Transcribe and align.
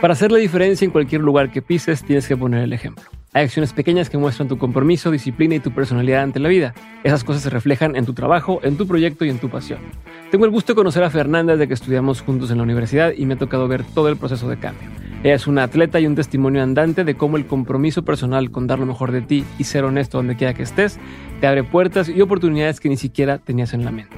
Para 0.00 0.14
hacer 0.14 0.32
la 0.32 0.38
diferencia 0.38 0.86
en 0.86 0.92
cualquier 0.92 1.20
lugar 1.20 1.50
que 1.50 1.60
pises, 1.60 2.02
tienes 2.02 2.26
que 2.26 2.34
poner 2.34 2.62
el 2.62 2.72
ejemplo. 2.72 3.04
Hay 3.34 3.44
acciones 3.44 3.74
pequeñas 3.74 4.08
que 4.08 4.16
muestran 4.16 4.48
tu 4.48 4.56
compromiso, 4.56 5.10
disciplina 5.10 5.56
y 5.56 5.60
tu 5.60 5.72
personalidad 5.72 6.22
ante 6.22 6.40
la 6.40 6.48
vida. 6.48 6.72
Esas 7.04 7.22
cosas 7.22 7.42
se 7.42 7.50
reflejan 7.50 7.94
en 7.96 8.06
tu 8.06 8.14
trabajo, 8.14 8.60
en 8.62 8.78
tu 8.78 8.86
proyecto 8.86 9.26
y 9.26 9.28
en 9.28 9.38
tu 9.38 9.50
pasión. 9.50 9.80
Tengo 10.30 10.46
el 10.46 10.50
gusto 10.50 10.72
de 10.72 10.76
conocer 10.76 11.04
a 11.04 11.10
Fernanda 11.10 11.52
desde 11.52 11.68
que 11.68 11.74
estudiamos 11.74 12.22
juntos 12.22 12.50
en 12.50 12.56
la 12.56 12.62
universidad 12.62 13.12
y 13.14 13.26
me 13.26 13.34
ha 13.34 13.38
tocado 13.38 13.68
ver 13.68 13.84
todo 13.84 14.08
el 14.08 14.16
proceso 14.16 14.48
de 14.48 14.58
cambio. 14.58 14.88
Es 15.22 15.46
una 15.46 15.64
atleta 15.64 16.00
y 16.00 16.06
un 16.06 16.14
testimonio 16.14 16.62
andante 16.62 17.04
de 17.04 17.14
cómo 17.14 17.36
el 17.36 17.46
compromiso 17.46 18.06
personal 18.06 18.50
con 18.50 18.66
dar 18.66 18.78
lo 18.78 18.86
mejor 18.86 19.12
de 19.12 19.20
ti 19.20 19.44
y 19.58 19.64
ser 19.64 19.84
honesto 19.84 20.16
donde 20.16 20.34
quiera 20.34 20.54
que 20.54 20.62
estés 20.62 20.98
te 21.42 21.46
abre 21.46 21.62
puertas 21.62 22.08
y 22.08 22.22
oportunidades 22.22 22.80
que 22.80 22.88
ni 22.88 22.96
siquiera 22.96 23.36
tenías 23.36 23.74
en 23.74 23.84
la 23.84 23.90
mente. 23.90 24.16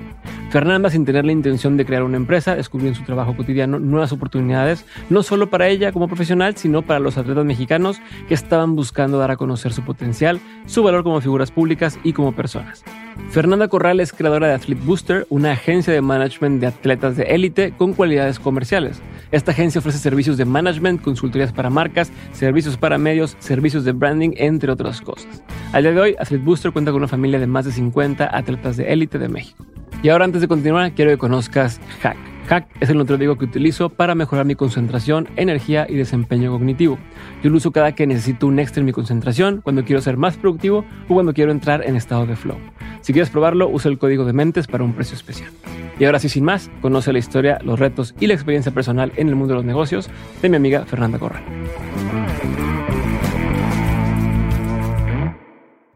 Fernanda, 0.51 0.91
sin 0.91 1.05
tener 1.05 1.25
la 1.25 1.33
intención 1.33 1.77
de 1.77 1.85
crear 1.85 2.05
una 2.05 2.19
empresa, 2.19 2.55
descubrió 2.55 2.89
en 2.89 2.95
su 2.95 3.03
trabajo 3.03 3.37
cotidiano 3.37 3.81
nuevas 3.81 4.13
oportunidades, 4.13 4.85
no 5.11 5.25
solo 5.25 5.51
para 5.51 5.67
ella 5.67 5.91
como 5.91 6.07
profesional, 6.07 6.57
sino 6.57 6.83
para 6.83 7.01
los 7.01 7.19
atletas 7.19 7.45
mexicanos 7.45 8.01
que 8.29 8.35
estaban 8.35 8.77
buscando 8.77 9.19
dar 9.19 9.33
a 9.33 9.37
conocer 9.37 9.73
su 9.73 9.83
potencial, 9.83 10.41
su 10.67 10.85
valor 10.85 11.03
como 11.03 11.21
figuras 11.21 11.51
públicas 11.51 11.99
y 12.05 12.13
como 12.13 12.33
personas. 12.33 12.85
Fernanda 13.31 13.69
Corral 13.69 14.01
es 14.01 14.13
creadora 14.13 14.49
de 14.49 14.55
Athlete 14.55 14.83
Booster, 14.85 15.27
una 15.31 15.53
agencia 15.53 15.93
de 15.93 16.01
management 16.01 16.61
de 16.61 16.67
atletas 16.67 17.17
de 17.17 17.25
élite 17.25 17.73
con 17.77 17.95
cualidades 17.95 18.39
comerciales. 18.39 19.01
Esta 19.31 19.53
agencia 19.53 19.79
ofrece 19.79 19.99
servicios 19.99 20.37
de 20.37 20.45
management, 20.45 21.01
consultorías 21.01 21.53
para 21.53 21.71
marcas, 21.71 22.13
servicios 22.33 22.77
para 22.77 22.99
medios, 22.99 23.37
servicios 23.39 23.85
de 23.85 23.93
branding, 23.93 24.33
entre 24.37 24.71
otras 24.71 25.01
cosas. 25.01 25.43
Al 25.73 25.85
día 25.85 25.93
de 25.93 26.01
hoy, 26.01 26.17
Athlete 26.19 26.45
Booster 26.45 26.73
cuenta 26.73 26.91
con 26.91 27.01
una 27.01 27.09
familia 27.09 27.39
de 27.39 27.47
más 27.47 27.65
de 27.65 27.73
50 27.73 28.37
atletas 28.37 28.77
de 28.77 28.93
élite 28.93 29.19
de 29.19 29.29
México. 29.29 29.65
Y 30.03 30.09
ahora 30.09 30.25
antes 30.25 30.41
de 30.41 30.49
continuar, 30.49 30.93
quiero 30.93 31.11
que 31.13 31.19
conozcas 31.19 31.81
Hack. 32.03 32.32
Hack 32.49 32.69
es 32.81 32.91
el 32.91 32.99
nutriólogo 32.99 33.39
que 33.39 33.45
utilizo 33.45 33.89
para 33.89 34.15
mejorar 34.15 34.45
mi 34.45 34.55
concentración, 34.55 35.29
energía 35.37 35.87
y 35.89 35.95
desempeño 35.95 36.51
cognitivo. 36.51 36.99
Yo 37.43 37.51
lo 37.51 37.57
uso 37.57 37.71
cada 37.71 37.93
que 37.93 38.07
necesito 38.07 38.47
un 38.47 38.59
extra 38.59 38.81
en 38.81 38.87
mi 38.87 38.93
concentración, 38.93 39.61
cuando 39.63 39.85
quiero 39.85 40.03
ser 40.03 40.17
más 40.17 40.37
productivo 40.37 40.85
o 41.09 41.15
cuando 41.15 41.33
quiero 41.33 41.53
entrar 41.53 41.85
en 41.87 41.97
estado 41.97 42.27
de 42.27 42.37
flow. 42.37 42.59
Si 43.01 43.13
quieres 43.13 43.31
probarlo, 43.31 43.69
usa 43.69 43.91
el 43.91 43.99
código 43.99 44.25
de 44.25 44.33
mentes 44.33 44.67
para 44.67 44.85
un 44.85 44.93
precio 44.93 45.17
especial. 45.17 45.51
Y 45.99 46.05
ahora 46.05 46.19
sí, 46.19 46.29
sin 46.29 46.45
más, 46.45 46.71
conoce 46.81 47.13
la 47.13 47.19
historia, 47.19 47.59
los 47.63 47.79
retos 47.79 48.15
y 48.19 48.27
la 48.27 48.35
experiencia 48.35 48.73
personal 48.73 49.13
en 49.17 49.29
el 49.29 49.37
mundo 49.37 49.55
de 49.55 49.59
los 49.59 49.65
negocios 49.65 50.11
de 50.41 50.49
mi 50.49 50.57
amiga 50.57 50.85
Fernanda 50.85 51.19
Corral. 51.19 51.43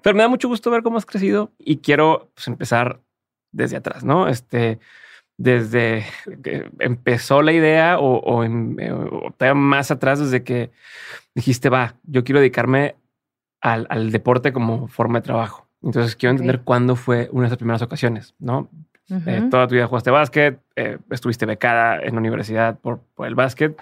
Pero 0.03 0.17
me 0.17 0.23
da 0.23 0.29
mucho 0.29 0.47
gusto 0.47 0.71
ver 0.71 0.85
cómo 0.85 0.99
has 0.99 1.07
crecido 1.07 1.51
y 1.59 1.79
quiero 1.79 2.31
pues, 2.35 2.47
empezar 2.47 3.01
desde 3.51 3.77
atrás, 3.77 4.05
¿no? 4.05 4.29
Este, 4.29 4.79
desde 5.39 6.05
que 6.43 6.71
empezó 6.79 7.43
la 7.43 7.53
idea 7.53 7.99
o, 7.99 8.45
más 9.55 9.91
atrás, 9.91 10.19
desde 10.19 10.43
que 10.43 10.71
dijiste, 11.35 11.69
va, 11.69 11.95
yo 12.05 12.25
quiero 12.25 12.41
dedicarme 12.41 12.97
al, 13.61 14.11
deporte 14.11 14.53
como 14.53 14.89
forma 14.89 15.21
de 15.21 15.25
trabajo. 15.25 15.69
Entonces 15.83 16.17
quiero 16.17 16.33
entender 16.33 16.61
cuándo 16.63 16.97
fue 16.97 17.29
una 17.33 17.43
de 17.43 17.47
esas 17.49 17.59
primeras 17.59 17.83
ocasiones, 17.83 18.35
¿no? 18.39 18.69
Eh, 19.09 19.43
toda 19.51 19.69
tu 19.69 19.75
vida 19.75 19.87
jugaste 19.87 20.11
básquet, 20.11 20.59
eh, 20.75 20.99
estuviste 21.11 21.47
becada 21.47 22.01
en 22.03 22.15
la 22.15 22.19
universidad 22.19 22.79
por, 22.79 23.01
el 23.19 23.35
básquet. 23.37 23.77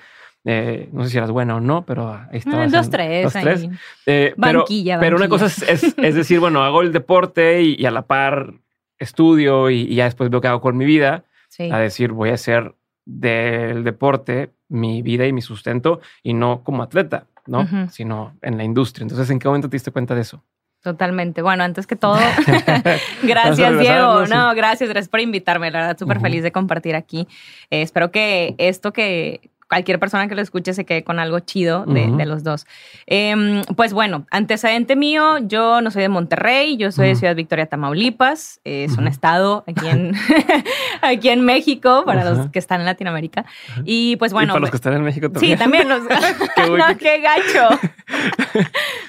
Eh, 0.45 0.91
no 0.93 1.05
sé 1.05 1.11
si 1.11 1.17
eras 1.17 1.31
buena 1.31 1.57
o 1.57 1.61
no, 1.61 1.87
pero 1.87 2.13
ahí 2.13 2.39
estabas. 2.39 2.71
dos, 2.71 2.91
tres. 2.91 3.33
tres. 3.33 3.67
pero, 4.05 4.67
pero, 5.01 5.17
una 5.17 5.29
cosa 5.29 5.47
es, 5.47 5.97
decir, 5.97 6.41
bueno, 6.41 6.63
hago 6.63 6.83
el 6.83 6.93
deporte 6.93 7.63
y, 7.63 7.87
a 7.87 7.91
la 7.91 8.03
par 8.03 8.53
estudio 8.99 9.71
y, 9.71 9.95
ya 9.95 10.05
después 10.05 10.29
veo 10.29 10.43
qué 10.43 10.49
hago 10.49 10.61
con 10.61 10.77
mi 10.77 10.85
vida. 10.85 11.25
A 11.59 11.79
decir, 11.79 12.13
voy 12.13 12.31
a 12.31 12.35
hacer 12.35 12.75
del 13.05 13.85
deporte 13.85 14.51
mi 14.69 15.03
vida 15.03 15.27
y 15.27 15.33
mi 15.33 15.43
sustento 15.43 16.01
y 16.23 16.35
no 16.35 16.63
como 16.65 16.83
atleta, 16.83 17.27
¿no? 17.47 17.67
Sino 17.91 18.37
en 18.43 18.57
la 18.57 18.65
industria. 18.65 19.05
Entonces, 19.05 19.31
¿en 19.31 19.39
qué 19.39 19.49
momento 19.49 19.69
te 19.69 19.77
diste 19.77 19.91
cuenta 19.91 20.15
de 20.15 20.23
eso? 20.23 20.43
Totalmente. 20.85 21.41
Bueno, 21.41 21.65
antes 21.65 21.87
que 21.87 21.97
todo, 21.97 22.19
gracias 23.23 23.79
Diego. 23.79 24.27
No, 24.27 24.55
gracias, 24.55 24.91
gracias 24.91 25.09
por 25.09 25.21
invitarme. 25.21 25.71
La 25.71 25.81
verdad, 25.81 25.99
súper 25.99 26.21
feliz 26.21 26.43
de 26.43 26.53
compartir 26.53 26.95
aquí. 26.95 27.27
Eh, 27.71 27.81
espero 27.81 28.11
que 28.11 28.55
esto 28.59 28.93
que, 28.93 29.51
cualquier 29.75 29.99
persona 29.99 30.29
que 30.29 30.37
lo 30.37 30.43
escuche 30.43 30.73
se 30.73 30.85
quede 30.85 31.03
con 31.03 31.19
algo 31.19 31.41
chido 31.41 31.85
de, 31.85 32.27
los 32.27 32.45
dos. 32.45 32.65
Em, 33.07 33.63
pues 33.77 33.93
bueno, 33.93 34.25
antecedente 34.31 34.95
mío, 34.95 35.39
yo 35.39 35.81
no 35.81 35.91
soy 35.91 36.03
de 36.03 36.09
Monterrey, 36.09 36.77
yo 36.77 36.93
soy 36.93 37.09
de 37.09 37.17
Ciudad 37.17 37.35
Victoria, 37.35 37.67
Tamaulipas, 37.67 38.61
es 38.63 38.97
un 38.97 39.09
estado 39.09 39.65
aquí 39.67 39.89
en, 39.89 40.15
aquí 41.03 41.29
en 41.29 41.45
México, 41.45 42.05
para 42.07 42.25
los 42.25 42.51
que 42.51 42.61
están 42.61 42.81
en 42.81 42.87
Latinoamérica. 42.87 43.45
Y 43.85 44.15
pues 44.17 44.33
bueno. 44.33 44.53
para 44.53 44.61
los 44.61 44.71
que 44.71 44.77
están 44.77 44.95
en 44.95 45.03
México 45.03 45.29
también. 45.29 45.53
Sí, 45.53 45.59
también. 45.59 45.89
Los, 45.89 46.03
qué, 46.57 46.71
no, 46.71 46.97
qué 46.97 47.21
gacho. 47.21 47.81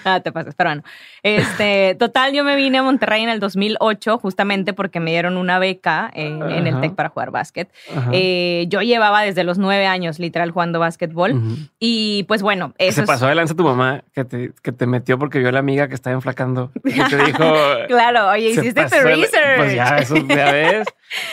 no 0.03 0.21
te 0.23 0.31
pases, 0.31 0.55
pero 0.55 0.71
bueno. 0.71 0.83
Este, 1.21 1.95
total, 1.95 2.33
yo 2.33 2.43
me 2.43 2.55
vine 2.55 2.79
a 2.79 2.83
Monterrey 2.83 3.23
en 3.23 3.29
el 3.29 3.39
2008 3.39 4.17
justamente 4.17 4.73
porque 4.73 4.99
me 4.99 5.11
dieron 5.11 5.37
una 5.37 5.59
beca 5.59 6.09
en, 6.13 6.41
el 6.41 6.81
TEC 6.81 6.95
para 6.95 7.09
jugar 7.09 7.31
básquet. 7.31 7.71
Eh, 8.11 8.65
yo 8.67 8.81
llevaba 8.81 9.21
desde 9.21 9.43
los 9.43 9.57
nueve 9.57 9.85
años, 9.85 10.19
literal, 10.19 10.51
jugando 10.55 10.79
básquetbol. 10.79 11.35
Y 11.79 12.23
pues 12.23 12.41
bueno, 12.41 12.73
eso. 12.77 13.01
Se 13.01 13.07
pasó 13.07 13.27
de 13.27 13.35
lanza 13.35 13.53
tu 13.55 13.63
mamá 13.63 14.05
que 14.13 14.23
te, 14.23 14.53
que 14.63 14.71
te 14.71 14.87
metió 14.87 15.19
porque 15.19 15.37
vio 15.39 15.49
a 15.49 15.51
la 15.51 15.59
amiga 15.59 15.89
que 15.89 15.95
estaba 15.95 16.13
enflacando 16.13 16.71
y 16.85 16.93
te 16.93 17.17
dijo. 17.25 17.53
claro, 17.87 18.29
oye, 18.29 18.51
hiciste 18.51 18.85
tu 18.85 18.95
research. 19.03 19.57
Pues 19.57 19.75
ya, 19.75 19.97
eso 19.97 20.15
ya 20.15 20.51
ves. 20.53 20.87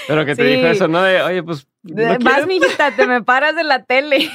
Pero 0.09 0.27
que 0.27 0.35
te 0.35 0.43
dijo 0.43 0.67
eso, 0.67 0.89
¿no? 0.89 1.03
De, 1.03 1.23
oye, 1.23 1.43
pues. 1.45 1.69
¿no 1.85 2.19
Vas, 2.19 2.47
mijita, 2.49 2.95
te 2.97 3.07
me 3.07 3.23
paras 3.23 3.55
de 3.55 3.63
la 3.63 3.85
tele. 3.85 4.29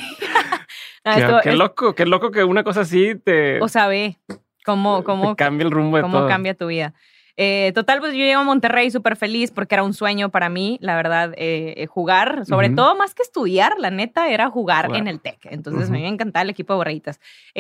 qué, 1.44 1.52
loco, 1.52 1.94
qué 1.94 2.06
loco 2.06 2.32
que 2.32 2.46
una 2.46 2.64
cosa 2.64 2.82
así 2.82 3.16
te. 3.16 3.62
O 3.62 3.68
sea, 3.68 3.88
ve 3.88 4.18
cómo, 4.66 5.04
cómo 5.04 5.36
cambia 5.36 5.66
el 5.66 5.72
rumbo 5.72 5.98
de 5.98 6.04
cómo 6.04 6.28
cambia 6.28 6.54
tu 6.54 6.68
vida. 6.68 6.94
Eh, 7.40 7.72
total, 7.76 8.00
pues 8.00 8.14
yo 8.14 8.20
llego 8.20 8.42
a 8.42 8.44
Monterrey 8.44 8.90
súper 8.90 9.16
feliz 9.16 9.52
porque 9.52 9.76
era 9.76 9.84
un 9.84 9.94
sueño 9.94 10.30
para 10.30 10.50
mí, 10.50 10.80
la 10.82 10.96
verdad, 10.96 11.34
eh, 11.38 11.76
eh, 11.78 11.86
jugar, 11.86 12.48
sobre 12.48 12.72
todo 12.72 12.96
más 12.96 13.14
que 13.14 13.22
estudiar, 13.22 13.76
la 13.78 13.92
neta, 13.92 14.28
era 14.30 14.50
jugar 14.50 14.90
en 14.96 15.08
el 15.08 15.22
TEC. 15.22 15.46
Entonces 15.52 15.92
me 15.92 16.08
encantaba 16.08 16.42
el 16.42 16.50
equipo 16.50 16.74
de 16.74 16.78
borreitas. 16.78 17.20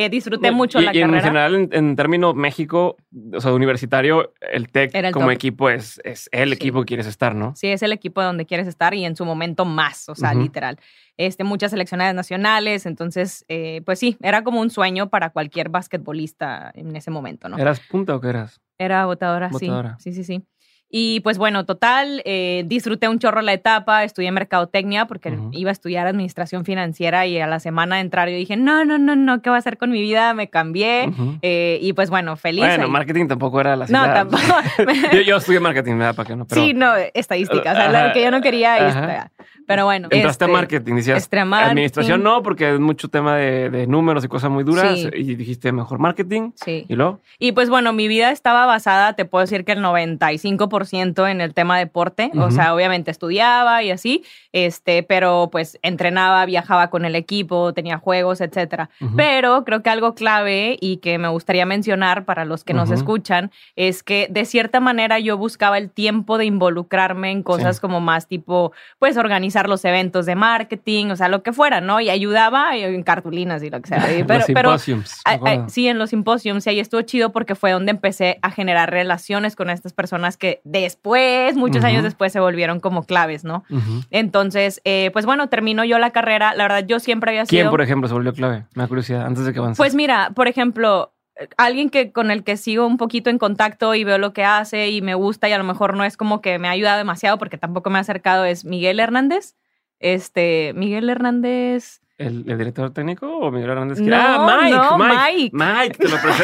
disfruté 0.09 0.51
mucho 0.51 0.81
la 0.81 0.91
carrera. 0.91 1.17
En 1.17 1.23
general, 1.23 1.69
en, 1.71 1.95
términos 1.95 2.33
México, 2.33 2.97
o 3.31 3.39
sea, 3.39 3.53
universitario, 3.53 4.33
el 4.51 4.69
TEC 4.69 5.11
como 5.11 5.29
equipo 5.29 5.69
es, 5.69 6.01
es 6.03 6.27
el 6.31 6.53
equipo 6.53 6.79
que 6.81 6.87
quieres 6.87 7.05
estar, 7.05 7.35
¿no? 7.35 7.55
Sí, 7.55 7.67
es 7.67 7.83
el 7.83 7.91
equipo 7.91 8.23
donde 8.23 8.47
quieres 8.47 8.65
estar 8.65 8.95
y 8.95 9.05
en 9.05 9.15
su 9.15 9.25
momento 9.25 9.63
más, 9.63 10.09
o 10.09 10.15
sea, 10.15 10.33
literal 10.33 10.79
este, 11.17 11.43
muchas 11.43 11.71
seleccionadas 11.71 12.15
nacionales. 12.15 12.85
Entonces, 12.85 13.45
eh, 13.47 13.81
pues 13.85 13.99
sí, 13.99 14.17
era 14.21 14.43
como 14.43 14.61
un 14.61 14.69
sueño 14.69 15.09
para 15.09 15.31
cualquier 15.31 15.69
basquetbolista 15.69 16.71
en 16.73 16.95
ese 16.95 17.11
momento, 17.11 17.49
¿no? 17.49 17.57
¿Eras 17.57 17.79
punta 17.79 18.15
o 18.15 18.21
qué 18.21 18.29
eras? 18.29 18.61
Era 18.77 19.05
votadora, 19.05 19.51
sí. 19.53 19.69
Sí, 19.97 20.13
sí, 20.13 20.23
sí. 20.23 20.45
Y 20.89 21.19
pues 21.19 21.37
bueno, 21.37 21.65
total, 21.65 22.21
eh, 22.23 22.63
disfruté 22.65 23.09
un 23.09 23.19
chorro 23.19 23.41
la 23.41 23.51
etapa, 23.51 24.05
estudié 24.05 24.31
mercadotecnia 24.31 25.05
porque 25.05 25.37
iba 25.51 25.69
a 25.69 25.73
estudiar 25.73 26.07
administración 26.07 26.63
financiera 26.63 27.25
y 27.25 27.39
a 27.39 27.47
la 27.47 27.59
semana 27.59 27.95
de 27.95 28.01
entrar 28.01 28.29
yo 28.29 28.35
dije, 28.35 28.55
no, 28.55 28.85
no, 28.85 28.97
no, 28.97 29.15
no, 29.17 29.41
¿qué 29.41 29.49
va 29.49 29.57
a 29.57 29.59
hacer 29.59 29.77
con 29.77 29.91
mi 29.91 30.01
vida? 30.01 30.33
Me 30.33 30.49
cambié 30.49 31.11
eh, 31.41 31.79
y 31.81 31.91
pues 31.91 32.09
bueno, 32.09 32.37
feliz. 32.37 32.65
Bueno, 32.65 32.87
marketing 32.87 33.27
tampoco 33.27 33.59
era 33.59 33.75
la 33.75 33.85
No, 33.87 34.03
tampoco. 34.05 34.43
yo, 35.25 35.37
estudié 35.37 35.59
marketing, 35.59 35.97
¿verdad? 35.97 36.15
¿Para 36.15 36.27
qué 36.27 36.35
no? 36.37 36.47
Sí, 36.49 36.73
no, 36.73 36.93
estadística, 37.13 37.71
o 37.71 37.75
sea, 37.75 38.07
lo 38.07 38.13
que 38.13 38.23
yo 38.23 38.31
no 38.31 38.41
quería. 38.41 39.29
Pero 39.67 39.83
bueno. 39.83 40.07
Entraste 40.09 40.45
a 40.45 40.47
este, 40.47 40.53
marketing, 40.53 40.95
decías. 40.95 41.29
Administración 41.31 42.23
no, 42.23 42.41
porque 42.41 42.73
es 42.73 42.79
mucho 42.79 43.09
tema 43.09 43.35
de, 43.35 43.85
números 43.87 44.23
y 44.23 44.29
cosas 44.29 44.49
muy 44.49 44.63
duras. 44.63 44.97
Y 45.13 45.35
dijiste 45.35 45.71
mejor 45.73 45.99
marketing. 45.99 46.51
Sí. 46.55 46.85
¿Y 46.87 46.95
luego? 46.95 47.19
Y 47.37 47.51
pues 47.51 47.69
bueno, 47.69 47.91
mi 47.91 48.07
vida 48.07 48.31
estaba 48.31 48.65
basada, 48.65 49.13
te 49.13 49.25
puedo 49.25 49.41
decir 49.41 49.65
que 49.65 49.73
el 49.73 49.79
95% 49.79 50.76
100% 50.85 51.29
en 51.29 51.41
el 51.41 51.53
tema 51.53 51.77
deporte. 51.77 52.31
O 52.35 52.51
sea, 52.51 52.73
obviamente 52.73 53.11
estudiaba 53.11 53.83
y 53.83 53.91
así, 53.91 54.23
este, 54.51 55.03
pero 55.03 55.49
pues 55.51 55.79
entrenaba, 55.81 56.45
viajaba 56.45 56.89
con 56.89 57.05
el 57.05 57.15
equipo, 57.15 57.73
tenía 57.73 57.97
juegos, 57.97 58.41
etcétera. 58.41 58.89
Pero 59.15 59.63
creo 59.65 59.81
que 59.83 59.89
algo 59.89 60.15
clave 60.15 60.77
y 60.79 60.97
que 60.97 61.17
me 61.17 61.27
gustaría 61.27 61.65
mencionar 61.65 62.25
para 62.25 62.45
los 62.45 62.63
que 62.63 62.73
nos 62.73 62.91
escuchan 62.91 63.51
es 63.75 64.03
que 64.03 64.27
de 64.29 64.45
cierta 64.45 64.79
manera 64.79 65.19
yo 65.19 65.37
buscaba 65.37 65.77
el 65.77 65.89
tiempo 65.89 66.37
de 66.37 66.45
involucrarme 66.45 67.31
en 67.31 67.43
cosas 67.43 67.79
como 67.79 67.99
más 67.99 68.27
tipo, 68.27 68.71
pues 68.99 69.17
organizar 69.17 69.69
los 69.69 69.83
eventos 69.85 70.25
de 70.25 70.35
marketing, 70.35 71.07
o 71.07 71.15
sea, 71.15 71.29
lo 71.29 71.43
que 71.43 71.53
fuera, 71.53 71.81
¿no? 71.81 71.99
Y 71.99 72.09
ayudaba 72.09 72.75
en 72.75 73.03
cartulinas 73.03 73.63
y 73.63 73.69
lo 73.69 73.81
que 73.81 73.89
sea. 73.89 74.05
Pero, 74.27 74.45
pero 74.53 74.77
sí, 74.77 75.87
en 75.87 75.97
los 75.97 76.09
simposiums, 76.09 76.65
y 76.65 76.69
ahí 76.69 76.79
estuvo 76.79 77.01
chido 77.01 77.31
porque 77.31 77.55
fue 77.55 77.71
donde 77.71 77.91
empecé 77.91 78.39
a 78.41 78.51
generar 78.51 78.91
relaciones 78.91 79.55
con 79.55 79.69
estas 79.69 79.93
personas 79.93 80.37
que 80.37 80.61
después, 80.71 81.55
muchos 81.55 81.83
años 81.83 82.03
después, 82.03 82.31
se 82.31 82.39
volvieron 82.39 82.79
como 82.79 83.03
claves, 83.03 83.43
¿no? 83.43 83.63
Entonces, 84.11 84.81
eh, 84.85 85.09
pues 85.13 85.25
bueno, 85.25 85.49
termino 85.49 85.83
yo 85.85 85.99
la 85.99 86.11
carrera. 86.11 86.53
La 86.55 86.63
verdad, 86.63 86.85
yo 86.85 86.99
siempre 86.99 87.31
había 87.31 87.45
sido. 87.45 87.61
¿Quién, 87.61 87.69
por 87.69 87.81
ejemplo, 87.81 88.07
se 88.07 88.13
volvió 88.13 88.33
clave? 88.33 88.65
Me 88.75 88.83
da 88.83 88.87
curiosidad, 88.87 89.25
antes 89.25 89.45
de 89.45 89.53
que 89.53 89.59
avance. 89.59 89.77
Pues 89.77 89.95
mira, 89.95 90.31
por 90.35 90.47
ejemplo, 90.47 91.13
alguien 91.57 91.89
que 91.89 92.11
con 92.11 92.31
el 92.31 92.43
que 92.43 92.57
sigo 92.57 92.85
un 92.85 92.97
poquito 92.97 93.29
en 93.29 93.37
contacto 93.37 93.95
y 93.95 94.03
veo 94.03 94.17
lo 94.17 94.33
que 94.33 94.43
hace 94.43 94.89
y 94.89 95.01
me 95.01 95.15
gusta 95.15 95.49
y 95.49 95.53
a 95.53 95.57
lo 95.57 95.63
mejor 95.63 95.95
no 95.95 96.03
es 96.03 96.17
como 96.17 96.41
que 96.41 96.59
me 96.59 96.67
ha 96.67 96.71
ayudado 96.71 96.97
demasiado 96.97 97.37
porque 97.37 97.57
tampoco 97.57 97.89
me 97.89 97.97
ha 97.97 98.01
acercado 98.01 98.45
es 98.45 98.65
Miguel 98.65 98.99
Hernández. 98.99 99.55
Este, 99.99 100.73
Miguel 100.75 101.09
Hernández. 101.09 102.01
¿El, 102.17 102.45
director 102.45 102.91
técnico 102.91 103.27
o 103.27 103.51
Miguel 103.51 103.71
Hernández? 103.71 103.99
No, 103.99 104.15
ah, 104.15 104.59
Mike, 104.61 104.75
no, 104.75 104.97
Mike, 104.97 105.49
Mike. 105.53 105.97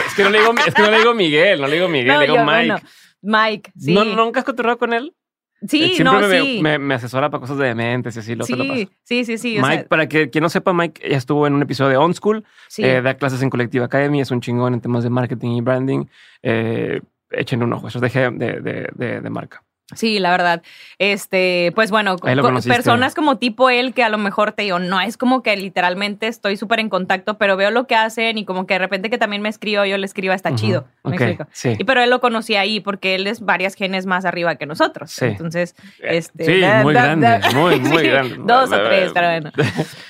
es, 0.08 0.14
que 0.16 0.24
no 0.24 0.30
le 0.30 0.40
digo, 0.40 0.54
es 0.68 0.74
que 0.74 0.82
no 0.84 0.92
le 0.92 0.98
digo 1.00 1.14
Miguel, 1.14 1.62
no 1.62 1.68
le 1.68 1.76
digo 1.76 1.88
Miguel, 1.90 2.20
le 2.20 2.28
digo 2.28 2.46
Mike. 2.46 2.76
Mike, 3.24 3.72
sí. 3.78 3.94
¿No, 3.94 4.06
¿Nunca 4.06 4.42
has 4.42 4.46
cotorreado 4.46 4.78
con 4.78 4.94
él? 4.94 5.16
Sí, 5.68 5.96
no, 6.04 6.20
me, 6.20 6.42
sí. 6.42 6.60
Me, 6.62 6.94
asesora 6.94 7.30
para 7.30 7.40
cosas 7.40 7.58
de 7.58 7.68
dementes 7.68 8.16
y 8.18 8.20
así. 8.20 8.36
Lo, 8.36 8.46
sí, 8.46 8.54
lo 8.54 8.66
sí, 9.04 9.24
sí, 9.24 9.38
sí. 9.38 9.58
Mike, 9.62 9.86
para 9.86 10.10
que 10.10 10.30
quien 10.30 10.42
no 10.42 10.50
sepa, 10.50 10.74
Mike 10.74 11.10
ya 11.10 11.18
estuvo 11.18 11.48
en 11.48 11.54
un 11.54 11.62
episodio 11.62 11.92
de 11.92 11.98
On 11.98 12.14
School. 12.14 12.44
Eh, 12.78 13.02
da 13.02 13.14
clases 13.16 13.42
en 13.42 13.50
Collective 13.50 13.86
Academy. 13.86 14.20
Es 14.20 14.32
un 14.32 14.42
chingón 14.42 14.74
en 14.74 14.82
temas 14.82 15.06
de 15.06 15.10
marketing 15.10 15.52
y 15.52 15.62
branding. 15.62 16.06
Eh, 16.42 17.00
echen 17.32 17.64
un 17.64 17.72
ojo. 17.72 17.88
Eso 17.88 18.04
es 18.04 18.14
de, 18.14 18.32
de, 18.32 18.90
de, 18.94 19.22
de 19.22 19.30
marca. 19.30 19.64
Sí, 19.96 20.20
la 20.20 20.32
verdad. 20.32 20.62
Este, 20.98 21.72
pues 21.76 21.92
bueno, 21.92 22.18
personas 22.18 23.14
como 23.14 23.38
tipo 23.38 23.70
él 23.70 23.94
que 23.94 24.04
a 24.04 24.10
lo 24.10 24.18
mejor 24.18 24.54
te 24.54 24.64
digo, 24.64 24.80
no 24.80 25.00
es 25.02 25.18
como 25.18 25.44
que 25.44 25.56
literalmente 25.58 26.28
estoy 26.28 26.58
súper 26.58 26.80
en 26.80 26.90
contacto, 26.90 27.38
pero 27.38 27.58
veo 27.58 27.70
lo 27.70 27.86
que 27.86 27.96
hacen 27.96 28.38
y 28.38 28.46
como 28.46 28.66
que 28.66 28.76
de 28.76 28.80
repente 28.80 29.10
que 29.10 29.18
también 29.18 29.42
me 29.42 29.50
escribo, 29.50 29.84
yo 29.86 29.98
le 29.98 30.06
escribo, 30.06 30.34
está 30.34 30.56
chido. 30.56 30.86
¿me 31.04 31.18
explico? 31.18 31.48
Sí. 31.52 31.76
Y 31.78 31.84
pero 31.84 32.02
él 32.02 32.10
lo 32.10 32.22
conocí 32.22 32.56
ahí 32.56 32.80
porque 32.80 33.16
él 33.16 33.28
es 33.28 33.42
varias 33.42 33.76
genes 33.76 34.06
más 34.06 34.24
arriba 34.24 34.56
que 34.56 34.66
nosotros. 34.66 35.12
Sí. 35.12 35.26
Entonces, 35.26 35.76
eh, 36.00 36.18
este. 36.18 36.46
Sí, 36.46 36.62
muy 36.82 36.94
grande, 36.94 37.40
muy, 37.54 37.80
muy 37.82 38.04
grande. 38.04 38.36
Dos 38.40 38.72
o 38.72 38.84
tres, 38.84 39.12
pero 39.14 39.28
bueno. 39.28 39.52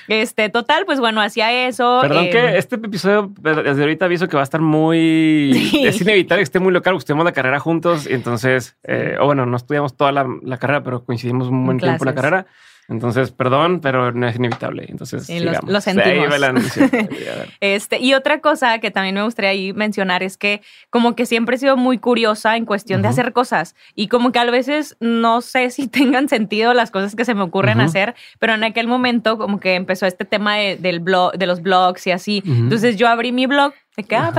Este, 0.06 0.48
total, 0.50 0.84
pues 0.86 1.00
bueno, 1.00 1.20
hacía 1.20 1.66
eso. 1.66 1.98
Perdón 2.00 2.30
que 2.30 2.38
em, 2.38 2.56
este 2.56 2.76
episodio, 2.76 3.32
desde 3.40 3.82
ahorita 3.82 4.04
aviso 4.04 4.28
que 4.28 4.36
va 4.36 4.42
a 4.42 4.44
estar 4.44 4.60
muy. 4.60 5.70
Es 5.84 6.00
inevitable 6.00 6.40
que 6.40 6.44
esté 6.44 6.60
muy 6.60 6.72
local, 6.72 6.96
estemos 6.96 7.24
la 7.24 7.32
carrera 7.32 7.58
juntos, 7.58 8.06
y 8.08 8.14
entonces, 8.14 8.76
eh, 8.84 9.16
o 9.20 9.26
bueno, 9.26 9.46
no 9.46 9.56
estudiamos 9.64 9.96
toda 9.96 10.12
la, 10.12 10.26
la, 10.42 10.56
carrera, 10.58 10.82
pero 10.82 11.04
coincidimos 11.04 11.48
un 11.48 11.64
buen 11.64 11.78
tiempo 11.78 12.04
en 12.04 12.06
la 12.06 12.14
carrera. 12.14 12.46
Entonces, 12.88 13.30
perdón, 13.30 13.80
pero 13.80 14.12
no 14.12 14.26
es 14.26 14.36
inevitable. 14.36 14.84
Entonces, 14.88 15.28
lo 15.66 15.80
sentimos. 15.80 16.34
este, 17.60 17.98
y 17.98 18.12
otra 18.12 18.40
cosa 18.40 18.78
que 18.78 18.90
también 18.90 19.14
me 19.14 19.22
gustaría 19.22 19.50
ahí 19.50 19.72
mencionar 19.72 20.22
es 20.22 20.36
que 20.36 20.60
como 20.90 21.16
que 21.16 21.24
siempre 21.24 21.56
he 21.56 21.58
sido 21.58 21.76
muy 21.78 21.98
curiosa 21.98 22.56
en 22.56 22.66
cuestión 22.66 23.00
de 23.00 23.08
hacer 23.08 23.32
cosas 23.32 23.74
y 23.94 24.08
como 24.08 24.32
que 24.32 24.38
a 24.38 24.44
veces 24.44 24.96
no 25.00 25.40
sé 25.40 25.70
si 25.70 25.88
tengan 25.88 26.28
sentido 26.28 26.74
las 26.74 26.90
cosas 26.90 27.16
que 27.16 27.24
se 27.24 27.34
me 27.34 27.42
ocurren 27.42 27.80
hacer, 27.80 28.14
pero 28.38 28.54
en 28.54 28.64
aquel 28.64 28.86
momento 28.86 29.38
como 29.38 29.60
que 29.60 29.76
empezó 29.76 30.06
este 30.06 30.26
tema 30.26 30.56
de, 30.56 30.76
del 30.76 31.00
blog, 31.00 31.32
de 31.38 31.46
los 31.46 31.62
blogs 31.62 32.06
y 32.06 32.10
así. 32.10 32.42
Entonces 32.44 32.96
yo 32.96 33.08
abrí 33.08 33.32
mi 33.32 33.46
blog 33.46 33.72
de 33.96 34.02
que, 34.02 34.16
ah, 34.16 34.32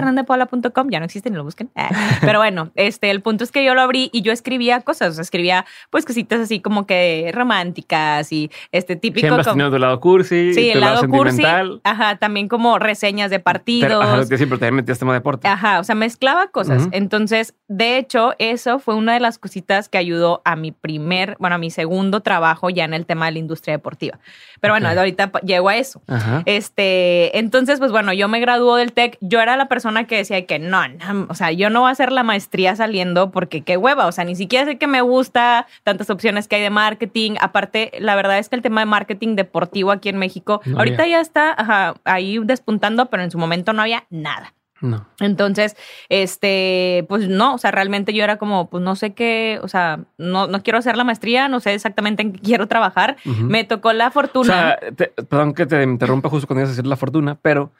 ya 0.89 0.99
no 0.99 1.05
existe, 1.05 1.29
ni 1.29 1.37
lo 1.37 1.43
busquen. 1.43 1.69
Ah, 1.75 1.89
pero 2.21 2.39
bueno, 2.39 2.71
este, 2.75 3.09
el 3.09 3.21
punto 3.21 3.43
es 3.43 3.51
que 3.51 3.63
yo 3.63 3.73
lo 3.73 3.81
abrí 3.81 4.09
y 4.11 4.21
yo 4.21 4.31
escribía 4.31 4.81
cosas, 4.81 5.11
o 5.11 5.13
sea, 5.13 5.21
escribía 5.21 5.65
pues 5.89 6.05
cositas 6.05 6.41
así 6.41 6.59
como 6.59 6.85
que 6.85 7.31
románticas 7.33 8.31
y 8.31 8.51
este 8.71 8.95
típico. 8.95 9.27
Siempre 9.27 9.43
como, 9.43 9.71
tu 9.71 9.79
lado 9.79 9.99
cursi, 9.99 10.53
sí, 10.53 10.69
el 10.71 10.81
lado, 10.81 11.07
cursi, 11.07 11.43
Ajá, 11.83 12.17
también 12.17 12.47
como 12.47 12.79
reseñas 12.79 13.29
de 13.29 13.39
partidos. 13.39 13.89
Pero, 13.89 14.01
ajá, 14.01 14.25
siempre 14.25 14.57
te 14.57 14.71
metías 14.71 14.99
tema 14.99 15.13
deporte. 15.13 15.47
Ajá, 15.47 15.79
o 15.79 15.83
sea, 15.83 15.95
mezclaba 15.95 16.47
cosas. 16.47 16.87
Entonces, 16.91 17.53
de 17.67 17.97
hecho, 17.97 18.33
eso 18.39 18.79
fue 18.79 18.95
una 18.95 19.13
de 19.13 19.19
las 19.19 19.37
cositas 19.37 19.89
que 19.89 19.97
ayudó 19.97 20.41
a 20.45 20.55
mi 20.55 20.71
primer, 20.71 21.37
bueno, 21.39 21.55
a 21.55 21.59
mi 21.59 21.71
segundo 21.71 22.21
trabajo 22.21 22.69
ya 22.69 22.83
en 22.83 22.93
el 22.93 23.05
tema 23.05 23.27
de 23.27 23.33
la 23.33 23.39
industria 23.39 23.73
deportiva. 23.73 24.19
Pero 24.59 24.73
bueno, 24.73 24.89
ahorita 24.89 25.31
llego 25.43 25.69
a 25.69 25.77
eso. 25.77 26.01
Este, 26.45 27.37
entonces, 27.37 27.79
pues 27.79 27.91
bueno, 27.91 28.13
yo 28.13 28.27
me 28.27 28.39
graduó 28.39 28.75
del 28.75 28.93
TEC, 28.93 29.17
yo 29.21 29.39
era 29.45 29.57
la 29.57 29.67
persona 29.67 30.05
que 30.05 30.17
decía 30.17 30.45
que 30.45 30.59
no, 30.59 30.87
no, 30.87 31.27
o 31.29 31.33
sea, 31.33 31.51
yo 31.51 31.69
no 31.69 31.81
voy 31.81 31.89
a 31.89 31.91
hacer 31.91 32.11
la 32.11 32.23
maestría 32.23 32.75
saliendo 32.75 33.31
porque 33.31 33.61
qué 33.61 33.77
hueva, 33.77 34.07
o 34.07 34.11
sea, 34.11 34.25
ni 34.25 34.35
siquiera 34.35 34.65
sé 34.65 34.77
que 34.77 34.87
me 34.87 35.01
gusta 35.01 35.67
tantas 35.83 36.09
opciones 36.09 36.47
que 36.47 36.57
hay 36.57 36.61
de 36.61 36.69
marketing. 36.69 37.35
Aparte, 37.39 37.91
la 37.99 38.15
verdad 38.15 38.37
es 38.37 38.49
que 38.49 38.55
el 38.55 38.61
tema 38.61 38.81
de 38.81 38.85
marketing 38.85 39.35
deportivo 39.35 39.91
aquí 39.91 40.09
en 40.09 40.17
México, 40.17 40.61
ahorita 40.75 41.07
ya 41.07 41.21
está 41.21 41.95
ahí 42.03 42.39
despuntando, 42.43 43.07
pero 43.07 43.23
en 43.23 43.31
su 43.31 43.37
momento 43.37 43.73
no 43.73 43.81
había 43.81 44.05
nada. 44.09 44.53
No. 44.81 45.07
Entonces, 45.19 45.75
este, 46.09 47.05
pues 47.07 47.29
no, 47.29 47.55
o 47.55 47.57
sea, 47.57 47.71
realmente 47.71 48.13
yo 48.13 48.23
era 48.23 48.37
como, 48.37 48.69
pues 48.69 48.83
no 48.83 48.95
sé 48.95 49.13
qué, 49.13 49.59
o 49.63 49.67
sea, 49.67 50.01
no, 50.17 50.47
no 50.47 50.63
quiero 50.63 50.79
hacer 50.79 50.97
la 50.97 51.05
maestría, 51.05 51.47
no 51.47 51.59
sé 51.59 51.73
exactamente 51.73 52.21
en 52.21 52.33
qué 52.33 52.39
quiero 52.41 52.67
trabajar. 52.67 53.15
Me 53.23 53.63
tocó 53.63 53.93
la 53.93 54.11
fortuna. 54.11 54.77
O 54.81 54.95
sea, 54.95 55.07
perdón 55.29 55.53
que 55.53 55.65
te 55.65 55.81
interrumpa 55.81 56.29
justo 56.29 56.45
cuando 56.45 56.61
ibas 56.61 56.69
a 56.69 56.73
decir 56.73 56.87
la 56.87 56.97
fortuna, 56.97 57.37
pero 57.41 57.71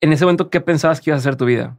en 0.00 0.12
ese 0.12 0.24
momento, 0.24 0.50
¿qué 0.50 0.60
pensabas 0.60 1.00
que 1.00 1.10
ibas 1.10 1.18
a 1.18 1.22
hacer 1.22 1.36
tu 1.36 1.44
vida? 1.44 1.76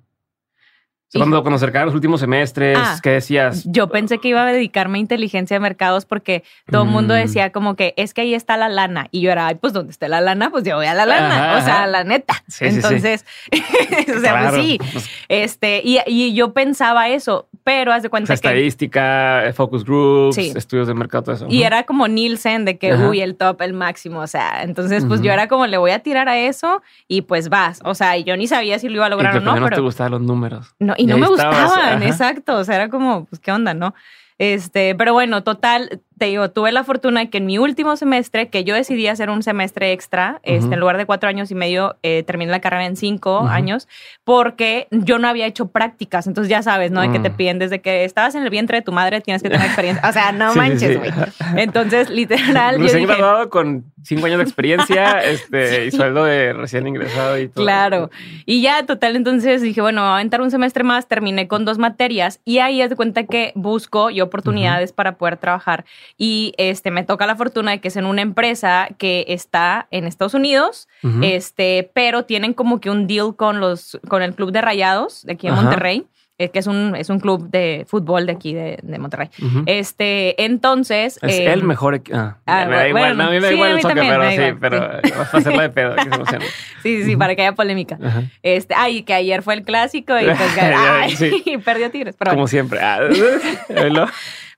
Cuando, 1.14 1.42
cuando 1.42 1.56
acercaban 1.58 1.88
los 1.88 1.96
últimos 1.96 2.20
semestres, 2.20 2.78
ah, 2.80 2.98
¿qué 3.02 3.12
decías? 3.12 3.64
Yo 3.66 3.90
pensé 3.90 4.20
que 4.20 4.30
iba 4.30 4.48
a 4.48 4.52
dedicarme 4.52 4.98
a 4.98 5.02
inteligencia 5.02 5.56
de 5.56 5.60
mercados 5.60 6.06
porque 6.06 6.44
todo 6.70 6.84
el 6.84 6.90
mundo 6.90 7.14
mm. 7.14 7.18
decía 7.18 7.52
como 7.52 7.76
que 7.76 7.94
es 7.98 8.14
que 8.14 8.22
ahí 8.22 8.34
está 8.34 8.56
la 8.58 8.70
lana. 8.70 9.08
Y 9.12 9.22
yo 9.22 9.32
era, 9.32 9.48
ay, 9.48 9.56
pues 9.56 9.74
¿dónde 9.74 9.92
está 9.92 10.08
la 10.08 10.22
lana? 10.22 10.50
Pues 10.50 10.64
yo 10.64 10.76
voy 10.76 10.86
a 10.86 10.94
la 10.94 11.06
lana. 11.06 11.58
o 11.58 11.62
sea, 11.62 11.88
la 11.88 12.04
neta. 12.04 12.44
Entonces, 12.60 13.26
o 14.16 14.20
sea, 14.20 14.50
pues 14.50 14.64
sí. 14.64 14.80
Pues 14.92 15.10
este, 15.28 15.82
y, 15.84 16.00
y, 16.08 16.34
yo 16.34 16.54
pensaba 16.54 17.10
eso, 17.10 17.48
pero 17.64 17.92
haz 17.92 18.04
de 18.04 18.10
cuenta 18.10 18.34
estadística, 18.34 19.46
eh, 19.46 19.54
focus 19.54 19.84
groups, 19.84 20.38
estudios 20.38 20.88
de 20.88 20.94
mercado, 20.94 21.24
todo 21.24 21.36
eso. 21.36 21.48
Y 21.50 21.64
era 21.64 21.84
como 21.84 22.08
Nielsen 22.08 22.66
de 22.66 22.78
que, 22.78 22.94
uy, 22.96 23.22
el 23.22 23.36
top, 23.36 23.62
el 23.62 23.74
máximo. 23.74 24.20
O 24.20 24.28
sea, 24.28 24.64
entonces, 24.64 25.06
pues 25.06 25.22
yo 25.22 25.32
era 25.32 25.48
como, 25.48 25.68
le 25.68 25.78
voy 25.78 25.92
a 25.92 26.00
tirar 26.00 26.30
a 26.30 26.40
eso 26.40 26.82
y 27.08 27.22
pues 27.22 27.50
vas. 27.50 27.82
O 27.84 27.96
sea, 27.96 28.18
yo 28.18 28.38
ni 28.38 28.48
sabía 28.48 28.80
si 28.80 28.88
lo 28.88 28.96
iba 28.96 29.06
a 29.06 29.10
lograr 29.10 29.38
o 29.38 29.40
no. 29.42 29.60
no 29.60 29.70
te 29.70 29.82
gustaban 29.82 30.12
los 30.12 30.22
números. 30.22 30.74
No, 30.80 30.96
y, 31.02 31.06
no 31.06 31.18
me 31.18 31.28
gustaban, 31.28 32.04
exacto. 32.04 32.58
O 32.58 32.64
sea, 32.64 32.76
era 32.76 32.90
como, 32.90 33.26
pues, 33.26 33.40
¿qué 33.40 33.52
onda, 33.52 33.74
no? 33.74 33.94
Este, 34.38 34.96
pero 34.96 35.14
bueno, 35.14 35.44
total, 35.44 36.02
te 36.22 36.28
digo, 36.28 36.52
tuve 36.52 36.72
la 36.72 36.84
fortuna 36.84 37.22
de 37.22 37.32
que 37.32 37.40
en 37.40 37.48
mi 37.48 37.58
último 37.58 37.98
semestre, 37.98 38.50
que 38.50 38.64
yo 38.64 38.76
decidí 38.76 39.08
hacer 39.08 39.32
un 39.32 39.42
semestre 39.42 39.92
extra, 39.92 40.40
este, 40.44 40.76
en 40.76 40.80
lugar 40.80 40.98
de 40.98 41.08
cuatro 41.08 41.28
años 41.28 41.50
y 41.50 41.56
medio, 41.56 41.96
eh, 42.04 42.22
terminé 42.22 42.52
la 42.52 42.62
carrera 42.62 42.86
en 42.86 42.96
cinco 42.96 43.48
años, 43.48 43.88
porque 44.24 44.88
yo 44.92 45.18
no 45.18 45.28
había 45.28 45.48
hecho 45.48 45.70
prácticas. 45.70 46.28
Entonces, 46.28 46.48
ya 46.48 46.62
sabes, 46.62 46.92
¿no? 46.92 47.02
De 47.02 47.12
que 47.12 47.18
te 47.18 47.32
mm. 47.32 47.36
piden 47.38 47.58
desde 47.58 47.82
que 47.82 48.06
estabas 48.06 48.36
en 48.36 48.44
el 48.44 48.52
vientre 48.52 48.78
de 48.78 48.82
tu 48.84 48.92
madre, 48.92 49.20
tienes 49.22 49.42
que 49.42 49.50
tener 49.50 49.66
experiencia. 49.66 50.08
O 50.08 50.14
sea, 50.14 50.32
no 50.32 50.54
manches, 50.54 51.00
güey. 51.00 51.10
Entonces, 51.58 52.12
literal. 52.12 52.78
yo 52.78 52.86
he 52.86 53.04
graduado 53.04 53.50
con 53.50 53.92
cinco 54.04 54.28
años 54.28 54.38
de 54.38 54.44
experiencia 54.44 55.20
este, 55.24 55.88
y 55.88 55.92
sueldo 55.92 56.24
de 56.24 56.54
recién 56.54 56.88
ingresado 56.88 57.40
y 57.40 57.48
todo. 57.48 57.66
Claro. 57.66 58.12
Y 58.46 58.62
ya, 58.62 58.86
total, 58.86 59.16
entonces 59.16 59.62
dije, 59.62 59.82
bueno, 59.82 60.02
voy 60.02 60.20
a 60.20 60.22
entrar 60.22 60.42
un 60.42 60.52
semestre 60.52 60.84
más, 60.84 61.08
terminé 61.08 61.48
con 61.48 61.66
dos 61.66 61.78
materias 61.78 62.40
y 62.46 62.60
ahí 62.60 62.80
es 62.82 62.92
de 62.92 62.96
cuenta 62.96 63.24
que 63.24 63.54
busco 63.56 64.10
y 64.10 64.22
oportunidades 64.22 64.94
para 64.94 65.18
poder 65.18 65.38
trabajar 65.38 65.86
y 66.18 66.54
este, 66.58 66.92
me 66.92 67.04
toca 67.04 67.26
la 67.26 67.36
fortuna 67.36 67.72
de 67.72 67.82
que 67.82 67.88
es 67.88 67.96
en 67.96 68.06
una 68.06 68.22
empresa 68.22 68.90
que 68.98 69.26
está 69.28 69.88
en 69.92 70.06
Estados 70.06 70.34
Unidos, 70.34 70.88
este, 71.22 71.90
pero 71.94 72.26
tienen 72.26 72.54
como 72.54 72.80
que 72.80 72.90
un 72.90 73.08
deal 73.08 73.36
con, 73.36 73.60
los, 73.60 74.00
con 74.08 74.22
el 74.22 74.36
club 74.36 74.52
de 74.52 74.62
rayados 74.62 75.24
de 75.24 75.34
aquí 75.34 75.48
en 75.48 75.56
Monterrey 75.56 76.06
eh, 76.42 76.50
que 76.50 76.58
es 76.58 76.66
un, 76.66 76.96
es 76.96 77.12
un 77.12 77.20
club 77.20 77.52
de 77.52 77.86
fútbol 77.88 78.26
de 78.26 78.32
aquí 78.32 78.56
de, 78.56 78.80
de 78.82 78.98
Monterrey. 78.98 79.30
Este, 79.68 80.44
entonces. 80.44 81.20
Es 81.22 81.38
el 81.38 81.60
em, 81.60 81.68
mejor. 81.68 82.02
Ah, 82.12 82.38
ah, 82.48 82.66
me 82.66 82.76
da 82.78 82.88
igual, 82.88 83.16
no, 83.16 83.26
a 83.26 83.30
mí 83.30 83.34
me 83.34 83.42
da 83.42 83.54
igual 83.54 83.72
el 83.74 83.82
soccer, 83.82 83.98
pero 84.00 84.32
sí, 84.32 84.58
pero 84.60 84.80
vas 85.20 85.34
a 85.36 85.38
hacerla 85.38 85.62
de 85.62 85.70
pedo. 85.70 85.96
Que 85.96 86.40
sí, 86.82 87.04
sí, 87.04 87.16
para 87.16 87.36
que 87.36 87.44
haya 87.44 87.54
polémica. 87.54 88.00
Este, 88.42 88.74
ay, 88.76 89.04
que 89.04 89.14
ayer 89.14 89.44
fue 89.44 89.54
el 89.54 89.62
clásico 89.62 90.20
y 90.20 90.26
pues 90.26 90.40
ay, 90.60 91.16
sí. 91.16 91.44
perdió 91.64 91.92
Tigres. 91.92 92.16
Como 92.18 92.48
siempre. 92.48 92.80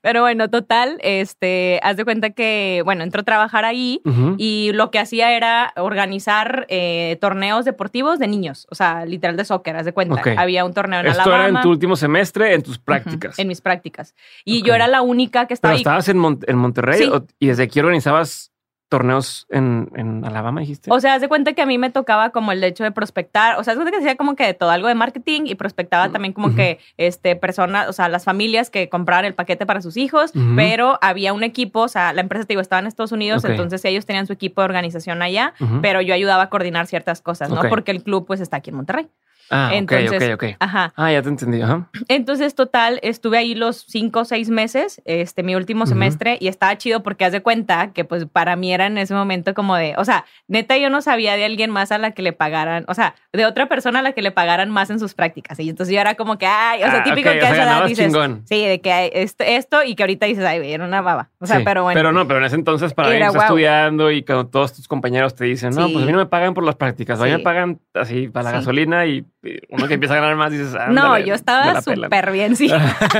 Pero 0.04 0.20
bueno, 0.20 0.50
total, 0.50 0.98
este, 1.00 1.80
haz 1.82 1.96
de 1.96 2.04
cuenta 2.04 2.28
que, 2.28 2.82
bueno, 2.84 3.04
entró 3.04 3.22
a 3.22 3.24
trabajar 3.24 3.64
ahí 3.64 4.02
y 4.36 4.70
lo 4.74 4.90
que 4.90 4.98
hacía 4.98 5.34
era 5.34 5.72
organizar 5.76 6.66
eh, 6.68 7.16
torneos 7.22 7.64
deportivos 7.64 8.18
de 8.18 8.28
niños, 8.28 8.66
o 8.70 8.74
sea, 8.74 9.06
literal 9.06 9.38
de 9.38 9.46
soccer, 9.46 9.74
haz 9.76 9.86
de 9.86 9.94
cuenta. 9.94 10.20
Había 10.36 10.66
un 10.66 10.74
torneo 10.74 11.00
en 11.00 11.06
Esto 11.06 11.22
Alabama. 11.22 11.48
era 11.48 11.56
en 11.56 11.62
tu 11.62 11.70
último 11.70 11.96
semestre, 11.96 12.52
en 12.52 12.62
tus 12.62 12.78
prácticas. 12.78 13.38
en 13.38 13.48
mis 13.48 13.62
prácticas. 13.62 14.14
Y 14.44 14.60
yo 14.60 14.74
era 14.74 14.88
la 14.88 15.00
única 15.00 15.46
que 15.46 15.54
estaba 15.54 15.72
Pero 15.72 15.78
estabas 15.78 16.06
en, 16.10 16.38
en 16.46 16.56
Monterrey 16.58 17.10
y 17.38 17.46
desde 17.46 17.62
aquí 17.62 17.80
organizabas 17.80 18.52
torneos 18.88 19.46
en, 19.50 19.90
en, 19.96 20.24
Alabama, 20.24 20.60
dijiste. 20.60 20.90
O 20.92 21.00
sea, 21.00 21.14
haz 21.14 21.20
de 21.20 21.28
cuenta 21.28 21.52
que 21.54 21.62
a 21.62 21.66
mí 21.66 21.78
me 21.78 21.90
tocaba 21.90 22.30
como 22.30 22.52
el 22.52 22.62
hecho 22.62 22.84
de 22.84 22.92
prospectar, 22.92 23.58
o 23.58 23.64
sea, 23.64 23.72
haz 23.72 23.78
de 23.78 23.82
cuenta 23.82 23.98
que 23.98 24.04
hacía 24.04 24.16
como 24.16 24.36
que 24.36 24.44
de 24.44 24.54
todo, 24.54 24.70
algo 24.70 24.88
de 24.88 24.94
marketing 24.94 25.42
y 25.46 25.54
prospectaba 25.54 26.10
también 26.10 26.32
como 26.32 26.54
que 26.54 26.78
este 26.96 27.36
personas, 27.36 27.88
o 27.88 27.92
sea, 27.92 28.08
las 28.08 28.24
familias 28.24 28.70
que 28.70 28.88
compraban 28.88 29.24
el 29.24 29.34
paquete 29.34 29.66
para 29.66 29.80
sus 29.80 29.96
hijos, 29.96 30.32
pero 30.56 30.98
había 31.00 31.32
un 31.32 31.42
equipo, 31.42 31.80
o 31.80 31.88
sea, 31.88 32.12
la 32.12 32.20
empresa, 32.20 32.44
te 32.44 32.52
digo, 32.52 32.60
estaba 32.60 32.80
en 32.80 32.86
Estados 32.86 33.12
Unidos, 33.12 33.44
entonces 33.44 33.84
ellos 33.84 34.06
tenían 34.06 34.26
su 34.26 34.32
equipo 34.32 34.60
de 34.60 34.66
organización 34.66 35.22
allá, 35.22 35.54
pero 35.82 36.00
yo 36.00 36.14
ayudaba 36.14 36.44
a 36.44 36.50
coordinar 36.50 36.86
ciertas 36.86 37.20
cosas, 37.20 37.50
¿no? 37.50 37.62
Porque 37.68 37.90
el 37.90 38.02
club 38.02 38.26
pues 38.26 38.40
está 38.40 38.58
aquí 38.58 38.70
en 38.70 38.76
Monterrey. 38.76 39.08
Ah, 39.50 39.70
Entonces, 39.72 40.34
ok, 40.34 40.34
ok, 40.34 40.56
Ajá. 40.60 40.92
Ah, 40.96 41.12
ya 41.12 41.22
te 41.22 41.28
entendí. 41.28 41.60
Ajá. 41.60 41.88
Entonces, 42.08 42.54
total, 42.54 42.98
estuve 43.02 43.38
ahí 43.38 43.54
los 43.54 43.84
cinco 43.86 44.20
o 44.20 44.24
seis 44.24 44.50
meses, 44.50 45.02
este, 45.04 45.42
mi 45.42 45.54
último 45.54 45.86
semestre, 45.86 46.38
y 46.40 46.48
estaba 46.48 46.76
chido 46.78 47.02
porque 47.02 47.24
haz 47.24 47.32
de 47.32 47.42
cuenta 47.42 47.92
que, 47.92 48.04
pues, 48.04 48.26
para 48.26 48.56
mí 48.56 48.72
era 48.72 48.86
en 48.86 48.98
ese 48.98 49.14
momento 49.14 49.54
como 49.54 49.76
de, 49.76 49.94
o 49.96 50.04
sea, 50.04 50.24
neta, 50.48 50.76
yo 50.78 50.90
no 50.90 51.02
sabía 51.02 51.36
de 51.36 51.44
alguien 51.44 51.70
más 51.70 51.92
a 51.92 51.98
la 51.98 52.12
que 52.12 52.22
le 52.22 52.32
pagaran, 52.32 52.84
o 52.88 52.94
sea, 52.94 53.14
de 53.32 53.46
otra 53.46 53.68
persona 53.68 53.98
a 53.98 54.02
la 54.02 54.12
que 54.12 54.22
le 54.22 54.30
pagaran 54.30 54.70
más 54.70 54.90
en 54.90 54.98
sus 54.98 55.14
prácticas. 55.14 55.58
Y 55.60 55.68
entonces 55.68 55.94
yo 55.94 56.00
era 56.00 56.14
como 56.14 56.38
que, 56.38 56.46
ay, 56.46 56.82
o 56.82 56.86
sea, 56.86 57.00
ah, 57.00 57.04
típico 57.04 57.30
que 57.30 57.40
a 57.40 57.50
esa 57.50 57.62
edad 57.62 57.86
dices, 57.86 58.12
sí, 58.44 58.64
de 58.64 58.80
que 58.80 59.10
esto, 59.14 59.44
esto, 59.44 59.84
y 59.84 59.94
que 59.94 60.02
ahorita 60.02 60.26
dices, 60.26 60.44
ay, 60.44 60.72
era 60.72 60.84
una 60.84 61.00
baba. 61.00 61.30
O 61.38 61.46
sea, 61.46 61.60
pero 61.64 61.82
bueno. 61.82 61.98
Pero 61.98 62.12
no, 62.12 62.26
pero 62.26 62.40
en 62.40 62.46
ese 62.46 62.56
entonces 62.56 62.94
para 62.94 63.14
ir 63.14 63.22
estudiando 63.22 64.10
y 64.10 64.22
cuando 64.22 64.46
todos 64.46 64.72
tus 64.72 64.88
compañeros 64.88 65.34
te 65.34 65.44
dicen, 65.44 65.70
no, 65.70 65.88
pues 65.88 66.02
a 66.02 66.06
mí 66.06 66.12
no 66.12 66.18
me 66.18 66.26
pagan 66.26 66.54
por 66.54 66.64
las 66.64 66.76
prácticas, 66.76 67.20
a 67.20 67.24
mí 67.24 67.30
me 67.30 67.38
pagan 67.40 67.80
así 67.94 68.28
para 68.28 68.50
la 68.50 68.58
gasolina 68.58 69.06
y 69.06 69.24
uno 69.70 69.88
que 69.88 69.94
empieza 69.94 70.14
a 70.14 70.20
ganar 70.20 70.36
más 70.36 70.50
dices, 70.50 70.74
no, 70.90 71.18
yo 71.18 71.34
estaba 71.34 71.80
súper 71.80 72.32
bien, 72.32 72.56
sí, 72.56 72.70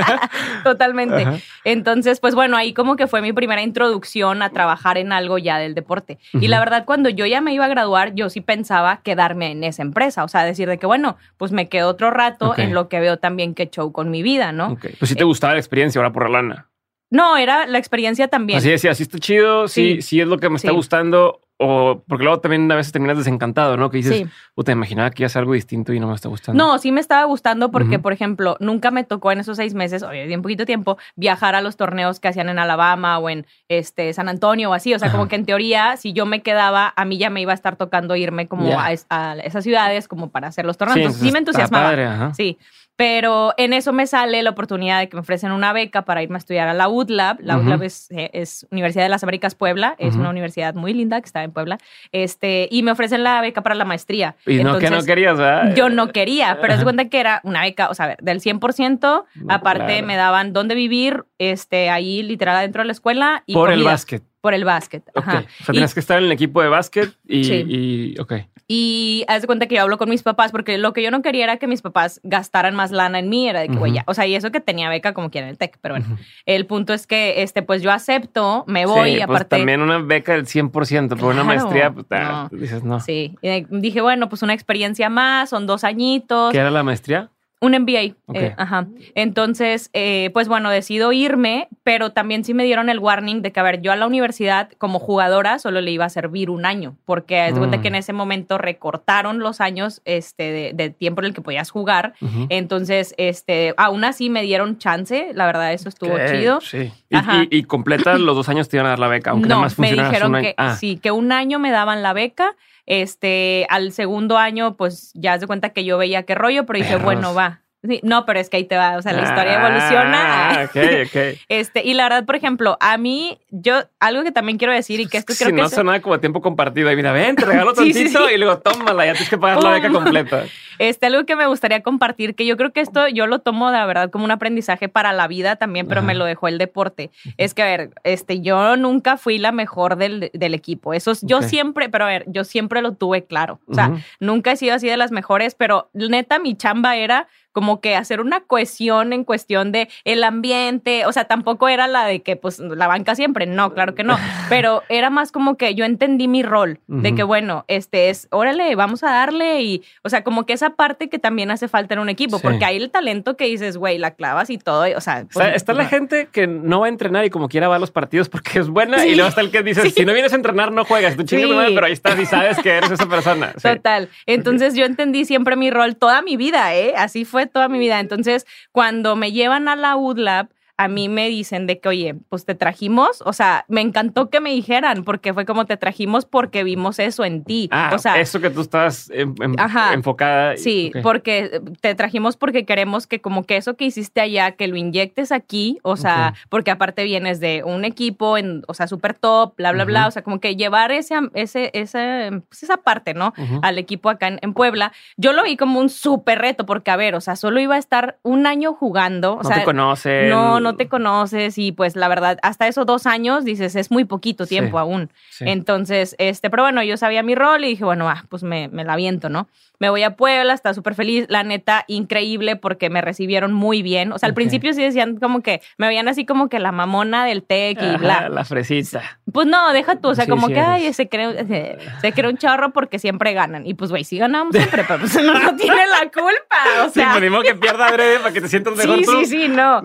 totalmente. 0.63 1.25
Entonces, 1.63 2.19
pues 2.19 2.35
bueno, 2.35 2.57
ahí 2.57 2.73
como 2.73 2.95
que 2.95 3.07
fue 3.07 3.21
mi 3.21 3.33
primera 3.33 3.61
introducción 3.61 4.41
a 4.41 4.49
trabajar 4.49 4.97
en 4.97 5.11
algo 5.11 5.37
ya 5.37 5.57
del 5.57 5.75
deporte. 5.75 6.17
Y 6.33 6.47
la 6.47 6.59
verdad, 6.59 6.85
cuando 6.85 7.09
yo 7.09 7.25
ya 7.25 7.41
me 7.41 7.53
iba 7.53 7.65
a 7.65 7.69
graduar, 7.69 8.15
yo 8.15 8.29
sí 8.29 8.41
pensaba 8.41 9.01
quedarme 9.03 9.51
en 9.51 9.63
esa 9.63 9.81
empresa, 9.81 10.23
o 10.23 10.27
sea, 10.27 10.43
decir 10.43 10.67
de 10.67 10.77
que, 10.77 10.85
bueno, 10.85 11.17
pues 11.37 11.51
me 11.51 11.69
quedo 11.69 11.89
otro 11.89 12.11
rato 12.11 12.53
en 12.57 12.73
lo 12.73 12.89
que 12.89 12.99
veo 12.99 13.17
también 13.17 13.53
que 13.53 13.69
show 13.69 13.91
con 13.91 14.11
mi 14.11 14.23
vida, 14.23 14.51
¿no? 14.51 14.77
Pues 14.99 15.09
sí 15.09 15.15
te 15.15 15.23
gustaba 15.23 15.53
la 15.53 15.59
experiencia 15.59 15.99
ahora 15.99 16.11
por 16.11 16.29
la 16.29 16.41
lana. 16.41 16.69
No, 17.11 17.37
era 17.37 17.67
la 17.67 17.77
experiencia 17.77 18.27
también. 18.27 18.57
Así 18.57 18.69
decía, 18.69 18.91
así 18.91 19.03
está 19.03 19.19
chido, 19.19 19.67
sí, 19.67 20.01
sí, 20.01 20.19
es 20.19 20.27
lo 20.27 20.37
que 20.37 20.49
me 20.49 20.55
está 20.57 20.71
gustando, 20.71 21.39
o 21.57 22.03
porque 22.07 22.25
luego 22.25 22.41
también 22.41 22.69
a 22.69 22.75
veces 22.75 22.91
terminas 22.91 23.17
desencantado, 23.17 23.77
¿no? 23.77 23.89
Que 23.89 23.97
dices, 23.97 24.17
sí. 24.17 24.63
te 24.63 24.71
imaginaba 24.73 25.09
que 25.09 25.23
iba 25.23 25.27
a 25.27 25.29
ser 25.29 25.41
algo 25.41 25.53
distinto 25.53 25.93
y 25.93 25.99
no 25.99 26.07
me 26.07 26.15
está 26.15 26.27
gustando. 26.27 26.61
No, 26.61 26.77
sí 26.79 26.91
me 26.91 26.99
estaba 26.99 27.23
gustando 27.23 27.71
porque, 27.71 27.97
por 27.97 28.11
ejemplo, 28.11 28.57
nunca 28.59 28.91
me 28.91 29.05
tocó 29.05 29.31
en 29.31 29.39
esos 29.39 29.55
seis 29.55 29.73
meses, 29.73 30.03
o 30.03 30.11
en 30.11 30.41
poquito 30.41 30.65
tiempo, 30.65 30.97
viajar 31.15 31.55
a 31.55 31.61
los 31.61 31.77
torneos 31.77 32.19
que 32.19 32.27
hacían 32.27 32.49
en 32.49 32.59
Alabama 32.59 33.19
o 33.19 33.29
en 33.29 33.45
este 33.69 34.11
San 34.13 34.27
Antonio 34.27 34.69
o 34.71 34.73
así. 34.73 34.93
O 34.93 34.99
sea, 34.99 35.11
como 35.11 35.27
que 35.27 35.35
en 35.35 35.45
teoría, 35.45 35.95
si 35.95 36.11
yo 36.11 36.25
me 36.25 36.41
quedaba, 36.41 36.93
a 36.95 37.05
mí 37.05 37.17
ya 37.17 37.29
me 37.29 37.39
iba 37.39 37.53
a 37.53 37.55
estar 37.55 37.77
tocando 37.77 38.15
irme 38.17 38.47
como 38.47 38.77
a, 38.77 38.91
esas 38.91 39.63
ciudades 39.63 40.07
como 40.09 40.29
para 40.31 40.47
hacer 40.47 40.65
los 40.65 40.77
torneos. 40.77 41.13
Sí, 41.13 41.27
sí 41.27 41.31
me 41.31 41.39
entusiasmaba. 41.39 42.33
sí. 42.33 42.57
Pero 42.95 43.53
en 43.57 43.73
eso 43.73 43.91
me 43.91 44.07
sale 44.07 44.41
la 44.41 44.51
oportunidad 44.51 44.99
de 44.99 45.09
que 45.09 45.17
me 45.17 45.21
ofrecen 45.21 45.51
una 45.51 45.73
beca 45.73 46.03
para 46.03 46.23
irme 46.23 46.35
a 46.35 46.37
estudiar 46.37 46.67
a 46.69 46.73
la 46.73 46.87
UDLAB. 46.87 47.41
La 47.41 47.57
UDLAB 47.57 47.83
es, 47.83 48.07
es, 48.11 48.65
Universidad 48.71 49.03
de 49.03 49.09
las 49.09 49.23
Américas 49.23 49.53
Puebla, 49.53 49.95
es 49.97 50.15
una 50.15 50.29
universidad 50.29 50.75
muy 50.75 50.93
linda 50.93 51.19
que 51.19 51.25
está 51.25 51.43
en 51.43 51.51
Puebla. 51.51 51.77
Este, 52.11 52.69
y 52.71 52.83
me 52.83 52.91
ofrecen 52.91 53.23
la 53.23 53.41
beca 53.41 53.61
para 53.61 53.75
la 53.75 53.83
maestría. 53.83 54.35
Y 54.45 54.63
no 54.63 54.79
que 54.79 54.89
no 54.89 55.03
querías, 55.03 55.37
¿verdad? 55.37 55.75
Yo 55.75 55.89
no 55.89 56.11
quería, 56.11 56.59
pero 56.61 56.73
es 56.73 56.83
cuenta 56.83 57.09
que 57.09 57.19
era 57.19 57.41
una 57.43 57.61
beca, 57.61 57.89
o 57.89 57.93
sea, 57.93 58.15
del 58.21 58.39
100%, 58.39 59.25
aparte 59.49 60.01
me 60.01 60.15
daban 60.15 60.53
dónde 60.53 60.75
vivir, 60.75 61.25
este, 61.37 61.89
ahí 61.89 62.23
literal 62.23 62.55
adentro 62.55 62.81
de 62.81 62.87
la 62.87 62.93
escuela. 62.93 63.43
Y 63.45 63.53
Por 63.53 63.71
el 63.71 63.83
básquet. 63.83 64.23
Por 64.45 64.53
el 64.53 64.63
básquet. 64.63 65.01
Ajá. 65.15 65.43
O 65.61 65.63
sea, 65.63 65.73
tenías 65.73 65.95
que 65.95 65.99
estar 65.99 66.19
en 66.19 66.25
el 66.25 66.31
equipo 66.31 66.61
de 66.61 66.67
básquet 66.67 67.11
y, 67.27 67.45
sí. 67.45 67.65
y 67.67 68.19
ok. 68.19 68.33
Y 68.67 69.25
haz 69.27 69.41
de 69.41 69.47
cuenta 69.47 69.65
que 69.65 69.73
yo 69.73 69.81
hablo 69.81 69.97
con 69.97 70.07
mis 70.07 70.21
papás 70.21 70.51
porque 70.51 70.77
lo 70.77 70.93
que 70.93 71.01
yo 71.01 71.09
no 71.09 71.23
quería 71.23 71.45
era 71.45 71.57
que 71.57 71.65
mis 71.65 71.81
papás 71.81 72.21
gastaran 72.21 72.75
más 72.75 72.91
lana 72.91 73.17
en 73.17 73.27
mí, 73.27 73.49
era 73.49 73.61
de 73.61 73.69
que, 73.69 73.75
güey, 73.75 73.93
ya, 73.93 74.03
o 74.05 74.13
sea, 74.13 74.27
y 74.27 74.35
eso 74.35 74.51
que 74.51 74.59
tenía 74.59 74.87
beca 74.87 75.13
como 75.15 75.31
quiera 75.31 75.47
en 75.47 75.51
el 75.51 75.57
TEC, 75.57 75.79
pero 75.81 75.95
bueno, 75.95 76.15
el 76.45 76.67
punto 76.67 76.93
es 76.93 77.07
que, 77.07 77.41
este, 77.41 77.63
pues 77.63 77.81
yo 77.81 77.91
acepto, 77.91 78.65
me 78.67 78.85
voy, 78.85 79.11
sí, 79.11 79.15
pues 79.17 79.23
aparte. 79.23 79.57
también 79.57 79.81
una 79.81 79.97
beca 79.97 80.33
del 80.33 80.45
100%, 80.45 81.09
pero 81.09 81.27
una 81.27 81.43
maestría, 81.43 81.91
pues 81.91 82.05
dices 82.51 82.83
no. 82.83 82.99
Sí, 82.99 83.35
y 83.41 83.65
dije, 83.69 84.01
bueno, 84.01 84.29
pues 84.29 84.43
una 84.43 84.53
experiencia 84.53 85.09
más, 85.09 85.49
son 85.49 85.65
dos 85.65 85.83
añitos. 85.83 86.51
¿Qué 86.51 86.59
era 86.59 86.69
la 86.69 86.83
maestría? 86.83 87.31
Un 87.61 87.71
MBA. 87.71 88.15
Eh, 88.33 88.53
ajá. 88.57 88.87
Entonces, 89.15 89.89
eh, 89.93 90.29
pues 90.33 90.47
bueno, 90.47 90.69
decido 90.69 91.13
irme, 91.13 91.69
pero 91.83 92.11
también 92.11 92.43
sí 92.43 92.53
me 92.53 92.63
dieron 92.63 92.89
el 92.89 92.99
warning 92.99 93.41
de 93.41 93.51
que, 93.51 93.59
a 93.59 93.63
ver, 93.63 93.81
yo 93.81 93.91
a 93.91 93.95
la 93.95 94.05
universidad 94.07 94.69
como 94.77 94.99
jugadora 94.99 95.57
solo 95.57 95.79
le 95.79 95.91
iba 95.91 96.05
a 96.05 96.09
servir 96.09 96.49
un 96.49 96.65
año, 96.65 96.97
porque 97.05 97.47
es 97.47 97.57
cuenta 97.57 97.81
que 97.81 97.87
en 97.87 97.93
mm. 97.93 97.97
ese 97.97 98.13
momento 98.13 98.57
recortaron 98.57 99.39
los 99.39 99.61
años 99.61 100.01
este, 100.05 100.73
de, 100.73 100.89
tiempo 100.89 101.21
en 101.21 101.27
el 101.27 101.33
que 101.33 101.41
podías 101.41 101.71
jugar. 101.71 102.13
Entonces, 102.49 103.15
este, 103.17 103.73
aún 103.77 104.03
así 104.03 104.29
me 104.29 104.41
dieron 104.41 104.77
chance. 104.77 105.31
La 105.33 105.45
verdad, 105.45 105.73
eso 105.73 105.89
estuvo 105.89 106.15
chido. 106.29 106.59
Sí. 106.61 106.91
Y, 107.09 107.57
y, 107.57 107.63
completa 107.63 108.17
los 108.17 108.35
dos 108.35 108.49
años 108.49 108.67
te 108.67 108.77
iban 108.77 108.87
a 108.87 108.89
dar 108.89 108.99
la 108.99 109.07
beca, 109.07 109.31
aunque 109.31 109.47
no, 109.47 109.61
más 109.61 109.79
me 109.79 109.91
dijeron 109.91 110.33
que 110.41 110.53
ah. 110.57 110.75
sí, 110.75 110.97
que 110.97 111.11
un 111.11 111.31
año 111.31 111.59
me 111.59 111.71
daban 111.71 112.03
la 112.03 112.13
beca 112.13 112.55
este, 112.85 113.65
al 113.69 113.91
segundo 113.91 114.37
año, 114.37 114.75
pues 114.75 115.11
ya 115.13 115.39
se 115.39 115.47
cuenta 115.47 115.69
que 115.69 115.85
yo 115.85 115.97
veía 115.97 116.23
qué 116.23 116.35
rollo, 116.35 116.65
pero 116.65 116.79
dije, 116.79 116.97
bueno, 116.97 117.33
va. 117.33 117.61
no, 118.03 118.25
pero 118.25 118.39
es 118.39 118.49
que 118.49 118.57
ahí 118.57 118.65
te 118.65 118.77
va, 118.77 118.97
o 118.97 119.01
sea, 119.01 119.13
la 119.13 119.23
historia 119.23 119.59
ah, 119.59 119.67
evoluciona. 119.67 120.65
Ok, 120.65 121.07
ok. 121.07 121.39
Este, 121.49 121.83
y 121.83 121.93
la 121.93 122.03
verdad, 122.03 122.25
por 122.25 122.35
ejemplo, 122.35 122.77
a 122.79 122.97
mí, 122.97 123.39
yo, 123.61 123.83
algo 123.99 124.23
que 124.23 124.31
también 124.31 124.57
quiero 124.57 124.73
decir 124.73 124.99
y 124.99 125.07
que 125.07 125.17
esto 125.17 125.33
creo 125.37 125.49
que. 125.49 125.55
Si 125.55 125.61
no 125.61 125.69
suena 125.69 126.01
como 126.01 126.19
tiempo 126.19 126.41
compartido, 126.41 126.91
y 126.91 126.95
mira, 126.95 127.11
ven, 127.11 127.35
te 127.35 127.45
regalo 127.45 127.73
tantito 127.75 128.29
y 128.29 128.37
luego 128.37 128.59
tómala, 128.59 129.05
ya 129.05 129.13
tienes 129.13 129.29
que 129.29 129.37
pagar 129.37 129.63
la 129.63 129.71
beca 129.71 129.89
completa. 129.91 130.43
Este, 130.77 131.05
algo 131.05 131.25
que 131.25 131.35
me 131.35 131.47
gustaría 131.47 131.81
compartir, 131.83 132.35
que 132.35 132.45
yo 132.45 132.57
creo 132.57 132.73
que 132.73 132.81
esto 132.81 133.07
yo 133.07 133.27
lo 133.27 133.39
tomo 133.39 133.71
de 133.71 133.85
verdad 133.85 134.09
como 134.09 134.25
un 134.25 134.31
aprendizaje 134.31 134.89
para 134.89 135.13
la 135.13 135.27
vida 135.27 135.55
también, 135.55 135.87
pero 135.87 136.01
me 136.01 136.15
lo 136.15 136.25
dejó 136.25 136.49
el 136.49 136.57
deporte. 136.57 137.11
Es 137.37 137.53
que, 137.53 137.63
a 137.63 137.65
ver, 137.65 137.91
este, 138.03 138.41
yo 138.41 138.75
nunca 138.75 139.15
fui 139.15 139.37
la 139.37 139.53
mejor 139.53 139.95
del, 139.95 140.31
del 140.33 140.53
equipo. 140.53 140.93
Eso 140.93 141.13
yo 141.21 141.41
siempre, 141.41 141.87
pero 141.87 142.05
a 142.05 142.07
ver, 142.07 142.25
yo 142.27 142.43
siempre 142.43 142.81
lo 142.81 142.93
tuve 142.93 143.23
claro. 143.23 143.61
O 143.67 143.73
sea, 143.73 143.93
nunca 144.19 144.51
he 144.51 144.57
sido 144.57 144.75
así 144.75 144.87
de 144.87 144.97
las 144.97 145.11
mejores, 145.11 145.55
pero 145.55 145.89
neta, 145.93 146.39
mi 146.39 146.55
chamba 146.55 146.97
era 146.97 147.27
como 147.55 147.79
que 147.79 147.95
hacer 147.95 148.19
una 148.19 148.41
cohesión 148.41 149.13
en 149.13 149.23
cuestión 149.23 149.71
de 149.71 149.87
el 150.03 150.25
ambiente, 150.25 151.05
o 151.05 151.13
sea, 151.13 151.23
tampoco 151.23 151.69
era 151.69 151.87
la 151.87 152.05
de 152.05 152.21
que 152.21 152.35
pues 152.35 152.59
la 152.59 152.85
banca 152.85 153.15
siempre, 153.15 153.44
no, 153.45 153.73
claro 153.73 153.95
que 153.95 154.03
no, 154.03 154.17
pero 154.49 154.83
era 154.89 155.09
más 155.09 155.31
como 155.31 155.57
que 155.57 155.75
yo 155.75 155.85
entendí 155.85 156.27
mi 156.27 156.43
rol 156.43 156.79
de 156.87 157.15
que 157.15 157.23
bueno, 157.23 157.65
este 157.67 158.09
es, 158.09 158.27
órale, 158.31 158.75
vamos 158.75 159.03
a 159.03 159.11
darle 159.11 159.61
y, 159.61 159.83
o 160.03 160.09
sea, 160.09 160.23
como 160.23 160.45
que 160.45 160.53
esa 160.53 160.71
parte 160.71 161.09
que 161.09 161.19
también 161.19 161.51
hace 161.51 161.67
falta 161.67 161.93
en 161.93 161.99
un 161.99 162.09
equipo, 162.09 162.39
porque 162.39 162.65
hay 162.65 162.77
el 162.77 162.89
talento 162.91 163.37
que 163.37 163.45
dices, 163.45 163.77
güey, 163.77 163.97
la 163.97 164.11
clavas 164.11 164.49
y 164.49 164.57
todo, 164.57 164.85
o 164.95 165.01
sea, 165.01 165.25
pues, 165.31 165.55
está 165.55 165.73
la 165.73 165.85
gente 165.85 166.29
que 166.31 166.47
no 166.47 166.81
va 166.81 166.87
a 166.87 166.89
entrenar 166.89 167.25
y 167.25 167.29
como 167.29 167.49
quiera 167.49 167.67
va 167.67 167.75
a 167.75 167.79
los 167.79 167.91
partidos 167.91 168.29
porque 168.29 168.59
es 168.59 168.69
buena 168.69 169.05
y 169.05 169.15
luego 169.15 169.29
está 169.29 169.41
el 169.41 169.51
que 169.51 169.63
dice, 169.63 169.89
si 169.89 170.05
no 170.05 170.13
vienes 170.13 170.33
a 170.33 170.35
entrenar 170.35 170.71
no 170.71 170.85
juegas, 170.85 171.15
tú 171.15 171.23
chingas, 171.23 171.71
pero 171.73 171.85
ahí 171.85 171.93
estás 171.93 172.19
y 172.19 172.25
sabes 172.25 172.59
que 172.59 172.69
eres 172.71 172.91
esa 172.91 173.07
persona. 173.07 173.53
Total. 173.53 174.09
Entonces 174.25 174.75
yo 174.75 174.85
entendí 174.85 175.25
siempre 175.25 175.55
mi 175.55 175.71
rol 175.71 175.95
toda 175.95 176.21
mi 176.21 176.37
vida, 176.37 176.75
¿eh? 176.75 176.93
Así 176.97 177.25
fue 177.25 177.47
toda 177.47 177.67
mi 177.67 177.79
vida. 177.79 177.99
Entonces, 177.99 178.45
cuando 178.71 179.15
me 179.15 179.31
llevan 179.31 179.67
a 179.67 179.75
la 179.75 179.95
UDLAB, 179.95 180.47
a 180.77 180.87
mí 180.87 181.07
me 181.09 181.29
dicen 181.29 181.67
de 181.67 181.79
que, 181.79 181.89
oye, 181.89 182.15
pues 182.29 182.45
te 182.45 182.55
trajimos, 182.55 183.21
o 183.25 183.33
sea, 183.33 183.65
me 183.67 183.81
encantó 183.81 184.29
que 184.29 184.41
me 184.41 184.51
dijeran, 184.51 185.03
porque 185.03 185.33
fue 185.33 185.45
como 185.45 185.65
te 185.65 185.77
trajimos 185.77 186.25
porque 186.25 186.63
vimos 186.63 186.99
eso 186.99 187.23
en 187.23 187.43
ti. 187.43 187.69
Ah, 187.71 187.91
o 187.93 187.97
sea, 187.97 188.19
eso 188.19 188.41
que 188.41 188.49
tú 188.49 188.61
estás 188.61 189.09
enfocada. 189.11 190.57
Sí, 190.57 190.91
porque 191.01 191.61
te 191.81 191.95
trajimos 191.95 192.35
porque 192.37 192.65
queremos 192.65 193.07
que 193.07 193.21
como 193.21 193.43
que 193.43 193.57
eso 193.57 193.75
que 193.75 193.85
hiciste 193.85 194.21
allá, 194.21 194.51
que 194.51 194.67
lo 194.67 194.75
inyectes 194.75 195.31
aquí, 195.31 195.79
o 195.83 195.95
sea, 195.95 196.33
porque 196.49 196.71
aparte 196.71 197.03
vienes 197.03 197.39
de 197.39 197.63
un 197.63 197.85
equipo, 197.85 198.37
en, 198.37 198.63
o 198.67 198.73
sea, 198.73 198.87
súper 198.87 199.13
top, 199.13 199.55
bla, 199.55 199.71
bla, 199.71 199.85
bla, 199.85 200.07
o 200.07 200.11
sea, 200.11 200.23
como 200.23 200.39
que 200.39 200.55
llevar 200.55 200.91
ese, 200.91 201.15
ese, 201.33 201.71
ese 201.73 202.41
pues 202.49 202.63
esa 202.63 202.77
parte, 202.77 203.13
¿no? 203.13 203.33
Al 203.61 203.77
equipo 203.77 204.09
acá 204.09 204.27
en, 204.27 204.53
Puebla. 204.53 204.93
Yo 205.17 205.33
lo 205.33 205.43
vi 205.43 205.57
como 205.57 205.79
un 205.79 205.89
súper 205.89 206.39
reto, 206.39 206.65
porque 206.65 206.89
a 206.89 206.95
ver, 206.95 207.15
o 207.15 207.21
sea, 207.21 207.35
solo 207.35 207.59
iba 207.59 207.75
a 207.75 207.77
estar 207.77 208.17
un 208.23 208.47
año 208.47 208.73
jugando. 208.73 209.33
O 209.33 209.43
no 209.43 209.49
te 209.49 209.63
conocen. 209.63 210.29
No, 210.29 210.59
no 210.59 210.64
te 210.73 210.87
conoces 210.87 211.59
y 211.59 211.71
pues 211.71 211.95
la 211.95 212.07
verdad, 212.07 212.39
hasta 212.41 212.67
esos 212.67 212.87
dos 212.87 213.05
años 213.05 213.45
dices, 213.45 213.75
es 213.75 213.91
muy 213.91 214.05
poquito 214.05 214.47
tiempo 214.47 214.79
aún. 214.79 215.11
Entonces, 215.41 216.15
este, 216.17 216.49
pero 216.49 216.63
bueno, 216.63 216.81
yo 216.81 216.97
sabía 216.97 217.21
mi 217.21 217.35
rol 217.35 217.63
y 217.63 217.69
dije, 217.69 217.83
bueno, 217.83 218.09
ah, 218.09 218.25
pues 218.29 218.41
me, 218.41 218.67
me 218.69 218.83
la 218.83 218.93
aviento, 218.93 219.29
¿no? 219.29 219.47
Me 219.79 219.89
voy 219.89 220.03
a 220.03 220.15
Puebla, 220.15 220.53
está 220.53 220.73
súper 220.73 220.95
feliz, 220.95 221.25
la 221.27 221.43
neta, 221.43 221.83
increíble 221.87 222.55
porque 222.55 222.89
me 222.89 223.01
recibieron 223.01 223.53
muy 223.53 223.81
bien. 223.81 224.13
O 224.13 224.17
sea, 224.17 224.27
al 224.27 224.33
principio 224.33 224.73
sí 224.73 224.81
decían 224.81 225.17
como 225.17 225.41
que, 225.41 225.61
me 225.77 225.87
veían 225.87 226.07
así 226.07 226.25
como 226.25 226.47
que 226.47 226.59
la 226.59 226.71
mamona 226.71 227.25
del 227.25 227.43
TEC 227.43 227.81
y 227.81 227.97
bla. 227.97 228.29
La 228.29 228.45
fresita. 228.45 229.19
Pues 229.31 229.47
no, 229.47 229.73
deja 229.73 229.97
tú, 229.97 230.09
o 230.09 230.15
sea, 230.15 230.27
como 230.27 230.47
que, 230.47 230.59
ay, 230.59 230.93
se 230.93 231.09
cree, 231.09 231.77
se, 232.01 232.13
cree 232.13 232.29
un 232.29 232.37
chorro 232.37 232.71
porque 232.71 232.99
siempre 232.99 233.33
ganan. 233.33 233.65
Y 233.67 233.73
pues, 233.73 233.91
güey, 233.91 234.05
sí 234.05 234.17
ganamos 234.17 234.55
siempre, 234.55 234.85
pero 234.87 234.99
pues 234.99 235.15
uno 235.15 235.37
no 235.37 235.55
tiene 235.57 235.85
la 235.87 236.09
culpa, 236.09 236.85
o 236.85 236.89
sea. 236.89 237.13
Sí, 237.13 237.29
pues 237.29 237.43
que 237.43 237.55
pierda 237.55 237.87
adrede 237.87 238.19
para 238.19 238.33
que 238.33 238.41
te 238.41 238.47
sientas 238.47 238.75
mejor 238.75 238.99
Sí, 238.99 239.05
tú. 239.05 239.11
sí, 239.19 239.25
sí, 239.25 239.47
no. 239.49 239.83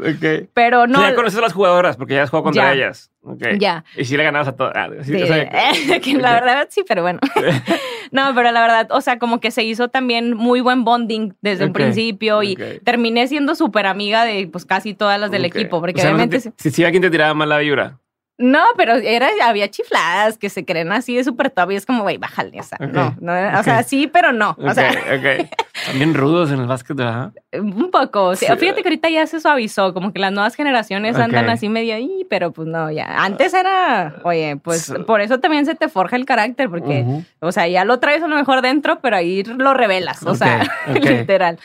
Pero 0.54 0.69
no. 0.70 1.00
ya 1.00 1.14
conoces 1.14 1.38
a 1.38 1.42
las 1.42 1.52
jugadoras 1.52 1.96
porque 1.96 2.14
ya 2.14 2.22
has 2.22 2.30
jugado 2.30 2.44
contra 2.44 2.72
ellas. 2.72 3.10
Okay. 3.22 3.58
Ya. 3.58 3.84
Y 3.96 4.04
sí 4.04 4.16
le 4.16 4.24
ganabas 4.24 4.48
a 4.48 4.56
todas. 4.56 4.72
Ah, 4.74 4.88
sí, 5.02 5.12
la 6.14 6.32
verdad 6.32 6.68
sí, 6.70 6.84
pero 6.86 7.02
bueno. 7.02 7.20
no, 8.10 8.34
pero 8.34 8.50
la 8.50 8.60
verdad, 8.62 8.88
o 8.90 9.00
sea, 9.00 9.18
como 9.18 9.40
que 9.40 9.50
se 9.50 9.62
hizo 9.62 9.88
también 9.88 10.34
muy 10.34 10.60
buen 10.60 10.84
bonding 10.84 11.34
desde 11.42 11.66
un 11.66 11.72
principio 11.72 12.42
y 12.42 12.56
terminé 12.84 13.26
siendo 13.28 13.54
súper 13.54 13.86
amiga 13.86 14.24
de 14.24 14.48
pues 14.50 14.64
casi 14.64 14.94
todas 14.94 15.20
las 15.20 15.30
del 15.30 15.44
equipo, 15.44 15.80
porque 15.80 16.00
obviamente... 16.02 16.40
si, 16.40 16.70
si 16.70 16.84
alguien 16.84 17.02
te 17.02 17.10
tiraba 17.10 17.34
mala 17.34 17.58
vibra. 17.58 17.98
No, 18.40 18.64
pero 18.78 18.94
era, 18.94 19.28
había 19.44 19.68
chifladas 19.70 20.38
que 20.38 20.48
se 20.48 20.64
creen 20.64 20.90
así 20.92 21.14
de 21.14 21.24
súper 21.24 21.50
top 21.50 21.72
y 21.72 21.74
es 21.76 21.84
como, 21.84 22.04
güey, 22.04 22.16
bájale, 22.16 22.58
o 22.58 22.62
sea, 22.62 22.78
no, 22.78 23.14
no, 23.20 23.60
o 23.60 23.62
sea, 23.62 23.82
sí, 23.82 24.06
pero 24.10 24.32
no. 24.32 24.56
O 24.58 24.72
sea, 24.72 24.90
También 25.86 26.14
rudos 26.14 26.50
en 26.50 26.60
el 26.60 26.66
básquet, 26.66 26.96
¿verdad? 26.96 27.32
Un 27.52 27.90
poco. 27.90 28.34
Sí. 28.36 28.46
Fíjate 28.46 28.82
que 28.82 28.88
ahorita 28.88 29.10
ya 29.10 29.26
se 29.26 29.40
suavizó, 29.40 29.94
como 29.94 30.12
que 30.12 30.18
las 30.18 30.32
nuevas 30.32 30.54
generaciones 30.54 31.16
andan 31.16 31.48
así 31.48 31.68
medio 31.68 31.94
ahí, 31.94 32.26
pero 32.28 32.52
pues 32.52 32.68
no, 32.68 32.90
ya. 32.90 33.22
Antes 33.22 33.54
era, 33.54 34.20
oye, 34.24 34.56
pues 34.56 34.92
por 35.06 35.20
eso 35.20 35.40
también 35.40 35.66
se 35.66 35.74
te 35.74 35.88
forja 35.88 36.16
el 36.16 36.24
carácter, 36.24 36.68
porque, 36.68 37.04
o 37.40 37.52
sea, 37.52 37.68
ya 37.68 37.84
lo 37.84 37.98
traes 37.98 38.22
a 38.22 38.28
lo 38.28 38.36
mejor 38.36 38.62
dentro, 38.62 39.00
pero 39.00 39.16
ahí 39.16 39.42
lo 39.42 39.74
revelas, 39.74 40.22
o 40.24 40.34
sea, 40.34 40.68
literal. 40.92 41.58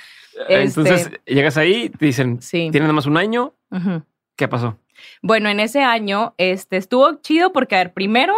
Entonces, 0.50 1.02
este 1.02 1.34
llegas 1.34 1.58
ahí, 1.58 1.90
te 1.90 2.06
dicen, 2.06 2.42
sí. 2.42 2.70
tienes 2.72 2.82
nada 2.82 2.94
más 2.94 3.06
un 3.06 3.18
año, 3.18 3.54
¿qué 4.36 4.48
pasó? 4.48 4.78
Bueno, 5.22 5.50
en 5.50 5.60
ese 5.60 5.84
año 5.84 6.34
este, 6.38 6.78
estuvo 6.78 7.16
chido 7.22 7.52
porque, 7.52 7.76
a 7.76 7.80
ver, 7.80 7.94
primero, 7.94 8.34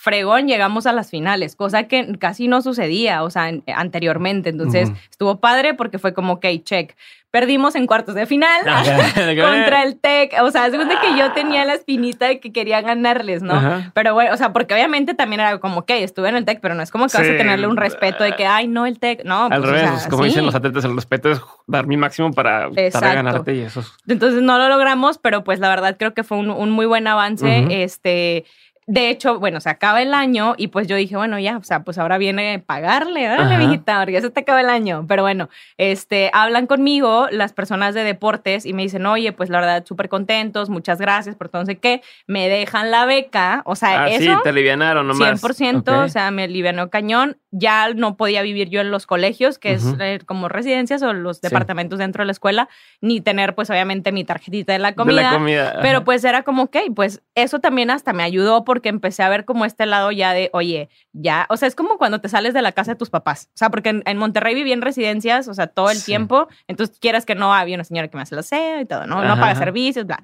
fregón, 0.00 0.48
llegamos 0.48 0.86
a 0.86 0.92
las 0.92 1.10
finales, 1.10 1.56
cosa 1.56 1.82
que 1.82 2.16
casi 2.18 2.48
no 2.48 2.62
sucedía, 2.62 3.22
o 3.22 3.28
sea, 3.28 3.52
anteriormente. 3.66 4.48
Entonces, 4.48 4.90
estuvo 5.10 5.40
padre 5.40 5.74
porque 5.74 5.98
fue 5.98 6.14
como, 6.14 6.34
ok, 6.34 6.46
check. 6.62 6.96
Perdimos 7.30 7.74
en 7.74 7.86
cuartos 7.86 8.14
de 8.14 8.24
final 8.24 8.62
contra 8.64 9.82
el 9.82 10.00
Tec. 10.00 10.32
O 10.42 10.50
sea, 10.50 10.70
según 10.70 10.88
de 10.88 10.96
que 11.00 11.18
yo 11.18 11.32
tenía 11.32 11.66
la 11.66 11.74
espinita 11.74 12.28
de 12.28 12.40
que 12.40 12.50
quería 12.50 12.80
ganarles, 12.80 13.42
¿no? 13.42 13.60
Pero 13.92 14.14
bueno, 14.14 14.32
o 14.32 14.36
sea, 14.38 14.54
porque 14.54 14.72
obviamente 14.72 15.12
también 15.12 15.40
era 15.40 15.58
como, 15.58 15.80
ok, 15.80 15.90
estuve 15.90 16.30
en 16.30 16.36
el 16.36 16.46
Tec, 16.46 16.60
pero 16.62 16.74
no 16.74 16.82
es 16.82 16.90
como 16.90 17.06
que 17.06 17.18
vas 17.18 17.28
a 17.28 17.36
tenerle 17.36 17.66
un 17.66 17.76
respeto 17.76 18.24
de 18.24 18.32
que, 18.32 18.46
ay, 18.46 18.68
no, 18.68 18.86
el 18.86 18.98
Tec. 18.98 19.22
No, 19.24 19.44
Al 19.44 19.60
pues, 19.60 19.70
revés, 19.70 20.06
como 20.08 20.24
dicen 20.24 20.46
los 20.46 20.54
atletas, 20.54 20.82
el 20.84 20.96
respeto 20.96 21.30
es 21.30 21.42
dar 21.66 21.86
mi 21.86 21.98
máximo 21.98 22.32
para, 22.32 22.70
para 22.90 23.14
ganarte 23.14 23.54
y 23.54 23.60
eso. 23.60 23.84
Entonces 24.08 24.40
no 24.40 24.56
lo 24.56 24.70
logramos, 24.70 25.18
pero 25.18 25.44
pues 25.44 25.60
la 25.60 25.68
verdad 25.68 25.96
creo 25.98 26.14
que 26.14 26.24
fue 26.24 26.38
un, 26.38 26.50
un 26.50 26.70
muy 26.70 26.86
buen 26.86 27.06
avance. 27.06 27.66
Este 27.68 28.46
de 28.90 29.08
hecho, 29.08 29.38
bueno, 29.38 29.60
se 29.60 29.70
acaba 29.70 30.02
el 30.02 30.12
año 30.12 30.54
y 30.56 30.66
pues 30.66 30.88
yo 30.88 30.96
dije, 30.96 31.16
bueno, 31.16 31.38
ya, 31.38 31.58
o 31.58 31.62
sea, 31.62 31.84
pues 31.84 31.96
ahora 31.96 32.18
viene 32.18 32.58
pagarle, 32.58 33.24
dale, 33.24 33.56
mijita, 33.56 34.04
ya 34.10 34.20
se 34.20 34.30
te 34.30 34.40
acaba 34.40 34.60
el 34.60 34.68
año. 34.68 35.04
Pero 35.06 35.22
bueno, 35.22 35.48
este, 35.78 36.28
hablan 36.34 36.66
conmigo 36.66 37.28
las 37.30 37.52
personas 37.52 37.94
de 37.94 38.02
deportes 38.02 38.66
y 38.66 38.72
me 38.72 38.82
dicen, 38.82 39.06
oye, 39.06 39.30
pues 39.30 39.48
la 39.48 39.60
verdad, 39.60 39.84
súper 39.86 40.08
contentos, 40.08 40.70
muchas 40.70 41.00
gracias 41.00 41.36
por 41.36 41.48
todo, 41.48 41.62
no 41.62 41.66
sé 41.66 41.78
qué. 41.78 42.02
Me 42.26 42.48
dejan 42.48 42.90
la 42.90 43.06
beca, 43.06 43.62
o 43.64 43.76
sea, 43.76 44.02
ah, 44.02 44.08
eso. 44.08 44.24
Sí, 44.24 44.42
te 44.42 44.48
alivianaron 44.48 45.06
nomás. 45.06 45.40
100%, 45.40 46.04
o 46.04 46.08
sea, 46.08 46.32
me 46.32 46.42
alivianó 46.42 46.90
cañón. 46.90 47.36
Ya 47.52 47.94
no 47.94 48.16
podía 48.16 48.42
vivir 48.42 48.70
yo 48.70 48.80
en 48.80 48.90
los 48.90 49.06
colegios, 49.06 49.58
que 49.58 49.72
es 49.72 49.84
eh, 50.00 50.18
como 50.26 50.48
residencias 50.48 51.02
o 51.02 51.12
los 51.12 51.40
departamentos 51.40 52.00
dentro 52.00 52.22
de 52.22 52.26
la 52.26 52.32
escuela, 52.32 52.68
ni 53.00 53.20
tener, 53.20 53.54
pues 53.54 53.70
obviamente, 53.70 54.10
mi 54.10 54.24
tarjetita 54.24 54.72
de 54.72 54.80
la 54.80 54.96
comida. 54.96 55.16
De 55.16 55.22
la 55.22 55.32
comida. 55.32 55.78
Pero 55.80 56.02
pues 56.02 56.24
era 56.24 56.42
como, 56.42 56.64
ok, 56.64 56.76
pues 56.96 57.22
eso 57.36 57.60
también 57.60 57.90
hasta 57.90 58.12
me 58.12 58.24
ayudó 58.24 58.64
porque 58.64 58.79
empecé 58.88 59.22
a 59.22 59.28
ver 59.28 59.44
como 59.44 59.64
este 59.64 59.86
lado 59.86 60.10
ya 60.10 60.32
de, 60.32 60.50
oye, 60.52 60.88
ya, 61.12 61.46
o 61.50 61.56
sea, 61.56 61.68
es 61.68 61.74
como 61.74 61.98
cuando 61.98 62.20
te 62.20 62.28
sales 62.28 62.54
de 62.54 62.62
la 62.62 62.72
casa 62.72 62.92
de 62.92 62.96
tus 62.96 63.10
papás. 63.10 63.48
O 63.54 63.58
sea, 63.58 63.70
porque 63.70 64.02
en, 64.04 64.16
Monterrey 64.18 64.54
viví 64.54 64.72
en 64.72 64.82
residencias, 64.82 65.48
o 65.48 65.54
sea, 65.54 65.66
todo 65.66 65.90
el 65.90 66.02
tiempo. 66.02 66.48
Entonces, 66.68 66.98
quieras 66.98 67.26
que 67.26 67.34
no, 67.34 67.54
había 67.54 67.74
una 67.74 67.84
señora 67.84 68.08
que 68.08 68.16
me 68.16 68.22
hace 68.22 68.34
la 68.34 68.40
aseo 68.40 68.80
y 68.80 68.86
todo, 68.86 69.06
¿no? 69.06 69.22
no 69.22 69.38
paga 69.38 69.54
servicios, 69.54 70.06
bla. 70.06 70.22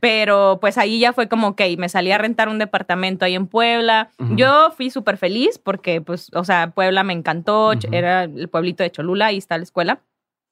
Pero 0.00 0.58
pues 0.60 0.78
ahí 0.78 0.98
ya 0.98 1.12
fue 1.12 1.28
como, 1.28 1.48
ok, 1.48 1.62
me 1.78 1.88
salí 1.88 2.12
a 2.12 2.18
rentar 2.18 2.48
un 2.48 2.58
departamento 2.58 3.24
ahí 3.24 3.34
en 3.34 3.46
Puebla. 3.46 4.10
Yo 4.36 4.70
fui 4.76 4.90
súper 4.90 5.16
feliz 5.16 5.58
porque, 5.58 6.00
pues, 6.00 6.30
o 6.34 6.44
sea, 6.44 6.70
Puebla 6.70 7.02
me 7.04 7.12
encantó, 7.12 7.72
era 7.90 8.24
el 8.24 8.48
pueblito 8.48 8.82
de 8.82 8.90
Cholula, 8.90 9.26
ahí 9.26 9.38
está 9.38 9.56
la 9.56 9.64
escuela. 9.64 10.00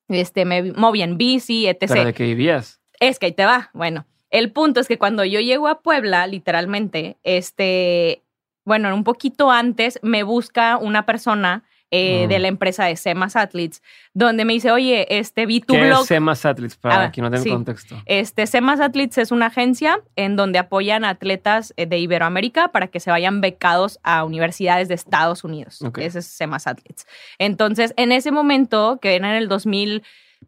Este, 0.08 0.44
me 0.44 0.72
moví 0.72 1.02
en 1.02 1.16
bici, 1.16 1.66
etc. 1.66 1.86
¿Pero 1.88 2.04
de 2.04 2.14
qué 2.14 2.24
vivías? 2.24 2.80
Es 3.00 3.18
que 3.18 3.26
ahí 3.26 3.32
te 3.32 3.44
va, 3.44 3.70
bueno. 3.72 4.06
El 4.34 4.50
punto 4.50 4.80
es 4.80 4.88
que 4.88 4.98
cuando 4.98 5.24
yo 5.24 5.38
llego 5.38 5.68
a 5.68 5.78
Puebla, 5.80 6.26
literalmente, 6.26 7.18
este, 7.22 8.24
bueno, 8.64 8.92
un 8.92 9.04
poquito 9.04 9.52
antes 9.52 10.00
me 10.02 10.24
busca 10.24 10.76
una 10.76 11.06
persona 11.06 11.62
eh, 11.92 12.26
de 12.26 12.38
mm. 12.40 12.42
la 12.42 12.48
empresa 12.48 12.84
de 12.86 12.96
Semas 12.96 13.36
Athletes, 13.36 13.80
donde 14.12 14.44
me 14.44 14.54
dice, 14.54 14.72
oye, 14.72 15.06
este, 15.20 15.46
vi 15.46 15.60
tu 15.60 15.74
¿Qué 15.74 15.86
blog. 15.86 16.00
Es 16.00 16.08
Semas 16.08 16.44
Athletes, 16.44 16.76
para 16.76 17.04
ah, 17.04 17.10
quien 17.12 17.22
no 17.22 17.30
tenga 17.30 17.48
contexto. 17.48 18.02
Este, 18.06 18.48
Semas 18.48 18.80
Athletes 18.80 19.18
es 19.18 19.30
una 19.30 19.46
agencia 19.46 20.02
en 20.16 20.34
donde 20.34 20.58
apoyan 20.58 21.04
a 21.04 21.10
atletas 21.10 21.72
eh, 21.76 21.86
de 21.86 21.98
Iberoamérica 21.98 22.72
para 22.72 22.88
que 22.88 22.98
se 22.98 23.12
vayan 23.12 23.40
becados 23.40 24.00
a 24.02 24.24
universidades 24.24 24.88
de 24.88 24.94
Estados 24.94 25.44
Unidos. 25.44 25.78
Ese 25.96 26.18
es 26.18 26.26
Semas 26.26 26.66
Athletes. 26.66 27.06
Entonces, 27.38 27.94
en 27.96 28.10
ese 28.10 28.32
momento, 28.32 28.98
que 29.00 29.14
era 29.14 29.30
en 29.30 29.36
el 29.36 29.46
2000 29.46 30.02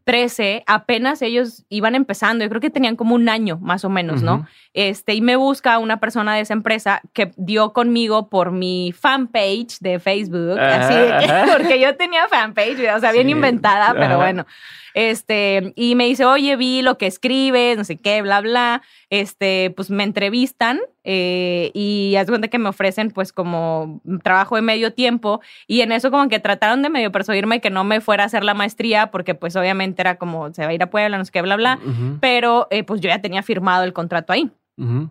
13, 0.05 0.65
apenas 0.67 1.23
ellos 1.23 1.65
iban 1.69 1.95
empezando, 1.95 2.45
yo 2.45 2.49
creo 2.49 2.61
que 2.61 2.71
tenían 2.71 2.97
como 2.97 3.15
un 3.15 3.29
año 3.29 3.59
más 3.61 3.85
o 3.85 3.89
menos, 3.89 4.23
¿no? 4.23 4.47
Este, 4.73 5.15
y 5.15 5.21
me 5.21 5.37
busca 5.37 5.79
una 5.79 6.01
persona 6.01 6.35
de 6.35 6.43
esa 6.43 6.55
empresa 6.55 7.01
que 7.13 7.33
dio 7.37 7.73
conmigo 7.73 8.29
por 8.29 8.51
mi 8.51 8.93
fanpage 8.93 9.79
de 9.81 9.99
Facebook, 9.99 10.59
así 10.59 10.95
porque 11.53 11.81
yo 11.81 11.97
tenía 11.97 12.29
fanpage, 12.29 12.81
o 12.95 13.01
sea, 13.01 13.13
bien 13.13 13.31
inventada, 13.31 13.95
pero 13.95 14.17
bueno. 14.17 14.47
Este, 14.97 15.75
y 15.77 15.95
me 15.95 16.07
dice, 16.07 16.25
oye, 16.25 16.57
vi 16.57 16.81
lo 16.81 16.97
que 16.97 17.07
escribes, 17.07 17.77
no 17.77 17.85
sé 17.85 17.99
qué, 17.99 18.23
bla, 18.23 18.41
bla. 18.41 18.81
Este, 19.11 19.71
pues 19.77 19.91
me 19.91 20.03
entrevistan 20.03 20.81
eh, 21.05 21.71
y 21.75 22.17
haz 22.17 22.29
cuenta 22.29 22.49
que 22.49 22.59
me 22.59 22.71
ofrecen 22.71 23.11
pues 23.11 23.31
como 23.31 24.01
trabajo 24.25 24.57
de 24.57 24.63
medio 24.63 24.95
tiempo 24.95 25.43
y 25.67 25.83
en 25.83 25.93
eso 25.93 26.11
como 26.11 26.31
que 26.31 26.41
trataron 26.41 26.81
de 26.81 26.89
medio 26.89 27.13
persuadirme 27.13 27.61
que 27.61 27.69
no 27.69 27.85
me 27.85 28.01
fuera 28.01 28.23
a 28.23 28.27
hacer 28.27 28.43
la 28.43 28.55
maestría 28.55 29.11
porque 29.11 29.35
pues 29.35 29.55
obviamente 29.55 30.01
era 30.01 30.17
como 30.17 30.51
se 30.55 30.63
va 30.63 30.71
a 30.71 30.75
ir 30.75 30.83
a 30.83 30.89
Puebla, 30.89 31.19
no 31.19 31.27
sé 31.27 31.31
qué, 31.31 31.43
bla, 31.43 31.57
bla. 31.57 31.79
Pero 32.23 32.67
eh, 32.71 32.83
pues 32.83 33.03
yo 33.03 33.11
ya 33.11 33.21
tenía 33.21 33.43
firmado 33.43 33.85
el 33.85 33.93
contrato 33.93 34.33
ahí. 34.33 34.51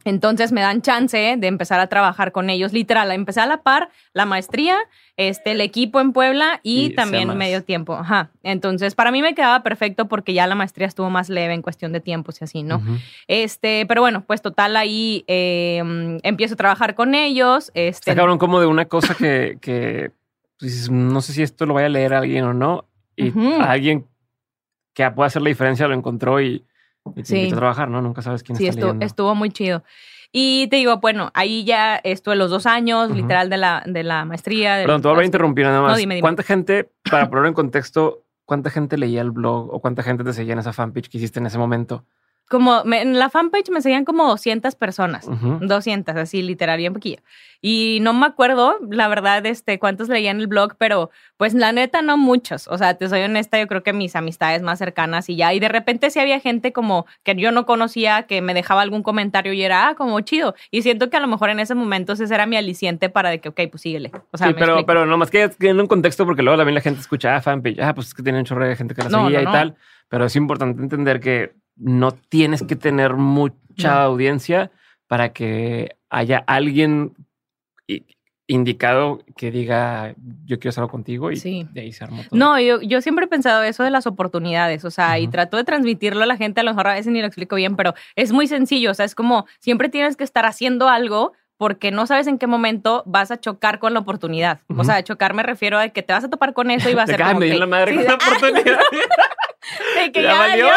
Entonces 0.04 0.52
me 0.52 0.62
dan 0.62 0.84
chance 0.84 1.18
de 1.18 1.48
empezar 1.48 1.80
a 1.80 1.88
trabajar 1.88 2.32
con 2.32 2.52
ellos, 2.52 2.72
literal, 2.72 3.12
empecé 3.12 3.42
a 3.42 3.48
la 3.48 3.64
par 3.64 3.90
la 4.14 4.26
maestría, 4.26 4.78
este, 5.18 5.52
el 5.52 5.62
equipo 5.62 6.00
en 6.00 6.14
Puebla 6.14 6.60
y, 6.62 6.92
también 6.92 7.36
medio 7.36 7.64
tiempo. 7.64 7.94
Ajá. 7.94 8.30
Entonces, 8.44 8.94
para 8.94 9.12
mí 9.12 9.24
me 9.24 9.34
quedaba 9.34 9.64
perfecto 9.64 10.08
porque 10.08 10.34
ya 10.34 10.46
la 10.46 10.54
maestría 10.54 10.86
estuvo 10.86 11.10
más 11.10 11.30
leve 11.30 11.56
en 11.56 11.64
cuestión 11.64 11.94
de 11.94 12.00
tiempos 12.00 12.42
y 12.42 12.44
así, 12.44 12.62
¿no? 12.62 12.82
Este, 13.28 13.86
pero 13.88 14.02
bueno, 14.02 14.24
pues 14.26 14.44
total, 14.44 14.76
ahí 14.76 15.24
em, 15.28 16.20
empiezo 16.22 16.54
a 16.54 16.58
trabajar 16.58 16.94
con 16.94 17.16
ellos. 17.16 17.72
Este, 17.74 18.12
Está 18.12 18.16
cabrón 18.16 18.38
como 18.38 18.60
de 18.60 18.68
una 18.68 18.86
cosa 18.86 19.16
que, 19.16 19.58
que 19.62 20.12
pues, 20.60 20.92
no 20.92 21.22
sé 21.22 21.34
si 21.34 21.42
esto 21.42 21.66
lo 21.66 21.74
vaya 21.74 21.88
a 21.88 21.90
leer 21.90 22.14
alguien 22.14 22.44
o 22.44 22.54
no, 22.54 22.86
y 23.18 23.32
alguien 23.62 24.06
que 24.94 25.10
pueda 25.12 25.28
hacer 25.28 25.42
la 25.42 25.50
diferencia 25.50 25.88
lo 25.88 25.96
encontró 25.96 26.42
y 26.42 26.64
y 27.16 27.24
te 27.24 27.48
a 27.48 27.56
trabajar, 27.56 27.90
¿no? 27.90 28.02
Nunca 28.02 28.22
sabes 28.22 28.44
quién 28.44 28.58
sí, 28.58 28.68
está 28.68 28.80
estuvo, 28.80 29.02
estuvo 29.02 29.36
muy 29.36 29.50
chido. 29.52 29.84
Y 30.32 30.68
te 30.68 30.78
digo, 30.78 30.98
bueno, 30.98 31.32
ahí 31.34 31.64
ya 31.64 31.96
estuve 31.96 32.36
los 32.36 32.50
dos 32.50 32.66
años, 32.66 33.10
literal, 33.10 33.50
de 33.50 33.58
la, 33.58 33.84
de 33.86 34.04
la 34.04 34.26
maestría. 34.26 34.78
Perdón, 34.82 35.02
te 35.02 35.08
voy 35.08 35.22
a 35.22 35.26
interrumpir 35.26 35.66
nada 35.66 35.82
más. 35.82 35.92
No, 35.92 35.98
dime, 35.98 36.16
dime. 36.16 36.22
¿Cuánta 36.22 36.44
gente, 36.44 36.92
para 37.10 37.30
ponerlo 37.30 37.48
en 37.48 37.54
contexto, 37.54 38.26
cuánta 38.44 38.70
gente 38.70 38.98
leía 38.98 39.22
el 39.22 39.32
blog 39.32 39.74
o 39.74 39.80
cuánta 39.80 40.04
gente 40.04 40.26
te 40.26 40.34
seguía 40.34 40.54
en 40.54 40.60
esa 40.60 40.74
fanpage 40.74 41.10
que 41.10 41.20
hiciste 41.20 41.40
en 41.40 41.46
ese 41.46 41.58
momento? 41.58 42.06
Como 42.50 42.84
en 42.94 43.18
la 43.18 43.30
fanpage 43.30 43.70
me 43.70 43.82
seguían 43.82 44.06
como 44.06 44.28
200 44.28 44.76
personas, 44.76 45.28
200, 45.62 46.16
así 46.16 46.44
literal, 46.44 46.78
bien 46.78 46.94
poquillo. 46.94 47.18
Y 47.60 47.98
no 48.02 48.14
me 48.14 48.28
acuerdo, 48.28 48.78
la 48.92 49.08
verdad, 49.08 49.44
este, 49.48 49.80
cuántos 49.80 50.08
leían 50.08 50.40
el 50.40 50.46
blog, 50.46 50.76
pero 50.78 51.10
pues 51.38 51.56
la 51.56 51.72
neta 51.72 52.04
no 52.04 52.16
muchos. 52.18 52.68
O 52.68 52.78
sea, 52.78 52.94
te 52.94 53.10
soy 53.10 53.22
honesta, 53.22 53.60
yo 53.60 53.66
creo 53.66 53.82
que 53.82 53.92
mis 53.92 54.16
amistades 54.16 54.62
más 54.62 54.78
cercanas 54.78 55.28
y 55.30 55.36
ya. 55.36 55.52
Y 55.52 55.60
de 55.60 55.68
repente 55.68 56.12
sí 56.12 56.20
había 56.20 56.40
gente 56.40 56.72
como 56.72 57.08
que 57.24 57.36
yo 57.36 57.52
no 57.52 57.66
conocía, 57.66 58.24
que 58.24 58.44
me 58.44 58.54
dejaba 58.54 58.84
algún 58.84 59.02
comentario 59.02 59.52
y 59.54 59.64
era, 59.64 59.90
ah, 59.90 59.96
como 59.96 60.20
chido. 60.22 60.54
Y 60.70 60.84
siento 60.84 61.10
que 61.10 61.18
a 61.18 61.20
lo 61.20 61.28
mejor 61.28 61.50
en 61.50 61.60
ese 61.60 61.74
momento 61.74 62.14
ese 62.14 62.26
era 62.26 62.46
mi 62.46 62.56
aliciente 62.56 63.10
para 63.10 63.32
de 63.32 63.40
que, 63.40 63.50
ok, 63.50 63.62
pues 63.72 63.82
síguele. 63.82 64.12
O 64.30 64.38
sea, 64.38 64.50
sí, 64.50 64.54
pero, 64.56 64.86
pero 64.86 65.08
no 65.08 65.18
más 65.18 65.32
que 65.32 65.50
en 65.62 65.80
un 65.80 65.88
contexto, 65.88 66.26
porque 66.26 66.44
luego 66.44 66.58
también 66.58 66.76
la 66.76 66.82
gente 66.82 67.00
escucha, 67.00 67.36
ah, 67.36 67.42
fanpage, 67.42 67.80
ah, 67.80 67.96
pues 67.96 68.08
es 68.08 68.14
que 68.14 68.22
tiene 68.22 68.38
un 68.38 68.46
chorro 68.46 68.68
de 68.68 68.76
gente 68.76 68.94
que 68.94 69.02
la 69.02 69.10
seguía 69.10 69.42
y 69.42 69.46
tal. 69.46 69.76
Pero 70.08 70.26
es 70.26 70.36
importante 70.36 70.84
entender 70.84 71.20
que 71.20 71.56
no 71.76 72.12
tienes 72.12 72.64
que 72.64 72.76
tener 72.76 73.16
mucha 73.16 74.04
audiencia 74.04 74.72
para 75.08 75.34
que 75.34 75.98
haya 76.10 76.44
alguien 76.48 77.14
indicado 78.48 79.24
que 79.36 79.50
diga 79.50 80.14
yo 80.46 80.60
quiero 80.60 80.70
estar 80.70 80.88
contigo 80.88 81.32
y 81.32 81.68
de 81.72 81.82
ahí 81.82 81.92
se 81.92 82.04
armó 82.04 82.24
todo. 82.24 82.38
No, 82.38 82.60
yo, 82.60 82.82
yo 82.82 83.02
siempre 83.02 83.26
he 83.26 83.28
pensado 83.28 83.64
eso 83.64 83.84
de 83.84 83.90
las 83.90 84.06
oportunidades, 84.06 84.86
o 84.86 84.92
sea, 84.92 85.18
y 85.20 85.28
trato 85.28 85.58
de 85.58 85.64
transmitirlo 85.64 86.24
a 86.24 86.28
la 86.28 86.38
gente, 86.38 86.62
a 86.62 86.64
lo 86.64 86.72
mejor 86.72 86.88
a 86.88 86.94
veces 86.94 87.12
ni 87.12 87.22
lo 87.22 87.28
explico 87.28 87.56
bien, 87.56 87.76
pero 87.76 87.96
es 88.16 88.32
muy 88.32 88.48
sencillo, 88.48 88.92
o 88.92 88.94
sea, 88.94 89.06
es 89.06 89.16
como 89.16 89.48
siempre 89.60 89.90
tienes 89.90 90.16
que 90.16 90.24
estar 90.24 90.46
haciendo 90.46 90.90
algo 90.90 91.34
porque 91.58 91.90
no 91.92 92.06
sabes 92.06 92.28
en 92.28 92.38
qué 92.38 92.48
momento 92.48 93.02
vas 93.06 93.32
a 93.32 93.40
chocar 93.40 93.80
con 93.80 93.94
la 93.94 94.02
oportunidad. 94.02 94.60
O 94.76 94.84
sea, 94.84 95.02
chocar 95.04 95.34
me 95.34 95.42
refiero 95.42 95.80
a 95.80 95.88
que 95.88 96.04
te 96.04 96.12
vas 96.12 96.26
a 96.26 96.30
topar 96.30 96.54
con 96.54 96.70
eso 96.70 96.90
y 96.90 96.94
va 96.94 97.04
a 97.04 97.08
ser 97.08 97.22
como 97.22 97.40
que, 97.40 97.54
la 97.54 97.66
madre 97.66 97.96
con 97.96 98.04
la 98.04 98.14
oportunidad. 98.16 98.80
de 99.96 100.12
que 100.12 100.22
ya, 100.22 100.38
valió. 100.38 100.68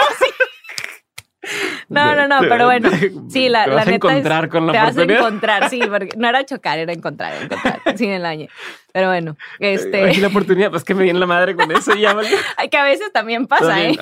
No, 1.88 2.14
no, 2.14 2.28
no, 2.28 2.40
pero 2.40 2.66
bueno, 2.66 2.90
sí, 3.30 3.48
la, 3.48 3.64
te 3.64 3.70
vas 3.70 3.86
a 3.86 3.94
encontrar 3.94 4.48
con 4.48 4.66
la 4.66 4.72
te 4.72 4.78
vas 4.78 4.98
a 4.98 5.02
encontrar, 5.02 5.70
sí, 5.70 5.80
porque 5.88 6.10
no 6.16 6.28
era 6.28 6.44
chocar, 6.44 6.78
era 6.78 6.92
encontrar, 6.92 7.32
encontrar, 7.42 7.80
sin 7.96 8.10
el 8.10 8.26
año. 8.26 8.46
Pero 8.92 9.08
bueno, 9.08 9.36
este... 9.58 10.14
la 10.18 10.28
oportunidad, 10.28 10.70
pues 10.70 10.84
que 10.84 10.94
me 10.94 11.04
viene 11.04 11.18
la 11.18 11.26
madre 11.26 11.56
con 11.56 11.70
eso 11.72 11.94
ya 11.94 12.14
que 12.70 12.76
a 12.76 12.84
veces 12.84 13.10
también 13.12 13.46
pasa, 13.46 13.82
¿eh? 13.82 13.96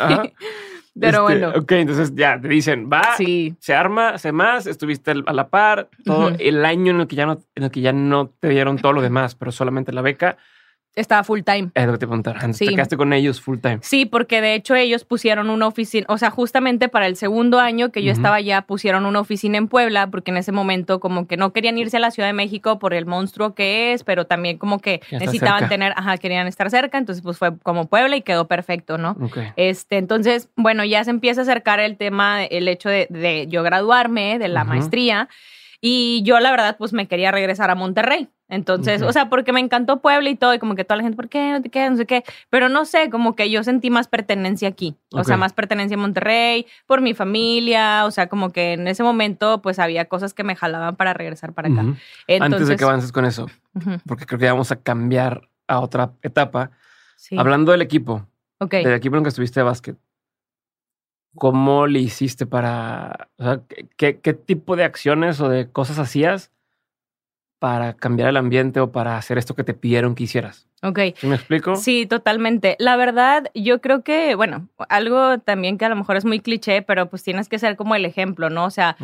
Pero 0.98 1.28
este, 1.28 1.40
bueno. 1.46 1.58
Ok, 1.60 1.72
entonces 1.72 2.12
ya 2.14 2.40
te 2.40 2.48
dicen, 2.48 2.88
va, 2.90 3.16
se 3.16 3.74
arma, 3.74 4.18
se 4.18 4.32
más, 4.32 4.66
estuviste 4.66 5.12
a 5.26 5.32
la 5.32 5.48
par, 5.48 5.88
todo 6.04 6.32
el 6.38 6.64
año 6.64 6.92
en 6.92 7.00
el 7.00 7.06
que 7.06 7.16
ya 7.16 7.26
no, 7.26 7.42
en 7.54 7.64
el 7.64 7.70
que 7.70 7.82
ya 7.82 7.92
no 7.92 8.30
te 8.40 8.48
dieron 8.48 8.78
todo 8.78 8.92
lo 8.92 9.02
demás, 9.02 9.34
pero 9.34 9.52
solamente 9.52 9.92
la 9.92 10.02
beca. 10.02 10.38
Estaba 10.96 11.22
full 11.24 11.42
time. 11.42 11.70
Es 11.74 11.86
lo 11.86 11.92
que 11.92 11.98
te 11.98 12.06
preguntar. 12.06 12.54
Sí. 12.54 12.66
Te 12.66 12.74
quedaste 12.74 12.96
con 12.96 13.12
ellos 13.12 13.40
full 13.40 13.58
time. 13.58 13.78
Sí, 13.82 14.06
porque 14.06 14.40
de 14.40 14.54
hecho 14.54 14.74
ellos 14.74 15.04
pusieron 15.04 15.50
una 15.50 15.66
oficina, 15.66 16.06
o 16.08 16.18
sea, 16.18 16.30
justamente 16.30 16.88
para 16.88 17.06
el 17.06 17.16
segundo 17.16 17.60
año 17.60 17.92
que 17.92 18.02
yo 18.02 18.12
estaba 18.12 18.36
allá, 18.36 18.62
pusieron 18.62 19.06
una 19.06 19.20
oficina 19.20 19.58
en 19.58 19.68
Puebla, 19.68 20.08
porque 20.08 20.30
en 20.30 20.38
ese 20.38 20.52
momento 20.52 20.98
como 20.98 21.26
que 21.26 21.36
no 21.36 21.52
querían 21.52 21.76
irse 21.78 21.98
a 21.98 22.00
la 22.00 22.10
Ciudad 22.10 22.28
de 22.28 22.32
México 22.32 22.78
por 22.78 22.94
el 22.94 23.06
monstruo 23.06 23.54
que 23.54 23.92
es, 23.92 24.04
pero 24.04 24.26
también 24.26 24.58
como 24.58 24.78
que 24.80 25.02
necesitaban 25.12 25.68
tener, 25.68 25.92
ajá, 25.96 26.16
querían 26.16 26.46
estar 26.46 26.70
cerca, 26.70 26.98
entonces 26.98 27.22
pues 27.22 27.38
fue 27.38 27.56
como 27.58 27.86
Puebla 27.88 28.16
y 28.16 28.22
quedó 28.22 28.48
perfecto, 28.48 28.98
¿no? 28.98 29.16
Este, 29.56 29.98
entonces, 29.98 30.48
bueno, 30.56 30.84
ya 30.84 31.04
se 31.04 31.10
empieza 31.10 31.42
a 31.42 31.44
acercar 31.44 31.78
el 31.78 31.96
tema, 31.96 32.44
el 32.44 32.68
hecho 32.68 32.88
de, 32.88 33.46
yo 33.48 33.62
graduarme 33.62 34.38
de 34.38 34.48
la 34.48 34.64
maestría. 34.64 35.28
Y 35.80 36.22
yo, 36.24 36.40
la 36.40 36.50
verdad, 36.50 36.76
pues 36.78 36.92
me 36.92 37.06
quería 37.06 37.30
regresar 37.30 37.70
a 37.70 37.74
Monterrey. 37.74 38.28
Entonces, 38.48 39.02
o 39.02 39.12
sea, 39.12 39.28
porque 39.28 39.52
me 39.52 39.58
encantó 39.58 40.00
Puebla 40.00 40.30
y 40.30 40.36
todo, 40.36 40.54
y 40.54 40.58
como 40.60 40.76
que 40.76 40.84
toda 40.84 40.98
la 40.98 41.02
gente, 41.02 41.16
¿por 41.16 41.28
qué 41.28 41.50
no 41.50 41.62
te 41.62 41.68
quedas? 41.68 41.90
No 41.90 41.96
sé 41.96 42.06
qué. 42.06 42.24
Pero 42.48 42.68
no 42.68 42.84
sé, 42.84 43.10
como 43.10 43.34
que 43.34 43.50
yo 43.50 43.64
sentí 43.64 43.90
más 43.90 44.06
pertenencia 44.06 44.68
aquí. 44.68 44.96
O 45.10 45.24
sea, 45.24 45.36
más 45.36 45.52
pertenencia 45.52 45.96
a 45.96 46.00
Monterrey, 46.00 46.66
por 46.86 47.00
mi 47.00 47.12
familia. 47.12 48.04
O 48.06 48.10
sea, 48.12 48.28
como 48.28 48.52
que 48.52 48.74
en 48.74 48.86
ese 48.86 49.02
momento, 49.02 49.60
pues 49.62 49.78
había 49.78 50.04
cosas 50.04 50.32
que 50.32 50.44
me 50.44 50.54
jalaban 50.54 50.94
para 50.94 51.12
regresar 51.12 51.52
para 51.54 51.68
acá. 51.68 51.84
Antes 52.40 52.68
de 52.68 52.76
que 52.76 52.84
avances 52.84 53.10
con 53.10 53.24
eso, 53.24 53.46
porque 54.06 54.26
creo 54.26 54.38
que 54.38 54.46
vamos 54.46 54.70
a 54.70 54.76
cambiar 54.76 55.48
a 55.66 55.80
otra 55.80 56.12
etapa. 56.22 56.70
Hablando 57.36 57.72
del 57.72 57.82
equipo, 57.82 58.26
del 58.60 58.94
equipo 58.94 59.16
en 59.16 59.24
que 59.24 59.30
estuviste 59.30 59.60
de 59.60 59.64
básquet, 59.64 59.96
¿cómo 61.34 61.86
le 61.86 61.98
hiciste 61.98 62.46
para, 62.46 63.28
o 63.38 63.44
sea, 63.44 63.60
qué, 63.96 64.12
tipo 64.14 64.76
de 64.76 64.84
acciones 64.84 65.40
o 65.40 65.48
de 65.48 65.70
cosas 65.70 65.98
hacías 65.98 66.52
para 67.58 67.94
cambiar 67.96 68.28
el 68.28 68.36
ambiente 68.36 68.80
o 68.80 68.92
para 68.92 69.16
hacer 69.16 69.38
esto 69.38 69.54
que 69.54 69.64
te 69.64 69.74
pidieron 69.74 70.14
que 70.14 70.24
hicieras? 70.24 70.68
Ok. 70.82 70.98
¿Me 71.22 71.36
explico? 71.36 71.76
Sí, 71.76 72.06
totalmente. 72.06 72.76
La 72.78 72.96
verdad, 72.96 73.50
yo 73.54 73.80
creo 73.80 74.02
que, 74.02 74.34
bueno, 74.34 74.68
algo 74.90 75.38
también 75.38 75.78
que 75.78 75.86
a 75.86 75.88
lo 75.88 75.96
mejor 75.96 76.16
es 76.16 76.26
muy 76.26 76.40
cliché, 76.40 76.82
pero 76.82 77.08
pues 77.08 77.22
tienes 77.22 77.48
que 77.48 77.58
ser 77.58 77.76
como 77.76 77.94
el 77.94 78.04
ejemplo, 78.04 78.50
¿no? 78.50 78.66
O 78.66 78.70
sea, 78.70 78.96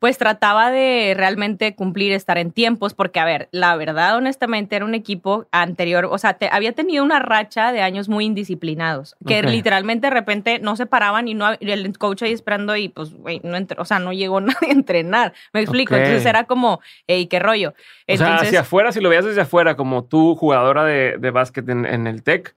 pues 0.00 0.18
trataba 0.18 0.70
de 0.72 1.14
realmente 1.16 1.74
cumplir, 1.76 2.12
estar 2.12 2.36
en 2.36 2.50
tiempos, 2.50 2.94
porque, 2.94 3.20
a 3.20 3.24
ver, 3.24 3.48
la 3.52 3.76
verdad, 3.76 4.16
honestamente, 4.16 4.74
era 4.74 4.84
un 4.84 4.94
equipo 4.94 5.46
anterior, 5.52 6.06
o 6.10 6.18
sea, 6.18 6.36
había 6.50 6.72
tenido 6.72 7.04
una 7.04 7.20
racha 7.20 7.70
de 7.70 7.80
años 7.80 8.08
muy 8.08 8.24
indisciplinados, 8.24 9.14
que 9.26 9.42
literalmente 9.42 10.08
de 10.08 10.14
repente 10.14 10.58
no 10.58 10.74
se 10.74 10.86
paraban 10.86 11.28
y 11.28 11.34
no 11.34 11.52
el 11.60 11.96
coach 11.96 12.22
ahí 12.22 12.32
esperando 12.32 12.76
y 12.76 12.88
pues, 12.88 13.14
güey, 13.14 13.40
no 13.44 13.56
o 13.78 13.84
sea, 13.84 13.98
no 14.00 14.12
llegó 14.12 14.40
nadie 14.40 14.68
a 14.68 14.72
entrenar. 14.72 15.32
Me 15.52 15.60
explico. 15.60 15.94
Entonces 15.94 16.26
era 16.26 16.44
como, 16.44 16.80
hey, 17.06 17.26
qué 17.26 17.38
rollo. 17.38 17.74
o 18.08 18.16
sea, 18.16 18.36
hacia 18.36 18.60
afuera, 18.60 18.90
si 18.90 19.00
lo 19.00 19.08
veías 19.08 19.24
desde 19.24 19.42
afuera, 19.42 19.76
como 19.76 20.04
tú, 20.04 20.34
jugadora 20.34 20.84
de 20.84 21.19
de 21.20 21.30
básquet 21.30 21.68
en, 21.68 22.06
el 22.06 22.22
TEC, 22.22 22.56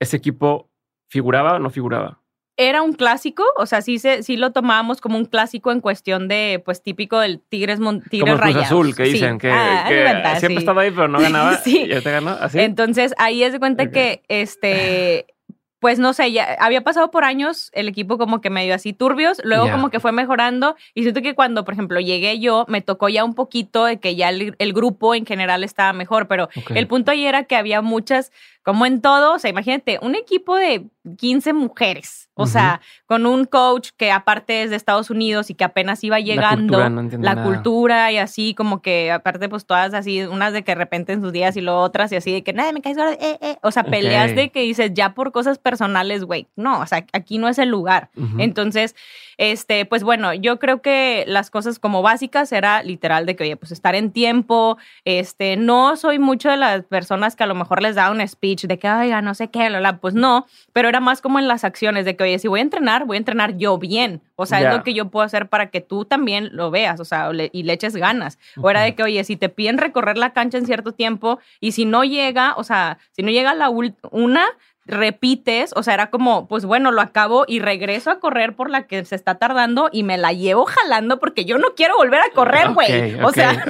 ¿ese 0.00 0.16
equipo 0.16 0.70
figuraba 1.08 1.54
o 1.54 1.58
no 1.58 1.70
figuraba? 1.70 2.20
era 2.56 2.82
un 2.82 2.92
clásico, 2.92 3.42
o 3.56 3.64
sea, 3.64 3.80
sí, 3.80 3.98
se, 3.98 4.22
sí 4.22 4.36
lo 4.36 4.52
tomábamos 4.52 5.00
como 5.00 5.16
un 5.16 5.24
clásico 5.24 5.72
en 5.72 5.80
cuestión 5.80 6.28
de, 6.28 6.60
pues, 6.62 6.82
típico 6.82 7.18
del 7.18 7.40
Tigres, 7.40 7.78
tigres 8.10 8.34
como 8.34 8.44
el 8.44 8.52
Cruz 8.52 8.64
Azul, 8.64 8.94
que 8.94 9.04
dicen 9.04 9.38
que, 9.38 9.50
ah, 9.50 10.36
siempre 10.38 10.58
estaba 10.58 10.82
ahí, 10.82 10.90
pero 10.90 11.08
no 11.08 11.20
ganaba. 11.20 11.56
sí. 11.64 11.84
Y 11.84 12.00
te 12.00 12.10
ganó, 12.10 12.36
así. 12.38 12.60
Entonces, 12.60 13.14
ahí 13.16 13.42
es 13.42 13.52
de 13.52 13.60
cuenta 13.60 13.90
que, 13.90 14.22
este, 14.28 15.26
pues 15.80 15.98
no 15.98 16.12
sé, 16.12 16.30
ya 16.30 16.56
había 16.60 16.84
pasado 16.84 17.10
por 17.10 17.24
años 17.24 17.70
el 17.72 17.88
equipo 17.88 18.18
como 18.18 18.42
que 18.42 18.50
medio 18.50 18.74
así 18.74 18.92
turbios, 18.92 19.40
luego 19.44 19.70
como 19.70 19.88
que 19.88 19.98
fue 19.98 20.12
mejorando 20.12 20.76
y 20.94 21.02
siento 21.02 21.22
que 21.22 21.34
cuando, 21.34 21.64
por 21.64 21.72
ejemplo, 21.72 22.00
llegué 22.00 22.38
yo, 22.38 22.66
me 22.68 22.82
tocó 22.82 23.08
ya 23.08 23.24
un 23.24 23.34
poquito 23.34 23.86
de 23.86 23.98
que 23.98 24.14
ya 24.14 24.28
el, 24.28 24.72
grupo 24.74 25.14
en 25.14 25.24
general 25.24 25.64
estaba 25.64 25.94
mejor, 25.94 26.28
pero 26.28 26.50
el 26.74 26.86
punto 26.86 27.10
ahí 27.10 27.24
era 27.24 27.44
que 27.44 27.56
había 27.56 27.80
muchas, 27.80 28.30
como 28.62 28.86
en 28.86 29.00
todo, 29.00 29.34
o 29.34 29.38
sea, 29.38 29.50
imagínate, 29.50 29.98
un 30.02 30.14
equipo 30.14 30.56
de 30.56 30.86
15 31.16 31.54
mujeres, 31.54 32.28
o 32.34 32.46
sea, 32.46 32.80
con 33.06 33.26
un 33.26 33.44
coach 33.44 33.90
que 33.96 34.10
aparte 34.10 34.62
es 34.62 34.70
de 34.70 34.76
Estados 34.76 35.10
Unidos 35.10 35.50
y 35.50 35.54
que 35.54 35.64
apenas 35.64 36.02
iba 36.04 36.20
llegando 36.20 36.78
la 37.18 37.42
cultura, 37.42 38.12
y 38.12 38.18
así 38.18 38.54
como 38.54 38.82
que 38.82 39.10
aparte 39.10 39.48
pues 39.48 39.66
todas 39.66 39.94
así, 39.94 40.22
unas 40.22 40.52
de 40.52 40.62
que 40.62 40.72
de 40.72 40.76
repente 40.76 41.12
en 41.12 41.22
sus 41.22 41.32
días 41.32 41.56
y 41.56 41.60
luego 41.60 41.80
otras 41.80 42.12
y 42.12 42.16
así 42.16 42.32
de 42.32 42.42
que 42.42 42.52
nada, 42.52 42.72
me 42.72 42.82
caes 42.82 42.98
ahora, 42.98 43.12
eh, 43.12 43.38
eh. 43.40 43.56
o 43.62 43.70
sea, 43.70 43.84
peleas 43.84 44.34
de 44.34 44.50
que 44.50 44.60
dices 44.60 44.92
ya 44.94 45.14
por 45.14 45.32
cosas 45.32 45.58
personales, 45.58 46.24
güey, 46.24 46.46
no, 46.56 46.80
o 46.80 46.86
sea, 46.86 47.04
aquí 47.12 47.38
no 47.38 47.48
es 47.48 47.58
el 47.58 47.68
lugar. 47.68 48.10
Entonces, 48.38 48.94
este, 49.38 49.86
pues 49.86 50.02
bueno, 50.02 50.34
yo 50.34 50.58
creo 50.58 50.82
que 50.82 51.24
las 51.26 51.50
cosas 51.50 51.78
como 51.78 52.02
básicas 52.02 52.52
era 52.52 52.82
literal 52.82 53.24
de 53.24 53.36
que, 53.36 53.44
oye, 53.44 53.56
pues 53.56 53.72
estar 53.72 53.94
en 53.94 54.12
tiempo, 54.12 54.76
este, 55.06 55.56
no 55.56 55.96
soy 55.96 56.18
mucho 56.18 56.50
de 56.50 56.58
las 56.58 56.84
personas 56.84 57.36
que 57.36 57.44
a 57.44 57.46
lo 57.46 57.54
mejor 57.54 57.82
les 57.82 57.94
da 57.94 58.10
un 58.10 58.26
speech 58.26 58.59
de 58.68 58.78
que, 58.78 58.90
oiga, 58.90 59.22
no 59.22 59.34
sé 59.34 59.48
qué, 59.50 59.70
pues 60.00 60.14
no, 60.14 60.46
pero 60.72 60.88
era 60.88 61.00
más 61.00 61.20
como 61.20 61.38
en 61.38 61.48
las 61.48 61.64
acciones 61.64 62.04
de 62.04 62.16
que, 62.16 62.24
oye, 62.24 62.38
si 62.38 62.48
voy 62.48 62.60
a 62.60 62.62
entrenar, 62.62 63.04
voy 63.04 63.16
a 63.16 63.18
entrenar 63.18 63.56
yo 63.56 63.78
bien. 63.78 64.22
O 64.36 64.46
sea, 64.46 64.60
es 64.60 64.74
lo 64.74 64.82
que 64.82 64.94
yo 64.94 65.10
puedo 65.10 65.24
hacer 65.24 65.48
para 65.48 65.70
que 65.70 65.80
tú 65.80 66.06
también 66.06 66.48
lo 66.52 66.70
veas, 66.70 66.98
o 66.98 67.04
sea, 67.04 67.30
y 67.52 67.62
le 67.62 67.72
eches 67.72 67.94
ganas. 67.94 68.38
O 68.56 68.70
era 68.70 68.80
de 68.80 68.94
que, 68.94 69.02
oye, 69.02 69.22
si 69.24 69.36
te 69.36 69.48
piden 69.48 69.76
recorrer 69.78 70.16
la 70.16 70.32
cancha 70.32 70.56
en 70.56 70.66
cierto 70.66 70.92
tiempo 70.92 71.38
y 71.60 71.72
si 71.72 71.84
no 71.84 72.04
llega, 72.04 72.54
o 72.56 72.64
sea, 72.64 72.98
si 73.12 73.22
no 73.22 73.30
llega 73.30 73.54
la 73.54 73.68
una, 73.68 74.46
repites, 74.90 75.72
o 75.74 75.82
sea, 75.82 75.94
era 75.94 76.10
como, 76.10 76.46
pues 76.46 76.64
bueno, 76.64 76.90
lo 76.90 77.00
acabo 77.00 77.44
y 77.46 77.60
regreso 77.60 78.10
a 78.10 78.20
correr 78.20 78.54
por 78.54 78.70
la 78.70 78.86
que 78.86 79.04
se 79.04 79.14
está 79.14 79.36
tardando 79.36 79.88
y 79.92 80.02
me 80.02 80.18
la 80.18 80.32
llevo 80.32 80.66
jalando 80.66 81.18
porque 81.18 81.44
yo 81.44 81.58
no 81.58 81.74
quiero 81.74 81.96
volver 81.96 82.20
a 82.20 82.30
correr, 82.34 82.72
güey. 82.72 83.14
o 83.22 83.30
sea, 83.32 83.64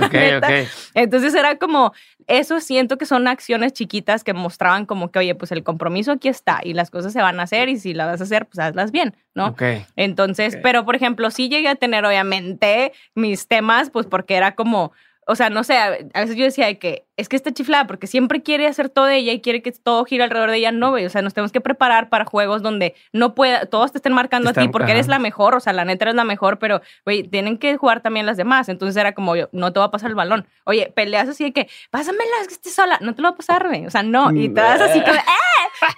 entonces 0.95 1.35
era 1.35 1.57
como, 1.57 1.93
eso 2.27 2.61
siento 2.61 2.97
que 2.99 3.07
son 3.07 3.29
acciones 3.29 3.73
chiquitas 3.73 4.25
que 4.25 4.33
mostraban 4.33 4.87
como 4.87 5.11
que, 5.11 5.19
oye, 5.19 5.35
pues 5.35 5.53
el 5.53 5.63
compromiso 5.63 6.13
aquí 6.13 6.29
está 6.29 6.61
y 6.63 6.75
las 6.75 6.91
cosas 6.91 7.13
se 7.13 7.21
van 7.21 7.41
a 7.41 7.45
hacer 7.45 7.69
y 7.69 7.79
si 7.79 7.93
las 7.95 8.07
vas 8.07 8.21
a 8.21 8.25
hacer, 8.25 8.47
pues 8.47 8.59
hazlas 8.59 8.93
bien, 8.93 9.17
¿no? 9.35 9.55
Entonces, 9.97 10.57
pero 10.63 10.85
por 10.85 10.97
ejemplo, 10.97 11.31
sí 11.31 11.49
llegué 11.49 11.69
a 11.69 11.75
tener 11.75 12.05
obviamente 12.05 12.93
mis 13.15 13.49
temas, 13.49 13.91
pues 13.91 14.07
porque 14.07 14.37
era 14.37 14.55
como, 14.55 14.93
o 15.31 15.37
sea, 15.37 15.49
no 15.49 15.63
sé, 15.63 15.77
a 15.77 16.21
veces 16.21 16.35
yo 16.35 16.45
decía 16.45 16.75
que 16.75 17.07
es 17.17 17.29
que 17.29 17.37
está 17.37 17.53
chiflada 17.53 17.87
porque 17.87 18.09
siempre 18.09 18.43
quiere 18.43 18.67
hacer 18.67 18.89
todo 18.89 19.05
de 19.05 19.17
ella 19.17 19.33
y 19.33 19.41
quiere 19.41 19.63
que 19.63 19.71
todo 19.71 20.05
gire 20.05 20.25
alrededor 20.25 20.51
de 20.51 20.57
ella. 20.57 20.73
No, 20.73 20.91
güey, 20.91 21.07
o 21.07 21.11
sea, 21.11 21.23
nos 21.23 21.35
tenemos 21.35 21.53
que 21.53 21.61
preparar 21.61 22.09
para 22.09 22.25
juegos 22.25 22.63
donde 22.63 22.95
no 23.13 23.35
pueda, 23.37 23.67
todos 23.67 23.93
te 23.93 23.99
estén 23.99 24.13
marcando 24.13 24.51
a 24.51 24.53
ti 24.53 24.67
porque 24.69 24.91
eres 24.91 25.07
la 25.07 25.21
mejor, 25.21 25.55
o 25.55 25.61
sea, 25.61 25.73
la 25.73 25.85
neta 25.85 26.07
eres 26.07 26.17
la 26.17 26.25
mejor, 26.25 26.59
pero, 26.59 26.81
güey, 27.05 27.23
tienen 27.23 27.59
que 27.59 27.77
jugar 27.77 28.01
también 28.01 28.27
las 28.27 28.37
demás. 28.37 28.69
Entonces 28.69 28.97
era 28.97 29.13
como, 29.13 29.37
yo, 29.37 29.49
no 29.53 29.73
te 29.73 29.79
va 29.79 29.87
a 29.87 29.91
pasar 29.93 30.11
el 30.11 30.17
balón. 30.17 30.49
Oye, 30.65 30.93
peleas 30.93 31.29
así 31.29 31.45
de 31.45 31.53
que, 31.53 31.69
pásamela, 31.91 32.25
es 32.41 32.49
que 32.49 32.55
estés 32.55 32.75
sola. 32.75 32.99
No 33.01 33.15
te 33.15 33.23
lo 33.23 33.29
va 33.29 33.35
a 33.35 33.37
pasar, 33.37 33.69
güey. 33.69 33.87
O 33.87 33.91
sea, 33.91 34.03
no. 34.03 34.33
Y 34.33 34.49
te 34.49 34.61
vas 34.61 34.81
así 34.81 35.01
como, 35.01 35.15
¡eh! 35.15 35.21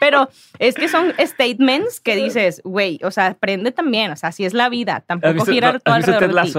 Pero 0.00 0.28
es 0.58 0.74
que 0.74 0.88
son 0.88 1.14
statements 1.18 2.00
que 2.00 2.16
dices, 2.16 2.60
güey, 2.64 3.00
o 3.02 3.10
sea, 3.10 3.28
aprende 3.28 3.72
también. 3.72 4.10
O 4.10 4.16
sea, 4.16 4.28
así 4.28 4.44
es 4.44 4.54
la 4.54 4.68
vida. 4.68 5.02
Tampoco 5.06 5.46
girar 5.46 5.80
todo 5.80 5.94
alrededor 5.94 6.34
de 6.34 6.42
ti. 6.42 6.52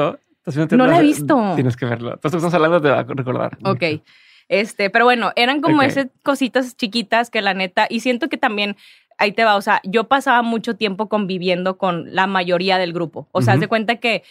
No 0.72 0.88
la 0.88 1.00
he 1.00 1.02
visto. 1.02 1.54
Tienes 1.56 1.78
que 1.78 1.86
verlo. 1.86 2.14
Entonces 2.14 2.38
estamos 2.38 2.54
hablando 2.54 2.80
de 2.80 3.04
recordar. 3.04 3.58
Ok. 3.64 4.02
Este, 4.50 4.90
pero 4.90 5.06
bueno, 5.06 5.32
eran 5.36 5.62
como 5.62 5.82
esas 5.82 6.08
cositas 6.22 6.76
chiquitas 6.76 7.30
que 7.30 7.42
la 7.42 7.54
neta, 7.54 7.88
y 7.90 8.02
siento 8.02 8.30
que 8.30 8.38
también 8.38 8.76
ahí 9.18 9.32
te 9.32 9.46
va, 9.46 9.56
o 9.56 9.62
sea, 9.62 9.80
yo 9.84 10.06
pasaba 10.06 10.42
mucho 10.42 10.76
tiempo 10.76 11.08
conviviendo 11.08 11.78
con 11.78 12.14
la 12.14 12.28
mayoría 12.28 12.78
del 12.78 12.94
grupo. 12.94 13.28
O 13.32 13.42
sea, 13.42 13.54
haz 13.54 13.60
de 13.60 13.68
cuenta 13.68 13.96
que 13.98 14.24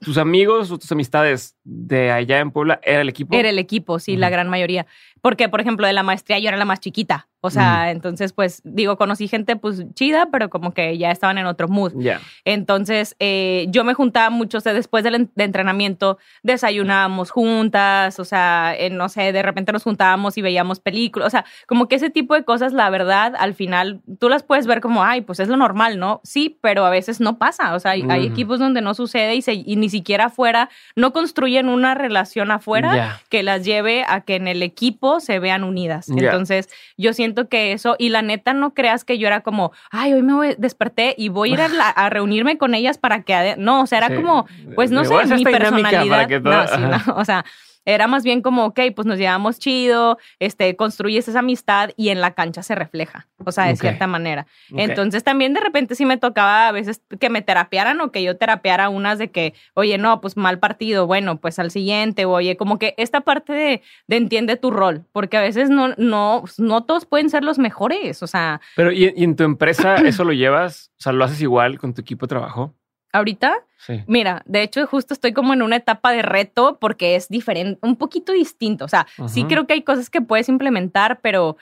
tus 0.00 0.18
amigos 0.18 0.70
o 0.70 0.78
tus 0.78 0.90
amistades 0.92 1.56
de 1.64 2.12
allá 2.12 2.38
en 2.38 2.50
Puebla 2.50 2.80
era 2.82 3.00
el 3.00 3.08
equipo. 3.08 3.34
Era 3.34 3.50
el 3.50 3.58
equipo, 3.58 3.98
sí, 3.98 4.16
la 4.16 4.30
gran 4.30 4.48
mayoría. 4.48 4.86
Porque, 5.24 5.48
por 5.48 5.62
ejemplo, 5.62 5.86
de 5.86 5.94
la 5.94 6.02
maestría 6.02 6.38
yo 6.38 6.48
era 6.48 6.58
la 6.58 6.66
más 6.66 6.80
chiquita. 6.80 7.28
O 7.40 7.50
sea, 7.50 7.90
entonces, 7.90 8.32
pues, 8.32 8.62
digo, 8.64 8.96
conocí 8.96 9.28
gente, 9.28 9.56
pues, 9.56 9.84
chida, 9.94 10.28
pero 10.32 10.48
como 10.48 10.72
que 10.72 10.96
ya 10.96 11.10
estaban 11.10 11.36
en 11.36 11.44
otro 11.44 11.68
mood. 11.68 11.92
Ya. 11.96 12.20
Entonces, 12.46 13.16
eh, 13.20 13.66
yo 13.68 13.84
me 13.84 13.92
juntaba 13.92 14.30
mucho, 14.30 14.56
o 14.58 14.60
sea, 14.62 14.72
después 14.72 15.04
del 15.04 15.14
en- 15.14 15.30
de 15.34 15.44
entrenamiento, 15.44 16.16
desayunábamos 16.42 17.30
juntas, 17.30 18.18
o 18.20 18.24
sea, 18.24 18.74
eh, 18.78 18.88
no 18.90 19.08
sé, 19.10 19.32
de 19.32 19.42
repente 19.42 19.72
nos 19.72 19.82
juntábamos 19.82 20.38
y 20.38 20.42
veíamos 20.42 20.80
películas, 20.80 21.26
o 21.26 21.30
sea, 21.30 21.44
como 21.66 21.88
que 21.88 21.96
ese 21.96 22.08
tipo 22.10 22.34
de 22.34 22.44
cosas, 22.44 22.72
la 22.72 22.88
verdad, 22.90 23.34
al 23.38 23.54
final, 23.54 24.00
tú 24.18 24.28
las 24.28 24.42
puedes 24.42 24.66
ver 24.66 24.80
como, 24.80 25.02
ay, 25.04 25.20
pues 25.22 25.40
es 25.40 25.48
lo 25.48 25.56
normal, 25.56 25.98
¿no? 25.98 26.20
Sí, 26.24 26.58
pero 26.62 26.84
a 26.86 26.90
veces 26.90 27.20
no 27.20 27.36
pasa, 27.38 27.74
o 27.74 27.80
sea, 27.80 27.90
hay, 27.92 28.02
hay 28.08 28.24
Ujú. 28.24 28.32
equipos 28.32 28.58
donde 28.58 28.80
no 28.80 28.94
sucede 28.94 29.34
y, 29.34 29.42
se- 29.42 29.54
y 29.66 29.76
ni 29.76 29.88
siquiera 29.90 30.26
afuera, 30.26 30.70
no 30.96 31.12
construyen 31.12 31.68
una 31.68 31.94
relación 31.94 32.50
afuera 32.50 32.94
Ya. 32.96 33.20
que 33.28 33.42
las 33.42 33.64
lleve 33.64 34.04
a 34.08 34.22
que 34.22 34.36
en 34.36 34.48
el 34.48 34.62
equipo 34.62 35.13
se 35.20 35.38
vean 35.38 35.64
unidas. 35.64 36.08
Entonces, 36.08 36.68
yo 36.96 37.12
siento 37.12 37.48
que 37.48 37.72
eso, 37.72 37.96
y 37.98 38.08
la 38.08 38.22
neta, 38.22 38.52
no 38.54 38.74
creas 38.74 39.04
que 39.04 39.18
yo 39.18 39.26
era 39.26 39.40
como, 39.40 39.72
ay, 39.90 40.12
hoy 40.12 40.22
me 40.22 40.34
voy, 40.34 40.54
desperté 40.58 41.14
y 41.18 41.28
voy 41.28 41.50
a 41.50 41.54
ir 41.54 41.60
a, 41.62 41.68
la- 41.68 41.88
a 41.90 42.10
reunirme 42.10 42.58
con 42.58 42.74
ellas 42.74 42.98
para 42.98 43.22
que, 43.22 43.34
ade-". 43.34 43.56
no, 43.56 43.82
o 43.82 43.86
sea, 43.86 43.98
era 43.98 44.08
Sí. 44.08 44.14
como, 44.16 44.46
pues 44.74 44.90
no 44.90 45.04
sé, 45.04 45.14
mi 45.34 45.44
personalidad. 45.44 46.28
no, 46.40 46.68
sí, 46.68 46.80
no, 47.06 47.14
o 47.16 47.24
sea, 47.24 47.44
era 47.84 48.06
más 48.06 48.24
bien 48.24 48.42
como, 48.42 48.66
ok, 48.66 48.80
pues 48.94 49.06
nos 49.06 49.18
llevamos 49.18 49.58
chido, 49.58 50.18
este, 50.38 50.76
construyes 50.76 51.28
esa 51.28 51.40
amistad 51.40 51.90
y 51.96 52.08
en 52.08 52.20
la 52.20 52.32
cancha 52.32 52.62
se 52.62 52.74
refleja, 52.74 53.26
o 53.44 53.52
sea, 53.52 53.66
de 53.66 53.76
cierta 53.76 54.06
manera. 54.06 54.46
Entonces 54.76 55.24
también 55.24 55.54
de 55.54 55.60
repente 55.60 55.94
sí 55.94 56.04
me 56.04 56.16
tocaba 56.16 56.68
a 56.68 56.72
veces 56.72 57.02
que 57.20 57.30
me 57.30 57.42
terapiaran 57.42 58.00
o 58.00 58.10
que 58.10 58.22
yo 58.22 58.36
terapiara 58.36 58.88
unas 58.88 59.18
de 59.18 59.30
que, 59.30 59.54
oye, 59.74 59.98
no, 59.98 60.20
pues 60.20 60.36
mal 60.36 60.58
partido, 60.58 61.06
bueno, 61.06 61.38
pues 61.40 61.58
al 61.58 61.70
siguiente, 61.70 62.24
oye, 62.24 62.56
como 62.56 62.78
que 62.78 62.94
esta 62.96 63.20
parte 63.20 63.52
de, 63.52 63.82
de 64.06 64.16
entiende 64.16 64.56
tu 64.56 64.70
rol, 64.70 65.04
porque 65.12 65.36
a 65.36 65.40
veces 65.42 65.70
no, 65.70 65.94
no, 65.96 66.44
no 66.58 66.84
todos 66.84 67.06
pueden 67.06 67.30
ser 67.30 67.44
los 67.44 67.58
mejores, 67.58 68.22
o 68.22 68.26
sea, 68.26 68.60
Pero, 68.76 68.92
¿y, 68.92 69.12
y 69.16 69.24
en 69.24 69.36
tu 69.36 69.44
empresa 69.44 69.96
eso 69.96 70.24
lo 70.24 70.32
llevas? 70.32 70.90
O 70.98 71.02
sea, 71.02 71.12
¿lo 71.12 71.24
haces 71.24 71.40
igual 71.42 71.78
con 71.78 71.94
tu 71.94 72.00
equipo 72.00 72.26
de 72.26 72.30
trabajo? 72.30 72.74
Ahorita 73.14 73.64
Sí. 73.86 74.02
Mira, 74.06 74.42
de 74.46 74.62
hecho, 74.62 74.86
justo 74.86 75.12
estoy 75.12 75.34
como 75.34 75.52
en 75.52 75.60
una 75.60 75.76
etapa 75.76 76.10
de 76.12 76.22
reto 76.22 76.78
porque 76.80 77.16
es 77.16 77.28
diferente, 77.28 77.78
un 77.86 77.96
poquito 77.96 78.32
distinto. 78.32 78.86
O 78.86 78.88
sea, 78.88 79.06
sí 79.28 79.44
creo 79.44 79.66
que 79.66 79.74
hay 79.74 79.82
cosas 79.82 80.08
que 80.08 80.22
puedes 80.22 80.48
implementar, 80.48 81.20
pero 81.20 81.58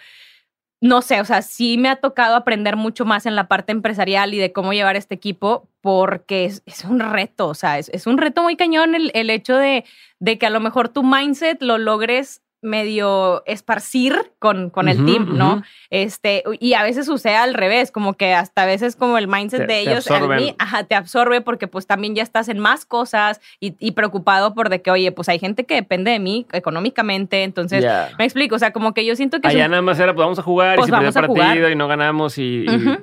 no 0.80 1.02
sé, 1.02 1.20
o 1.20 1.24
sea, 1.24 1.42
sí 1.42 1.78
me 1.78 1.88
ha 1.88 1.96
tocado 1.96 2.36
aprender 2.36 2.76
mucho 2.76 3.04
más 3.04 3.26
en 3.26 3.34
la 3.34 3.48
parte 3.48 3.72
empresarial 3.72 4.34
y 4.34 4.38
de 4.38 4.52
cómo 4.52 4.72
llevar 4.72 4.94
este 4.96 5.14
equipo 5.14 5.68
porque 5.80 6.44
es, 6.44 6.62
es 6.66 6.84
un 6.84 7.00
reto, 7.00 7.48
o 7.48 7.54
sea, 7.54 7.78
es, 7.78 7.88
es 7.88 8.06
un 8.06 8.18
reto 8.18 8.42
muy 8.42 8.56
cañón 8.56 8.94
el, 8.94 9.10
el 9.14 9.30
hecho 9.30 9.56
de, 9.56 9.84
de 10.20 10.38
que 10.38 10.46
a 10.46 10.50
lo 10.50 10.60
mejor 10.60 10.88
tu 10.88 11.02
mindset 11.02 11.60
lo 11.62 11.78
logres 11.78 12.42
medio 12.62 13.42
esparcir 13.46 14.32
con, 14.38 14.70
con 14.70 14.88
el 14.88 14.98
Ujú, 14.98 15.06
team, 15.06 15.36
¿no? 15.36 15.54
ujú. 15.54 15.62
Este, 15.90 16.42
y 16.60 16.74
a 16.74 16.82
veces 16.82 17.06
sucede 17.06 17.36
al 17.36 17.54
revés, 17.54 17.90
como 17.90 18.14
que 18.14 18.32
hasta 18.34 18.62
a 18.62 18.66
veces 18.66 18.96
como 18.96 19.18
el 19.18 19.28
mindset 19.28 19.66
Te- 19.66 19.66
de 19.66 19.84
te 19.84 19.90
ellos 19.90 20.08
absorben. 20.10 20.38
mí, 20.38 20.54
ajá, 20.58 20.84
te 20.84 20.94
absorbe 20.94 21.40
porque 21.40 21.66
pues 21.68 21.86
también 21.86 22.14
ya 22.14 22.22
estás 22.22 22.48
en 22.48 22.58
más 22.60 22.86
cosas 22.86 23.40
y, 23.60 23.74
y 23.78 23.92
preocupado 23.92 24.54
por 24.54 24.68
de 24.68 24.80
que, 24.80 24.90
oye, 24.90 25.12
pues 25.12 25.28
hay 25.28 25.38
gente 25.38 25.64
que 25.64 25.74
depende 25.74 26.10
de 26.12 26.18
mí 26.20 26.46
económicamente, 26.52 27.42
entonces, 27.42 27.82
Ya. 27.82 28.10
me 28.18 28.24
explico, 28.24 28.54
o 28.54 28.58
sea, 28.58 28.72
como 28.72 28.94
que 28.94 29.04
yo 29.04 29.16
siento 29.16 29.40
que 29.40 29.48
Allá 29.48 29.64
un- 29.64 29.70
nada 29.72 29.82
más 29.82 29.98
era, 29.98 30.14
pues 30.14 30.24
vamos 30.24 30.38
a 30.38 30.42
jugar 30.42 30.76
Pues 30.76 30.88
y 30.88 30.90
perdió 30.92 31.06
vamos 31.08 31.16
a 31.16 31.20
partido 31.22 31.34
jugar. 31.56 31.70
y 31.72 31.74
no 31.76 31.88
ganamos 31.88 32.38
y... 32.38 32.64
y- 32.64 32.68
Ujú. 32.76 32.98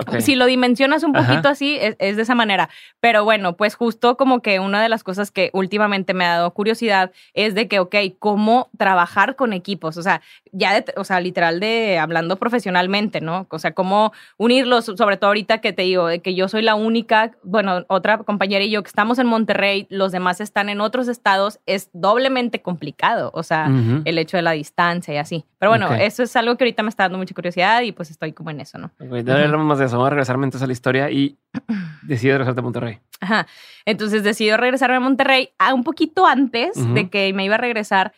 ok. 0.00 0.20
Si 0.20 0.36
lo 0.36 0.46
dimensionas 0.46 1.02
un 1.02 1.16
Ajá. 1.16 1.26
poquito 1.28 1.48
así, 1.48 1.76
es, 1.80 1.96
es 1.98 2.16
de 2.16 2.22
esa 2.22 2.34
manera. 2.36 2.68
Pero 3.00 3.24
bueno, 3.24 3.56
pues 3.56 3.74
justo 3.74 4.16
como 4.16 4.40
que 4.42 4.60
una 4.60 4.80
de 4.82 4.88
las 4.88 5.02
cosas 5.02 5.30
que 5.32 5.50
últimamente 5.52 6.14
me 6.14 6.24
ha 6.24 6.36
dado 6.36 6.52
curiosidad 6.52 7.10
es 7.34 7.54
de 7.54 7.66
que, 7.68 7.80
ok, 7.80 7.94
cómo 8.20 8.70
trabajar 8.78 8.91
con 9.36 9.52
equipos. 9.52 9.96
O 9.96 10.02
sea, 10.02 10.20
ya, 10.52 10.74
de- 10.80 10.92
o 10.96 11.04
sea, 11.04 11.20
literal 11.20 11.60
de 11.60 11.98
hablando 11.98 12.36
profesionalmente, 12.36 13.20
¿no? 13.20 13.46
O 13.50 13.58
sea, 13.58 13.72
cómo 13.72 14.12
unirlos, 14.36 14.84
sobre 14.86 15.16
todo 15.16 15.28
ahorita 15.28 15.58
que 15.58 15.72
te 15.72 15.82
digo, 15.82 16.06
de 16.06 16.20
que 16.20 16.34
yo 16.34 16.48
soy 16.48 16.62
la 16.62 16.74
única, 16.74 17.32
bueno, 17.42 17.84
otra 17.88 18.18
compañera 18.18 18.64
y 18.64 18.70
yo 18.70 18.82
que 18.82 18.88
estamos 18.88 19.18
en 19.18 19.26
Monterrey, 19.26 19.86
los 19.90 20.12
demás 20.12 20.40
están 20.40 20.68
en 20.68 20.80
otros 20.80 21.08
estados, 21.08 21.60
es 21.66 21.90
doblemente 21.92 22.62
complicado. 22.62 23.30
O 23.34 23.42
sea, 23.42 23.68
el 24.04 24.18
hecho 24.18 24.36
de 24.36 24.42
la 24.42 24.52
distancia 24.52 25.14
y 25.14 25.16
así. 25.16 25.44
Pero 25.58 25.70
bueno, 25.70 25.86
eso 25.94 26.22
es 26.24 26.34
algo 26.36 26.56
que 26.56 26.64
ahorita 26.64 26.82
me 26.82 26.88
está 26.88 27.04
dando 27.04 27.18
mucha 27.18 27.34
curiosidad 27.34 27.82
y 27.82 27.92
pues 27.92 28.10
estoy 28.10 28.32
como 28.32 28.50
en 28.50 28.60
eso, 28.60 28.78
¿no? 28.78 28.90
Más 28.98 29.78
de 29.78 29.84
eso. 29.86 29.96
Vamos 29.96 30.06
a 30.08 30.10
regresarme 30.10 30.44
entonces 30.46 30.64
a 30.64 30.66
la 30.66 30.72
historia 30.72 31.10
y 31.10 31.38
decides 32.02 32.34
regresarte 32.34 32.60
a 32.60 32.62
Monterrey. 32.64 32.98
Ajá. 33.20 33.46
Entonces 33.84 34.24
decido 34.24 34.56
regresarme 34.56 34.96
a 34.96 35.00
Monterrey. 35.00 35.50
Ah, 35.58 35.74
un 35.74 35.84
poquito 35.84 36.26
antes 36.26 36.72
de 36.94 37.08
que 37.08 37.32
me 37.32 37.44
iba 37.44 37.54
a 37.54 37.58
regresar, 37.58 38.12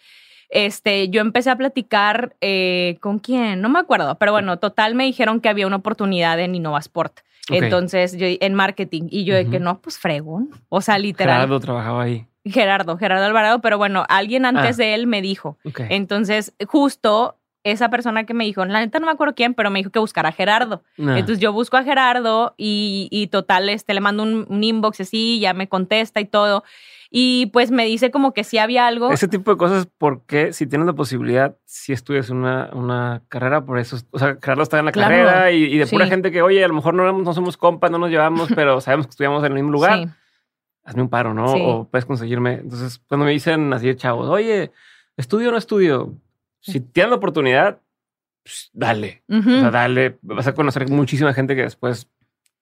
este, 0.54 1.08
yo 1.10 1.20
empecé 1.20 1.50
a 1.50 1.56
platicar 1.56 2.36
eh, 2.40 2.96
con 3.00 3.18
quién, 3.18 3.60
no 3.60 3.68
me 3.68 3.80
acuerdo, 3.80 4.14
pero 4.18 4.32
bueno, 4.32 4.58
total 4.58 4.94
me 4.94 5.04
dijeron 5.04 5.40
que 5.40 5.48
había 5.48 5.66
una 5.66 5.76
oportunidad 5.76 6.38
en 6.40 6.54
Innovasport. 6.54 7.20
Entonces, 7.50 8.16
yo 8.16 8.26
en 8.28 8.54
marketing, 8.54 9.02
y 9.10 9.24
yo 9.24 9.34
de 9.34 9.50
que 9.50 9.60
no, 9.60 9.80
pues 9.80 9.98
fregón. 9.98 10.48
O 10.70 10.80
sea, 10.80 10.96
literal. 10.98 11.34
Gerardo 11.36 11.60
trabajaba 11.60 12.04
ahí. 12.04 12.26
Gerardo, 12.46 12.96
Gerardo 12.96 13.24
Alvarado, 13.26 13.60
pero 13.60 13.76
bueno, 13.76 14.04
alguien 14.08 14.46
antes 14.46 14.76
Ah. 14.78 14.82
de 14.82 14.94
él 14.94 15.06
me 15.06 15.20
dijo. 15.20 15.58
Entonces, 15.90 16.54
justo 16.66 17.36
esa 17.64 17.88
persona 17.90 18.24
que 18.24 18.34
me 18.34 18.44
dijo, 18.44 18.64
la 18.64 18.80
neta 18.80 18.98
no 18.98 19.06
me 19.06 19.12
acuerdo 19.12 19.34
quién, 19.34 19.54
pero 19.54 19.70
me 19.70 19.80
dijo 19.80 19.90
que 19.90 19.98
buscara 19.98 20.28
a 20.28 20.32
Gerardo. 20.32 20.82
Ah. 20.98 21.18
Entonces 21.18 21.38
yo 21.40 21.52
busco 21.52 21.76
a 21.76 21.82
Gerardo 21.82 22.54
y, 22.56 23.08
y 23.10 23.26
total, 23.26 23.68
este, 23.70 23.92
le 23.94 24.00
mando 24.00 24.22
un, 24.22 24.46
un 24.48 24.62
inbox 24.64 25.00
así, 25.00 25.40
ya 25.40 25.52
me 25.54 25.68
contesta 25.68 26.20
y 26.20 26.26
todo. 26.26 26.62
Y 27.16 27.46
pues 27.53 27.70
me 27.70 27.87
dice 27.87 28.11
como 28.11 28.33
que 28.35 28.42
sí 28.42 28.59
había 28.59 28.88
algo. 28.88 29.12
Ese 29.12 29.29
tipo 29.29 29.53
de 29.53 29.57
cosas, 29.57 29.87
porque 29.98 30.53
si 30.53 30.66
tienes 30.66 30.85
la 30.85 30.94
posibilidad, 30.94 31.57
si 31.64 31.92
estudias 31.92 32.29
una, 32.29 32.70
una 32.72 33.22
carrera, 33.29 33.64
por 33.64 33.79
eso, 33.79 33.98
o 34.11 34.18
sea, 34.18 34.37
Gerardo 34.42 34.64
está 34.64 34.81
en 34.81 34.87
la 34.87 34.90
Claro. 34.90 35.11
carrera 35.14 35.53
y, 35.53 35.62
y 35.62 35.79
de 35.79 35.87
pura 35.87 36.09
gente 36.09 36.33
que, 36.33 36.42
oye, 36.42 36.64
a 36.64 36.66
lo 36.66 36.74
mejor 36.74 36.92
no, 36.94 37.33
somos 37.33 37.57
compas, 37.57 37.92
no 37.92 37.98
nos 37.98 38.11
llevamos, 38.11 38.48
pero 38.57 38.81
sabemos 38.81 39.07
que 39.07 39.11
estudiamos 39.11 39.44
en 39.44 39.53
el 39.53 39.55
mismo 39.55 39.70
lugar. 39.70 39.98
Sí. 40.00 40.09
hazme 40.83 41.03
un 41.03 41.09
paro, 41.09 41.35
¿no? 41.35 41.46
Sí. 41.53 41.61
O 41.62 41.88
puedes 41.88 42.05
conseguirme. 42.05 42.55
Entonces, 42.55 42.98
cuando 43.07 43.27
me 43.27 43.31
dicen 43.31 43.72
así 43.72 43.87
de 43.87 43.94
chavos, 43.96 44.29
oye, 44.29 44.72
¿estudio 45.16 45.50
o 45.50 45.53
no 45.53 45.59
estudio? 45.59 46.14
Si 46.59 46.81
tienes 46.81 47.11
la 47.11 47.16
oportunidad, 47.18 47.81
pues, 48.42 48.70
dale. 48.72 49.22
O 49.29 49.40
sea, 49.40 49.70
dale. 49.70 50.18
Vas 50.22 50.48
a 50.48 50.55
conocer 50.55 50.88
muchísima 50.90 51.33
gente 51.33 51.55
que 51.55 51.62
después 51.62 52.09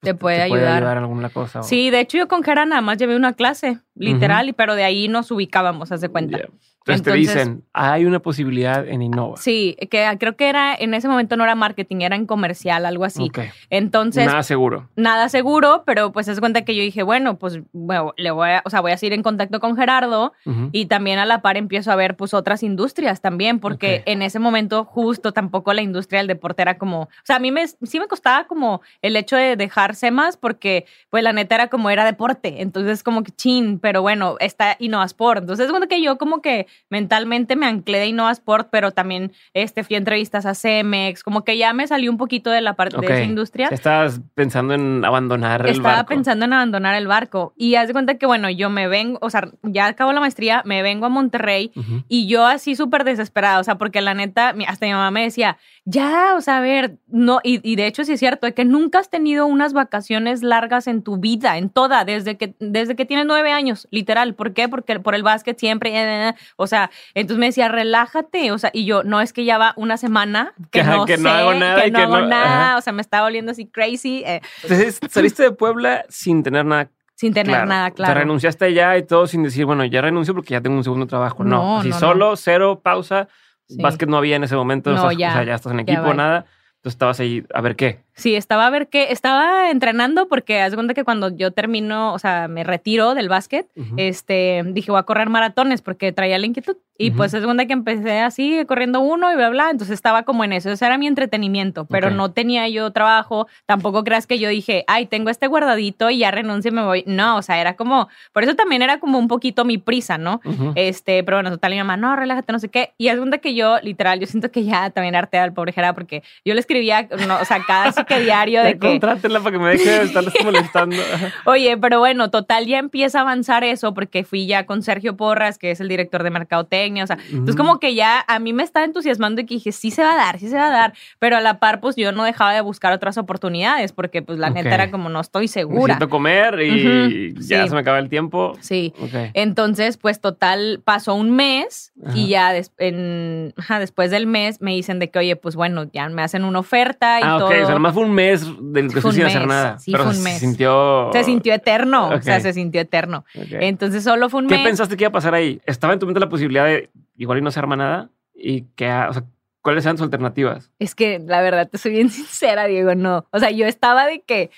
Te 0.03 0.13
puede 0.15 0.41
ayudar. 0.41 0.83
en 0.97 1.03
alguna 1.03 1.29
cosa. 1.29 1.61
o- 1.61 1.63
Sí, 1.63 1.89
de 1.89 1.99
hecho 2.01 2.17
yo 2.17 2.27
con 2.27 2.43
Jera 2.43 2.65
nada 2.65 2.81
más 2.81 2.97
llevé 2.97 3.15
una 3.15 3.33
clase, 3.33 3.79
literal, 3.95 4.49
y 4.49 4.53
pero 4.53 4.75
de 4.75 4.83
ahí 4.83 5.07
nos 5.07 5.31
ubicábamos, 5.31 5.91
haz 5.91 6.01
de 6.01 6.09
cuenta. 6.09 6.37
Ya. 6.39 6.45
Entonces, 6.85 7.03
te 7.03 7.13
dicen, 7.13 7.63
hay 7.73 8.05
una 8.05 8.19
posibilidad 8.19 8.87
en 8.87 9.01
Innova. 9.01 9.37
Sí, 9.37 9.77
que 9.89 10.05
creo 10.19 10.35
que 10.35 10.49
era, 10.49 10.75
en 10.75 10.93
ese 10.93 11.07
momento 11.07 11.37
no 11.37 11.43
era 11.43 11.55
marketing, 11.55 12.01
era 12.01 12.15
en 12.15 12.25
comercial, 12.25 12.85
algo 12.85 13.05
así. 13.05 13.23
Ok. 13.23 13.39
Entonces, 13.69 14.25
Nada 14.25 14.43
seguro. 14.43 14.89
nada 14.95 15.29
seguro, 15.29 15.83
pero 15.85 16.11
pues 16.11 16.27
es 16.27 16.39
cuenta 16.39 16.63
que 16.63 16.75
yo 16.75 16.81
dije, 16.81 17.03
bueno, 17.03 17.37
pues 17.37 17.61
bueno, 17.71 18.13
le 18.17 18.31
voy 18.31 18.49
a, 18.49 18.61
o 18.65 18.69
sea, 18.69 18.81
voy 18.81 18.91
a 18.91 18.97
seguir 18.97 19.13
en 19.13 19.23
contacto 19.23 19.59
con 19.59 19.75
Gerardo 19.77 20.33
y 20.71 20.85
también 20.87 21.19
a 21.19 21.25
la 21.25 21.41
par 21.41 21.57
empiezo 21.57 21.91
a 21.91 21.95
ver 21.95 22.15
pues 22.15 22.33
otras 22.33 22.63
industrias 22.63 23.21
también, 23.21 23.59
porque 23.59 24.03
en 24.05 24.21
ese 24.21 24.39
momento 24.39 24.85
justo 24.85 25.31
tampoco 25.31 25.73
la 25.73 25.81
industria 25.81 26.19
del 26.19 26.27
deporte 26.27 26.61
era 26.61 26.77
como, 26.77 27.01
o 27.03 27.09
sea, 27.23 27.37
a 27.37 27.39
mí 27.39 27.51
me, 27.51 27.67
sí 27.67 27.99
me 27.99 28.07
costaba 28.07 28.45
como 28.45 28.81
el 29.01 29.15
hecho 29.15 29.35
de 29.35 29.55
dejarse 29.55 30.11
más 30.11 30.37
porque 30.37 30.85
pues 31.09 31.23
la 31.23 31.33
neta 31.33 31.55
era 31.55 31.67
como 31.69 31.89
era 31.89 32.05
deporte, 32.05 32.61
entonces 32.61 33.03
como 33.03 33.23
que 33.23 33.31
chin, 33.31 33.79
pero 33.79 34.01
bueno, 34.01 34.35
está 34.39 34.75
Innovasport, 34.79 35.41
entonces 35.41 35.65
es 35.65 35.71
cuando 35.71 35.87
que 35.87 36.01
yo 36.01 36.17
como 36.17 36.41
que 36.41 36.67
mentalmente 36.89 37.55
me 37.55 37.65
anclé 37.65 37.99
de 37.99 38.07
Innovasport, 38.07 38.69
pero 38.71 38.91
también 38.91 39.31
este, 39.53 39.83
fui 39.83 39.95
a 39.95 39.99
entrevistas 39.99 40.45
a 40.45 40.53
Cemex, 40.53 41.23
como 41.23 41.43
que 41.43 41.57
ya 41.57 41.73
me 41.73 41.87
salió 41.87 42.11
un 42.11 42.17
poquito 42.17 42.49
de 42.51 42.61
la 42.61 42.75
parte 42.75 42.97
de 42.97 43.05
esa 43.05 43.23
industria. 43.23 43.67
Estabas 43.69 44.21
pensando 44.35 44.73
en 44.73 45.03
abandonar 45.03 45.65
el 45.65 45.73
Estaba 45.77 45.95
barco. 45.97 46.09
pensando 46.09 46.45
en 46.45 46.53
abandonar 46.53 46.95
el 46.95 47.07
barco. 47.07 47.53
Y 47.57 47.75
haz 47.75 47.87
de 47.87 47.93
cuenta 47.93 48.15
que, 48.15 48.25
bueno, 48.25 48.49
yo 48.49 48.69
me 48.69 48.87
vengo, 48.87 49.17
o 49.21 49.29
sea, 49.29 49.49
ya 49.63 49.87
acabo 49.87 50.13
la 50.13 50.19
maestría, 50.19 50.61
me 50.65 50.81
vengo 50.81 51.05
a 51.05 51.09
Monterrey 51.09 51.71
y 52.07 52.27
yo 52.27 52.45
así 52.45 52.75
súper 52.75 53.03
desesperada, 53.03 53.59
o 53.59 53.63
sea, 53.63 53.75
porque 53.75 54.01
la 54.01 54.13
neta, 54.13 54.53
hasta 54.67 54.85
mi 54.85 54.91
mamá 54.91 55.11
me 55.11 55.23
decía, 55.23 55.57
ya, 55.85 56.35
o 56.35 56.41
sea, 56.41 56.57
a 56.57 56.61
ver, 56.61 56.97
no, 57.07 57.39
y, 57.43 57.59
y 57.69 57.75
de 57.75 57.87
hecho 57.87 58.05
sí 58.05 58.13
es 58.13 58.19
cierto, 58.19 58.45
de 58.45 58.53
que 58.53 58.65
nunca 58.65 58.99
has 58.99 59.09
tenido 59.09 59.45
unas 59.45 59.73
vacaciones 59.73 60.43
largas 60.43 60.87
en 60.87 61.01
tu 61.01 61.17
vida, 61.17 61.57
en 61.57 61.69
toda, 61.69 62.05
desde 62.05 62.37
que, 62.37 62.55
desde 62.59 62.95
que 62.95 63.05
tienes 63.05 63.25
nueve 63.25 63.51
años, 63.51 63.87
literal. 63.91 64.35
¿Por 64.35 64.53
qué? 64.53 64.69
Porque 64.69 64.99
por 64.99 65.15
el 65.15 65.23
básquet 65.23 65.57
siempre, 65.59 65.89
eh, 65.91 66.29
eh, 66.29 66.33
o 66.63 66.67
sea, 66.67 66.89
entonces 67.13 67.37
me 67.39 67.45
decía, 67.47 67.67
relájate, 67.67 68.51
o 68.51 68.57
sea, 68.57 68.71
y 68.73 68.85
yo, 68.85 69.03
no, 69.03 69.21
es 69.21 69.31
que 69.33 69.45
ya 69.45 69.57
va 69.59 69.73
una 69.77 69.97
semana 69.97 70.53
que 70.71 70.81
Ajá, 70.81 70.95
no 70.97 71.05
que 71.05 71.17
sé, 71.17 71.23
no 71.23 71.29
hago 71.29 71.53
nada 71.53 71.83
que 71.83 71.91
no 71.91 71.99
que 71.99 72.03
hago 72.05 72.19
no- 72.21 72.27
nada, 72.27 72.69
ajá. 72.69 72.77
o 72.77 72.81
sea, 72.81 72.93
me 72.93 73.01
estaba 73.01 73.27
volviendo 73.27 73.51
así 73.51 73.67
crazy, 73.67 74.23
eh, 74.25 74.41
Entonces, 74.63 74.99
saliste 75.09 75.43
de 75.43 75.51
Puebla 75.51 76.05
sin 76.09 76.41
tener 76.43 76.65
nada 76.65 76.89
sin 77.15 77.31
tener 77.31 77.51
claro. 77.51 77.67
nada 77.67 77.91
claro. 77.91 78.15
renunciaste 78.15 78.73
ya 78.73 78.97
y 78.97 79.03
todo 79.03 79.27
sin 79.27 79.43
decir, 79.43 79.65
bueno, 79.65 79.85
ya 79.85 80.01
renuncio 80.01 80.33
porque 80.33 80.53
ya 80.53 80.61
tengo 80.61 80.75
un 80.77 80.83
segundo 80.83 81.05
trabajo. 81.05 81.43
No, 81.43 81.57
No, 81.57 81.79
así 81.79 81.89
no, 81.89 81.95
no. 81.95 81.99
solo, 81.99 82.35
cero, 82.35 82.81
pausa. 82.83 83.27
Sí. 83.69 83.77
Básquet 83.81 84.09
no 84.09 84.17
había 84.17 84.35
en 84.35 84.43
ese 84.43 84.55
momento. 84.55 84.91
No, 84.91 85.05
o 85.05 85.09
sea, 85.09 85.17
ya, 85.17 85.29
o 85.29 85.33
sea, 85.33 85.43
ya 85.43 85.53
estás 85.55 85.71
en 85.71 85.79
equipo, 85.81 86.13
nada. 86.13 86.45
Entonces 86.83 86.95
estabas 86.95 87.19
ahí, 87.21 87.45
a 87.53 87.61
ver 87.61 87.77
qué. 87.77 87.99
Sí, 88.13 88.35
estaba 88.35 88.67
a 88.67 88.69
ver 88.69 88.89
qué, 88.89 89.13
estaba 89.13 89.71
entrenando 89.71 90.27
porque 90.27 90.59
haz 90.59 90.71
de 90.71 90.75
cuenta 90.75 90.93
que 90.93 91.05
cuando 91.05 91.29
yo 91.29 91.51
termino, 91.51 92.13
o 92.13 92.19
sea, 92.19 92.49
me 92.49 92.65
retiro 92.65 93.15
del 93.15 93.29
básquet, 93.29 93.69
este, 93.95 94.63
dije 94.65 94.91
voy 94.91 94.99
a 94.99 95.03
correr 95.03 95.29
maratones 95.29 95.81
porque 95.81 96.11
traía 96.11 96.37
la 96.37 96.45
inquietud. 96.45 96.75
Y 96.97 97.11
pues 97.11 97.33
es 97.33 97.43
cuenta 97.43 97.65
que 97.65 97.73
empecé 97.73 98.19
así, 98.19 98.63
corriendo 98.67 99.01
uno 99.01 99.31
y 99.31 99.35
bla, 99.35 99.49
bla. 99.49 99.69
Entonces 99.71 99.95
estaba 99.95 100.23
como 100.23 100.43
en 100.43 100.53
eso. 100.53 100.69
Ese 100.69 100.85
era 100.85 100.97
mi 100.97 101.07
entretenimiento, 101.07 101.85
pero 101.85 102.11
no 102.11 102.31
tenía 102.31 102.67
yo 102.69 102.91
trabajo. 102.91 103.47
Tampoco 103.65 104.03
creas 104.03 104.27
que 104.27 104.37
yo 104.37 104.47
dije, 104.49 104.83
ay, 104.87 105.07
tengo 105.07 105.29
este 105.29 105.47
guardadito 105.47 106.09
y 106.09 106.19
ya 106.19 106.31
renuncio 106.31 106.69
y 106.69 106.73
me 106.73 106.83
voy. 106.83 107.03
No, 107.07 107.37
o 107.37 107.41
sea, 107.41 107.59
era 107.59 107.75
como, 107.75 108.09
por 108.31 108.43
eso 108.43 108.55
también 108.55 108.81
era 108.83 108.99
como 108.99 109.17
un 109.17 109.27
poquito 109.27 109.65
mi 109.65 109.77
prisa, 109.77 110.17
¿no? 110.17 110.39
Este, 110.75 111.23
pero 111.23 111.37
bueno, 111.37 111.49
total, 111.49 111.71
mi 111.71 111.77
mamá, 111.79 111.97
no, 111.97 112.15
relájate, 112.15 112.53
no 112.53 112.59
sé 112.59 112.69
qué. 112.69 112.93
Y 112.97 113.07
es 113.07 113.17
cuenta 113.17 113.39
que 113.39 113.55
yo, 113.55 113.79
literal, 113.81 114.19
yo 114.19 114.27
siento 114.27 114.51
que 114.51 114.63
ya 114.63 114.91
también 114.91 115.15
arte 115.15 115.37
al 115.37 115.53
pobre 115.53 115.73
Jera 115.73 115.93
porque 115.93 116.23
yo 116.45 116.53
le 116.53 116.59
escribía, 116.59 117.07
no, 117.27 117.39
o 117.39 117.45
sea, 117.45 117.63
cada 117.65 117.91
que 118.05 118.19
diario 118.19 118.63
de 118.63 118.77
que. 118.77 118.87
Contrátela 118.87 119.39
para 119.39 119.51
que 119.51 119.63
me 119.63 119.69
deje 119.69 119.89
de 119.89 120.03
estarles 120.03 120.33
molestando. 120.43 120.97
Oye, 121.45 121.75
pero 121.77 121.99
bueno, 121.99 122.29
total, 122.29 122.67
ya 122.67 122.77
empieza 122.77 123.19
a 123.19 123.21
avanzar 123.21 123.63
eso 123.63 123.93
porque 123.93 124.23
fui 124.23 124.45
ya 124.45 124.65
con 124.65 124.83
Sergio 124.83 125.17
Porras, 125.17 125.57
que 125.57 125.71
es 125.71 125.79
el 125.79 125.87
director 125.87 126.23
de 126.23 126.29
mercadotecnia 126.29 126.83
o 127.01 127.07
sea, 127.07 127.17
entonces 127.29 127.55
como 127.55 127.79
que 127.79 127.95
ya 127.95 128.23
a 128.27 128.39
mí 128.39 128.53
me 128.53 128.63
estaba 128.63 128.85
entusiasmando 128.85 129.41
y 129.41 129.45
que 129.45 129.55
dije, 129.55 129.71
sí 129.71 129.91
se 129.91 130.03
va 130.03 130.13
a 130.13 130.15
dar, 130.15 130.39
sí 130.39 130.49
se 130.49 130.55
va 130.55 130.67
a 130.67 130.71
dar, 130.71 130.93
pero 131.19 131.37
a 131.37 131.41
la 131.41 131.59
par 131.59 131.79
pues 131.79 131.95
yo 131.95 132.11
no 132.11 132.23
dejaba 132.23 132.53
de 132.53 132.61
buscar 132.61 132.93
otras 132.93 133.17
oportunidades 133.17 133.91
porque 133.91 134.21
pues 134.21 134.39
la 134.39 134.49
neta 134.49 134.73
era 134.73 134.91
como 134.91 135.09
no 135.09 135.19
estoy 135.19 135.47
segura. 135.47 135.95
Necesito 135.95 136.09
comer 136.09 136.61
y 136.61 137.33
ya 137.39 137.67
se 137.67 137.73
me 137.73 137.81
acaba 137.81 137.99
el 137.99 138.09
tiempo. 138.09 138.53
Sí. 138.59 138.93
Entonces 139.33 139.97
pues 139.97 140.19
total 140.19 140.81
pasó 140.83 141.15
un 141.15 141.31
mes 141.31 141.93
y 142.13 142.27
ya 142.27 142.53
en, 142.77 143.53
después 143.79 144.11
del 144.11 144.27
mes 144.27 144.61
me 144.61 144.71
dicen 144.71 144.99
de 144.99 145.09
que 145.09 145.19
oye 145.19 145.35
pues 145.35 145.55
bueno 145.55 145.89
ya 145.91 146.07
me 146.09 146.21
hacen 146.21 146.43
una 146.43 146.59
oferta 146.59 147.19
y 147.19 147.23
ah, 147.23 147.37
todo. 147.39 147.47
ok, 147.47 147.55
o 147.61 147.65
sea, 147.65 147.73
nomás 147.73 147.93
fue 147.93 148.03
un 148.03 148.13
mes 148.13 148.45
del 148.61 148.93
que 148.93 149.01
sin 149.01 149.25
hacer 149.25 149.47
nada. 149.47 149.79
Sí, 149.79 149.91
pero 149.91 150.05
fue 150.05 150.13
un 150.13 150.23
mes. 150.23 150.33
Se 150.33 150.39
sintió... 150.39 151.09
Se 151.13 151.23
sintió 151.23 151.53
eterno, 151.53 152.09
o 152.09 152.21
sea, 152.21 152.39
se 152.39 152.53
sintió 152.53 152.81
eterno. 152.81 153.25
Entonces 153.33 154.03
solo 154.03 154.29
fue 154.29 154.41
un 154.41 154.47
mes. 154.47 154.57
¿Qué 154.57 154.63
pensaste 154.63 154.97
que 154.97 155.03
iba 155.03 155.09
a 155.09 155.13
pasar 155.13 155.33
ahí? 155.33 155.61
¿Estaba 155.65 155.93
en 155.93 155.99
tu 155.99 156.05
mente 156.05 156.19
la 156.19 156.29
posibilidad 156.29 156.65
de 156.65 156.72
igual 157.15 157.39
y 157.39 157.41
no 157.41 157.51
se 157.51 157.59
arma 157.59 157.75
nada 157.75 158.09
y 158.33 158.63
que, 158.75 158.91
o 158.91 159.13
sea, 159.13 159.23
¿cuáles 159.61 159.85
eran 159.85 159.97
sus 159.97 160.05
alternativas? 160.05 160.71
Es 160.79 160.95
que 160.95 161.19
la 161.19 161.41
verdad 161.41 161.69
te 161.69 161.77
soy 161.77 161.93
bien 161.93 162.09
sincera, 162.11 162.65
Diego, 162.65 162.95
no. 162.95 163.25
O 163.31 163.39
sea, 163.39 163.51
yo 163.51 163.65
estaba 163.65 164.05
de 164.05 164.21
que, 164.21 164.51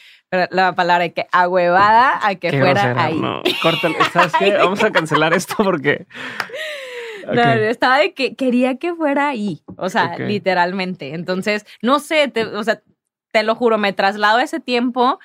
la 0.49 0.75
palabra 0.75 1.03
de 1.03 1.13
que 1.13 1.27
ahuevada 1.31 2.19
a 2.21 2.35
que 2.35 2.49
fuera 2.49 3.01
ahí. 3.01 3.19
No, 3.19 3.41
córtale. 3.61 3.95
¿Sabes 4.11 4.33
qué? 4.37 4.53
Vamos 4.57 4.83
a 4.83 4.91
cancelar 4.91 5.33
esto 5.33 5.55
porque... 5.63 6.07
No, 7.25 7.41
yo 7.55 7.63
estaba 7.63 7.97
de 7.97 8.13
que 8.13 8.35
quería 8.35 8.77
que 8.77 8.93
fuera 8.93 9.29
ahí, 9.29 9.63
o 9.77 9.89
sea, 9.89 10.15
literalmente. 10.19 11.15
Entonces, 11.15 11.65
no 11.81 11.97
sé, 11.97 12.31
o 12.53 12.63
sea, 12.63 12.83
te 13.31 13.41
lo 13.41 13.55
juro, 13.55 13.79
me 13.79 13.93
traslado 13.93 14.37
a 14.37 14.43
ese 14.43 14.59
tiempo 14.59 15.17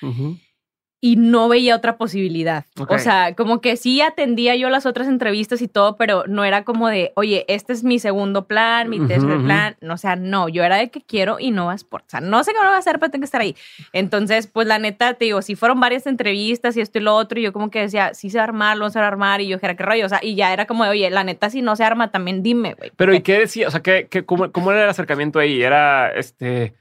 y 1.02 1.16
no 1.16 1.48
veía 1.48 1.76
otra 1.76 1.96
posibilidad. 1.96 2.66
O 2.88 2.98
sea, 2.98 3.34
como 3.34 3.62
que 3.62 3.76
sí 3.76 4.02
atendía 4.02 4.54
yo 4.56 4.68
las 4.68 4.84
otras 4.84 5.08
entrevistas 5.08 5.62
y 5.62 5.68
todo, 5.68 5.96
pero 5.96 6.24
no 6.26 6.44
era 6.44 6.64
como 6.64 6.88
de, 6.88 7.12
oye, 7.14 7.46
este 7.48 7.72
es 7.72 7.84
mi 7.84 7.98
segundo 7.98 8.44
plan, 8.46 8.90
mi 8.90 9.00
tercer 9.06 9.40
plan. 9.42 9.76
O 9.88 9.96
sea, 9.96 10.16
no, 10.16 10.50
yo 10.50 10.62
era 10.62 10.76
de 10.76 10.90
que 10.90 11.00
quiero 11.00 11.40
y 11.40 11.52
no 11.52 11.66
vas 11.66 11.84
por. 11.84 12.02
O 12.02 12.04
sea, 12.06 12.20
no 12.20 12.44
sé 12.44 12.52
cómo 12.52 12.64
lo 12.64 12.70
voy 12.70 12.76
a 12.76 12.80
hacer, 12.80 12.98
pero 12.98 13.10
tengo 13.10 13.22
que 13.22 13.26
estar 13.26 13.40
ahí. 13.40 13.56
Entonces, 13.94 14.46
pues 14.46 14.66
la 14.66 14.78
neta, 14.78 15.14
te 15.14 15.24
digo, 15.24 15.40
si 15.40 15.56
fueron 15.56 15.80
varias 15.80 16.06
entrevistas 16.06 16.76
y 16.76 16.82
esto 16.82 16.98
y 16.98 17.02
lo 17.02 17.14
otro, 17.16 17.40
y 17.40 17.44
yo 17.44 17.52
como 17.54 17.70
que 17.70 17.80
decía, 17.80 18.12
sí 18.12 18.28
se 18.28 18.36
va 18.36 18.42
a 18.42 18.48
armar, 18.48 18.76
lo 18.76 18.82
vamos 18.82 18.96
a 18.96 19.06
armar, 19.06 19.40
y 19.40 19.48
yo 19.48 19.58
era, 19.62 19.76
¿qué 19.76 19.82
rollo? 19.82 20.04
O 20.04 20.08
sea, 20.08 20.20
y 20.22 20.34
ya 20.34 20.52
era 20.52 20.66
como 20.66 20.84
de, 20.84 20.90
oye, 20.90 21.08
la 21.10 21.24
neta, 21.24 21.48
si 21.48 21.62
no 21.62 21.76
se 21.76 21.84
arma, 21.84 22.10
también 22.10 22.42
dime, 22.42 22.74
güey. 22.74 22.92
Pero, 22.96 23.14
¿y 23.14 23.22
qué 23.22 23.38
decía? 23.38 23.68
O 23.68 23.70
sea, 23.70 23.80
¿qué, 23.80 24.06
qué, 24.10 24.24
cómo, 24.26 24.52
¿cómo 24.52 24.70
era 24.70 24.84
el 24.84 24.90
acercamiento 24.90 25.38
ahí? 25.38 25.62
Era, 25.62 26.12
este 26.12 26.74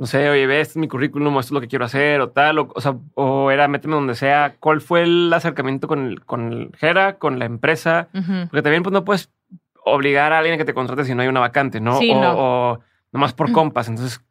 no 0.00 0.06
sé, 0.06 0.30
oye, 0.30 0.46
ve, 0.46 0.62
este 0.62 0.72
es 0.72 0.76
mi 0.78 0.88
currículum, 0.88 1.38
esto 1.38 1.48
es 1.48 1.50
lo 1.50 1.60
que 1.60 1.68
quiero 1.68 1.84
hacer, 1.84 2.22
o 2.22 2.30
tal, 2.30 2.58
o, 2.58 2.80
sea, 2.80 2.96
o 3.16 3.50
era 3.50 3.68
méteme 3.68 3.96
donde 3.96 4.14
sea. 4.14 4.56
¿Cuál 4.58 4.80
fue 4.80 5.02
el 5.02 5.30
acercamiento 5.30 5.88
con 5.88 6.06
el, 6.06 6.24
con 6.24 6.50
el 6.50 6.70
Jera, 6.78 7.18
con 7.18 7.38
la 7.38 7.44
empresa? 7.44 8.08
Porque 8.10 8.62
también, 8.62 8.82
pues, 8.82 8.94
no 8.94 9.04
puedes 9.04 9.30
obligar 9.84 10.32
a 10.32 10.38
alguien 10.38 10.54
a 10.54 10.56
que 10.56 10.64
te 10.64 10.72
contrate 10.72 11.04
si 11.04 11.14
no 11.14 11.20
hay 11.20 11.28
una 11.28 11.40
vacante, 11.40 11.82
¿no? 11.82 11.98
Sí, 11.98 12.12
o, 12.12 12.18
no. 12.18 12.34
o 12.34 12.80
nomás 13.12 13.34
por 13.34 13.52
compas. 13.52 13.88
Entonces, 13.88 14.22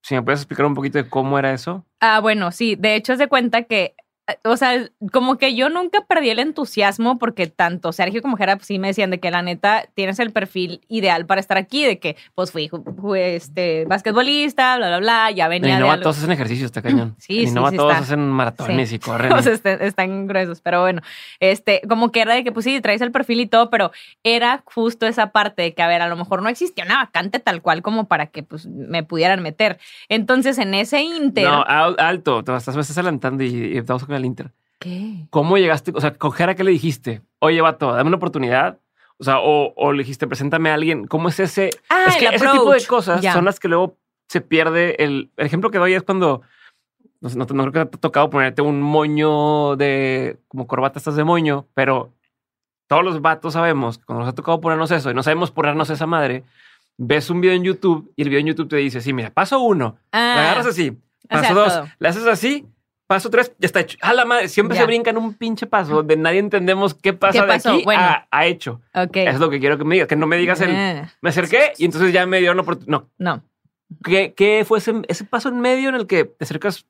si 0.00 0.14
me 0.14 0.22
puedes 0.22 0.42
explicar 0.42 0.64
un 0.64 0.74
poquito 0.74 0.98
de 0.98 1.08
cómo 1.08 1.40
era 1.40 1.52
eso. 1.52 1.84
Ah, 1.98 2.20
bueno, 2.20 2.52
sí. 2.52 2.76
De 2.76 2.94
hecho, 2.94 3.12
es 3.12 3.18
de 3.18 3.26
cuenta 3.26 3.64
que 3.64 3.96
o 4.44 4.56
sea, 4.56 4.88
como 5.12 5.38
que 5.38 5.54
yo 5.54 5.68
nunca 5.68 6.04
perdí 6.04 6.30
el 6.30 6.40
entusiasmo 6.40 7.18
porque 7.18 7.46
tanto 7.46 7.92
Sergio 7.92 8.22
como 8.22 8.36
Jera 8.36 8.56
pues, 8.56 8.66
sí 8.66 8.78
me 8.78 8.88
decían 8.88 9.10
de 9.10 9.20
que 9.20 9.30
la 9.30 9.42
neta 9.42 9.86
tienes 9.94 10.18
el 10.18 10.32
perfil 10.32 10.80
ideal 10.88 11.26
para 11.26 11.40
estar 11.40 11.56
aquí, 11.56 11.84
de 11.84 12.00
que 12.00 12.16
pues 12.34 12.50
fui, 12.50 12.68
este 13.16 13.84
basquetbolista, 13.84 14.78
bla, 14.78 14.88
bla, 14.88 14.98
bla, 14.98 15.30
ya 15.30 15.46
venía. 15.46 15.76
Y 15.76 15.80
no 15.80 16.00
todos 16.00 16.18
hacen 16.18 16.32
ejercicio, 16.32 16.66
está 16.66 16.82
cañón. 16.82 17.14
Sí, 17.26 17.42
y 17.42 17.50
no 17.50 17.68
sí, 17.70 17.76
todos 17.76 17.94
hacen 17.94 18.28
maratones 18.28 18.92
y 18.92 18.98
corren. 18.98 19.30
Todos 19.36 19.46
están 19.46 20.26
gruesos, 20.26 20.60
pero 20.60 20.82
bueno, 20.82 21.02
este, 21.40 21.80
como 21.88 22.12
que 22.12 22.20
era 22.20 22.34
de 22.34 22.44
que 22.44 22.52
pues 22.52 22.64
sí, 22.64 22.80
traes 22.80 23.00
el 23.00 23.10
perfil 23.10 23.40
y 23.40 23.46
todo, 23.46 23.70
pero 23.70 23.90
era 24.22 24.62
justo 24.64 25.06
esa 25.06 25.32
parte 25.32 25.62
de 25.62 25.74
que, 25.74 25.82
a 25.82 25.88
ver, 25.88 26.02
a 26.02 26.08
lo 26.08 26.16
mejor 26.16 26.42
no 26.42 26.48
existía 26.48 26.84
una 26.84 26.98
vacante 26.98 27.40
tal 27.40 27.62
cual 27.62 27.82
como 27.82 28.06
para 28.06 28.26
que 28.26 28.42
pues 28.42 28.66
me 28.66 29.02
pudieran 29.02 29.42
meter. 29.42 29.78
Entonces, 30.08 30.58
en 30.58 30.74
ese 30.74 31.00
inter. 31.00 31.44
No, 31.44 31.64
alto, 31.66 32.44
te 32.44 32.54
estás, 32.54 32.74
me 32.76 32.82
estás 32.82 32.98
adelantando 32.98 33.42
y, 33.42 33.74
y 33.74 33.78
estamos 33.78 34.04
con 34.04 34.15
el 34.16 34.24
Inter. 34.24 34.52
¿Qué? 34.78 35.26
¿Cómo 35.30 35.56
llegaste? 35.58 35.92
O 35.94 36.00
sea, 36.00 36.14
coger 36.14 36.50
a 36.50 36.54
qué 36.54 36.64
le 36.64 36.70
dijiste? 36.70 37.22
Oye, 37.38 37.60
vato, 37.60 37.92
dame 37.92 38.08
una 38.08 38.16
oportunidad. 38.16 38.78
O 39.18 39.24
sea, 39.24 39.38
o, 39.40 39.92
le 39.92 39.98
dijiste, 39.98 40.26
preséntame 40.26 40.70
a 40.70 40.74
alguien. 40.74 41.06
¿Cómo 41.06 41.28
es 41.28 41.40
ese? 41.40 41.70
Ah, 41.88 42.04
es 42.08 42.16
que 42.16 42.26
ese 42.26 42.46
tipo 42.46 42.72
de 42.72 42.84
cosas 42.86 43.24
son 43.32 43.44
las 43.46 43.58
que 43.58 43.68
luego 43.68 43.96
se 44.28 44.40
pierde. 44.40 45.02
El, 45.02 45.30
ejemplo 45.36 45.70
que 45.70 45.78
doy 45.78 45.94
es 45.94 46.02
cuando 46.02 46.42
no, 47.20 47.30
no, 47.30 47.46
no, 47.46 47.70
creo 47.70 47.84
que 47.84 47.90
te 47.90 47.96
ha 47.96 48.00
tocado 48.00 48.28
ponerte 48.30 48.62
un 48.62 48.82
moño 48.82 49.76
de 49.76 50.38
como 50.48 50.66
corbata 50.66 50.98
estás 50.98 51.16
de 51.16 51.24
moño, 51.24 51.66
pero 51.74 52.12
todos 52.86 53.04
los 53.04 53.20
vatos 53.20 53.54
sabemos 53.54 53.98
que 53.98 54.04
cuando 54.04 54.24
nos 54.24 54.32
ha 54.32 54.34
tocado 54.34 54.60
ponernos 54.60 54.90
eso 54.90 55.10
y 55.10 55.14
no 55.14 55.22
sabemos 55.22 55.50
ponernos 55.50 55.88
esa 55.90 56.06
madre, 56.06 56.44
ves 56.98 57.30
un 57.30 57.40
video 57.40 57.54
en 57.54 57.64
YouTube 57.64 58.12
y 58.16 58.22
el 58.22 58.28
video 58.28 58.40
en 58.40 58.46
YouTube 58.46 58.68
te 58.68 58.76
dice, 58.76 59.00
sí, 59.00 59.12
mira, 59.12 59.30
paso 59.30 59.60
uno, 59.60 59.96
ah, 60.12 60.34
agarras 60.40 60.66
así, 60.66 60.96
paso 61.28 61.54
dos, 61.54 61.80
le 61.98 62.08
haces 62.08 62.26
así 62.26 62.66
Paso 63.06 63.30
tres, 63.30 63.52
ya 63.58 63.66
está 63.66 63.80
hecho. 63.80 63.98
A 64.00 64.12
la 64.12 64.24
madre, 64.24 64.48
siempre 64.48 64.76
se 64.76 64.84
brinca 64.84 65.10
en 65.10 65.16
un 65.16 65.34
pinche 65.34 65.66
paso 65.66 65.94
donde 65.94 66.16
nadie 66.16 66.40
entendemos 66.40 66.92
qué 66.92 67.12
pasa 67.12 67.46
de 67.46 67.52
aquí 67.52 67.84
a, 67.88 68.46
hecho. 68.46 68.80
Ok. 68.94 69.16
es 69.18 69.38
lo 69.38 69.48
que 69.48 69.60
quiero 69.60 69.78
que 69.78 69.84
me 69.84 69.94
digas, 69.94 70.08
que 70.08 70.16
no 70.16 70.26
me 70.26 70.36
digas 70.36 70.60
el. 70.60 70.74
Ah. 70.74 71.08
Me 71.20 71.30
acerqué 71.30 71.72
y 71.78 71.84
entonces 71.84 72.12
ya 72.12 72.26
me 72.26 72.38
dieron 72.38 72.56
la 72.56 72.64
oportunidad. 72.64 72.90
No. 72.98 73.10
No. 73.18 73.42
¿Qué, 74.02 74.34
¿Qué, 74.34 74.64
fue 74.66 74.78
ese, 74.78 74.92
ese, 75.06 75.24
paso 75.24 75.48
en 75.48 75.60
medio 75.60 75.88
en 75.88 75.94
el 75.94 76.08
que 76.08 76.24
te 76.24 76.44
acercas? 76.44 76.86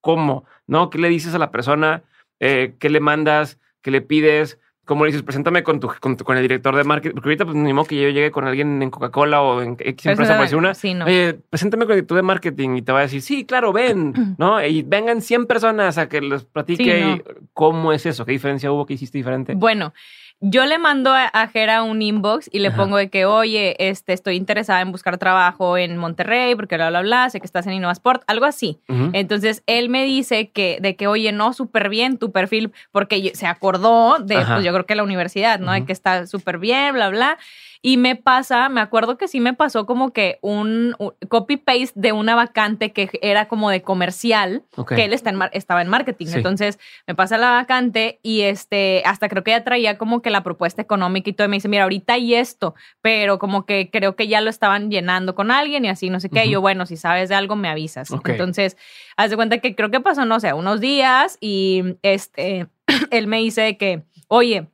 ¿Cómo? 0.00 0.44
¿No? 0.66 0.88
¿Qué 0.88 0.96
le 0.96 1.08
dices 1.08 1.34
a 1.34 1.38
la 1.38 1.50
persona? 1.50 2.02
Eh, 2.40 2.74
¿Qué 2.78 2.88
le 2.88 3.00
mandas? 3.00 3.58
¿Qué 3.82 3.90
le 3.90 4.00
pides? 4.00 4.58
Como 4.88 5.04
dices, 5.04 5.22
preséntame 5.22 5.62
con, 5.62 5.80
tu, 5.80 5.88
con, 6.00 6.36
el 6.38 6.42
director 6.42 6.74
de 6.74 6.82
marketing, 6.82 7.14
porque 7.14 7.28
ahorita 7.28 7.44
pues 7.44 7.56
ni 7.56 7.74
modo 7.74 7.84
que 7.84 8.00
yo 8.00 8.08
llegue 8.08 8.30
con 8.30 8.46
alguien 8.46 8.80
en 8.80 8.90
Coca-Cola 8.90 9.42
o 9.42 9.60
en 9.60 9.76
X 9.78 10.06
empresa, 10.06 10.38
puede 10.38 10.56
una, 10.56 10.72
sí, 10.72 10.94
no. 10.94 11.04
oye, 11.04 11.38
preséntame 11.50 11.84
con 11.84 11.92
el 11.92 11.96
director 11.98 12.16
de 12.16 12.22
marketing 12.22 12.70
y 12.76 12.82
te 12.82 12.90
va 12.90 13.00
a 13.00 13.02
decir, 13.02 13.20
sí, 13.20 13.44
claro, 13.44 13.74
ven, 13.74 14.14
¿no? 14.38 14.64
Y 14.64 14.82
vengan 14.82 15.20
100 15.20 15.44
personas 15.44 15.98
a 15.98 16.08
que 16.08 16.22
les 16.22 16.44
platique 16.44 17.22
cómo 17.52 17.92
es 17.92 18.06
eso, 18.06 18.24
qué 18.24 18.32
diferencia 18.32 18.72
hubo, 18.72 18.86
qué 18.86 18.94
hiciste 18.94 19.18
diferente. 19.18 19.52
Bueno, 19.54 19.92
yo 20.40 20.66
le 20.66 20.78
mando 20.78 21.12
a, 21.12 21.48
Jera 21.48 21.82
un 21.82 22.00
inbox 22.00 22.48
y 22.52 22.60
le 22.60 22.70
pongo 22.70 22.96
de 22.96 23.10
que, 23.10 23.24
oye, 23.24 23.74
este, 23.78 24.12
estoy 24.12 24.36
interesada 24.36 24.80
en 24.80 24.92
buscar 24.92 25.18
trabajo 25.18 25.76
en 25.76 25.96
Monterrey 25.96 26.54
porque 26.54 26.76
bla, 26.76 26.90
bla, 26.90 27.00
bla, 27.00 27.30
sé 27.30 27.40
que 27.40 27.46
estás 27.46 27.66
en 27.66 27.72
InnovaSport, 27.72 28.22
algo 28.28 28.44
así. 28.44 28.78
Entonces, 29.12 29.62
él 29.66 29.88
me 29.88 30.04
dice 30.04 30.50
que, 30.50 30.78
de 30.80 30.94
que, 30.94 31.08
oye, 31.08 31.32
no, 31.32 31.52
súper 31.52 31.88
bien 31.88 32.18
tu 32.18 32.30
perfil, 32.30 32.72
porque 32.92 33.32
se 33.34 33.46
acordó 33.46 34.18
de, 34.18 34.36
pues 34.36 34.64
yo 34.64 34.72
creo 34.72 34.86
que 34.86 34.94
la 34.94 35.02
universidad, 35.02 35.58
¿no? 35.58 35.72
De 35.72 35.84
que 35.84 35.92
está 35.92 36.26
súper 36.26 36.58
bien, 36.58 36.94
bla, 36.94 37.08
bla. 37.08 37.38
Y 37.82 37.96
me 37.96 38.16
pasa, 38.16 38.68
me 38.68 38.80
acuerdo 38.80 39.16
que 39.16 39.28
sí 39.28 39.40
me 39.40 39.54
pasó 39.54 39.86
como 39.86 40.12
que 40.12 40.38
un, 40.42 40.96
copy-paste 41.28 41.92
de 41.94 42.12
una 42.12 42.34
vacante 42.34 42.92
que 42.92 43.10
era 43.22 43.48
como 43.48 43.70
de 43.70 43.82
comercial, 43.82 44.64
que 44.88 45.04
él 45.04 45.12
está 45.12 45.30
en 45.30 45.38
estaba 45.52 45.82
en 45.82 45.88
marketing. 45.88 46.26
Entonces 46.34 46.78
me 47.06 47.14
pasa 47.14 47.38
la 47.38 47.50
vacante 47.50 48.18
y 48.22 48.42
este, 48.42 49.02
hasta 49.04 49.28
creo 49.28 49.44
que 49.44 49.52
ya 49.52 49.64
traía 49.64 49.98
como 49.98 50.22
que 50.22 50.30
la 50.30 50.42
propuesta 50.42 50.82
económica 50.82 51.30
y 51.30 51.32
todo. 51.32 51.46
Y 51.46 51.50
me 51.50 51.56
dice, 51.56 51.68
mira, 51.68 51.84
ahorita 51.84 52.14
hay 52.14 52.34
esto, 52.34 52.74
pero 53.00 53.38
como 53.38 53.64
que 53.64 53.90
creo 53.90 54.16
que 54.16 54.28
ya 54.28 54.40
lo 54.40 54.50
estaban 54.50 54.90
llenando 54.90 55.34
con 55.34 55.50
alguien 55.50 55.84
y 55.84 55.88
así, 55.88 56.10
no 56.10 56.20
sé 56.20 56.30
qué. 56.30 56.48
Yo, 56.48 56.60
bueno, 56.60 56.86
si 56.86 56.96
sabes 56.96 57.28
de 57.28 57.34
algo, 57.34 57.56
me 57.56 57.68
avisas. 57.68 58.10
Entonces, 58.10 58.76
haz 59.16 59.30
de 59.30 59.36
cuenta 59.36 59.58
que 59.58 59.74
creo 59.74 59.90
que 59.90 60.00
pasó, 60.00 60.24
no 60.24 60.40
sé, 60.40 60.52
unos 60.52 60.80
días 60.80 61.38
y 61.40 61.96
este, 62.02 62.66
él 63.10 63.26
me 63.26 63.38
dice 63.38 63.76
que, 63.76 64.02
oye, 64.28 64.68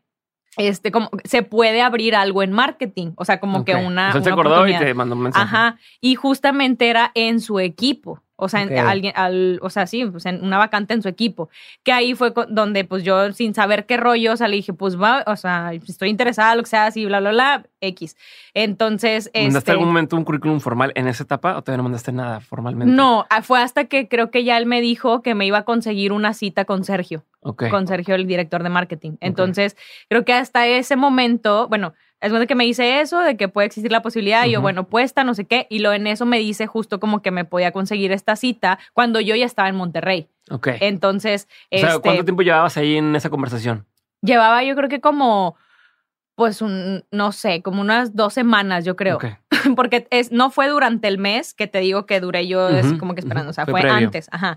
este, 0.56 0.90
como 0.90 1.10
se 1.24 1.42
puede 1.42 1.82
abrir 1.82 2.14
algo 2.14 2.42
en 2.42 2.52
marketing, 2.52 3.12
o 3.16 3.24
sea, 3.24 3.40
como 3.40 3.64
que 3.64 3.74
una. 3.74 4.12
O 4.14 4.22
se 4.22 4.30
acordó 4.30 4.66
y 4.66 4.76
te 4.76 4.94
mandó 4.94 5.14
un 5.14 5.22
mensaje. 5.22 5.44
Ajá. 5.44 5.78
Y 6.00 6.14
justamente 6.14 6.88
era 6.88 7.10
en 7.14 7.40
su 7.40 7.60
equipo. 7.60 8.23
O 8.36 8.48
sea, 8.48 8.62
alguien, 8.88 9.12
al, 9.16 9.60
o 9.62 9.70
sea, 9.70 9.86
sí, 9.86 10.04
pues 10.06 10.26
en 10.26 10.42
una 10.44 10.58
vacante 10.58 10.92
en 10.92 11.02
su 11.02 11.08
equipo. 11.08 11.48
Que 11.84 11.92
ahí 11.92 12.14
fue 12.14 12.32
donde, 12.48 12.84
pues 12.84 13.04
yo, 13.04 13.32
sin 13.32 13.54
saber 13.54 13.86
qué 13.86 13.96
rollo, 13.96 14.32
o 14.32 14.36
sea, 14.36 14.48
le 14.48 14.56
dije, 14.56 14.72
pues 14.72 15.00
va, 15.00 15.22
o 15.26 15.36
sea, 15.36 15.72
estoy 15.72 16.08
interesada, 16.08 16.56
lo 16.56 16.62
que 16.64 16.70
sea, 16.70 16.86
así, 16.86 17.06
bla, 17.06 17.20
bla, 17.20 17.30
bla. 17.30 17.64
X. 17.80 18.16
Entonces, 18.54 19.30
¿Mandaste 19.34 19.58
este, 19.58 19.70
algún 19.72 19.88
momento 19.88 20.16
un 20.16 20.24
currículum 20.24 20.60
formal 20.60 20.92
en 20.94 21.06
esa 21.06 21.24
etapa 21.24 21.56
o 21.56 21.62
todavía 21.62 21.78
no 21.78 21.82
mandaste 21.84 22.12
nada 22.12 22.40
formalmente? 22.40 22.92
no, 22.92 23.26
ah, 23.30 23.42
fue 23.42 23.60
hasta 23.60 23.84
que 23.84 24.08
creo 24.08 24.30
que 24.30 24.42
ya 24.44 24.56
él 24.56 24.66
me 24.66 24.80
dijo 24.80 25.22
que 25.22 25.34
me 25.34 25.46
iba 25.46 25.58
a 25.58 25.64
conseguir 25.64 26.12
una 26.12 26.34
cita 26.34 26.64
con 26.64 26.84
Sergio, 26.84 27.24
Ok. 27.40 27.68
con 27.68 27.86
Sergio, 27.86 28.14
el 28.14 28.26
director 28.26 28.62
de 28.62 28.70
marketing. 28.70 29.12
Entonces, 29.20 29.76
creo 30.08 30.24
que 30.24 30.32
hasta 30.32 30.66
ese 30.66 30.96
momento, 30.96 31.68
bueno, 31.68 31.94
es 32.24 32.30
bueno 32.30 32.46
que 32.46 32.54
me 32.54 32.64
dice 32.64 33.00
eso, 33.00 33.20
de 33.20 33.36
que 33.36 33.48
puede 33.48 33.66
existir 33.66 33.92
la 33.92 34.02
posibilidad, 34.02 34.46
y 34.46 34.52
yo, 34.52 34.60
bueno, 34.60 34.88
puesta, 34.88 35.24
no 35.24 35.34
sé 35.34 35.44
qué, 35.44 35.66
y 35.70 35.78
lo 35.78 35.92
en 35.92 36.06
eso 36.06 36.26
me 36.26 36.38
dice 36.38 36.66
justo 36.66 36.98
como 36.98 37.22
que 37.22 37.30
me 37.30 37.44
podía 37.44 37.70
conseguir 37.72 38.12
esta 38.12 38.34
cita 38.36 38.78
cuando 38.92 39.20
yo 39.20 39.36
ya 39.36 39.46
estaba 39.46 39.68
en 39.68 39.76
Monterrey. 39.76 40.28
Ok. 40.50 40.68
Entonces, 40.80 41.48
o 41.70 41.78
sea, 41.78 41.88
este, 41.90 42.00
¿cuánto 42.00 42.24
tiempo 42.24 42.42
llevabas 42.42 42.76
ahí 42.76 42.96
en 42.96 43.14
esa 43.14 43.30
conversación? 43.30 43.86
llevaba 44.24 44.62
yo 44.64 44.74
creo 44.74 44.88
que 44.88 45.00
como, 45.00 45.56
pues, 46.34 46.62
un, 46.62 47.04
no 47.10 47.32
sé, 47.32 47.62
como 47.62 47.80
unas 47.80 48.16
dos 48.16 48.34
semanas, 48.34 48.84
yo 48.84 48.96
creo. 48.96 49.16
Ok. 49.16 49.26
Porque 49.76 50.06
es, 50.10 50.32
no 50.32 50.50
fue 50.50 50.68
durante 50.68 51.08
el 51.08 51.18
mes 51.18 51.54
que 51.54 51.66
te 51.66 51.78
digo 51.78 52.06
que 52.06 52.20
duré 52.20 52.46
yo 52.48 52.66
así 52.66 52.98
como 52.98 53.14
que 53.14 53.20
esperando, 53.20 53.50
o 53.50 53.52
sea, 53.52 53.64
Fue 53.66 53.80
fue, 53.80 53.90
antes, 53.90 54.28
ajá. 54.30 54.56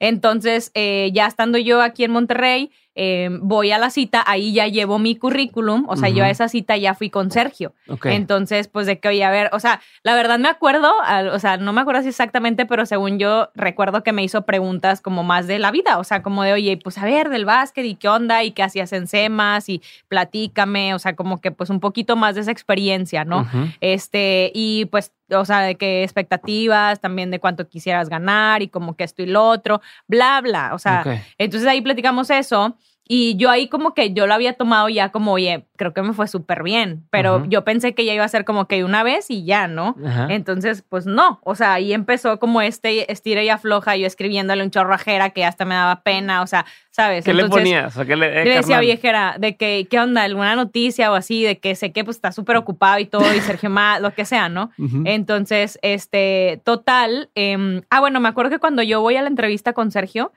Entonces, 0.00 0.70
eh, 0.74 1.10
ya 1.12 1.26
estando 1.26 1.58
yo 1.58 1.82
aquí 1.82 2.04
en 2.04 2.12
Monterrey, 2.12 2.70
eh, 3.00 3.28
voy 3.42 3.70
a 3.70 3.78
la 3.78 3.90
cita, 3.90 4.24
ahí 4.26 4.52
ya 4.52 4.66
llevo 4.66 4.98
mi 4.98 5.14
currículum, 5.14 5.84
o 5.88 5.96
sea, 5.96 6.08
yo 6.08 6.24
a 6.24 6.30
esa 6.30 6.48
cita 6.48 6.76
ya 6.76 6.94
fui 6.94 7.10
con 7.10 7.30
Sergio. 7.30 7.72
Entonces, 8.12 8.66
pues 8.66 8.86
de 8.86 8.98
que, 8.98 9.06
oye, 9.08 9.22
a 9.22 9.30
ver, 9.30 9.50
o 9.52 9.60
sea, 9.60 9.80
la 10.02 10.16
verdad 10.16 10.38
me 10.40 10.48
acuerdo, 10.48 10.92
al- 11.04 11.28
o 11.28 11.38
sea, 11.38 11.58
no 11.58 11.72
me 11.72 11.80
acuerdo 11.80 12.00
así 12.00 12.08
exactamente, 12.08 12.66
pero 12.66 12.86
según 12.86 13.20
yo 13.20 13.50
recuerdo 13.54 14.02
que 14.02 14.12
me 14.12 14.24
hizo 14.24 14.42
preguntas 14.42 15.00
como 15.00 15.22
más 15.22 15.46
de 15.46 15.60
la 15.60 15.70
vida, 15.70 15.98
o 15.98 16.04
sea, 16.04 16.22
como 16.24 16.42
de, 16.42 16.52
oye, 16.54 16.76
pues 16.76 16.98
a 16.98 17.04
ver, 17.04 17.28
del 17.28 17.44
básquet 17.44 17.84
y 17.86 17.94
qué 17.94 18.08
onda 18.08 18.42
y 18.42 18.50
qué 18.50 18.64
hacías 18.64 18.92
en 18.92 19.06
SEMAS 19.06 19.68
y 19.68 19.80
platícame, 20.08 20.92
o 20.94 20.98
sea, 20.98 21.14
como 21.14 21.40
que 21.40 21.52
pues 21.52 21.70
un 21.70 21.78
poquito 21.78 22.16
más 22.16 22.34
de 22.34 22.40
esa 22.40 22.50
experiencia, 22.50 23.24
¿no? 23.24 23.46
Este, 23.80 24.50
y 24.54 24.86
pues, 24.86 25.12
o 25.30 25.44
sea, 25.44 25.60
de 25.60 25.76
qué 25.76 26.02
expectativas, 26.02 27.00
también 27.00 27.30
de 27.30 27.40
cuánto 27.40 27.68
quisieras 27.68 28.08
ganar 28.08 28.62
y 28.62 28.68
como 28.68 28.96
que 28.96 29.04
esto 29.04 29.22
y 29.22 29.26
lo 29.26 29.46
otro, 29.48 29.80
bla, 30.06 30.40
bla, 30.40 30.74
o 30.74 30.78
sea, 30.78 31.22
entonces 31.38 31.68
ahí 31.68 31.80
platicamos 31.80 32.30
eso. 32.30 32.76
Y 33.10 33.36
yo 33.36 33.48
ahí 33.48 33.68
como 33.68 33.94
que 33.94 34.12
yo 34.12 34.26
lo 34.26 34.34
había 34.34 34.52
tomado 34.52 34.90
ya 34.90 35.08
como, 35.08 35.32
oye, 35.32 35.64
creo 35.76 35.94
que 35.94 36.02
me 36.02 36.12
fue 36.12 36.28
súper 36.28 36.62
bien, 36.62 37.06
pero 37.10 37.46
yo 37.46 37.64
pensé 37.64 37.94
que 37.94 38.04
ya 38.04 38.12
iba 38.12 38.24
a 38.24 38.28
ser 38.28 38.44
como 38.44 38.68
que 38.68 38.84
una 38.84 39.02
vez 39.02 39.30
y 39.30 39.46
ya, 39.46 39.66
¿no? 39.66 39.96
Ajá. 40.04 40.26
Entonces, 40.28 40.84
pues 40.86 41.06
no, 41.06 41.40
o 41.42 41.54
sea, 41.54 41.72
ahí 41.72 41.94
empezó 41.94 42.38
como 42.38 42.60
este 42.60 43.10
estira 43.10 43.42
y 43.42 43.48
afloja, 43.48 43.96
yo 43.96 44.06
escribiéndole 44.06 44.62
un 44.62 44.70
chorro 44.70 44.92
a 44.92 44.98
Jera 44.98 45.30
que 45.30 45.46
hasta 45.46 45.64
me 45.64 45.74
daba 45.74 46.02
pena, 46.02 46.42
o 46.42 46.46
sea, 46.46 46.66
¿sabes? 46.90 47.24
¿Qué 47.24 47.32
le 47.32 47.48
ponías? 47.48 47.86
O 47.94 47.96
sea, 47.96 48.04
¿qué 48.04 48.16
le, 48.16 48.26
eh, 48.26 48.44
yo 48.44 48.50
le 48.50 48.56
decía, 48.56 48.80
viejera, 48.80 49.36
de 49.38 49.56
que, 49.56 49.86
¿qué 49.88 50.00
onda? 50.00 50.24
¿Alguna 50.24 50.54
noticia 50.54 51.10
o 51.10 51.14
así? 51.14 51.44
De 51.44 51.58
que 51.58 51.76
sé 51.76 51.92
que 51.92 52.04
pues 52.04 52.18
está 52.18 52.32
súper 52.32 52.56
ocupado 52.56 52.98
y 52.98 53.06
todo, 53.06 53.34
y 53.34 53.40
Sergio 53.40 53.70
más, 53.70 54.02
lo 54.02 54.12
que 54.12 54.26
sea, 54.26 54.50
¿no? 54.50 54.70
Entonces, 55.06 55.78
este, 55.80 56.60
total. 56.64 57.30
em, 57.34 57.82
ah, 57.88 58.00
bueno, 58.00 58.20
me 58.20 58.28
acuerdo 58.28 58.50
que 58.50 58.58
cuando 58.58 58.82
yo 58.82 59.00
voy 59.00 59.16
a 59.16 59.22
la 59.22 59.28
entrevista 59.28 59.72
con 59.72 59.90
Sergio, 59.90 60.32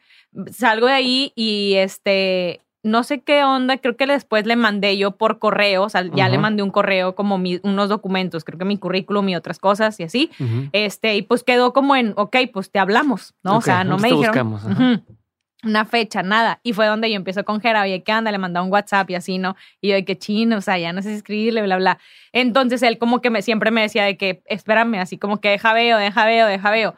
salgo 0.52 0.88
de 0.88 0.94
ahí 0.94 1.34
y 1.36 1.74
este, 1.76 2.62
no 2.84 3.04
sé 3.04 3.22
qué 3.22 3.44
onda, 3.44 3.78
creo 3.78 3.96
que 3.98 4.08
después 4.08 4.46
le 4.46 4.56
mandé 4.56 4.98
yo 4.98 5.12
por 5.12 5.40
correo, 5.40 5.84
o 5.84 5.90
sea, 5.90 6.04
ya 6.14 6.30
le 6.30 6.38
mandé 6.38 6.64
un 6.64 6.72
correo 6.72 7.16
como 7.16 7.38
mi- 7.38 7.60
unos 7.64 7.90
documentos, 7.90 8.44
creo 8.44 8.58
que 8.58 8.66
mi 8.66 8.78
currículum 8.78 9.28
y 9.30 9.36
otras 9.36 9.60
cosas 9.60 10.00
y 10.00 10.04
así. 10.04 10.32
Este, 10.72 11.16
y 11.16 11.22
pues 11.22 11.44
quedó 11.44 11.74
como 11.74 11.96
en, 11.96 12.14
ok, 12.16 12.36
pues 12.54 12.72
te 12.72 12.80
hablamos, 12.80 13.34
¿no? 13.44 13.58
O 13.58 13.62
sea, 13.62 13.84
no 13.84 13.92
nosotros 13.98 14.02
me 14.12 14.18
dijeron. 14.18 14.52
buscamos. 14.52 14.78
Ujú. 14.96 15.18
Una 15.64 15.86
fecha, 15.86 16.24
nada. 16.24 16.60
Y 16.64 16.74
fue 16.74 16.88
donde 16.88 17.08
yo 17.12 17.16
empiezo 17.18 17.44
con 17.46 17.62
Jera, 17.62 17.84
oye, 17.84 18.02
¿qué 18.02 18.12
anda? 18.12 18.32
Le 18.32 18.40
mandaba 18.40 18.66
un 18.66 18.72
WhatsApp 18.72 19.08
y 19.12 19.16
así, 19.16 19.38
¿no? 19.38 19.56
Y 19.80 19.90
yo 19.90 19.94
de 19.94 20.04
que 20.06 20.18
chino, 20.18 20.58
o 20.58 20.62
sea, 20.62 20.80
ya 20.80 20.92
no 20.92 21.04
sé 21.04 21.10
si 21.10 21.16
escribirle, 21.18 21.62
bla, 21.62 21.78
bla. 21.78 22.00
Entonces 22.34 22.82
él 22.82 22.98
como 22.98 23.22
que 23.22 23.30
me 23.30 23.44
siempre 23.44 23.70
me 23.70 23.82
decía 23.82 24.04
de 24.04 24.18
que, 24.18 24.42
espérame, 24.48 24.96
así 24.96 25.20
como 25.20 25.40
que 25.40 25.50
deja 25.50 25.72
veo, 25.74 26.00
deja 26.00 26.26
veo, 26.26 26.48
deja 26.48 26.72
veo. 26.72 26.96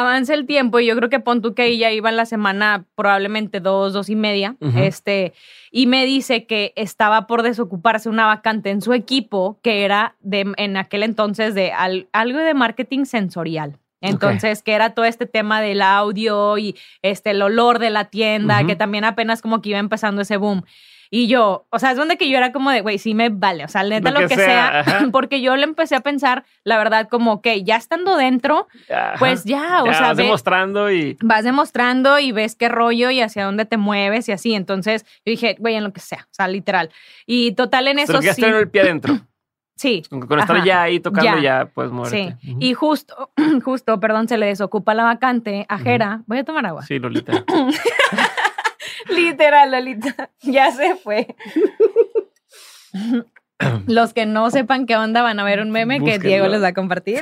Avanza 0.00 0.32
el 0.34 0.46
tiempo 0.46 0.80
y 0.80 0.86
yo 0.86 0.96
creo 0.96 1.10
que 1.10 1.20
pon 1.20 1.42
tú 1.42 1.54
que 1.54 1.66
ella 1.66 1.90
iba 1.90 2.08
en 2.08 2.16
la 2.16 2.24
semana 2.26 2.84
probablemente 2.94 3.60
dos, 3.60 3.92
dos 3.92 4.08
y 4.08 4.16
media, 4.16 4.56
este, 4.78 5.32
y 5.70 5.86
me 5.86 6.06
dice 6.06 6.46
que 6.46 6.72
estaba 6.76 7.26
por 7.26 7.42
desocuparse 7.42 8.08
una 8.08 8.26
vacante 8.26 8.70
en 8.70 8.80
su 8.80 8.92
equipo 8.94 9.58
que 9.62 9.84
era 9.84 10.14
de, 10.20 10.52
en 10.56 10.76
aquel 10.76 11.02
entonces 11.02 11.54
de 11.54 11.72
al- 11.72 12.08
algo 12.12 12.38
de 12.38 12.54
marketing 12.54 13.04
sensorial. 13.04 13.78
Entonces, 14.00 14.62
que 14.64 14.72
era 14.72 14.94
todo 14.94 15.04
este 15.04 15.26
tema 15.26 15.60
del 15.60 15.80
audio 15.80 16.58
y 16.58 16.74
este, 17.02 17.30
el 17.30 17.40
olor 17.42 17.78
de 17.78 17.90
la 17.90 18.06
tienda, 18.06 18.58
que 18.66 18.74
también 18.76 19.04
apenas 19.04 19.40
como 19.42 19.62
que 19.62 19.68
iba 19.70 19.78
empezando 19.78 20.22
ese 20.22 20.38
boom. 20.38 20.64
Y 21.14 21.28
yo, 21.28 21.66
o 21.68 21.78
sea, 21.78 21.90
es 21.90 21.98
donde 21.98 22.16
que 22.16 22.30
yo 22.30 22.38
era 22.38 22.52
como 22.52 22.70
de, 22.70 22.80
güey, 22.80 22.96
sí 22.96 23.12
me 23.12 23.28
vale, 23.28 23.66
o 23.66 23.68
sea, 23.68 23.82
neta 23.82 24.10
Lo 24.10 24.22
lo, 24.22 24.28
que 24.28 24.34
que, 24.34 24.42
sea, 24.42 24.82
porque 25.12 25.42
yo 25.42 25.54
le 25.56 25.64
empecé 25.64 25.94
a 25.94 26.00
pensar, 26.00 26.44
la 26.64 26.78
verdad, 26.78 27.06
como 27.10 27.42
que 27.42 27.64
ya 27.64 27.76
estando 27.76 28.16
dentro, 28.16 28.66
Ajá. 28.90 29.16
pues 29.18 29.44
ya, 29.44 29.82
o 29.82 29.86
Ya 29.86 29.92
sea, 29.92 30.06
vas 30.08 30.16
ve- 30.16 30.22
demostrando 30.22 30.90
y... 30.90 31.18
vas 31.22 31.44
demostrando 31.44 32.18
y 32.18 32.32
ves 32.32 32.54
qué 32.56 32.70
rollo 32.70 33.10
y 33.10 33.20
hacia 33.20 33.44
dónde 33.44 33.66
te 33.66 33.76
mueves 33.76 34.26
y 34.30 34.32
así. 34.32 34.54
Entonces, 34.54 35.04
yo 35.26 35.30
dije, 35.32 35.54
güey, 35.58 35.74
en 35.74 35.84
lo 35.84 35.92
que 35.92 36.00
sea, 36.00 36.22
o 36.30 36.32
sea, 36.34 36.48
literal. 36.48 36.88
Y 37.26 37.52
total 37.52 37.88
en 37.88 37.98
eso 37.98 38.06
Pero 38.12 38.20
que 38.20 38.26
ya 38.28 38.34
sí. 38.34 38.42
el 38.44 38.70
pie 38.70 38.80
adentro. 38.80 39.14
Sí. 39.74 40.02
Con, 40.08 40.22
estar 40.38 40.56
Ajá. 40.58 40.64
ya 40.64 40.82
ahí 40.82 41.00
tocando 41.00 41.38
Ya. 41.38 41.42
ya, 41.62 41.66
pues 41.74 41.90
muerte. 41.90 42.36
Sí, 42.40 42.56
y 42.60 42.72
justo, 42.74 43.32
justo, 43.64 43.98
perdón, 43.98 44.28
se 44.28 44.38
le 44.38 44.46
desocupa 44.46 44.94
la 44.94 45.02
vacante 45.02 45.66
a 45.68 45.78
Jera. 45.78 46.22
Voy 46.26 46.38
a 46.38 46.44
tomar 46.44 46.64
agua. 46.66 46.82
Sí, 46.82 46.98
Lolita. 47.00 47.32
Literal, 49.14 49.70
Lolita. 49.70 50.30
Ya 50.42 50.70
se 50.72 50.96
fue. 50.96 51.34
Los 53.86 54.12
que 54.12 54.26
no 54.26 54.50
sepan 54.50 54.86
qué 54.86 54.96
onda 54.96 55.22
van 55.22 55.38
a 55.38 55.44
ver 55.44 55.60
un 55.60 55.70
meme 55.70 56.02
que. 56.02 56.18
Diego 56.18 56.48
les 56.48 56.62
va 56.62 56.68
a 56.68 56.74
compartir. 56.74 57.20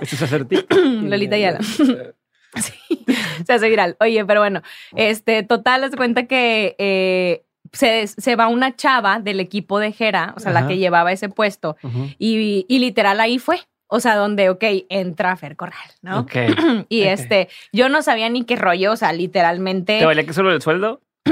Este 0.00 0.14
es 0.16 0.22
acertijo. 0.22 0.66
Lolita 0.74 1.36
Ayala. 1.36 1.60
Sí, 1.62 3.04
se 3.46 3.52
hace 3.52 3.68
viral. 3.68 3.96
Oye, 4.00 4.24
pero 4.24 4.40
bueno, 4.40 4.62
este, 4.94 5.42
total, 5.42 5.82
haz 5.84 5.96
cuenta 5.96 6.26
que 6.26 6.76
eh, 6.78 7.44
se, 7.72 8.06
se 8.06 8.36
va 8.36 8.46
una 8.48 8.76
chava 8.76 9.18
del 9.20 9.40
equipo 9.40 9.78
de 9.80 9.90
Jera, 9.92 10.34
o 10.36 10.40
sea, 10.40 10.52
Ajá. 10.52 10.60
la 10.60 10.68
que 10.68 10.76
llevaba 10.78 11.10
ese 11.12 11.28
puesto, 11.28 11.76
y, 12.18 12.64
y 12.68 12.78
literal 12.78 13.20
ahí 13.20 13.38
fue. 13.38 13.58
O 13.94 14.00
sea, 14.00 14.16
donde, 14.16 14.50
ok, 14.50 14.64
entra 14.88 15.36
Fer 15.36 15.54
Corral, 15.54 15.88
¿no? 16.02 16.18
Ok. 16.20 16.32
Y 16.88 17.02
este, 17.02 17.48
yo 17.72 17.88
no 17.88 18.02
sabía 18.02 18.28
ni 18.28 18.42
qué 18.44 18.56
rollo, 18.56 18.90
o 18.90 18.96
sea, 18.96 19.12
literalmente. 19.12 20.00
¿Te 20.00 20.04
valía 20.04 20.26
que 20.26 20.32
solo 20.32 20.50
el 20.50 20.60
sueldo? 20.60 21.00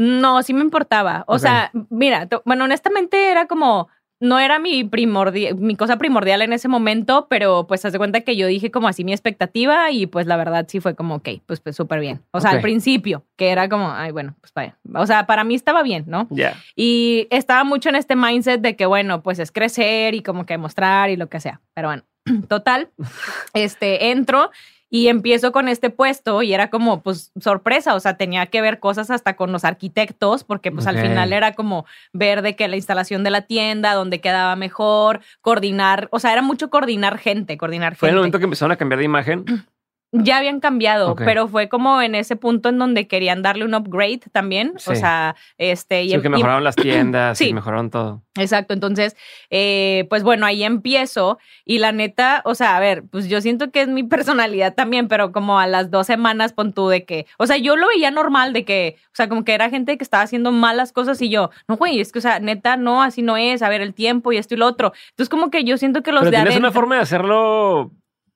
No, 0.00 0.44
sí 0.44 0.54
me 0.54 0.60
importaba. 0.60 1.24
O 1.26 1.40
sea, 1.40 1.72
mira, 1.90 2.28
bueno, 2.44 2.62
honestamente 2.62 3.32
era 3.32 3.46
como, 3.46 3.88
no 4.20 4.38
era 4.38 4.58
mi 4.58 4.84
primordial, 4.84 5.56
mi 5.56 5.76
cosa 5.76 5.96
primordial 5.96 6.42
en 6.42 6.52
ese 6.52 6.68
momento, 6.68 7.26
pero 7.30 7.66
pues 7.66 7.84
haz 7.84 7.92
de 7.92 7.98
cuenta 7.98 8.22
que 8.22 8.36
yo 8.36 8.46
dije 8.46 8.70
como 8.70 8.88
así 8.88 9.04
mi 9.04 9.12
expectativa 9.12 9.90
y 9.90 10.06
pues 10.06 10.26
la 10.26 10.36
verdad 10.36 10.66
sí 10.68 10.80
fue 10.80 10.94
como, 10.94 11.16
ok, 11.16 11.28
pues 11.46 11.60
pues 11.60 11.76
súper 11.76 12.00
bien. 12.00 12.20
O 12.32 12.40
sea, 12.40 12.50
al 12.50 12.60
principio, 12.60 13.24
que 13.36 13.50
era 13.50 13.68
como, 13.68 13.92
ay, 13.92 14.10
bueno, 14.10 14.34
pues 14.40 14.52
vaya. 14.52 14.76
O 14.94 15.06
sea, 15.06 15.26
para 15.26 15.44
mí 15.44 15.54
estaba 15.54 15.82
bien, 15.82 16.04
¿no? 16.06 16.26
Ya. 16.30 16.56
Y 16.74 17.28
estaba 17.30 17.64
mucho 17.64 17.88
en 17.88 17.96
este 17.96 18.16
mindset 18.16 18.60
de 18.60 18.76
que, 18.76 18.86
bueno, 18.86 19.22
pues 19.22 19.38
es 19.38 19.52
crecer 19.52 20.14
y 20.14 20.22
como 20.22 20.46
que 20.46 20.54
demostrar 20.54 21.10
y 21.10 21.16
lo 21.16 21.28
que 21.28 21.40
sea. 21.40 21.60
Pero 21.74 21.88
bueno, 21.88 22.02
total, 22.48 22.90
este, 23.54 24.10
entro 24.10 24.50
y 24.90 25.08
empiezo 25.08 25.52
con 25.52 25.68
este 25.68 25.90
puesto 25.90 26.42
y 26.42 26.52
era 26.52 26.70
como, 26.70 27.02
pues, 27.02 27.32
sorpresa, 27.40 27.94
o 27.94 28.00
sea, 28.00 28.16
tenía 28.16 28.46
que 28.46 28.60
ver 28.60 28.80
cosas 28.80 29.10
hasta 29.10 29.36
con 29.36 29.52
los 29.52 29.64
arquitectos, 29.64 30.44
porque 30.44 30.72
pues 30.72 30.86
al 30.86 30.98
final 30.98 31.32
era 31.32 31.52
como 31.52 31.84
ver 32.12 32.42
de 32.42 32.56
que 32.56 32.68
la 32.68 32.76
instalación 32.76 33.24
de 33.24 33.30
la 33.30 33.42
tienda, 33.42 33.94
donde 33.94 34.20
quedaba 34.20 34.56
mejor, 34.56 35.20
coordinar, 35.40 36.08
o 36.10 36.18
sea, 36.18 36.32
era 36.32 36.42
mucho 36.42 36.70
coordinar 36.70 37.18
gente, 37.18 37.58
coordinar 37.58 37.96
Fue 37.96 38.08
en 38.08 38.10
gente. 38.10 38.16
el 38.16 38.20
momento 38.20 38.38
que 38.38 38.44
empezaron 38.44 38.72
a 38.72 38.76
cambiar 38.76 38.98
de 38.98 39.04
imagen. 39.04 39.44
Ya 40.10 40.38
habían 40.38 40.60
cambiado, 40.60 41.14
pero 41.16 41.48
fue 41.48 41.68
como 41.68 42.00
en 42.00 42.14
ese 42.14 42.34
punto 42.34 42.70
en 42.70 42.78
donde 42.78 43.06
querían 43.06 43.42
darle 43.42 43.66
un 43.66 43.74
upgrade 43.74 44.20
también, 44.32 44.72
o 44.76 44.94
sea, 44.94 45.36
este... 45.58 46.04
y 46.04 46.08
Sí, 46.08 46.14
em- 46.14 46.22
que 46.22 46.28
y- 46.28 46.30
mejoraron 46.30 46.64
las 46.64 46.76
tiendas 46.76 47.38
y 47.42 47.44
Sí. 47.46 47.52
mejoraron 47.52 47.90
todo. 47.90 48.22
Exacto, 48.38 48.72
entonces, 48.72 49.16
eh, 49.50 50.06
pues 50.08 50.22
bueno, 50.22 50.46
ahí 50.46 50.64
empiezo 50.64 51.38
y 51.66 51.78
la 51.78 51.92
neta, 51.92 52.40
o 52.46 52.54
sea, 52.54 52.76
a 52.76 52.80
ver, 52.80 53.04
pues 53.10 53.28
yo 53.28 53.42
siento 53.42 53.70
que 53.70 53.82
es 53.82 53.88
mi 53.88 54.02
personalidad 54.32 54.74
también, 54.74 55.08
pero 55.08 55.30
como 55.30 55.58
a 55.58 55.66
las 55.66 55.90
dos 55.90 56.06
semanas 56.06 56.54
pon 56.54 56.72
tú 56.72 56.88
de 56.88 57.04
que, 57.04 57.26
o 57.36 57.46
sea, 57.46 57.58
yo 57.58 57.76
lo 57.76 57.88
veía 57.88 58.10
normal 58.10 58.54
de 58.54 58.64
que, 58.64 58.96
o 59.08 59.14
sea, 59.14 59.28
como 59.28 59.44
que 59.44 59.52
era 59.52 59.68
gente 59.68 59.98
que 59.98 60.04
estaba 60.04 60.22
haciendo 60.22 60.52
malas 60.52 60.92
cosas 60.92 61.20
y 61.20 61.28
yo, 61.28 61.50
no, 61.68 61.76
güey, 61.76 62.00
es 62.00 62.12
que, 62.12 62.20
o 62.20 62.22
sea, 62.22 62.40
neta, 62.40 62.78
no, 62.78 63.02
así 63.02 63.20
no 63.20 63.36
es, 63.36 63.60
a 63.60 63.68
ver, 63.68 63.82
el 63.82 63.92
tiempo 63.92 64.32
y 64.32 64.38
esto 64.38 64.54
y 64.54 64.56
lo 64.56 64.66
otro. 64.66 64.92
Entonces, 65.10 65.28
como 65.28 65.50
que 65.50 65.64
yo 65.64 65.76
siento 65.76 66.02
que 66.02 66.12
los 66.12 66.20
Pero 66.20 66.30
de 66.30 66.36
tienes 66.38 66.56
una 66.56 66.68
adentro- 66.68 66.80
forma 66.80 66.94
de 66.94 67.02
hacerlo. 67.02 67.90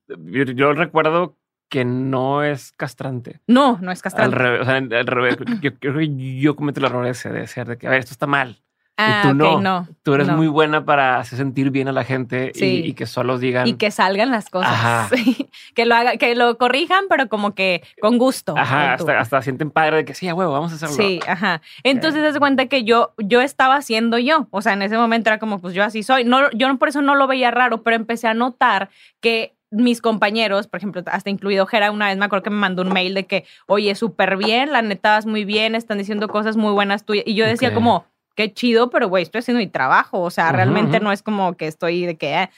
Yo, 0.09 0.45
yo 0.45 0.75
recuerdo 0.75 1.37
que 1.73 1.87
no 1.87 2.43
es 2.45 2.71
castrante. 2.73 3.41
No, 3.47 3.79
no 3.81 3.91
es 3.93 4.01
Al 4.01 4.03
castrante. 4.03 4.37
revés, 4.37 4.61
o 4.61 4.65
sea, 4.67 4.77
al 4.77 5.07
revés. 5.07 5.39
Yo 5.63 5.75
creo 5.79 5.95
que 5.97 6.39
yo 6.39 6.55
cometo 6.55 6.81
el 6.81 6.85
error 6.87 7.07
ese 7.07 7.31
de 7.31 7.47
ser 7.47 7.67
de 7.67 7.79
que, 7.79 7.87
a 7.87 7.91
ver, 7.91 8.01
esto 8.01 8.13
está 8.13 8.27
mal. 8.27 8.59
Ah, 8.99 9.23
y 9.25 9.29
tú 9.29 9.29
ok, 9.31 9.35
no. 9.37 9.61
no, 9.63 9.89
Tú 10.03 10.13
eres 10.13 10.27
no. 10.29 10.37
muy 10.37 10.49
buena 10.49 10.85
para 10.85 11.19
hacer 11.19 11.39
sentir 11.39 11.71
bien 11.71 11.89
a 11.89 11.93
la 11.93 12.05
gente 12.05 12.53
y- 12.55 12.59
Sí. 12.59 12.83
y, 12.85 12.93
que 12.93 13.07
solo 13.07 13.39
digan. 13.39 13.67
Y 13.67 13.73
que 13.75 13.91
salgan 13.91 14.31
las 14.31 14.51
cosas. 14.51 15.09
Sí. 15.17 15.49
Que 15.75 15.87
lo 15.87 15.95
haga, 15.95 16.19
que 16.19 16.35
lo 16.37 16.59
corrijan, 16.59 17.07
pero 17.09 17.31
como 17.31 17.55
que 17.55 17.83
con 18.03 18.19
gusto. 18.19 18.55
Ajá, 18.55 18.99
Tú. 18.99 19.05
hasta, 19.05 19.19
hasta 19.19 19.41
sienten 19.43 19.71
padre 19.71 19.97
de 19.97 20.05
que 20.05 20.13
sí, 20.13 20.29
a 20.29 20.35
huevo, 20.35 20.53
vamos 20.53 20.73
a 20.73 20.75
hacerlo. 20.75 20.95
Sí, 20.95 21.21
ajá. 21.27 21.63
Entonces 21.85 22.21
te 22.21 22.27
das 22.27 22.39
cuenta 22.39 22.67
que 22.67 22.85
yo, 22.85 23.15
yo 23.17 23.41
estaba 23.41 23.77
haciendo 23.77 24.19
yo. 24.19 24.47
O 24.51 24.61
sea, 24.61 24.75
en 24.75 24.83
ese 24.83 24.99
momento 24.99 25.31
era 25.31 25.39
como, 25.39 25.59
pues 25.59 25.73
yo 25.73 25.83
así 25.85 26.03
soy. 26.03 26.25
No, 26.25 26.51
yo 26.51 26.77
por 26.77 26.89
eso 26.91 27.01
no 27.01 27.15
lo 27.15 27.27
veía 27.27 27.51
raro, 27.51 27.83
pero 27.83 27.97
empecé 27.97 28.29
a 28.29 28.35
notar 28.35 28.91
que 29.23 29.55
mis 29.73 30.01
compañeros, 30.01 30.69
por 30.69 30.79
ejemplo, 30.79 31.03
hasta 31.07 31.31
incluido 31.31 31.67
Jera, 31.67 31.91
una 31.91 32.09
vez 32.09 32.19
me 32.19 32.27
acuerdo 32.27 32.45
que 32.45 32.51
me 32.51 32.57
mandó 32.57 32.83
un 32.83 32.93
mail 32.93 33.15
de 33.15 33.27
que, 33.27 33.45
oye, 33.67 33.95
súper 33.95 34.37
bien, 34.37 34.71
la 34.71 34.83
neta 34.83 35.13
vas 35.13 35.27
muy 35.27 35.45
bien, 35.45 35.75
están 35.75 35.99
diciendo 35.99 36.29
cosas 36.29 36.57
muy 36.57 36.73
buenas 36.73 37.05
tuyas. 37.05 37.25
Y 37.27 37.35
yo 37.35 37.47
decía 37.47 37.75
como, 37.75 38.05
qué 38.35 38.53
chido, 38.53 38.91
pero 38.91 39.09
güey, 39.09 39.23
estoy 39.23 39.41
haciendo 39.41 39.59
mi 39.59 39.67
trabajo. 39.67 40.21
O 40.21 40.31
sea, 40.31 40.53
realmente 40.53 41.01
no 41.01 41.11
es 41.11 41.23
como 41.23 41.57
que 41.57 41.67
estoy 41.67 42.07
de 42.07 42.17
que... 42.17 42.35
eh. 42.35 42.51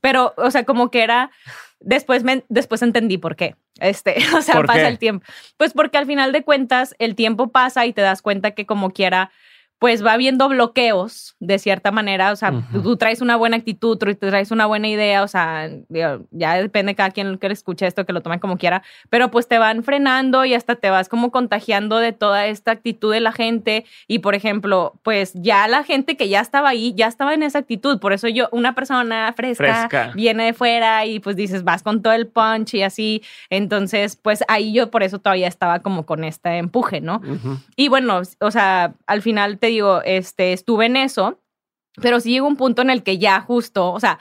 Pero, 0.00 0.34
o 0.36 0.50
sea, 0.50 0.64
como 0.64 0.90
que 0.90 1.02
era... 1.02 1.30
Después, 1.78 2.22
me, 2.22 2.44
después 2.48 2.80
entendí 2.82 3.18
por 3.18 3.36
qué. 3.36 3.56
Este, 3.80 4.16
o 4.36 4.42
sea, 4.42 4.54
¿Por 4.56 4.66
pasa 4.66 4.80
qué? 4.80 4.86
el 4.88 4.98
tiempo. 4.98 5.26
Pues 5.56 5.72
porque 5.72 5.98
al 5.98 6.06
final 6.06 6.32
de 6.32 6.42
cuentas 6.42 6.94
el 6.98 7.14
tiempo 7.14 7.48
pasa 7.48 7.86
y 7.86 7.92
te 7.92 8.00
das 8.02 8.22
cuenta 8.22 8.52
que 8.52 8.66
como 8.66 8.90
quiera, 8.90 9.30
pues 9.82 10.06
va 10.06 10.12
habiendo 10.12 10.48
bloqueos 10.48 11.34
de 11.40 11.58
cierta 11.58 11.90
manera. 11.90 12.30
O 12.30 12.36
sea, 12.36 12.52
tú 12.72 12.96
traes 12.96 13.20
una 13.20 13.34
buena 13.34 13.56
actitud, 13.56 13.98
tú 13.98 14.14
traes 14.14 14.52
una 14.52 14.66
buena 14.66 14.86
idea. 14.86 15.24
O 15.24 15.26
sea, 15.26 15.68
ya 15.88 16.54
depende 16.54 16.92
de 16.92 16.94
cada 16.94 17.10
quien 17.10 17.36
que 17.36 17.48
le 17.48 17.54
escuche 17.54 17.88
esto, 17.88 18.06
que 18.06 18.12
lo 18.12 18.20
tome 18.20 18.38
como 18.38 18.58
quiera. 18.58 18.84
Pero 19.10 19.32
pues 19.32 19.48
te 19.48 19.58
van 19.58 19.82
frenando 19.82 20.44
y 20.44 20.54
hasta 20.54 20.76
te 20.76 20.88
vas 20.88 21.08
como 21.08 21.32
contagiando 21.32 21.98
de 21.98 22.12
toda 22.12 22.46
esta 22.46 22.70
actitud 22.70 23.12
de 23.12 23.18
la 23.18 23.32
gente. 23.32 23.84
Y 24.06 24.20
por 24.20 24.36
ejemplo, 24.36 25.00
pues 25.02 25.32
ya 25.34 25.66
la 25.66 25.82
gente 25.82 26.16
que 26.16 26.28
ya 26.28 26.38
estaba 26.42 26.68
ahí, 26.68 26.94
ya 26.96 27.08
estaba 27.08 27.34
en 27.34 27.42
esa 27.42 27.58
actitud. 27.58 27.98
Por 27.98 28.12
eso 28.12 28.28
yo, 28.28 28.48
una 28.52 28.76
persona 28.76 29.34
fresca, 29.36 29.88
Fresca. 29.88 30.12
viene 30.14 30.44
de 30.44 30.52
fuera 30.52 31.06
y 31.06 31.18
pues 31.18 31.34
dices, 31.34 31.64
vas 31.64 31.82
con 31.82 32.02
todo 32.02 32.12
el 32.12 32.28
punch 32.28 32.74
y 32.74 32.84
así. 32.84 33.24
Entonces, 33.50 34.14
pues 34.14 34.44
ahí 34.46 34.72
yo 34.72 34.92
por 34.92 35.02
eso 35.02 35.18
todavía 35.18 35.48
estaba 35.48 35.80
como 35.80 36.06
con 36.06 36.22
este 36.22 36.58
empuje, 36.58 37.00
¿no? 37.00 37.20
Y 37.74 37.88
bueno, 37.88 38.22
o 38.38 38.50
sea, 38.52 38.94
al 39.08 39.22
final 39.22 39.58
te 39.58 39.71
digo, 39.72 40.02
este, 40.04 40.52
estuve 40.52 40.86
en 40.86 40.96
eso, 40.96 41.40
pero 42.00 42.20
sí 42.20 42.30
llegó 42.30 42.46
un 42.46 42.56
punto 42.56 42.82
en 42.82 42.90
el 42.90 43.02
que 43.02 43.18
ya 43.18 43.40
justo, 43.40 43.92
o 43.92 44.00
sea, 44.00 44.18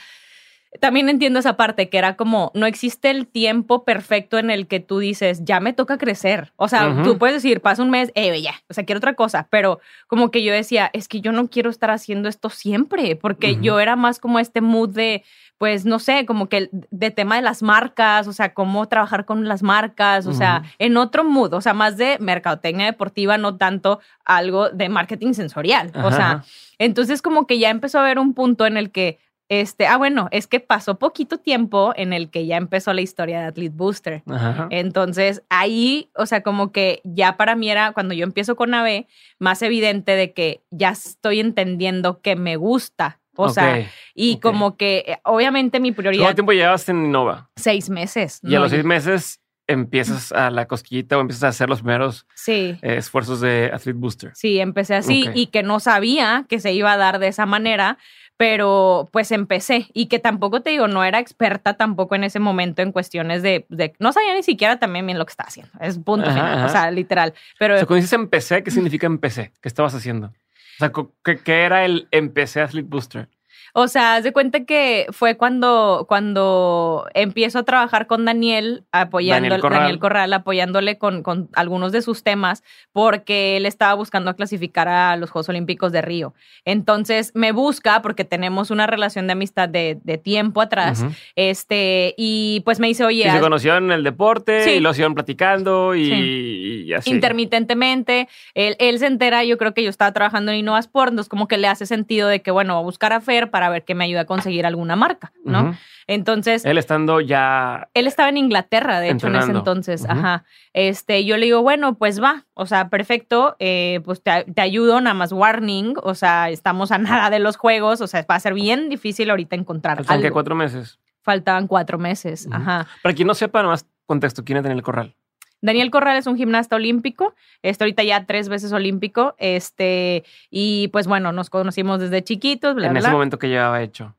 también 0.79 1.09
entiendo 1.09 1.39
esa 1.39 1.57
parte 1.57 1.89
que 1.89 1.97
era 1.97 2.15
como, 2.15 2.51
no 2.55 2.65
existe 2.65 3.09
el 3.09 3.27
tiempo 3.27 3.83
perfecto 3.83 4.37
en 4.37 4.49
el 4.49 4.67
que 4.67 4.79
tú 4.79 4.99
dices, 4.99 5.41
ya 5.43 5.59
me 5.59 5.73
toca 5.73 5.97
crecer. 5.97 6.53
O 6.55 6.69
sea, 6.69 7.03
tú 7.03 7.17
puedes 7.17 7.35
decir, 7.35 7.59
pasa 7.59 7.83
un 7.83 7.89
mes, 7.89 8.11
eh, 8.15 8.41
ya, 8.41 8.53
o 8.69 8.73
sea, 8.73 8.85
quiero 8.85 8.99
otra 8.99 9.15
cosa, 9.15 9.47
pero 9.51 9.81
como 10.07 10.31
que 10.31 10.43
yo 10.43 10.53
decía, 10.53 10.89
es 10.93 11.09
que 11.09 11.19
yo 11.19 11.33
no 11.33 11.49
quiero 11.49 11.69
estar 11.69 11.91
haciendo 11.91 12.29
esto 12.29 12.49
siempre, 12.49 13.17
porque 13.17 13.57
yo 13.61 13.81
era 13.81 13.97
más 13.97 14.19
como 14.19 14.39
este 14.39 14.61
mood 14.61 14.89
de, 14.91 15.25
pues, 15.61 15.85
no 15.85 15.99
sé, 15.99 16.25
como 16.25 16.49
que 16.49 16.71
de 16.71 17.11
tema 17.11 17.35
de 17.35 17.43
las 17.43 17.61
marcas, 17.61 18.27
o 18.27 18.33
sea, 18.33 18.51
cómo 18.55 18.87
trabajar 18.87 19.25
con 19.25 19.47
las 19.47 19.61
marcas, 19.61 20.25
o 20.25 20.33
sea, 20.33 20.63
en 20.79 20.97
otro 20.97 21.23
mood, 21.23 21.53
o 21.53 21.61
sea, 21.61 21.75
más 21.75 21.97
de 21.97 22.17
mercadotecnia 22.19 22.87
deportiva, 22.87 23.37
no 23.37 23.57
tanto 23.57 23.99
algo 24.25 24.71
de 24.71 24.89
marketing 24.89 25.33
sensorial. 25.33 25.91
O 26.03 26.11
sea, 26.11 26.43
entonces 26.79 27.21
como 27.21 27.45
que 27.45 27.59
ya 27.59 27.69
empezó 27.69 27.99
a 27.99 28.01
haber 28.01 28.17
un 28.17 28.33
punto 28.33 28.65
en 28.65 28.75
el 28.75 28.89
que, 28.89 29.19
este, 29.49 29.85
ah, 29.85 29.97
bueno, 29.97 30.29
es 30.31 30.47
que 30.47 30.59
pasó 30.59 30.97
poquito 30.97 31.37
tiempo 31.37 31.93
en 31.95 32.11
el 32.11 32.31
que 32.31 32.47
ya 32.47 32.57
empezó 32.57 32.91
la 32.91 33.01
historia 33.01 33.41
de 33.41 33.45
Athlete 33.45 33.75
Booster. 33.75 34.23
Ajá. 34.31 34.67
Entonces 34.71 35.43
ahí, 35.49 36.09
o 36.15 36.25
sea, 36.25 36.41
como 36.41 36.71
que 36.71 37.01
ya 37.03 37.37
para 37.37 37.55
mí 37.55 37.69
era 37.69 37.91
cuando 37.91 38.15
yo 38.15 38.23
empiezo 38.23 38.55
con 38.55 38.73
AVE, 38.73 39.05
más 39.37 39.61
evidente 39.61 40.13
de 40.13 40.33
que 40.33 40.63
ya 40.71 40.89
estoy 40.89 41.39
entendiendo 41.39 42.19
que 42.19 42.35
me 42.35 42.55
gusta. 42.55 43.19
O 43.35 43.49
sea, 43.49 43.87
y 44.13 44.39
como 44.39 44.75
que 44.77 45.03
eh, 45.07 45.17
obviamente 45.23 45.79
mi 45.79 45.91
prioridad, 45.91 46.23
¿Cuánto 46.23 46.35
tiempo 46.35 46.51
llevas 46.53 46.87
en 46.89 47.05
Innova? 47.05 47.49
seis 47.55 47.89
meses. 47.89 48.39
Y 48.43 48.55
a 48.55 48.59
los 48.59 48.71
seis 48.71 48.83
meses 48.83 49.39
empiezas 49.67 50.31
a 50.33 50.49
la 50.51 50.67
cosquillita 50.67 51.17
o 51.17 51.21
empiezas 51.21 51.43
a 51.43 51.47
hacer 51.49 51.69
los 51.69 51.79
primeros 51.81 52.25
Sí. 52.35 52.77
eh, 52.81 52.97
esfuerzos 52.97 53.39
de 53.39 53.71
Athlete 53.73 53.97
Booster. 53.97 54.31
Sí, 54.35 54.59
empecé 54.59 54.95
así 54.95 55.29
y 55.33 55.47
que 55.47 55.63
no 55.63 55.79
sabía 55.79 56.45
que 56.49 56.59
se 56.59 56.73
iba 56.73 56.91
a 56.91 56.97
dar 56.97 57.19
de 57.19 57.27
esa 57.29 57.45
manera, 57.45 57.97
pero 58.35 59.07
pues 59.13 59.31
empecé 59.31 59.87
y 59.93 60.07
que 60.07 60.19
tampoco 60.19 60.61
te 60.61 60.71
digo, 60.71 60.87
no 60.87 61.03
era 61.03 61.19
experta 61.19 61.75
tampoco 61.75 62.15
en 62.15 62.23
ese 62.23 62.39
momento 62.39 62.81
en 62.81 62.91
cuestiones 62.91 63.43
de, 63.43 63.65
de- 63.69 63.93
no 63.99 64.11
sabía 64.11 64.33
ni 64.33 64.43
siquiera 64.43 64.77
también 64.79 65.05
bien 65.05 65.19
lo 65.19 65.25
que 65.25 65.31
estaba 65.31 65.47
haciendo, 65.47 65.71
es 65.79 65.99
punto 65.99 66.27
Ajá, 66.27 66.33
final, 66.39 66.57
ajá. 66.57 66.65
o 66.65 66.69
sea, 66.69 66.91
literal, 66.91 67.33
pero 67.59 67.75
O 67.75 67.77
sea, 67.77 67.85
cuando 67.85 68.01
dices 68.01 68.13
empecé, 68.13 68.63
¿qué 68.63 68.71
significa 68.71 69.05
empecé? 69.07 69.53
¿Qué 69.61 69.69
estabas 69.69 69.93
haciendo? 69.93 70.33
Sea, 70.81 70.91
¿qué, 71.23 71.37
qué 71.43 71.61
era 71.63 71.85
el 71.85 72.07
empecé 72.11 72.59
Athlete 72.61 72.87
Booster? 72.89 73.29
O 73.73 73.87
sea, 73.87 74.15
haz 74.15 74.23
de 74.23 74.33
cuenta 74.33 74.65
que 74.65 75.07
fue 75.11 75.37
cuando, 75.37 76.05
cuando 76.07 77.07
empiezo 77.13 77.59
a 77.59 77.63
trabajar 77.63 78.07
con 78.07 78.25
Daniel, 78.25 78.83
apoyando 78.91 79.43
Daniel 79.45 79.61
Corral. 79.61 79.79
Daniel 79.79 79.99
Corral, 79.99 80.33
apoyándole 80.33 80.97
con, 80.97 81.23
con 81.23 81.49
algunos 81.53 81.91
de 81.91 82.01
sus 82.01 82.23
temas, 82.23 82.63
porque 82.91 83.57
él 83.57 83.65
estaba 83.65 83.93
buscando 83.93 84.29
a 84.29 84.35
clasificar 84.35 84.87
a 84.87 85.15
los 85.15 85.29
Juegos 85.31 85.49
Olímpicos 85.49 85.91
de 85.91 86.01
Río. 86.01 86.33
Entonces 86.65 87.31
me 87.33 87.51
busca 87.51 88.01
porque 88.01 88.25
tenemos 88.25 88.71
una 88.71 88.87
relación 88.87 89.27
de 89.27 89.33
amistad 89.33 89.69
de, 89.69 89.97
de 90.03 90.17
tiempo 90.17 90.61
atrás. 90.61 91.01
Ujú. 91.01 91.11
Este, 91.35 92.13
y 92.17 92.61
pues 92.65 92.79
me 92.79 92.87
dice, 92.87 93.05
oye, 93.05 93.23
Sí, 93.23 93.29
se 93.29 93.39
conocieron 93.39 93.85
en 93.85 93.91
el 93.91 94.03
deporte 94.03 94.63
Sí. 94.63 94.69
y 94.71 94.79
lo 94.79 94.93
siguieron 94.93 95.13
platicando 95.15 95.95
y, 95.95 96.05
Sí. 96.05 96.83
y 96.87 96.93
así. 96.93 97.09
intermitentemente. 97.09 98.27
Él, 98.53 98.75
él 98.79 98.99
se 98.99 99.07
entera, 99.07 99.43
yo 99.43 99.57
creo 99.57 99.73
que 99.73 99.83
yo 99.83 99.89
estaba 99.89 100.11
trabajando 100.11 100.51
en 100.51 100.59
Innovasport, 100.59 101.09
entonces 101.11 101.29
como 101.29 101.47
que 101.47 101.57
le 101.57 101.67
hace 101.67 101.85
sentido 101.85 102.27
de 102.27 102.41
que, 102.41 102.51
bueno, 102.51 102.73
voy 102.75 102.81
a 102.81 102.85
buscar 102.85 103.13
a 103.13 103.21
Fer 103.21 103.49
para 103.49 103.60
ver 103.69 103.83
que 103.83 103.95
me 103.95 104.05
ayude 104.05 104.19
a 104.19 104.25
conseguir 104.25 104.65
alguna 104.65 104.95
marca, 104.95 105.31
¿no? 105.43 105.75
Entonces, 106.07 106.65
Él 106.65 106.77
estando 106.77 107.21
ya. 107.21 107.89
él 107.93 108.07
estaba 108.07 108.29
en 108.29 108.37
Inglaterra, 108.37 108.99
de 108.99 109.11
hecho, 109.11 109.27
en 109.27 109.35
ese 109.35 109.51
entonces. 109.51 110.05
Ajá. 110.09 110.43
Este, 110.73 111.23
yo 111.25 111.37
le 111.37 111.45
digo, 111.45 111.61
bueno, 111.61 111.95
pues 111.95 112.21
va, 112.21 112.45
o 112.53 112.65
sea, 112.65 112.89
perfecto, 112.89 113.55
eh, 113.59 114.01
pues 114.03 114.21
te, 114.21 114.43
te 114.43 114.61
ayudo, 114.61 114.99
nada 114.99 115.13
más 115.13 115.31
warning, 115.31 115.93
o 116.03 116.15
sea, 116.15 116.49
estamos 116.49 116.91
a 116.91 116.97
nada 116.97 117.29
de 117.29 117.39
los 117.39 117.55
juegos, 117.55 118.01
o 118.01 118.07
sea, 118.07 118.25
va 118.29 118.35
a 118.35 118.39
ser 118.39 118.53
bien 118.53 118.89
difícil 118.89 119.29
ahorita 119.29 119.55
encontrar 119.55 119.97
Faltan 119.97 120.21
que 120.21 120.31
cuatro 120.31 120.55
meses. 120.55 120.99
Faltaban 121.21 121.67
cuatro 121.67 121.97
meses, 121.99 122.47
ajá. 122.51 122.87
Para 123.03 123.15
quien 123.15 123.27
no 123.27 123.35
sepa, 123.35 123.61
nomás 123.61 123.85
contexto, 124.05 124.43
¿quién 124.43 124.57
es 124.57 124.63
Daniel 124.63 124.81
Corral? 124.81 125.15
Daniel 125.61 125.91
Corral 125.91 126.17
es 126.17 126.27
un 126.27 126.37
gimnasta 126.37 126.75
olímpico, 126.75 127.35
este 127.61 127.83
ahorita 127.83 128.03
ya 128.03 128.25
tres 128.25 128.49
veces 128.49 128.71
olímpico, 128.73 129.35
este, 129.37 130.23
y 130.49 130.87
pues 130.89 131.07
bueno, 131.07 131.31
nos 131.31 131.49
conocimos 131.49 131.99
desde 131.99 132.23
chiquitos, 132.23 132.75
bla, 132.75 132.87
en 132.87 132.93
bla, 132.93 132.99
ese 132.99 133.07
bla. 133.09 133.13
momento 133.13 133.37
que 133.39 133.47
llevaba 133.49 133.81
hecho. 133.81 134.15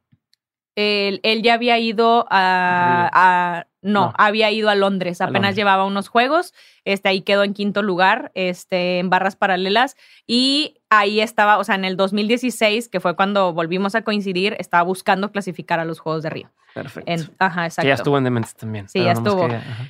Él, 0.74 1.20
él 1.22 1.42
ya 1.42 1.54
había 1.54 1.78
ido 1.78 2.26
a, 2.30 3.10
a- 3.12 3.66
no, 3.82 4.06
No. 4.06 4.14
había 4.16 4.50
ido 4.52 4.70
a 4.70 4.74
Londres, 4.76 5.20
A 5.20 5.24
apenas 5.24 5.40
Londres. 5.42 5.56
llevaba 5.56 5.84
unos 5.84 6.08
juegos, 6.08 6.54
este 6.84 7.08
ahí 7.08 7.20
quedó 7.22 7.42
en 7.42 7.52
quinto 7.52 7.82
lugar, 7.82 8.30
este 8.34 9.00
en 9.00 9.10
barras 9.10 9.34
paralelas 9.36 9.96
y 10.26 10.76
ahí 10.92 11.20
estaba, 11.20 11.56
o 11.58 11.64
sea, 11.64 11.74
en 11.74 11.84
el 11.84 11.96
2016, 11.96 12.88
que 12.88 13.00
fue 13.00 13.16
cuando 13.16 13.52
volvimos 13.54 13.94
a 13.94 14.02
coincidir, 14.02 14.56
estaba 14.58 14.82
buscando 14.82 15.32
clasificar 15.32 15.80
a 15.80 15.84
los 15.86 16.00
Juegos 16.00 16.22
de 16.22 16.30
Río. 16.30 16.50
Perfecto. 16.74 17.10
En, 17.10 17.20
ajá, 17.38 17.66
exacto. 17.66 17.82
que 17.82 17.88
ya 17.88 17.94
estuvo 17.94 18.18
en 18.18 18.24
Dementes 18.24 18.54
también. 18.54 18.88
Sí, 18.88 19.02
ya 19.02 19.12
estuvo. 19.12 19.48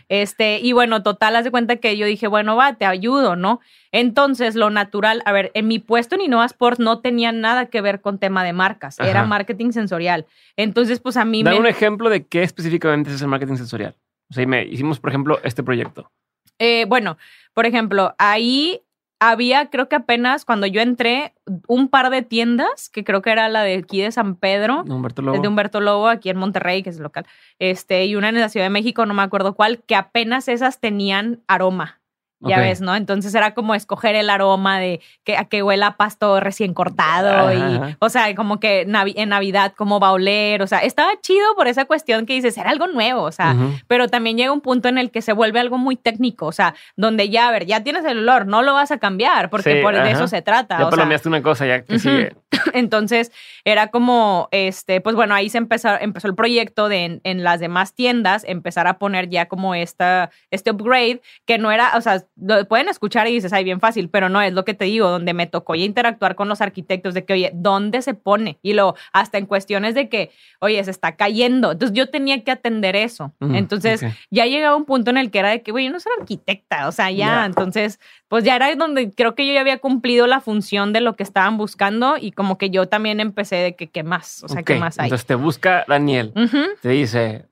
Este, 0.09 0.59
y 0.61 0.73
bueno, 0.73 1.03
total, 1.03 1.37
haz 1.37 1.45
de 1.45 1.51
cuenta 1.51 1.77
que 1.77 1.97
yo 1.97 2.07
dije, 2.07 2.27
bueno, 2.29 2.57
va, 2.57 2.75
te 2.75 2.87
ayudo, 2.87 3.37
¿no? 3.37 3.61
Entonces, 3.91 4.55
lo 4.55 4.71
natural, 4.71 5.23
a 5.25 5.33
ver, 5.33 5.51
en 5.55 5.69
mi 5.69 5.79
puesto 5.79 6.15
en 6.15 6.23
Innova 6.23 6.47
Sport 6.47 6.79
no 6.81 7.01
tenía 7.01 7.33
nada 7.33 7.67
que 7.67 7.81
ver 7.81 8.01
con 8.01 8.19
tema 8.19 8.45
de 8.45 8.53
marcas, 8.53 8.99
era 9.01 9.25
marketing 9.25 9.73
sensorial. 9.73 10.27
Entonces, 10.57 11.01
pues 11.01 11.17
a 11.17 11.25
mí 11.25 11.43
Dame 11.43 11.57
me... 11.57 11.61
un 11.61 11.67
ejemplo 11.67 12.11
de 12.11 12.27
qué 12.27 12.43
específicamente 12.43 13.13
es 13.13 13.21
el 13.23 13.29
marketing 13.29 13.57
sensorial. 13.57 13.97
O 14.31 14.35
sea, 14.35 14.43
y 14.43 14.47
me- 14.47 14.65
hicimos, 14.65 14.99
por 14.99 15.11
ejemplo, 15.11 15.41
este 15.45 15.63
proyecto. 15.63 16.11
Eh, 16.59 16.85
bueno, 16.89 17.17
por 17.55 17.67
ejemplo, 17.67 18.15
ahí 18.19 18.83
había, 19.31 19.71
creo 19.71 19.89
que 19.89 19.95
apenas 19.95 20.45
cuando 20.45 20.67
yo 20.67 20.81
entré, 20.81 21.33
un 21.69 21.89
par 21.89 22.11
de 22.11 22.23
tiendas, 22.23 22.89
que 22.89 23.05
creo 23.05 23.23
que 23.23 23.31
era 23.31 23.49
la 23.49 23.63
de 23.63 23.77
aquí 23.77 24.01
de 24.01 24.11
San 24.11 24.35
Pedro, 24.35 24.83
de 24.85 24.93
Humberto 24.93 25.23
Lobo. 25.23 25.41
de 25.41 25.49
Humberto 25.49 25.81
Lobo, 25.81 26.09
aquí 26.09 26.29
en 26.29 26.39
Monterrey, 26.39 26.83
que 26.83 26.91
es 26.91 26.97
el 26.97 27.05
local, 27.05 27.25
este, 27.61 28.05
y 28.07 28.17
una 28.17 28.31
en 28.31 28.41
la 28.41 28.49
Ciudad 28.49 28.67
de 28.67 28.71
México, 28.71 29.07
no 29.07 29.15
me 29.15 29.23
acuerdo 29.23 29.55
cuál, 29.55 29.83
que 29.85 29.95
apenas 29.95 30.49
esas 30.49 30.81
tenían 30.81 31.41
aroma. 31.47 32.01
Ya 32.49 32.59
ves, 32.59 32.81
¿no? 32.81 32.95
Entonces 32.97 33.35
era 33.35 33.55
como 33.55 33.75
escoger 33.75 34.15
el 34.15 34.29
aroma 34.31 34.79
de 34.79 35.01
que 35.25 35.37
a 35.37 35.45
que 35.45 35.63
huela 35.63 35.97
pasto 35.97 36.41
recién 36.41 36.75
cortado 36.75 37.49
Ajá, 37.49 37.55
y, 37.55 37.97
o 37.99 38.09
sea, 38.09 38.35
como 38.35 38.59
que 38.61 38.87
navi- 38.87 39.15
en 39.17 39.29
Navidad 39.29 39.75
cómo 39.77 40.01
va 40.01 40.09
a 40.09 40.13
oler, 40.13 40.63
o 40.63 40.67
sea, 40.67 40.79
estaba 40.81 41.13
chido 41.21 41.55
por 41.57 41.69
esa 41.69 41.85
cuestión 41.85 42.27
que 42.27 42.33
dices, 42.35 42.57
era 42.59 42.71
algo 42.71 42.87
nuevo, 42.89 43.23
o 43.23 43.33
sea, 43.33 43.55
pero 43.87 44.09
también 44.09 44.37
llega 44.37 44.53
un 44.53 44.61
punto 44.61 44.89
en 44.89 44.99
el 44.99 45.11
que 45.11 45.23
se 45.23 45.33
vuelve 45.33 45.61
algo 45.61 45.79
muy 45.79 45.97
técnico, 45.97 46.47
o 46.47 46.53
sea, 46.53 46.75
donde 46.97 47.29
ya, 47.29 47.49
a 47.49 47.53
ver, 47.53 47.67
ya 47.67 47.83
tienes 47.83 48.05
el 48.05 48.19
olor, 48.19 48.47
no 48.47 48.63
lo 48.63 48.75
vas 48.75 48.91
a 48.91 48.99
cambiar, 48.99 49.49
porque 49.51 49.77
Sí, 49.77 49.83
por, 49.83 49.95
de 49.95 50.11
eso 50.11 50.27
se 50.29 50.43
trata. 50.43 50.79
Ya 50.79 50.87
o 50.87 50.91
sea, 50.91 50.97
palomeaste 50.97 51.29
una 51.29 51.43
cosa, 51.43 51.67
ya 51.67 51.83
que 51.85 51.95
Ujú. 51.95 52.01
sigue. 52.03 52.37
entonces 52.75 53.33
era 53.65 53.89
como, 53.89 54.49
este, 54.51 55.01
pues 55.01 55.17
bueno, 55.17 55.35
ahí 55.35 55.49
se 55.49 55.59
empezó, 55.59 55.91
empezó 56.01 56.29
el 56.29 56.35
proyecto 56.35 56.89
de 56.89 57.05
en, 57.05 57.21
en 57.25 57.45
las 57.45 57.61
demás 57.61 57.95
tiendas 57.95 58.45
empezar 58.47 58.87
a 58.87 58.99
poner 58.99 59.29
ya 59.29 59.47
como 59.47 59.75
esta, 59.75 60.31
este 60.51 60.71
upgrade, 60.71 61.21
que 61.47 61.59
no 61.59 61.71
era, 61.73 61.93
o 61.97 62.01
sea, 62.01 62.23
lo 62.45 62.67
pueden 62.67 62.89
escuchar 62.89 63.27
y 63.29 63.33
dices, 63.33 63.53
ay, 63.53 63.65
bien 63.65 63.81
fácil, 63.81 64.09
pero 64.09 64.29
no 64.29 64.41
es 64.41 64.53
lo 64.53 64.65
que 64.65 64.75
te 64.75 64.85
digo, 64.87 65.09
donde 65.09 65.35
me 65.35 65.47
tocó 65.47 65.75
ya 65.75 65.85
interactuar 65.85 66.35
con 66.35 66.49
los 66.49 66.61
arquitectos 66.61 67.15
de 67.15 67.25
que, 67.25 67.33
oye, 67.35 67.51
¿dónde 67.55 68.03
se 68.03 68.15
pone? 68.15 68.59
Y 68.63 68.75
luego, 68.75 68.97
hasta 69.13 69.39
en 69.39 69.47
cuestiones 69.47 69.95
de 69.95 70.09
que, 70.09 70.31
oye, 70.61 70.83
se 70.85 70.91
está 70.91 71.17
cayendo. 71.17 71.73
Entonces 71.73 71.97
yo 71.97 72.09
tenía 72.09 72.43
que 72.43 72.51
atender 72.51 72.97
eso. 72.97 73.33
Mm, 73.41 73.55
Entonces 73.55 74.05
ya 74.31 74.47
llegaba 74.47 74.77
un 74.77 74.85
punto 74.85 75.11
en 75.11 75.19
el 75.19 75.31
que 75.31 75.39
era 75.39 75.51
de 75.51 75.63
que, 75.63 75.73
güey, 75.73 75.87
yo 75.87 75.93
no 75.93 76.01
soy 76.01 76.13
arquitecta, 76.21 76.89
o 76.89 76.93
sea, 76.93 77.11
ya, 77.11 77.45
entonces, 77.47 78.01
pues 78.29 78.45
ya 78.45 78.57
era 78.57 78.75
donde 78.75 79.11
creo 79.13 79.35
que 79.35 79.47
yo 79.47 79.53
ya 79.53 79.61
había 79.61 79.79
cumplido 79.79 80.27
la 80.27 80.41
función 80.41 80.93
de 80.93 81.01
lo 81.01 81.17
que 81.17 81.23
estaban 81.23 81.57
buscando 81.57 82.17
y 82.19 82.33
como 82.33 82.59
que 82.59 82.71
yo 82.71 82.89
también 82.89 83.21
empecé 83.21 83.57
de 83.57 83.77
que, 83.77 83.89
¿qué 83.89 84.03
más? 84.03 84.43
O 84.43 84.49
sea, 84.49 84.63
¿qué 84.63 84.77
más 84.77 84.99
hay? 84.99 85.07
Entonces 85.07 85.27
te 85.27 85.35
busca 85.35 85.85
Daniel. 85.87 86.33
Te 86.81 86.89
dice, 86.89 87.47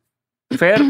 Fer, 0.57 0.81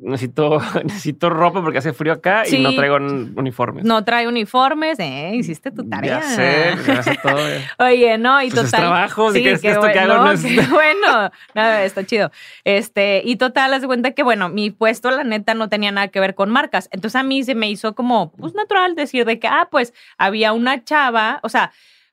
necesito, 0.00 0.60
necesito 0.84 1.30
ropa 1.30 1.62
porque 1.62 1.78
hace 1.78 1.92
frío 1.92 2.12
acá 2.12 2.42
y 2.46 2.50
Sí. 2.50 2.58
no 2.58 2.74
traigo 2.74 2.96
un- 2.96 3.32
uniformes. 3.36 3.84
No 3.84 4.04
trae 4.04 4.26
uniformes, 4.26 4.98
eh, 4.98 5.32
hiciste 5.34 5.70
tu 5.70 5.88
tarea. 5.88 6.20
Ya 6.20 6.22
sé, 6.22 6.74
ya 6.86 7.02
sé 7.02 7.18
todo. 7.22 7.48
eh. 7.48 7.64
Oye, 7.78 8.18
no, 8.18 8.42
y 8.42 8.50
Pues 8.50 8.64
es 8.64 8.70
total. 8.70 8.80
trabajo, 8.88 9.32
si 9.32 9.42
crees 9.42 9.60
que 9.60 9.68
esto 9.68 9.82
que 9.82 9.92
bueno, 9.98 10.12
hago 10.14 10.24
no 10.24 10.32
es- 10.32 10.42
qué 10.44 10.60
bueno, 10.70 11.30
nada, 11.54 11.84
está 11.84 12.04
chido. 12.04 12.30
Este, 12.64 13.22
y 13.24 13.36
total, 13.36 13.74
haz 13.74 13.80
de 13.82 13.86
cuenta 13.86 14.12
que, 14.12 14.22
bueno, 14.22 14.48
mi 14.48 14.70
puesto, 14.70 15.10
la 15.10 15.24
neta, 15.24 15.54
no 15.54 15.68
tenía 15.68 15.92
nada 15.92 16.08
que 16.08 16.20
ver 16.20 16.34
con 16.34 16.50
marcas. 16.50 16.88
Entonces 16.92 17.16
a 17.20 17.22
mí 17.22 17.42
se 17.44 17.54
me 17.54 17.68
hizo 17.70 17.94
como, 17.94 18.32
pues 18.32 18.54
natural 18.54 18.94
decir 18.94 19.24
de 19.24 19.38
que, 19.38 19.48
ah, 19.48 19.68
pues 19.70 19.92
había 20.18 20.52
una 20.52 20.82
chava, 20.84 21.40
o 21.42 21.48
sea, 21.48 21.72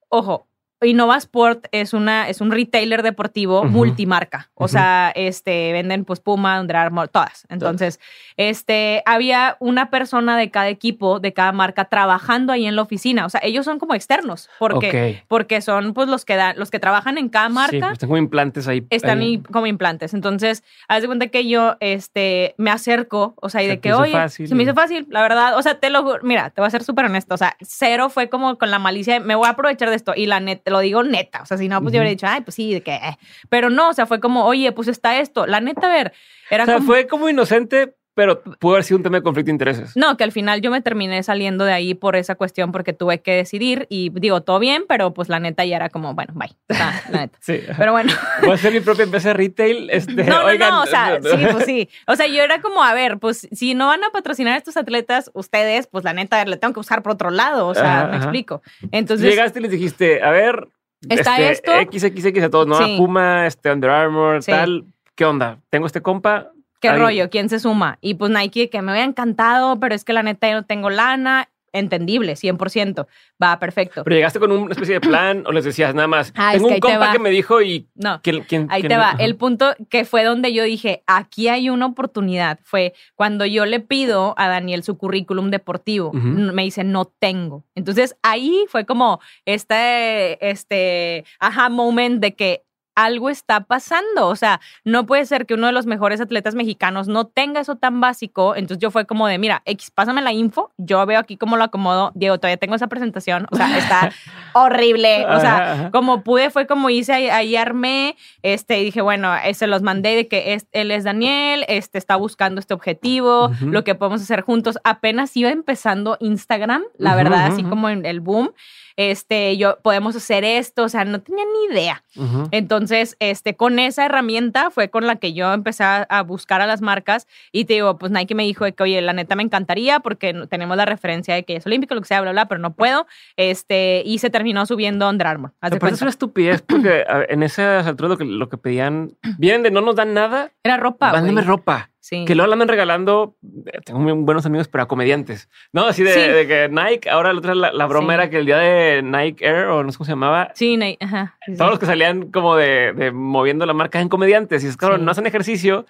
ojo. 0.10 0.47
Innova 0.82 1.18
Sport 1.18 1.68
es 1.72 1.94
una 1.94 2.30
es 2.30 2.40
un 2.42 2.52
retailer 2.52 3.02
deportivo 3.04 3.64
multimarca, 3.64 4.50
o 4.54 4.68
sea, 4.68 5.12
este 5.16 5.72
venden 5.74 6.06
pues 6.06 6.20
Puma, 6.20 6.60
Under 6.62 6.76
Armour, 6.76 7.08
todas. 7.08 7.46
Entonces, 7.50 8.00
este 8.36 9.02
había 9.06 9.58
una 9.60 9.90
persona 9.90 10.38
de 10.38 10.52
cada 10.52 10.70
equipo, 10.70 11.20
de 11.20 11.34
cada 11.34 11.52
marca 11.52 11.86
trabajando 11.86 12.54
ahí 12.54 12.66
en 12.68 12.76
la 12.76 12.84
oficina, 12.84 13.26
o 13.26 13.30
sea, 13.30 13.42
ellos 13.44 13.66
son 13.66 13.80
como 13.80 13.96
externos, 13.96 14.50
porque 14.60 15.18
Ok. 15.22 15.26
porque 15.28 15.62
son 15.62 15.94
pues 15.94 16.08
los 16.10 16.26
que 16.26 16.36
dan, 16.36 16.58
los 16.60 16.70
que 16.70 16.80
trabajan 16.80 17.18
en 17.18 17.30
cada 17.30 17.48
Sí, 17.48 17.54
marca. 17.54 17.88
pues 17.88 18.00
tengo 18.00 18.18
implantes 18.18 18.68
ahí. 18.68 18.86
están 18.90 19.20
ahí. 19.20 19.40
como 19.52 19.66
implantes. 19.68 20.14
Entonces, 20.14 20.64
haz 20.88 21.02
de 21.02 21.08
cuenta 21.08 21.28
que 21.28 21.48
yo 21.48 21.76
este, 21.80 22.54
me 22.58 22.70
acerco, 22.70 23.34
o 23.42 23.50
sea, 23.50 23.62
y 23.64 23.66
Se 23.66 23.72
de 23.72 23.80
que, 23.80 23.94
oye, 23.94 24.12
fácil 24.12 24.48
se 24.48 24.56
me 24.56 24.64
hizo 24.64 24.74
fácil, 24.76 25.08
la 25.10 25.22
verdad. 25.22 25.58
O 25.58 25.62
sea, 25.62 25.80
te 25.80 25.90
lo 25.90 26.20
mira, 26.22 26.50
te 26.52 26.62
voy 26.62 26.68
a 26.68 26.72
ser 26.72 26.84
súper 26.84 27.06
honesto. 27.06 27.34
O 27.34 27.38
sea, 27.38 27.56
cero 27.62 28.10
fue 28.10 28.30
como 28.30 28.58
con 28.58 28.70
la 28.72 28.80
malicia 28.80 29.16
de, 29.16 29.20
me 29.20 29.36
voy 29.36 29.48
a 29.48 29.52
aprovechar 29.52 29.90
de 29.90 29.96
esto. 29.96 30.14
Y 30.16 30.26
la 30.28 30.40
neta, 30.40 30.66
te 30.68 30.72
lo 30.72 30.80
digo 30.82 31.01
neta. 31.01 31.43
O 31.43 31.45
sea, 31.45 31.57
si 31.57 31.70
no, 31.70 31.82
pues 31.82 31.93
yo 31.93 31.99
hubiera 32.01 32.09
dicho, 32.09 32.28
ay, 32.28 32.41
pues 32.41 32.55
sí, 32.55 32.74
de 32.74 32.82
que. 32.84 32.93
eh". 32.93 33.18
Pero 33.47 33.70
no, 33.70 33.88
o 33.88 33.93
sea, 33.93 34.05
fue 34.05 34.20
como, 34.20 34.43
oye, 34.43 34.74
pues 34.74 34.89
está 34.89 35.18
esto. 35.18 35.47
La 35.47 35.61
neta, 35.61 35.88
a 35.88 35.89
ver, 35.89 36.11
era 36.49 36.63
O 36.63 36.65
sea, 36.65 36.76
como. 36.76 36.88
fue 36.88 37.07
como 37.07 37.30
inocente, 37.30 37.95
pero 38.18 38.41
pudo 38.41 38.74
haber 38.74 38.84
sido 38.84 38.97
un 38.97 39.03
tema 39.03 39.18
de 39.18 39.22
conflicto 39.24 39.45
de 39.45 39.51
intereses. 39.51 39.95
No, 39.95 40.18
que 40.18 40.24
al 40.24 40.32
final 40.32 40.59
yo 40.59 40.72
me 40.72 40.82
terminé 40.82 41.22
saliendo 41.22 41.65
de 41.65 41.72
ahí 41.72 41.93
por 41.93 42.15
esa 42.15 42.34
cuestión 42.34 42.72
porque 42.72 42.91
tuve 42.91 43.22
que 43.22 43.36
decidir 43.36 43.86
y 43.91 44.09
digo, 44.09 44.41
todo 44.41 44.57
bien, 44.57 44.86
pero 44.89 45.13
pues 45.13 45.30
la 45.30 45.39
neta 45.39 45.63
ya 45.65 45.76
era 45.76 45.89
como, 45.89 46.15
bueno, 46.15 46.34
bye. 46.36 46.49
La 46.68 47.03
neta. 47.11 47.38
Sí. 47.41 47.61
Pero 47.78 47.91
bueno. 47.91 48.11
Voy 48.41 48.49
a 48.49 48.53
hacer 48.55 48.74
mi 48.74 48.80
propia 48.80 49.03
empresa 49.03 49.28
de 49.30 49.34
retail. 49.36 49.89
Este, 49.91 50.15
No, 50.24 50.39
no, 50.39 50.45
oigan, 50.45 50.72
no, 50.72 50.82
o 50.82 50.86
sea, 50.88 51.20
sí, 51.22 51.45
pues 51.51 51.65
sí. 51.65 51.89
O 52.07 52.15
sea, 52.15 52.26
yo 52.26 52.41
era 52.41 52.59
como, 52.59 52.84
a 52.84 52.95
ver, 52.95 53.20
pues 53.20 53.47
si 53.51 53.76
no 53.76 53.86
van 53.86 54.03
a 54.03 54.09
patrocinar 54.09 54.55
a 54.55 54.57
estos 54.57 54.78
atletas, 54.78 55.30
ustedes, 55.36 55.86
pues 55.86 56.03
la 56.03 56.13
neta, 56.13 56.43
le 56.43 56.57
tengo 56.57 56.74
que 56.74 56.80
buscar 56.80 57.03
por 57.03 57.11
otro 57.13 57.30
lado, 57.30 57.68
o 57.68 57.76
sea, 57.76 57.99
Ajá, 57.99 58.07
me 58.07 58.15
ajá. 58.15 58.24
explico. 58.24 58.63
Entonces, 58.91 59.30
Llegaste 59.30 59.59
y 59.59 59.61
les 59.61 59.72
dijiste, 59.72 60.24
a 60.24 60.32
ver, 60.32 60.68
¿Está 61.07 61.39
esto? 61.39 61.72
XXX 61.91 62.43
a 62.45 62.49
todos, 62.49 62.65
¿no? 62.65 62.78
Sí. 62.80 62.95
A 62.95 62.97
Puma, 62.97 63.45
este 63.45 63.72
Under 63.72 63.91
Armour, 63.91 64.41
Sí. 64.41 64.51
tal. 64.51 64.86
¿Qué 65.13 65.24
onda? 65.26 65.59
Tengo 65.70 65.86
este 65.86 66.01
compa. 66.01 66.51
¿Qué 66.82 66.92
rollo? 66.94 67.30
¿Quién 67.30 67.50
se 67.50 67.60
suma? 67.60 67.98
Y 68.02 68.16
pues 68.16 68.32
Nike, 68.32 68.70
que 68.70 68.82
me 68.82 68.92
había 68.92 69.04
encantado, 69.04 69.80
pero 69.80 69.96
es 69.96 70.04
que 70.04 70.14
la 70.14 70.24
neta 70.24 70.50
yo 70.50 70.56
no 70.56 70.66
tengo 70.66 70.90
lana. 70.90 71.50
Entendible, 71.74 72.34
100%. 72.36 73.06
Va, 73.44 73.60
perfecto. 73.60 74.04
Pero 74.04 74.16
llegaste 74.16 74.40
con 74.40 74.52
una 74.52 74.72
especie 74.72 74.96
de 74.96 75.02
plan 75.02 75.44
o 75.46 75.52
les 75.52 75.66
decías 75.66 75.94
nada 75.94 76.08
más. 76.08 76.32
Ah, 76.36 76.54
es 76.54 76.58
Tengo 76.58 76.70
que 76.70 76.74
un 76.76 76.80
te 76.80 76.88
compa 76.88 77.08
va. 77.08 77.12
que 77.12 77.20
me 77.20 77.30
dijo 77.30 77.62
y. 77.62 77.88
No. 77.94 78.20
¿quién, 78.24 78.44
quién- 78.48 78.68
Ahí 78.72 78.82
te 78.82 78.96
va. 78.98 79.10
ajá. 79.10 79.18
El 79.24 79.36
punto 79.36 79.76
que 79.90 80.06
fue 80.06 80.24
donde 80.24 80.54
yo 80.54 80.64
dije, 80.64 81.04
aquí 81.06 81.50
hay 81.50 81.70
una 81.70 81.86
oportunidad, 81.86 82.58
fue 82.64 82.94
cuando 83.16 83.46
yo 83.46 83.66
le 83.66 83.80
pido 83.82 84.34
a 84.38 84.48
Daniel 84.48 84.82
su 84.82 84.98
currículum 84.98 85.52
deportivo. 85.52 86.14
Me 86.14 86.64
dice, 86.64 86.84
no 86.86 87.06
tengo. 87.06 87.66
Entonces 87.76 88.16
ahí 88.24 88.66
fue 88.70 88.86
como 88.86 89.20
este, 89.46 90.50
este, 90.50 91.26
aha 91.40 91.70
moment 91.70 92.22
de 92.22 92.34
que 92.36 92.64
algo 92.98 93.30
está 93.30 93.62
pasando. 93.62 94.28
O 94.28 94.36
sea, 94.36 94.60
no 94.84 95.06
puede 95.06 95.26
ser 95.26 95.45
que 95.45 95.54
uno 95.54 95.68
de 95.68 95.74
los 95.74 95.86
mejores 95.86 96.20
atletas 96.20 96.56
mexicanos 96.56 97.08
no 97.08 97.26
tenga 97.28 97.62
eso 97.62 97.76
tan 97.76 98.02
básico. 98.02 98.56
Entonces 98.56 98.80
yo 98.82 98.91
fue 98.91 99.06
como 99.06 99.28
de, 99.28 99.38
mira, 99.38 99.62
X, 99.66 99.91
pásame 99.91 100.22
la 100.22 100.34
info. 100.34 100.72
Yo 100.78 101.06
veo 101.06 101.20
aquí 101.20 101.38
cómo 101.38 101.58
lo 101.58 101.64
acomodo. 101.64 102.12
Diego, 102.16 102.38
todavía 102.38 102.58
tengo 102.58 102.76
esa 102.76 102.88
presentación. 102.88 103.48
O 103.52 103.56
sea, 103.56 103.78
está 103.78 104.12
horrible. 104.54 105.26
O 105.28 105.39
sea, 105.39 105.56
Ajá, 105.58 105.74
ajá. 105.74 105.91
como 105.91 106.24
pude 106.24 106.50
fue 106.50 106.66
como 106.68 106.89
hice 106.89 107.14
ahí, 107.14 107.30
ahí 107.30 107.56
armé 107.56 108.16
este 108.41 108.80
y 108.80 108.86
dije 108.86 109.02
bueno 109.02 109.36
eh, 109.38 109.54
se 109.54 109.68
los 109.68 109.82
mandé 109.82 110.16
de 110.16 110.28
que 110.28 110.54
es- 110.54 110.68
él 110.72 110.91
es 110.91 111.04
Daniel 111.04 111.64
este 111.68 111.98
está 111.98 112.16
buscando 112.16 112.60
este 112.60 112.74
objetivo 112.74 113.52
lo 113.62 113.84
que 113.84 113.95
podemos 113.95 114.22
hacer 114.22 114.41
juntos 114.41 114.78
apenas 114.84 115.36
iba 115.38 115.50
empezando 115.50 116.18
Instagram 116.20 116.84
la 116.98 117.16
verdad 117.16 117.45
así 117.48 117.64
como 117.64 117.89
en 117.89 118.06
el 118.06 118.20
boom 118.20 118.52
este 118.98 119.58
yo 119.58 119.78
podemos 119.82 120.16
hacer 120.16 120.43
esto 120.43 120.84
o 120.84 120.89
sea 120.89 121.06
no 121.06 121.22
tenía 121.22 121.45
ni 121.45 121.74
idea 121.74 122.04
entonces, 122.52 123.16
este, 123.20 123.56
con 123.56 123.80
esa 123.80 124.06
herramienta 124.06 124.72
fue 124.72 124.89
con 124.89 125.06
la 125.06 125.18
que 125.18 125.34
yo 125.34 125.54
empecé 125.54 125.84
a, 125.84 126.24
buscar 126.24 126.62
a 126.62 126.68
las 126.68 126.82
marcas 126.82 127.28
y 127.52 127.66
te 127.66 127.76
digo, 127.76 127.98
pues 127.98 128.12
Nike 128.12 128.36
me 128.36 128.43
dijo 128.43 128.66
que, 128.72 128.84
oye, 128.84 129.02
la 129.02 129.14
neta 129.14 129.36
me 129.36 129.43
encantaría 129.43 130.00
porque 130.00 130.34
tenemos 130.50 130.78
la 130.78 130.86
referencia 130.86 131.36
de 131.36 131.43
que 131.43 131.56
es 131.56 131.66
olímpico, 131.66 131.95
lo 131.95 132.02
que 132.02 132.08
sea, 132.08 132.22
bla, 132.22 132.32
bla, 132.32 132.48
pero 132.48 132.60
no 132.60 132.74
puedo. 132.74 133.08
Este, 133.36 134.02
y 134.06 134.20
se 134.20 134.30
terminó 134.30 134.66
subiendo 134.66 135.10
Under 135.10 135.28
Armour. 135.28 135.54
Me 135.62 135.78
parece 135.78 136.04
una 136.04 136.10
estupidez 136.10 136.62
porque 136.62 137.06
en 137.30 137.43
esas 137.43 137.86
alturas 137.86 138.12
lo 138.12 138.18
que, 138.18 138.26
lo 138.26 138.50
que 138.50 138.58
pedían, 138.58 139.16
vienen 139.38 139.64
de 139.64 139.72
no 139.72 139.82
nos 139.82 139.95
dan 139.95 140.14
nada, 140.14 140.52
Era 140.64 140.78
ropa. 140.78 141.20
güey. 141.20 141.36
ropa. 141.43 141.91
Sí. 142.10 142.24
Que 142.24 142.36
luego 142.36 142.47
la 142.47 142.53
andan 142.53 142.70
regalando, 142.70 143.36
eh, 143.66 143.80
tengo 143.84 143.99
muy 143.99 144.14
buenos 144.14 144.45
amigos, 144.45 144.70
pero 144.70 144.84
a 144.86 144.88
comediantes. 144.88 145.49
No, 145.74 145.88
así 145.88 146.03
de, 146.03 146.14
Sí. 146.14 146.20
de 146.22 146.47
que 146.47 146.70
Nike, 146.72 147.10
ahora 147.10 147.34
la 147.34 147.39
otra, 147.39 147.53
la, 147.53 147.74
la 147.74 147.86
broma 147.86 148.14
Sí. 148.14 148.14
era 148.14 148.30
que 148.30 148.38
el 148.38 148.45
día 148.45 148.58
de 148.60 149.01
Nike 149.03 149.45
Air, 149.45 149.66
o 149.66 149.84
no 149.84 149.91
sé 149.91 149.97
cómo 149.97 150.05
se 150.05 150.12
llamaba, 150.14 150.51
Sí, 150.55 150.78
Nike, 150.78 151.03
ajá. 151.03 151.36
todos 151.58 151.72
los 151.72 151.80
que 151.80 151.86
salían 151.86 152.32
como 152.32 152.55
de, 152.55 152.93
de 152.93 153.12
moviendo 153.12 153.66
la 153.66 153.74
marca 153.74 153.99
en 153.99 154.08
comediantes. 154.08 154.64
Y 154.64 154.68
es 154.68 154.78
claro, 154.78 154.97
no 154.97 155.12
hacen 155.12 155.28
ejercicio 155.28 155.86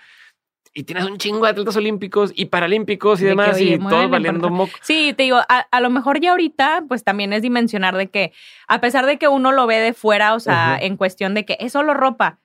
y 0.73 0.83
tienes 0.85 1.05
un 1.05 1.17
chingo 1.19 1.45
de 1.45 1.51
atletas 1.51 1.75
olímpicos 1.77 2.31
y 2.35 2.45
paralímpicos 2.45 3.19
y 3.21 3.25
De 3.25 3.27
que, 3.27 3.29
demás, 3.29 3.55
oye, 3.55 3.75
y 3.75 3.77
todos 3.79 4.09
valiendo 4.09 4.49
moco. 4.49 4.71
Sí, 4.81 5.13
te 5.15 5.21
digo, 5.23 5.37
a, 5.37 5.67
a 5.69 5.81
lo 5.81 5.91
mejor 5.91 6.19
ya 6.19 6.31
ahorita, 6.31 6.83
pues 6.87 7.03
también 7.03 7.31
es 7.31 7.43
dimensionar 7.43 7.95
de 7.95 8.07
que, 8.09 8.31
a 8.67 8.81
pesar 8.81 9.05
de 9.05 9.17
que 9.17 9.27
uno 9.27 9.51
lo 9.51 9.67
ve 9.67 9.77
de 9.79 9.93
fuera, 9.93 10.33
o 10.33 10.39
sea, 10.39 10.79
en 10.81 10.97
cuestión 10.97 11.35
de 11.35 11.45
que 11.45 11.57
es 11.59 11.73
solo 11.73 11.93
ropa. 11.93 12.39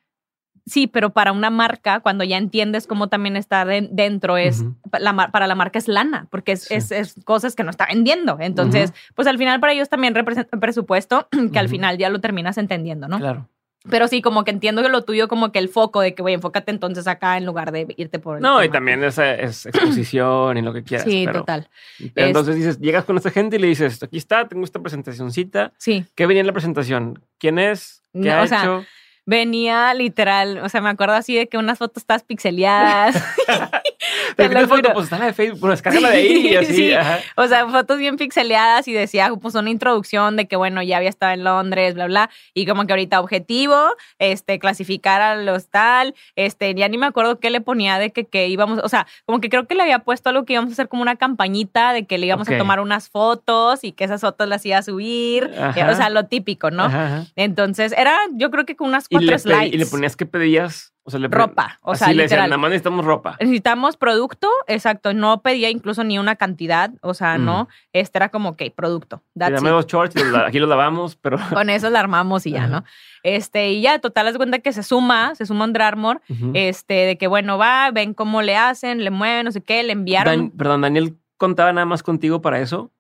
Sí, 0.65 0.87
pero 0.87 1.11
para 1.11 1.33
una 1.33 1.51
marca, 1.51 2.01
cuando 2.01 2.23
ya 2.25 2.37
entiendes 2.37 2.87
cómo 2.87 3.09
también 3.09 3.37
está 3.37 3.65
de- 3.65 3.89
dentro, 3.91 4.37
es 4.37 4.65
la 4.99 5.29
para 5.33 5.47
la 5.49 5.55
marca 5.57 5.79
es 5.79 5.89
lana, 5.89 6.29
porque 6.31 6.53
es, 6.53 6.63
Sí. 6.65 6.75
es- 6.75 6.93
es 6.93 7.15
cosas 7.25 7.57
que 7.57 7.65
no 7.65 7.71
está 7.71 7.87
vendiendo. 7.87 8.37
Entonces, 8.41 8.93
pues 9.17 9.27
al 9.27 9.39
final 9.39 9.59
para 9.61 9.73
ellos 9.73 9.89
también 9.89 10.15
representa 10.15 10.51
un 10.57 10.61
presupuesto 10.61 11.29
que 11.53 11.59
al 11.59 11.69
final 11.69 11.99
ya 11.99 12.09
lo 12.11 12.21
terminas 12.21 12.59
entendiendo, 12.59 13.09
¿no? 13.09 13.19
Claro. 13.19 13.49
Pero 13.91 14.07
sí, 14.07 14.23
como 14.23 14.45
que 14.45 14.53
entiendo 14.53 14.81
que 14.81 14.89
lo 14.89 15.03
tuyo, 15.03 15.27
como 15.27 15.51
que 15.51 15.59
el 15.59 15.69
foco 15.69 16.01
de 16.01 16.15
que, 16.15 16.23
güey, 16.23 16.35
enfócate 16.35 16.71
entonces 16.71 17.09
acá 17.09 17.37
en 17.37 17.45
lugar 17.45 17.73
de 17.73 17.93
irte 17.97 18.21
por 18.21 18.37
el 18.37 18.43
No, 18.43 18.63
y 18.63 18.69
también 18.69 19.03
es, 19.03 19.19
es 19.19 19.67
exposición 20.07 20.57
y 20.57 20.63
lo 20.63 20.73
que 20.73 20.85
quieras. 20.85 21.05
Sí, 21.05 21.25
pero- 21.27 21.41
total. 21.41 21.69
pero 22.15 22.29
Entonces 22.29 22.55
dices, 22.55 22.79
llegas 22.79 23.05
con 23.05 23.17
esta 23.17 23.31
gente 23.33 23.57
y 23.57 23.59
le 23.59 23.67
dices, 23.67 24.01
aquí 24.01 24.19
está, 24.19 24.47
tengo 24.47 24.63
esta 24.63 24.79
presentacioncita. 24.79 25.73
Sí. 25.79 26.05
¿Qué 26.15 26.27
venía 26.27 26.43
en 26.43 26.47
la 26.47 26.53
presentación? 26.53 27.21
¿Quién 27.39 27.59
es? 27.59 28.03
¿Qué 28.13 28.21
No, 28.21 28.35
ha 28.35 28.43
o 28.43 28.47
sea, 28.47 28.61
hecho? 28.61 28.85
Venía 29.25 29.95
literal, 29.95 30.59
o 30.59 30.69
sea, 30.69 30.81
me 30.81 30.91
acuerdo 30.91 31.15
así 31.15 31.37
de 31.37 31.47
que 31.49 31.57
unas 31.57 31.79
fotos 31.79 32.05
todas 32.05 32.25
pixeleadas. 32.25 33.23
¿Te 34.37 34.49
pides 34.49 34.69
foto? 34.69 34.93
Pues 34.93 35.05
está 35.05 35.19
la 35.19 35.27
de 35.27 35.33
Facebook, 35.33 35.61
bueno, 35.61 35.73
descárgala 35.73 36.11
de 36.11 36.17
ahí 36.17 36.49
y 36.49 36.57
así. 36.57 36.75
Sí. 36.75 36.93
o 37.37 37.47
sea, 37.47 37.69
fotos 37.69 37.99
bien 37.99 38.17
pixeleadas 38.17 38.89
y 38.89 38.93
decía, 38.93 39.31
pues 39.41 39.55
una 39.55 39.71
introducción 39.71 40.37
de 40.37 40.47
que, 40.47 40.57
bueno, 40.57 40.83
ya 40.83 40.97
había 40.97 41.09
estado 41.09 41.33
en 41.33 41.45
Londres, 41.45 41.95
bla, 41.95 42.07
bla. 42.07 42.31
Y 42.55 42.67
como 42.67 42.87
que 42.87 42.93
ahorita 42.93 43.21
objetivo, 43.21 43.79
este, 44.19 44.59
clasificar 44.59 45.21
a 45.21 45.37
los 45.37 45.69
tal, 45.69 46.15
este, 46.37 46.75
ya 46.75 46.89
ni 46.89 46.99
me 46.99 47.07
acuerdo 47.07 47.39
qué 47.39 47.51
le 47.51 47.61
ponía 47.61 47.99
de 47.99 48.11
que, 48.11 48.25
que 48.25 48.49
íbamos, 48.49 48.81
o 48.83 48.89
sea, 48.89 49.07
como 49.25 49.41
que 49.41 49.49
creo 49.49 49.67
que 49.67 49.75
le 49.75 49.83
había 49.83 50.01
puesto 50.01 50.31
algo 50.31 50.45
que 50.45 50.55
íbamos 50.55 50.71
a 50.71 50.73
hacer 50.73 50.89
como 50.89 51.03
una 51.03 51.17
campañita 51.17 51.93
de 51.93 52.07
que 52.07 52.19
le 52.19 52.27
íbamos 52.27 52.49
a 52.49 52.59
tomar 52.59 52.81
unas 52.81 53.09
fotos 53.09 53.85
y 53.85 53.93
que 53.93 54.05
esas 54.05 54.21
fotos 54.21 54.49
las 54.49 54.65
iba 54.67 54.79
a 54.79 54.83
subir. 54.83 55.51
Ajá. 55.59 55.91
O 55.91 55.95
sea, 55.95 56.11
lo 56.11 56.27
típico, 56.27 56.71
¿no? 56.71 56.85
Ajá, 56.85 57.07
ajá. 57.07 57.27
Entonces, 57.37 57.93
era, 57.97 58.17
yo 58.33 58.51
creo 58.51 58.67
que 58.67 58.77
con 58.77 58.89
unas 58.89 59.09
Y 59.21 59.25
le, 59.25 59.67
y 59.69 59.85
ponías 59.87 60.17
que 60.17 60.27
pedías, 60.27 60.93
o 61.05 61.11
sea, 61.11 61.19
le 61.21 61.29
ropa, 61.29 61.79
o 61.83 61.95
sea, 61.95 62.07
así 62.09 62.17
le 62.17 62.23
decían, 62.25 62.41
nada 62.45 62.57
más 62.59 62.71
necesitamos 62.71 63.05
ropa. 63.05 63.37
Necesitamos 63.41 63.97
producto, 63.97 64.49
exacto. 64.69 65.13
No 65.15 65.43
pedía 65.43 65.69
incluso 65.71 66.05
ni 66.05 66.19
una 66.19 66.37
cantidad, 66.37 66.91
o 67.03 67.13
sea, 67.15 67.39
Mm. 67.39 67.45
no. 67.45 67.69
Este 67.93 68.19
era 68.19 68.29
como, 68.31 68.51
ok, 68.51 68.63
producto. 68.75 69.23
Dame 69.35 69.71
shorts, 69.87 70.15
los 70.15 70.27
la- 70.29 70.47
aquí 70.47 70.59
los 70.59 70.69
lavamos, 70.69 71.17
pero... 71.17 71.37
Con 71.65 71.71
eso 71.71 71.91
la 71.91 72.01
armamos 72.01 72.47
y 72.47 72.53
ya. 72.53 72.67
¿no? 72.69 72.85
Este, 73.25 73.73
y 73.73 73.83
ya, 73.83 73.99
total, 73.99 74.29
es 74.29 74.37
cuenta 74.37 74.61
que 74.61 74.73
se 74.73 74.83
suma, 74.83 75.35
se 75.35 75.45
suma 75.47 75.65
Under 75.65 75.83
Armour, 75.83 76.21
Ujú. 76.29 76.53
este, 76.55 76.95
de 76.95 77.19
que, 77.19 77.27
bueno, 77.27 77.59
va, 77.59 77.91
ven 77.93 78.15
cómo 78.15 78.43
le 78.43 78.57
hacen, 78.57 79.03
le 79.05 79.11
mueven, 79.11 79.45
no 79.45 79.53
sé 79.53 79.61
qué, 79.63 79.83
le 79.83 79.93
enviaron. 79.93 80.37
Dan- 80.37 80.51
perdón, 80.51 80.81
Daniel 80.83 81.17
contaba 81.37 81.73
nada 81.73 81.85
más 81.87 82.03
contigo 82.03 82.41
para 82.41 82.61
eso. 82.61 82.91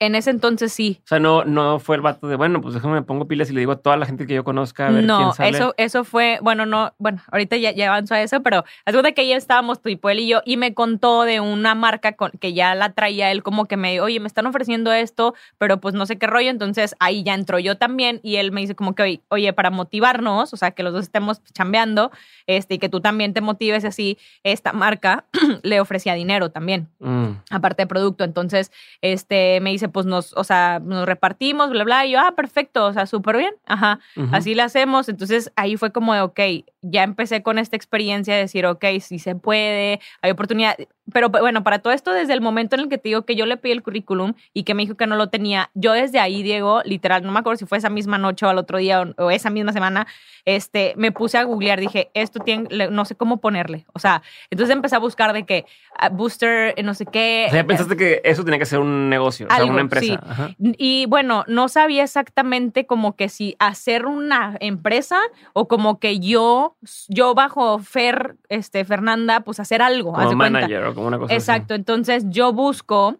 En 0.00 0.14
ese 0.14 0.30
entonces 0.30 0.72
sí. 0.72 0.98
O 1.04 1.08
sea, 1.08 1.18
no, 1.20 1.44
no 1.44 1.78
fue 1.78 1.96
el 1.96 2.02
vato 2.02 2.26
de, 2.26 2.36
bueno, 2.36 2.60
pues 2.60 2.74
déjame 2.74 2.94
me 2.94 3.02
pongo 3.02 3.28
pilas 3.28 3.50
y 3.50 3.52
le 3.52 3.60
digo 3.60 3.72
a 3.72 3.76
toda 3.76 3.96
la 3.96 4.06
gente 4.06 4.26
que 4.26 4.34
yo 4.34 4.42
conozca 4.44 4.88
a 4.88 4.90
ver 4.90 5.04
no, 5.04 5.18
quién 5.18 5.32
sale. 5.34 5.50
eso, 5.50 5.74
eso 5.76 6.04
fue, 6.04 6.38
bueno, 6.42 6.66
no, 6.66 6.92
bueno, 6.98 7.20
ahorita 7.30 7.56
ya, 7.56 7.70
ya 7.70 7.88
avanzó 7.88 8.14
a 8.14 8.22
eso, 8.22 8.42
pero 8.42 8.64
de 9.02 9.14
que 9.14 9.26
ya 9.26 9.36
estábamos 9.36 9.80
tipo 9.82 10.10
él 10.10 10.20
y 10.20 10.28
yo, 10.28 10.42
y 10.44 10.56
me 10.56 10.74
contó 10.74 11.22
de 11.22 11.40
una 11.40 11.74
marca 11.74 12.12
con, 12.12 12.30
que 12.32 12.52
ya 12.52 12.74
la 12.74 12.92
traía 12.92 13.30
él 13.30 13.42
como 13.42 13.66
que 13.66 13.76
me, 13.76 14.00
oye, 14.00 14.20
me 14.20 14.26
están 14.26 14.46
ofreciendo 14.46 14.92
esto, 14.92 15.34
pero 15.58 15.80
pues 15.80 15.94
no 15.94 16.06
sé 16.06 16.18
qué 16.18 16.26
rollo, 16.26 16.50
entonces 16.50 16.94
ahí 16.98 17.22
ya 17.22 17.34
entró 17.34 17.58
yo 17.58 17.76
también, 17.76 18.20
y 18.22 18.36
él 18.36 18.52
me 18.52 18.60
dice 18.60 18.74
como 18.74 18.94
que, 18.94 19.02
oye, 19.02 19.20
oye 19.28 19.52
para 19.52 19.70
motivarnos, 19.70 20.52
o 20.52 20.56
sea, 20.56 20.70
que 20.72 20.82
los 20.82 20.92
dos 20.92 21.02
estemos 21.04 21.42
chambeando, 21.52 22.10
este, 22.46 22.74
y 22.74 22.78
que 22.78 22.88
tú 22.88 23.00
también 23.00 23.32
te 23.34 23.40
motives 23.40 23.84
así, 23.84 24.18
esta 24.42 24.72
marca 24.72 25.24
le 25.62 25.80
ofrecía 25.80 26.14
dinero 26.14 26.50
también, 26.50 26.88
Mm. 26.98 27.30
aparte 27.50 27.82
de 27.82 27.86
producto, 27.86 28.24
entonces, 28.24 28.70
este, 29.00 29.60
me 29.60 29.70
dice, 29.70 29.88
pues 29.90 30.06
nos, 30.06 30.32
o 30.36 30.44
sea, 30.44 30.80
nos 30.82 31.06
repartimos, 31.06 31.70
bla, 31.70 31.84
bla, 31.84 32.06
y 32.06 32.12
yo, 32.12 32.20
ah, 32.20 32.34
perfecto, 32.34 32.86
o 32.86 32.92
sea, 32.92 33.06
súper 33.06 33.36
bien, 33.36 33.54
ajá, 33.66 34.00
así 34.32 34.54
lo 34.54 34.62
hacemos. 34.62 35.08
Entonces 35.08 35.52
ahí 35.56 35.76
fue 35.76 35.92
como 35.92 36.14
de, 36.14 36.20
ok, 36.20 36.40
ya 36.82 37.02
empecé 37.02 37.42
con 37.42 37.58
esta 37.58 37.76
experiencia 37.76 38.34
de 38.34 38.40
decir, 38.40 38.66
ok, 38.66 38.84
sí 39.00 39.18
se 39.18 39.34
puede, 39.34 40.00
hay 40.22 40.30
oportunidad. 40.30 40.76
Pero 41.12 41.28
bueno, 41.30 41.62
para 41.62 41.78
todo 41.78 41.92
esto, 41.92 42.12
desde 42.12 42.32
el 42.32 42.40
momento 42.40 42.76
en 42.76 42.82
el 42.82 42.88
que 42.88 42.98
te 42.98 43.08
digo 43.08 43.22
que 43.22 43.36
yo 43.36 43.46
le 43.46 43.56
pedí 43.56 43.72
el 43.72 43.82
currículum 43.82 44.34
y 44.52 44.64
que 44.64 44.74
me 44.74 44.82
dijo 44.82 44.96
que 44.96 45.06
no 45.06 45.16
lo 45.16 45.28
tenía, 45.28 45.70
yo 45.74 45.92
desde 45.92 46.18
ahí, 46.18 46.42
Diego, 46.42 46.82
literal, 46.84 47.22
no 47.22 47.32
me 47.32 47.40
acuerdo 47.40 47.58
si 47.58 47.66
fue 47.66 47.78
esa 47.78 47.90
misma 47.90 48.18
noche 48.18 48.46
o 48.46 48.48
al 48.48 48.58
otro 48.58 48.78
día 48.78 49.02
o, 49.02 49.24
o 49.24 49.30
esa 49.30 49.50
misma 49.50 49.72
semana, 49.72 50.06
este, 50.44 50.94
me 50.96 51.12
puse 51.12 51.38
a 51.38 51.44
googlear, 51.44 51.80
dije, 51.80 52.10
esto 52.14 52.40
tiene, 52.40 52.88
no 52.90 53.04
sé 53.04 53.14
cómo 53.14 53.40
ponerle. 53.40 53.86
O 53.92 53.98
sea, 53.98 54.22
entonces 54.50 54.74
empecé 54.74 54.96
a 54.96 54.98
buscar 54.98 55.32
de 55.32 55.44
que 55.44 55.66
ah, 55.98 56.08
booster, 56.08 56.74
eh, 56.76 56.82
no 56.82 56.94
sé 56.94 57.06
qué. 57.06 57.46
O 57.48 57.52
sea, 57.52 57.66
pensaste 57.66 57.96
que 57.96 58.20
eso 58.24 58.44
tenía 58.44 58.58
que 58.58 58.66
ser 58.66 58.78
un 58.80 59.08
negocio, 59.08 59.46
o 59.50 59.54
sea, 59.54 59.64
una 59.64 59.80
empresa. 59.80 60.20
sí. 60.36 60.74
Y 60.78 61.06
bueno, 61.06 61.44
no 61.46 61.68
sabía 61.68 62.02
exactamente 62.02 62.86
como 62.86 63.16
que 63.16 63.28
si 63.28 63.56
hacer 63.58 64.06
una 64.06 64.56
empresa 64.60 65.20
o 65.52 65.68
como 65.68 65.98
que 65.98 66.18
yo, 66.18 66.76
yo 67.08 67.34
bajo 67.34 67.78
Fer, 67.78 68.36
este, 68.48 68.84
Fernanda, 68.84 69.40
pues 69.40 69.60
hacer 69.60 69.82
algo. 69.82 70.12
Como 70.12 70.26
cuenta. 70.26 70.36
manager 70.36 70.84
o 70.84 70.94
como 70.94 70.99
una 71.06 71.18
cosa 71.18 71.34
así. 71.34 71.34
Exacto. 71.34 71.74
Entonces 71.74 72.24
yo 72.28 72.52
busco 72.52 73.16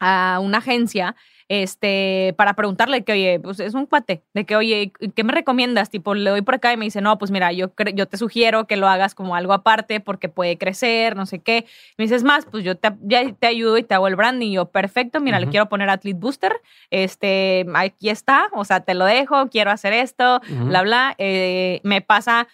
a 0.00 0.38
una 0.42 0.58
agencia 0.58 1.16
este, 1.48 2.34
para 2.38 2.54
preguntarle 2.54 3.04
que, 3.04 3.12
oye, 3.12 3.40
pues 3.40 3.60
es 3.60 3.74
un 3.74 3.86
cuate, 3.86 4.22
de 4.32 4.46
que, 4.46 4.56
oye, 4.56 4.92
¿qué 5.14 5.24
me 5.24 5.32
recomiendas? 5.32 5.90
Tipo, 5.90 6.14
le 6.14 6.30
doy 6.30 6.42
por 6.42 6.54
acá 6.54 6.72
y 6.72 6.76
me 6.76 6.86
dice, 6.86 7.00
no, 7.00 7.18
pues 7.18 7.30
mira, 7.30 7.52
yo, 7.52 7.72
yo 7.94 8.06
te 8.06 8.16
sugiero 8.16 8.66
que 8.66 8.76
lo 8.76 8.88
hagas 8.88 9.14
como 9.14 9.36
algo 9.36 9.52
aparte 9.52 10.00
porque 10.00 10.28
puede 10.28 10.56
crecer, 10.56 11.16
no 11.16 11.26
sé 11.26 11.40
qué. 11.40 11.66
Me 11.98 12.04
dices 12.04 12.24
más, 12.24 12.46
pues 12.46 12.64
yo 12.64 12.76
te, 12.76 12.92
ya 13.02 13.30
te 13.32 13.46
ayudo 13.46 13.76
y 13.78 13.82
te 13.82 13.94
hago 13.94 14.08
el 14.08 14.16
branding. 14.16 14.48
Y 14.48 14.54
yo, 14.54 14.66
perfecto, 14.66 15.20
mira, 15.20 15.38
le 15.38 15.48
quiero 15.48 15.68
poner 15.68 15.90
Athlete 15.90 16.18
Booster, 16.18 16.52
este, 16.90 17.66
aquí 17.74 18.08
está, 18.08 18.48
o 18.52 18.64
sea, 18.64 18.80
te 18.80 18.94
lo 18.94 19.04
dejo, 19.04 19.48
quiero 19.48 19.70
hacer 19.70 19.92
esto, 19.92 20.40
bla, 20.48 20.82
bla. 20.82 21.14
Eh, 21.18 21.80
me 21.82 22.00
pasa 22.00 22.48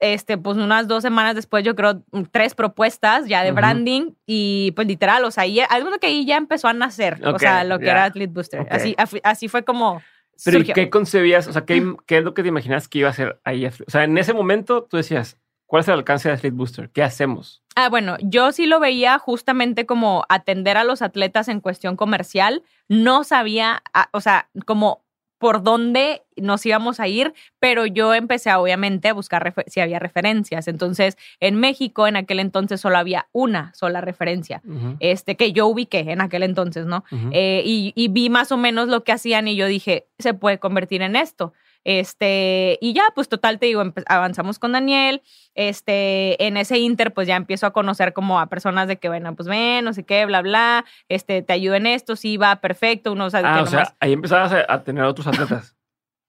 este, 0.00 0.38
pues 0.38 0.56
unas 0.56 0.88
dos 0.88 1.02
semanas 1.02 1.34
después, 1.34 1.64
yo 1.64 1.74
creo, 1.74 2.02
tres 2.30 2.54
propuestas 2.54 3.26
ya 3.26 3.42
de 3.42 3.52
branding 3.52 4.12
y 4.26 4.72
pues 4.72 4.86
literal, 4.86 5.24
o 5.24 5.30
sea, 5.30 5.44
ahí, 5.44 5.60
alguno 5.60 5.98
que 5.98 6.08
ahí 6.08 6.26
ya 6.26 6.36
empezó 6.36 6.68
a 6.68 6.72
nacer, 6.72 7.20
o 7.26 7.38
sea, 7.38 7.64
lo 7.64 7.78
que 7.78 7.88
era 7.88 8.04
Athlete 8.04 8.32
Booster. 8.32 8.66
Así, 8.70 8.96
así 9.22 9.48
fue 9.48 9.64
como 9.64 10.02
Pero 10.44 10.58
¿y 10.58 10.64
qué 10.64 10.90
concebías? 10.90 11.46
O 11.46 11.52
sea, 11.52 11.64
¿qué, 11.64 11.94
qué 12.06 12.18
es 12.18 12.24
lo 12.24 12.34
que 12.34 12.42
te 12.42 12.48
imaginas 12.48 12.88
que 12.88 12.98
iba 12.98 13.08
a 13.08 13.12
hacer 13.12 13.40
ahí? 13.44 13.66
O 13.66 13.90
sea, 13.90 14.04
en 14.04 14.18
ese 14.18 14.34
momento 14.34 14.84
tú 14.84 14.96
decías, 14.96 15.38
¿cuál 15.66 15.80
es 15.80 15.88
el 15.88 15.94
alcance 15.94 16.28
de 16.28 16.34
Athlete 16.34 16.56
Booster? 16.56 16.90
¿Qué 16.90 17.02
hacemos? 17.02 17.62
Ah, 17.76 17.88
bueno, 17.88 18.16
yo 18.20 18.52
sí 18.52 18.66
lo 18.66 18.80
veía 18.80 19.18
justamente 19.18 19.86
como 19.86 20.24
atender 20.28 20.76
a 20.76 20.84
los 20.84 21.02
atletas 21.02 21.48
en 21.48 21.60
cuestión 21.60 21.96
comercial. 21.96 22.62
No 22.88 23.24
sabía, 23.24 23.82
ah, 23.92 24.08
o 24.12 24.20
sea, 24.20 24.48
como 24.66 25.03
por 25.38 25.62
dónde 25.62 26.22
nos 26.36 26.64
íbamos 26.66 27.00
a 27.00 27.08
ir, 27.08 27.34
pero 27.58 27.86
yo 27.86 28.14
empecé 28.14 28.52
obviamente 28.54 29.08
a 29.08 29.14
buscar 29.14 29.54
si 29.66 29.80
había 29.80 29.98
referencias. 29.98 30.68
Entonces, 30.68 31.16
en 31.40 31.56
México 31.56 32.06
en 32.06 32.16
aquel 32.16 32.40
entonces 32.40 32.80
solo 32.80 32.98
había 32.98 33.28
una 33.32 33.72
sola 33.74 34.00
referencia, 34.00 34.62
este 35.00 35.36
que 35.36 35.52
yo 35.52 35.66
ubiqué 35.66 36.00
en 36.00 36.20
aquel 36.20 36.42
entonces, 36.42 36.86
¿no? 36.86 37.04
Eh, 37.32 37.62
y, 37.64 37.92
y 37.94 38.08
vi 38.08 38.30
más 38.30 38.52
o 38.52 38.56
menos 38.56 38.88
lo 38.88 39.04
que 39.04 39.12
hacían 39.12 39.48
y 39.48 39.56
yo 39.56 39.66
dije, 39.66 40.06
se 40.18 40.34
puede 40.34 40.58
convertir 40.58 41.02
en 41.02 41.16
esto. 41.16 41.52
Este, 41.84 42.78
y 42.80 42.94
ya, 42.94 43.04
pues 43.14 43.28
total, 43.28 43.58
te 43.58 43.66
digo, 43.66 43.82
avanzamos 44.06 44.58
con 44.58 44.72
Daniel. 44.72 45.22
Este, 45.54 46.44
en 46.44 46.56
ese 46.56 46.78
inter, 46.78 47.14
pues 47.14 47.28
ya 47.28 47.36
empiezo 47.36 47.66
a 47.66 47.72
conocer 47.72 48.12
como 48.12 48.40
a 48.40 48.46
personas 48.46 48.88
de 48.88 48.96
que, 48.98 49.08
bueno, 49.08 49.34
pues 49.36 49.48
ven, 49.48 49.84
no 49.84 49.92
sé 49.92 50.04
qué, 50.04 50.26
bla, 50.26 50.42
bla, 50.42 50.84
este, 51.08 51.42
te 51.42 51.52
ayudo 51.52 51.76
en 51.76 51.86
esto, 51.86 52.16
sí, 52.16 52.36
va 52.36 52.56
perfecto, 52.56 53.12
uno 53.12 53.30
sabe 53.30 53.46
ah, 53.46 53.56
que 53.56 53.62
o 53.62 53.66
sea, 53.66 53.94
ahí 54.00 54.12
empezabas 54.12 54.52
a 54.68 54.82
tener 54.82 55.04
otros 55.04 55.26
atletas. 55.26 55.76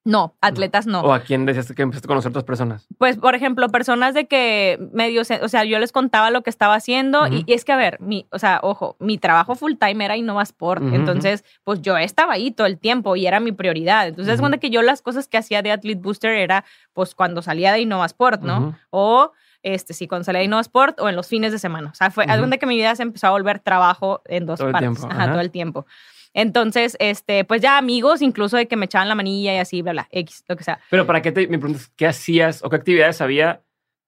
No, 0.07 0.35
atletas 0.39 0.85
no. 0.85 1.01
¿O 1.01 1.13
a 1.13 1.21
quién 1.21 1.47
decías 1.47 1.71
que 1.73 1.81
empezaste 1.81 2.05
a 2.05 2.09
conocer 2.09 2.29
otras 2.29 2.43
personas? 2.43 2.87
Pues, 2.99 3.17
por 3.17 3.33
ejemplo, 3.33 3.67
personas 3.69 4.13
de 4.13 4.27
que 4.27 4.77
medio, 4.93 5.21
o 5.21 5.47
sea, 5.49 5.63
yo 5.63 5.79
les 5.79 5.91
contaba 5.91 6.29
lo 6.29 6.43
que 6.43 6.51
estaba 6.51 6.75
haciendo 6.75 7.25
y, 7.25 7.43
y 7.47 7.53
es 7.53 7.65
que, 7.65 7.71
a 7.71 7.75
ver, 7.75 7.99
mi, 7.99 8.27
o 8.31 8.37
sea, 8.37 8.59
ojo, 8.61 8.95
mi 8.99 9.17
trabajo 9.17 9.55
full 9.55 9.73
time 9.79 10.05
era 10.05 10.15
Innova 10.15 10.43
Sport, 10.43 10.83
Ujú, 10.83 10.93
entonces, 10.95 11.43
pues 11.63 11.81
yo 11.81 11.97
estaba 11.97 12.33
ahí 12.33 12.51
todo 12.51 12.67
el 12.67 12.77
tiempo 12.77 13.15
y 13.15 13.25
era 13.25 13.39
mi 13.39 13.51
prioridad. 13.51 14.07
Entonces, 14.07 14.33
es 14.33 14.37
Ujú. 14.39 14.43
cuando 14.43 14.59
que 14.59 14.69
yo 14.69 14.83
las 14.83 15.01
cosas 15.01 15.27
que 15.27 15.37
hacía 15.39 15.63
de 15.63 15.71
Athlete 15.71 15.99
Booster 15.99 16.33
era, 16.33 16.65
pues, 16.93 17.15
cuando 17.15 17.41
salía 17.41 17.73
de 17.73 17.79
Innova 17.79 18.05
Sport, 18.05 18.43
¿no? 18.43 18.77
O, 18.91 19.31
este, 19.63 19.95
sí, 19.95 20.07
cuando 20.07 20.23
salía 20.25 20.39
de 20.41 20.45
Innova 20.45 20.61
Sport 20.61 20.99
o 20.99 21.09
en 21.09 21.15
los 21.15 21.27
fines 21.27 21.51
de 21.51 21.57
semana. 21.57 21.89
O 21.89 21.95
sea, 21.95 22.11
fue, 22.11 22.25
haz 22.25 22.29
de 22.29 22.33
Ujú. 22.35 22.41
cuenta 22.43 22.57
que 22.57 22.67
mi 22.67 22.75
vida 22.75 22.95
se 22.95 23.01
empezó 23.01 23.25
a 23.25 23.31
volver 23.31 23.57
trabajo 23.57 24.21
en 24.25 24.45
dos 24.45 24.59
Todo 24.59 24.67
el 24.67 24.73
partes, 24.73 24.91
tiempo, 24.99 25.07
Ajá, 25.11 25.23
ajá. 25.23 25.31
todo 25.31 25.41
el 25.41 25.49
tiempo. 25.49 25.87
Entonces, 26.35 26.97
este, 26.99 27.45
pues 27.45 27.61
ya 27.61 27.77
amigos, 27.77 28.21
incluso 28.21 28.57
de 28.57 28.67
que 28.67 28.75
me 28.75 28.85
echaban 28.85 29.09
la 29.09 29.15
manilla 29.15 29.55
y 29.55 29.57
así, 29.57 29.81
bla, 29.81 29.93
bla, 29.93 30.07
X, 30.11 30.43
lo 30.47 30.55
que 30.55 30.65
sea. 30.65 30.79
Pero 30.91 31.07
para 31.07 31.21
qué 31.21 31.31
te, 31.31 31.47
me 31.47 31.57
preguntas, 31.57 31.91
¿qué 31.95 32.05
hacías 32.05 32.63
o 32.63 32.69
qué 32.69 32.75
actividades 32.75 33.21
había 33.21 33.63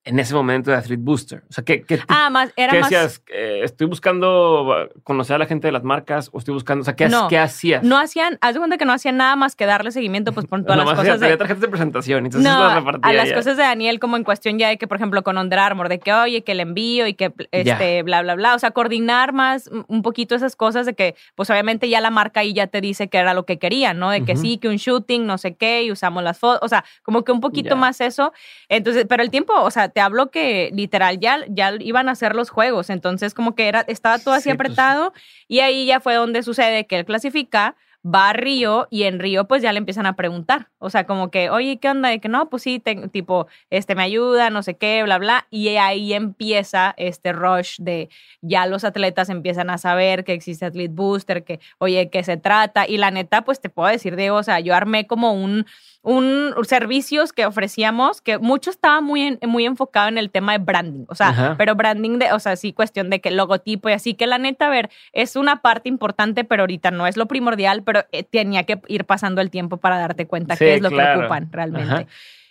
en 0.07 0.19
ese 0.19 0.33
momento 0.33 0.71
de 0.71 0.77
Athlete 0.77 1.01
Booster? 1.03 1.43
O 1.49 1.53
sea, 1.53 1.63
¿qué, 1.63 1.83
qué, 1.83 1.99
Ah, 2.07 2.29
más, 2.29 2.51
era 2.55 2.71
qué 2.73 2.79
más... 2.79 2.89
decías? 2.89 3.21
Eh, 3.27 3.61
¿Estoy 3.63 3.87
buscando 3.87 4.89
conocer 5.03 5.35
a 5.35 5.39
la 5.39 5.45
gente 5.45 5.67
de 5.67 5.71
las 5.71 5.83
marcas 5.83 6.29
o 6.33 6.39
estoy 6.39 6.53
buscando, 6.53 6.81
o 6.81 6.85
sea, 6.85 6.95
¿qué, 6.95 7.07
No. 7.09 7.27
qué 7.27 7.37
hacías? 7.37 7.83
No 7.83 7.97
hacían, 7.97 8.37
haz 8.41 8.53
de 8.53 8.59
cuenta 8.59 8.77
que 8.77 8.85
no 8.85 8.93
hacían 8.93 9.17
nada 9.17 9.35
más 9.35 9.55
que 9.55 9.65
darle 9.65 9.91
seguimiento, 9.91 10.31
pues 10.33 10.45
por 10.45 10.61
todas 10.63 10.77
Nomás 10.77 10.93
las 10.93 10.99
hacía- 10.99 11.13
cosas 11.15 11.29
de. 11.29 11.37
tarjetas 11.37 11.61
de 11.61 11.67
presentación, 11.67 12.25
entonces 12.25 12.49
No, 12.51 12.59
las 12.59 12.83
a 13.01 13.13
las 13.13 13.29
ya. 13.29 13.35
cosas 13.35 13.57
de 13.57 13.63
Daniel, 13.63 13.99
como 13.99 14.17
en 14.17 14.23
cuestión 14.23 14.57
ya 14.57 14.69
de 14.69 14.77
que, 14.77 14.87
por 14.87 14.97
ejemplo, 14.97 15.23
con 15.23 15.37
Under 15.37 15.59
Armour, 15.59 15.89
de 15.89 15.99
que, 15.99 16.13
oye, 16.13 16.43
que 16.43 16.55
le 16.55 16.63
envío 16.63 17.07
y 17.07 17.13
que, 17.13 17.33
este, 17.51 18.03
bla, 18.03 18.21
bla, 18.21 18.35
bla. 18.35 18.55
O 18.55 18.59
sea, 18.59 18.71
coordinar 18.71 19.33
más 19.33 19.69
mm, 19.71 19.81
un 19.87 20.01
poquito 20.01 20.35
esas 20.35 20.55
cosas 20.55 20.85
de 20.85 20.93
que, 20.95 21.15
pues 21.35 21.49
obviamente 21.49 21.89
ya 21.89 22.01
la 22.01 22.09
marca 22.09 22.39
ahí 22.41 22.53
ya 22.53 22.67
te 22.67 22.81
dice 22.81 23.07
que 23.09 23.17
era 23.17 23.33
lo 23.33 23.45
que 23.45 23.59
querían, 23.59 23.99
¿no? 23.99 24.09
De 24.09 24.23
que 24.23 24.35
sí, 24.35 24.57
que 24.57 24.67
un 24.69 24.77
shooting, 24.77 25.25
no 25.25 25.37
sé 25.37 25.55
qué, 25.55 25.83
y 25.83 25.91
usamos 25.91 26.23
las 26.23 26.39
fotos. 26.39 26.59
O 26.63 26.67
sea, 26.69 26.83
como 27.03 27.23
que 27.23 27.31
un 27.31 27.39
poquito 27.41 27.69
Ya. 27.71 27.75
más 27.75 28.01
eso. 28.01 28.33
Entonces, 28.69 29.05
pero 29.07 29.23
el 29.23 29.29
tiempo, 29.29 29.53
o 29.61 29.71
sea, 29.71 29.89
te 29.97 30.01
hablo 30.01 30.29
que 30.29 30.69
literal 30.75 31.19
ya, 31.19 31.39
ya 31.49 31.73
iban 31.79 32.07
a 32.07 32.11
hacer 32.11 32.35
los 32.35 32.51
juegos. 32.51 32.91
Entonces, 32.91 33.33
como 33.33 33.55
que 33.55 33.67
era, 33.67 33.81
estaba 33.87 34.19
todo 34.19 34.35
así 34.35 34.51
Sí, 34.51 34.55
pues. 34.55 34.69
apretado. 34.69 35.11
Y 35.47 35.61
ahí 35.61 35.87
ya 35.87 35.99
fue 35.99 36.13
donde 36.13 36.43
sucede 36.43 36.85
que 36.85 36.99
él 36.99 37.05
clasifica, 37.05 37.75
va 38.05 38.29
a 38.29 38.33
Río 38.33 38.87
y 38.91 39.03
en 39.03 39.17
Río 39.19 39.47
pues 39.47 39.63
ya 39.63 39.73
le 39.73 39.79
empiezan 39.79 40.05
a 40.05 40.15
preguntar. 40.15 40.67
O 40.77 40.91
sea, 40.91 41.05
como 41.07 41.31
que, 41.31 41.49
oye, 41.49 41.79
¿qué 41.79 41.89
onda? 41.89 42.09
De 42.09 42.19
que 42.19 42.29
no, 42.29 42.47
pues 42.47 42.61
sí, 42.61 42.77
te- 42.79 43.07
tipo, 43.09 43.47
este 43.71 43.95
me 43.95 44.03
ayuda, 44.03 44.51
no 44.51 44.61
sé 44.61 44.75
qué, 44.75 45.01
bla, 45.01 45.17
bla. 45.17 45.47
Y 45.49 45.67
ahí 45.77 46.13
empieza 46.13 46.93
este 46.97 47.33
rush 47.33 47.77
de 47.79 48.09
ya 48.41 48.67
los 48.67 48.83
atletas 48.83 49.29
empiezan 49.29 49.71
a 49.71 49.79
saber 49.79 50.23
que 50.25 50.33
existe 50.33 50.63
Athlete 50.67 50.93
Booster, 50.93 51.43
que, 51.43 51.59
oye, 51.79 52.11
¿qué 52.11 52.23
se 52.23 52.37
trata? 52.37 52.87
Y 52.87 52.97
la 52.97 53.09
neta, 53.09 53.41
pues 53.41 53.59
te 53.59 53.69
puedo 53.69 53.89
decir, 53.89 54.15
Diego, 54.15 54.37
o 54.37 54.43
sea, 54.43 54.59
yo 54.59 54.75
armé 54.75 55.07
como 55.07 55.33
un, 55.33 55.65
un 56.09 56.53
servicios 56.65 57.33
que 57.33 57.45
ofrecíamos 57.45 58.21
que 58.21 58.37
mucho 58.37 58.69
estaba 58.69 59.01
muy, 59.01 59.21
en- 59.23 59.39
muy 59.47 59.65
enfocado 59.65 60.07
en 60.07 60.17
el 60.17 60.29
tema 60.31 60.53
de 60.53 60.59
branding, 60.59 61.03
o 61.09 61.15
sea, 61.15 61.29
Ajá. 61.29 61.55
pero 61.57 61.75
branding 61.75 62.17
de, 62.17 62.31
o 62.31 62.39
sea, 62.39 62.55
sí 62.55 62.71
cuestión 62.71 63.09
de 63.09 63.19
que 63.19 63.29
logotipo 63.29 63.89
y 63.89 63.91
así 63.91 64.13
que 64.13 64.25
la 64.25 64.37
neta, 64.37 64.67
a 64.67 64.69
ver, 64.69 64.89
es 65.11 65.35
una 65.35 65.61
parte 65.61 65.89
importante, 65.89 66.45
pero 66.45 66.63
ahorita 66.63 66.91
no 66.91 67.07
es 67.07 67.17
lo 67.17 67.25
primordial, 67.27 67.83
pero 67.83 68.05
eh, 68.13 68.23
tenía 68.23 68.63
que 68.63 68.79
ir 68.87 69.03
pasando 69.03 69.41
el 69.41 69.49
tiempo 69.49 69.77
para 69.77 69.97
darte 69.99 70.27
cuenta 70.27 70.55
Sí, 70.55 70.59
qué 70.65 70.75
es 70.75 70.81
lo 70.81 70.89
claro. 70.89 71.19
que 71.19 71.25
ocupan 71.25 71.49
realmente. 71.51 71.93
Ajá. 71.93 72.05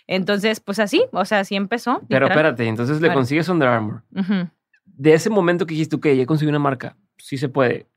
Entonces, 0.05 0.59
pues 0.59 0.79
así, 0.79 1.03
o 1.11 1.25
sea, 1.25 1.39
así 1.39 1.55
empezó. 1.55 2.01
Pero 2.07 2.25
literal. 2.27 2.29
espérate, 2.31 2.67
entonces 2.67 3.01
le 3.01 3.11
consigues 3.11 3.49
Under 3.49 3.67
Armour. 3.67 4.03
De 4.85 5.13
ese 5.13 5.29
momento 5.29 5.65
que 5.65 5.73
dijiste, 5.73 5.95
ok, 5.95 6.07
ya 6.15 6.25
conseguí 6.25 6.49
una 6.49 6.59
marca, 6.59 6.95
sí 7.17 7.37
se 7.37 7.49
puede. 7.49 7.87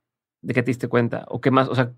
¿De 0.43 0.55
qué 0.55 0.63
te 0.63 0.71
diste 0.71 0.89
cuenta? 0.89 1.25
¿O 1.29 1.41
qué 1.41 1.51
más? 1.51 1.69
O 1.69 1.75
sea, 1.75 1.93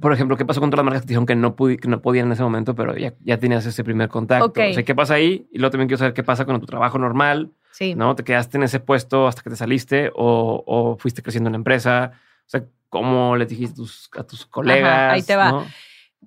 por 0.00 0.12
ejemplo, 0.12 0.36
¿qué 0.36 0.44
pasó 0.44 0.60
con 0.60 0.70
todas 0.70 0.78
las 0.80 0.84
marcas 0.84 1.02
que 1.02 1.06
te 1.06 1.10
dijeron 1.12 1.26
que 1.26 1.34
no, 1.34 1.56
que 1.56 1.88
no 1.88 2.02
podían 2.02 2.26
en 2.26 2.32
ese 2.32 2.42
momento, 2.42 2.74
pero 2.74 2.96
ya, 2.96 3.14
ya 3.24 3.38
tenías 3.38 3.64
ese 3.66 3.82
primer 3.84 4.08
contacto? 4.08 4.46
Ok. 4.46 4.58
O 4.70 4.74
sea, 4.74 4.82
¿qué 4.82 4.94
pasa 4.94 5.14
ahí? 5.14 5.48
Y 5.50 5.58
luego 5.58 5.70
también 5.70 5.88
quiero 5.88 5.98
saber 5.98 6.12
qué 6.14 6.22
pasa 6.22 6.44
con 6.44 6.60
tu 6.60 6.66
trabajo 6.66 6.98
normal, 6.98 7.50
Sí. 7.70 7.94
¿no? 7.94 8.14
¿Te 8.14 8.22
quedaste 8.22 8.58
en 8.58 8.64
ese 8.64 8.80
puesto 8.80 9.26
hasta 9.26 9.42
que 9.42 9.48
te 9.50 9.56
saliste 9.56 10.10
o, 10.14 10.62
o 10.66 10.96
fuiste 10.98 11.22
creciendo 11.22 11.48
en 11.48 11.52
la 11.52 11.56
empresa? 11.56 12.12
O 12.46 12.48
sea, 12.50 12.64
¿cómo 12.90 13.34
le 13.36 13.46
dijiste 13.46 13.72
a 13.72 13.76
tus, 13.76 14.10
a 14.18 14.22
tus 14.24 14.44
colegas? 14.46 15.12
ahí 15.14 15.22
te 15.22 15.36
va. 15.36 15.50
¿no? 15.50 15.66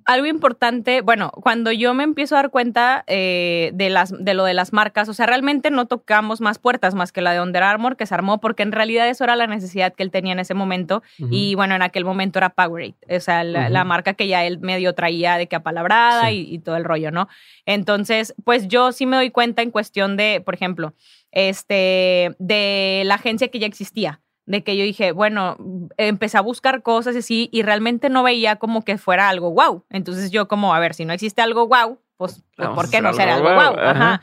Algo 0.06 0.28
importante, 0.28 1.02
bueno, 1.02 1.32
cuando 1.32 1.72
yo 1.72 1.94
me 1.94 2.04
empiezo 2.04 2.36
a 2.36 2.44
dar 2.44 2.52
cuenta 2.52 3.04
eh, 3.08 3.72
de, 3.74 3.90
las, 3.90 4.14
de 4.18 4.34
lo 4.36 4.46
de 4.46 4.54
las 4.54 4.72
marcas, 4.72 5.10
o 5.10 5.14
sea, 5.14 5.26
realmente 5.26 5.72
no 5.72 5.88
tocamos 5.88 6.42
más 6.42 6.60
puertas 6.60 6.94
más 6.94 7.12
que 7.12 7.22
la 7.22 7.34
de 7.34 7.42
Under 7.42 7.64
Armour, 7.64 7.98
que 7.98 8.06
se 8.06 8.14
armó, 8.14 8.40
porque 8.40 8.64
en 8.64 8.72
realidad 8.72 9.10
eso 9.10 9.24
era 9.24 9.36
la 9.36 9.48
necesidad 9.48 9.94
que 9.94 10.04
él 10.04 10.12
tenía 10.12 10.34
en 10.34 10.40
ese 10.40 10.54
momento. 10.54 11.02
Y 11.32 11.56
bueno, 11.56 11.76
en 11.76 11.82
aquel 11.82 12.06
momento 12.06 12.40
era 12.40 12.50
Powerade, 12.50 12.96
o 13.10 13.20
sea, 13.20 13.44
la, 13.44 13.84
marca 13.84 14.14
que 14.14 14.28
ya 14.28 14.46
él 14.46 14.60
medio 14.60 14.94
traía 14.94 15.38
de 15.38 15.48
que 15.48 15.56
apalabrada 15.56 16.32
y, 16.32 16.42
y 16.54 16.60
todo 16.60 16.76
el 16.76 16.84
rollo, 16.84 17.12
¿no? 17.12 17.28
Entonces, 17.66 18.34
pues 18.44 18.68
yo 18.68 18.92
sí 18.92 19.06
me 19.06 19.18
doy 19.18 19.32
cuenta 19.32 19.62
en 19.62 19.72
cuestión 19.72 20.18
de, 20.18 20.42
por 20.44 20.54
ejemplo, 20.54 20.94
este, 21.32 22.36
de 22.40 23.04
la 23.06 23.16
agencia 23.16 23.50
que 23.50 23.60
ya 23.60 23.68
existía 23.68 24.22
de 24.46 24.64
que 24.64 24.78
yo 24.78 24.84
dije, 24.84 25.12
bueno, 25.12 25.58
empecé 25.98 26.38
a 26.38 26.42
buscar 26.42 26.84
cosas 26.84 27.16
así 27.16 27.50
y 27.52 27.64
realmente 27.64 28.10
no 28.10 28.24
veía 28.24 28.58
como 28.58 28.84
que 28.84 28.98
fuera 28.98 29.30
algo 29.30 29.52
wow. 29.52 29.84
Entonces 29.90 30.32
yo 30.32 30.48
como, 30.48 30.74
a 30.74 30.80
ver, 30.80 30.94
si 30.94 31.06
no 31.06 31.14
existe 31.14 31.42
algo 31.42 31.68
wow, 31.68 32.00
pues, 32.18 32.44
pues 32.56 32.70
¿por 32.70 32.90
qué 32.90 33.02
no 33.02 33.14
ser 33.14 33.30
algo 33.30 33.50
wow? 33.50 33.80
Ajá. 33.80 34.22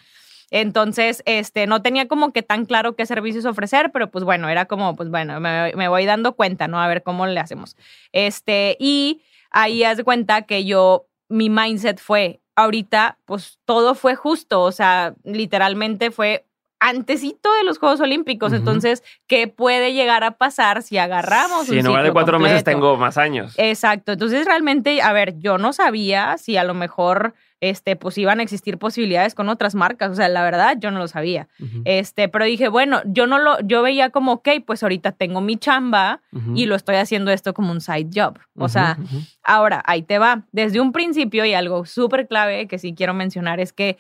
Entonces, 0.53 1.23
este, 1.25 1.66
no 1.66 1.81
tenía 1.81 2.09
como 2.09 2.31
que 2.33 2.43
tan 2.43 2.66
claro 2.66 2.95
qué 2.95 3.07
servicios 3.07 3.47
ofrecer, 3.47 3.91
pero 3.91 4.11
pues 4.11 4.23
bueno, 4.23 4.51
era 4.51 4.66
como, 4.66 4.95
pues 4.95 5.09
bueno, 5.09 5.41
me, 5.41 5.89
voy 5.89 6.05
dando 6.05 6.35
cuenta, 6.35 6.68
¿no? 6.68 6.79
A 6.79 6.87
ver 6.89 7.03
cómo 7.03 7.27
le 7.27 7.41
hacemos. 7.41 7.75
Este, 8.12 8.77
y 8.79 9.23
ahí 9.51 9.83
haz 9.83 9.97
de 9.97 10.05
cuenta 10.05 10.43
que 10.43 10.66
yo, 10.66 11.07
mi 11.31 11.49
mindset 11.49 11.99
fue, 11.99 12.43
ahorita, 12.55 13.18
pues 13.25 13.61
todo 13.64 13.95
fue 13.95 14.14
justo, 14.14 14.61
o 14.61 14.73
sea, 14.73 15.14
literalmente 15.25 16.11
fue 16.11 16.45
antesito 16.83 17.53
de 17.55 17.64
los 17.64 17.78
Juegos 17.78 18.01
Olímpicos. 18.01 18.53
Entonces, 18.53 19.03
¿qué 19.28 19.47
puede 19.47 19.93
llegar 19.93 20.24
a 20.24 20.33
pasar 20.33 20.83
si 20.83 20.99
agarramos 20.99 21.66
si 21.66 21.78
en 21.78 21.87
lugar 21.87 22.05
de 22.05 22.12
cuatro 22.12 22.39
meses 22.39 22.64
tengo 22.64 22.97
más 22.97 23.16
años. 23.18 23.55
Exacto. 23.57 24.12
Entonces, 24.12 24.45
realmente, 24.45 25.01
a 25.01 25.12
ver, 25.12 25.39
yo 25.39 25.59
no 25.59 25.72
sabía 25.72 26.37
si 26.39 26.57
a 26.57 26.64
lo 26.64 26.74
mejor 26.74 27.35
este, 27.61 27.95
pues 27.95 28.18
iban 28.18 28.41
a 28.41 28.43
existir 28.43 28.76
posibilidades 28.76 29.37
con 29.37 29.49
otras 29.49 29.76
marcas. 29.76 30.11
O 30.11 30.14
sea, 30.16 30.28
la 30.28 30.43
verdad, 30.43 30.76
yo 30.80 30.91
no 30.91 30.99
lo 30.99 31.07
sabía. 31.07 31.47
Este, 31.85 32.28
pero 32.28 32.45
dije, 32.45 32.66
bueno, 32.66 33.01
yo 33.05 33.28
no 33.28 33.39
lo, 33.39 33.61
yo 33.61 33.83
veía 33.83 34.11
como, 34.11 34.33
ok, 34.33 34.49
pues 34.66 34.83
ahorita 34.83 35.12
tengo 35.12 35.41
mi 35.41 35.57
chamba 35.57 36.20
y 36.57 36.66
lo 36.66 36.74
estoy 36.74 36.97
haciendo 36.97 37.30
esto 37.30 37.55
como 37.55 37.70
un 37.70 37.80
side 37.80 38.11
job. 38.12 38.41
O 38.57 38.68
sea, 38.68 38.99
ahora, 39.45 39.83
ahí 39.87 40.03
te 40.03 40.18
va. 40.18 40.43
Desde 40.51 40.80
un 40.80 40.91
principio, 40.91 41.45
y 41.45 41.55
algo 41.55 41.87
súper 41.87 42.26
clave 42.26 42.66
que 42.66 42.78
sí 42.78 42.95
quiero 42.95 43.14
mencionar 43.14 43.61
es 43.61 43.72
que 43.72 43.97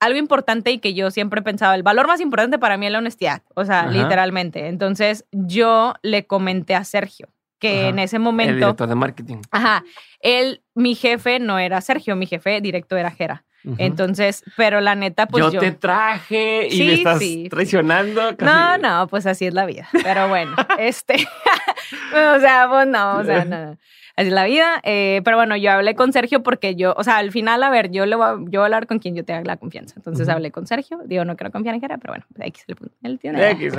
algo 0.00 0.18
importante 0.18 0.70
y 0.70 0.78
que 0.78 0.94
yo 0.94 1.10
siempre 1.10 1.40
he 1.40 1.42
pensado, 1.42 1.74
el 1.74 1.82
valor 1.82 2.06
más 2.06 2.20
importante 2.20 2.58
para 2.58 2.76
mí 2.76 2.86
es 2.86 2.92
la 2.92 2.98
honestidad, 2.98 3.42
o 3.54 3.64
sea, 3.64 3.86
literalmente. 3.86 4.68
Entonces 4.68 5.24
yo 5.32 5.94
le 6.02 6.26
comenté 6.26 6.74
a 6.74 6.84
Sergio 6.84 7.28
que 7.58 7.88
en 7.88 7.98
ese 7.98 8.18
momento... 8.18 8.52
El 8.52 8.58
director 8.58 8.88
de 8.88 8.94
marketing. 8.94 9.36
Ajá. 9.50 9.82
Él, 10.20 10.62
mi 10.74 10.94
jefe 10.94 11.38
no 11.38 11.58
era 11.58 11.80
Sergio, 11.80 12.14
mi 12.16 12.26
jefe 12.26 12.60
directo 12.60 12.96
era 12.96 13.10
Jera. 13.10 13.44
Entonces, 13.78 14.44
pero 14.56 14.80
la 14.80 14.94
neta, 14.94 15.26
pues 15.26 15.42
yo... 15.42 15.50
Yo 15.50 15.58
te 15.58 15.72
traje 15.72 16.68
y 16.70 16.78
me 16.78 16.94
estás 16.94 17.20
traicionando. 17.50 18.32
No, 18.38 18.78
no, 18.78 19.08
pues 19.08 19.26
así 19.26 19.46
es 19.46 19.54
la 19.54 19.66
vida. 19.66 19.88
Pero 20.04 20.28
bueno, 20.28 20.54
este... 20.78 21.14
o 22.12 22.40
sea, 22.40 22.68
pues 22.70 22.86
no, 22.86 23.18
o 23.18 23.24
sea, 23.24 23.44
no 23.44 23.76
así 24.16 24.28
es 24.28 24.32
la 24.32 24.44
vida. 24.44 24.80
Eh, 24.82 25.20
pero 25.24 25.36
bueno, 25.36 25.56
yo 25.56 25.70
hablé 25.70 25.94
con 25.94 26.12
Sergio 26.12 26.42
porque 26.42 26.74
yo, 26.74 26.94
o 26.96 27.04
sea, 27.04 27.18
al 27.18 27.30
final, 27.30 27.62
a 27.62 27.70
ver, 27.70 27.90
yo 27.90 28.06
le 28.06 28.16
voy 28.16 28.26
a, 28.26 28.32
yo 28.32 28.60
voy 28.60 28.60
a 28.60 28.64
hablar 28.64 28.86
con 28.86 28.98
quien 28.98 29.14
yo 29.14 29.24
tenga 29.24 29.42
la 29.44 29.56
confianza. 29.56 29.94
Entonces 29.96 30.28
hablé 30.28 30.50
con 30.50 30.66
Sergio. 30.66 31.00
Digo, 31.04 31.24
no 31.24 31.36
quiero 31.36 31.52
confiar 31.52 31.74
en 31.74 31.80
Jera, 31.80 31.98
pero 31.98 32.12
bueno, 32.12 32.24
pues, 32.34 32.48
X 32.48 32.64
le 32.66 32.76
Él 33.02 33.18
tiene. 33.18 33.50
X, 33.52 33.74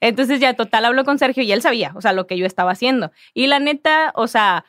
Entonces 0.00 0.40
ya 0.40 0.54
total 0.54 0.84
habló 0.84 1.04
con 1.04 1.18
Sergio 1.18 1.42
y 1.42 1.52
él 1.52 1.62
sabía, 1.62 1.92
o 1.94 2.00
sea, 2.00 2.12
lo 2.12 2.26
que 2.26 2.36
yo 2.36 2.46
estaba 2.46 2.72
haciendo. 2.72 3.12
Y 3.34 3.46
la 3.46 3.58
neta, 3.58 4.12
o 4.14 4.26
sea, 4.26 4.64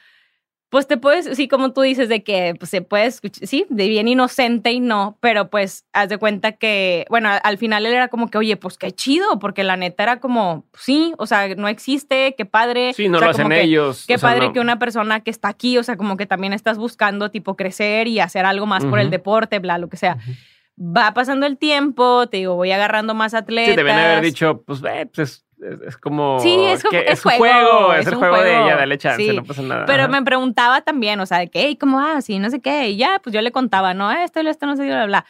pues 0.69 0.85
te 0.85 0.97
puedes, 0.97 1.37
sí, 1.37 1.47
como 1.47 1.71
tú 1.71 1.81
dices, 1.81 2.09
de 2.09 2.23
que 2.23 2.53
pues, 2.59 2.69
se 2.69 2.81
puede 2.81 3.05
escuchar, 3.05 3.47
sí, 3.47 3.65
de 3.69 3.87
bien 3.87 4.07
inocente 4.09 4.71
y 4.71 4.81
no, 4.81 5.17
pero 5.21 5.49
pues 5.49 5.85
haz 5.93 6.09
de 6.09 6.17
cuenta 6.17 6.53
que, 6.53 7.05
bueno, 7.09 7.29
al 7.41 7.57
final 7.57 7.85
él 7.85 7.93
era 7.93 8.09
como 8.09 8.29
que, 8.29 8.37
oye, 8.37 8.57
pues 8.57 8.77
qué 8.77 8.91
chido, 8.91 9.39
porque 9.39 9.63
la 9.63 9.77
neta 9.77 10.03
era 10.03 10.19
como, 10.19 10.65
sí, 10.77 11.13
o 11.17 11.25
sea, 11.25 11.55
no 11.55 11.69
existe, 11.69 12.35
qué 12.37 12.45
padre. 12.45 12.93
Sí, 12.93 13.07
no 13.07 13.21
lo 13.21 13.29
hacen 13.29 13.51
ellos. 13.53 14.03
Qué 14.07 14.19
padre 14.19 14.51
que 14.51 14.59
una 14.59 14.77
persona 14.77 15.21
que 15.21 15.31
está 15.31 15.47
aquí, 15.47 15.77
o 15.77 15.83
sea, 15.83 15.95
como 15.95 16.17
que 16.17 16.25
también 16.25 16.51
estás 16.51 16.77
buscando, 16.77 17.31
tipo, 17.31 17.55
crecer 17.55 18.07
y 18.07 18.19
hacer 18.19 18.45
algo 18.45 18.65
más 18.65 18.83
por 18.85 18.99
el 18.99 19.09
deporte, 19.09 19.59
bla, 19.59 19.77
lo 19.77 19.87
que 19.87 19.97
sea. 19.97 20.17
Va 20.77 21.13
pasando 21.13 21.45
el 21.45 21.57
tiempo, 21.57 22.27
te 22.27 22.37
digo, 22.37 22.55
voy 22.55 22.71
agarrando 22.71 23.15
más 23.15 23.33
atletas. 23.33 23.71
Sí, 23.71 23.75
te 23.75 23.83
deben 23.83 23.97
haber 23.97 24.23
dicho, 24.23 24.63
pues, 24.63 24.83
eh, 24.83 25.09
pues 25.11 25.46
es, 25.85 25.97
como. 25.97 26.39
Sí, 26.39 26.55
es, 26.65 26.83
que, 26.83 27.05
es, 27.07 27.21
juego, 27.21 27.93
es, 27.93 28.07
el 28.07 28.15
juego, 28.15 28.41
de 28.41 28.51
ella, 28.51 28.75
dale 28.75 28.97
chance, 28.97 29.33
no 29.33 29.43
pasa 29.43 29.61
nada. 29.61 29.85
Pero 29.85 30.07
me 30.07 30.21
preguntaba 30.23 30.81
también, 30.81 31.19
o 31.19 31.25
sea, 31.25 31.39
de 31.39 31.49
que, 31.49 31.61
hey, 31.61 31.77
¿cómo 31.77 31.99
ah, 31.99 32.21
sí, 32.21 32.39
no 32.39 32.49
sé 32.49 32.59
qué. 32.59 32.89
Y 32.89 32.97
ya, 32.97 33.19
pues 33.23 33.33
yo 33.33 33.41
le 33.41 33.51
contaba, 33.51 33.93
no, 33.93 34.11
esto, 34.11 34.39
esto, 34.41 34.65
no 34.65 34.75
sé 34.75 34.83
qué, 34.83 34.89
bla, 34.89 35.05
bla. 35.05 35.25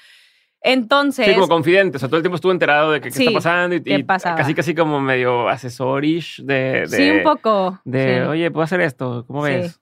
Entonces. 0.62 1.26
Sí, 1.26 1.34
como 1.34 1.48
confidente, 1.48 1.98
o 1.98 2.00
sea, 2.00 2.10
todo 2.10 2.18
el 2.18 2.24
tiempo 2.24 2.36
estuvo 2.36 2.52
enterado 2.52 2.92
de 2.92 3.00
qué 3.02 3.10
está 3.10 3.32
pasando 3.32 3.76
y, 3.76 4.04
casi, 4.06 4.54
casi 4.54 4.76
como 4.76 5.00
medio 5.00 5.48
asesorish 5.48 6.42
de, 6.44 6.82
de. 6.82 6.88
sí, 6.88 7.10
un 7.10 7.24
poco. 7.24 7.80
De, 7.86 8.26
oye, 8.28 8.52
puedo 8.52 8.64
hacer 8.64 8.82
esto, 8.82 9.24
¿cómo 9.28 9.44
ves? 9.44 9.80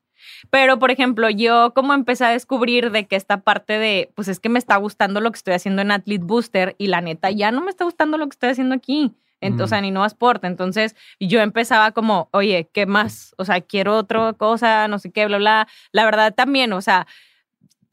Pero, 0.50 0.80
por 0.80 0.92
ejemplo, 0.92 1.30
yo 1.30 1.74
como 1.74 1.94
empecé 1.94 2.26
a 2.26 2.30
descubrir 2.30 2.92
de 2.92 3.08
que 3.08 3.16
esta 3.16 3.42
parte 3.42 3.80
de, 3.80 4.12
pues 4.16 4.28
es 4.28 4.40
que 4.40 4.50
me 4.50 4.60
está 4.60 4.76
gustando 4.78 5.22
lo 5.22 5.32
que 5.32 5.38
estoy 5.38 5.54
haciendo 5.54 5.82
en 5.82 5.92
Athlete 5.92 6.24
Booster 6.24 6.76
y 6.78 6.88
la 6.88 7.02
neta 7.02 7.32
ya 7.32 7.52
no 7.52 7.62
me 7.62 7.70
está 7.70 7.84
gustando 7.86 8.18
lo 8.18 8.26
que 8.26 8.34
estoy 8.34 8.50
haciendo 8.50 8.76
aquí. 8.76 9.14
Entonces, 9.46 9.66
o 9.66 9.70
sea, 9.70 9.82
ni 9.82 9.92
no 9.92 10.06
Sport. 10.06 10.44
Entonces, 10.46 10.96
yo 11.20 11.42
empezaba 11.42 11.92
como, 11.92 12.30
oye, 12.32 12.70
¿qué 12.74 12.86
más? 12.86 13.34
O 13.38 13.46
sea, 13.46 13.62
quiero 13.62 13.98
otra 13.98 14.34
cosa, 14.34 14.88
no 14.88 15.00
sé 15.00 15.12
qué, 15.12 15.26
bla, 15.26 15.38
bla. 15.38 15.68
La 15.92 16.06
verdad 16.06 16.34
también, 16.34 16.74
o 16.74 16.82
sea, 16.82 17.08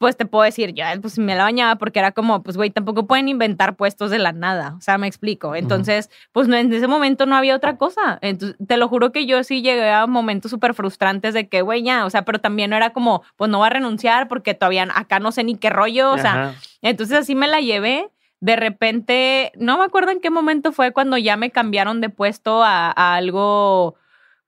pues 0.03 0.17
te 0.17 0.25
puedo 0.25 0.43
decir, 0.43 0.73
ya, 0.73 0.93
pues 1.01 1.17
me 1.17 1.33
la 1.33 1.43
bañaba 1.43 1.77
porque 1.77 1.99
era 1.99 2.11
como, 2.11 2.43
pues, 2.43 2.57
güey, 2.57 2.69
tampoco 2.69 3.07
pueden 3.07 3.29
inventar 3.29 3.77
puestos 3.77 4.11
de 4.11 4.19
la 4.19 4.33
nada. 4.33 4.75
O 4.77 4.81
sea, 4.81 4.97
me 4.97 5.07
explico. 5.07 5.55
Entonces, 5.55 6.09
pues 6.33 6.49
no, 6.49 6.57
en 6.57 6.73
ese 6.73 6.87
momento 6.87 7.25
no 7.25 7.37
había 7.37 7.55
otra 7.55 7.77
cosa. 7.77 8.19
Entonces, 8.21 8.57
te 8.67 8.75
lo 8.75 8.89
juro 8.89 9.13
que 9.13 9.25
yo 9.25 9.41
sí 9.45 9.61
llegué 9.61 9.89
a 9.89 10.05
momentos 10.05 10.51
súper 10.51 10.73
frustrantes 10.73 11.33
de 11.33 11.47
que, 11.47 11.61
güey, 11.61 11.83
ya, 11.83 12.05
o 12.05 12.09
sea, 12.09 12.25
pero 12.25 12.39
también 12.39 12.69
no 12.69 12.75
era 12.75 12.89
como, 12.89 13.23
pues 13.37 13.49
no 13.49 13.59
va 13.59 13.67
a 13.67 13.69
renunciar 13.69 14.27
porque 14.27 14.53
todavía 14.53 14.85
acá 14.93 15.19
no 15.19 15.31
sé 15.31 15.45
ni 15.45 15.55
qué 15.55 15.69
rollo. 15.69 16.11
O 16.11 16.17
sea, 16.17 16.53
entonces 16.81 17.19
así 17.19 17.33
me 17.33 17.47
la 17.47 17.61
llevé 17.61 18.09
de 18.43 18.57
repente, 18.57 19.53
no 19.55 19.77
me 19.77 19.85
acuerdo 19.85 20.11
en 20.11 20.19
qué 20.19 20.29
momento 20.29 20.73
fue 20.73 20.91
cuando 20.91 21.17
ya 21.17 21.37
me 21.37 21.49
cambiaron 21.49 22.01
de 22.01 22.09
puesto 22.09 22.61
a, 22.61 22.91
algo, 22.91 23.95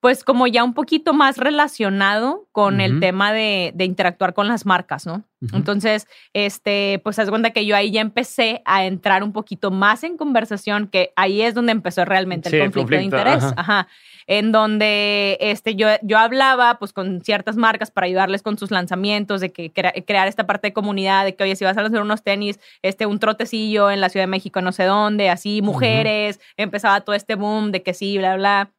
pues 0.02 0.26
como 0.26 0.48
ya 0.48 0.66
un 0.66 0.74
poquito 0.74 1.14
más 1.14 1.38
relacionado 1.38 2.46
con 2.52 2.82
el 2.82 3.00
tema 3.00 3.32
de, 3.32 3.74
interactuar 3.80 4.34
con 4.34 4.50
las 4.50 4.66
marcas, 4.66 5.06
¿no? 5.06 5.24
Entonces, 5.54 6.10
este, 6.34 7.00
pues 7.06 7.20
haz 7.20 7.30
cuenta 7.30 7.52
que 7.52 7.66
yo 7.66 7.74
ahí 7.74 7.92
ya 7.92 8.02
empecé 8.02 8.62
a 8.66 8.84
entrar 8.86 9.24
un 9.24 9.32
poquito 9.32 9.72
más 9.72 10.04
en 10.04 10.18
conversación, 10.18 10.88
que 10.88 11.14
ahí 11.16 11.42
es 11.42 11.54
donde 11.54 11.72
empezó 11.72 12.04
realmente 12.04 12.50
el, 12.50 12.64
conflicto, 12.64 12.98
de 12.98 13.04
interés. 13.04 13.46
Ajá 13.56 13.88
en 14.28 14.52
donde 14.52 15.38
este, 15.40 15.76
yo, 15.76 15.88
yo 16.02 16.18
hablaba 16.18 16.78
pues 16.80 16.94
con 16.94 17.22
ciertas 17.22 17.56
marcas 17.58 17.92
para 17.92 18.08
ayudarles 18.08 18.42
con 18.42 18.58
sus 18.58 18.72
lanzamientos, 18.72 19.42
de 19.42 19.52
que 19.52 19.72
crear 19.72 20.28
esta 20.28 20.48
parte 20.48 20.68
de 20.68 20.74
comunidad, 20.74 21.26
de 21.26 21.36
que, 21.36 21.44
oye, 21.44 21.56
si 21.56 21.66
vas 21.66 21.78
a 21.78 21.82
lanzar 21.82 22.02
unos 22.02 22.24
tenis, 22.24 22.60
este, 22.82 23.06
un 23.06 23.20
trotecillo 23.20 23.92
en 23.92 24.02
la 24.02 24.10
Ciudad 24.10 24.24
de 24.24 24.32
México, 24.32 24.62
no 24.62 24.72
sé 24.72 24.84
dónde, 24.86 25.30
así, 25.30 25.62
mujeres, 25.62 26.40
empezaba 26.58 27.02
todo 27.02 27.16
este 27.16 27.36
boom 27.36 27.72
de 27.72 27.84
que 27.84 27.94
sí, 27.94 28.18
bla, 28.18 28.36
bla. 28.36 28.75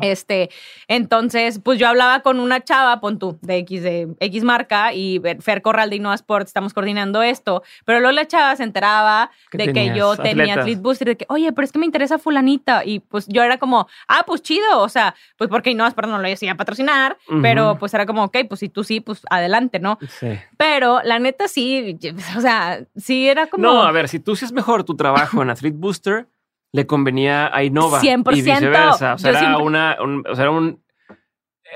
Este, 0.00 0.50
entonces, 0.88 1.60
pues 1.62 1.78
yo 1.78 1.88
hablaba 1.88 2.20
con 2.20 2.40
una 2.40 2.62
chava, 2.62 3.00
pon 3.00 3.18
tú, 3.18 3.38
de 3.42 3.58
X, 3.58 3.82
de 3.82 4.14
X 4.20 4.44
marca, 4.44 4.92
y 4.92 5.20
Fer 5.40 5.62
Corral 5.62 5.90
de 5.90 5.96
Innova 5.96 6.14
Sports, 6.14 6.48
estamos 6.48 6.74
coordinando 6.74 7.22
esto, 7.22 7.62
pero 7.84 8.00
luego 8.00 8.12
la 8.12 8.26
chava 8.26 8.54
se 8.56 8.62
enteraba 8.62 9.30
de 9.52 9.72
que 9.72 9.94
yo 9.94 10.16
tenía 10.16 10.54
Athlete 10.54 10.80
Booster, 10.80 11.08
de 11.08 11.16
que, 11.16 11.26
oye, 11.28 11.52
pero 11.52 11.64
es 11.64 11.72
que 11.72 11.78
me 11.78 11.86
interesa 11.86 12.18
fulanita, 12.18 12.84
y 12.84 13.00
pues 13.00 13.26
yo 13.28 13.42
era 13.42 13.58
como, 13.58 13.88
ah, 14.08 14.24
pues 14.26 14.42
chido, 14.42 14.80
o 14.80 14.88
sea, 14.88 15.14
pues 15.36 15.50
porque 15.50 15.70
Innova 15.70 15.88
Sports 15.88 16.10
no 16.10 16.18
lo 16.18 16.28
iba 16.28 16.52
a 16.52 16.56
patrocinar, 16.56 17.16
pero 17.42 17.76
pues 17.78 17.94
era 17.94 18.06
como, 18.06 18.24
ok, 18.24 18.38
pues 18.48 18.60
si 18.60 18.68
tú 18.68 18.84
sí, 18.84 19.00
pues 19.00 19.22
adelante, 19.30 19.78
¿no? 19.78 19.98
Sí. 20.08 20.38
Pero 20.56 21.00
la 21.02 21.18
neta 21.18 21.48
sí, 21.48 21.98
o 22.36 22.40
sea, 22.40 22.84
sí 22.96 23.28
era 23.28 23.46
como... 23.46 23.64
No, 23.64 23.82
a 23.82 23.92
ver, 23.92 24.08
si 24.08 24.20
tú 24.20 24.36
sí 24.36 24.44
es 24.44 24.52
mejor 24.52 24.84
tu 24.84 24.96
trabajo 24.96 25.42
en 25.42 25.50
Athlete 25.50 25.76
Booster, 25.78 26.28
le 26.74 26.88
convenía 26.88 27.54
a 27.54 27.62
Innova. 27.62 28.00
100%. 28.00 28.36
Y 28.36 28.42
viceversa. 28.42 29.14
O 29.14 29.18
sea, 29.18 29.30
era, 29.30 29.58
una, 29.58 29.96
o 30.28 30.34
sea, 30.34 30.42
era 30.42 30.50
un... 30.50 30.82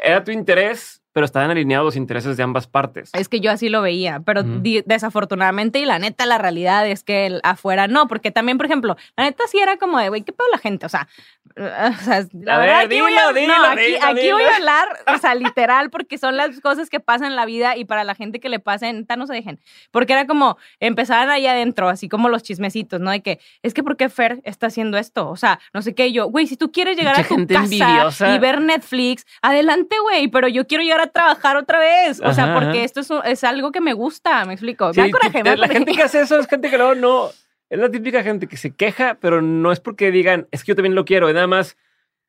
Era 0.02 0.24
tu 0.24 0.32
interés 0.32 1.04
pero 1.18 1.26
estaban 1.26 1.50
alineados 1.50 1.84
los 1.84 1.96
intereses 1.96 2.36
de 2.36 2.44
ambas 2.44 2.68
partes. 2.68 3.10
Es 3.12 3.28
que 3.28 3.40
yo 3.40 3.50
así 3.50 3.68
lo 3.68 3.82
veía, 3.82 4.22
pero 4.24 4.44
desafortunadamente 4.44 5.80
y 5.80 5.84
la 5.84 5.98
neta, 5.98 6.26
la 6.26 6.38
realidad 6.38 6.86
es 6.86 7.02
que 7.02 7.40
afuera 7.42 7.88
no, 7.88 8.06
porque 8.06 8.30
también, 8.30 8.56
por 8.56 8.66
ejemplo, 8.66 8.96
la 9.16 9.24
neta 9.24 9.42
sí 9.48 9.58
era 9.58 9.78
como 9.78 9.98
de, 9.98 10.10
güey, 10.10 10.22
¿qué 10.22 10.32
pedo 10.32 10.46
la 10.52 10.58
gente? 10.58 10.86
O 10.86 10.88
sea, 10.88 11.08
o 11.56 12.04
sea 12.04 12.24
la 12.32 12.58
verdad, 12.58 12.80
aquí, 12.82 13.00
voy 13.00 13.14
a, 13.14 13.32
no, 13.32 13.64
aquí, 13.64 14.30
voy 14.30 14.44
a 14.44 14.56
hablar, 14.58 14.88
o 15.12 15.18
sea, 15.18 15.34
literal, 15.34 15.90
porque 15.90 16.18
son 16.18 16.36
las 16.36 16.60
cosas 16.60 16.88
que 16.88 17.00
pasan 17.00 17.32
en 17.32 17.36
la 17.36 17.46
vida 17.46 17.76
y 17.76 17.84
para 17.84 18.04
la 18.04 18.14
gente 18.14 18.38
que 18.38 18.48
le 18.48 18.60
pasen, 18.60 19.04
no 19.16 19.26
se 19.26 19.32
dejen. 19.32 19.58
Porque 19.90 20.12
era 20.12 20.24
como, 20.28 20.56
empezaban 20.78 21.30
ahí 21.30 21.48
adentro, 21.48 21.88
así 21.88 22.08
como 22.08 22.28
los 22.28 22.44
chismecitos, 22.44 23.00
¿no? 23.00 23.10
De 23.10 23.22
que, 23.22 23.40
es 23.64 23.74
que, 23.74 23.82
¿por 23.82 23.96
qué 23.96 24.08
Fer 24.08 24.40
está 24.44 24.68
haciendo 24.68 24.98
esto? 24.98 25.28
O 25.28 25.36
sea, 25.36 25.58
no 25.74 25.82
sé 25.82 25.96
qué, 25.96 26.12
yo, 26.12 26.26
güey, 26.26 26.46
si 26.46 26.56
tú 26.56 26.70
quieres 26.70 26.96
llegar 26.96 27.18
a 27.18 27.24
tu 27.24 27.44
casa 27.44 28.32
y 28.32 28.38
ver 28.38 28.60
Netflix, 28.60 29.26
adelante, 29.42 29.96
güey, 29.98 30.28
pero 30.28 30.46
yo 30.46 30.68
quiero 30.68 30.84
llegar 30.84 31.00
a 31.00 31.07
a 31.08 31.12
trabajar 31.12 31.56
otra 31.56 31.78
vez. 31.78 32.20
O 32.24 32.32
sea, 32.32 32.44
Ajá, 32.44 32.54
porque 32.54 32.78
ajá. 32.78 32.84
esto 32.84 33.00
es, 33.00 33.10
es 33.24 33.44
algo 33.44 33.72
que 33.72 33.80
me 33.80 33.92
gusta, 33.92 34.44
me 34.44 34.52
explico. 34.54 34.92
Sí, 34.94 35.00
me 35.00 35.06
da 35.08 35.12
coraje, 35.12 35.42
me 35.42 35.50
da 35.50 35.56
la 35.56 35.66
coraje. 35.66 35.74
gente 35.74 35.92
que 35.92 36.02
hace 36.02 36.20
eso 36.20 36.38
es 36.38 36.46
gente 36.46 36.70
que 36.70 36.78
luego 36.78 36.94
no. 36.94 37.28
Es 37.70 37.78
la 37.78 37.90
típica 37.90 38.22
gente 38.22 38.46
que 38.46 38.56
se 38.56 38.74
queja, 38.74 39.18
pero 39.20 39.42
no 39.42 39.72
es 39.72 39.80
porque 39.80 40.10
digan, 40.10 40.48
es 40.52 40.62
que 40.64 40.68
yo 40.72 40.76
también 40.76 40.94
lo 40.94 41.04
quiero, 41.04 41.28
es 41.28 41.34
nada 41.34 41.46
más 41.46 41.76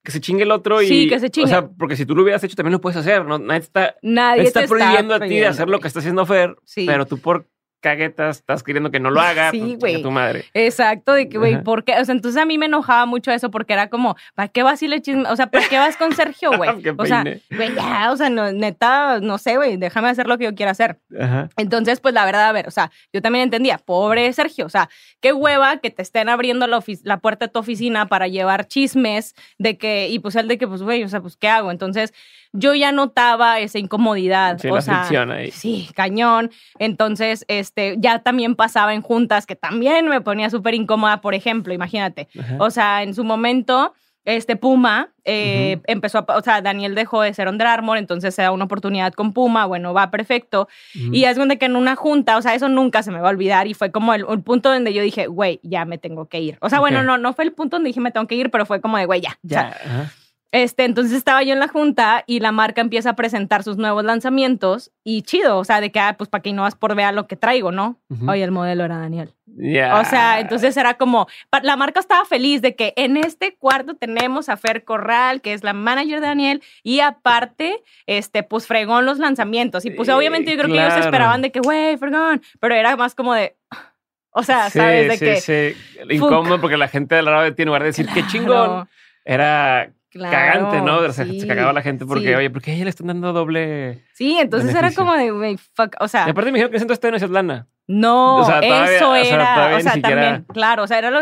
que 0.04 0.12
se 0.12 0.20
chingue 0.20 0.44
el 0.44 0.52
otro 0.52 0.82
y. 0.82 0.88
Sí, 0.88 1.08
que 1.10 1.20
se 1.20 1.30
chingue. 1.30 1.46
O 1.46 1.50
sea, 1.50 1.68
porque 1.68 1.96
si 1.96 2.06
tú 2.06 2.16
lo 2.16 2.24
hubieras 2.24 2.44
hecho, 2.44 2.56
también 2.56 2.74
lo 2.74 2.82
puedes 2.82 2.98
hacer. 2.98 3.24
¿no? 3.26 3.38
Nadie 3.40 3.60
está, 3.62 3.96
Nadie 4.02 4.38
nadie 4.38 4.44
está 4.44 4.68
prohibiendo 4.68 5.14
a 5.16 5.20
ti 5.20 5.40
de 5.40 5.48
hacer 5.48 5.70
lo 5.70 5.80
que 5.80 5.88
está 5.88 6.00
haciendo 6.00 6.26
Fer, 6.26 6.56
Sí. 6.66 6.86
pero 6.86 7.06
tú 7.06 7.20
por 7.20 7.46
caguetas 7.80 8.38
estás 8.38 8.64
queriendo 8.64 8.92
que 8.92 9.00
no 9.00 9.12
lo 9.12 9.22
haga. 9.22 9.52
Sí, 9.52 9.60
pues, 9.60 9.94
güey. 9.94 10.02
tu 10.02 10.12
madre. 10.12 10.46
Exacto, 10.54 11.14
de 11.14 11.30
que, 11.30 11.38
güey. 11.38 11.64
¿por 11.64 11.84
qué? 11.84 12.00
O 12.00 12.06
sea, 12.06 12.14
entonces 12.14 12.42
a 12.42 12.46
mí 12.46 12.58
me 12.58 12.66
enojaba 12.68 13.06
mucho 13.06 13.32
eso 13.32 13.52
porque 13.52 13.74
era 13.74 13.90
como, 13.90 14.16
¿para 14.36 14.48
qué 14.48 14.64
vas 14.64 14.82
y 14.84 14.88
le 14.88 15.02
chisme? 15.02 15.30
O 15.30 15.36
sea, 15.36 15.48
¿para 15.48 15.68
qué 15.68 15.78
vas 15.78 15.98
con 15.98 16.16
Sergio, 16.16 16.52
güey? 16.58 16.70
O 16.98 17.06
sea, 17.06 17.24
güey, 17.52 17.76
ya, 17.76 18.12
o 18.12 18.18
sea, 18.18 18.30
no, 18.30 18.52
neta, 18.52 19.20
no 19.22 19.38
sé, 19.38 19.56
güey, 19.56 19.78
déjame 19.78 20.10
hacer 20.10 20.28
lo 20.28 20.38
que 20.38 20.46
yo 20.46 20.56
quiera 20.56 20.72
hacer. 20.72 21.00
Ajá. 21.20 21.50
Entonces, 21.58 22.00
pues 22.00 22.14
la 22.14 22.26
verdad, 22.26 22.48
a 22.48 22.52
ver, 22.52 22.68
o 22.68 22.72
sea, 22.72 22.92
yo 23.14 23.22
también 23.22 23.44
entendía, 23.44 23.78
pobre 23.78 24.32
Sergio, 24.34 24.66
o 24.66 24.70
sea, 24.70 24.90
qué 25.22 25.34
hueva 25.34 25.78
que 25.78 25.92
te 25.92 26.02
estén 26.02 26.30
abriendo 26.30 26.68
la, 26.68 26.84
la 27.04 27.18
puerta 27.18 27.48
de 27.48 27.52
tu 27.52 27.60
oficina 27.60 28.08
para 28.08 28.28
llevar 28.28 28.68
chismes 28.68 29.36
de 29.58 29.78
que, 29.78 30.10
y 30.10 30.20
pues 30.20 30.36
él 30.36 30.48
de 30.48 30.58
que, 30.58 30.68
pues, 30.68 30.82
güey, 30.82 31.04
o 31.04 31.10
sea, 31.10 31.22
pues, 31.22 31.38
¿qué 31.38 31.48
hago? 31.48 31.72
Entonces, 31.72 32.14
yo 32.54 32.74
ya 32.74 32.92
notaba 32.92 33.60
esa 33.60 33.80
incomodidad. 33.80 34.58
Sí, 34.60 34.70
o 34.70 34.76
la 34.76 34.82
sea, 34.82 34.96
fricción 35.00 35.32
ahí. 35.32 35.52
Sí, 35.52 35.90
cañón. 35.96 36.52
Entonces, 36.80 37.46
este, 37.48 37.96
ya 38.00 38.20
también 38.20 38.56
pasaba 38.56 38.94
en 38.94 39.02
juntas 39.02 39.46
que 39.46 39.56
también 39.56 40.08
me 40.08 40.22
ponía 40.22 40.50
súper 40.50 40.74
incómoda, 40.74 41.22
por 41.22 41.34
ejemplo, 41.36 41.74
imagínate. 41.74 42.28
Ajá. 42.40 42.56
O 42.60 42.72
sea, 42.72 43.04
en 43.04 43.14
su 43.14 43.24
momento, 43.24 43.94
este 44.26 44.56
Puma 44.56 45.10
eh, 45.26 45.80
empezó 45.88 46.20
a, 46.20 46.38
o 46.38 46.42
sea, 46.42 46.62
Daniel 46.62 46.96
dejó 46.96 47.22
de 47.22 47.34
ser 47.34 47.48
Under 47.48 47.68
Armour, 47.68 47.98
entonces 47.98 48.34
se 48.36 48.42
da 48.42 48.52
una 48.52 48.66
oportunidad 48.66 49.14
con 49.14 49.34
Puma, 49.34 49.66
bueno, 49.66 49.94
va 49.94 50.12
perfecto. 50.12 50.68
Y 50.94 51.24
es 51.24 51.36
donde 51.36 51.58
que 51.58 51.66
en 51.66 51.76
una 51.76 51.96
junta, 51.96 52.38
o 52.38 52.42
sea, 52.42 52.56
eso 52.56 52.68
nunca 52.68 53.04
se 53.04 53.12
me 53.12 53.20
va 53.20 53.28
a 53.28 53.32
olvidar 53.32 53.68
y 53.68 53.74
fue 53.74 53.92
como 53.92 54.14
el, 54.14 54.26
el 54.28 54.42
punto 54.42 54.72
donde 54.72 54.94
yo 54.94 55.02
dije, 55.02 55.28
güey, 55.28 55.60
ya 55.64 55.86
me 55.86 55.98
tengo 55.98 56.28
que 56.28 56.40
ir. 56.42 56.58
O 56.62 56.70
sea, 56.70 56.80
bueno, 56.80 57.04
no, 57.04 57.18
no 57.18 57.34
fue 57.34 57.46
el 57.46 57.54
punto 57.54 57.76
donde 57.78 57.90
dije 57.90 58.02
me 58.02 58.12
tengo 58.12 58.28
que 58.28 58.36
ir, 58.36 58.50
pero 58.50 58.66
fue 58.66 58.82
como 58.82 58.98
de, 58.98 59.06
güey, 59.06 59.22
ya. 59.22 59.38
O 59.46 59.50
sea, 59.50 59.78
Ya. 59.84 60.12
Este, 60.52 60.86
entonces 60.86 61.14
estaba 61.16 61.44
yo 61.44 61.54
en 61.54 61.60
la 61.60 61.68
junta 61.68 62.24
y 62.26 62.40
la 62.40 62.52
marca 62.52 62.82
empieza 62.82 63.12
a 63.12 63.16
presentar 63.16 63.62
sus 63.64 63.78
nuevos 63.78 64.04
lanzamientos 64.04 64.92
y 65.04 65.22
chido, 65.22 65.60
o 65.60 65.64
sea, 65.64 65.80
de 65.80 65.92
que, 65.92 66.00
ah, 66.00 66.16
pues 66.18 66.28
para 66.28 66.42
que 66.42 66.54
no 66.54 66.64
vas 66.64 66.76
por 66.76 66.96
vea 66.96 67.12
lo 67.12 67.28
que 67.28 67.36
traigo, 67.36 67.72
¿no? 67.72 68.00
Ujú. 68.10 68.32
Oye, 68.32 68.44
el 68.44 68.52
modelo 68.52 68.84
era 68.84 68.98
Daniel. 68.98 69.36
Ya. 69.46 70.00
O 70.00 70.06
sea, 70.06 70.40
entonces 70.40 70.76
era 70.76 70.96
como, 70.96 71.28
la 71.62 71.76
marca 71.76 72.00
estaba 72.00 72.26
feliz 72.26 72.64
de 72.64 72.76
que 72.76 72.94
en 72.96 73.18
este 73.18 73.58
cuarto 73.58 73.96
tenemos 73.96 74.50
a 74.50 74.58
Fer 74.58 74.84
Corral, 74.84 75.42
que 75.42 75.54
es 75.54 75.64
la 75.64 75.74
manager 75.74 76.20
de 76.20 76.28
Daniel, 76.28 76.64
y 76.82 77.02
aparte, 77.02 77.84
este, 78.08 78.42
pues 78.42 78.66
fregón 78.66 79.06
los 79.06 79.20
lanzamientos. 79.20 79.86
Y 79.86 79.92
pues 79.92 80.10
obviamente 80.10 80.52
yo 80.52 80.58
creo 80.58 80.74
que 80.74 80.82
ellos 80.82 80.98
esperaban 80.98 81.44
de 81.44 81.52
que, 81.52 81.60
güey, 81.60 81.96
fregón, 81.98 82.42
pero 82.60 82.74
era 82.74 82.96
más 82.96 83.14
como 83.14 83.36
de, 83.36 83.56
o 84.32 84.42
sea, 84.42 84.72
Sí, 84.72 84.80
¿sabes? 84.80 85.10
De 85.10 85.18
sí, 85.18 85.26
que, 85.26 85.76
sí. 85.76 86.16
Incómodo 86.16 86.60
porque 86.60 86.78
la 86.78 86.88
gente 86.88 87.14
de 87.14 87.52
ti, 87.52 87.62
en 87.62 87.68
lugar 87.68 87.84
de 87.84 87.90
decir 87.90 88.08
qué 88.12 88.26
chingón, 88.26 88.90
era 89.26 89.92
claro, 90.10 90.32
cagante, 90.32 90.82
¿no? 90.82 90.98
O 90.98 91.14
sea, 91.14 91.26
sí, 91.26 91.40
se 91.40 91.48
cagaba 91.48 91.74
la 91.74 91.82
gente 91.82 92.06
porque, 92.06 92.28
sí. 92.28 92.34
oye, 92.34 92.50
¿por 92.50 92.62
qué 92.62 92.72
a 92.72 92.74
ella 92.76 92.84
le 92.86 92.90
están 92.90 93.08
dando 93.08 93.34
doble? 93.34 94.04
Sí, 94.14 94.38
entonces 94.40 94.74
era 94.76 94.92
como 94.92 95.14
de, 95.14 95.58
fuck, 95.74 95.96
o 96.00 96.08
sea, 96.08 96.28
Y 96.28 96.32
aparte 96.32 96.52
me 96.52 96.58
dijeron 96.58 96.72
que 96.72 96.78
ese 96.78 96.84
entonces 96.84 97.00
todavía 97.00 97.12
no 97.14 97.18
hacías 97.18 97.32
lana. 97.32 97.68
No, 97.92 98.36
O 98.38 98.46
sea, 98.46 98.62
todavía- 98.62 98.96
eso 98.98 99.10
o 99.10 99.16
sea, 99.16 99.34
era, 99.34 99.76
o 99.78 99.82
sea, 99.82 99.94
siquiera- 99.94 100.22
también, 100.22 100.46
claro, 100.54 100.84
o 100.84 100.88
sea, 100.88 101.00
era 101.00 101.10
lo, 101.10 101.22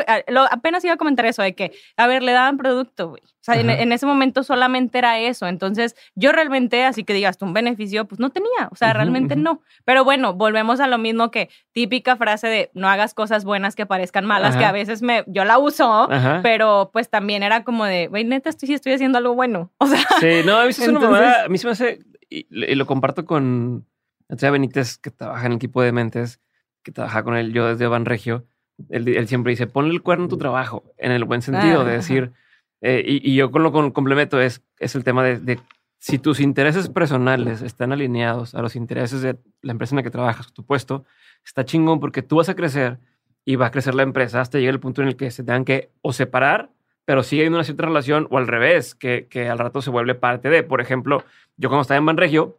apenas 0.51 0.83
iba 0.83 0.95
a 0.95 0.97
comentar 0.97 1.25
eso 1.25 1.41
de 1.41 1.55
que, 1.55 1.71
a 1.95 2.07
ver, 2.07 2.23
le 2.23 2.33
daban 2.33 2.57
producto, 2.57 3.07
güey. 3.07 3.21
O 3.23 3.49
sea, 3.49 3.57
en, 3.61 3.93
ese 3.93 4.05
momento 4.05 4.43
solamente 4.43 4.97
era 4.97 5.17
eso. 5.19 5.47
Entonces, 5.47 5.95
yo 6.15 6.33
realmente, 6.33 6.83
así 6.83 7.05
que 7.05 7.13
digas, 7.13 7.37
tú 7.37 7.45
un 7.45 7.53
beneficio, 7.53 8.03
pues 8.03 8.19
no 8.19 8.29
tenía, 8.31 8.67
o 8.69 8.75
sea, 8.75 8.91
realmente 8.91 9.37
no. 9.37 9.61
Pero 9.85 10.03
bueno, 10.03 10.33
volvemos 10.33 10.81
a 10.81 10.87
lo 10.87 10.97
mismo 10.97 11.31
que 11.31 11.49
típica 11.71 12.17
frase 12.17 12.47
de 12.47 12.69
no 12.73 12.89
hagas 12.89 13.13
cosas 13.13 13.45
buenas 13.45 13.73
que 13.73 13.85
parezcan 13.85 14.25
malas, 14.25 14.49
Ajá. 14.49 14.59
que 14.59 14.65
a 14.65 14.71
veces 14.73 15.01
me, 15.01 15.23
yo 15.27 15.45
la 15.45 15.59
uso, 15.59 16.09
pero 16.43 16.89
pues 16.91 17.09
también 17.09 17.41
era 17.43 17.63
como 17.63 17.85
de, 17.85 18.07
güey, 18.07 18.25
neta, 18.25 18.49
estoy, 18.49 18.73
estoy 18.73 18.91
haciendo 18.91 19.17
algo 19.19 19.33
bueno. 19.35 19.71
O 19.79 19.87
sea, 19.87 19.99
Sí, 20.19 20.41
no, 20.45 20.57
a 20.57 20.65
mí 20.65 20.71
una 20.77 20.85
Entonces- 20.85 21.01
mamada. 21.01 21.45
A 21.45 21.47
mí 21.47 21.57
se 21.57 21.67
me 21.67 21.71
hace, 21.71 21.99
y, 22.29 22.45
y 22.51 22.75
lo 22.75 22.85
comparto 22.85 23.23
con 23.23 23.85
Andrea 24.27 24.51
Benítez, 24.51 24.97
que 24.97 25.09
trabaja 25.11 25.45
en 25.45 25.53
el 25.53 25.55
equipo 25.55 25.81
de 25.81 25.93
mentes, 25.93 26.41
que 26.87 26.93
trabaja 26.93 27.21
con 27.21 27.35
él, 27.35 27.51
yo 27.51 27.67
desde 27.67 27.85
Banregio. 27.85 28.45
Él, 28.89 29.09
él 29.09 29.27
siempre 29.27 29.49
dice, 29.49 29.67
ponle 29.67 29.93
el 29.93 30.01
cuerno 30.01 30.25
a 30.25 30.27
tu 30.29 30.37
trabajo, 30.37 30.85
en 30.97 31.11
el 31.11 31.25
buen 31.25 31.41
sentido, 31.41 31.83
de 31.83 31.91
Ah, 31.91 31.95
decir, 31.95 32.31
eh, 32.79 33.03
y, 33.05 33.29
y 33.29 33.35
yo 33.35 33.51
con 33.51 33.61
lo 33.61 33.73
con 33.73 33.91
complemento 33.91 34.39
es, 34.39 34.61
es 34.79 34.95
el 34.95 35.03
tema 35.03 35.21
de, 35.21 35.37
de 35.39 35.59
si 35.99 36.17
tus 36.17 36.39
intereses 36.39 36.87
personales 36.87 37.61
están 37.61 37.91
alineados 37.91 38.55
a 38.55 38.61
los 38.61 38.77
intereses 38.77 39.21
de 39.21 39.35
la 39.61 39.73
empresa 39.73 39.95
en 39.95 39.97
la 39.97 40.03
que 40.03 40.11
trabajas, 40.11 40.53
tu 40.53 40.63
puesto, 40.63 41.03
está 41.43 41.65
chingón 41.65 41.99
porque 41.99 42.21
tú 42.21 42.37
vas 42.37 42.47
a 42.47 42.55
crecer 42.55 42.99
y 43.43 43.57
va 43.57 43.65
a 43.65 43.71
crecer 43.71 43.93
la 43.93 44.03
empresa 44.03 44.39
hasta 44.39 44.59
llegar 44.59 44.75
el 44.75 44.79
punto 44.79 45.01
en 45.01 45.09
el 45.09 45.17
que 45.17 45.29
se 45.29 45.43
tengan 45.43 45.65
que 45.65 45.89
o 46.01 46.13
separar, 46.13 46.69
pero 47.03 47.21
sigue 47.21 47.41
habiendo 47.41 47.57
una 47.57 47.65
cierta 47.65 47.85
relación, 47.85 48.27
o 48.29 48.37
al 48.37 48.47
revés, 48.47 48.95
que, 48.95 49.27
que 49.29 49.49
al 49.49 49.59
rato 49.59 49.81
se 49.81 49.89
vuelve 49.89 50.15
parte 50.15 50.49
de. 50.49 50.63
Por 50.63 50.79
ejemplo, 50.79 51.25
yo 51.57 51.67
cuando 51.67 51.81
estaba 51.81 51.97
en 51.97 52.05
Banregio, 52.05 52.57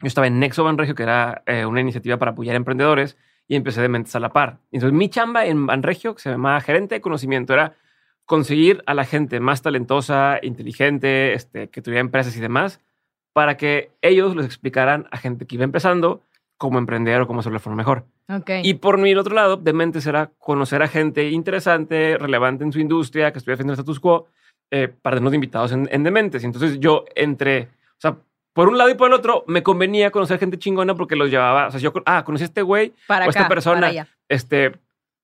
yo 0.00 0.06
estaba 0.06 0.26
en 0.26 0.38
Nexo 0.38 0.64
Banregio, 0.64 0.94
que 0.94 1.02
era 1.02 1.42
eh, 1.46 1.66
una 1.66 1.80
iniciativa 1.80 2.16
para 2.18 2.30
apoyar 2.30 2.54
a 2.54 2.56
emprendedores, 2.56 3.16
y 3.48 3.56
empecé 3.56 3.80
de 3.80 3.88
mentes 3.88 4.14
a 4.16 4.20
la 4.20 4.30
par. 4.30 4.58
Entonces, 4.72 4.96
mi 4.96 5.08
chamba 5.08 5.46
en 5.46 5.66
Banregio, 5.66 6.14
que 6.14 6.22
se 6.22 6.30
llamaba 6.30 6.60
gerente 6.60 6.96
de 6.96 7.00
conocimiento, 7.00 7.52
era 7.52 7.74
conseguir 8.24 8.82
a 8.86 8.94
la 8.94 9.04
gente 9.04 9.38
más 9.40 9.62
talentosa, 9.62 10.38
inteligente, 10.42 11.32
este, 11.32 11.68
que 11.68 11.80
tuviera 11.80 12.00
empresas 12.00 12.36
y 12.36 12.40
demás, 12.40 12.80
para 13.32 13.56
que 13.56 13.90
ellos 14.02 14.34
les 14.34 14.46
explicaran 14.46 15.06
a 15.10 15.18
gente 15.18 15.46
que 15.46 15.54
iba 15.54 15.64
empezando 15.64 16.22
cómo 16.58 16.78
emprender 16.78 17.20
o 17.20 17.26
cómo 17.26 17.40
hacerlo 17.40 17.58
de 17.58 17.62
forma 17.62 17.76
mejor. 17.76 18.06
ok. 18.28 18.50
Y 18.62 18.74
por 18.74 18.98
mi 18.98 19.14
otro 19.14 19.34
lado, 19.34 19.56
de 19.56 19.72
mentes 19.72 20.06
era 20.06 20.30
conocer 20.38 20.82
a 20.82 20.88
gente 20.88 21.30
interesante, 21.30 22.16
relevante 22.18 22.64
en 22.64 22.72
su 22.72 22.80
industria, 22.80 23.30
que 23.30 23.38
estuviera 23.38 23.56
defendiendo 23.56 23.80
el 23.80 23.84
status 23.84 24.00
quo, 24.00 24.26
eh, 24.70 24.88
para 24.88 25.16
tenernos 25.16 25.32
de 25.32 25.36
invitados 25.36 25.72
en, 25.72 25.88
en 25.92 26.02
Dementes. 26.02 26.42
Y 26.42 26.46
entonces 26.46 26.80
yo 26.80 27.04
entre, 27.14 27.62
o 27.62 28.00
sea, 28.00 28.16
por 28.56 28.70
un 28.70 28.78
lado 28.78 28.88
y 28.88 28.94
por 28.94 29.08
el 29.08 29.12
otro, 29.12 29.44
me 29.46 29.62
convenía 29.62 30.10
conocer 30.10 30.38
gente 30.38 30.58
chingona 30.58 30.94
porque 30.94 31.14
los 31.14 31.28
llevaba, 31.28 31.66
o 31.66 31.70
sea, 31.70 31.78
yo, 31.78 31.92
ah, 32.06 32.24
conocí 32.24 32.42
a 32.44 32.46
este 32.46 32.62
güey, 32.62 32.94
para 33.06 33.26
o 33.26 33.28
esta 33.28 33.42
acá, 33.42 33.48
persona. 33.50 33.82
para 33.82 34.08
este, 34.30 34.72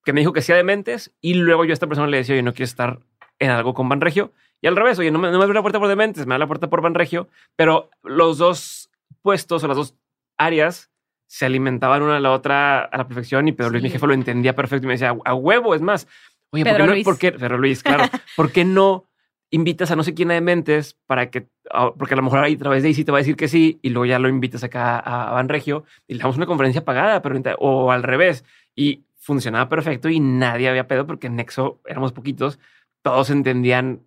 que 0.05 0.13
me 0.13 0.21
dijo 0.21 0.35
que 0.35 0.43
sea 0.43 0.55
Dementes, 0.55 1.15
y 1.23 1.33
luego 1.33 1.65
yo 1.65 1.71
a 1.71 1.73
esta 1.73 1.87
persona 1.87 2.09
le 2.09 2.19
decía, 2.19 2.35
oye, 2.35 2.43
no 2.43 2.53
quiero 2.53 2.67
estar 2.67 2.99
en 3.39 3.51
algo 3.51 3.73
con 3.73 3.89
Banregio. 3.89 4.33
Y 4.61 4.67
al 4.67 4.77
revés, 4.77 4.99
oye, 4.99 5.11
no 5.11 5.19
me, 5.19 5.31
no 5.31 5.39
me 5.39 5.45
abre 5.45 5.55
la 5.55 5.63
puerta 5.63 5.79
por 5.79 5.89
Dementes, 5.89 6.27
me 6.27 6.35
abre 6.35 6.41
la 6.41 6.47
puerta 6.47 6.69
por 6.69 6.83
Banregio, 6.83 7.27
pero 7.57 7.89
los 8.03 8.37
dos 8.37 8.91
puestos 9.23 9.65
o 9.65 9.67
las 9.67 9.79
dos 9.79 9.95
áreas 10.37 10.91
se 11.27 11.47
alimentaban 11.47 12.03
una 12.03 12.19
a 12.19 12.21
la 12.21 12.33
otra 12.33 12.81
a 12.83 12.99
la 12.99 13.09
perfección 13.09 13.49
y 13.49 13.53
Pedro 13.53 13.71
Luis, 13.71 13.83
mi 13.83 13.89
jefe, 13.89 14.07
lo 14.07 14.13
entendía 14.13 14.55
perfecto 14.55 14.85
y 14.85 14.89
me 14.89 14.93
decía, 14.93 15.17
a 15.25 15.35
huevo, 15.35 15.75
es 15.75 15.81
más, 15.81 16.07
oye, 16.51 16.65
¿por 16.65 16.73
Pedro 16.75 16.85
qué 16.85 16.87
no? 16.87 16.93
Luis. 16.93 17.05
¿Por 17.07 17.19
qué? 17.19 17.33
Pedro 17.33 17.57
Luis, 17.57 17.83
claro, 17.83 18.05
¿por 18.37 18.53
qué 18.53 18.67
no 18.67 19.07
invitas 19.51 19.91
a 19.91 19.97
no 19.97 20.03
sé 20.03 20.13
quién 20.13 20.31
a 20.31 20.35
Dementes 20.35 20.99
para 21.07 21.31
que, 21.31 21.49
porque 21.99 22.15
a 22.15 22.17
lo 22.17 22.23
mejor 22.23 22.45
ahí 22.45 22.55
a 22.55 22.59
través 22.59 22.83
de 22.83 22.89
ahí 22.89 22.95
sí 22.95 23.05
te 23.05 23.13
va 23.13 23.19
a 23.19 23.21
decir 23.21 23.37
que 23.37 23.49
sí 23.49 23.79
y 23.83 23.91
luego 23.91 24.07
ya 24.07 24.19
lo 24.19 24.29
invitas 24.29 24.65
acá 24.65 24.99
a, 24.99 25.31
a 25.31 25.33
Banregio 25.33 25.85
y 26.07 26.15
le 26.15 26.21
damos 26.21 26.37
una 26.37 26.47
conferencia 26.47 26.85
pagada, 26.85 27.23
pero 27.23 27.41
o 27.59 27.93
al 27.93 28.03
revés 28.03 28.45
y 28.75 29.05
funcionaba 29.19 29.69
perfecto 29.69 30.09
y 30.09 30.19
nadie 30.21 30.69
había 30.69 30.89
pedo 30.89 31.07
porque 31.07 31.29
en 31.29 31.37
Nexo 31.37 31.81
éramos 31.87 32.13
poquitos, 32.13 32.59
todos 33.03 33.31
entendían 33.31 34.01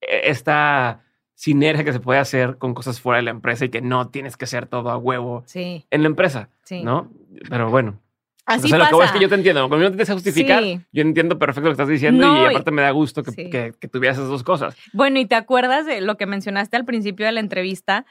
eh, 0.00 0.22
esta 0.24 1.04
sinergia 1.34 1.84
que 1.84 1.92
se 1.92 2.00
puede 2.00 2.18
hacer 2.18 2.58
con 2.58 2.74
cosas 2.74 3.00
fuera 3.00 3.18
de 3.18 3.22
la 3.22 3.30
empresa 3.30 3.64
y 3.64 3.68
que 3.68 3.80
no 3.80 4.08
tienes 4.08 4.36
que 4.36 4.44
hacer 4.44 4.66
todo 4.66 4.90
a 4.90 4.96
huevo 4.96 5.44
Sí, 5.46 5.86
en 5.90 6.02
la 6.02 6.08
empresa, 6.08 6.50
sí. 6.64 6.82
¿no? 6.82 7.12
Pero 7.48 7.70
bueno, 7.70 8.00
Así 8.48 8.66
o 8.66 8.68
sea, 8.68 8.78
lo 8.78 8.84
que 8.86 8.90
pasa. 8.92 9.04
es 9.04 9.12
que 9.12 9.20
yo 9.20 9.28
te 9.28 9.34
entiendo. 9.36 9.68
Cuando 9.68 9.90
no 9.90 9.96
te 9.96 10.04
que 10.04 10.12
justificar, 10.12 10.62
Sí. 10.62 10.80
yo 10.92 11.02
entiendo 11.02 11.38
perfecto 11.38 11.68
lo 11.68 11.76
que 11.76 11.82
estás 11.82 11.88
diciendo 11.88 12.26
No, 12.26 12.42
y 12.42 12.46
aparte 12.46 12.70
me 12.70 12.82
da 12.82 12.90
gusto 12.90 13.22
que, 13.22 13.30
Sí. 13.32 13.50
que, 13.50 13.72
que 13.78 13.88
tuvieras 13.88 14.16
esas 14.18 14.28
dos 14.28 14.42
cosas. 14.42 14.74
Bueno, 14.92 15.18
y 15.20 15.26
te 15.26 15.34
acuerdas 15.34 15.86
de 15.86 16.00
lo 16.00 16.16
que 16.16 16.26
mencionaste 16.26 16.76
al 16.76 16.84
principio 16.84 17.26
de 17.26 17.32
la 17.32 17.40
entrevista 17.40 18.06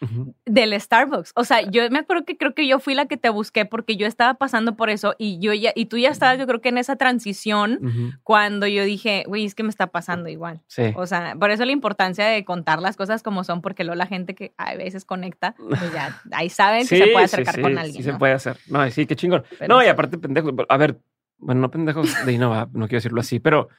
del 0.45 0.79
Starbucks. 0.79 1.33
O 1.35 1.43
sea, 1.43 1.61
yo 1.61 1.89
me 1.89 1.99
acuerdo 1.99 2.23
que 2.25 2.38
creo 2.38 2.53
que 2.53 2.67
yo 2.67 2.79
fui 2.79 2.93
la 2.93 3.05
que 3.07 3.17
te 3.17 3.29
busqué 3.29 3.65
porque 3.65 3.97
yo 3.97 4.07
estaba 4.07 4.35
pasando 4.35 4.75
por 4.75 4.89
eso 4.89 5.15
y 5.17 5.39
yo 5.39 5.53
ya, 5.53 5.71
y 5.75 5.85
tú 5.85 5.97
ya 5.97 6.09
estabas, 6.09 6.38
yo 6.38 6.45
creo 6.47 6.61
que 6.61 6.69
en 6.69 6.77
esa 6.77 6.95
transición 6.95 7.79
cuando 8.23 8.67
yo 8.67 8.83
dije, 8.85 9.23
güey, 9.27 9.45
es 9.45 9.55
que 9.55 9.63
me 9.63 9.69
está 9.69 9.88
pasando 9.88 10.29
igual. 10.29 10.61
Sí. 10.67 10.83
O 10.95 11.05
sea, 11.07 11.35
por 11.39 11.51
eso 11.51 11.65
la 11.65 11.71
importancia 11.71 12.25
de 12.25 12.45
contar 12.45 12.81
las 12.81 12.95
cosas 12.95 13.23
como 13.23 13.43
son, 13.43 13.61
porque 13.61 13.83
luego 13.83 13.95
la 13.97 14.05
gente 14.07 14.35
que 14.35 14.53
a 14.57 14.75
veces 14.75 15.05
conecta, 15.05 15.55
pues 15.57 15.91
ya 15.93 16.21
ahí 16.31 16.49
saben 16.49 16.88
que 16.88 16.97
se 17.03 17.07
puede 17.07 17.25
acercar 17.25 17.55
sí, 17.55 17.61
con 17.61 17.71
sí, 17.73 17.77
alguien. 17.77 17.97
Sí, 17.97 18.03
se 18.03 18.11
¿no? 18.13 18.17
puede 18.19 18.33
hacer. 18.33 18.57
No, 18.67 18.89
sí, 18.91 19.05
qué 19.05 19.15
chingón. 19.15 19.43
Pero 19.57 19.73
no, 19.75 19.83
y 19.83 19.88
aparte, 19.88 20.17
pendejos. 20.28 20.53
A 20.69 20.78
ver, 20.78 20.99
bueno, 21.39 21.61
no 21.61 21.71
pendejos 21.71 22.25
de 22.25 22.32
Innova, 22.34 22.67
no 22.73 22.88
quiero 22.88 22.97
decirlo 22.97 23.21
así, 23.21 23.39
pero 23.39 23.69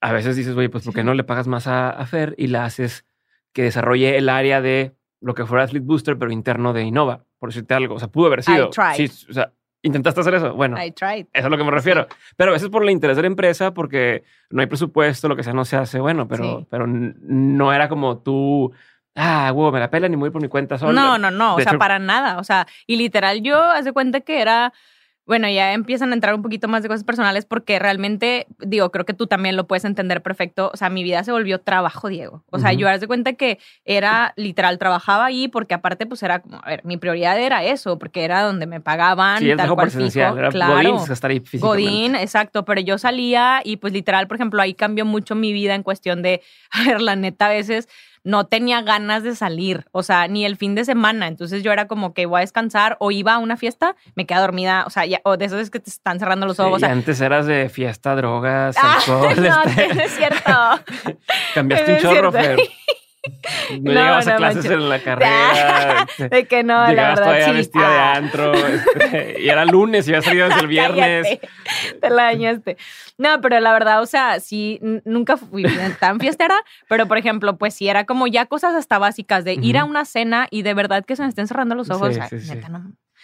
a 0.00 0.12
veces 0.12 0.36
dices, 0.36 0.56
oye, 0.56 0.68
pues, 0.68 0.84
¿por 0.84 0.94
qué 0.94 1.02
no 1.04 1.14
le 1.14 1.24
pagas 1.24 1.46
más 1.48 1.66
a, 1.66 1.90
a 1.90 2.06
Fer 2.06 2.34
y 2.38 2.46
la 2.48 2.64
haces 2.64 3.04
que 3.52 3.62
desarrolle 3.62 4.16
el 4.18 4.28
área 4.28 4.60
de 4.60 4.94
lo 5.20 5.34
que 5.34 5.46
fuera 5.46 5.64
Athlete 5.64 5.84
Booster, 5.86 6.18
pero 6.18 6.30
interno 6.30 6.72
de 6.72 6.82
Innova? 6.82 7.24
Por 7.38 7.48
decirte 7.50 7.74
algo. 7.74 7.94
O 7.94 7.98
sea, 7.98 8.08
pudo 8.08 8.26
haber 8.26 8.42
sido. 8.42 8.70
tried. 8.70 9.08
Sí, 9.08 9.26
o 9.30 9.32
sea, 9.32 9.52
intentaste 9.82 10.20
hacer 10.20 10.34
eso. 10.34 10.54
Bueno, 10.54 10.82
I 10.82 10.90
tried. 10.92 11.20
eso 11.20 11.28
es 11.32 11.44
a 11.44 11.48
lo 11.48 11.56
que 11.56 11.64
me 11.64 11.70
refiero. 11.70 12.06
Pero 12.36 12.50
a 12.50 12.54
veces 12.54 12.68
por 12.68 12.82
el 12.82 12.90
interés 12.90 13.16
de 13.16 13.22
la 13.22 13.26
empresa, 13.28 13.72
porque 13.74 14.24
no 14.50 14.60
hay 14.60 14.66
presupuesto, 14.66 15.28
lo 15.28 15.36
que 15.36 15.42
sea, 15.42 15.52
no 15.52 15.64
se 15.64 15.76
hace. 15.76 15.98
Bueno, 16.00 16.28
pero, 16.28 16.60
Sí. 16.60 16.66
pero 16.70 16.86
no 16.86 17.72
era 17.72 17.88
como 17.88 18.18
tú 18.18 18.72
ah, 19.18 19.50
huevo, 19.54 19.72
me 19.72 19.80
la 19.80 19.90
pelan 19.90 20.12
y 20.12 20.16
me 20.16 20.20
voy 20.20 20.30
por 20.30 20.42
mi 20.42 20.48
cuenta 20.48 20.76
sola. 20.78 20.92
No, 20.92 21.16
no, 21.18 21.30
no, 21.30 21.54
o 21.56 21.60
sea, 21.60 21.70
hecho- 21.72 21.78
para 21.78 21.98
nada. 21.98 22.38
O 22.38 22.44
sea, 22.44 22.66
y 22.86 22.96
literal 22.96 23.40
yo 23.42 23.62
hace 23.62 23.92
cuenta 23.92 24.20
que 24.20 24.42
era, 24.42 24.72
bueno, 25.26 25.48
ya 25.48 25.72
empiezan 25.72 26.12
a 26.12 26.14
entrar 26.14 26.34
un 26.34 26.42
poquito 26.42 26.68
más 26.68 26.82
de 26.84 26.88
cosas 26.88 27.02
personales 27.02 27.44
porque 27.44 27.78
realmente, 27.80 28.46
digo, 28.60 28.90
creo 28.92 29.04
que 29.04 29.12
tú 29.12 29.26
también 29.26 29.56
lo 29.56 29.66
puedes 29.66 29.84
entender 29.84 30.22
perfecto. 30.22 30.70
O 30.72 30.76
sea, 30.76 30.88
mi 30.88 31.02
vida 31.02 31.24
se 31.24 31.32
volvió 31.32 31.60
trabajo, 31.60 32.08
Diego. 32.08 32.44
O 32.50 32.60
sea, 32.60 32.70
Ujú. 32.70 32.78
yo 32.80 32.88
haz 32.88 33.00
de 33.00 33.08
cuenta 33.08 33.32
que 33.32 33.58
era 33.84 34.32
literal, 34.36 34.78
trabajaba 34.78 35.24
ahí 35.26 35.48
porque 35.48 35.74
aparte, 35.74 36.06
pues 36.06 36.22
era 36.22 36.38
como, 36.38 36.60
a 36.62 36.68
ver, 36.70 36.84
mi 36.84 36.96
prioridad 36.96 37.38
era 37.40 37.64
eso, 37.64 37.98
porque 37.98 38.24
era 38.24 38.42
donde 38.42 38.66
me 38.66 38.80
pagaban. 38.80 39.40
Sí, 39.40 39.52
tal 39.56 39.74
cual 39.74 39.88
presencial. 39.88 40.38
Era 40.38 40.50
Claro. 40.50 40.74
Godín, 40.76 40.94
es 40.96 41.10
estar 41.10 41.30
ahí 41.30 41.40
físicamente. 41.40 41.82
Godín, 41.90 42.14
exacto, 42.14 42.64
pero 42.64 42.80
yo 42.80 42.96
salía 42.96 43.62
y 43.64 43.78
pues 43.78 43.92
literal, 43.92 44.28
por 44.28 44.36
ejemplo, 44.36 44.62
ahí 44.62 44.74
cambió 44.74 45.04
mucho 45.04 45.34
mi 45.34 45.52
vida 45.52 45.74
en 45.74 45.82
cuestión 45.82 46.22
de, 46.22 46.40
a 46.70 46.84
ver, 46.84 47.00
la 47.00 47.16
neta, 47.16 47.46
a 47.46 47.50
veces 47.50 47.88
no 48.26 48.44
tenía 48.46 48.82
ganas 48.82 49.22
de 49.22 49.36
salir, 49.36 49.86
o 49.92 50.02
sea, 50.02 50.26
ni 50.26 50.44
el 50.44 50.56
fin 50.56 50.74
de 50.74 50.84
semana, 50.84 51.28
entonces 51.28 51.62
yo 51.62 51.72
era 51.72 51.86
como 51.86 52.12
que 52.12 52.26
voy 52.26 52.38
a 52.38 52.40
descansar 52.40 52.96
o 52.98 53.12
iba 53.12 53.34
a 53.34 53.38
una 53.38 53.56
fiesta, 53.56 53.94
me 54.16 54.26
quedaba 54.26 54.46
dormida, 54.46 54.82
o 54.86 54.90
sea, 54.90 55.06
ya, 55.06 55.20
o 55.22 55.36
de 55.36 55.44
esos 55.44 55.60
es 55.60 55.70
que 55.70 55.78
te 55.78 55.90
están 55.90 56.18
cerrando 56.18 56.44
los 56.44 56.56
Sí, 56.56 56.62
ojos, 56.62 56.82
y 56.82 56.84
antes 56.86 57.20
eras 57.20 57.46
de 57.46 57.68
fiesta, 57.68 58.16
drogas, 58.16 58.76
Ah, 58.82 58.96
alcohol. 59.06 59.34
no, 59.42 59.62
este, 59.62 59.94
no 59.94 60.02
es 60.02 60.10
cierto. 60.16 60.52
cambiaste 61.54 61.92
no 62.02 62.10
un 62.10 62.16
chorro. 62.16 62.32
Fer. 62.32 62.58
No, 63.80 63.92
No, 63.92 64.00
llegabas 64.00 64.28
a 64.28 64.36
clases 64.36 64.64
en 64.66 64.88
la 64.88 64.98
carrera. 65.02 66.06
De 66.30 66.46
que 66.46 66.62
no, 66.62 66.74
la 66.74 66.92
verdad, 66.92 67.14
todavía 67.16 67.46
sí. 67.46 67.52
vestida 67.52 67.88
de 67.90 67.96
Ah. 67.96 68.12
antro. 68.14 68.52
este, 68.54 69.36
y 69.42 69.48
era 69.48 69.64
lunes 69.64 70.06
y 70.06 70.10
había 70.10 70.22
salido 70.22 70.48
desde 70.48 70.60
el 70.60 70.66
viernes. 70.68 71.26
Cállate, 71.26 71.48
Te 72.00 72.10
la 72.10 72.22
dañaste. 72.24 72.76
No, 73.18 73.40
pero 73.40 73.58
la 73.60 73.72
verdad, 73.72 74.02
o 74.02 74.06
sea, 74.06 74.40
sí, 74.40 74.78
nunca 75.04 75.36
fui 75.36 75.64
tan 76.00 76.20
fiestera, 76.20 76.54
pero 76.88 77.06
por 77.06 77.16
ejemplo, 77.18 77.56
pues 77.56 77.74
sí, 77.74 77.88
era 77.88 78.04
como 78.04 78.26
ya 78.26 78.46
cosas 78.46 78.74
hasta 78.74 78.98
básicas 78.98 79.44
de 79.44 79.54
ir 79.54 79.78
a 79.78 79.84
una 79.84 80.04
cena 80.04 80.48
y 80.50 80.62
de 80.62 80.74
verdad 80.74 81.04
que 81.04 81.16
se 81.16 81.22
me 81.22 81.28
estén 81.28 81.46
cerrando 81.48 81.74
los 81.74 81.88
ojos. 81.90 82.08
Sí, 82.14 82.20
o 82.20 82.28
sea, 82.28 82.28
sí, 82.28 82.40
sí. 82.40 82.54
neta, 82.54 82.68
no. 82.68 82.78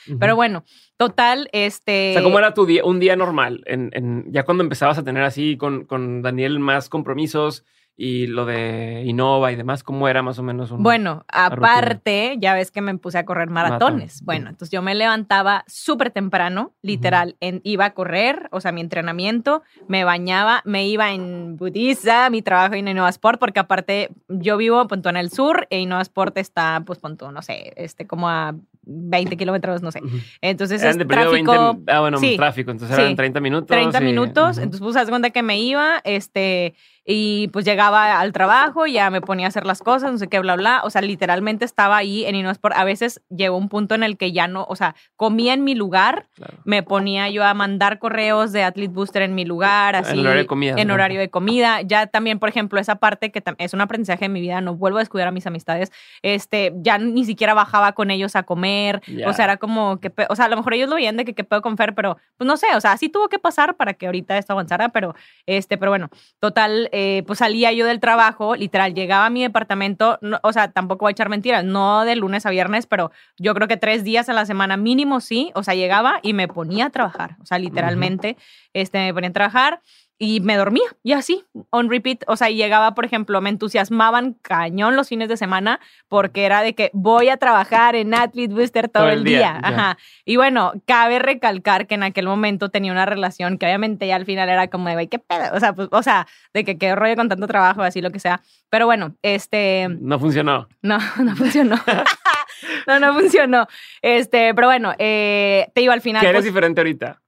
Ujú. 0.09 0.19
Pero 0.19 0.35
bueno, 0.35 0.65
total, 0.97 1.49
este. 1.53 2.11
O 2.11 2.15
sea, 2.15 2.23
¿cómo 2.23 2.39
era 2.39 2.55
tu 2.55 2.67
día, 2.67 2.85
un 2.85 2.99
día 2.99 3.15
normal? 3.15 3.63
En, 3.67 3.91
en- 3.93 4.25
ya 4.33 4.43
cuando 4.45 4.65
empezabas 4.65 4.99
a 4.99 5.05
tener 5.05 5.23
así 5.23 5.57
con, 5.57 5.85
con 5.85 6.23
Daniel 6.23 6.59
más 6.59 6.89
compromisos 6.89 7.65
y 8.05 8.27
lo 8.27 8.47
de 8.47 9.05
Innova 9.07 9.53
y 9.53 9.55
demás, 9.57 9.85
¿cómo 9.85 10.09
era 10.09 10.25
más 10.25 10.37
o 10.37 10.43
menos 10.43 10.73
un 10.73 10.83
Bueno, 10.83 11.25
aparte, 11.29 12.35
ya 12.41 12.53
ves 12.53 12.73
que 12.73 12.81
me 12.81 12.99
puse 12.99 13.17
a 13.17 13.25
correr 13.25 13.49
maratones. 13.49 14.23
Maratón. 14.23 14.25
Bueno, 14.27 14.51
entonces 14.51 14.73
yo 14.73 14.83
me 14.83 14.97
levantaba 14.97 15.63
súper 15.69 16.11
temprano, 16.11 16.73
literal, 16.83 17.37
en- 17.39 17.61
iba 17.63 17.85
a 17.85 17.91
correr, 17.95 18.49
o 18.51 18.61
sea, 18.61 18.73
mi 18.73 18.81
entrenamiento, 18.81 19.63
me 19.87 20.03
bañaba, 20.03 20.63
me 20.65 20.85
iba 20.89 21.13
en 21.13 21.57
Budiza, 21.57 22.29
mi 22.29 22.43
trabajo 22.43 22.75
en 22.75 22.89
Innova 22.89 23.09
Sport, 23.09 23.39
porque 23.39 23.61
aparte 23.61 24.09
yo 24.29 24.57
vivo 24.57 24.85
punto 24.89 25.09
en 25.09 25.17
el 25.17 25.31
sur 25.31 25.69
e 25.71 25.79
Innova 25.79 26.03
Sport 26.03 26.39
está, 26.39 26.83
pues, 26.85 26.99
punto, 26.99 27.31
no 27.31 27.41
sé, 27.41 27.73
este, 27.77 28.09
como 28.09 28.29
a 28.29 28.57
20 28.85 29.37
kilómetros, 29.37 29.81
no 29.81 29.93
sé. 29.93 30.01
Entonces 30.41 30.83
Eran 30.83 30.91
es 30.95 30.99
de 30.99 31.05
tráfico. 31.05 31.53
20, 31.77 31.93
ah, 31.93 32.01
bueno, 32.01 32.19
sí, 32.19 32.35
tráfico, 32.37 32.73
entonces 32.73 32.97
sí. 32.97 33.01
eran 33.03 33.15
30 33.15 33.39
minutos. 33.39 33.69
30 33.69 34.01
y- 34.03 34.05
minutos, 34.07 34.57
ujú. 34.57 34.65
entonces 34.65 34.81
pues 34.81 34.97
haz 34.97 35.09
cuenta 35.09 35.31
que 35.31 35.45
me 35.45 35.61
iba, 35.61 36.01
este, 36.03 36.75
y 37.05 37.49
pues 37.49 37.65
llegaba 37.65 38.21
al 38.21 38.33
trabajo, 38.33 38.87
ya 38.87 39.11
me 39.11 39.21
ponía 39.21 39.47
a 39.47 39.49
hacer 39.49 39.67
las 39.67 39.81
cosas, 39.81 40.13
no 40.13 40.19
sé 40.19 40.29
qué, 40.29 40.39
bla, 40.39 40.55
bla, 40.57 40.83
o 40.85 40.91
sea, 40.91 41.03
literalmente 41.03 41.65
estaba 41.65 41.97
ahí 41.97 42.25
en 42.25 42.35
Innosport, 42.37 42.77
a 42.77 42.85
veces 42.85 43.21
llegó 43.29 43.57
un 43.57 43.69
punto 43.69 43.95
en 43.95 44.03
el 44.03 44.17
que 44.17 44.33
ya 44.33 44.47
no, 44.47 44.65
o 44.69 44.77
sea, 44.77 44.95
comía 45.17 45.55
en 45.55 45.65
mi 45.65 45.75
lugar, 45.75 46.29
Claro. 46.35 46.59
me 46.65 46.83
ponía 46.83 47.29
yo 47.29 47.45
a 47.45 47.55
mandar 47.55 47.99
correos 47.99 48.53
de 48.53 48.63
Athlete 48.63 48.93
Booster 48.93 49.23
en 49.23 49.35
mi 49.35 49.45
lugar, 49.45 49.97
así. 49.97 50.13
En 50.13 50.21
horario 50.21 50.43
de 50.43 50.47
comida, 50.47 50.75
En 50.79 50.89
¿no? 50.89 50.95
horario 50.95 51.21
de 51.21 51.31
comida. 51.31 51.81
Ya 51.83 52.07
también, 52.07 52.39
por 52.39 52.49
ejemplo, 52.49 52.79
esa 52.81 52.97
parte 52.97 53.31
que 53.31 53.43
es 53.59 53.75
un 53.75 53.81
aprendizaje 53.81 54.25
de 54.25 54.29
mi 54.29 54.41
vida, 54.41 54.61
no 54.61 54.75
vuelvo 54.75 54.99
a 54.99 55.01
descuidar 55.01 55.29
a 55.29 55.33
mis 55.33 55.47
amistades, 55.47 55.91
este, 56.23 56.73
ya 56.77 56.99
ni 56.99 57.25
siquiera 57.25 57.55
bajaba 57.55 57.93
con 57.93 58.11
ellos 58.11 58.37
a 58.37 58.45
comer, 58.45 59.03
o 59.27 59.33
sea, 59.33 59.45
era 59.47 59.57
como 59.57 59.99
que, 60.01 60.13
o 60.29 60.37
sea, 60.37 60.45
a 60.47 60.49
lo 60.49 60.57
mejor 60.57 60.75
ellos 60.75 60.89
lo 60.89 60.97
veían 60.97 61.17
de 61.17 61.25
que 61.25 61.35
qué 61.35 61.45
pedo 61.45 61.63
con 61.63 61.77
Fer, 61.77 61.95
pero 61.95 62.17
pues 62.37 62.47
no 62.47 62.57
sé, 62.57 62.67
o 62.77 62.81
sea, 62.81 62.93
así 62.93 63.09
tuvo 63.09 63.29
que 63.29 63.39
pasar 63.39 63.77
para 63.77 63.95
que 63.95 64.07
ahorita 64.07 64.39
esto 64.39 64.53
avanzara, 64.53 64.91
pero 64.91 65.15
este, 65.47 65.77
pero 65.79 65.91
bueno, 65.91 66.09
total, 66.41 66.89
eh, 66.93 67.25
pues 67.27 67.41
salía 67.41 67.73
yo 67.73 67.87
del 67.87 67.99
trabajo, 68.01 68.55
literal, 68.55 68.95
llegaba 68.95 69.27
a 69.27 69.31
mi 69.31 69.43
departamento, 69.43 70.19
no- 70.21 70.39
o 70.43 70.53
sea, 70.53 70.71
tampoco 70.71 71.07
voy 71.07 71.11
a 71.11 71.13
echar 71.13 71.29
mentiras, 71.31 71.65
no 71.65 72.05
de 72.05 72.15
lunes 72.17 72.47
a 72.47 72.51
viernes, 72.51 72.87
pero 72.87 73.11
yo 73.39 73.55
creo 73.55 73.67
que 73.67 73.77
tres 73.79 74.05
días 74.05 74.29
a 74.29 74.33
la 74.35 74.45
semana 74.47 74.77
mínimo 74.77 75.21
sí, 75.21 75.51
o 75.55 75.63
sea, 75.63 75.75
llegaba 75.75 76.21
y 76.23 76.35
me 76.35 76.49
ponía 76.49 76.87
a 76.87 76.91
trabajar, 76.91 77.37
o 77.43 77.47
sea, 77.47 77.59
literalmente, 77.59 78.37
este, 78.75 78.99
me 78.99 79.15
ponía 79.15 79.31
a 79.31 79.33
trabajar 79.33 79.81
y 80.19 80.41
me 80.41 80.57
dormía 80.57 80.85
y 81.03 81.13
así, 81.13 81.45
on 81.71 81.91
repeat, 81.91 82.23
o 82.29 82.37
sea, 82.37 82.49
y 82.49 82.57
llegaba, 82.57 82.95
por 82.95 83.05
ejemplo, 83.05 83.41
me 83.41 83.51
entusiasmaban 83.51 84.35
cañón 84.43 84.95
los 84.95 85.09
fines 85.09 85.29
de 85.29 85.37
semana 85.37 85.81
porque 86.09 86.45
era 86.45 86.63
de 86.63 86.75
que 86.75 86.91
voy 86.93 87.29
a 87.29 87.37
trabajar 87.39 87.97
en 87.97 88.15
Athlete 88.15 88.55
Booster 88.55 88.89
todo, 88.89 89.09
el 89.09 89.25
día, 89.25 89.59
ajá. 89.63 89.99
Y 90.25 90.37
bueno, 90.37 90.75
cabe 90.87 91.19
recalcar 91.19 91.87
que 91.87 91.97
en 91.97 92.05
aquel 92.05 92.27
momento 92.27 92.69
tenía 92.69 92.93
una 92.93 93.07
relación 93.07 93.59
que 93.59 93.67
obviamente 93.67 94.07
ya 94.07 94.17
al 94.17 94.25
final 94.27 94.49
era 94.49 94.69
como 94.69 94.89
de, 94.89 95.09
qué 95.09 95.19
pedo, 95.19 95.55
o 95.55 95.61
sea, 95.61 95.73
pues, 95.73 95.89
o 95.91 96.03
sea, 96.03 96.27
de 96.55 96.65
que 96.65 96.79
qué 96.79 96.95
rollo 96.95 97.17
con 97.17 97.29
tanto 97.29 97.47
trabajo, 97.47 97.83
así 97.83 98.01
lo 98.01 98.11
que 98.11 98.21
sea. 98.21 98.43
Pero 98.71 98.87
bueno, 98.87 99.17
este, 99.23 99.89
No 100.01 100.19
funcionó. 100.19 100.69
no, 100.83 100.99
no 101.19 101.35
funcionó. 101.35 101.77
no, 102.87 103.01
no 103.01 103.15
funcionó. 103.15 103.67
Este, 104.03 104.55
pero 104.55 104.69
bueno, 104.69 104.95
eh, 104.99 105.69
te 105.75 105.81
digo 105.81 105.93
al 105.93 106.01
final. 106.01 106.21
¿Qué 106.21 106.29
eres 106.29 106.41
pues- 106.43 106.47
diferente 106.47 106.81
ahorita? 106.81 107.22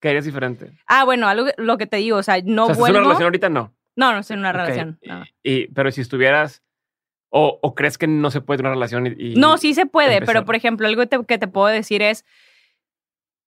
¿Qué 0.00 0.10
eres 0.10 0.24
diferente? 0.24 0.72
ah, 0.86 1.04
bueno, 1.04 1.28
algo 1.28 1.48
lo 1.56 1.76
que 1.78 1.86
te 1.86 1.98
digo, 1.98 2.16
o 2.18 2.22
sea, 2.22 2.40
no 2.44 2.64
o 2.64 2.66
sea, 2.66 2.72
¿estás 2.72 2.76
en 2.76 2.80
vuelvo. 2.80 2.98
una 2.98 3.04
relación 3.08 3.24
ahorita? 3.24 3.48
No. 3.50 3.74
No, 3.96 4.12
no 4.12 4.18
estoy 4.20 4.34
en 4.34 4.40
una 4.40 4.52
relación. 4.52 4.98
no. 5.04 5.24
Y, 5.42 5.66
pero 5.68 5.90
si 5.90 6.00
estuvieras, 6.00 6.62
o, 7.28 7.58
o 7.62 7.74
crees 7.74 7.98
que 7.98 8.06
no 8.06 8.30
se 8.30 8.40
puede 8.40 8.58
tener 8.58 8.70
una 8.70 8.76
relación 8.76 9.06
y... 9.06 9.32
y- 9.32 9.34
No, 9.36 9.58
sí 9.58 9.74
se 9.74 9.86
puede, 9.86 10.14
empezar. 10.14 10.34
pero 10.34 10.44
por 10.46 10.54
ejemplo, 10.56 10.86
algo 10.86 11.06
te- 11.06 11.24
que 11.26 11.38
te 11.38 11.46
puedo 11.48 11.66
decir 11.66 12.00
es, 12.02 12.24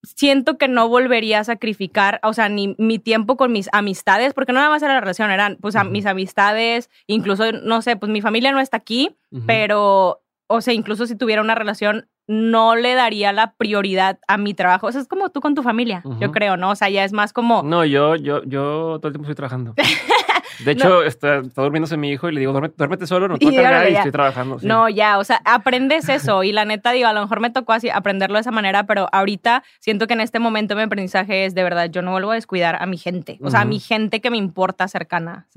siento 0.04 0.58
que 0.58 0.68
no 0.68 0.90
volvería 0.90 1.40
a 1.40 1.44
sacrificar, 1.46 2.20
o 2.24 2.34
sea, 2.34 2.50
ni 2.50 2.76
mi 2.78 3.00
tiempo 3.00 3.38
con 3.38 3.52
mis 3.54 3.70
amistades, 3.72 4.34
porque 4.34 4.52
no 4.52 4.60
nada 4.60 4.70
más 4.70 4.84
era 4.84 4.94
la 4.96 5.00
relación, 5.00 5.32
eran 5.32 5.58
pues 5.62 5.76
a 5.78 5.84
mis 5.86 6.06
amistades, 6.06 6.90
incluso, 7.08 7.52
no 7.54 7.82
sé, 7.82 7.96
pues 7.96 8.12
mi 8.12 8.22
familia 8.22 8.52
no 8.52 8.60
está 8.60 8.78
aquí, 8.78 9.16
pero, 9.48 10.23
o 10.54 10.62
sea, 10.62 10.74
incluso 10.74 11.08
si 11.08 11.16
tuviera 11.16 11.42
una 11.42 11.56
relación, 11.56 12.08
no 12.28 12.76
le 12.76 12.94
daría 12.94 13.34
la 13.34 13.54
prioridad 13.56 14.20
a 14.28 14.38
mi 14.38 14.54
trabajo. 14.54 14.88
O 14.88 14.92
sea, 14.92 15.02
es 15.02 15.08
como 15.08 15.30
tú 15.30 15.42
con 15.42 15.56
tu 15.56 15.64
familia, 15.64 16.04
yo 16.20 16.32
creo, 16.32 16.58
¿no? 16.58 16.70
O 16.72 16.76
sea, 16.76 16.90
ya 16.90 17.04
es 17.04 17.12
más 17.12 17.34
como... 17.34 17.64
No, 17.64 17.84
yo, 17.86 18.16
yo, 18.16 18.44
yo 18.44 19.00
todo 19.00 19.08
el 19.08 19.14
tiempo 19.14 19.24
estoy 19.24 19.36
trabajando. 19.36 19.74
De 20.60 20.72
hecho, 20.72 21.04
está, 21.04 21.38
está 21.38 21.62
durmiéndose 21.62 21.98
mi 21.98 22.12
hijo 22.12 22.30
y 22.30 22.34
le 22.34 22.40
digo, 22.40 22.52
duérmete, 22.52 22.76
duérmete 22.78 23.08
solo, 23.08 23.28
no 23.28 23.36
a 23.36 23.38
cargar 23.38 23.90
y 23.90 23.96
estoy 23.96 24.12
trabajando. 24.12 24.60
sí. 24.60 24.68
No, 24.68 24.90
ya, 24.90 25.18
o 25.18 25.24
sea, 25.24 25.42
aprendes 25.46 26.10
eso 26.10 26.44
y 26.44 26.52
la 26.52 26.66
neta 26.66 26.92
digo, 26.92 27.08
a 27.08 27.14
lo 27.14 27.22
mejor 27.22 27.40
me 27.40 27.50
tocó 27.50 27.74
así 27.74 27.90
aprenderlo 27.90 28.36
de 28.36 28.42
esa 28.42 28.52
manera, 28.52 28.86
pero 28.86 29.08
ahorita 29.12 29.64
siento 29.80 30.08
que 30.08 30.14
en 30.14 30.22
este 30.22 30.40
momento 30.40 30.76
mi 30.76 30.82
aprendizaje 30.82 31.46
es 31.46 31.56
de 31.56 31.64
verdad, 31.64 31.90
yo 31.90 32.02
no 32.02 32.12
vuelvo 32.12 32.32
a 32.32 32.36
descuidar 32.36 32.78
a 32.82 32.86
mi 32.86 32.98
gente, 32.98 33.38
o 33.42 33.50
sea, 33.50 33.62
a 33.62 33.66
mi 33.66 33.80
gente 33.80 34.22
que 34.22 34.30
me 34.30 34.38
importa 34.38 34.88
cercana. 34.88 35.48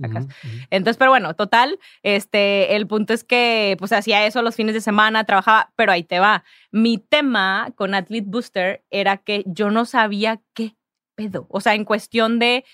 Entonces, 0.71 0.97
pero 0.97 1.11
bueno, 1.11 1.35
total, 1.35 1.79
este, 2.03 2.77
el 2.77 2.87
punto 2.87 3.13
es 3.13 3.25
que 3.25 3.77
pues 3.79 3.93
hacía 3.93 4.27
eso 4.27 4.43
los 4.43 4.55
fines 4.55 4.75
de 4.75 4.81
semana, 4.81 5.25
trabajaba, 5.25 5.71
pero 5.77 5.93
ahí 5.93 6.03
te 6.03 6.19
va. 6.21 6.45
Mi 6.71 6.99
tema 6.99 7.71
con 7.75 7.95
Athlete 7.95 8.27
Booster 8.29 8.83
era 8.91 9.17
que 9.17 9.43
yo 9.47 9.71
no 9.71 9.85
sabía 9.85 10.41
qué 10.55 10.75
pedo, 11.15 11.47
o 11.51 11.61
sea, 11.61 11.75
en 11.75 11.85
cuestión 11.85 12.39
de 12.39 12.65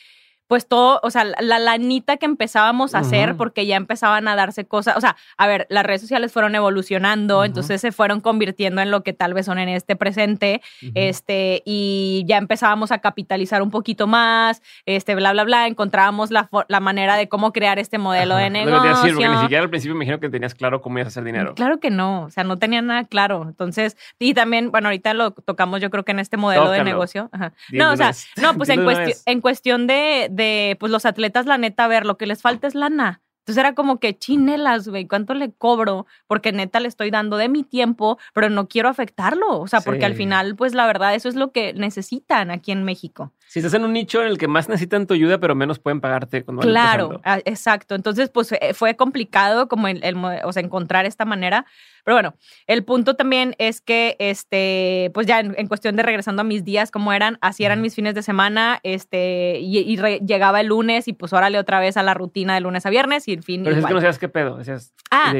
pues 0.52 0.68
todo, 0.68 1.00
o 1.02 1.08
sea, 1.10 1.24
la, 1.24 1.36
la 1.40 1.58
lanita 1.58 2.18
que 2.18 2.26
empezábamos 2.26 2.94
a 2.94 2.98
hacer 2.98 3.38
porque 3.38 3.64
ya 3.64 3.76
empezaban 3.76 4.28
a 4.28 4.36
darse 4.36 4.66
cosas, 4.66 4.98
o 4.98 5.00
sea, 5.00 5.16
a 5.38 5.46
ver, 5.46 5.66
las 5.70 5.82
redes 5.86 6.02
sociales 6.02 6.30
fueron 6.30 6.54
evolucionando, 6.54 7.42
entonces 7.46 7.80
se 7.80 7.90
fueron 7.90 8.20
convirtiendo 8.20 8.82
en 8.82 8.90
lo 8.90 9.02
que 9.02 9.14
tal 9.14 9.32
vez 9.32 9.46
son 9.46 9.58
en 9.58 9.70
este 9.70 9.96
presente, 9.96 10.60
este, 10.94 11.62
y 11.64 12.24
ya 12.26 12.36
empezábamos 12.36 12.92
a 12.92 12.98
capitalizar 12.98 13.62
un 13.62 13.70
poquito 13.70 14.06
más, 14.06 14.60
este, 14.84 15.14
bla, 15.14 15.32
bla, 15.32 15.44
bla, 15.44 15.66
encontrábamos 15.68 16.30
la, 16.30 16.50
la 16.68 16.80
manera 16.80 17.16
de 17.16 17.30
cómo 17.30 17.54
crear 17.54 17.78
este 17.78 17.96
modelo 17.96 18.34
Ajá. 18.34 18.44
de 18.44 18.50
negocio. 18.50 18.90
decir, 18.90 19.14
porque 19.14 19.28
ni 19.28 19.40
siquiera 19.40 19.62
al 19.62 19.70
principio 19.70 19.94
me 19.94 20.04
imagino 20.04 20.20
que 20.20 20.28
tenías 20.28 20.54
claro 20.54 20.82
cómo 20.82 20.98
ibas 20.98 21.06
a 21.06 21.08
hacer 21.08 21.24
dinero. 21.24 21.54
Claro 21.54 21.80
que 21.80 21.88
no, 21.88 22.24
o 22.24 22.30
sea, 22.30 22.44
no 22.44 22.58
tenía 22.58 22.82
nada 22.82 23.04
claro. 23.04 23.44
Entonces, 23.48 23.96
y 24.18 24.34
también, 24.34 24.70
bueno, 24.70 24.88
ahorita 24.88 25.14
lo 25.14 25.30
tocamos 25.30 25.80
yo 25.80 25.88
creo 25.88 26.04
que 26.04 26.12
en 26.12 26.18
este 26.18 26.36
modelo 26.36 26.68
de 26.70 26.84
negocio. 26.84 27.30
Ajá. 27.32 27.54
No, 27.70 27.92
o 27.92 27.96
sea, 27.96 28.12
no, 28.36 28.54
pues 28.54 28.68
en, 28.68 28.80
Dilo 28.80 28.90
de 28.90 28.94
una 28.96 29.04
cuesti- 29.04 29.06
vez. 29.06 29.22
en 29.24 29.40
cuestión 29.40 29.86
de, 29.86 30.28
de, 30.30 30.41
pues 30.78 30.90
los 30.90 31.06
atletas, 31.06 31.46
la 31.46 31.58
neta, 31.58 31.84
a 31.84 31.88
ver, 31.88 32.06
lo 32.06 32.16
que 32.18 32.26
les 32.26 32.42
falta 32.42 32.66
es 32.66 32.74
lana. 32.74 33.22
Entonces 33.42 33.58
era 33.58 33.74
como 33.74 33.98
que 33.98 34.16
chinelas, 34.16 34.86
güey, 34.86 35.08
¿cuánto 35.08 35.34
le 35.34 35.52
cobro? 35.52 36.06
Porque 36.28 36.52
neta 36.52 36.78
le 36.78 36.86
estoy 36.86 37.10
dando 37.10 37.36
de 37.36 37.48
mi 37.48 37.64
tiempo, 37.64 38.18
pero 38.34 38.48
no 38.50 38.68
quiero 38.68 38.88
afectarlo. 38.88 39.58
O 39.58 39.66
sea, 39.66 39.80
porque 39.80 40.04
al 40.04 40.14
final, 40.14 40.54
pues 40.54 40.74
la 40.74 40.86
verdad, 40.86 41.16
eso 41.16 41.28
es 41.28 41.34
lo 41.34 41.50
que 41.50 41.72
necesitan 41.72 42.52
aquí 42.52 42.70
en 42.70 42.84
México. 42.84 43.32
Si 43.52 43.58
estás 43.58 43.74
en 43.74 43.84
un 43.84 43.92
nicho 43.92 44.22
en 44.22 44.28
el 44.28 44.38
que 44.38 44.48
más 44.48 44.70
necesitan 44.70 45.06
tu 45.06 45.12
ayuda, 45.12 45.36
pero 45.36 45.54
menos 45.54 45.78
pueden 45.78 46.00
pagarte 46.00 46.42
cuando 46.42 46.62
Claro, 46.62 47.20
ah, 47.22 47.38
exacto. 47.44 47.94
Entonces, 47.94 48.30
pues 48.30 48.50
eh, 48.52 48.72
fue 48.72 48.96
complicado 48.96 49.68
como 49.68 49.88
el, 49.88 50.02
el 50.04 50.16
o 50.16 50.52
sea, 50.54 50.62
encontrar 50.62 51.04
esta 51.04 51.26
manera, 51.26 51.66
Pero 52.02 52.14
bueno, 52.14 52.34
el 52.66 52.82
punto 52.82 53.14
también 53.14 53.54
es 53.58 53.82
que, 53.82 54.16
este, 54.20 55.10
pues 55.12 55.26
ya 55.26 55.40
en, 55.40 55.68
cuestión 55.68 55.96
de 55.96 56.02
regresando 56.02 56.40
a 56.40 56.44
mis 56.46 56.64
días 56.64 56.90
como 56.90 57.12
eran, 57.12 57.36
así 57.42 57.62
eran 57.62 57.82
mis 57.82 57.94
fines 57.94 58.14
de 58.14 58.22
semana, 58.22 58.80
este, 58.84 59.58
y, 59.60 59.98
llegaba 60.24 60.62
el 60.62 60.68
lunes 60.68 61.06
y 61.06 61.12
pues 61.12 61.34
órale 61.34 61.58
otra 61.58 61.78
vez 61.78 61.98
a 61.98 62.02
la 62.02 62.14
rutina 62.14 62.54
de 62.54 62.62
lunes 62.62 62.86
a 62.86 62.88
viernes 62.88 63.28
y 63.28 63.34
el 63.34 63.42
fin. 63.42 63.64
Pero 63.64 63.76
es 63.76 63.84
que 63.84 63.92
no 63.92 64.00
sabías 64.00 64.18
qué 64.18 64.30
pedo, 64.30 64.56
decías, 64.56 64.94
ah, 65.10 65.34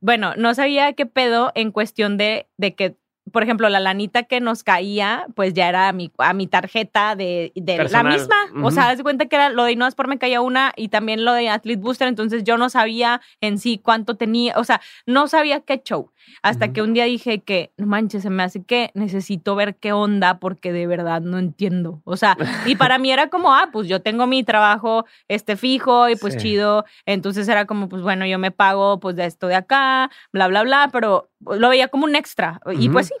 bueno, 0.00 0.32
no 0.34 0.54
sabía 0.54 0.94
qué 0.94 1.04
pedo 1.04 1.52
en 1.54 1.72
cuestión 1.72 2.16
de, 2.16 2.48
de 2.56 2.74
que 2.74 2.96
por 3.32 3.42
ejemplo, 3.42 3.68
la 3.68 3.80
lanita 3.80 4.22
que 4.24 4.40
nos 4.40 4.62
caía, 4.62 5.26
pues 5.34 5.54
ya 5.54 5.68
era 5.68 5.88
a 5.88 5.92
mi, 5.92 6.10
a 6.18 6.32
mi 6.32 6.46
tarjeta 6.46 7.16
de, 7.16 7.52
de 7.54 7.88
la 7.88 8.02
misma. 8.02 8.36
O 8.62 8.70
sea, 8.70 8.88
haz 8.88 9.02
cuenta 9.02 9.26
que 9.26 9.36
era 9.36 9.50
lo 9.50 9.64
de 9.64 9.80
por 9.96 10.08
me 10.08 10.18
caía 10.18 10.40
una 10.40 10.72
y 10.76 10.88
también 10.88 11.24
lo 11.24 11.32
de 11.32 11.48
Athlete 11.48 11.80
Booster, 11.80 12.06
entonces 12.06 12.44
yo 12.44 12.58
no 12.58 12.68
sabía 12.68 13.20
en 13.40 13.58
sí 13.58 13.80
cuánto 13.82 14.16
tenía, 14.16 14.54
o 14.56 14.64
sea, 14.64 14.80
no 15.06 15.26
sabía 15.26 15.60
qué 15.60 15.80
show. 15.82 16.10
Hasta 16.42 16.72
que 16.72 16.82
un 16.82 16.92
día 16.94 17.04
dije 17.04 17.40
que, 17.40 17.72
no 17.76 17.86
manches, 17.86 18.22
se 18.22 18.30
me 18.30 18.42
hace 18.42 18.62
que 18.62 18.90
necesito 18.94 19.54
ver 19.56 19.76
qué 19.76 19.92
onda 19.92 20.38
porque 20.38 20.72
de 20.72 20.86
verdad 20.86 21.20
no 21.20 21.38
entiendo. 21.38 22.00
O 22.04 22.16
sea, 22.16 22.36
y 22.66 22.76
para 22.76 22.98
mí 22.98 23.10
era 23.10 23.28
como, 23.28 23.54
ah, 23.54 23.70
pues 23.72 23.88
yo 23.88 24.00
tengo 24.00 24.26
mi 24.26 24.44
trabajo 24.44 25.06
este 25.28 25.56
fijo 25.56 26.08
y 26.08 26.16
pues 26.16 26.36
chido. 26.36 26.84
Entonces 27.06 27.48
era 27.48 27.66
como, 27.66 27.88
pues 27.88 28.02
bueno, 28.02 28.26
yo 28.26 28.38
me 28.38 28.50
pago 28.50 29.00
pues 29.00 29.16
de 29.16 29.26
esto 29.26 29.46
de 29.46 29.54
acá, 29.54 30.10
bla, 30.32 30.48
bla, 30.48 30.62
bla, 30.62 30.88
pero 30.92 31.30
lo 31.40 31.68
veía 31.68 31.88
como 31.88 32.04
un 32.04 32.14
extra. 32.14 32.60
Y 32.78 32.88
pues 32.88 33.08
sí, 33.08 33.14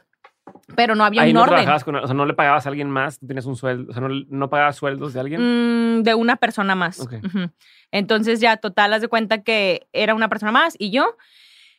pero 0.76 0.94
no 0.94 1.04
había 1.04 1.24
un 1.24 1.32
no 1.32 1.42
orden. 1.42 1.68
o 1.68 2.06
sea, 2.06 2.14
no 2.14 2.26
le 2.26 2.34
pagabas 2.34 2.66
a 2.66 2.68
alguien 2.68 2.90
más, 2.90 3.18
tienes 3.18 3.46
un 3.46 3.56
sueldo, 3.56 3.90
o 3.90 3.92
sea, 3.92 4.02
no, 4.08 4.50
pagabas 4.50 4.76
sueldos 4.76 5.12
de 5.12 5.20
alguien. 5.20 5.98
Mm, 5.98 6.02
de 6.02 6.14
una 6.14 6.36
persona 6.36 6.74
más. 6.74 7.06
Entonces 7.90 8.40
ya 8.40 8.56
total, 8.56 8.92
haz 8.92 9.02
de 9.02 9.08
cuenta 9.08 9.42
que 9.42 9.86
era 9.92 10.14
una 10.14 10.28
persona 10.28 10.52
más 10.52 10.74
y 10.78 10.90
yo. 10.90 11.16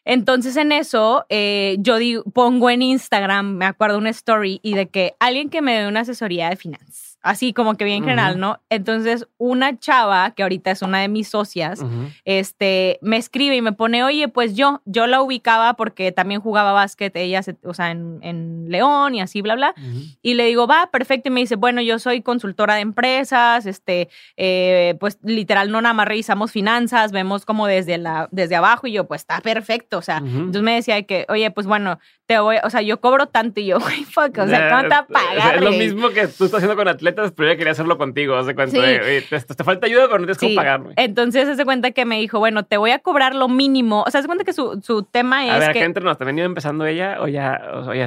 Entonces 0.03 0.57
en 0.57 0.71
eso 0.71 1.25
eh, 1.29 1.77
yo 1.79 1.95
pongo 2.33 2.69
en 2.69 2.81
Instagram, 2.81 3.55
me 3.55 3.65
acuerdo 3.65 3.97
una 3.97 4.09
story 4.09 4.59
y 4.63 4.73
de 4.73 4.89
que 4.89 5.15
alguien 5.19 5.49
que 5.49 5.61
me 5.61 5.79
dé 5.79 5.87
una 5.87 6.01
asesoría 6.01 6.49
de 6.49 6.55
finanzas 6.55 7.10
así 7.21 7.53
como 7.53 7.75
que 7.75 7.85
bien 7.85 8.03
general, 8.03 8.39
¿no? 8.39 8.61
Entonces, 8.69 9.27
una 9.37 9.77
chava, 9.77 10.31
que 10.31 10.43
ahorita 10.43 10.71
es 10.71 10.81
una 10.81 10.99
de 10.99 11.07
mis 11.07 11.27
socias, 11.27 11.83
este, 12.25 12.97
me 13.01 13.17
escribe 13.17 13.55
y 13.55 13.61
me 13.61 13.73
pone, 13.73 14.03
oye, 14.03 14.27
pues 14.27 14.55
yo, 14.55 14.81
yo 14.85 15.07
la 15.07 15.21
ubicaba 15.21 15.75
porque 15.75 16.11
también 16.11 16.41
jugaba 16.41 16.71
básquet, 16.71 17.15
ella, 17.15 17.41
o 17.63 17.73
sea, 17.73 17.91
en, 17.91 18.19
en, 18.21 18.51
León 18.69 19.15
y 19.15 19.21
así, 19.21 19.41
bla, 19.41 19.55
bla. 19.55 19.75
Y 20.21 20.33
le 20.35 20.45
digo, 20.45 20.65
va, 20.65 20.89
perfecto. 20.91 21.29
Y 21.29 21.31
me 21.31 21.41
dice, 21.41 21.55
bueno, 21.55 21.81
yo 21.81 21.99
soy 21.99 22.21
consultora 22.21 22.75
de 22.75 22.81
empresas, 22.81 23.65
este, 23.65 24.09
eh, 24.37 24.95
pues 24.99 25.19
literal, 25.23 25.71
no 25.71 25.81
nada 25.81 25.93
más 25.93 26.07
revisamos 26.07 26.51
finanzas, 26.51 27.11
vemos 27.11 27.45
como 27.45 27.67
desde, 27.67 27.97
la, 27.97 28.29
desde 28.31 28.55
abajo 28.55 28.87
y 28.87 28.93
yo, 28.93 29.07
pues 29.07 29.21
está 29.21 29.41
perfecto. 29.41 29.97
O 29.97 30.01
sea, 30.01 30.17
entonces 30.17 30.61
me 30.61 30.75
decía 30.75 31.01
que, 31.03 31.25
oye, 31.29 31.51
pues 31.51 31.67
bueno, 31.67 31.99
te 32.31 32.39
voy, 32.39 32.55
o 32.63 32.69
sea, 32.69 32.81
yo 32.81 33.01
cobro 33.01 33.25
tanto 33.27 33.59
y 33.59 33.65
yo, 33.65 33.79
güey, 33.81 34.05
fuck, 34.05 34.37
o 34.37 34.47
sea, 34.47 34.69
¿cómo 34.69 34.83
te 34.83 34.87
va 34.87 34.97
a 34.99 35.05
pagar? 35.05 35.55
Es 35.55 35.61
lo 35.61 35.71
mismo 35.71 36.09
que 36.11 36.27
tú 36.27 36.45
estás 36.45 36.53
haciendo 36.55 36.77
con 36.77 36.87
atletas 36.87 37.33
pero 37.35 37.51
yo 37.51 37.57
quería 37.57 37.73
hacerlo 37.73 37.97
contigo. 37.97 38.35
Hace 38.37 38.55
cuenta, 38.55 38.79
te, 38.79 39.63
falta 39.65 39.87
ayuda, 39.87 40.03
pero 40.03 40.19
no 40.19 40.25
tienes 40.25 40.37
cómo 40.37 40.55
pagarme. 40.55 40.93
Entonces, 40.95 41.49
hace 41.49 41.65
cuenta 41.65 41.91
que 41.91 42.05
me 42.05 42.19
dijo, 42.19 42.39
bueno, 42.39 42.63
te 42.63 42.77
voy 42.77 42.91
a 42.91 42.99
cobrar 42.99 43.35
lo 43.35 43.49
mínimo. 43.49 44.03
O 44.07 44.11
sea, 44.11 44.19
hace 44.19 44.27
cuenta 44.27 44.45
que 44.45 44.53
su, 44.53 44.79
su 44.81 45.03
tema 45.03 45.45
es. 45.45 45.51
A 45.51 45.59
ver, 45.59 45.73
que, 45.73 45.83
entre 45.83 46.05
nos, 46.05 46.17
¿te 46.17 46.23
venía 46.23 46.45
empezando 46.45 46.85
ella 46.85 47.17
o 47.19 47.27
ya? 47.27 47.61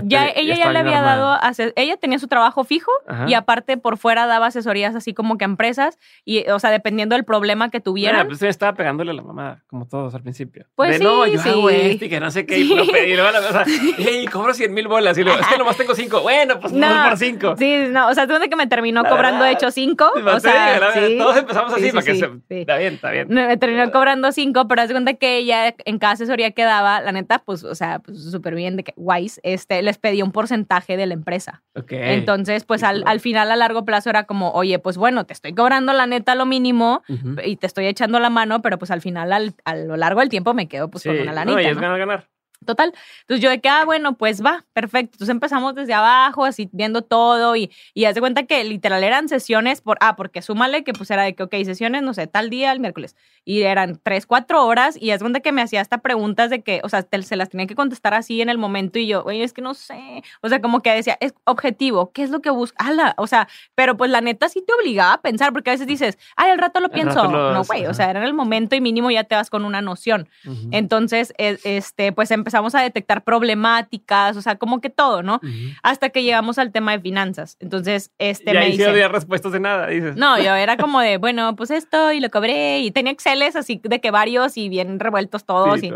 ya, 0.04 0.28
ella 0.28 0.54
ya, 0.56 0.72
le 0.72 0.78
había 0.78 1.02
dado. 1.02 1.38
Ella 1.76 1.98
tenía 1.98 2.18
su 2.18 2.26
trabajo 2.26 2.64
fijo 2.64 2.92
y 3.26 3.34
aparte 3.34 3.76
por 3.76 3.98
fuera 3.98 4.26
daba 4.26 4.46
asesorías 4.46 4.94
así 4.94 5.12
como 5.12 5.36
que 5.36 5.44
a 5.44 5.48
empresas. 5.48 5.98
Y, 6.24 6.48
o 6.48 6.58
sea, 6.58 6.70
dependiendo 6.70 7.14
del 7.14 7.26
problema 7.26 7.70
que 7.70 7.80
tuviera. 7.80 8.24
Bueno, 8.24 8.28
pues 8.28 8.42
estaba 8.42 8.72
pegándole 8.72 9.10
a 9.10 9.14
la 9.14 9.22
mamá, 9.22 9.64
como 9.66 9.86
todos 9.86 10.14
al 10.14 10.22
principio. 10.22 10.64
Pues 10.76 10.92
de, 10.92 10.98
sí, 10.98 11.04
no, 11.04 11.26
yo 11.26 11.40
sí. 11.40 11.48
hago 11.50 11.70
y 11.70 11.98
que 11.98 12.20
no 12.20 12.30
sé 12.30 12.46
qué. 12.46 12.58
Y, 12.60 12.74
no, 12.74 12.84
y 12.84 13.14
luego 13.14 13.30
la 13.30 13.64
hey, 14.14 14.26
cobro 14.26 14.54
100 14.54 14.72
mil 14.72 14.88
bolas. 14.88 15.16
Y 15.18 15.24
luego, 15.24 15.40
es 15.40 15.46
que 15.46 15.58
nomás 15.58 15.76
tengo 15.76 15.94
cinco. 15.94 16.20
Bueno, 16.20 16.60
pues 16.60 16.72
no, 16.72 16.86
por 17.08 17.18
cinco. 17.18 17.54
Sí, 17.58 17.86
no, 17.90 18.08
o 18.08 18.14
sea, 18.14 18.26
tú 18.26 18.34
que 18.48 18.56
me 18.56 18.66
terminó 18.66 19.04
cobrando, 19.04 19.44
de 19.44 19.52
hecho, 19.52 19.70
cinco. 19.70 20.10
O 20.14 20.40
sea, 20.40 20.80
todos 21.18 21.36
empezamos 21.36 21.72
así 21.72 21.90
para 21.90 22.04
que 22.04 22.14
se... 22.14 22.30
Está 22.48 22.76
bien, 22.78 22.94
está 22.94 23.10
bien. 23.10 23.28
Me 23.28 23.56
terminó 23.56 23.90
cobrando 23.90 24.32
cinco, 24.32 24.66
pero 24.68 24.82
haz 24.82 24.90
cuenta 24.90 25.14
que 25.14 25.38
ella 25.38 25.74
en 25.84 25.98
cada 25.98 26.14
asesoría 26.14 26.52
que 26.52 26.64
daba, 26.64 27.00
la 27.00 27.12
neta, 27.12 27.40
pues, 27.40 27.64
o 27.64 27.74
sea, 27.74 27.98
pues 27.98 28.22
súper 28.30 28.54
bien 28.54 28.76
de 28.76 28.84
que 28.84 28.92
Wise 28.96 29.40
este, 29.42 29.82
les 29.82 29.98
pedía 29.98 30.24
un 30.24 30.32
porcentaje 30.32 30.96
de 30.96 31.06
la 31.06 31.14
empresa. 31.14 31.62
Ok. 31.74 31.92
Entonces, 31.92 32.64
pues 32.64 32.82
al, 32.82 33.02
al, 33.06 33.20
final 33.20 33.50
a 33.50 33.56
largo 33.56 33.84
plazo 33.84 34.10
era 34.10 34.24
como, 34.24 34.50
oye, 34.52 34.78
pues 34.78 34.96
bueno, 34.96 35.24
te 35.24 35.32
estoy 35.32 35.54
cobrando 35.54 35.92
la 35.92 36.06
neta 36.06 36.34
lo 36.34 36.46
mínimo 36.46 37.02
y 37.44 37.56
te 37.56 37.66
estoy 37.66 37.86
echando 37.86 38.18
la 38.20 38.30
mano, 38.30 38.62
pero 38.62 38.78
pues 38.78 38.90
al 38.90 39.00
final 39.00 39.32
al, 39.32 39.54
a 39.64 39.74
lo 39.76 39.96
largo 39.96 40.20
del 40.20 40.28
tiempo 40.28 40.54
me 40.54 40.68
quedo 40.68 40.88
pues 40.90 41.04
con 41.04 41.18
una 41.18 41.32
lanita. 41.32 41.54
No, 41.54 41.60
y 41.60 41.66
es 41.66 41.78
ganar, 41.78 41.98
ganar. 41.98 42.33
Total. 42.64 42.92
Entonces 43.22 43.42
yo 43.42 43.50
de 43.50 43.60
que, 43.60 43.68
ah, 43.68 43.84
bueno, 43.84 44.16
pues 44.16 44.44
va, 44.44 44.64
perfecto. 44.72 45.14
Entonces 45.14 45.30
empezamos 45.30 45.74
desde 45.74 45.94
abajo, 45.94 46.44
así 46.44 46.68
viendo 46.72 47.02
todo 47.02 47.56
y, 47.56 47.70
y 47.94 48.04
haz 48.06 48.14
de 48.14 48.20
cuenta 48.20 48.44
que 48.44 48.62
literal 48.64 49.04
eran 49.04 49.28
sesiones 49.28 49.80
por, 49.80 49.98
ah, 50.00 50.16
porque 50.16 50.42
súmale 50.42 50.84
que 50.84 50.92
pues 50.92 51.10
era 51.10 51.22
de 51.22 51.34
que, 51.34 51.42
ok, 51.42 51.54
sesiones, 51.64 52.02
no 52.02 52.14
sé, 52.14 52.26
tal 52.26 52.50
día, 52.50 52.72
el 52.72 52.80
miércoles. 52.80 53.16
Y 53.44 53.62
eran 53.62 54.00
tres, 54.02 54.26
cuatro 54.26 54.64
horas 54.66 54.96
y 55.00 55.10
haz 55.10 55.20
de 55.20 55.24
cuenta 55.24 55.40
que 55.40 55.52
me 55.52 55.62
hacía 55.62 55.80
hasta 55.80 55.98
preguntas 55.98 56.50
de 56.50 56.62
que, 56.62 56.80
o 56.82 56.88
sea, 56.88 57.06
se 57.22 57.36
las 57.36 57.50
tenía 57.50 57.66
que 57.66 57.74
contestar 57.74 58.14
así 58.14 58.40
en 58.40 58.48
el 58.48 58.58
momento 58.58 58.98
y 58.98 59.06
yo, 59.06 59.22
oye, 59.24 59.44
es 59.44 59.52
que 59.52 59.62
no 59.62 59.74
sé. 59.74 60.22
O 60.40 60.48
sea, 60.48 60.60
como 60.60 60.80
que 60.80 60.90
decía, 60.90 61.16
es 61.20 61.34
objetivo, 61.44 62.10
¿qué 62.12 62.22
es 62.22 62.30
lo 62.30 62.40
que 62.40 62.50
busca? 62.50 62.84
O 63.16 63.26
sea, 63.26 63.48
pero 63.74 63.96
pues 63.96 64.10
la 64.10 64.20
neta 64.20 64.48
sí 64.48 64.62
te 64.66 64.72
obligaba 64.72 65.14
a 65.14 65.20
pensar 65.20 65.52
porque 65.52 65.70
a 65.70 65.74
veces 65.74 65.86
dices, 65.86 66.18
ay, 66.36 66.50
al 66.50 66.58
rato 66.58 66.80
lo 66.80 66.88
pienso. 66.90 67.28
no, 67.28 67.64
güey, 67.64 67.86
o 67.86 67.94
sea, 67.94 68.10
era 68.10 68.20
en 68.20 68.26
el 68.26 68.34
momento 68.34 68.76
y 68.76 68.80
mínimo 68.80 69.10
ya 69.10 69.24
te 69.24 69.34
vas 69.34 69.50
con 69.50 69.64
una 69.64 69.80
noción. 69.80 70.28
Entonces, 70.70 71.32
e, 71.38 71.58
este, 71.64 72.12
pues 72.12 72.30
empezamos 72.30 72.53
empezamos 72.54 72.74
a 72.76 72.82
detectar 72.82 73.24
problemáticas, 73.24 74.36
o 74.36 74.42
sea, 74.42 74.56
como 74.56 74.80
que 74.80 74.88
todo, 74.88 75.24
¿no? 75.24 75.40
Hasta 75.82 76.10
que 76.10 76.22
llegamos 76.22 76.56
al 76.58 76.70
tema 76.70 76.92
de 76.92 77.00
finanzas. 77.00 77.56
Entonces, 77.58 78.12
este 78.18 78.52
y 78.52 78.54
me 78.54 78.66
dice... 78.66 78.84
no 78.84 78.90
había 78.90 79.08
respuestas 79.08 79.50
de 79.50 79.58
nada, 79.58 79.88
dices. 79.88 80.14
No, 80.14 80.38
yo 80.38 80.54
era 80.54 80.76
como 80.84 81.00
de, 81.00 81.16
bueno, 81.16 81.56
pues 81.56 81.72
esto 81.72 82.12
y 82.12 82.20
lo 82.20 82.30
cobré 82.30 82.78
y 82.80 82.92
tenía 82.92 83.12
Exceles 83.12 83.56
así 83.56 83.80
de 83.82 84.00
que 84.00 84.12
varios 84.12 84.56
y 84.56 84.68
bien 84.68 85.00
revueltos 85.00 85.44
todos, 85.44 85.82
y, 85.82 85.92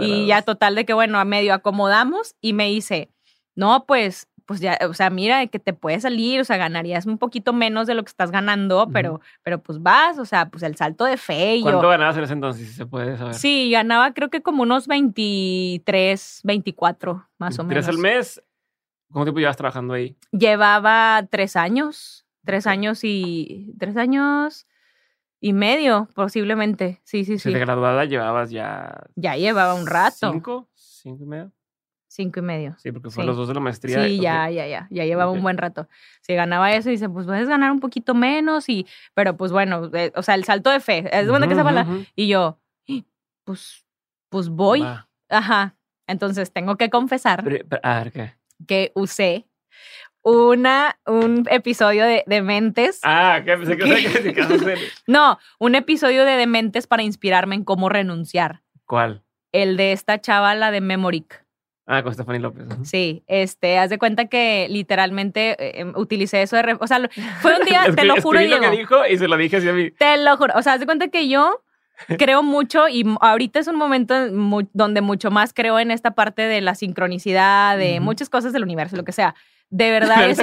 y 0.00 0.26
ya 0.26 0.42
total 0.42 0.74
de 0.74 0.84
que, 0.84 0.92
bueno, 0.92 1.18
a 1.18 1.24
medio 1.24 1.54
acomodamos 1.54 2.34
y 2.42 2.52
me 2.52 2.68
dice, 2.68 3.08
no, 3.54 3.86
pues 3.86 4.28
pues 4.52 4.60
ya, 4.60 4.78
o 4.86 4.92
sea, 4.92 5.08
mira 5.08 5.46
que 5.46 5.58
te 5.58 5.72
puede 5.72 5.98
salir, 5.98 6.38
o 6.38 6.44
sea, 6.44 6.58
ganarías 6.58 7.06
un 7.06 7.16
poquito 7.16 7.54
menos 7.54 7.86
de 7.86 7.94
lo 7.94 8.02
que 8.02 8.10
estás 8.10 8.30
ganando, 8.30 8.86
pero, 8.92 9.22
pero 9.42 9.62
pues 9.62 9.82
vas, 9.82 10.18
o 10.18 10.26
sea, 10.26 10.50
pues 10.50 10.62
el 10.62 10.76
salto 10.76 11.06
de 11.06 11.16
fe. 11.16 11.56
Y 11.56 11.62
¿Cuánto 11.62 11.88
ganabas 11.88 12.18
en 12.18 12.24
ese 12.24 12.34
entonces, 12.34 12.68
si 12.68 12.74
se 12.74 12.84
puede 12.84 13.16
saber? 13.16 13.32
Sí, 13.32 13.70
ganaba 13.70 14.12
creo 14.12 14.28
que 14.28 14.42
como 14.42 14.64
unos 14.64 14.88
23, 14.88 16.40
24, 16.44 17.26
más 17.38 17.58
o 17.58 17.64
menos. 17.64 17.86
¿Tres 17.86 17.88
al 17.88 17.96
mes? 17.96 18.42
¿Cuánto 19.10 19.24
tiempo 19.24 19.40
llevas 19.40 19.56
trabajando 19.56 19.94
ahí? 19.94 20.18
Llevaba 20.32 21.26
tres 21.30 21.56
años, 21.56 22.26
tres 22.44 22.66
años 22.66 23.04
y, 23.04 23.74
tres 23.78 23.96
años 23.96 24.66
y 25.40 25.54
medio, 25.54 26.10
posiblemente, 26.14 27.00
sí, 27.04 27.24
sí, 27.24 27.38
sí. 27.38 27.50
¿De 27.50 27.58
graduada 27.58 28.04
llevabas 28.04 28.50
ya? 28.50 29.02
Ya 29.16 29.34
llevaba 29.34 29.72
un 29.72 29.86
rato. 29.86 30.30
¿Cinco? 30.30 30.68
¿Cinco 30.74 31.24
y 31.24 31.26
medio? 31.26 31.52
Cinco 32.12 32.40
y 32.40 32.42
medio. 32.42 32.76
Sí, 32.76 32.92
porque 32.92 33.08
fue 33.08 33.24
los 33.24 33.38
dos 33.38 33.48
de 33.48 33.54
la 33.54 33.60
maestría. 33.60 34.04
Sí, 34.04 34.20
ya, 34.20 34.50
ya, 34.50 34.66
ya, 34.66 34.86
ya 34.90 35.04
llevaba 35.06 35.30
un 35.30 35.40
buen 35.40 35.56
rato. 35.56 35.88
Si 36.20 36.34
ganaba 36.34 36.70
eso, 36.70 36.90
dice, 36.90 37.08
pues 37.08 37.24
puedes 37.24 37.48
ganar 37.48 37.72
un 37.72 37.80
poquito 37.80 38.14
menos 38.14 38.68
y, 38.68 38.86
pero 39.14 39.34
pues 39.38 39.50
bueno, 39.50 39.90
eh, 39.94 40.12
o 40.14 40.22
sea, 40.22 40.34
el 40.34 40.44
salto 40.44 40.68
de 40.68 40.80
fe, 40.80 41.08
es 41.10 41.26
bueno 41.26 41.48
que 41.48 41.54
se 41.54 41.62
va 41.62 41.86
Y 42.14 42.28
yo, 42.28 42.58
pues, 43.44 43.86
pues 44.28 44.50
voy. 44.50 44.84
Ajá. 45.30 45.74
Entonces 46.06 46.52
tengo 46.52 46.76
que 46.76 46.90
confesar 46.90 47.42
a 47.82 48.02
ver, 48.02 48.12
¿qué? 48.12 48.34
que 48.66 48.92
usé 48.94 49.46
una, 50.20 50.98
un 51.06 51.46
episodio 51.50 52.04
de 52.04 52.24
Dementes. 52.26 53.00
Ah, 53.04 53.40
¿qué? 53.42 53.56
Pensé 53.56 53.78
que, 53.78 53.84
que, 54.34 54.76
No, 55.06 55.38
un 55.58 55.74
episodio 55.76 56.26
de 56.26 56.32
Dementes 56.32 56.86
para 56.86 57.04
inspirarme 57.04 57.54
en 57.54 57.64
cómo 57.64 57.88
renunciar. 57.88 58.60
¿Cuál? 58.84 59.22
El 59.50 59.78
de 59.78 59.92
esta 59.92 60.20
chava, 60.20 60.54
la 60.54 60.70
de 60.70 60.82
Memoric. 60.82 61.42
Ah, 61.86 62.02
con 62.02 62.14
Stephanie 62.14 62.40
López. 62.40 62.64
Sí, 62.84 63.24
este, 63.26 63.78
haz 63.78 63.90
de 63.90 63.98
cuenta 63.98 64.26
que 64.26 64.68
literalmente 64.70 65.56
eh, 65.58 65.80
em, 65.80 65.92
utilicé 65.96 66.42
eso 66.42 66.56
de... 66.56 66.76
o 66.78 66.86
sea, 66.86 67.00
fue 67.40 67.58
un 67.58 67.64
día, 67.64 67.84
te 67.96 68.04
lo 68.04 68.20
juro, 68.22 68.38
Diego. 68.38 68.56
lo 68.56 68.70
que 68.70 68.76
dijo 68.76 69.06
y 69.06 69.18
se 69.18 69.26
lo 69.26 69.36
dije 69.36 69.56
así 69.56 69.68
a 69.68 69.72
mí. 69.72 69.90
Te 69.90 70.16
lo 70.18 70.36
juro. 70.36 70.54
O 70.56 70.62
sea, 70.62 70.74
haz 70.74 70.80
de 70.80 70.86
cuenta 70.86 71.08
que 71.08 71.28
yo 71.28 71.60
creo 72.18 72.42
mucho 72.42 72.88
y 72.88 73.04
ahorita 73.20 73.58
es 73.58 73.66
un 73.66 73.76
momento 73.76 74.14
donde 74.72 75.00
mucho 75.00 75.30
más 75.30 75.52
creo 75.52 75.78
en 75.78 75.90
esta 75.90 76.12
parte 76.12 76.42
de 76.42 76.60
la 76.60 76.74
sincronicidad, 76.74 77.76
de 77.76 78.00
muchas 78.00 78.28
cosas 78.30 78.52
del 78.52 78.62
universo, 78.62 78.96
lo 78.96 79.04
que 79.04 79.12
sea. 79.12 79.34
De 79.68 79.90
verdad, 79.90 80.28
ese 80.28 80.42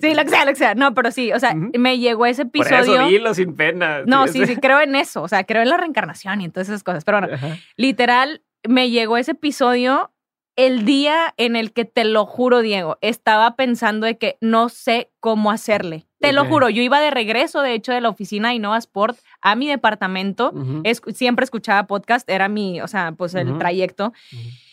Sí, 0.00 0.14
lo 0.14 0.24
que 0.24 0.30
sea, 0.30 0.44
lo 0.44 0.52
que 0.52 0.56
sea. 0.56 0.74
No, 0.74 0.94
pero 0.94 1.10
sí, 1.10 1.32
o 1.32 1.40
sea, 1.40 1.54
me 1.54 1.98
llegó 1.98 2.24
ese 2.24 2.42
episodio. 2.42 2.78
Por 2.78 3.02
eso 3.02 3.06
dilo 3.08 3.34
sin 3.34 3.54
pena. 3.54 4.02
No, 4.06 4.28
sí, 4.28 4.46
sí, 4.46 4.56
creo 4.56 4.80
en 4.80 4.94
eso. 4.94 5.22
O 5.22 5.28
sea, 5.28 5.44
creo 5.44 5.60
en 5.60 5.68
la 5.68 5.76
reencarnación 5.76 6.40
y 6.40 6.48
todas 6.48 6.68
esas 6.68 6.84
cosas. 6.84 7.04
Pero 7.04 7.20
bueno, 7.20 7.36
literal, 7.76 8.42
me 8.66 8.90
llegó 8.90 9.16
ese 9.16 9.32
episodio 9.32 10.12
el 10.58 10.84
día 10.84 11.34
en 11.36 11.54
el 11.54 11.72
que 11.72 11.84
te 11.84 12.04
lo 12.04 12.26
juro, 12.26 12.62
Diego, 12.62 12.98
estaba 13.00 13.54
pensando 13.54 14.06
de 14.06 14.18
que 14.18 14.38
no 14.40 14.68
sé 14.68 15.12
cómo 15.20 15.52
hacerle. 15.52 16.08
Te 16.18 16.32
lo 16.32 16.46
juro, 16.46 16.68
yo 16.68 16.82
iba 16.82 17.00
de 17.00 17.12
regreso, 17.12 17.62
de 17.62 17.74
hecho, 17.74 17.92
de 17.92 18.00
la 18.00 18.08
oficina 18.08 18.48
de 18.48 18.56
Innova 18.56 18.76
Sport 18.78 19.16
a 19.40 19.54
mi 19.54 19.68
departamento. 19.68 20.52
siempre 21.14 21.44
escuchaba 21.44 21.86
podcast, 21.86 22.28
era 22.28 22.48
mi, 22.48 22.80
o 22.80 22.88
sea, 22.88 23.12
pues 23.12 23.36
el 23.36 23.56
trayecto. 23.56 24.12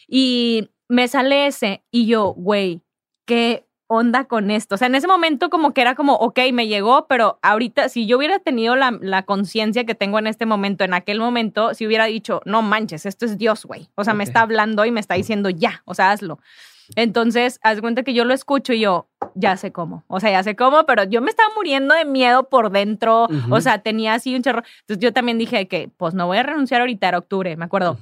Y 0.08 0.72
me 0.90 1.08
sale 1.08 1.46
ese 1.46 1.84
y 1.92 2.08
yo, 2.08 2.34
güey, 2.34 2.82
qué 3.28 3.65
onda 3.88 4.26
con 4.26 4.52
esto. 4.52 4.76
O 4.76 4.78
sea, 4.78 4.88
en 4.88 4.96
ese 4.96 5.08
momento 5.08 5.50
como 5.50 5.74
que 5.74 5.82
era 5.82 5.96
como, 5.96 6.14
ok, 6.16 6.40
me 6.54 6.68
llegó, 6.68 7.08
pero 7.08 7.40
ahorita 7.42 7.90
si 7.90 8.08
yo 8.08 8.18
hubiera 8.18 8.40
tenido 8.40 8.76
la, 8.76 8.98
la 9.02 9.24
conciencia 9.24 9.86
que 9.86 9.96
tengo 9.96 10.20
en 10.20 10.28
este 10.28 10.46
momento, 10.46 10.84
en 10.84 10.94
aquel 10.94 11.20
momento, 11.20 11.74
si 11.74 11.86
hubiera 11.86 12.06
dicho, 12.06 12.42
no 12.46 12.62
manches, 12.62 13.06
esto 13.06 13.26
es 13.26 13.38
Dios, 13.38 13.66
güey. 13.66 13.90
O 13.96 14.04
sea, 14.04 14.14
me 14.14 14.24
está 14.24 14.42
hablando 14.42 14.86
y 14.86 14.92
me 14.92 15.00
está 15.00 15.16
diciendo, 15.16 15.50
ya, 15.50 15.82
o 15.86 15.94
sea, 15.94 16.12
hazlo. 16.12 16.40
Entonces, 16.96 17.60
haz 17.64 17.82
cuenta 17.82 18.04
que 18.04 18.14
yo 18.14 18.26
lo 18.26 18.34
escucho 18.34 18.74
y 18.74 18.80
yo, 18.82 19.08
ya 19.34 19.58
sé 19.58 19.72
cómo. 19.72 20.04
O 20.08 20.20
sea, 20.20 20.32
ya 20.32 20.44
sé 20.44 20.56
cómo, 20.56 20.86
pero 20.86 21.04
yo 21.04 21.22
me 21.22 21.30
estaba 21.30 21.50
muriendo 21.56 21.96
de 21.96 22.06
miedo 22.06 22.48
por 22.50 22.72
dentro. 22.72 23.28
O 23.50 23.62
sea, 23.62 23.80
tenía 23.80 24.14
así 24.14 24.36
un 24.36 24.44
chorro. 24.44 24.64
Entonces 24.82 25.00
yo 25.00 25.14
también 25.14 25.38
dije 25.38 25.68
que, 25.68 25.90
pues 25.98 26.14
no 26.14 26.28
voy 26.28 26.38
a 26.38 26.44
renunciar 26.44 26.82
ahorita, 26.82 27.08
era 27.08 27.18
octubre, 27.18 27.56
me 27.58 27.66
acuerdo. 27.66 27.98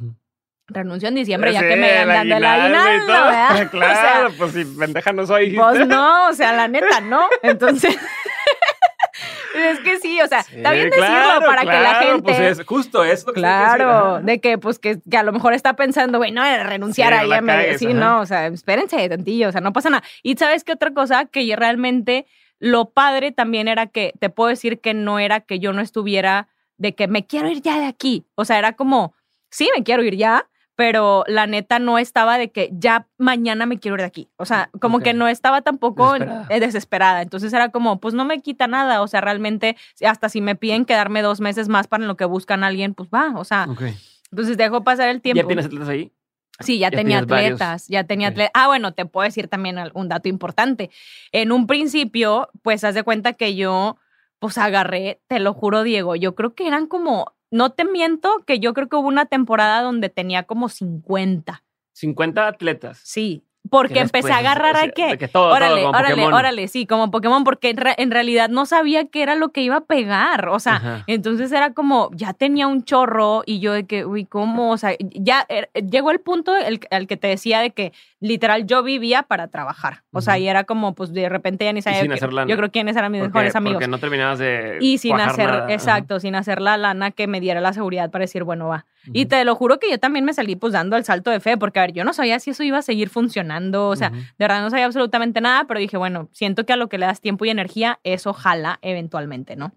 Renuncio 0.68 1.10
en 1.10 1.16
diciembre, 1.16 1.52
ya 1.54 1.60
Sí, 1.60 1.68
que 1.68 1.76
me 1.76 2.02
el 2.02 2.08
dan 2.08 2.32
el 2.32 2.46
aguinaldo. 2.46 3.08
¿verdad? 3.08 3.68
Claro, 3.72 4.28
O 4.28 4.30
sea, 4.30 4.38
pues 4.38 4.52
si 4.54 4.66
pendeja 4.66 5.12
no 5.14 5.26
soy. 5.28 5.52
pues 5.56 5.88
no, 5.88 6.30
o 6.30 6.34
sea, 6.34 6.54
la 6.54 6.68
neta, 6.68 7.02
no. 7.02 7.28
Entonces, 7.42 7.98
es 9.56 9.80
que 9.82 10.00
sí, 10.00 10.20
o 10.22 10.28
sea, 10.28 10.40
está 10.40 10.72
bien 10.72 10.86
decirlo 10.90 11.06
claro, 11.08 11.46
para 11.46 11.62
que 11.62 11.68
la 11.68 11.80
claro, 11.80 12.08
gente. 12.14 12.22
Pues 12.24 12.40
es 12.60 12.66
justo 12.66 13.04
eso. 13.04 13.28
que 13.28 13.34
que 13.34 13.40
Claro, 13.42 13.90
ajá. 13.90 14.20
de 14.22 14.40
que 14.42 14.58
pues 14.58 14.80
que, 14.80 15.00
que 15.10 15.18
a 15.18 15.24
lo 15.24 15.32
mejor 15.32 15.54
está 15.54 15.76
pensando, 15.76 16.18
güey, 16.18 16.32
no, 16.32 16.42
renunciar 16.64 17.14
Sí, 17.14 17.32
a 17.32 17.42
medio- 17.42 17.46
cagues, 17.62 17.80
Sí, 17.80 17.86
ajá. 17.88 17.94
no, 17.94 18.20
o 18.22 18.26
sea, 18.26 18.48
espérense 18.48 19.08
tantillo, 19.10 19.50
o 19.50 19.52
sea, 19.52 19.62
no 19.62 19.74
pasa 19.74 19.90
nada. 19.90 20.04
Y 20.24 20.36
sabes 20.38 20.64
qué 20.64 20.72
otra 20.72 20.94
cosa, 20.94 21.26
que 21.26 21.46
yo 21.46 21.56
realmente 21.56 22.26
lo 22.60 22.90
padre 22.92 23.32
también 23.32 23.68
era 23.68 23.88
que 23.88 24.14
te 24.20 24.30
puedo 24.30 24.50
decir 24.50 24.80
que 24.80 24.94
no 24.94 25.20
era 25.20 25.42
que 25.42 25.60
yo 25.60 25.74
no 25.74 25.82
estuviera 25.82 26.48
de 26.78 26.96
que 26.96 27.08
me 27.08 27.28
quiero 27.28 27.50
ir 27.50 27.62
ya 27.62 27.78
de 27.80 27.86
aquí. 27.86 28.26
O 28.36 28.46
sea, 28.46 28.58
era 28.58 28.74
como, 28.74 29.14
sí, 29.52 29.70
me 29.78 29.84
quiero 29.84 30.04
ir 30.04 30.16
ya, 30.16 30.48
pero 30.76 31.24
la 31.28 31.46
neta 31.48 31.78
no 31.80 31.98
estaba 32.00 32.38
de 32.38 32.52
que 32.52 32.70
ya 32.74 33.08
mañana 33.18 33.66
me 33.66 33.78
quiero 33.80 33.96
ir 33.96 34.02
de 34.02 34.08
aquí. 34.08 34.30
O 34.38 34.46
sea, 34.46 34.70
como 34.82 35.00
que 35.02 35.14
no 35.14 35.28
estaba 35.28 35.62
tampoco 35.62 36.14
Desesperada. 36.14 36.48
eh, 36.50 36.60
desesperada. 36.60 37.22
Entonces 37.22 37.54
era 37.54 37.70
como, 37.70 38.00
pues 38.00 38.14
no 38.16 38.26
me 38.26 38.42
quita 38.42 38.68
nada. 38.68 39.02
O 39.02 39.08
sea, 39.08 39.22
realmente, 39.22 39.78
hasta 40.06 40.30
si 40.30 40.42
me 40.42 40.56
piden 40.56 40.86
quedarme 40.86 41.22
dos 41.22 41.42
meses 41.42 41.70
más 41.70 41.88
para 41.88 42.06
lo 42.06 42.18
que 42.18 42.26
buscan 42.26 42.64
a 42.64 42.68
alguien, 42.68 42.94
pues 42.96 43.10
va. 43.14 43.34
O 43.36 43.44
sea, 43.44 43.68
entonces 44.32 44.58
dejo 44.58 44.84
pasar 44.84 45.10
el 45.10 45.22
tiempo. 45.22 45.42
¿Ya 45.44 45.48
tienes 45.48 45.66
atletas 45.66 45.90
ahí? 45.90 46.12
Sí, 46.60 46.78
ya, 46.80 46.90
Ya 46.92 46.98
tenía 46.98 47.22
varios. 47.22 47.54
atletas, 47.62 47.88
ya 47.88 48.04
tenía 48.04 48.28
atletas. 48.30 48.52
Ah, 48.54 48.68
bueno, 48.68 48.94
te 48.94 49.06
puedo 49.06 49.26
decir 49.26 49.48
también 49.48 49.78
un 49.94 50.08
dato 50.08 50.30
importante. 50.30 50.90
En 51.32 51.52
un 51.52 51.66
principio, 51.68 52.50
pues 52.62 52.84
haz 52.84 52.94
de 52.96 53.04
cuenta 53.04 53.34
que 53.34 53.56
yo, 53.56 53.98
pues 54.40 54.58
agarré, 54.58 55.22
te 55.28 55.40
lo 55.40 55.54
juro, 55.54 55.84
Diego, 55.84 56.16
yo 56.16 56.36
creo 56.36 56.54
que 56.54 56.68
eran 56.68 56.86
como, 56.88 57.34
no 57.54 57.72
te 57.72 57.86
miento, 57.86 58.44
que 58.48 58.60
yo 58.60 58.74
creo 58.74 58.90
que 58.90 58.96
hubo 58.96 59.08
una 59.08 59.28
temporada 59.28 59.84
donde 59.84 60.10
tenía 60.10 60.42
como 60.42 60.70
50. 60.70 61.64
50 61.92 62.48
atletas. 62.48 63.00
Sí, 63.04 63.46
porque 63.74 63.96
Que 63.96 64.00
empecé 64.02 64.32
a 64.32 64.38
agarrar 64.38 64.76
o 64.76 64.80
a 64.80 64.88
qué. 64.90 65.18
que 65.18 65.28
todo, 65.28 65.52
órale, 65.52 65.86
órale, 65.86 66.26
órale, 66.28 66.68
sí, 66.68 66.86
como 66.86 67.10
Pokémon, 67.12 67.44
porque 67.44 67.70
en, 67.72 67.78
re- 67.78 67.96
en 67.98 68.12
realidad 68.12 68.48
no 68.50 68.66
sabía 68.66 69.06
qué 69.08 69.24
era 69.24 69.34
lo 69.36 69.50
que 69.50 69.62
iba 69.62 69.78
a 69.78 69.82
pegar. 69.86 70.48
O 70.50 70.60
sea, 70.60 70.76
Ajá. 70.76 71.04
entonces 71.08 71.52
era 71.52 71.74
como, 71.74 72.10
ya 72.14 72.34
tenía 72.34 72.68
un 72.68 72.84
chorro 72.84 73.42
y 73.46 73.60
yo 73.60 73.74
de 73.74 73.86
que, 73.86 74.06
uy, 74.06 74.26
¿cómo? 74.26 74.72
O 74.72 74.78
sea, 74.78 74.92
ya 75.00 75.46
er- 75.50 75.70
llegó 75.90 76.12
el 76.12 76.20
punto 76.20 76.56
el, 76.56 76.80
al 76.92 77.08
que 77.08 77.18
te 77.18 77.28
decía 77.28 77.60
de 77.62 77.72
que 77.72 77.92
literal 78.20 78.66
yo 78.68 78.84
vivía 78.84 79.24
para 79.24 79.48
trabajar. 79.48 80.04
O 80.12 80.22
sea, 80.22 80.38
y 80.38 80.48
era 80.48 80.64
como, 80.64 80.94
pues 80.94 81.12
de 81.12 81.28
repente 81.28 81.66
ya 81.66 81.74
ni 81.74 81.82
sabía. 81.82 82.02
sin 82.02 82.10
que- 82.10 82.14
hacer 82.16 82.32
lana. 82.32 82.50
yo 82.50 82.56
creo 82.58 82.70
quiénes 82.72 82.96
eran 82.96 83.12
mis 83.12 83.22
Porque- 83.22 83.34
mejores 83.34 83.56
amigos. 83.56 83.76
Porque 83.78 83.88
no 83.90 83.98
terminabas 83.98 84.40
de. 84.40 84.78
Y 84.82 85.00
sin 85.00 85.20
hacer, 85.20 85.48
nada. 85.50 85.64
Ajá. 85.66 85.74
exacto, 85.74 86.20
sin 86.20 86.36
hacer 86.36 86.62
la 86.62 86.78
lana 86.78 87.12
que 87.12 87.28
me 87.28 87.40
diera 87.42 87.60
la 87.60 87.74
seguridad 87.74 88.12
para 88.12 88.22
decir, 88.24 88.44
bueno, 88.44 88.68
va. 88.68 88.86
Y 89.12 89.26
te 89.26 89.44
lo 89.44 89.56
juro 89.56 89.80
que 89.80 89.90
yo 89.90 90.00
también 90.00 90.24
me 90.24 90.34
salí 90.34 90.56
pues 90.56 90.74
dando 90.74 90.96
el 90.96 91.04
salto 91.04 91.32
de 91.32 91.40
fe, 91.40 91.58
porque 91.58 91.80
a 91.80 91.84
ver, 91.84 91.94
yo 91.94 92.04
no 92.04 92.14
sabía 92.14 92.40
si 92.40 92.52
eso 92.52 92.64
iba 92.64 92.78
a 92.78 92.82
seguir 92.82 93.10
funcionando, 93.10 93.90
o 93.90 93.96
sea, 93.96 94.10
de 94.10 94.24
verdad 94.40 94.62
no 94.62 94.70
sabía 94.70 94.86
absolutamente 94.86 95.42
nada, 95.42 95.66
pero 95.68 95.80
dije, 95.80 95.98
bueno, 95.98 96.30
siento 96.32 96.66
que 96.66 96.74
a 96.74 96.78
lo 96.78 96.88
que 96.88 96.98
le 96.98 97.06
das 97.06 97.20
tiempo 97.20 97.46
y 97.46 97.50
energía, 97.50 98.00
eso 98.04 98.34
jala 98.34 98.80
eventualmente, 98.82 99.56
¿no? 99.56 99.74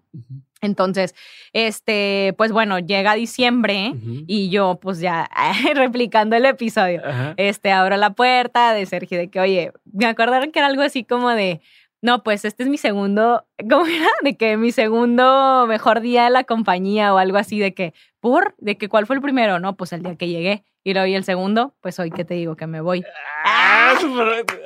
Entonces, 0.61 1.13
este, 1.53 2.33
pues 2.37 2.51
bueno, 2.51 2.79
llega 2.79 3.13
diciembre 3.13 3.93
y 4.27 4.49
yo 4.49 4.79
pues 4.81 4.99
ya 4.99 5.29
replicando 5.75 6.35
el 6.35 6.45
episodio, 6.45 7.01
este, 7.37 7.71
abro 7.71 7.97
la 7.97 8.11
puerta 8.11 8.73
de 8.73 8.85
Sergio 8.85 9.17
de 9.17 9.29
que, 9.29 9.39
oye, 9.39 9.71
me 9.91 10.05
acordaron 10.05 10.51
que 10.51 10.59
era 10.59 10.67
algo 10.67 10.81
así 10.81 11.03
como 11.03 11.29
de, 11.29 11.61
no, 12.01 12.23
pues 12.23 12.45
este 12.45 12.63
es 12.63 12.69
mi 12.69 12.77
segundo, 12.77 13.45
¿cómo 13.69 13.85
era? 13.87 14.07
De 14.23 14.37
que 14.37 14.57
mi 14.57 14.71
segundo 14.71 15.65
mejor 15.67 16.01
día 16.01 16.25
de 16.25 16.29
la 16.29 16.43
compañía 16.43 17.13
o 17.13 17.17
algo 17.17 17.37
así 17.37 17.59
de 17.59 17.73
que, 17.73 17.93
¿por? 18.19 18.55
De 18.59 18.77
que, 18.77 18.89
¿cuál 18.89 19.07
fue 19.07 19.15
el 19.15 19.21
primero? 19.21 19.59
No, 19.59 19.75
pues 19.77 19.93
el 19.93 20.03
día 20.03 20.15
que 20.15 20.27
llegué. 20.27 20.63
Y 20.87 20.93
luego, 20.93 21.05
y 21.05 21.15
el 21.15 21.25
segundo, 21.25 21.73
pues 21.81 21.99
hoy 21.99 22.11
que 22.11 22.23
te 22.23 22.33
digo 22.35 22.55
que 22.55 22.65
me 22.65 22.79
voy. 22.79 23.03
Ah, 23.43 23.93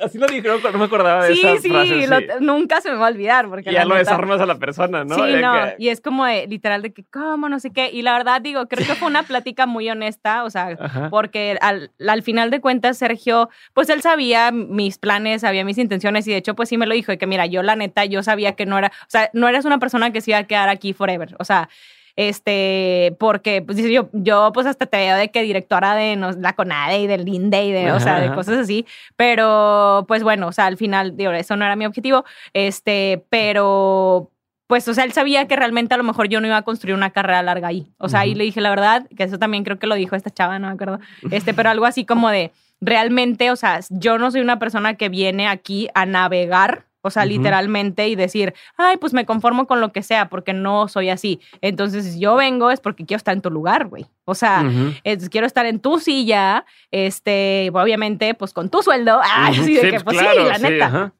así 0.04 0.18
lo 0.18 0.26
dijeron, 0.28 0.60
no 0.72 0.78
me 0.78 0.84
acordaba 0.84 1.24
de 1.26 1.34
Sí, 1.34 1.42
sí, 1.60 1.68
frase. 1.68 2.06
lo- 2.06 2.18
sí. 2.18 2.26
nunca 2.38 2.80
se 2.80 2.92
me 2.92 2.96
va 2.96 3.06
a 3.06 3.10
olvidar. 3.10 3.48
Porque 3.48 3.72
ya 3.72 3.84
lo 3.84 3.96
neta- 3.96 3.98
desarmas 4.12 4.40
a 4.40 4.46
la 4.46 4.54
persona, 4.54 5.04
¿no? 5.04 5.16
Sí, 5.16 5.22
De 5.32 5.40
no, 5.42 5.52
que- 5.52 5.74
y 5.78 5.88
es 5.88 6.00
como 6.00 6.24
de, 6.24 6.46
literal 6.46 6.80
de 6.80 6.92
que, 6.92 7.02
¿cómo? 7.10 7.48
No 7.48 7.58
sé 7.58 7.72
qué. 7.72 7.90
Y 7.92 8.02
la 8.02 8.12
verdad, 8.12 8.40
digo, 8.40 8.68
creo 8.68 8.86
que 8.86 8.94
fue 8.94 9.08
una 9.08 9.24
plática 9.24 9.66
muy 9.66 9.90
honesta, 9.90 10.44
o 10.44 10.50
sea, 10.50 10.76
Ajá. 10.80 11.10
porque 11.10 11.58
al, 11.60 11.90
al 12.08 12.22
final 12.22 12.52
de 12.52 12.60
cuentas, 12.60 12.98
Sergio, 12.98 13.50
pues 13.74 13.88
él 13.90 14.00
sabía 14.00 14.52
mis 14.52 14.98
planes, 14.98 15.40
sabía 15.40 15.64
mis 15.64 15.78
intenciones 15.78 16.24
y 16.28 16.30
de 16.30 16.36
hecho, 16.36 16.54
pues 16.54 16.68
sí 16.68 16.76
me 16.78 16.86
lo 16.86 16.94
dijo, 16.94 17.10
de 17.10 17.18
que 17.18 17.26
mira, 17.26 17.46
yo 17.46 17.64
la 17.64 17.74
neta, 17.74 18.04
yo 18.04 18.22
sabía 18.22 18.52
que 18.52 18.64
no 18.64 18.78
era, 18.78 18.88
o 18.88 19.08
sea, 19.10 19.28
no 19.32 19.48
eres 19.48 19.64
una 19.64 19.78
persona 19.78 20.12
que 20.12 20.20
se 20.20 20.30
iba 20.30 20.38
a 20.38 20.44
quedar 20.44 20.68
aquí 20.68 20.92
forever, 20.92 21.34
o 21.40 21.44
sea, 21.44 21.68
este, 22.16 23.16
porque, 23.18 23.62
pues 23.62 23.78
yo, 23.78 24.08
yo 24.12 24.50
pues 24.52 24.66
hasta 24.66 24.86
te 24.86 24.96
veo 24.96 25.16
de 25.16 25.30
que 25.30 25.42
directora 25.42 25.94
de 25.94 26.16
no, 26.16 26.32
la 26.32 26.54
CONADE 26.54 27.00
y 27.00 27.06
del 27.06 27.28
INDE 27.28 27.64
y 27.64 27.72
de, 27.72 27.92
o 27.92 28.00
sea, 28.00 28.12
Ajá, 28.12 28.20
de 28.20 28.26
ajá. 28.26 28.34
cosas 28.34 28.58
así, 28.58 28.86
pero 29.16 30.04
pues 30.08 30.22
bueno, 30.22 30.48
o 30.48 30.52
sea, 30.52 30.66
al 30.66 30.76
final, 30.76 31.16
digo, 31.16 31.32
eso 31.32 31.56
no 31.56 31.64
era 31.64 31.76
mi 31.76 31.86
objetivo, 31.86 32.24
este, 32.52 33.24
pero 33.30 34.30
pues, 34.72 34.88
o 34.88 34.94
sea, 34.94 35.04
él 35.04 35.12
sabía 35.12 35.46
que 35.46 35.54
realmente 35.54 35.92
a 35.92 35.98
lo 35.98 36.02
mejor 36.04 36.28
yo 36.28 36.40
no 36.40 36.46
iba 36.46 36.56
a 36.56 36.62
construir 36.62 36.94
una 36.94 37.10
carrera 37.10 37.42
larga 37.42 37.68
ahí. 37.68 37.92
O 37.98 38.08
sea, 38.08 38.20
ahí 38.20 38.34
le 38.34 38.44
dije 38.44 38.62
la 38.62 38.70
verdad, 38.70 39.06
que 39.14 39.24
eso 39.24 39.38
también 39.38 39.64
creo 39.64 39.78
que 39.78 39.86
lo 39.86 39.94
dijo 39.96 40.16
esta 40.16 40.30
chava, 40.30 40.58
no 40.58 40.68
me 40.68 40.72
acuerdo. 40.72 40.98
Este, 41.30 41.52
pero 41.52 41.68
algo 41.68 41.84
así 41.84 42.06
como 42.06 42.30
de, 42.30 42.52
realmente, 42.80 43.50
o 43.50 43.56
sea, 43.56 43.80
yo 43.90 44.16
no 44.16 44.30
soy 44.30 44.40
una 44.40 44.58
persona 44.58 44.94
que 44.94 45.10
viene 45.10 45.46
aquí 45.46 45.88
a 45.94 46.06
navegar. 46.06 46.86
O 47.02 47.10
sea, 47.10 47.22
Ujú. 47.24 47.30
literalmente 47.30 48.08
y 48.08 48.14
decir, 48.14 48.54
ay, 48.76 48.96
pues 48.96 49.12
me 49.12 49.26
conformo 49.26 49.66
con 49.66 49.80
lo 49.80 49.92
que 49.92 50.02
sea, 50.02 50.28
porque 50.28 50.52
no 50.52 50.88
soy 50.88 51.10
así. 51.10 51.40
Entonces, 51.60 52.04
si 52.14 52.20
yo 52.20 52.36
vengo 52.36 52.70
es 52.70 52.80
porque 52.80 53.04
quiero 53.04 53.18
estar 53.18 53.34
en 53.34 53.42
tu 53.42 53.50
lugar, 53.50 53.88
güey. 53.88 54.06
O 54.24 54.34
sea, 54.34 54.64
Ujú. 54.66 54.92
es- 55.04 55.28
quiero 55.28 55.46
estar 55.46 55.66
en 55.66 55.80
tu 55.80 55.98
silla, 55.98 56.64
este, 56.92 57.70
obviamente, 57.74 58.34
pues 58.34 58.52
con 58.52 58.70
tu 58.70 58.82
sueldo. 58.82 59.20
Ay, 59.24 59.52
Ujú. 59.54 59.62
así 59.62 59.74
de 59.74 59.80
Sí, 59.80 59.86
que, 59.86 59.92
pues, 60.00 60.04
pues 60.04 60.18
claro, 60.18 60.42
sí, 60.42 60.48
la 60.48 60.54
sí, 60.56 60.62
neta 60.62 61.12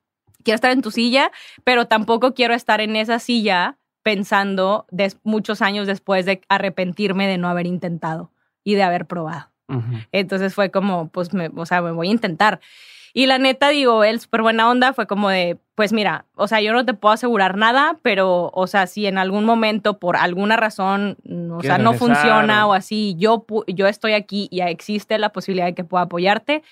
quiero 0.44 0.54
estar 0.56 0.70
en 0.72 0.82
tu 0.82 0.90
silla, 0.90 1.30
pero 1.62 1.86
tampoco 1.86 2.34
quiero 2.34 2.54
estar 2.54 2.80
en 2.80 2.96
esa 2.96 3.18
silla 3.20 3.76
pensando 4.02 4.86
des- 4.90 5.18
muchos 5.22 5.62
años 5.62 5.86
después 5.86 6.26
de 6.26 6.40
arrepentirme 6.48 7.28
de 7.28 7.38
no 7.38 7.48
haber 7.48 7.66
intentado 7.66 8.30
y 8.64 8.74
de 8.74 8.82
haber 8.82 9.06
probado. 9.06 9.50
Entonces 10.10 10.54
fue 10.54 10.70
como, 10.70 11.09
pues, 11.09 11.32
me, 11.32 11.48
o 11.56 11.64
sea, 11.64 11.80
me 11.80 11.92
voy 11.92 12.09
a 12.09 12.10
intentar. 12.10 12.60
Y 13.14 13.26
la 13.26 13.39
neta, 13.39 13.68
digo, 13.68 14.05
él 14.05 14.20
súper 14.20 14.43
buena 14.43 14.68
onda, 14.70 14.93
fue 14.93 15.06
como 15.06 15.28
de, 15.28 15.59
pues 15.74 15.93
mira, 15.93 16.24
o 16.34 16.48
sea, 16.48 16.60
yo 16.60 16.72
no 16.72 16.84
te 16.84 16.94
puedo 16.94 17.12
asegurar 17.12 17.56
nada, 17.56 17.98
pero, 18.02 18.51
o 18.55 18.66
sea, 18.66 18.86
si 18.86 19.06
en 19.06 19.18
algún 19.18 19.44
momento, 19.44 19.98
por 19.98 20.16
alguna 20.16 20.56
razón, 20.56 21.16
o 21.52 21.62
sea, 21.62 21.78
no 21.78 21.93
regresar, 21.93 21.98
funciona 21.98 22.66
o- 22.66 22.70
o 22.70 22.72
así, 22.74 23.14
yo, 23.18 23.44
yo 23.66 23.86
estoy 23.86 24.12
aquí 24.14 24.48
y 24.51 24.60
existe 24.60 25.18
la 25.18 25.30
posibilidad 25.30 25.66
de 25.66 25.74
que 25.74 25.84
pueda 25.84 26.05
apoyarte, 26.05 26.62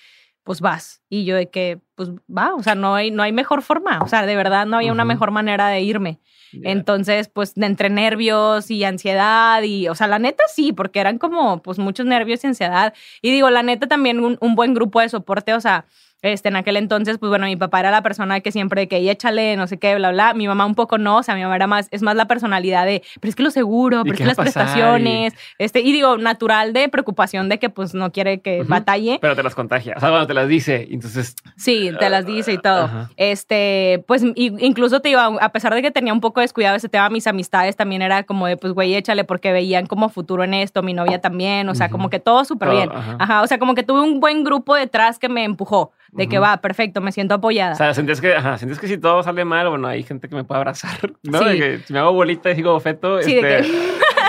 pues 0.43 0.59
vas. 0.59 1.03
Y 1.07 1.25
yo 1.25 1.35
de 1.35 1.49
que, 1.51 1.79
pues 1.93 2.09
va, 2.27 2.55
o 2.55 2.63
sea, 2.63 2.73
no 2.73 2.95
hay, 2.95 3.11
no 3.11 3.21
hay 3.21 3.31
mejor 3.31 3.61
forma, 3.61 3.99
o 4.01 4.07
sea, 4.07 4.25
de 4.25 4.35
verdad 4.35 4.65
no 4.65 4.77
había 4.77 4.91
una 4.91 5.03
mejor 5.05 5.29
manera 5.29 5.67
de 5.67 5.81
irme. 5.81 6.19
Entonces, 6.67 7.29
pues, 7.29 7.53
entre 7.57 7.89
nervios 7.91 8.71
y 8.71 8.83
ansiedad 8.83 9.61
y, 9.61 9.87
o 9.87 9.95
sea, 9.95 10.07
la 10.07 10.17
neta 10.19 10.43
sí, 10.53 10.73
porque 10.73 10.99
eran 10.99 11.17
como, 11.19 11.61
pues, 11.61 11.77
muchos 11.77 12.05
nervios 12.07 12.43
y 12.43 12.47
ansiedad. 12.47 12.93
Y 13.21 13.31
digo, 13.31 13.49
la 13.51 13.61
neta 13.63 13.87
también 13.87 14.19
un, 14.19 14.37
un 14.41 14.55
buen 14.55 14.73
grupo 14.73 14.99
de 14.99 15.09
soporte, 15.09 15.53
o 15.53 15.61
sea, 15.61 15.85
este, 16.21 16.49
en 16.49 16.55
aquel 16.55 16.77
entonces, 16.77 17.17
pues 17.17 17.29
bueno, 17.29 17.45
mi 17.45 17.55
papá 17.55 17.79
era 17.79 17.91
la 17.91 18.01
persona 18.01 18.39
que 18.41 18.51
siempre 18.51 18.87
que 18.87 18.97
"Ey, 18.97 19.09
échale, 19.09 19.55
no 19.55 19.67
sé 19.67 19.77
qué, 19.77 19.95
bla, 19.95 20.11
bla. 20.11 20.33
Mi 20.33 20.47
mamá 20.47 20.65
un 20.65 20.75
poco 20.75 20.97
no, 20.97 21.17
o 21.17 21.23
sea, 21.23 21.35
mi 21.35 21.41
mamá 21.43 21.55
era 21.55 21.67
más, 21.67 21.87
es 21.91 22.01
más 22.01 22.15
la 22.15 22.25
personalidad 22.25 22.85
de, 22.85 23.01
pero 23.19 23.29
es 23.29 23.35
que 23.35 23.43
lo 23.43 23.51
seguro, 23.51 24.01
¿Y 24.01 24.03
pero 24.03 24.13
es 24.13 24.19
que 24.19 24.25
las 24.25 24.37
prestaciones, 24.37 25.33
este, 25.57 25.81
y 25.81 25.91
digo, 25.91 26.17
natural 26.17 26.73
de 26.73 26.89
preocupación 26.89 27.49
de 27.49 27.59
que 27.59 27.69
pues 27.69 27.93
no 27.93 28.11
quiere 28.11 28.41
que 28.41 28.63
batalle. 28.63 29.19
Pero 29.21 29.35
te 29.35 29.43
las 29.43 29.55
contagia. 29.55 29.93
O 29.97 29.99
sea, 29.99 30.09
bueno, 30.09 30.27
te 30.27 30.33
las 30.33 30.47
dice. 30.47 30.85
y 30.89 30.93
Entonces, 30.93 31.35
Sí, 31.55 31.91
te 31.99 32.09
las 32.09 32.25
dice 32.25 32.53
y 32.53 32.57
todo. 32.57 32.89
Este, 33.17 34.03
pues 34.07 34.23
incluso 34.35 34.99
te 34.99 35.09
iba, 35.09 35.25
a 35.25 35.49
pesar 35.49 35.73
de 35.73 35.81
que 35.81 35.91
tenía 35.91 36.13
un 36.13 36.21
poco 36.21 36.41
descuidado 36.41 36.75
ese 36.75 36.89
tema, 36.89 37.09
mis 37.09 37.27
amistades 37.27 37.75
también 37.75 38.01
era 38.01 38.23
como 38.23 38.47
de, 38.47 38.57
pues, 38.57 38.73
güey, 38.73 38.95
échale, 38.95 39.23
porque 39.23 39.51
veían 39.51 39.85
como 39.85 40.09
futuro 40.09 40.43
en 40.43 40.53
esto, 40.53 40.83
mi 40.83 40.93
novia 40.93 41.19
también, 41.21 41.67
o 41.69 41.75
sea, 41.75 41.89
como 41.89 42.09
que 42.09 42.19
todo 42.19 42.45
súper 42.45 42.69
bien. 42.69 42.89
Ajá. 42.93 43.41
o 43.41 43.47
sea, 43.47 43.59
como 43.59 43.75
que 43.75 43.83
tuve 43.83 44.01
un 44.01 44.19
buen 44.19 44.43
grupo 44.43 44.75
detrás 44.75 45.19
que 45.19 45.29
me 45.29 45.43
empujó, 45.43 45.91
de 46.11 46.27
que 46.27 46.39
va, 46.39 46.57
perfecto, 46.57 47.01
me 47.01 47.11
siento 47.11 47.35
apoyada. 47.35 47.73
o 47.73 47.77
sea, 47.77 47.93
sentías 47.93 48.19
que, 48.19 48.35
ajá, 48.35 48.57
sentías 48.57 48.79
que 48.79 48.87
si 48.87 48.97
todo 48.97 49.23
sale 49.23 49.45
mal, 49.45 49.69
bueno, 49.69 49.87
hay 49.87 50.03
gente 50.03 50.27
que 50.27 50.35
me 50.35 50.43
puede 50.43 50.57
abrazar, 50.59 50.99
¿no? 51.23 51.39
Sí. 51.39 51.45
De 51.45 51.57
que 51.57 51.79
si 51.85 51.93
me 51.93 51.99
hago 51.99 52.13
bolita 52.13 52.51
y 52.51 52.55
sigo 52.55 52.79
feto, 52.79 53.21
Sí, 53.21 53.35
de 53.35 53.59
este, 53.59 53.73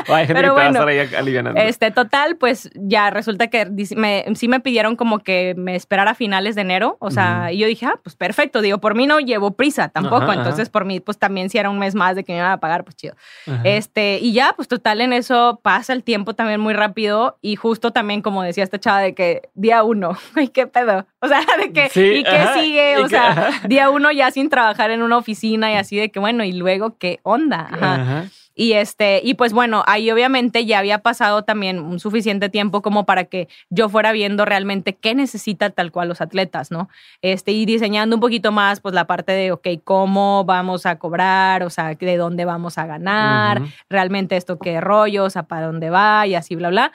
hay 0.08 0.26
gente 0.26 0.34
Pero 0.40 0.54
que 0.54 0.60
te 0.60 0.66
va 0.66 0.66
a 0.66 0.70
bueno, 0.70 0.90
estar 0.90 1.14
ahí 1.14 1.14
alivianando. 1.20 1.60
Este, 1.60 1.90
total, 1.90 2.36
pues 2.36 2.70
ya 2.74 3.10
resulta 3.10 3.48
que 3.48 3.66
me- 3.96 4.24
sí 4.34 4.48
me 4.48 4.60
pidieron 4.60 4.96
como 4.96 5.20
que 5.20 5.54
me 5.56 5.74
esperara 5.76 6.12
a 6.12 6.14
finales 6.14 6.54
de 6.54 6.62
enero. 6.62 6.96
O 7.00 7.10
sea, 7.10 7.52
y 7.52 7.58
yo 7.58 7.66
dije, 7.66 7.86
ah, 7.86 7.98
pues 8.02 8.16
perfecto. 8.16 8.60
Digo, 8.60 8.78
por 8.78 8.94
mí 8.94 9.06
no 9.06 9.20
llevo 9.20 9.52
prisa 9.52 9.88
tampoco. 9.88 10.16
Ajá, 10.22 10.32
ajá. 10.32 10.40
Entonces, 10.40 10.68
por 10.68 10.84
mí, 10.84 11.00
pues 11.00 11.18
también 11.18 11.50
si 11.50 11.58
era 11.58 11.70
un 11.70 11.78
mes 11.78 11.94
más 11.94 12.16
de 12.16 12.24
que 12.24 12.32
me 12.32 12.38
iban 12.38 12.50
a 12.52 12.58
pagar, 12.60 12.84
pues 12.84 12.96
chido. 12.96 13.14
Ajá. 13.46 13.60
Este, 13.64 14.18
y 14.20 14.32
ya, 14.32 14.52
pues 14.56 14.68
total, 14.68 15.00
en 15.00 15.12
eso 15.12 15.60
pasa 15.62 15.92
el 15.92 16.02
tiempo 16.04 16.34
también 16.34 16.60
muy 16.60 16.74
rápido. 16.74 17.38
Y 17.42 17.56
justo 17.56 17.90
también, 17.92 18.22
como 18.22 18.42
decía 18.42 18.64
esta 18.64 18.78
chava, 18.78 19.00
de 19.00 19.14
que 19.14 19.48
día 19.54 19.82
uno, 19.82 20.16
ay, 20.36 20.48
qué 20.48 20.66
pedo. 20.66 21.06
O 21.20 21.28
sea, 21.28 21.40
de 21.58 21.72
que, 21.72 21.88
Sí, 21.90 22.00
¿y 22.00 22.24
qué 22.24 22.46
sigue? 22.54 22.98
O 22.98 23.02
que- 23.04 23.08
sea, 23.10 23.50
día 23.68 23.90
uno 23.90 24.10
ya 24.12 24.30
sin 24.30 24.48
trabajar 24.50 24.90
en 24.90 25.02
una 25.02 25.16
oficina 25.16 25.70
y 25.72 25.76
así 25.76 25.96
de 25.96 26.10
que, 26.10 26.18
bueno, 26.18 26.44
y 26.44 26.52
luego, 26.52 26.96
¿qué 26.98 27.20
onda? 27.22 27.68
Ajá. 27.70 28.24
Y 28.54 28.72
este, 28.74 29.20
y 29.24 29.34
pues 29.34 29.52
bueno, 29.52 29.82
ahí 29.86 30.10
obviamente 30.10 30.64
ya 30.66 30.78
había 30.78 30.98
pasado 30.98 31.42
también 31.42 31.78
un 31.78 32.00
suficiente 32.00 32.48
tiempo 32.48 32.82
como 32.82 33.06
para 33.06 33.24
que 33.24 33.48
yo 33.70 33.88
fuera 33.88 34.12
viendo 34.12 34.44
realmente 34.44 34.94
qué 34.94 35.14
necesita 35.14 35.70
tal 35.70 35.90
cual 35.90 36.08
los 36.08 36.20
atletas, 36.20 36.70
¿no? 36.70 36.88
Este, 37.22 37.52
y 37.52 37.64
diseñando 37.64 38.16
un 38.16 38.20
poquito 38.20 38.52
más, 38.52 38.80
pues 38.80 38.94
la 38.94 39.06
parte 39.06 39.32
de, 39.32 39.52
ok, 39.52 39.68
cómo 39.84 40.44
vamos 40.44 40.86
a 40.86 40.98
cobrar, 40.98 41.62
o 41.62 41.70
sea, 41.70 41.94
de 41.94 42.16
dónde 42.16 42.44
vamos 42.44 42.78
a 42.78 42.86
ganar, 42.86 43.62
realmente 43.88 44.36
esto 44.36 44.58
qué 44.58 44.80
rollo, 44.80 45.24
o 45.24 45.30
sea, 45.30 45.44
para 45.44 45.66
dónde 45.66 45.90
va 45.90 46.26
y 46.26 46.34
así, 46.34 46.56
bla, 46.56 46.70
bla. 46.70 46.92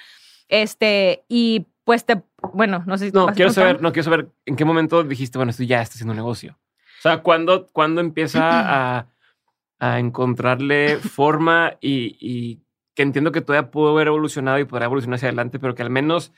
Este, 0.47 1.23
y 1.27 1.65
pues 1.83 2.05
te, 2.05 2.21
bueno, 2.53 2.83
no 2.85 2.97
sé 2.97 3.07
si 3.07 3.11
No, 3.13 3.27
quiero 3.27 3.51
saber, 3.51 3.81
no 3.81 3.91
quiero 3.91 4.03
saber 4.03 4.27
en 4.45 4.55
qué 4.55 4.65
momento 4.65 5.03
dijiste, 5.03 5.37
bueno, 5.37 5.51
esto 5.51 5.63
ya 5.63 5.81
está 5.81 5.95
siendo 5.95 6.11
un 6.11 6.17
negocio. 6.17 6.57
O 6.99 7.01
sea, 7.01 7.19
¿cuándo, 7.19 7.67
cuándo 7.67 8.01
empieza 8.01 8.39
a, 8.99 9.07
a 9.79 9.99
encontrarle 9.99 10.97
forma 10.97 11.73
y, 11.81 12.17
y 12.19 12.61
que 12.95 13.03
entiendo 13.03 13.31
que 13.31 13.41
todavía 13.41 13.69
pudo 13.71 13.91
haber 13.91 14.07
evolucionado 14.07 14.59
y 14.59 14.65
podrá 14.65 14.85
evolucionar 14.85 15.15
hacia 15.17 15.29
adelante, 15.29 15.59
pero 15.59 15.75
que 15.75 15.83
al 15.83 15.89
menos, 15.91 16.33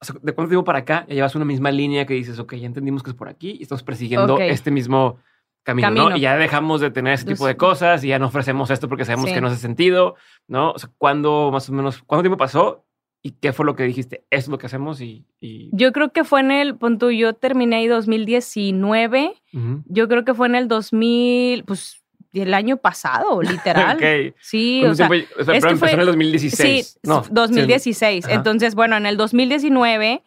o 0.00 0.04
sea, 0.04 0.16
¿de 0.22 0.32
cuánto 0.32 0.50
tiempo 0.50 0.64
para 0.64 0.80
acá 0.80 1.04
ya 1.08 1.14
llevas 1.16 1.34
una 1.34 1.44
misma 1.44 1.70
línea 1.72 2.06
que 2.06 2.14
dices, 2.14 2.38
ok, 2.38 2.54
ya 2.54 2.66
entendimos 2.66 3.02
que 3.02 3.10
es 3.10 3.16
por 3.16 3.28
aquí 3.28 3.56
y 3.58 3.62
estamos 3.64 3.82
persiguiendo 3.82 4.38
este 4.38 4.70
mismo 4.70 5.18
camino, 5.64 5.88
Camino. 5.88 6.10
¿no? 6.10 6.16
Y 6.16 6.20
ya 6.20 6.36
dejamos 6.36 6.80
de 6.80 6.90
tener 6.92 7.12
ese 7.14 7.26
tipo 7.26 7.46
de 7.46 7.56
cosas 7.56 8.02
y 8.04 8.08
ya 8.08 8.18
no 8.20 8.26
ofrecemos 8.26 8.70
esto 8.70 8.88
porque 8.88 9.04
sabemos 9.04 9.26
Sí. 9.28 9.34
que 9.34 9.40
no 9.40 9.48
hace 9.48 9.56
sentido, 9.56 10.14
¿no? 10.46 10.70
O 10.70 10.78
sea, 10.78 10.90
¿cuándo 10.96 11.50
más 11.52 11.68
o 11.68 11.72
menos, 11.72 12.02
cuánto 12.06 12.22
tiempo 12.22 12.38
pasó 12.38 12.86
y 13.20 13.32
qué 13.32 13.52
fue 13.52 13.66
lo 13.66 13.74
que 13.74 13.82
dijiste? 13.82 14.24
Es 14.30 14.46
lo 14.48 14.56
que 14.58 14.66
hacemos 14.66 15.00
y... 15.00 15.26
y- 15.40 15.68
Yo 15.72 15.92
creo 15.92 16.12
que 16.12 16.22
fue 16.24 16.40
en 16.40 16.52
el, 16.52 16.76
pon 16.76 16.98
tú, 16.98 17.10
yo 17.10 17.34
terminé 17.34 17.76
ahí 17.76 17.86
2019 17.88 19.34
Ujú. 19.52 19.82
Yo 19.86 20.08
creo 20.08 20.24
que 20.24 20.34
fue 20.34 20.46
en 20.46 20.54
el 20.54 20.68
2000, 20.68 21.64
pues 21.64 22.02
el 22.32 22.54
año 22.54 22.76
pasado, 22.76 23.40
literal. 23.42 23.96
Ok. 23.96 24.34
Sí, 24.40 24.80
¿Cuánto 24.82 24.92
o 24.92 24.94
sea, 24.96 25.08
tiempo- 25.08 25.28
o 25.40 25.44
sea, 25.44 25.54
es 25.54 25.60
pero 25.62 25.72
que 25.72 25.76
fue- 25.78 25.88
empezó 25.90 25.94
en 25.94 26.00
el 26.00 26.06
2016. 26.06 26.86
sí, 26.86 26.98
no, 27.02 27.24
2016. 27.30 28.24
Ajá. 28.26 28.34
Entonces, 28.34 28.74
bueno, 28.74 28.96
en 28.96 29.06
el 29.06 29.16
2019 29.16 30.22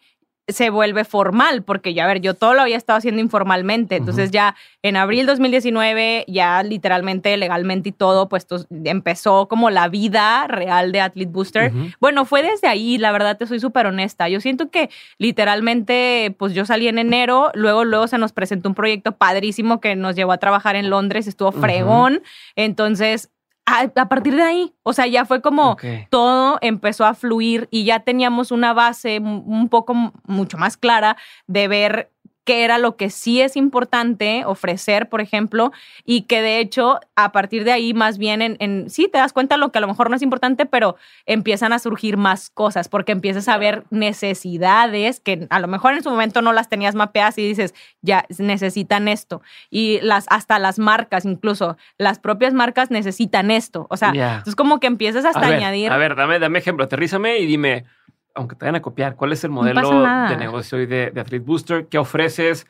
se 0.48 0.70
vuelve 0.70 1.04
formal, 1.04 1.62
porque 1.62 1.94
ya, 1.94 2.04
a 2.04 2.08
ver, 2.08 2.20
yo 2.20 2.34
todo 2.34 2.54
lo 2.54 2.62
había 2.62 2.76
estado 2.76 2.96
haciendo 2.98 3.20
informalmente. 3.20 3.96
Entonces, 3.96 4.30
ya 4.30 4.56
en 4.82 4.96
abril 4.96 5.24
2019, 5.26 6.24
ya 6.26 6.62
literalmente, 6.62 7.36
legalmente 7.36 7.90
y 7.90 7.92
todo, 7.92 8.28
pues 8.28 8.46
empezó 8.84 9.46
como 9.46 9.70
la 9.70 9.88
vida 9.88 10.46
real 10.48 10.90
de 10.92 11.00
Athlete 11.00 11.30
Booster. 11.30 11.72
Bueno, 12.00 12.24
fue 12.24 12.42
desde 12.42 12.66
ahí, 12.66 12.98
la 12.98 13.12
verdad 13.12 13.38
te 13.38 13.46
soy 13.46 13.60
súper 13.60 13.86
honesta. 13.86 14.28
Yo 14.28 14.40
siento 14.40 14.70
que 14.70 14.90
literalmente, 15.18 16.34
pues 16.38 16.54
yo 16.54 16.64
salí 16.64 16.88
en 16.88 16.98
enero, 16.98 17.50
luego, 17.54 17.84
luego 17.84 18.08
se 18.08 18.18
nos 18.18 18.32
presentó 18.32 18.68
un 18.68 18.74
proyecto 18.74 19.12
padrísimo 19.12 19.80
que 19.80 19.94
nos 19.94 20.16
llevó 20.16 20.32
a 20.32 20.38
trabajar 20.38 20.74
en 20.74 20.90
Londres, 20.90 21.28
estuvo 21.28 21.52
fregón. 21.52 22.22
Entonces, 22.56 23.30
a, 23.66 23.90
a 23.94 24.08
partir 24.08 24.34
de 24.36 24.42
ahí, 24.42 24.74
o 24.82 24.92
sea, 24.92 25.06
ya 25.06 25.24
fue 25.24 25.40
como 25.40 25.76
todo 26.10 26.58
empezó 26.60 27.04
a 27.04 27.14
fluir 27.14 27.68
y 27.70 27.84
ya 27.84 28.00
teníamos 28.00 28.50
una 28.50 28.72
base 28.72 29.18
un 29.20 29.68
poco 29.68 29.94
mucho 30.26 30.58
más 30.58 30.76
clara 30.76 31.16
de 31.46 31.68
ver 31.68 32.11
qué 32.44 32.64
era 32.64 32.78
lo 32.78 32.96
que 32.96 33.08
sí 33.10 33.40
es 33.40 33.56
importante 33.56 34.44
ofrecer, 34.46 35.08
por 35.08 35.20
ejemplo, 35.20 35.72
y 36.04 36.22
que 36.22 36.42
de 36.42 36.58
hecho 36.58 36.98
a 37.14 37.30
partir 37.32 37.64
de 37.64 37.72
ahí 37.72 37.94
más 37.94 38.18
bien 38.18 38.42
en, 38.42 38.56
en- 38.58 38.90
sí 38.90 39.08
te 39.08 39.18
das 39.18 39.32
cuenta 39.32 39.56
lo 39.56 39.70
que 39.70 39.78
a 39.78 39.80
lo 39.80 39.86
mejor 39.86 40.10
no 40.10 40.16
es 40.16 40.22
importante, 40.22 40.66
pero 40.66 40.96
empiezan 41.26 41.72
a 41.72 41.78
surgir 41.78 42.16
más 42.16 42.50
cosas 42.50 42.88
porque 42.88 43.12
empiezas 43.12 43.48
a 43.48 43.58
ver 43.58 43.84
necesidades 43.90 45.20
que 45.20 45.46
a 45.50 45.60
lo 45.60 45.68
mejor 45.68 45.94
en 45.94 46.02
su 46.02 46.10
momento 46.10 46.42
no 46.42 46.52
las 46.52 46.68
tenías 46.68 46.94
mapeadas 46.94 47.38
y 47.38 47.46
dices, 47.46 47.74
ya 48.00 48.24
necesitan 48.38 49.08
esto. 49.08 49.42
Y 49.70 50.00
las 50.02 50.26
hasta 50.28 50.58
las 50.58 50.78
marcas, 50.78 51.24
incluso 51.24 51.76
las 51.98 52.18
propias 52.18 52.54
marcas 52.54 52.90
necesitan 52.90 53.50
esto. 53.50 53.86
O 53.90 53.96
sea, 53.96 54.12
entonces 54.38 54.56
como 54.56 54.80
que 54.80 54.86
empiezas 54.86 55.24
hasta 55.24 55.40
a 55.40 55.48
ver, 55.48 55.54
añadir 55.58 55.90
A 55.92 55.96
ver, 55.96 56.16
dame, 56.16 56.38
dame 56.38 56.58
ejemplo, 56.58 56.84
aterrízame 56.84 57.38
y 57.38 57.46
dime, 57.46 57.84
aunque 58.34 58.56
te 58.56 58.64
vayan 58.64 58.76
a 58.76 58.82
copiar, 58.82 59.16
¿cuál 59.16 59.32
es 59.32 59.44
el 59.44 59.50
modelo 59.50 59.80
de 60.28 60.36
negocio 60.36 60.78
hoy 60.78 60.86
de, 60.86 61.10
de 61.10 61.20
Athlete 61.20 61.44
Booster? 61.44 61.86
¿Qué 61.88 61.98
ofreces? 61.98 62.66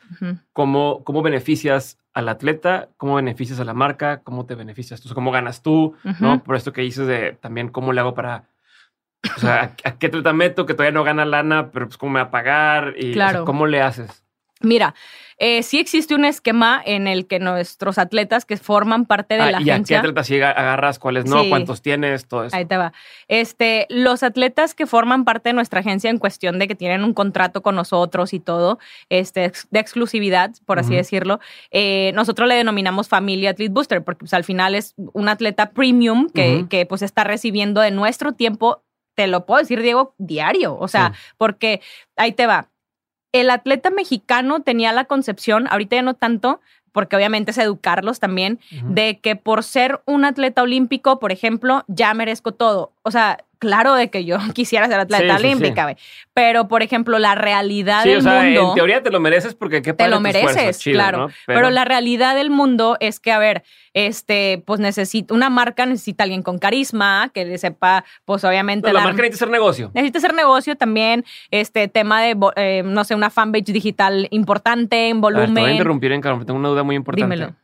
¿Cómo, 0.51 1.03
¿Cómo 1.03 1.21
beneficias 1.21 1.97
al 2.13 2.29
atleta? 2.29 2.89
¿Cómo 2.97 3.15
beneficias 3.15 3.59
a 3.59 3.63
la 3.65 3.73
marca? 3.73 4.21
¿Cómo 4.23 4.45
te 4.45 4.55
beneficias 4.55 5.01
tú? 5.01 5.13
¿Cómo 5.13 5.31
ganas 5.31 5.61
tú? 5.61 5.95
¿No? 6.19 6.43
Por 6.43 6.55
esto 6.55 6.73
que 6.73 6.81
dices 6.81 7.07
de 7.07 7.33
también 7.33 7.69
cómo 7.69 7.93
le 7.93 8.01
hago 8.01 8.13
para... 8.13 8.45
O 9.37 9.39
sea, 9.39 9.61
¿a, 9.61 9.89
a 9.89 9.97
qué 9.97 10.07
atleta 10.07 10.33
meto 10.33 10.65
que 10.65 10.73
todavía 10.73 10.91
no 10.91 11.05
gana 11.05 11.23
lana, 11.25 11.71
pero 11.71 11.85
pues 11.87 11.97
cómo 11.97 12.11
me 12.11 12.19
va 12.19 12.25
a 12.25 12.31
pagar? 12.31 12.95
Y, 12.97 13.11
o 13.11 13.13
sea, 13.13 13.29
Claro. 13.29 13.45
¿Cómo 13.45 13.67
le 13.67 13.81
haces? 13.81 14.23
Mira, 14.59 14.93
eh, 15.45 15.61
sí 15.61 15.77
existe 15.77 16.15
un 16.15 16.23
esquema 16.23 16.81
en 16.85 17.05
el 17.05 17.27
que 17.27 17.37
nuestros 17.39 17.97
atletas 17.97 18.45
que 18.45 18.55
forman 18.55 19.05
parte 19.05 19.33
de 19.35 19.41
Ah, 19.41 19.51
la 19.51 19.59
¿Y 19.59 19.63
a 19.63 19.65
qué 19.65 19.71
agencia. 19.73 19.99
atletas 19.99 20.27
sí 20.27 20.39
agarras? 20.41 20.99
¿Cuáles 20.99 21.25
no? 21.25 21.41
Sí. 21.41 21.49
¿Cuántos 21.49 21.81
tienes? 21.81 22.25
Todo 22.27 22.45
eso. 22.45 22.55
Ahí 22.55 22.63
te 22.65 22.77
va. 22.77 22.93
Este, 23.27 23.85
los 23.89 24.23
atletas 24.23 24.73
que 24.73 24.87
forman 24.87 25.25
parte 25.25 25.49
de 25.49 25.53
nuestra 25.53 25.81
agencia 25.81 26.09
en 26.09 26.17
cuestión 26.17 26.59
de 26.59 26.67
que 26.69 26.75
tienen 26.75 27.03
un 27.03 27.13
contrato 27.13 27.61
con 27.61 27.75
nosotros 27.75 28.33
y 28.33 28.39
todo, 28.39 28.79
este, 29.09 29.51
de 29.69 29.79
exclusividad, 29.79 30.51
por 30.65 30.79
así 30.79 30.95
decirlo, 30.95 31.39
eh, 31.71 32.11
nosotros 32.15 32.47
le 32.47 32.55
denominamos 32.55 33.09
familia 33.09 33.49
Athlete 33.49 33.73
Booster, 33.73 34.01
porque 34.03 34.19
pues, 34.19 34.33
al 34.33 34.45
final 34.45 34.75
es 34.75 34.93
un 34.97 35.27
atleta 35.27 35.71
premium 35.71 36.29
que, 36.29 36.67
que 36.69 36.85
pues 36.85 37.01
está 37.01 37.23
recibiendo 37.25 37.81
de 37.81 37.91
nuestro 37.91 38.31
tiempo, 38.31 38.83
te 39.15 39.27
lo 39.27 39.45
puedo 39.45 39.59
decir, 39.59 39.81
Diego, 39.81 40.15
diario. 40.17 40.77
O 40.77 40.87
sea, 40.87 41.11
Sí. 41.13 41.19
porque 41.37 41.81
ahí 42.15 42.31
te 42.31 42.47
va. 42.47 42.69
El 43.33 43.49
atleta 43.49 43.89
mexicano 43.89 44.61
tenía 44.61 44.93
la 44.93 45.05
concepción, 45.05 45.67
ahorita 45.69 45.97
ya 45.97 46.01
no 46.01 46.13
tanto, 46.13 46.61
porque 46.93 47.15
obviamente 47.15 47.51
es 47.51 47.57
educarlos 47.57 48.19
también, 48.19 48.59
de 48.83 49.19
que 49.19 49.35
por 49.35 49.63
ser 49.63 50.01
un 50.05 50.23
atleta 50.23 50.61
olímpico, 50.61 51.19
por 51.19 51.31
ejemplo, 51.31 51.83
ya 51.87 52.13
merezco 52.13 52.53
todo. 52.53 52.93
O 53.01 53.11
sea, 53.11 53.43
claro 53.63 53.95
de 53.95 54.09
que 54.09 54.25
yo 54.25 54.37
quisiera 54.53 54.87
ser 54.87 54.99
atleta 54.99 55.23
Sí, 55.23 55.29
sí, 55.29 55.37
sí. 55.37 55.45
olímpica, 55.47 55.95
pero 56.33 56.67
por 56.67 56.83
ejemplo, 56.83 57.17
la 57.19 57.35
realidad 57.35 58.03
Sí, 58.03 58.09
del 58.09 58.17
o 58.19 58.21
sea, 58.21 58.41
mundo 58.43 58.69
en 58.69 58.75
teoría 58.75 59.01
te 59.01 59.09
lo 59.11 59.19
mereces 59.19 59.55
porque 59.55 59.81
qué 59.81 59.93
te 59.93 60.07
lo 60.07 60.17
esfuerzo, 60.17 60.39
mereces, 60.55 60.79
chido, 60.79 60.95
claro. 60.95 61.17
¿no? 61.27 61.33
Pero, 61.47 61.69
la 61.69 61.85
realidad 61.85 62.35
del 62.35 62.49
mundo 62.49 62.97
es 62.99 63.19
que, 63.19 63.31
a 63.31 63.39
ver, 63.39 63.63
este, 63.93 64.63
pues 64.65 64.79
necesita, 64.79 65.33
una 65.33 65.49
marca 65.49 65.85
necesita 65.85 66.23
alguien 66.23 66.41
con 66.43 66.57
carisma, 66.59 67.29
que 67.33 67.45
le 67.45 67.57
sepa, 67.57 68.03
pues 68.25 68.43
obviamente. 68.43 68.87
No, 68.87 68.93
la 68.93 68.99
dar- 68.99 69.07
marca 69.09 69.21
necesita 69.21 69.45
hacer 69.45 69.51
negocio. 69.51 69.91
Necesita 69.93 70.17
hacer 70.19 70.33
negocio 70.33 70.75
también, 70.75 71.23
este 71.51 71.87
tema 71.87 72.21
de, 72.21 72.35
eh, 72.55 72.83
no 72.85 73.03
sé, 73.03 73.15
una 73.15 73.29
fanpage 73.29 73.65
digital 73.65 74.27
importante, 74.31 75.09
en 75.09 75.17
A 75.17 75.27
ver, 75.29 75.33
te 75.33 75.37
voy 75.37 75.43
a 75.43 75.47
volumen. 75.53 75.71
interrumpir 75.73 76.11
en 76.11 76.21
Carmen, 76.21 76.45
tengo 76.45 76.59
una 76.59 76.69
duda 76.69 76.83
muy 76.83 76.95
importante. 76.95 77.35
Dímelo. 77.35 77.55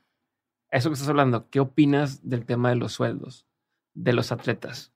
Eso 0.71 0.89
que 0.89 0.93
estás 0.93 1.09
hablando, 1.09 1.49
¿qué 1.49 1.59
opinas 1.59 2.29
del 2.29 2.45
tema 2.45 2.69
de 2.69 2.75
los 2.75 2.93
sueldos 2.93 3.47
de 3.95 4.13
los 4.13 4.31
atletas? 4.31 4.93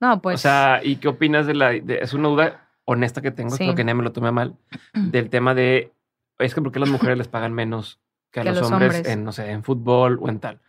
No, 0.00 0.20
pues. 0.20 0.34
o 0.34 0.38
sea, 0.38 0.80
¿y 0.84 0.96
qué 0.96 1.08
opinas 1.08 1.46
de 1.46 1.54
la... 1.54 1.70
de- 1.70 1.98
es 2.02 2.12
una 2.14 2.28
duda 2.28 2.68
honesta 2.84 3.22
que 3.22 3.30
tengo, 3.30 3.50
Sí. 3.50 3.62
espero 3.64 3.74
que 3.74 3.84
nadie 3.84 3.94
me 3.94 4.02
lo 4.04 4.12
tome 4.12 4.30
mal, 4.30 4.54
del 4.94 5.30
tema 5.30 5.54
de... 5.54 5.92
Es 6.38 6.54
que 6.54 6.60
¿por 6.62 6.70
qué 6.72 6.78
las 6.80 6.90
mujeres 6.90 7.16
les 7.18 7.28
pagan 7.28 7.52
menos 7.54 7.98
que 8.30 8.40
a 8.40 8.42
Que 8.42 8.50
los, 8.50 8.58
los 8.60 8.70
hombres, 8.70 8.94
hombres. 8.96 9.12
en, 9.12 9.24
no 9.24 9.32
sé, 9.32 9.50
en 9.50 9.64
fútbol 9.64 10.18
o 10.20 10.28
en 10.28 10.38
tal? 10.40 10.60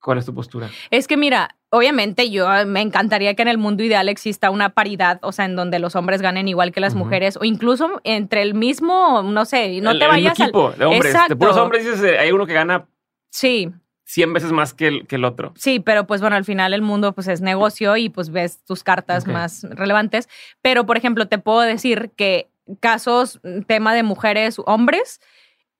¿Cuál 0.00 0.18
es 0.18 0.26
tu 0.26 0.32
postura? 0.34 0.68
Es 0.92 1.08
que 1.08 1.16
mira, 1.16 1.56
obviamente 1.70 2.30
yo 2.30 2.52
eh, 2.54 2.64
me 2.64 2.80
encantaría 2.80 3.34
que 3.34 3.42
en 3.42 3.48
el 3.48 3.58
mundo 3.58 3.82
ideal 3.82 4.08
exista 4.08 4.50
una 4.50 4.68
paridad, 4.70 5.18
o 5.22 5.32
sea, 5.32 5.46
en 5.46 5.56
donde 5.56 5.80
los 5.80 5.96
hombres 5.96 6.22
ganen 6.22 6.46
igual 6.46 6.70
que 6.70 6.78
las 6.80 6.94
mujeres, 6.94 7.36
o 7.36 7.44
incluso 7.44 8.00
entre 8.04 8.42
el 8.42 8.54
mismo, 8.54 9.22
no 9.24 9.44
sé, 9.46 9.80
no 9.80 9.90
El- 9.90 9.98
te 9.98 10.04
el 10.04 10.10
vayas 10.12 10.38
al- 10.38 10.46
equipo 10.46 10.70
de 10.70 10.84
hombres. 10.84 11.02
De 11.02 11.10
Exacto. 11.10 11.36
puros 11.38 11.56
hombres 11.56 11.84
dices, 11.84 12.02
eh, 12.04 12.18
hay 12.20 12.30
uno 12.30 12.46
que 12.46 12.54
gana 12.54 12.86
Sí, 13.32 13.70
100 14.06 14.32
veces 14.32 14.52
más 14.52 14.72
que 14.72 14.86
el, 14.86 15.06
que 15.06 15.16
el 15.16 15.24
otro. 15.24 15.52
sí, 15.56 15.80
pero 15.80 16.06
pues 16.06 16.20
bueno, 16.20 16.36
al 16.36 16.44
final 16.44 16.72
el 16.72 16.80
mundo 16.80 17.12
pues 17.12 17.26
es 17.26 17.40
negocio 17.40 17.96
y 17.96 18.08
pues 18.08 18.30
ves 18.30 18.62
tus 18.64 18.84
cartas 18.84 19.26
más 19.26 19.64
relevantes. 19.68 20.28
Pero, 20.62 20.86
por 20.86 20.96
ejemplo, 20.96 21.26
te 21.26 21.38
puedo 21.38 21.60
decir 21.60 22.12
que 22.16 22.48
casos, 22.80 23.40
mm, 23.42 23.62
tema 23.62 23.94
de 23.94 24.04
mujeres, 24.04 24.56
hombres, 24.64 25.20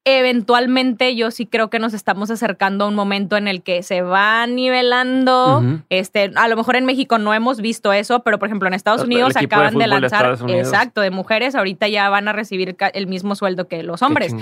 eventualmente 0.07 1.17
yo 1.17 1.33
sí 1.33 1.47
creo 1.47 1.69
que 1.69 1.81
nos 1.81 1.93
estamos 1.93 2.31
acercando 2.31 2.85
a 2.85 2.89
un 2.89 2.95
momento 2.95 3.37
en 3.37 3.49
el 3.49 3.63
que 3.63 3.83
se 3.83 4.03
va 4.03 4.47
nivelando. 4.47 5.65
Este, 5.91 6.31
a 6.37 6.47
lo 6.47 6.57
mejor 6.57 6.77
en 6.77 6.85
México 6.85 7.19
no 7.19 7.35
hemos 7.35 7.61
visto 7.61 7.93
eso, 7.93 8.21
pero 8.21 8.39
por 8.39 8.49
ejemplo 8.49 8.69
en 8.69 8.75
Estados 8.75 9.01
El 9.01 9.09
Unidos 9.09 9.35
acaban 9.37 9.77
de, 9.77 9.89
lanzar, 9.89 10.39
exacto, 10.49 11.01
de 11.01 11.11
mujeres, 11.11 11.57
ahorita 11.57 11.89
ya 11.89 12.09
van 12.09 12.29
a 12.29 12.33
recibir 12.33 12.77
el 12.95 13.07
mismo 13.09 13.35
sueldo 13.35 13.67
que 13.67 13.83
los 13.83 14.01
hombres. 14.03 14.33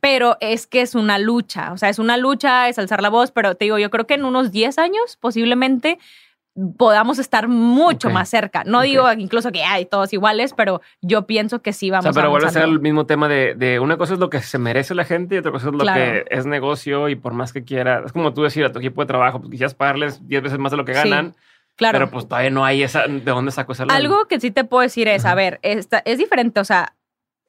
pero 0.00 0.38
es 0.40 0.66
que 0.66 0.80
es 0.80 0.94
una 0.94 1.18
lucha, 1.18 1.74
o 1.74 1.76
sea, 1.76 1.90
es 1.90 1.98
una 1.98 2.16
lucha, 2.16 2.70
es 2.70 2.78
alzar 2.78 3.02
la 3.02 3.10
voz, 3.10 3.30
pero 3.30 3.54
te 3.56 3.66
digo, 3.66 3.78
yo 3.78 3.90
creo 3.90 4.06
que 4.06 4.14
en 4.14 4.24
unos 4.24 4.52
10 4.52 4.78
años 4.78 5.18
posiblemente 5.20 5.98
podamos 6.76 7.18
estar 7.18 7.48
mucho 7.48 8.10
más 8.10 8.28
cerca. 8.28 8.64
No 8.64 8.82
digo 8.82 9.10
incluso 9.12 9.52
que 9.52 9.62
hay 9.62 9.86
todos 9.86 10.12
iguales, 10.12 10.52
pero 10.54 10.80
yo 11.00 11.26
pienso 11.26 11.62
que 11.62 11.72
sí 11.72 11.90
vamos 11.90 12.06
o 12.06 12.12
sea, 12.12 12.22
pero 12.22 12.30
vuelve 12.30 12.48
a 12.48 12.50
ser 12.50 12.62
el 12.62 12.80
mismo 12.80 13.06
tema 13.06 13.28
de, 13.28 13.54
de, 13.54 13.80
una 13.80 13.96
cosa 13.96 14.14
es 14.14 14.20
lo 14.20 14.30
que 14.30 14.40
se 14.40 14.58
merece 14.58 14.94
la 14.94 15.04
gente 15.04 15.36
y 15.36 15.38
otra 15.38 15.52
cosa 15.52 15.68
es 15.68 15.74
lo 15.74 15.84
que 15.84 16.24
es 16.28 16.46
negocio 16.46 17.08
y 17.08 17.16
por 17.16 17.32
más 17.32 17.52
que 17.52 17.64
quiera, 17.64 18.02
es 18.04 18.12
como 18.12 18.34
tú 18.34 18.42
decir 18.42 18.64
a 18.64 18.72
tu 18.72 18.78
equipo 18.78 19.00
de 19.02 19.06
trabajo, 19.06 19.38
pues 19.38 19.50
quisieras 19.50 19.74
pagarles 19.74 20.26
10 20.26 20.42
veces 20.42 20.58
más 20.58 20.70
de 20.70 20.76
lo 20.76 20.84
que 20.84 20.92
ganan. 20.92 21.34
Claro. 21.76 21.98
Pero 21.98 22.10
pues 22.10 22.28
todavía 22.28 22.50
no 22.50 22.64
hay 22.64 22.82
esa, 22.82 23.06
¿de 23.06 23.20
dónde 23.20 23.52
saco 23.52 23.72
esa 23.72 23.84
Algo 23.84 24.26
que 24.26 24.38
sí 24.38 24.50
te 24.50 24.64
puedo 24.64 24.82
decir 24.82 25.08
es, 25.08 25.24
a 25.24 25.34
ver, 25.34 25.60
esta, 25.62 26.02
es 26.04 26.18
diferente, 26.18 26.60
o 26.60 26.64
sea, 26.64 26.94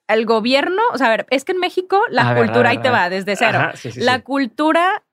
el 0.08 0.26
gobierno, 0.26 0.82
o 0.94 0.98
sea, 0.98 1.08
a 1.08 1.10
ver, 1.10 1.26
es 1.32 1.44
que 1.44 1.52
en 1.52 1.60
México 1.60 2.02
la 2.10 2.36
cultura, 2.36 2.70
ahí 2.70 2.78
te 2.78 2.90
va, 2.90 3.10
desde 3.10 3.36
cero. 3.36 3.72
la 3.96 4.22
cultura 4.22 5.04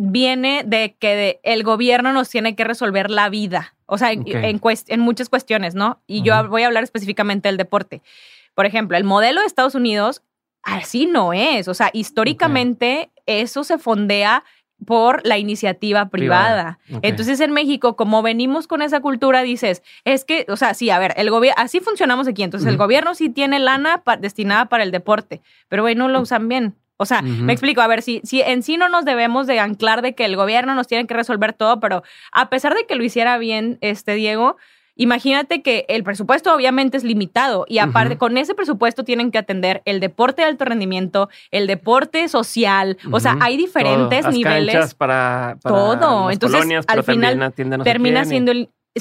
viene 0.00 0.62
de 0.66 0.96
que 0.98 1.40
el 1.42 1.62
gobierno 1.62 2.12
nos 2.12 2.30
tiene 2.30 2.56
que 2.56 2.64
resolver 2.64 3.10
la 3.10 3.28
vida, 3.28 3.74
o 3.86 3.98
sea, 3.98 4.12
en, 4.12 4.24
en, 4.26 5.00
muchas 5.00 5.28
cuestiones, 5.28 5.74
¿no? 5.74 6.00
Y 6.06 6.22
yo 6.22 6.48
voy 6.48 6.62
a 6.62 6.66
hablar 6.66 6.84
específicamente 6.84 7.48
del 7.48 7.58
deporte. 7.58 8.02
Por 8.54 8.64
ejemplo, 8.64 8.96
el 8.96 9.04
modelo 9.04 9.40
de 9.40 9.46
Estados 9.46 9.74
Unidos 9.74 10.22
así 10.62 11.06
no 11.06 11.32
es, 11.32 11.68
o 11.68 11.74
sea, 11.74 11.90
históricamente 11.92 13.10
eso 13.26 13.62
se 13.62 13.78
fondea 13.78 14.44
por 14.86 15.20
la 15.26 15.36
iniciativa 15.36 16.08
privada. 16.08 16.78
Entonces 17.02 17.40
en 17.40 17.52
México, 17.52 17.96
como 17.96 18.22
venimos 18.22 18.66
con 18.66 18.80
esa 18.80 19.00
cultura, 19.00 19.42
dices, 19.42 19.82
es 20.04 20.24
que, 20.24 20.46
o 20.48 20.56
sea, 20.56 20.72
sí, 20.72 20.88
a 20.88 20.98
ver, 20.98 21.12
el 21.16 21.30
gobierno, 21.30 21.62
así 21.62 21.80
funcionamos 21.80 22.26
aquí. 22.26 22.42
Entonces 22.42 22.68
el 22.68 22.78
gobierno 22.78 23.14
sí 23.14 23.28
tiene 23.28 23.58
lana 23.58 24.02
destinada 24.18 24.66
para 24.66 24.82
el 24.82 24.90
deporte, 24.90 25.42
pero 25.68 25.82
güey, 25.82 25.94
no 25.94 26.08
lo 26.08 26.22
usan 26.22 26.48
bien. 26.48 26.74
O 27.00 27.06
sea, 27.06 27.22
me 27.22 27.54
explico, 27.54 27.80
a 27.80 27.86
ver, 27.86 28.02
si, 28.02 28.20
si 28.24 28.42
en 28.42 28.62
sí 28.62 28.76
no 28.76 28.90
nos 28.90 29.06
debemos 29.06 29.46
de 29.46 29.58
anclar 29.58 30.02
de 30.02 30.14
que 30.14 30.26
el 30.26 30.36
gobierno 30.36 30.74
nos 30.74 30.86
tiene 30.86 31.06
que 31.06 31.14
resolver 31.14 31.54
todo, 31.54 31.80
pero 31.80 32.02
a 32.30 32.50
pesar 32.50 32.74
de 32.74 32.84
que 32.84 32.94
lo 32.94 33.02
hiciera 33.02 33.38
bien 33.38 33.78
este 33.80 34.14
Diego, 34.14 34.58
Imagínate 34.96 35.62
que 35.62 35.86
el 35.88 36.04
presupuesto 36.04 36.54
obviamente 36.54 36.98
es 36.98 37.04
limitado 37.04 37.64
y 37.66 37.78
aparte 37.78 38.18
con 38.18 38.36
ese 38.36 38.54
presupuesto 38.54 39.02
tienen 39.02 39.30
que 39.30 39.38
atender 39.38 39.80
el 39.86 39.98
deporte 39.98 40.42
de 40.42 40.48
alto 40.48 40.66
rendimiento, 40.66 41.30
el 41.50 41.66
deporte 41.66 42.28
social, 42.28 42.98
o 43.10 43.18
sea, 43.18 43.38
hay 43.40 43.56
diferentes 43.56 44.26
niveles. 44.28 44.94
para, 44.94 45.56
todo. 45.62 46.30
Entonces, 46.30 46.84
al 46.86 47.02
final 47.02 47.54
termina 47.82 48.26
siendo 48.26 48.52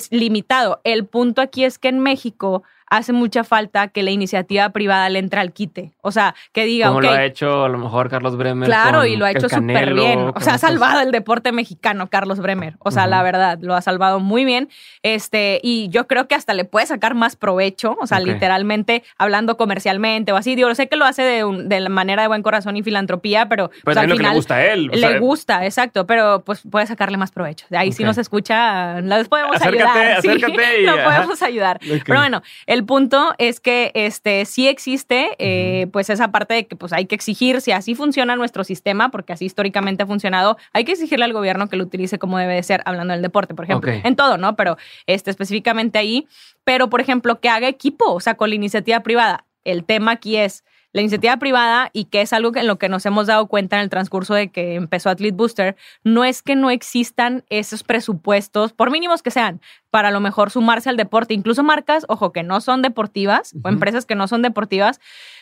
limitado. 0.10 0.80
El 0.86 1.06
punto 1.06 1.42
aquí 1.42 1.66
es 1.66 1.78
que 1.78 1.90
en 1.90 2.00
México 2.00 2.64
hace 2.90 3.14
mucha 3.14 3.44
falta 3.44 3.90
que 3.90 4.04
la 4.04 4.12
iniciativa 4.12 4.70
privada 4.70 5.10
le 5.10 5.20
entre 5.20 5.40
al 5.40 5.54
quite. 5.54 5.94
O 6.02 6.12
sea, 6.12 6.36
que 6.52 6.66
diga, 6.66 6.88
Como 6.88 7.02
lo 7.02 7.12
ha 7.12 7.26
hecho 7.26 7.66
a 7.66 7.70
lo 7.70 7.78
mejor 7.78 8.10
Carlos 8.10 8.38
Bremer. 8.38 8.68
Claro, 8.68 9.06
y 9.06 9.16
lo 9.16 9.26
ha 9.26 9.32
hecho 9.32 9.50
súper 9.50 9.94
bien. 9.94 10.32
O 10.36 10.42
sea, 10.42 10.56
ha 10.56 10.58
salvado 10.58 11.02
el 11.02 11.12
deporte 11.12 11.52
mexicano, 11.52 12.10
Carlos 12.10 12.40
Bremer. 12.40 12.76
O 12.80 12.92
sea, 12.92 13.08
la 13.08 13.24
verdad, 13.24 13.60
lo 13.62 13.76
ha 13.76 13.82
salvado 13.82 14.20
muy 14.20 14.46
bien. 14.46 14.70
Este, 15.04 15.60
y 15.64 15.90
yo 15.90 16.08
creo 16.08 16.28
que 16.28 16.36
hasta 16.36 16.54
le 16.54 16.66
puede 16.66 16.86
sacar 16.86 17.16
más 17.16 17.36
provecho. 17.36 17.98
O 18.02 18.08
sea, 18.08 18.20
literalmente 18.20 19.04
hablando 19.18 19.58
comercialmente 19.58 20.32
o 20.32 20.36
así. 20.36 20.56
Digo, 20.56 20.74
sé 20.76 20.88
que 20.88 20.96
lo 20.96 21.06
hace 21.06 21.22
de, 21.22 21.64
de 21.66 21.80
la 21.80 21.90
manera 21.90 22.22
de 22.22 22.28
buen 22.28 22.44
corazón 22.44 22.78
y 22.78 22.84
filantropía, 22.84 23.48
pero 23.48 23.72
pues, 23.84 23.98
al 23.98 24.10
final. 24.10 24.32
le 24.32 24.36
gusta 24.36 24.56
a 24.56 24.66
él. 24.66 24.88
Le 24.88 25.20
gusta, 25.20 25.66
exacto, 25.66 26.06
pero 26.06 26.44
pues 26.44 26.62
puede 26.70 26.88
sacarle 26.88 27.18
más 27.18 27.32
provecho. 27.32 27.66
De 27.70 27.78
ahí 27.78 27.92
si 27.92 28.04
nos 28.04 28.18
escucha, 28.18 29.02
les 29.02 29.28
podemos 29.28 29.62
ayudar. 29.62 30.12
Acércate 30.18 30.82
y, 30.82 30.86
lo 30.86 31.04
podemos 31.04 31.42
ayudar. 31.42 31.80
Pero 32.06 32.20
bueno, 32.20 32.42
el 32.66 32.79
el 32.80 32.86
punto 32.86 33.34
es 33.40 33.60
que 33.60 33.92
este, 33.94 34.46
sí 34.46 34.70
existe 34.70 35.32
eh, 35.38 35.88
pues 35.92 36.10
esa 36.10 36.32
parte 36.32 36.54
de 36.54 36.66
que 36.66 36.78
pues 36.78 36.94
hay 36.94 37.08
que 37.08 37.16
exigir, 37.16 37.60
si 37.60 37.74
así 37.74 37.94
funciona 37.94 38.38
nuestro 38.38 38.64
sistema, 38.64 39.12
porque 39.12 39.34
así 39.34 39.44
históricamente 39.44 40.04
ha 40.04 40.08
funcionado, 40.08 40.58
hay 40.72 40.86
que 40.86 40.94
exigirle 40.94 41.26
al 41.26 41.34
gobierno 41.34 41.68
que 41.68 41.76
lo 41.76 41.84
utilice 41.84 42.20
como 42.20 42.38
debe 42.38 42.56
de 42.56 42.64
ser, 42.64 42.82
hablando 42.86 43.12
del 43.12 43.22
deporte, 43.22 43.54
por 43.54 43.66
ejemplo, 43.66 43.92
en 43.92 44.16
todo, 44.16 44.38
¿no? 44.38 44.56
Pero 44.56 44.78
este, 45.08 45.30
específicamente 45.30 46.00
ahí, 46.00 46.26
pero 46.64 46.90
por 46.90 47.02
ejemplo, 47.02 47.42
que 47.42 47.50
haga 47.50 47.68
equipo, 47.68 48.14
o 48.14 48.22
sea, 48.22 48.36
con 48.36 48.50
la 48.50 48.56
iniciativa 48.56 49.02
privada. 49.02 49.46
El 49.66 49.84
tema 49.84 50.12
aquí 50.12 50.38
es, 50.38 50.64
la 50.92 51.02
iniciativa 51.02 51.38
privada 51.38 51.90
y 51.94 52.06
que 52.06 52.22
es 52.22 52.34
algo 52.34 52.52
en 52.56 52.68
lo 52.68 52.78
que 52.80 52.90
nos 52.90 53.06
hemos 53.06 53.28
dado 53.28 53.48
cuenta 53.48 53.78
en 53.78 53.84
el 53.84 53.90
transcurso 53.90 54.34
de 54.34 54.50
que 54.50 54.76
empezó 54.76 55.10
Athlete 55.10 55.36
Booster, 55.36 55.76
no 56.04 56.24
es 56.24 56.42
que 56.42 56.56
no 56.56 56.70
existan 56.72 57.44
esos 57.50 57.84
presupuestos, 57.84 58.74
por 58.74 58.92
mínimos 58.92 59.22
que 59.22 59.32
sean, 59.32 59.62
para 59.92 60.08
a 60.08 60.12
lo 60.12 60.20
mejor 60.20 60.50
sumarse 60.52 60.90
al 60.90 60.98
deporte, 60.98 61.34
incluso 61.34 61.64
marcas, 61.64 62.06
ojo, 62.10 62.32
que 62.32 62.44
no 62.44 62.62
son 62.62 62.82
deportivas 62.82 63.54
o 63.64 63.70
empresas 63.70 64.06
que 64.06 64.16
no 64.16 64.28
son 64.28 64.42
deportivas, 64.42 65.00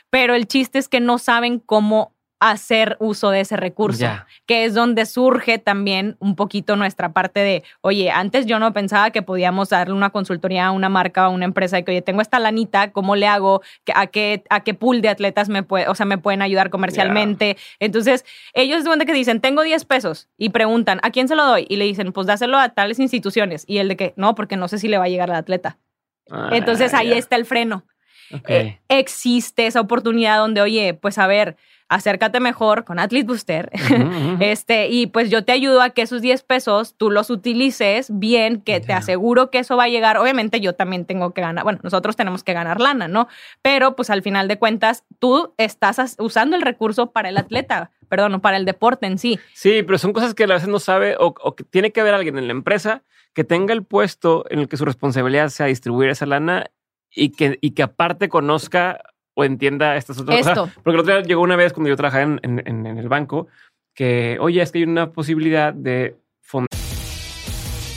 pero 0.10 0.36
el 0.36 0.48
chiste 0.48 0.80
es 0.80 0.90
que 0.90 1.00
no 1.00 1.18
saben 1.18 1.60
cómo 1.60 2.14
hacer 2.40 2.98
uso 3.00 3.30
de 3.30 3.42
ese 3.42 3.58
recurso, 3.58 4.08
que 4.46 4.66
es 4.66 4.74
donde 4.74 5.06
surge 5.06 5.58
también 5.58 6.18
un 6.20 6.36
poquito 6.36 6.76
nuestra 6.76 7.14
parte 7.14 7.40
de, 7.40 7.64
oye, 7.82 8.12
antes 8.12 8.46
yo 8.46 8.60
no 8.60 8.74
pensaba 8.74 9.12
que 9.12 9.22
podíamos 9.22 9.70
darle 9.70 9.94
una 9.94 10.10
consultoría 10.10 10.68
a 10.68 10.72
una 10.72 10.90
marca 10.90 11.24
o 11.24 11.32
a 11.32 11.34
una 11.34 11.46
empresa 11.46 11.78
de 11.78 11.84
que, 11.84 11.92
oye, 11.92 12.02
tengo 12.02 12.22
esta 12.22 12.40
lanita, 12.40 12.92
¿cómo 12.92 13.16
le 13.16 13.28
hago? 13.28 13.62
¿A 13.96 14.08
qué, 14.08 14.44
a 14.50 14.64
qué 14.64 14.74
pool 14.74 15.02
de 15.02 15.10
atletas 15.10 15.50
me, 15.50 15.64
puede, 15.64 15.88
o 15.88 15.96
sea, 15.96 16.06
me 16.06 16.18
pueden 16.18 16.42
ayudar 16.42 16.70
comercialmente? 16.70 17.58
Entonces, 17.80 18.26
ellos 18.54 18.84
de 18.84 19.06
que 19.06 19.14
dicen, 19.14 19.42
tengo 19.42 19.64
10 19.64 19.86
pesos 19.86 20.30
y 20.38 20.50
preguntan, 20.50 21.00
¿a 21.04 21.12
quién 21.12 21.28
se 21.28 21.36
lo 21.36 21.46
doy? 21.46 21.66
Y 21.70 21.76
le 21.76 21.86
dicen, 21.86 22.14
pues 22.14 22.28
dáselo 22.28 22.58
a 22.58 22.70
tales 22.70 23.00
instituciones. 23.00 23.64
Y 23.68 23.80
el 23.80 23.90
de 23.90 23.98
que, 23.98 24.14
no, 24.16 24.36
porque 24.36 24.56
no 24.56 24.68
sé 24.68 24.80
si 24.80 24.88
le 24.88 24.98
va 24.98 25.06
a 25.06 25.10
llegar 25.10 25.30
al 25.30 25.38
atleta. 25.38 25.78
Ah, 26.30 26.50
Entonces, 26.54 26.94
ahí 26.94 27.12
está 27.12 27.36
el 27.36 27.46
freno. 27.46 27.86
Eh, 28.48 28.80
existe 28.90 29.68
esa 29.68 29.82
oportunidad 29.82 30.38
donde, 30.38 30.62
oye, 30.62 30.94
pues 30.94 31.18
a 31.18 31.28
ver, 31.28 31.56
acércate 31.90 32.40
mejor 32.40 32.84
con 32.84 33.00
Athlete 33.00 33.26
Booster. 33.26 33.72
este, 34.40 34.90
y 34.90 35.08
pues 35.08 35.30
yo 35.30 35.44
te 35.44 35.52
ayudo 35.52 35.82
a 35.82 35.92
que 35.92 36.02
esos 36.02 36.22
10 36.22 36.44
pesos 36.44 36.96
tú 36.98 37.12
los 37.12 37.30
utilices 37.30 38.08
bien, 38.12 38.62
que 38.62 38.80
te 38.80 38.94
aseguro 38.94 39.50
que 39.50 39.60
eso 39.60 39.78
va 39.78 39.86
a 39.86 39.90
llegar. 39.90 40.18
Obviamente 40.18 40.60
yo 40.60 40.74
también 40.74 41.06
tengo 41.06 41.34
que 41.34 41.42
ganar, 41.42 41.64
bueno, 41.64 41.80
nosotros 41.84 42.16
tenemos 42.16 42.44
que 42.44 42.54
ganar 42.54 42.80
lana, 42.82 43.08
¿no? 43.08 43.28
Pero 43.62 43.96
pues 43.96 44.10
al 44.10 44.22
final 44.22 44.48
de 44.48 44.60
cuentas 44.60 45.04
tú 45.20 45.54
estás 45.58 46.16
usando 46.20 46.56
el 46.56 46.62
recurso 46.62 47.12
para 47.12 47.30
el 47.30 47.38
atleta, 47.38 47.92
perdón, 48.10 48.40
para 48.42 48.58
el 48.58 48.66
deporte 48.66 49.06
en 49.06 49.18
sí. 49.18 49.40
Sí, 49.54 49.84
pero 49.84 49.98
son 49.98 50.14
cosas 50.14 50.34
que 50.34 50.44
a 50.44 50.48
veces 50.48 50.68
no 50.68 50.80
sabe 50.80 51.16
o, 51.20 51.34
o 51.42 51.56
que 51.56 51.64
tiene 51.64 51.92
que 51.92 52.02
haber 52.02 52.14
alguien 52.14 52.38
en 52.38 52.48
la 52.48 52.52
empresa 52.52 53.04
que 53.38 53.44
tenga 53.44 53.72
el 53.72 53.84
puesto 53.84 54.46
en 54.50 54.58
el 54.58 54.68
que 54.68 54.78
su 54.78 54.86
responsabilidad 54.86 55.50
sea 55.50 55.68
distribuir 55.68 56.10
esa 56.10 56.26
lana 56.26 56.72
y 57.12 57.30
que, 57.30 57.60
y 57.62 57.72
que 57.72 57.84
aparte 57.84 58.30
conozca 58.30 59.00
o 59.38 59.44
entienda 59.44 59.96
estas 59.96 60.20
otras 60.20 60.40
cosas. 60.40 60.74
Porque 60.84 60.96
el 60.96 61.00
otro 61.02 61.14
día 61.14 61.22
llegó 61.22 61.42
una 61.42 61.56
vez 61.56 61.72
cuando 61.72 61.90
yo 61.90 61.96
trabajaba 61.96 62.24
en, 62.24 62.40
en, 62.42 62.86
en 62.86 62.98
el 62.98 63.08
banco 63.08 63.48
que, 63.94 64.38
oye, 64.40 64.62
es 64.62 64.72
que 64.72 64.80
hay 64.80 64.84
una 64.84 65.12
posibilidad 65.12 65.74
de 65.74 66.18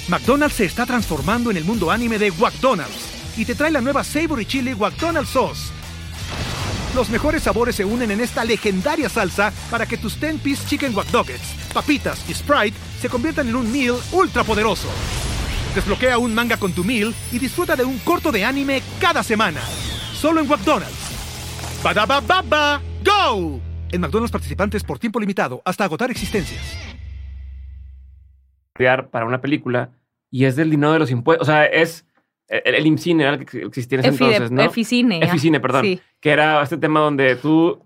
McDonald's 0.09 0.57
se 0.57 0.65
está 0.65 0.87
transformando 0.87 1.53
en 1.53 1.57
el 1.57 1.65
mundo 1.65 1.89
anime 1.91 2.19
de 2.19 2.33
McDonald's 2.33 3.39
y 3.39 3.45
te 3.45 3.55
trae 3.55 3.71
la 3.71 3.81
nueva 3.81 4.03
Savory 4.03 4.45
Chili 4.45 4.75
McDonald's 4.75 5.31
Sauce. 5.31 5.73
Los 6.97 7.11
mejores 7.11 7.45
sabores 7.45 7.77
se 7.77 7.85
unen 7.85 8.11
en 8.11 8.21
esta 8.21 8.45
legendaria 8.45 9.09
salsa 9.09 9.53
para 9.71 9.87
que 9.87 9.97
tus 9.97 10.21
10-piece 10.21 10.67
chicken 10.67 10.97
wack 10.97 11.07
papitas 11.73 12.29
y 12.29 12.35
Sprite 12.35 12.77
se 13.01 13.09
conviertan 13.09 13.49
en 13.49 13.55
un 13.55 13.71
meal 13.71 13.95
ultra 14.11 14.43
poderoso. 14.43 14.89
Desbloquea 15.77 16.19
un 16.19 16.35
manga 16.35 16.57
con 16.57 16.73
tu 16.73 16.83
meal 16.83 17.15
y 17.31 17.39
disfruta 17.39 17.77
de 17.77 17.85
un 17.85 17.99
corto 18.01 18.33
de 18.33 18.45
anime 18.45 18.83
cada 19.01 19.23
semana. 19.23 19.61
Solo 20.13 20.41
en 20.41 20.49
McDonald's. 20.49 21.10
¡Badabababa! 21.83 22.83
¡Go! 23.03 23.59
En 23.91 24.03
McDonald's 24.03 24.31
participantes 24.31 24.85
por 24.85 24.99
tiempo 24.99 25.19
limitado 25.19 25.63
hasta 25.65 25.85
agotar 25.85 26.11
existencias. 26.11 26.61
Para 29.11 29.25
una 29.25 29.41
película 29.41 29.91
y 30.31 30.45
es 30.45 30.57
del 30.57 30.71
dinero 30.71 30.93
de 30.93 30.99
los 30.99 31.11
impuestos. 31.11 31.49
O 31.49 31.51
sea, 31.51 31.65
es 31.65 32.07
el, 32.49 32.87
IMCINE 32.87 33.23
era 33.23 33.35
el 33.35 33.47
que 33.47 33.63
existía 33.63 33.99
en 33.99 34.05
ese 34.05 34.11
entonces, 34.11 34.51
¿no? 34.51 34.63
Eficine. 34.63 35.25
Eficine, 35.25 35.59
perdón. 35.59 35.85
Sí. 35.85 36.01
Que 36.21 36.31
era 36.31 36.63
este 36.63 36.77
tema 36.77 37.01
donde 37.01 37.37
tú 37.37 37.83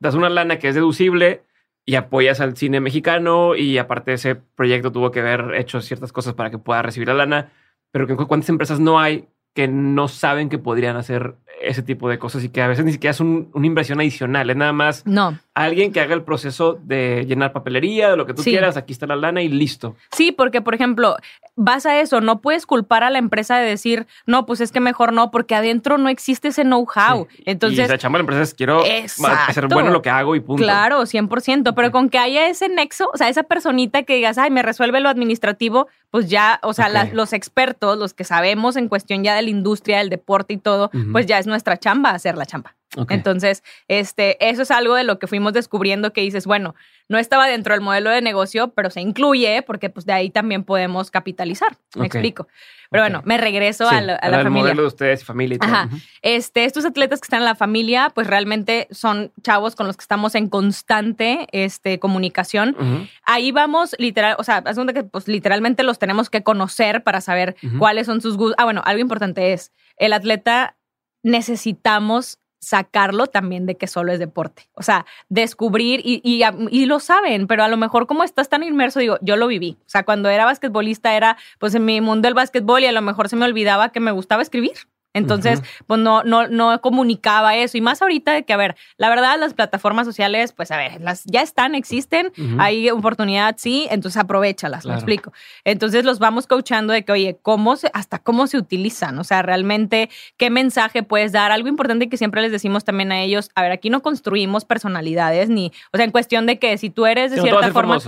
das 0.00 0.14
una 0.14 0.28
lana 0.28 0.58
que 0.58 0.68
es 0.68 0.74
deducible 0.74 1.42
y 1.86 1.94
apoyas 1.94 2.40
al 2.40 2.56
cine 2.58 2.80
mexicano 2.80 3.56
y 3.56 3.78
aparte 3.78 4.12
ese 4.12 4.34
proyecto 4.34 4.92
tuvo 4.92 5.10
que 5.10 5.20
haber 5.20 5.54
hecho 5.54 5.80
ciertas 5.80 6.12
cosas 6.12 6.34
para 6.34 6.50
que 6.50 6.58
pueda 6.58 6.82
recibir 6.82 7.08
la 7.08 7.14
lana, 7.14 7.52
pero 7.90 8.06
que 8.06 8.16
cuántas 8.16 8.50
empresas 8.50 8.80
no 8.80 9.00
hay 9.00 9.28
que 9.54 9.66
no 9.66 10.08
saben 10.08 10.48
que 10.48 10.58
podrían 10.58 10.96
hacer 10.96 11.36
ese 11.60 11.82
tipo 11.82 12.08
de 12.08 12.18
cosas 12.18 12.42
y 12.44 12.48
que 12.48 12.62
a 12.62 12.68
veces 12.68 12.84
ni 12.84 12.92
siquiera 12.92 13.10
es 13.10 13.20
una 13.20 13.66
inversión 13.66 14.00
adicional, 14.00 14.48
es 14.48 14.56
nada 14.56 14.72
más 14.72 15.06
no. 15.06 15.38
alguien 15.54 15.92
que 15.92 16.00
haga 16.00 16.14
el 16.14 16.22
proceso 16.22 16.78
de 16.82 17.26
llenar 17.26 17.52
papelería, 17.52 18.10
de 18.10 18.16
lo 18.16 18.26
que 18.26 18.34
tú 18.34 18.42
quieras, 18.42 18.76
aquí 18.76 18.92
está 18.92 19.06
la 19.06 19.16
lana 19.16 19.42
y 19.42 19.48
listo. 19.48 19.94
Sí, 20.12 20.32
porque 20.32 20.62
por 20.62 20.74
ejemplo, 20.74 21.16
vas 21.56 21.84
a 21.84 22.00
eso, 22.00 22.20
no 22.20 22.40
puedes 22.40 22.64
culpar 22.64 23.04
a 23.04 23.10
la 23.10 23.18
empresa 23.18 23.58
de 23.58 23.68
decir, 23.68 24.06
no, 24.26 24.46
pues 24.46 24.60
es 24.60 24.72
que 24.72 24.80
mejor 24.80 25.12
no, 25.12 25.30
porque 25.30 25.54
adentro 25.54 25.98
no 25.98 26.08
existe 26.08 26.48
ese 26.48 26.62
know-how. 26.62 27.28
Entonces, 27.44 27.86
y 27.86 27.90
la 27.90 27.98
chamba 27.98 28.18
de 28.18 28.22
la 28.22 28.24
empresa 28.24 28.42
es 28.42 28.54
quiero 28.54 28.82
hacer 28.82 29.68
bueno 29.68 29.90
lo 29.90 30.00
que 30.00 30.10
hago 30.10 30.34
y 30.34 30.40
punto. 30.40 30.62
Claro, 30.62 31.02
100%, 31.02 31.74
pero 31.74 31.90
con 31.90 32.08
que 32.08 32.18
haya 32.18 32.48
ese 32.48 32.68
nexo, 32.68 33.10
o 33.12 33.16
sea, 33.16 33.28
esa 33.28 33.42
personita 33.42 34.02
que 34.04 34.14
digas, 34.14 34.38
ay, 34.38 34.50
me 34.50 34.62
resuelve 34.62 35.00
lo 35.00 35.08
administrativo, 35.08 35.88
pues 36.10 36.28
ya, 36.28 36.58
o 36.62 36.72
sea, 36.72 36.88
los 37.12 37.32
expertos, 37.32 37.98
los 37.98 38.14
que 38.14 38.24
sabemos 38.24 38.76
en 38.76 38.88
cuestión 38.88 39.22
ya 39.22 39.34
de 39.34 39.42
la 39.42 39.50
industria, 39.50 39.98
del 39.98 40.08
deporte 40.08 40.54
y 40.54 40.56
todo, 40.56 40.90
pues 41.12 41.26
ya 41.26 41.39
es 41.40 41.46
nuestra 41.46 41.78
chamba 41.78 42.10
hacer 42.10 42.36
la 42.36 42.46
chamba. 42.46 42.76
Entonces, 43.08 43.62
este, 43.86 44.48
eso 44.48 44.62
es 44.62 44.70
algo 44.70 44.96
de 44.96 45.04
lo 45.04 45.20
que 45.20 45.28
fuimos 45.28 45.52
descubriendo 45.52 46.12
que 46.12 46.22
dices, 46.22 46.44
bueno, 46.44 46.74
no 47.08 47.18
estaba 47.18 47.46
dentro 47.46 47.74
del 47.74 47.82
modelo 47.82 48.10
de 48.10 48.20
negocio, 48.20 48.72
pero 48.74 48.90
se 48.90 49.00
incluye 49.00 49.62
porque 49.62 49.90
pues 49.90 50.06
de 50.06 50.12
ahí 50.12 50.30
también 50.30 50.64
podemos 50.64 51.10
capitalizar. 51.10 51.76
Me 51.94 52.06
explico. 52.06 52.48
Pero 52.90 53.04
bueno, 53.04 53.22
me 53.24 53.38
regreso 53.38 53.88
a, 53.88 54.00
la, 54.00 54.14
a 54.16 54.30
familia. 54.30 54.50
modelo 54.50 54.82
de 54.82 54.88
ustedes 54.88 55.22
y 55.22 55.24
familia 55.24 55.54
y 55.54 55.58
todo. 55.58 55.70
Ajá. 55.70 55.88
Este, 56.22 56.64
estos 56.64 56.84
atletas 56.84 57.20
que 57.20 57.26
están 57.26 57.40
en 57.40 57.44
la 57.44 57.54
familia, 57.54 58.10
pues 58.12 58.26
realmente 58.26 58.88
son 58.90 59.32
chavos 59.42 59.76
con 59.76 59.86
los 59.86 59.96
que 59.96 60.02
estamos 60.02 60.34
en 60.34 60.48
constante 60.48 61.46
este, 61.52 62.00
comunicación. 62.00 62.76
Ahí 63.22 63.52
vamos, 63.52 63.94
literal, 63.98 64.34
o 64.38 64.42
sea, 64.42 64.64
es 64.66 64.76
que 64.92 65.04
pues 65.04 65.28
literalmente 65.28 65.84
los 65.84 66.00
tenemos 66.00 66.28
que 66.28 66.42
conocer 66.42 67.04
para 67.04 67.20
saber 67.20 67.54
cuáles 67.78 68.06
son 68.06 68.20
sus 68.20 68.36
gustos. 68.36 68.56
Ah, 68.58 68.64
bueno, 68.64 68.82
algo 68.84 69.00
importante 69.00 69.52
es, 69.52 69.72
el 69.96 70.12
atleta 70.12 70.76
necesitamos 71.22 72.38
sacarlo 72.60 73.26
también 73.26 73.66
de 73.66 73.76
que 73.76 73.86
solo 73.86 74.12
es 74.12 74.18
deporte. 74.18 74.68
O 74.74 74.82
sea, 74.82 75.06
descubrir 75.28 76.00
y, 76.04 76.20
y, 76.22 76.86
lo 76.86 77.00
saben, 77.00 77.46
pero 77.46 77.64
a 77.64 77.68
lo 77.68 77.76
mejor 77.76 78.06
como 78.06 78.22
estás 78.22 78.48
tan 78.48 78.62
inmerso, 78.62 79.00
digo, 79.00 79.18
yo 79.22 79.36
lo 79.36 79.46
viví. 79.46 79.78
O 79.80 79.88
sea, 79.88 80.04
cuando 80.04 80.28
era 80.28 80.44
basquetbolista 80.44 81.16
era 81.16 81.36
pues 81.58 81.74
en 81.74 81.84
mi 81.84 82.00
mundo 82.00 82.26
del 82.26 82.34
basquetbol 82.34 82.82
y 82.82 82.86
a 82.86 82.92
lo 82.92 83.02
mejor 83.02 83.28
se 83.28 83.36
me 83.36 83.46
olvidaba 83.46 83.90
que 83.90 84.00
me 84.00 84.10
gustaba 84.10 84.42
escribir. 84.42 84.72
Entonces, 85.12 85.62
pues 85.86 85.98
no, 85.98 86.22
no, 86.22 86.46
no 86.46 86.80
comunicaba 86.80 87.56
eso. 87.56 87.76
Y 87.76 87.80
más 87.80 88.00
ahorita 88.00 88.32
de 88.32 88.44
que, 88.44 88.52
a 88.52 88.56
ver, 88.56 88.76
la 88.96 89.08
verdad, 89.08 89.38
las 89.38 89.54
plataformas 89.54 90.06
sociales, 90.06 90.52
pues 90.52 90.70
a 90.70 90.76
ver, 90.76 91.00
las 91.00 91.24
ya 91.24 91.42
están, 91.42 91.74
existen, 91.74 92.32
hay 92.58 92.90
oportunidad, 92.90 93.56
sí, 93.58 93.88
entonces 93.90 94.20
aprovechalas, 94.20 94.84
lo 94.84 94.94
explico. 94.94 95.32
Entonces 95.64 96.04
los 96.04 96.18
vamos 96.18 96.46
coachando 96.46 96.92
de 96.92 97.04
que, 97.04 97.12
oye, 97.12 97.38
¿cómo 97.42 97.76
se, 97.76 97.90
hasta 97.92 98.18
cómo 98.18 98.46
se 98.46 98.56
utilizan? 98.56 99.18
O 99.18 99.24
sea, 99.24 99.42
realmente, 99.42 100.10
¿qué 100.36 100.50
mensaje 100.50 101.02
puedes 101.02 101.32
dar? 101.32 101.50
Algo 101.52 101.68
importante 101.68 102.08
que 102.08 102.16
siempre 102.16 102.42
les 102.42 102.52
decimos 102.52 102.84
también 102.84 103.10
a 103.12 103.20
ellos, 103.20 103.50
a 103.54 103.62
ver, 103.62 103.72
aquí 103.72 103.90
no 103.90 104.02
construimos 104.02 104.64
personalidades, 104.64 105.48
ni, 105.48 105.72
o 105.92 105.96
sea, 105.96 106.04
en 106.04 106.12
cuestión 106.12 106.46
de 106.46 106.58
que 106.58 106.78
si 106.78 106.90
tú 106.90 107.06
eres 107.06 107.32
de 107.32 107.40
cierta 107.40 107.72
forma. 107.72 107.98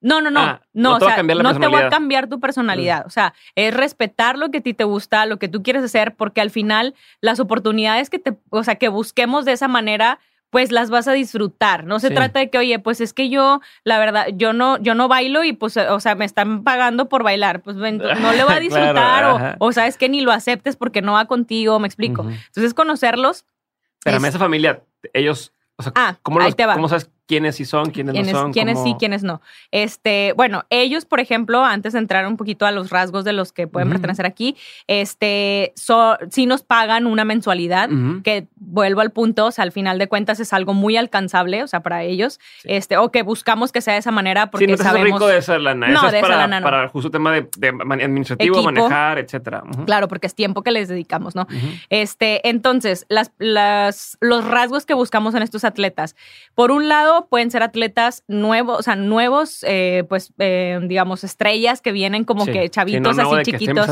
No, 0.00 0.20
no, 0.20 0.30
no. 0.30 0.40
Ah, 0.40 0.62
no, 0.72 0.96
o 0.96 1.00
sea, 1.00 1.22
no 1.22 1.58
te 1.58 1.66
voy 1.66 1.82
a 1.82 1.88
cambiar 1.88 2.28
tu 2.28 2.38
personalidad. 2.40 3.04
O 3.06 3.10
sea, 3.10 3.34
es 3.56 3.74
respetar 3.74 4.38
lo 4.38 4.50
que 4.50 4.58
a 4.58 4.60
ti 4.60 4.74
te 4.74 4.84
gusta, 4.84 5.26
lo 5.26 5.38
que 5.38 5.48
tú 5.48 5.62
quieres 5.62 5.82
hacer, 5.82 6.14
porque 6.14 6.40
al 6.40 6.50
final 6.50 6.94
las 7.20 7.40
oportunidades 7.40 8.10
que 8.10 8.18
te, 8.18 8.36
o 8.50 8.62
sea, 8.62 8.76
que 8.76 8.88
busquemos 8.88 9.44
de 9.44 9.52
esa 9.52 9.66
manera, 9.66 10.20
pues 10.50 10.72
las 10.72 10.88
vas 10.90 11.08
a 11.08 11.12
disfrutar. 11.12 11.84
No 11.84 11.98
se 11.98 12.10
trata 12.10 12.38
de 12.38 12.48
que, 12.48 12.58
oye, 12.58 12.78
pues 12.78 13.00
es 13.00 13.12
que 13.12 13.28
yo, 13.28 13.60
la 13.84 13.98
verdad, 13.98 14.28
yo 14.34 14.52
no, 14.52 14.78
yo 14.78 14.94
no 14.94 15.08
bailo 15.08 15.44
y 15.44 15.52
pues, 15.52 15.76
o 15.76 16.00
sea, 16.00 16.14
me 16.14 16.24
están 16.24 16.62
pagando 16.62 17.08
por 17.08 17.22
bailar. 17.22 17.60
Pues 17.60 17.76
no 17.76 17.90
le 17.90 18.44
voy 18.44 18.54
a 18.54 18.60
disfrutar 18.60 19.24
o, 19.24 19.66
o, 19.66 19.72
sabes 19.72 19.96
que 19.96 20.08
ni 20.08 20.20
lo 20.20 20.32
aceptes 20.32 20.76
porque 20.76 21.02
no 21.02 21.12
va 21.14 21.26
contigo, 21.26 21.78
me 21.80 21.88
explico. 21.88 22.22
Entonces, 22.22 22.72
conocerlos. 22.72 23.44
Pero 24.04 24.18
esa 24.18 24.38
familia, 24.38 24.82
ellos, 25.12 25.52
o 25.76 25.82
sea, 25.82 25.92
ah, 25.96 26.16
¿cómo, 26.22 26.38
los, 26.38 26.54
¿cómo 26.54 26.88
sabes 26.88 27.10
quiénes 27.28 27.56
sí 27.56 27.64
son, 27.66 27.90
quiénes, 27.90 28.14
no 28.14 28.24
son. 28.32 28.52
Quiénes 28.52 28.82
sí, 28.82 28.96
quiénes 28.98 29.22
no. 29.22 29.42
Este, 29.70 30.32
bueno, 30.34 30.64
ellos, 30.70 31.04
por 31.04 31.20
ejemplo, 31.20 31.62
antes 31.64 31.92
de 31.92 31.98
entrar 31.98 32.26
un 32.26 32.38
poquito 32.38 32.64
a 32.64 32.72
los 32.72 32.90
rasgos 32.90 33.24
de 33.24 33.34
los 33.34 33.52
que 33.52 33.68
pueden 33.68 33.90
pertenecer 33.90 34.24
aquí, 34.24 34.56
este, 34.86 35.74
sí 36.30 36.46
nos 36.46 36.62
pagan 36.62 37.06
una 37.06 37.24
mensualidad, 37.24 37.90
que 38.24 38.48
vuelvo 38.56 39.02
al 39.02 39.12
punto, 39.12 39.46
o 39.46 39.50
sea, 39.50 39.62
al 39.64 39.72
final 39.72 39.98
de 39.98 40.08
cuentas 40.08 40.40
es 40.40 40.52
algo 40.52 40.72
muy 40.72 40.96
alcanzable, 40.96 41.62
o 41.62 41.66
sea, 41.66 41.80
para 41.80 42.02
ellos, 42.02 42.40
este, 42.64 42.96
o 42.96 43.12
que 43.12 43.22
buscamos 43.22 43.72
que 43.72 43.82
sea 43.82 43.92
de 43.92 44.00
esa 44.00 44.10
manera 44.10 44.50
porque 44.50 44.64
sí, 44.64 44.72
no 44.72 44.78
sabemos. 44.78 45.20
rico 45.20 45.26
de 45.26 45.38
esa 45.38 45.58
lana. 45.58 45.88
No, 45.88 45.98
Eso 45.98 46.10
de 46.10 46.20
para, 46.20 46.34
esa 46.34 46.42
lana 46.42 46.60
no. 46.60 46.64
Para 46.64 46.88
justo 46.88 47.10
tema 47.10 47.32
de, 47.32 47.48
administrativo, 47.68 48.62
manejar, 48.62 49.18
etcétera. 49.18 49.62
Claro, 49.84 50.08
porque 50.08 50.26
es 50.26 50.34
tiempo 50.34 50.62
que 50.62 50.70
les 50.70 50.88
dedicamos, 50.88 51.34
¿no? 51.34 51.46
Este, 51.90 52.48
entonces, 52.48 53.04
las, 53.10 53.32
las, 53.38 54.16
los 54.20 54.46
rasgos 54.46 54.86
que 54.86 54.94
buscamos 54.94 55.34
en 55.34 55.42
estos 55.42 55.64
atletas, 55.64 56.16
por 56.54 56.70
un 56.70 56.88
lado, 56.88 57.17
pueden 57.26 57.50
ser 57.50 57.62
atletas 57.62 58.22
nuevos, 58.28 58.78
o 58.78 58.82
sea, 58.82 58.96
nuevos, 58.96 59.64
eh, 59.66 60.04
pues, 60.08 60.32
eh, 60.38 60.78
digamos, 60.82 61.24
estrellas 61.24 61.80
que 61.80 61.92
vienen 61.92 62.24
como 62.24 62.46
que 62.46 62.68
chavitos 62.68 63.18
así 63.18 63.52
chiquitos. 63.52 63.88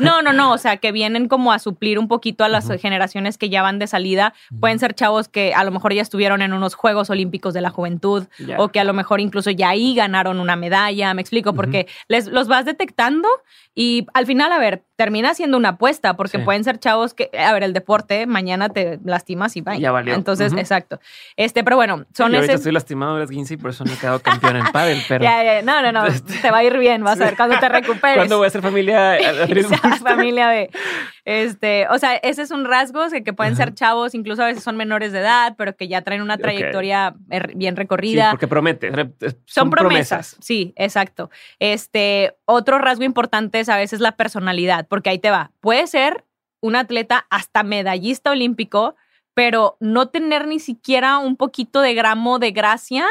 No, 0.00 0.22
no, 0.22 0.32
no, 0.32 0.52
o 0.52 0.58
sea, 0.58 0.78
que 0.78 0.92
vienen 0.92 1.28
como 1.28 1.52
a 1.52 1.58
suplir 1.58 1.98
un 1.98 2.08
poquito 2.08 2.44
a 2.44 2.48
las 2.48 2.68
generaciones 2.80 3.38
que 3.38 3.48
ya 3.48 3.62
van 3.62 3.78
de 3.78 3.86
salida. 3.86 4.34
Pueden 4.60 4.78
ser 4.78 4.94
chavos 4.94 5.28
que 5.28 5.54
a 5.54 5.64
lo 5.64 5.70
mejor 5.70 5.92
ya 5.94 6.02
estuvieron 6.02 6.42
en 6.42 6.52
unos 6.52 6.74
Juegos 6.74 7.10
Olímpicos 7.10 7.54
de 7.54 7.60
la 7.60 7.70
Juventud 7.70 8.24
o 8.58 8.68
que 8.68 8.80
a 8.80 8.84
lo 8.84 8.92
mejor 8.92 9.20
incluso 9.20 9.50
ya 9.50 9.70
ahí 9.70 9.94
ganaron 9.94 10.40
una 10.40 10.56
medalla, 10.56 11.14
me 11.14 11.20
explico, 11.20 11.54
porque 11.54 11.86
les, 12.08 12.26
los 12.26 12.48
vas 12.48 12.64
detectando 12.64 13.28
y 13.74 14.06
al 14.14 14.26
final, 14.26 14.52
a 14.52 14.58
ver, 14.58 14.84
termina 14.96 15.34
siendo 15.34 15.56
una 15.56 15.70
apuesta, 15.70 16.16
porque 16.16 16.38
pueden 16.38 16.62
ser 16.62 16.78
chavos 16.78 17.14
que, 17.14 17.30
a 17.36 17.52
ver, 17.52 17.64
el 17.64 17.72
deporte, 17.72 18.26
mañana 18.26 18.68
te 18.68 19.00
lastimas 19.04 19.56
y 19.56 19.62
va. 19.62 19.74
Entonces, 20.06 20.52
exacto. 20.52 21.00
Este, 21.36 21.64
pero 21.64 21.76
bueno, 21.76 22.04
son 22.14 22.32
Yo 22.32 22.38
estoy 22.64 22.72
lastimado, 22.72 23.16
eres 23.18 23.30
15 23.30 23.54
y 23.54 23.56
por 23.58 23.70
eso 23.70 23.84
no 23.84 23.92
he 23.92 23.96
quedado 23.96 24.20
campeón 24.20 24.56
en 24.56 24.64
pádel, 24.72 25.02
pero... 25.08 25.22
ya, 25.22 25.44
ya, 25.44 25.62
no, 25.62 25.82
no, 25.82 25.92
no, 25.92 26.06
este 26.06 26.38
te 26.38 26.50
va 26.50 26.58
a 26.58 26.64
ir 26.64 26.78
bien, 26.78 27.04
vas 27.04 27.20
a 27.20 27.26
ver 27.26 27.36
cuando 27.36 27.58
te 27.58 27.68
recuperes. 27.68 28.16
¿Cuándo 28.16 28.38
voy 28.38 28.46
a 28.46 28.50
ser 28.50 28.62
familia? 28.62 29.18
familia 30.02 30.48
de, 30.48 30.70
este, 31.26 31.86
o 31.88 31.98
sea, 31.98 32.16
ese 32.16 32.42
es 32.42 32.50
un 32.50 32.64
rasgo 32.64 33.08
que, 33.10 33.22
que 33.22 33.32
pueden 33.34 33.54
ser 33.54 33.74
chavos, 33.74 34.14
incluso 34.14 34.42
a 34.42 34.46
veces 34.46 34.64
son 34.64 34.76
menores 34.76 35.12
de 35.12 35.18
edad, 35.20 35.54
pero 35.58 35.76
que 35.76 35.88
ya 35.88 36.02
traen 36.02 36.22
una 36.22 36.38
trayectoria 36.38 37.14
er, 37.30 37.54
bien 37.54 37.76
recorrida. 37.76 38.24
Sí, 38.24 38.30
porque 38.30 38.48
promete. 38.48 38.90
Son, 38.90 39.36
son 39.44 39.70
promesas. 39.70 40.36
Sí, 40.40 40.72
exacto. 40.76 41.30
Este, 41.58 42.34
otro 42.46 42.78
rasgo 42.78 43.04
importante 43.04 43.62
a 43.66 43.76
veces 43.76 44.00
la 44.00 44.12
personalidad, 44.12 44.86
porque 44.88 45.10
ahí 45.10 45.18
te 45.18 45.30
va. 45.30 45.50
Puede 45.60 45.86
ser 45.86 46.24
un 46.60 46.76
atleta 46.76 47.26
hasta 47.28 47.62
medallista 47.62 48.30
olímpico, 48.30 48.96
pero 49.34 49.76
no 49.80 50.08
tener 50.08 50.46
ni 50.46 50.58
siquiera 50.58 51.18
un 51.18 51.36
poquito 51.36 51.80
de 51.80 51.94
gramo 51.94 52.38
de 52.38 52.52
gracia 52.52 53.06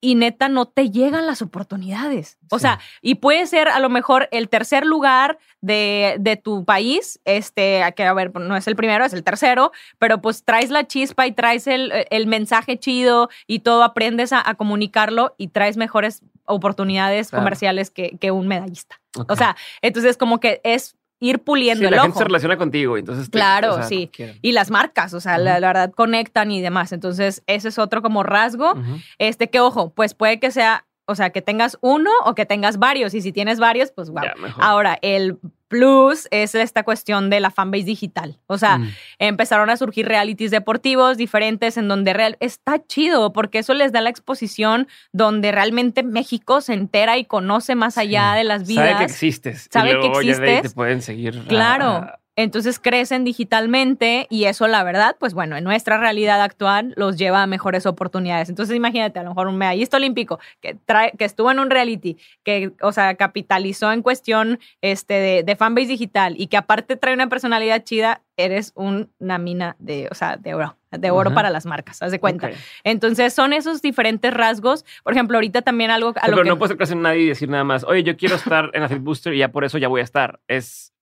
y 0.00 0.14
neta 0.14 0.48
no 0.48 0.66
te 0.66 0.90
llegan 0.90 1.26
las 1.26 1.42
oportunidades. 1.42 2.38
O 2.50 2.58
sea, 2.58 2.78
y 3.00 3.16
puede 3.16 3.46
ser 3.46 3.68
a 3.68 3.80
lo 3.80 3.88
mejor 3.88 4.28
el 4.30 4.48
tercer 4.48 4.84
lugar 4.84 5.38
de, 5.60 6.16
de, 6.20 6.36
tu 6.36 6.64
país, 6.64 7.18
este, 7.24 7.82
que 7.96 8.04
a 8.04 8.12
ver, 8.12 8.32
no 8.38 8.56
es 8.56 8.66
el 8.66 8.76
primero, 8.76 9.04
es 9.04 9.14
el 9.14 9.24
tercero, 9.24 9.72
pero 9.98 10.20
pues 10.20 10.44
traes 10.44 10.70
la 10.70 10.86
chispa 10.86 11.26
y 11.26 11.32
traes 11.32 11.66
el, 11.66 11.92
el 12.10 12.26
mensaje 12.26 12.78
chido 12.78 13.30
y 13.46 13.60
todo, 13.60 13.82
aprendes 13.82 14.32
a, 14.32 14.54
comunicarlo 14.54 15.34
y 15.38 15.48
traes 15.48 15.76
mejores 15.76 16.22
oportunidades 16.44 17.30
comerciales 17.30 17.90
que, 17.90 18.16
que, 18.18 18.30
un 18.30 18.46
medallista. 18.46 19.00
O 19.28 19.34
sea, 19.34 19.56
entonces 19.82 20.16
como 20.16 20.40
que 20.40 20.60
es 20.62 20.94
ir 21.20 21.38
puliendo 21.40 21.88
sí, 21.88 21.94
la 21.94 22.02
gente 22.02 22.18
se 22.18 22.24
relaciona 22.24 22.56
contigo, 22.56 22.96
entonces 22.96 23.28
claro, 23.28 23.82
sí. 23.82 24.10
Y 24.42 24.52
las 24.52 24.70
marcas, 24.70 25.14
o 25.14 25.20
sea, 25.20 25.38
la, 25.38 25.58
verdad 25.60 25.92
conectan 25.92 26.50
y 26.50 26.60
demás. 26.60 26.92
Entonces, 26.92 27.42
ese 27.46 27.68
es 27.68 27.78
otro 27.78 28.02
como 28.02 28.22
rasgo. 28.22 28.74
Este 29.18 29.48
que 29.48 29.60
ojo, 29.60 29.90
pues 29.90 30.14
puede 30.14 30.38
que 30.40 30.50
sea, 30.50 30.85
o 31.06 31.14
sea, 31.14 31.30
que 31.30 31.40
tengas 31.40 31.78
uno 31.80 32.10
o 32.24 32.34
que 32.34 32.46
tengas 32.46 32.78
varios 32.78 33.14
y 33.14 33.22
si 33.22 33.32
tienes 33.32 33.58
varios, 33.58 33.92
pues 33.92 34.10
wow. 34.10 34.24
Ahora, 34.58 34.98
el 35.02 35.38
plus 35.68 36.28
es 36.30 36.54
esta 36.54 36.82
cuestión 36.82 37.30
de 37.30 37.40
la 37.40 37.50
fanbase 37.50 37.84
digital. 37.84 38.38
O 38.46 38.58
sea, 38.58 38.78
mm. 38.78 38.90
empezaron 39.18 39.70
a 39.70 39.76
surgir 39.76 40.06
realities 40.06 40.50
deportivos 40.50 41.16
diferentes 41.16 41.76
en 41.76 41.88
donde 41.88 42.12
real 42.12 42.36
está 42.40 42.84
chido 42.86 43.32
porque 43.32 43.58
eso 43.58 43.74
les 43.74 43.92
da 43.92 44.00
la 44.00 44.10
exposición 44.10 44.88
donde 45.12 45.52
realmente 45.52 46.02
México 46.02 46.60
se 46.60 46.74
entera 46.74 47.18
y 47.18 47.24
conoce 47.24 47.74
más 47.74 47.98
allá 47.98 48.34
de 48.34 48.44
las 48.44 48.66
vidas. 48.66 48.90
Sabe 48.90 48.98
que 48.98 49.04
existes. 49.04 49.68
Sabe 49.70 50.00
que 50.00 50.06
existes. 50.06 50.62
te 50.62 50.70
pueden 50.70 51.02
seguir. 51.02 51.42
Claro. 51.48 52.06
Entonces 52.36 52.78
crecen 52.78 53.24
digitalmente 53.24 54.26
y 54.28 54.44
eso, 54.44 54.68
la 54.68 54.84
verdad, 54.84 55.16
pues 55.18 55.32
bueno, 55.32 55.56
en 55.56 55.64
nuestra 55.64 55.96
realidad 55.98 56.42
actual 56.42 56.92
los 56.94 57.16
lleva 57.16 57.42
a 57.42 57.46
mejores 57.46 57.86
oportunidades. 57.86 58.50
Entonces 58.50 58.76
imagínate, 58.76 59.18
a 59.18 59.22
lo 59.22 59.30
mejor 59.30 59.48
un 59.48 59.56
medallista 59.56 59.96
olímpico 59.96 60.38
que, 60.60 60.76
trae, 60.84 61.12
que 61.18 61.24
estuvo 61.24 61.50
en 61.50 61.58
un 61.58 61.70
reality, 61.70 62.18
que, 62.44 62.72
o 62.82 62.92
sea, 62.92 63.14
capitalizó 63.14 63.90
en 63.90 64.02
cuestión 64.02 64.60
este, 64.82 65.14
de, 65.14 65.42
de 65.44 65.56
fanbase 65.56 65.88
digital 65.88 66.34
y 66.36 66.48
que 66.48 66.58
aparte 66.58 66.96
trae 66.96 67.14
una 67.14 67.28
personalidad 67.28 67.82
chida, 67.84 68.20
eres 68.36 68.74
una 68.74 69.38
mina 69.38 69.76
de, 69.78 70.08
o 70.10 70.14
sea, 70.14 70.36
de 70.36 70.52
oro, 70.52 70.76
de 70.90 71.10
oro 71.10 71.32
para 71.32 71.48
las 71.48 71.64
marcas, 71.64 72.02
haz 72.02 72.10
de 72.10 72.20
cuenta. 72.20 72.50
Entonces 72.84 73.32
son 73.32 73.54
esos 73.54 73.80
diferentes 73.80 74.32
rasgos. 74.32 74.84
Por 75.02 75.14
ejemplo, 75.14 75.38
ahorita 75.38 75.62
también 75.62 75.90
algo... 75.90 76.10
A 76.10 76.26
pero 76.26 76.44
no 76.44 76.58
puedes 76.58 76.76
creer 76.76 76.92
en 76.92 77.02
nadie 77.02 77.22
y 77.22 77.28
decir 77.28 77.48
nada 77.48 77.64
más, 77.64 77.82
oye, 77.84 78.02
yo 78.02 78.16
quiero 78.18 78.36
estar 78.36 78.70
en 78.74 78.82
Acid 78.82 79.00
Booster 79.00 79.32
y 79.32 79.38
ya 79.38 79.48
por 79.48 79.64
eso 79.64 79.78
ya 79.78 79.88
voy 79.88 80.02
a 80.02 80.04
estar. 80.04 80.40
Es 80.48 80.92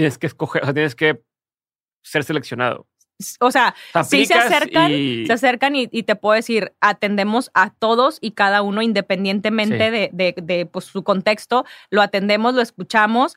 tienes 0.00 0.16
que 0.16 0.28
escoger, 0.28 0.62
o 0.62 0.64
sea, 0.64 0.72
tienes 0.72 0.94
que 0.94 1.22
ser 2.02 2.24
seleccionado. 2.24 2.86
O 3.38 3.50
sea, 3.50 3.74
sí 4.08 4.24
se 4.24 4.32
acercan, 4.32 4.92
y... 4.92 5.26
se 5.26 5.32
acercan 5.34 5.76
y, 5.76 5.86
te 5.88 6.16
puedo 6.16 6.36
decir, 6.36 6.72
atendemos 6.80 7.50
a 7.52 7.68
todos 7.68 8.16
y 8.22 8.30
cada 8.30 8.62
uno 8.62 8.80
independientemente 8.80 9.90
de, 9.90 10.10
de, 10.10 10.64
pues, 10.64 10.86
su 10.86 11.04
contexto, 11.04 11.66
lo 11.90 12.00
atendemos, 12.00 12.54
lo 12.54 12.62
escuchamos. 12.62 13.36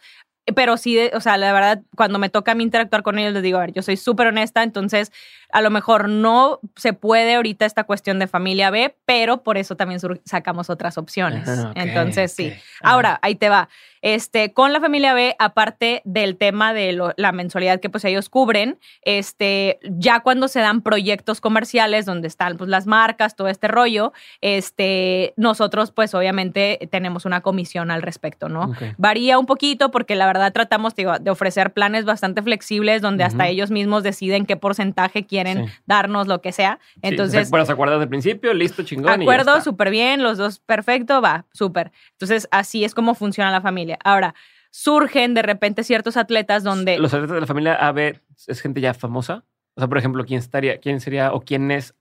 Pero 0.55 0.77
sí, 0.77 0.99
o 1.13 1.21
sea, 1.21 1.37
la 1.37 1.53
verdad, 1.53 1.81
cuando 1.95 2.19
me 2.19 2.29
toca 2.29 2.51
a 2.51 2.55
mí 2.55 2.63
interactuar 2.63 3.03
con 3.03 3.17
ellos, 3.17 3.33
les 3.33 3.43
digo, 3.43 3.57
a 3.57 3.61
ver, 3.61 3.73
yo 3.73 3.81
soy 3.81 3.95
súper 3.97 4.27
honesta, 4.27 4.63
entonces 4.63 5.11
a 5.53 5.61
lo 5.61 5.69
mejor 5.69 6.09
no 6.09 6.59
se 6.75 6.93
puede 6.93 7.35
ahorita 7.35 7.65
esta 7.65 7.83
cuestión 7.83 8.17
de 8.19 8.27
familia 8.27 8.71
B, 8.71 8.95
pero 9.05 9.43
por 9.43 9.57
eso 9.57 9.77
también 9.77 10.01
sacamos 10.25 10.69
otras 10.69 10.97
opciones. 10.97 11.47
entonces, 11.75 12.33
sí. 12.33 12.51
Ahora, 12.81 13.19
ahí 13.21 13.35
te 13.35 13.49
va. 13.49 13.69
Este, 14.01 14.51
con 14.51 14.73
la 14.73 14.81
familia 14.81 15.13
B, 15.13 15.33
aparte 15.39 16.01
del 16.03 16.35
tema 16.35 16.73
de 16.73 16.99
la 17.15 17.31
mensualidad 17.31 17.79
que 17.79 17.89
pues 17.89 18.03
ellos 18.03 18.27
cubren, 18.27 18.77
este, 19.03 19.79
ya 19.83 20.19
cuando 20.19 20.49
se 20.49 20.59
dan 20.59 20.81
proyectos 20.81 21.39
comerciales 21.39 22.05
donde 22.05 22.27
están 22.27 22.57
pues 22.57 22.69
las 22.69 22.85
marcas, 22.85 23.37
todo 23.37 23.47
este 23.47 23.69
rollo, 23.69 24.11
este, 24.41 25.33
nosotros 25.37 25.91
pues 25.91 26.13
obviamente 26.15 26.89
tenemos 26.91 27.23
una 27.23 27.39
comisión 27.39 27.91
al 27.91 28.01
respecto, 28.01 28.49
¿no? 28.49 28.73
Varía 28.97 29.39
un 29.39 29.45
poquito 29.45 29.89
porque 29.89 30.15
la 30.15 30.25
verdad 30.25 30.32
tratamos 30.51 30.95
de 30.95 31.29
ofrecer 31.29 31.73
planes 31.73 32.05
bastante 32.05 32.41
flexibles 32.41 33.01
donde 33.01 33.23
hasta 33.23 33.47
ellos 33.47 33.71
mismos 33.71 34.03
deciden 34.03 34.45
qué 34.45 34.57
porcentaje 34.57 35.25
quieren 35.25 35.67
darnos, 35.85 36.27
lo 36.27 36.41
que 36.41 36.51
sea. 36.51 36.79
Entonces, 37.01 37.49
bueno, 37.49 37.65
¿se 37.65 37.71
acuerdan 37.71 37.99
del 37.99 38.09
principio? 38.09 38.53
Listo, 38.53 38.83
chingón. 38.83 39.21
Acuerdo, 39.21 39.61
súper 39.61 39.89
bien, 39.89 40.23
los 40.23 40.37
dos 40.37 40.59
perfecto, 40.59 41.21
va, 41.21 41.45
súper. 41.53 41.91
Entonces, 42.11 42.47
así 42.51 42.83
es 42.83 42.93
como 42.95 43.15
funciona 43.15 43.51
la 43.51 43.61
familia. 43.61 43.97
Ahora, 44.03 44.35
surgen 44.71 45.33
de 45.33 45.43
repente 45.43 45.83
ciertos 45.83 46.17
atletas 46.17 46.63
donde... 46.63 46.97
¿Los 46.97 47.13
atletas 47.13 47.35
de 47.35 47.41
la 47.41 47.47
familia 47.47 47.75
AB 47.75 48.19
es 48.47 48.61
gente 48.61 48.81
ya 48.81 48.93
famosa? 48.93 49.43
O 49.75 49.81
sea, 49.81 49.87
por 49.87 49.97
ejemplo, 49.97 50.25
¿quién 50.25 50.39
estaría, 50.39 50.79
quién 50.79 50.99
sería 50.99 51.33
o 51.33 51.41
quién 51.41 51.71
es 51.71 51.95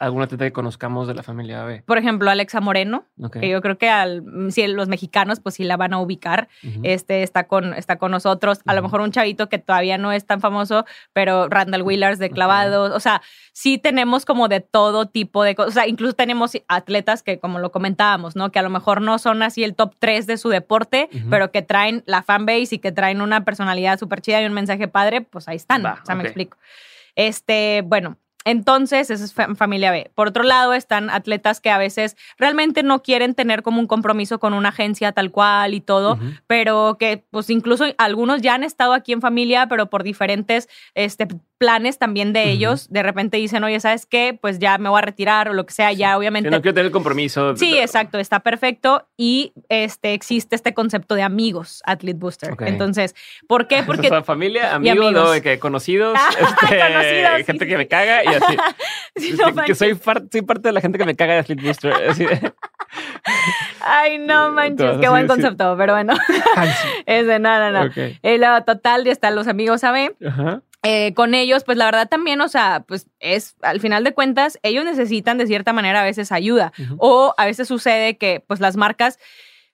¿Alguna 0.00 0.26
atleta 0.26 0.44
que 0.44 0.52
conozcamos 0.52 1.08
de 1.08 1.14
la 1.14 1.24
familia 1.24 1.64
B? 1.64 1.82
Por 1.84 1.98
ejemplo, 1.98 2.30
Alexa 2.30 2.60
Moreno, 2.60 3.04
que 3.32 3.48
yo 3.48 3.60
creo 3.60 3.78
que 3.78 3.90
al, 3.90 4.22
si 4.50 4.64
los 4.68 4.86
mexicanos 4.86 5.40
pues 5.40 5.56
sí 5.56 5.64
la 5.64 5.76
van 5.76 5.92
a 5.92 5.98
ubicar. 5.98 6.48
Este 6.84 7.24
está 7.24 7.48
con, 7.48 7.74
está 7.74 7.96
con 7.96 8.12
nosotros. 8.12 8.60
A 8.64 8.74
lo 8.74 8.82
mejor 8.82 9.00
un 9.00 9.10
chavito 9.10 9.48
que 9.48 9.58
todavía 9.58 9.98
no 9.98 10.12
es 10.12 10.24
tan 10.24 10.40
famoso, 10.40 10.84
pero 11.12 11.48
Randall 11.48 11.82
Willars 11.82 12.20
de 12.20 12.30
clavados. 12.30 12.92
O 12.94 13.00
sea, 13.00 13.22
sí 13.52 13.78
tenemos 13.78 14.24
como 14.24 14.46
de 14.46 14.60
todo 14.60 15.06
tipo 15.06 15.42
de 15.42 15.56
cosas. 15.56 15.70
O 15.70 15.74
sea, 15.74 15.88
incluso 15.88 16.12
tenemos 16.12 16.52
atletas 16.68 17.24
que, 17.24 17.40
como 17.40 17.58
lo 17.58 17.72
comentábamos, 17.72 18.36
¿no? 18.36 18.52
Que 18.52 18.60
a 18.60 18.62
lo 18.62 18.70
mejor 18.70 19.00
no 19.02 19.18
son 19.18 19.42
así 19.42 19.64
el 19.64 19.74
top 19.74 19.94
3 19.98 20.28
de 20.28 20.38
su 20.38 20.48
deporte, 20.48 21.08
pero 21.28 21.50
que 21.50 21.62
traen 21.62 22.04
la 22.06 22.22
fanbase 22.22 22.76
y 22.76 22.78
que 22.78 22.92
traen 22.92 23.20
una 23.20 23.44
personalidad 23.44 23.98
súper 23.98 24.20
chida 24.20 24.40
y 24.42 24.46
un 24.46 24.52
mensaje 24.52 24.86
padre, 24.86 25.22
pues 25.22 25.48
ahí 25.48 25.56
están. 25.56 25.84
o 25.84 25.96
sea, 26.04 26.14
me 26.14 26.22
explico. 26.22 26.56
Este, 27.16 27.82
bueno, 27.84 28.16
entonces, 28.44 29.10
esa 29.10 29.24
es 29.24 29.34
familia 29.56 29.90
B. 29.90 30.10
Por 30.14 30.28
otro 30.28 30.42
lado, 30.42 30.72
están 30.72 31.10
atletas 31.10 31.60
que 31.60 31.70
a 31.70 31.78
veces 31.78 32.16
realmente 32.38 32.82
no 32.82 33.02
quieren 33.02 33.34
tener 33.34 33.62
como 33.62 33.80
un 33.80 33.86
compromiso 33.86 34.38
con 34.38 34.54
una 34.54 34.70
agencia 34.70 35.12
tal 35.12 35.30
cual 35.30 35.74
y 35.74 35.80
todo, 35.80 36.18
pero 36.46 36.96
que 36.98 37.24
pues 37.30 37.50
incluso 37.50 37.84
algunos 37.98 38.40
ya 38.40 38.54
han 38.54 38.64
estado 38.64 38.94
aquí 38.94 39.12
en 39.12 39.20
familia, 39.20 39.66
pero 39.68 39.90
por 39.90 40.02
diferentes 40.02 40.68
este, 40.94 41.28
planes 41.58 41.98
también 41.98 42.32
de 42.32 42.50
ellos, 42.50 42.88
de 42.88 43.02
repente 43.02 43.36
dicen, 43.36 43.64
oye, 43.64 43.78
¿sabes 43.80 44.06
qué? 44.06 44.38
Pues 44.40 44.58
ya 44.58 44.78
me 44.78 44.88
voy 44.88 44.98
a 44.98 45.02
retirar 45.02 45.48
o 45.48 45.52
lo 45.52 45.66
que 45.66 45.74
sea, 45.74 45.92
ya 45.92 46.16
obviamente. 46.16 46.50
no 46.50 46.62
quiero 46.62 46.74
tener 46.74 46.92
compromiso. 46.92 47.56
Sí, 47.56 47.76
exacto, 47.76 48.18
está 48.18 48.40
perfecto. 48.40 49.06
Y 49.16 49.52
este 49.68 50.14
existe 50.14 50.54
este 50.54 50.72
concepto 50.72 51.16
de 51.16 51.22
amigos, 51.22 51.82
Athlete 51.84 52.18
Booster. 52.18 52.54
Entonces, 52.60 53.14
¿por 53.46 53.66
qué? 53.66 53.82
Porque. 53.86 54.08
familia, 54.22 54.74
amigos, 54.74 55.12
No, 55.12 55.32
que 55.42 55.58
conocidos, 55.58 56.16
este, 56.60 57.44
gente 57.44 57.66
que 57.66 57.76
me 57.76 57.88
caga 57.88 58.24
y 58.24 58.28
así. 58.28 58.56
que, 59.66 59.74
soy, 59.74 59.94
parte 59.94 60.68
de 60.68 60.72
la 60.72 60.80
gente 60.80 60.96
que 60.96 61.04
me 61.04 61.16
caga 61.16 61.34
de 61.34 61.38
Athlete 61.40 61.62
Booster. 61.62 61.92
Ay, 63.80 64.18
no 64.18 64.52
manches, 64.52 64.98
qué 65.00 65.08
buen 65.08 65.26
concepto, 65.26 65.76
pero 65.76 65.94
bueno. 65.94 66.14
es 67.06 67.26
de 67.26 67.38
nada, 67.38 67.70
no, 67.70 67.86
no. 67.86 67.92
El 68.22 68.44
total, 68.64 69.04
ya 69.04 69.12
están 69.12 69.34
los 69.34 69.48
amigos, 69.48 69.80
¿saben? 69.80 70.14
Ajá. 70.24 70.62
Eh, 70.84 71.12
con 71.14 71.34
ellos, 71.34 71.64
pues 71.64 71.76
la 71.76 71.86
verdad 71.86 72.08
también, 72.08 72.40
o 72.40 72.48
sea, 72.48 72.84
pues 72.86 73.08
es, 73.18 73.56
al 73.62 73.80
final 73.80 74.04
de 74.04 74.14
cuentas, 74.14 74.58
ellos 74.62 74.84
necesitan 74.84 75.36
de 75.36 75.46
cierta 75.46 75.72
manera 75.72 76.02
a 76.02 76.04
veces 76.04 76.30
ayuda. 76.30 76.72
O 76.98 77.34
a 77.36 77.46
veces 77.46 77.68
sucede 77.68 78.16
que 78.16 78.44
pues 78.46 78.60
las 78.60 78.76
marcas, 78.76 79.18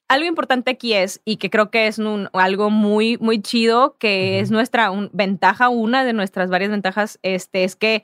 algo 0.08 0.26
importante 0.26 0.70
aquí 0.70 0.94
es, 0.94 1.20
y 1.24 1.36
que 1.36 1.50
creo 1.50 1.70
que 1.70 1.86
es 1.86 1.98
un, 1.98 2.30
algo 2.32 2.70
muy, 2.70 3.18
muy 3.18 3.42
chido, 3.42 3.96
que 3.98 4.40
es 4.40 4.50
nuestra 4.50 4.90
ventaja, 5.12 5.68
una 5.68 6.04
de 6.04 6.14
nuestras 6.14 6.48
varias 6.48 6.70
ventajas, 6.70 7.18
este, 7.22 7.64
es 7.64 7.76
que 7.76 8.02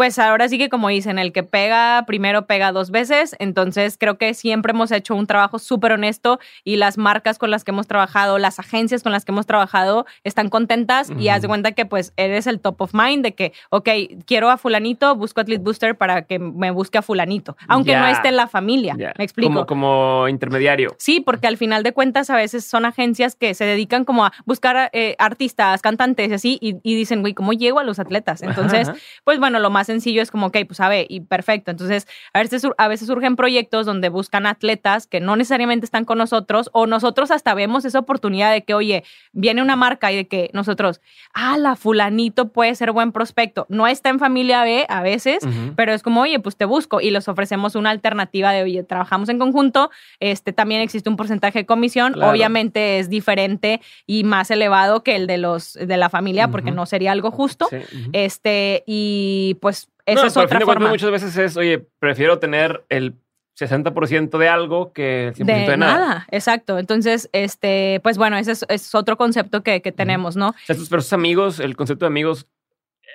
pues 0.00 0.18
ahora 0.18 0.48
sí 0.48 0.56
que 0.56 0.70
como 0.70 0.88
dicen, 0.88 1.18
el 1.18 1.30
que 1.30 1.42
pega 1.42 2.04
primero 2.06 2.46
pega 2.46 2.72
dos 2.72 2.90
veces, 2.90 3.36
entonces 3.38 3.98
creo 3.98 4.16
que 4.16 4.32
siempre 4.32 4.70
hemos 4.70 4.92
hecho 4.92 5.14
un 5.14 5.26
trabajo 5.26 5.58
súper 5.58 5.92
honesto 5.92 6.40
y 6.64 6.76
las 6.76 6.96
marcas 6.96 7.36
con 7.36 7.50
las 7.50 7.64
que 7.64 7.70
hemos 7.70 7.86
trabajado, 7.86 8.38
las 8.38 8.58
agencias 8.58 9.02
con 9.02 9.12
las 9.12 9.26
que 9.26 9.32
hemos 9.32 9.44
trabajado 9.44 10.06
están 10.24 10.48
contentas 10.48 11.12
y 11.18 11.28
haz 11.28 11.42
de 11.42 11.48
cuenta 11.48 11.72
que 11.72 11.84
pues 11.84 12.14
eres 12.16 12.46
el 12.46 12.60
top 12.60 12.80
of 12.80 12.94
mind 12.94 13.22
de 13.22 13.34
que, 13.34 13.52
ok, 13.68 13.90
quiero 14.24 14.48
a 14.48 14.56
fulanito, 14.56 15.14
busco 15.16 15.40
a 15.40 15.42
Athlete 15.42 15.62
Booster 15.62 15.94
para 15.94 16.22
que 16.22 16.38
me 16.38 16.70
busque 16.70 16.96
a 16.96 17.02
fulanito, 17.02 17.58
aunque 17.68 17.94
no 17.94 18.06
esté 18.06 18.28
en 18.28 18.36
la 18.36 18.48
familia, 18.48 18.94
me 18.96 19.22
explico. 19.22 19.52
Como, 19.52 19.66
como, 19.66 20.28
intermediario. 20.28 20.94
Sí, 20.96 21.20
porque 21.20 21.46
al 21.46 21.58
final 21.58 21.82
de 21.82 21.92
cuentas 21.92 22.30
a 22.30 22.36
veces 22.36 22.64
son 22.64 22.86
agencias 22.86 23.34
que 23.34 23.52
se 23.52 23.66
dedican 23.66 24.06
como 24.06 24.24
a 24.24 24.32
buscar 24.46 24.88
eh, 24.94 25.14
artistas, 25.18 25.82
cantantes 25.82 26.30
y 26.30 26.32
así 26.32 26.58
y, 26.62 26.76
y 26.82 26.94
dicen, 26.94 27.20
güey, 27.20 27.34
¿cómo 27.34 27.52
llego 27.52 27.80
a 27.80 27.84
los 27.84 27.98
atletas? 27.98 28.40
Entonces, 28.40 28.90
pues 29.24 29.38
bueno, 29.38 29.58
lo 29.58 29.68
más 29.68 29.89
sencillo 29.90 30.22
es 30.22 30.30
como, 30.30 30.46
ok, 30.46 30.58
pues 30.66 30.80
a 30.80 30.88
ver, 30.88 31.06
y 31.08 31.20
perfecto. 31.20 31.70
Entonces, 31.70 32.06
a 32.32 32.40
veces, 32.40 32.66
a 32.78 32.88
veces 32.88 33.06
surgen 33.08 33.36
proyectos 33.36 33.86
donde 33.86 34.08
buscan 34.08 34.46
atletas 34.46 35.06
que 35.06 35.20
no 35.20 35.36
necesariamente 35.36 35.84
están 35.84 36.04
con 36.04 36.18
nosotros 36.18 36.70
o 36.72 36.86
nosotros 36.86 37.30
hasta 37.30 37.54
vemos 37.54 37.84
esa 37.84 37.98
oportunidad 37.98 38.52
de 38.52 38.62
que, 38.62 38.74
oye, 38.74 39.04
viene 39.32 39.62
una 39.62 39.76
marca 39.76 40.12
y 40.12 40.16
de 40.16 40.28
que 40.28 40.50
nosotros, 40.52 41.00
ah, 41.34 41.58
la 41.58 41.76
fulanito 41.76 42.48
puede 42.48 42.74
ser 42.74 42.92
buen 42.92 43.12
prospecto. 43.12 43.66
No 43.68 43.86
está 43.86 44.08
en 44.08 44.18
familia 44.18 44.64
B 44.64 44.86
a 44.88 45.02
veces, 45.02 45.46
pero 45.76 45.92
es 45.92 46.02
como, 46.02 46.22
oye, 46.22 46.40
pues 46.40 46.56
te 46.56 46.64
busco 46.64 47.00
y 47.00 47.10
les 47.10 47.28
ofrecemos 47.28 47.74
una 47.74 47.90
alternativa 47.90 48.52
de, 48.52 48.62
oye, 48.62 48.82
trabajamos 48.82 49.28
en 49.28 49.38
conjunto, 49.38 49.90
este 50.20 50.52
también 50.52 50.80
existe 50.80 51.08
un 51.08 51.16
porcentaje 51.16 51.60
de 51.60 51.66
comisión, 51.66 52.20
obviamente 52.22 52.98
es 52.98 53.08
diferente 53.08 53.80
y 54.06 54.24
más 54.24 54.50
elevado 54.50 55.02
que 55.02 55.16
el 55.16 55.26
de 55.26 55.38
los 55.38 55.74
de 55.74 55.96
la 55.96 56.08
familia 56.08 56.48
porque 56.48 56.70
no 56.70 56.86
sería 56.86 57.12
algo 57.12 57.30
justo. 57.30 57.68
Este 58.12 58.84
y 58.86 59.56
pues 59.60 59.79
esa 60.12 60.26
es 60.26 60.36
otra 60.36 60.60
forma. 60.60 60.88
muchas 60.88 61.10
veces 61.10 61.36
es, 61.36 61.56
oye, 61.56 61.86
prefiero 61.98 62.38
tener 62.38 62.84
el 62.88 63.14
60% 63.58 64.38
de 64.38 64.48
algo 64.48 64.92
que 64.92 65.28
el 65.28 65.34
100% 65.34 65.66
de, 65.66 65.76
nada. 65.76 66.26
Exacto. 66.30 66.78
Entonces, 66.78 67.28
este, 67.32 68.00
pues 68.02 68.16
bueno, 68.16 68.36
ese 68.36 68.52
es, 68.68 68.94
otro 68.94 69.16
concepto 69.16 69.62
que, 69.62 69.80
tenemos, 69.80 70.36
¿no? 70.36 70.50
O 70.50 70.54
sea, 70.64 70.76
esos 70.76 71.12
amigos, 71.12 71.60
el 71.60 71.76
concepto 71.76 72.04
de 72.04 72.08
amigos 72.08 72.46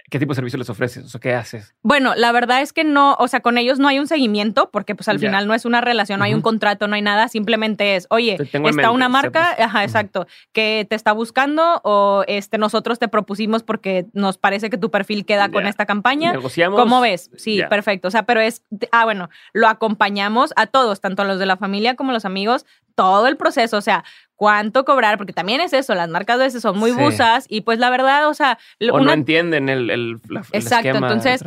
¿Qué 0.10 0.20
tipo 0.20 0.32
de 0.32 0.36
servicio 0.36 0.60
les 0.60 0.70
ofreces? 0.70 1.04
O 1.06 1.10
sea, 1.10 1.20
¿qué 1.20 1.34
haces? 1.34 1.74
Bueno, 1.82 2.14
la 2.16 2.32
verdad 2.32 2.62
es 2.62 2.74
que 2.74 2.84
no, 2.84 3.16
o 3.20 3.28
sea, 3.28 3.40
con 3.40 3.58
ellos 3.58 3.80
no 3.80 3.88
hay 3.88 3.98
un 3.98 4.08
seguimiento, 4.08 4.70
porque 4.72 4.94
pues 4.94 5.08
al 5.08 5.20
final 5.20 5.48
no 5.48 5.54
es 5.56 5.66
una 5.66 5.82
relación, 5.82 6.20
no 6.20 6.26
hay 6.26 6.34
un 6.34 6.42
contrato, 6.42 6.88
no 6.88 6.96
hay 6.96 7.02
nada, 7.02 7.28
simplemente 7.28 7.96
es, 7.96 8.06
oye, 8.10 8.38
está 8.40 8.92
una 8.92 9.10
marca, 9.10 9.56
ajá, 9.58 9.84
exacto, 9.84 10.28
que 10.52 10.86
te 10.88 10.96
está 10.96 11.12
buscando 11.12 11.82
o 11.84 12.24
este, 12.28 12.58
nosotros 12.58 13.00
te 13.00 13.08
propusimos 13.08 13.64
porque 13.64 14.06
nos 14.14 14.38
parece 14.38 14.70
que 14.70 14.78
tu 14.78 14.92
perfil 14.92 15.26
queda 15.26 15.50
con 15.50 15.66
esta 15.66 15.86
campaña. 15.86 16.34
Negociamos. 16.34 16.80
¿Cómo 16.80 17.02
ves? 17.02 17.32
Sí, 17.36 17.62
perfecto. 17.70 18.08
O 18.08 18.12
sea, 18.12 18.24
pero 18.24 18.42
es, 18.42 18.64
ah, 18.92 19.06
bueno, 19.06 19.30
lo 19.54 19.68
acompañamos 19.68 20.54
a 20.56 20.68
todos, 20.68 21.02
tanto 21.02 21.24
a 21.24 21.26
los 21.26 21.40
de 21.40 21.48
la 21.48 21.58
familia 21.58 21.96
como 21.96 22.12
a 22.12 22.14
los 22.14 22.26
amigos, 22.26 22.66
todo 22.96 23.28
el 23.28 23.38
proceso, 23.38 23.78
o 23.78 23.82
sea, 23.82 24.04
cuánto 24.36 24.84
cobrar, 24.86 25.18
porque 25.18 25.34
también 25.34 25.62
es 25.62 25.74
eso, 25.74 25.96
las 25.96 26.10
marcas 26.10 26.36
a 26.36 26.44
veces 26.44 26.62
son 26.62 26.78
muy 26.78 26.92
busas 26.92 27.46
y 27.50 27.62
pues 27.62 27.80
la 27.80 27.90
verdad, 27.90 28.28
o 28.28 28.34
sea... 28.34 28.58
O 28.92 29.00
no 29.00 29.12
entienden 29.12 29.70
el, 29.70 29.90
el, 29.90 30.20
Exacto, 30.52 30.90
entonces 30.90 31.42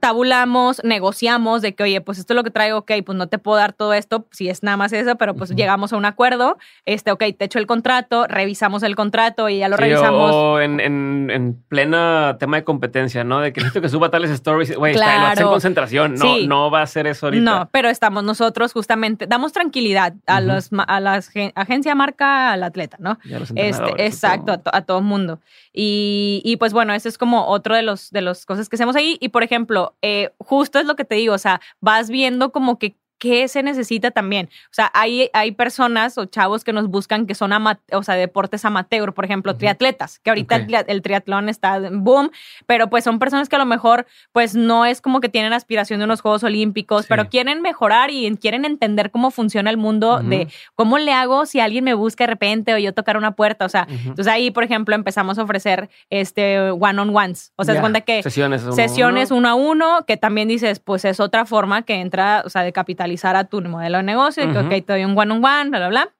tabulamos, 0.00 0.82
negociamos 0.84 1.62
de 1.62 1.74
que, 1.74 1.84
oye, 1.84 2.00
pues 2.00 2.18
esto 2.18 2.32
es 2.32 2.36
lo 2.36 2.44
que 2.44 2.50
traigo, 2.50 2.78
ok, 2.78 2.92
pues 3.04 3.16
no 3.16 3.28
te 3.28 3.38
puedo 3.38 3.58
dar 3.58 3.72
todo 3.72 3.92
esto, 3.92 4.26
si 4.32 4.48
es 4.48 4.62
nada 4.62 4.76
más 4.76 4.92
eso, 4.92 5.16
pero 5.16 5.34
pues 5.34 5.50
llegamos 5.50 5.92
a 5.92 5.96
un 5.96 6.04
acuerdo, 6.04 6.58
este, 6.86 7.12
ok, 7.12 7.24
te 7.38 7.44
echo 7.44 7.58
el 7.58 7.66
contrato, 7.66 8.26
revisamos 8.26 8.82
el 8.82 8.96
contrato 8.96 9.48
y 9.48 9.58
ya 9.58 9.68
lo 9.68 9.76
revisamos. 9.76 10.32
O 10.34 10.60
en, 10.60 10.80
en, 10.80 11.62
plena 11.68 12.36
tema 12.38 12.56
de 12.56 12.64
competencia, 12.64 13.24
¿no? 13.24 13.40
De 13.40 13.52
que 13.52 13.60
necesito 13.60 13.80
que 13.80 13.88
suba 13.88 14.10
tales 14.10 14.30
stories, 14.30 14.76
güey, 14.76 14.94
está 14.94 15.34
en 15.34 15.46
concentración, 15.46 16.14
no, 16.14 16.38
no 16.46 16.70
va 16.70 16.82
a 16.82 16.86
ser 16.86 17.06
eso 17.06 17.26
ahorita. 17.26 17.44
No, 17.44 17.68
pero 17.70 17.88
estamos 17.88 18.24
nosotros 18.24 18.72
justamente, 18.72 19.26
damos 19.26 19.52
tranquilidad 19.52 20.14
a, 20.26 20.40
los, 20.40 20.70
a 20.86 21.00
las 21.00 21.30
agencias 21.54 21.94
marca 22.08 22.52
al 22.52 22.62
atleta, 22.62 22.96
¿no? 23.00 23.18
Este, 23.54 24.06
exacto, 24.06 24.52
a, 24.52 24.60
a, 24.76 24.82
todo 24.82 25.00
mundo. 25.00 25.40
Y, 25.72 26.42
y, 26.44 26.56
pues 26.56 26.72
bueno, 26.72 26.94
ese 26.94 27.08
es 27.08 27.18
como 27.18 27.46
otro 27.46 27.74
de 27.76 27.82
los 27.82 28.10
de 28.10 28.22
las 28.22 28.46
cosas 28.46 28.68
que 28.68 28.76
hacemos 28.76 28.96
ahí. 28.96 29.18
Y 29.20 29.28
por 29.28 29.42
ejemplo, 29.42 29.96
eh, 30.02 30.30
justo 30.38 30.78
es 30.78 30.86
lo 30.86 30.96
que 30.96 31.04
te 31.04 31.16
digo, 31.16 31.34
o 31.34 31.38
sea, 31.38 31.60
vas 31.80 32.10
viendo 32.10 32.52
como 32.52 32.78
que 32.78 32.96
qué 33.18 33.48
se 33.48 33.62
necesita 33.62 34.10
también. 34.10 34.48
O 34.66 34.74
sea, 34.74 34.90
hay, 34.94 35.30
hay 35.32 35.52
personas 35.52 36.18
o 36.18 36.26
chavos 36.26 36.64
que 36.64 36.72
nos 36.72 36.88
buscan 36.88 37.26
que 37.26 37.34
son 37.34 37.52
o 37.92 38.02
sea, 38.02 38.14
deportes 38.14 38.64
amateur, 38.64 39.12
por 39.12 39.24
ejemplo, 39.24 39.56
triatletas, 39.56 40.18
que 40.20 40.30
ahorita 40.30 40.66
el, 40.86 41.02
triatlón 41.02 41.48
está 41.48 41.76
en 41.76 42.04
boom, 42.04 42.30
pero 42.66 42.88
pues 42.90 43.04
son 43.04 43.18
personas 43.18 43.48
que 43.48 43.56
a 43.56 43.58
lo 43.58 43.66
mejor 43.66 44.06
pues 44.32 44.54
no 44.54 44.84
es 44.84 45.00
como 45.00 45.20
que 45.20 45.28
tienen 45.28 45.52
aspiración 45.52 45.98
de 45.98 46.04
unos 46.04 46.20
Juegos 46.20 46.44
Olímpicos, 46.44 47.06
pero 47.06 47.28
quieren 47.28 47.62
mejorar 47.62 48.10
y 48.10 48.28
quieren 48.36 48.64
entender 48.64 49.10
cómo 49.10 49.30
funciona 49.30 49.70
el 49.70 49.76
mundo 49.76 50.20
de 50.20 50.48
cómo 50.74 50.98
le 50.98 51.12
hago 51.12 51.46
si 51.46 51.60
alguien 51.60 51.84
me 51.84 51.94
busca 51.94 52.24
de 52.24 52.28
repente 52.28 52.74
o 52.74 52.78
yo 52.78 52.94
tocar 52.94 53.16
una 53.16 53.32
puerta. 53.32 53.64
O 53.64 53.68
sea, 53.68 53.86
entonces 53.88 54.28
ahí, 54.28 54.50
por 54.50 54.64
ejemplo, 54.64 54.94
empezamos 54.94 55.38
a 55.38 55.42
ofrecer 55.42 55.88
este 56.10 56.70
one-on-ones. 56.70 57.52
O 57.56 57.64
sea, 57.64 57.74
es 57.74 57.80
cuenta 57.80 58.00
que 58.02 58.22
sesiones 58.22 58.62
uno, 58.62 58.72
sesiones 58.72 59.30
uno 59.30 59.48
a 59.48 59.54
uno, 59.54 60.04
que 60.06 60.16
también 60.16 60.48
dices, 60.48 60.80
pues 60.80 61.04
es 61.04 61.20
otra 61.20 61.46
forma 61.46 61.82
que 61.82 61.94
entra, 61.94 62.42
o 62.44 62.50
sea, 62.50 62.62
de 62.62 62.72
capitalizar 63.08 63.36
a 63.36 63.44
tu 63.44 63.60
modelo 63.62 63.98
de 63.98 64.04
negocio, 64.04 64.44
y 64.44 64.52
que, 64.52 64.58
ok, 64.58 64.68
te 64.68 64.92
doy 64.92 65.04
un 65.04 65.16
one-on-one, 65.18 65.70
bla, 65.70 65.78
bla, 65.78 65.88
bla. 65.88 66.14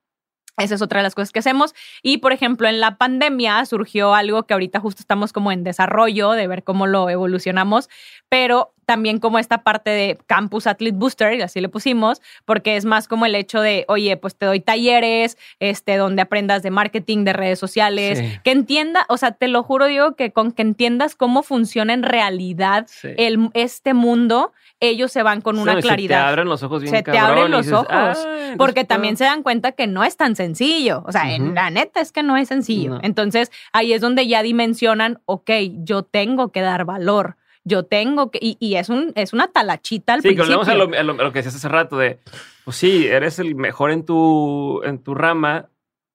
Esa 0.57 0.75
es 0.75 0.83
otra 0.83 0.99
de 0.99 1.05
las 1.05 1.15
cosas 1.15 1.31
que 1.31 1.39
hacemos. 1.39 1.75
Y, 2.03 2.19
por 2.19 2.33
ejemplo, 2.33 2.67
en 2.69 2.81
la 2.81 2.97
pandemia 2.99 3.65
surgió 3.65 4.15
algo 4.15 4.45
que 4.45 4.55
ahorita 4.55 4.81
justo 4.81 5.01
estamos 5.01 5.33
como 5.33 5.53
en 5.53 5.63
desarrollo 5.63 6.33
de 6.33 6.49
ver 6.49 6.65
cómo 6.65 6.87
lo 6.87 7.09
evolucionamos, 7.09 7.89
pero 8.29 8.75
también 8.89 9.19
como 9.19 9.39
esta 9.39 9.65
parte 9.65 9.91
de 9.91 10.19
Campus 10.27 10.67
Athlete 10.67 10.97
Booster, 10.97 11.43
así 11.43 11.61
le 11.61 11.69
pusimos, 11.69 12.23
porque 12.47 12.77
es 12.77 12.87
más 12.87 13.07
como 13.07 13.27
el 13.27 13.35
hecho 13.35 13.61
de, 13.61 13.85
oye, 13.87 14.17
pues 14.17 14.35
te 14.35 14.47
doy 14.47 14.61
talleres, 14.61 15.37
este, 15.61 15.99
donde 15.99 16.23
aprendas 16.23 16.63
de 16.63 16.71
marketing, 16.71 17.25
de 17.25 17.35
redes 17.35 17.59
sociales, 17.59 18.23
que 18.45 18.51
entienda, 18.51 19.05
o 19.11 19.19
sea, 19.19 19.33
te 19.33 19.47
lo 19.47 19.63
juro, 19.63 19.85
digo, 19.85 20.17
que 20.17 20.33
con 20.33 20.53
que 20.53 20.63
entiendas 20.63 21.17
cómo 21.17 21.43
funciona 21.43 21.93
en 21.93 22.03
realidad 22.03 22.87
el, 23.03 23.51
este 23.53 23.93
mundo, 23.93 24.55
ellos 24.81 25.13
se 25.13 25.23
van 25.23 25.43
con 25.43 25.59
una 25.59 25.79
claridad. 25.83 26.21
Se 26.21 26.23
te 26.23 26.29
abren 26.31 26.49
los 26.49 26.63
ojos 26.63 26.81
bien 26.81 26.95
Se 26.95 27.03
te 27.03 27.19
abren 27.19 27.51
los 27.51 27.71
ojos, 27.71 28.27
porque 28.57 28.85
también 28.85 29.19
se 29.19 29.25
dan 29.25 29.43
cuenta 29.43 29.73
que 29.73 29.87
no 29.87 30.03
es 30.03 30.17
tan 30.17 30.35
sencillo, 30.35 31.05
o 31.07 31.13
sea, 31.13 31.35
en 31.35 31.55
la 31.55 31.69
neta 31.69 32.01
es 32.01 32.11
que 32.11 32.23
no 32.23 32.39
es 32.39 32.49
sencillo. 32.49 33.01
Entonces, 33.03 33.53
ahí 33.75 33.93
es 33.93 34.01
donde 34.01 34.27
ya 34.27 34.43
dimensionan, 34.43 35.21
ok, 35.27 35.51
yo 35.83 36.05
tengo 36.05 36.53
que 36.53 36.63
dar 36.63 36.87
valor 36.87 37.37
yo 37.69 37.85
tengo 37.85 38.31
que, 38.31 38.39
y, 38.43 38.75
es, 38.75 38.89
un, 38.89 39.13
es 39.15 39.33
una 39.33 39.49
talachita 39.49 40.15
al 40.15 40.23
principio. 40.23 40.45
Sí, 40.45 40.51
volvemos 40.51 40.69
a 40.69 41.03
lo, 41.03 41.13
a, 41.13 41.25
lo, 41.25 41.33
que 41.33 41.39
decías 41.39 41.55
hace 41.55 41.69
rato 41.69 41.99
de, 41.99 42.19
pues 42.65 42.77
sí, 42.77 43.07
eres 43.07 43.39
el 43.39 43.55
mejor 43.55 43.91
en 43.91 44.05
tu, 44.05 44.83
en 44.83 44.99
tu 44.99 45.15
rama, 45.15 45.69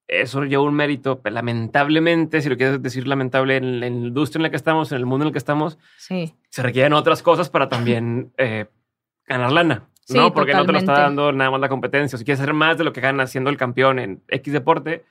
eso 0.08 0.44
lleva 0.44 0.64
un 0.64 0.74
mérito, 0.74 1.22
pero 1.22 1.36
lamentablemente, 1.36 2.42
si 2.42 2.50
lo 2.50 2.58
quieres 2.58 2.82
decir 2.82 3.08
lamentable, 3.08 3.58
en 3.58 3.80
la 3.80 3.88
industria 3.88 4.40
en 4.40 4.44
la 4.44 4.50
que 4.50 4.58
estamos, 4.58 4.92
en 4.92 4.98
el 4.98 5.06
mundo 5.06 5.24
en 5.24 5.28
el 5.28 5.34
que 5.34 5.40
estamos, 5.40 5.78
sí. 5.98 6.34
se 6.50 6.62
requieren 6.62 6.94
otras 6.94 7.24
cosas 7.24 7.50
para 7.50 7.70
también 7.70 8.34
eh, 8.38 8.66
ganar 9.26 9.52
lana. 9.52 9.88
¿no? 10.10 10.34
Porque 10.34 10.54
no 10.54 10.66
te 10.66 10.74
lo 10.74 10.80
está 10.80 10.94
dando 10.94 11.32
nada 11.32 11.50
más 11.50 11.62
la 11.62 11.70
competencia. 11.70 12.18
Si 12.18 12.26
quieres 12.26 12.42
hacer 12.42 12.54
más 12.54 12.78
de 12.78 12.84
lo 12.84 12.92
que 12.92 13.00
ganas 13.00 13.32
siendo 13.32 13.50
el 13.50 13.56
campeón 13.56 14.00
en 14.00 14.22
X 14.28 14.52
deporte, 14.52 15.06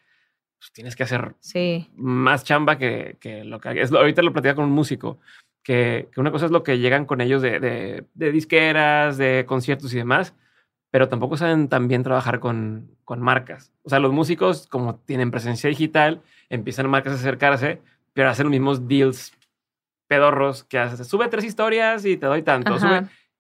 pues 0.59 0.71
tienes 0.73 0.95
que 0.95 1.03
hacer 1.03 1.35
sí. 1.41 1.89
más 1.97 2.45
chamba 2.45 2.77
que, 2.77 3.17
que 3.19 3.43
lo 3.43 3.59
que 3.59 3.81
es, 3.81 3.91
Ahorita 3.91 4.21
lo 4.21 4.35
platicaba 4.35 4.57
con 4.57 4.67
un 4.67 4.73
músico 4.73 5.19
que, 5.63 6.09
una 6.17 6.31
cosa 6.31 6.47
es 6.47 6.51
lo 6.51 6.63
que 6.63 6.79
llegan 6.79 7.07
con 7.07 7.21
ellos 7.21 7.43
de, 7.43 8.05
disqueras, 8.15 9.17
de 9.17 9.45
conciertos 9.47 9.93
y 9.95 9.99
demás, 9.99 10.35
pero 10.91 11.09
tampoco 11.09 11.37
saben 11.37 11.69
también 11.69 12.03
trabajar 12.03 12.41
con, 12.41 12.91
marcas. 13.19 13.73
O 13.83 13.91
sea, 13.91 13.99
los 13.99 14.13
músicos, 14.13 14.67
como 14.67 14.97
tienen 14.97 15.31
presencia 15.31 15.69
digital, 15.69 16.23
empiezan 16.49 16.89
marcas 16.89 17.13
a 17.13 17.17
acercarse, 17.17 17.83
pero 18.15 18.31
hacen 18.31 18.45
los 18.45 18.51
mismos 18.51 18.89
deals 18.89 19.33
pedorros 20.07 20.65
que 20.65 20.79
haces. 20.79 21.07
Sube 21.07 21.29
tres 21.29 21.45
historias 21.45 22.05
y 22.07 22.17
te 22.17 22.27
doy 22.27 22.43
tanto. 22.43 22.77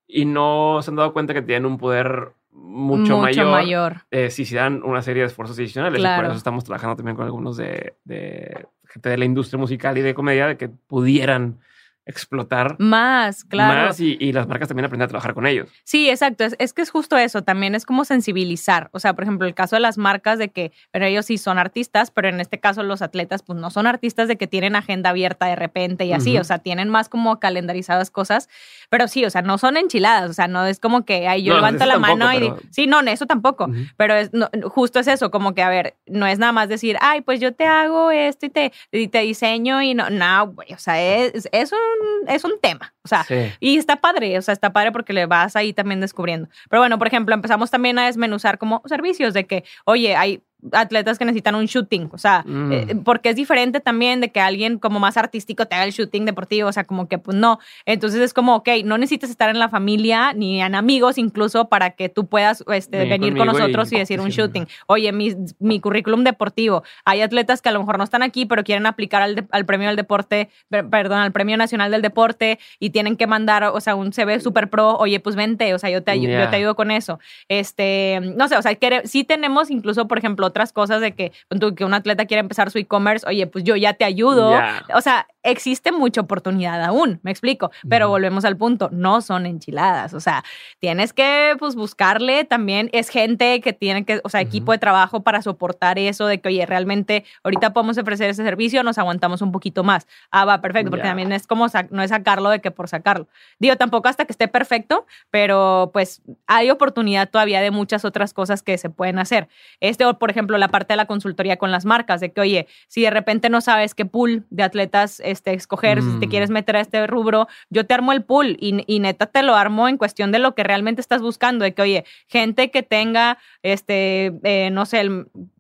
y 0.07 0.27
no 0.27 0.81
se 0.83 0.91
han 0.91 0.97
dado 0.97 1.15
cuenta 1.15 1.33
que 1.33 1.41
tienen 1.41 1.65
un 1.65 1.79
poder 1.79 2.33
mucho, 2.51 3.17
mucho 3.17 3.47
mayor, 3.47 4.03
eh, 4.11 4.29
si 4.31 4.45
se 4.45 4.57
dan 4.57 4.83
una 4.83 5.01
serie 5.01 5.23
de 5.23 5.29
esfuerzos 5.29 5.59
adicionales. 5.59 6.01
Y 6.01 6.05
por 6.05 6.27
eso 6.27 6.35
estamos 6.35 6.65
trabajando 6.65 6.97
también 6.97 7.17
con 7.17 7.25
algunos 7.25 7.57
de, 7.57 7.95
de 8.05 8.67
gente 8.85 9.09
de 9.09 9.17
la 9.17 9.25
industria 9.25 9.59
musical 9.59 9.97
y 9.97 10.03
de 10.03 10.13
comedia 10.13 10.47
de 10.49 10.57
que 10.59 10.69
pudieran 10.69 11.61
explotar 12.05 12.77
más, 12.79 13.45
claro. 13.45 13.89
Más 13.89 14.01
y, 14.01 14.33
las 14.33 14.49
marcas 14.49 14.69
también 14.69 14.87
aprenden 14.87 15.05
a 15.05 15.09
trabajar 15.09 15.35
con 15.35 15.47
ellos. 15.47 15.69
Sí, 15.85 16.09
exacto. 16.11 16.45
Es, 16.59 16.73
que 16.73 16.83
es 16.83 16.91
justo 16.91 17.17
eso. 17.17 17.43
También 17.43 17.75
es 17.75 17.87
como 17.87 18.05
sensibilizar. 18.05 18.89
O 18.93 18.99
sea, 18.99 19.15
por 19.15 19.25
ejemplo, 19.25 19.47
el 19.47 19.55
caso 19.55 19.77
de 19.77 19.81
las 19.81 19.99
marcas 19.99 20.39
de 20.39 20.49
que, 20.49 20.73
pero 20.91 21.07
ellos 21.07 21.27
sí 21.27 21.39
son 21.39 21.59
artistas, 21.59 22.11
pero 22.11 22.29
en 22.29 22.41
este 22.41 22.59
caso 22.61 22.83
los 22.83 23.03
atletas, 23.03 23.43
pues 23.43 23.59
no 23.59 23.71
son 23.71 23.87
artistas 23.87 24.29
de 24.29 24.37
que 24.37 24.47
tienen 24.47 24.75
agenda 24.75 25.11
abierta 25.11 25.47
de 25.47 25.57
repente 25.57 26.05
y 26.05 26.13
así. 26.13 26.39
O 26.39 26.45
sea, 26.45 26.59
tienen 26.59 26.89
más 26.89 27.09
como 27.09 27.39
calendarizadas 27.39 28.11
cosas. 28.11 28.49
Pero 28.89 29.09
sí, 29.09 29.25
o 29.25 29.31
sea, 29.31 29.43
no 29.43 29.59
son 29.59 29.77
enchiladas. 29.77 30.31
O 30.31 30.35
sea, 30.35 30.49
no 30.49 30.67
es 30.67 30.81
como 30.81 31.05
que 31.05 31.29
ay, 31.29 31.43
yo 31.43 31.55
levanto 31.55 31.87
la 31.87 31.99
mano 31.99 32.33
y 32.33 32.41
digo, 32.41 32.59
sí, 32.71 32.87
no, 32.87 33.01
eso 33.01 33.27
tampoco. 33.27 33.69
Pero 33.97 34.15
es, 34.15 34.31
justo 34.65 35.01
es 35.01 35.09
eso, 35.09 35.31
como 35.31 35.55
que, 35.55 35.63
a 35.63 35.69
ver, 35.69 35.97
no 36.07 36.27
es 36.27 36.39
nada 36.39 36.53
más 36.53 36.69
decir, 36.69 36.97
ay, 37.01 37.21
pues 37.21 37.41
yo 37.41 37.55
te 37.55 37.67
hago 37.67 38.11
esto 38.11 38.47
y 38.47 38.51
te, 38.51 38.73
te 38.91 39.19
diseño 39.21 39.83
y 39.83 39.95
no, 39.95 40.11
no, 40.11 40.49
güey. 40.49 40.73
O 40.73 40.79
sea, 40.79 41.01
es, 41.01 41.49
es 41.53 41.73
un 41.73 41.79
es 42.29 42.45
un 42.45 42.59
tema. 42.61 42.95
O 43.05 43.09
sea, 43.09 43.27
y 43.61 43.77
está 43.77 43.97
padre, 43.97 44.39
o 44.39 44.43
sea, 44.43 44.53
está 44.53 44.73
padre 44.73 44.93
porque 44.93 45.13
le 45.13 45.27
vas 45.27 45.57
ahí 45.57 45.73
también 45.73 46.01
descubriendo. 46.01 46.49
Pero 46.69 46.81
bueno, 46.81 46.99
por 46.99 47.07
ejemplo, 47.07 47.35
empezamos 47.35 47.71
también 47.71 47.99
a 47.99 48.07
desmenuzar 48.07 48.59
como 48.59 48.83
servicios 48.87 49.35
de 49.35 49.47
que, 49.47 49.65
oye, 49.85 50.17
hay 50.17 50.43
atletas 50.71 51.19
que 51.19 51.25
necesitan 51.25 51.55
un 51.55 51.67
shooting, 51.67 52.09
o 52.13 52.19
sea, 52.19 52.45
mm. 52.47 52.73
eh, 52.73 52.97
porque 53.05 53.31
es 53.31 53.37
diferente 53.37 53.81
también 53.81 54.21
de 54.21 54.31
que 54.31 54.41
alguien 54.41 54.79
como 54.79 55.01
más 55.01 55.17
artístico 55.17 55.67
te 55.67 55.75
haga 55.75 55.85
el 55.85 55.93
shooting 55.93 56.25
deportivo, 56.25 56.69
o 56.69 56.73
sea, 56.73 56.85
como 56.85 57.09
que 57.09 57.19
pues 57.19 57.37
no. 57.37 57.59
Entonces 57.85 58.21
es 58.21 58.33
como, 58.33 58.57
ok, 58.57 58.69
no 58.85 58.99
necesitas 58.99 59.31
estar 59.31 59.51
en 59.51 59.59
la 59.59 59.69
familia 59.69 60.33
ni 60.35 60.63
en 60.63 60.75
amigos 60.75 61.19
incluso 61.19 61.69
para 61.69 61.91
que 61.91 62.09
tú 62.09 62.27
puedas 62.27 62.63
este, 62.73 63.07
venir 63.07 63.37
con 63.37 63.47
nosotros 63.47 63.93
y, 63.93 63.99
decir 63.99 64.21
un 64.21 64.29
shooting. 64.29 64.69
Oye, 64.87 65.11
mi, 65.13 65.35
mi, 65.59 65.81
currículum 65.81 66.23
deportivo. 66.23 66.85
Hay 67.05 67.23
atletas 67.23 67.61
que 67.61 67.69
a 67.69 67.73
lo 67.73 67.81
mejor 67.81 67.99
no 67.99 68.05
están 68.05 68.23
aquí, 68.23 68.47
pero 68.47 68.63
quieren 68.63 68.87
aplicar 68.87 69.23
al, 69.23 69.47
al 69.51 69.67
premio 69.67 69.89
del 69.89 69.97
deporte, 69.97 70.51
perdón, 70.69 71.19
al 71.19 71.33
premio 71.33 71.57
nacional 71.57 71.91
del 71.91 72.03
deporte 72.03 72.59
y 72.79 72.91
tienen 72.91 73.17
que 73.17 73.27
mandar, 73.27 73.65
o 73.65 73.81
sea, 73.81 73.95
un 73.95 74.13
CV 74.13 74.41
super 74.41 74.71
pro, 74.71 74.97
oye, 74.97 75.19
pues 75.19 75.35
vente, 75.35 75.75
o 75.75 75.79
sea, 75.79 75.91
yo 75.91 76.03
te, 76.03 76.21
yo 76.21 76.49
te 76.49 76.57
ayudo 76.57 76.77
con 76.77 76.91
eso. 76.91 77.19
Este, 77.49 78.21
no 78.37 78.49
sé, 78.49 78.57
o 78.57 78.63
sea, 78.63 78.77
sí 79.05 79.25
tenemos 79.25 79.71
incluso, 79.71 80.07
por 80.07 80.19
ejemplo, 80.19 80.52
otras 80.53 80.73
cosas 80.73 81.01
de 81.01 81.13
que, 81.13 81.33
que 81.77 81.85
un 81.85 81.95
atleta 81.95 82.27
quiere 82.27 82.41
empezar 82.41 82.71
su 82.71 82.79
e-commerce, 82.79 83.27
oye, 83.27 83.47
pues 83.47 83.65
yo 83.65 83.75
ya 83.75 83.95
te 83.95 84.05
ayudo. 84.05 84.53
O 84.95 85.01
sea, 85.01 85.27
existe 85.43 85.93
mucha 85.93 86.21
oportunidad 86.21 86.83
aún, 86.83 87.21
me 87.23 87.31
explico, 87.31 87.71
pero 87.89 88.09
volvemos 88.09 88.45
al 88.45 88.57
punto, 88.57 88.89
no 88.93 89.21
son 89.21 89.47
enchiladas, 89.47 90.15
o 90.15 90.21
sea, 90.21 90.45
tienes 90.79 91.13
que 91.13 91.57
pues 91.59 91.75
buscarle 91.75 92.45
también, 92.45 92.91
es 92.93 93.09
gente 93.09 93.61
que 93.61 93.73
tiene 93.73 94.05
que, 94.05 94.21
o 94.25 94.29
sea, 94.29 94.41
equipo 94.41 94.73
de 94.73 94.79
trabajo 94.79 95.23
para 95.23 95.43
soportar 95.43 95.99
eso 95.99 96.27
de 96.27 96.41
que, 96.41 96.49
oye, 96.49 96.67
realmente 96.67 97.25
ahorita 97.43 97.73
podemos 97.73 97.99
ofrecer 97.99 98.31
ese 98.31 98.45
servicio, 98.45 98.83
nos 98.83 98.99
aguantamos 98.99 99.43
un 99.43 99.53
poquito 99.53 99.85
más. 99.85 100.07
Ah, 100.31 100.45
va, 100.45 100.61
perfecto, 100.61 100.91
porque 100.91 101.05
también 101.05 101.33
es 101.33 101.47
como, 101.47 101.67
no 101.91 102.03
es 102.03 102.11
sacarlo 102.11 102.51
de 102.51 102.61
que 102.61 102.71
por 102.71 102.89
sacarlo. 102.89 103.29
Digo, 103.59 103.77
tampoco 103.77 104.09
hasta 104.09 104.25
que 104.25 104.33
esté 104.33 104.49
perfecto, 104.49 105.07
pero 105.31 105.91
pues 105.93 106.23
hay 106.47 106.71
oportunidad 106.71 107.31
todavía 107.31 107.61
de 107.61 107.71
muchas 107.71 108.05
otras 108.05 108.33
cosas 108.33 108.63
que 108.63 108.79
se 108.79 108.91
pueden 108.91 109.19
hacer. 109.19 109.49
Este, 109.81 110.05
por 110.15 110.31
ejemplo, 110.31 110.59
la 110.59 110.69
parte 110.69 110.93
de 110.93 110.97
la 110.97 111.07
consultoría 111.07 111.57
con 111.57 111.71
las 111.71 111.85
marcas, 111.85 112.21
de 112.21 112.33
que, 112.33 112.41
oye, 112.41 112.67
si 112.89 113.03
de 113.03 113.11
repente 113.11 113.49
no 113.49 113.61
sabes 113.61 113.95
qué 113.95 114.05
pool 114.05 114.45
de 114.51 114.63
atletas 114.63 115.21
este, 115.33 115.53
escoger, 115.53 116.01
si 116.01 116.21
te 116.21 116.29
quieres 116.29 116.51
mm. 116.51 116.53
meter 116.53 116.77
a 116.77 116.81
este 116.81 117.07
rubro, 117.09 117.49
yo 117.71 117.85
te 117.85 117.95
armo 117.95 118.13
el 118.13 118.23
pool 118.23 118.57
y, 118.61 119.01
neta 119.01 119.27
te 119.27 119.43
lo 119.43 119.57
armo 119.57 119.89
en 119.89 119.99
cuestión 119.99 120.31
de 120.31 120.39
lo 120.39 120.55
que 120.55 120.63
realmente 120.63 121.01
estás 121.01 121.23
buscando, 121.23 121.65
de 121.65 121.75
que, 121.75 121.83
oye, 121.83 122.05
gente 122.29 122.71
que 122.71 122.83
tenga, 122.85 123.39
este, 123.63 124.33
eh, 124.45 124.71
no 124.71 124.87
sé, 124.87 125.03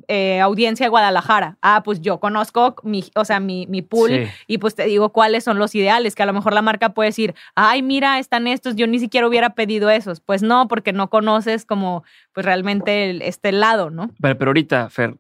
eh, 0.09 0.40
audiencia 0.40 0.86
de 0.86 0.90
Guadalajara. 0.90 1.59
Ah, 1.62 1.82
pues 1.85 2.01
yo 2.01 2.20
conozco 2.20 2.77
mi, 2.85 3.05
o 3.15 3.24
sea, 3.24 3.40
mi, 3.40 3.66
mi 3.66 3.82
pool 3.82 4.28
y 4.47 4.59
pues 4.59 4.74
te 4.74 4.85
digo 4.85 5.11
cuáles 5.11 5.44
son 5.44 5.59
los 5.59 5.74
ideales, 5.74 6.15
que 6.15 6.23
a 6.23 6.27
lo 6.27 6.32
mejor 6.32 6.53
la 6.53 6.62
marca 6.62 6.90
puede 6.90 7.09
decir, 7.09 7.35
ay, 7.55 7.82
mira, 7.82 8.19
están 8.19 8.47
estos, 8.47 8.77
yo 8.77 8.86
ni 8.86 8.99
siquiera 8.99 9.27
hubiera 9.27 9.51
pedido 9.51 9.90
esos. 9.90 10.20
Pues 10.20 10.43
no, 10.43 10.69
porque 10.69 10.93
no 10.93 11.11
conoces 11.11 11.65
como, 11.65 12.05
pues 12.32 12.47
realmente 12.47 13.27
este 13.27 13.53
lado, 13.53 13.90
¿no? 13.90 14.11
Pero, 14.20 14.39
pero 14.39 14.49
ahorita, 14.51 14.90
Fer, 14.90 15.16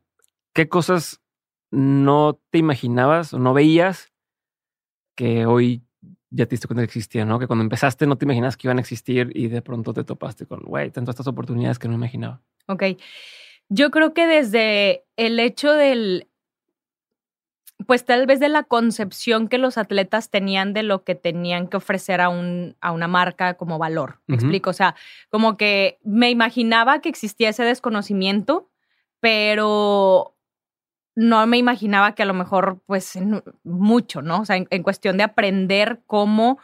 ¿qué 0.52 0.68
cosas 0.68 1.20
no 1.70 2.38
te 2.50 2.58
imaginabas 2.58 3.32
o 3.32 3.38
no 3.38 3.54
veías 3.54 4.11
que 5.14 5.46
hoy 5.46 5.82
ya 6.30 6.46
te 6.46 6.50
diste 6.50 6.66
cuenta 6.66 6.82
que 6.82 6.86
existían, 6.86 7.28
¿no? 7.28 7.38
Que 7.38 7.46
cuando 7.46 7.62
empezaste 7.62 8.06
no 8.06 8.16
te 8.16 8.24
imaginabas 8.24 8.56
que 8.56 8.66
iban 8.66 8.78
a 8.78 8.80
existir 8.80 9.30
y 9.34 9.48
de 9.48 9.62
pronto 9.62 9.92
te 9.92 10.04
topaste 10.04 10.46
con, 10.46 10.60
güey, 10.60 10.90
tanto 10.90 11.10
estas 11.10 11.26
oportunidades 11.26 11.78
que 11.78 11.88
no 11.88 11.94
imaginaba. 11.94 12.40
Ok. 12.66 12.84
Yo 13.68 13.90
creo 13.90 14.14
que 14.14 14.26
desde 14.26 15.04
el 15.16 15.38
hecho 15.38 15.72
del, 15.72 16.28
pues 17.86 18.04
tal 18.04 18.26
vez 18.26 18.40
de 18.40 18.48
la 18.48 18.64
concepción 18.64 19.48
que 19.48 19.58
los 19.58 19.78
atletas 19.78 20.30
tenían 20.30 20.72
de 20.72 20.82
lo 20.82 21.04
que 21.04 21.14
tenían 21.14 21.68
que 21.68 21.76
ofrecer 21.76 22.20
a, 22.20 22.28
un, 22.28 22.76
a 22.80 22.92
una 22.92 23.08
marca 23.08 23.54
como 23.54 23.78
valor. 23.78 24.20
Me 24.26 24.36
explico, 24.36 24.70
o 24.70 24.74
sea, 24.74 24.94
como 25.30 25.56
que 25.56 25.98
me 26.02 26.30
imaginaba 26.30 27.00
que 27.00 27.08
existía 27.08 27.50
ese 27.50 27.64
desconocimiento, 27.64 28.70
pero 29.20 30.31
no 31.14 31.46
me 31.46 31.58
imaginaba 31.58 32.14
que 32.14 32.22
a 32.22 32.26
lo 32.26 32.34
mejor, 32.34 32.80
pues, 32.86 33.18
mucho, 33.64 34.22
¿no? 34.22 34.40
O 34.40 34.44
sea, 34.44 34.56
en, 34.56 34.82
cuestión 34.82 35.16
de 35.16 35.24
aprender 35.24 36.00
cómo, 36.06 36.58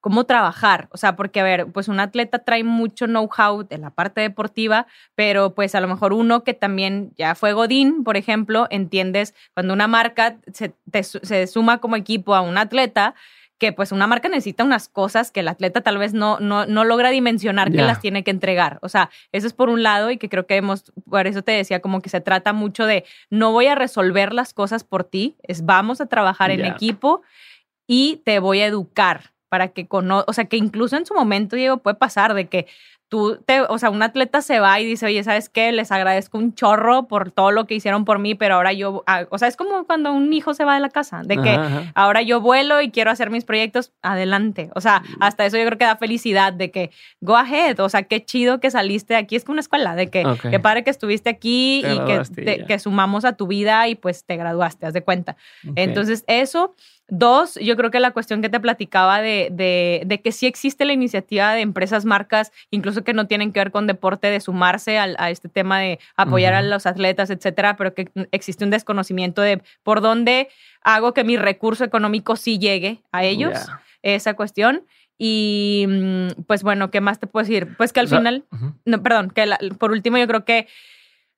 cómo 0.00 0.24
trabajar. 0.24 0.88
O 0.90 0.96
sea, 0.96 1.14
porque, 1.14 1.40
a 1.40 1.44
ver, 1.44 1.66
pues 1.72 1.88
un 1.88 2.00
atleta 2.00 2.40
trae 2.40 2.64
mucho 2.64 3.06
know-how 3.06 3.62
de 3.64 3.78
la 3.78 3.90
parte 3.90 4.20
deportiva, 4.20 4.86
pero 5.14 5.54
pues 5.54 5.74
a 5.74 5.80
lo 5.80 5.88
mejor 5.88 6.12
uno 6.12 6.42
que 6.42 6.54
también 6.54 7.12
ya 7.16 7.34
fue 7.34 7.52
Godín, 7.52 8.02
por 8.04 8.16
ejemplo, 8.16 8.66
entiendes, 8.70 9.34
cuando 9.54 9.72
una 9.72 9.86
marca 9.86 10.38
se, 10.52 10.74
se 11.22 11.46
suma 11.46 11.78
como 11.78 11.96
equipo 11.96 12.34
a 12.34 12.40
un 12.40 12.58
atleta, 12.58 13.14
que 13.62 13.72
pues 13.72 13.92
una 13.92 14.08
marca 14.08 14.28
necesita 14.28 14.64
unas 14.64 14.88
cosas 14.88 15.30
que 15.30 15.38
el 15.38 15.46
atleta 15.46 15.82
tal 15.82 15.96
vez 15.96 16.14
no, 16.14 16.40
no, 16.40 16.66
no 16.66 16.82
logra 16.82 17.10
dimensionar 17.10 17.70
que 17.70 17.80
las 17.82 18.00
tiene 18.00 18.24
que 18.24 18.32
entregar. 18.32 18.80
O 18.82 18.88
sea, 18.88 19.08
eso 19.30 19.46
es 19.46 19.52
por 19.52 19.68
un 19.68 19.84
lado 19.84 20.10
y 20.10 20.16
que 20.18 20.28
creo 20.28 20.48
que 20.48 20.56
hemos, 20.56 20.92
por 21.08 21.28
eso 21.28 21.42
te 21.42 21.52
decía, 21.52 21.78
como 21.78 22.00
que 22.00 22.08
se 22.10 22.20
trata 22.20 22.52
mucho 22.52 22.86
de 22.86 23.04
no 23.30 23.52
voy 23.52 23.68
a 23.68 23.76
resolver 23.76 24.32
las 24.32 24.52
cosas 24.52 24.82
por 24.82 25.04
ti, 25.04 25.36
es 25.44 25.64
vamos 25.64 26.00
a 26.00 26.06
trabajar 26.06 26.50
en 26.50 26.64
equipo 26.64 27.22
y 27.86 28.20
te 28.24 28.40
voy 28.40 28.62
a 28.62 28.66
educar 28.66 29.30
para 29.48 29.68
que 29.68 29.86
conozca, 29.86 30.28
o 30.28 30.32
sea, 30.32 30.46
que 30.46 30.56
incluso 30.56 30.96
en 30.96 31.06
su 31.06 31.14
momento, 31.14 31.54
Diego, 31.54 31.76
puede 31.76 31.94
pasar 31.94 32.34
de 32.34 32.48
que 32.48 32.66
tú, 33.12 33.38
te, 33.44 33.60
o 33.60 33.76
sea, 33.76 33.90
un 33.90 34.02
atleta 34.02 34.40
se 34.40 34.58
va 34.58 34.80
y 34.80 34.86
dice, 34.86 35.04
oye, 35.04 35.22
¿sabes 35.22 35.50
qué? 35.50 35.70
Les 35.70 35.92
agradezco 35.92 36.38
un 36.38 36.54
chorro 36.54 37.08
por 37.08 37.30
todo 37.30 37.50
lo 37.50 37.66
que 37.66 37.74
hicieron 37.74 38.06
por 38.06 38.18
mí, 38.18 38.34
pero 38.34 38.54
ahora 38.54 38.72
yo, 38.72 39.04
ah, 39.06 39.26
o 39.28 39.36
sea, 39.36 39.48
es 39.48 39.56
como 39.56 39.84
cuando 39.84 40.14
un 40.14 40.32
hijo 40.32 40.54
se 40.54 40.64
va 40.64 40.76
de 40.76 40.80
la 40.80 40.88
casa, 40.88 41.20
de 41.22 41.36
que 41.36 41.60
ahora 41.94 42.22
yo 42.22 42.40
vuelo 42.40 42.80
y 42.80 42.90
quiero 42.90 43.10
hacer 43.10 43.28
mis 43.28 43.44
proyectos, 43.44 43.92
adelante. 44.00 44.70
O 44.74 44.80
sea, 44.80 45.02
hasta 45.20 45.44
eso 45.44 45.58
yo 45.58 45.66
creo 45.66 45.76
que 45.76 45.84
da 45.84 45.96
felicidad 45.96 46.54
de 46.54 46.70
que, 46.70 46.90
go 47.20 47.36
ahead, 47.36 47.78
o 47.80 47.88
sea, 47.90 48.04
qué 48.04 48.24
chido 48.24 48.60
que 48.60 48.70
saliste 48.70 49.14
aquí, 49.14 49.36
es 49.36 49.44
como 49.44 49.56
una 49.56 49.60
escuela, 49.60 49.94
de 49.94 50.08
que, 50.08 50.24
qué 50.50 50.58
padre 50.58 50.82
que 50.82 50.88
estuviste 50.88 51.28
aquí 51.28 51.84
y 51.84 52.00
que, 52.06 52.64
que 52.66 52.78
sumamos 52.78 53.26
a 53.26 53.34
tu 53.34 53.46
vida 53.46 53.88
y 53.88 53.94
pues 53.94 54.24
te 54.24 54.38
graduaste, 54.38 54.86
haz 54.86 54.94
de 54.94 55.02
cuenta. 55.02 55.36
Entonces, 55.76 56.24
eso 56.28 56.74
Dos, 57.14 57.56
yo 57.56 57.76
creo 57.76 57.90
que 57.90 58.00
la 58.00 58.12
cuestión 58.12 58.40
que 58.40 58.48
te 58.48 58.58
platicaba 58.58 59.20
de, 59.20 59.50
de, 59.52 60.20
que 60.22 60.32
sí 60.32 60.46
existe 60.46 60.86
la 60.86 60.94
iniciativa 60.94 61.52
de 61.52 61.60
empresas, 61.60 62.06
marcas, 62.06 62.52
incluso 62.70 63.04
que 63.04 63.12
no 63.12 63.26
tienen 63.26 63.52
que 63.52 63.60
ver 63.60 63.70
con 63.70 63.86
deporte, 63.86 64.28
de 64.28 64.40
sumarse 64.40 64.96
a 64.98 65.28
este 65.28 65.50
tema 65.50 65.78
de 65.78 65.98
apoyar 66.16 66.54
a 66.54 66.62
los 66.62 66.86
atletas, 66.86 67.28
etcétera, 67.28 67.76
pero 67.76 67.92
que 67.92 68.08
existe 68.30 68.64
un 68.64 68.70
desconocimiento 68.70 69.42
de 69.42 69.60
por 69.82 70.00
dónde 70.00 70.48
hago 70.80 71.12
que 71.12 71.22
mi 71.22 71.36
recurso 71.36 71.84
económico 71.84 72.34
sí 72.36 72.58
llegue 72.58 73.02
a 73.12 73.24
ellos, 73.24 73.58
esa 74.00 74.32
cuestión. 74.32 74.86
Y 75.18 75.84
mm, 75.86 76.44
pues 76.46 76.62
bueno, 76.62 76.90
¿qué 76.90 77.02
más 77.02 77.20
te 77.20 77.26
puedo 77.26 77.44
decir? 77.44 77.76
Pues 77.76 77.92
que 77.92 78.00
al 78.00 78.08
final, 78.08 78.46
no, 78.86 79.02
perdón, 79.02 79.30
que 79.30 79.44
por 79.78 79.92
último 79.92 80.16
yo 80.16 80.26
creo 80.26 80.46
que 80.46 80.66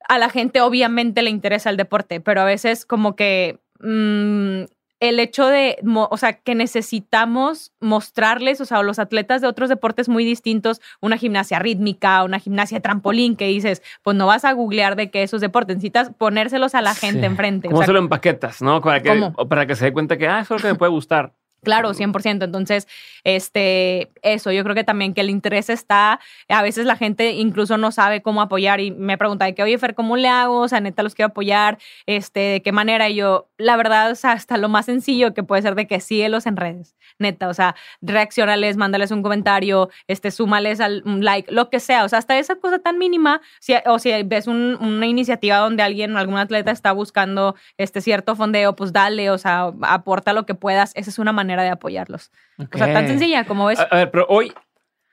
a 0.08 0.18
la 0.18 0.30
gente 0.30 0.60
obviamente 0.60 1.20
le 1.22 1.30
interesa 1.30 1.68
el 1.68 1.76
deporte, 1.76 2.20
pero 2.20 2.42
a 2.42 2.44
veces 2.44 2.86
como 2.86 3.16
que 3.16 3.58
mm, 3.80 4.66
el 5.08 5.20
hecho 5.20 5.46
de, 5.46 5.78
o 5.84 6.16
sea, 6.16 6.34
que 6.34 6.54
necesitamos 6.54 7.72
mostrarles, 7.80 8.60
o 8.60 8.64
sea, 8.64 8.82
los 8.82 8.98
atletas 8.98 9.40
de 9.40 9.48
otros 9.48 9.68
deportes 9.68 10.08
muy 10.08 10.24
distintos, 10.24 10.80
una 11.00 11.16
gimnasia 11.16 11.58
rítmica, 11.58 12.24
una 12.24 12.38
gimnasia 12.38 12.78
de 12.78 12.82
trampolín, 12.82 13.36
que 13.36 13.46
dices, 13.46 13.82
pues 14.02 14.16
no 14.16 14.26
vas 14.26 14.44
a 14.44 14.52
googlear 14.52 14.96
de 14.96 15.10
que 15.10 15.22
esos 15.22 15.40
deportes, 15.40 15.76
necesitas 15.76 16.10
ponérselos 16.16 16.74
a 16.74 16.82
la 16.82 16.94
gente 16.94 17.26
enfrente. 17.26 17.68
¿Cómo 17.68 17.82
se 17.82 17.92
lo 17.92 17.98
empaquetas, 17.98 18.62
no? 18.62 18.80
Para 18.80 19.00
que, 19.02 19.32
para 19.48 19.66
que 19.66 19.76
se 19.76 19.86
dé 19.86 19.92
cuenta 19.92 20.16
que, 20.16 20.26
ah, 20.26 20.40
eso 20.40 20.56
es 20.56 20.62
lo 20.62 20.68
que 20.68 20.72
me 20.72 20.78
puede 20.78 20.90
gustar. 20.90 21.32
Claro, 21.64 21.94
100%. 21.94 22.44
Entonces, 22.44 22.86
este, 23.24 24.10
eso, 24.22 24.52
yo 24.52 24.62
creo 24.62 24.74
que 24.74 24.84
también 24.84 25.14
que 25.14 25.22
el 25.22 25.30
interés 25.30 25.70
está, 25.70 26.20
a 26.48 26.62
veces 26.62 26.86
la 26.86 26.96
gente 26.96 27.32
incluso 27.32 27.76
no 27.78 27.90
sabe 27.90 28.22
cómo 28.22 28.42
apoyar 28.42 28.80
y 28.80 28.90
me 28.90 29.18
pregunta 29.18 29.46
de 29.46 29.54
que, 29.54 29.62
oye, 29.62 29.78
Fer, 29.78 29.94
¿cómo 29.94 30.16
le 30.16 30.28
hago? 30.28 30.60
O 30.60 30.68
sea, 30.68 30.80
neta, 30.80 31.02
los 31.02 31.14
quiero 31.14 31.28
apoyar, 31.30 31.78
este, 32.06 32.40
¿de 32.40 32.62
qué 32.62 32.72
manera? 32.72 33.08
Y 33.08 33.16
yo, 33.16 33.48
la 33.58 33.76
verdad, 33.76 34.10
o 34.10 34.14
sea, 34.14 34.32
hasta 34.32 34.56
lo 34.58 34.68
más 34.68 34.86
sencillo 34.86 35.34
que 35.34 35.42
puede 35.42 35.62
ser 35.62 35.74
de 35.74 35.86
que 35.86 36.00
síguelos 36.00 36.46
en 36.46 36.56
redes, 36.56 36.94
neta, 37.18 37.48
o 37.48 37.54
sea, 37.54 37.74
reaccionales, 38.02 38.76
mándales 38.76 39.10
un 39.10 39.22
comentario, 39.22 39.90
este, 40.08 40.30
súmales 40.30 40.80
al 40.80 41.02
un 41.06 41.24
like, 41.24 41.50
lo 41.52 41.70
que 41.70 41.80
sea, 41.80 42.04
o 42.04 42.08
sea, 42.08 42.18
hasta 42.18 42.38
esa 42.38 42.56
cosa 42.56 42.78
tan 42.78 42.98
mínima, 42.98 43.40
si, 43.60 43.74
o 43.86 43.98
si 43.98 44.10
ves 44.24 44.46
una 44.46 45.06
iniciativa 45.06 45.58
donde 45.58 45.82
alguien, 45.82 46.16
algún 46.16 46.36
atleta 46.38 46.70
está 46.70 46.92
buscando 46.92 47.54
este 47.78 48.00
cierto 48.00 48.36
fondeo, 48.36 48.76
pues 48.76 48.92
dale, 48.92 49.30
o 49.30 49.38
sea, 49.38 49.72
aporta 49.82 50.32
lo 50.32 50.46
que 50.46 50.54
puedas, 50.54 50.92
esa 50.94 51.10
es 51.10 51.18
una 51.18 51.32
manera 51.32 51.53
de 51.62 51.70
apoyarlos. 51.70 52.30
O 52.58 52.78
sea, 52.78 52.92
tan 52.92 53.06
sencilla 53.06 53.44
como 53.44 53.66
ves. 53.66 53.78
A, 53.78 53.96
ver, 53.96 54.10
pero 54.10 54.26
hoy, 54.28 54.52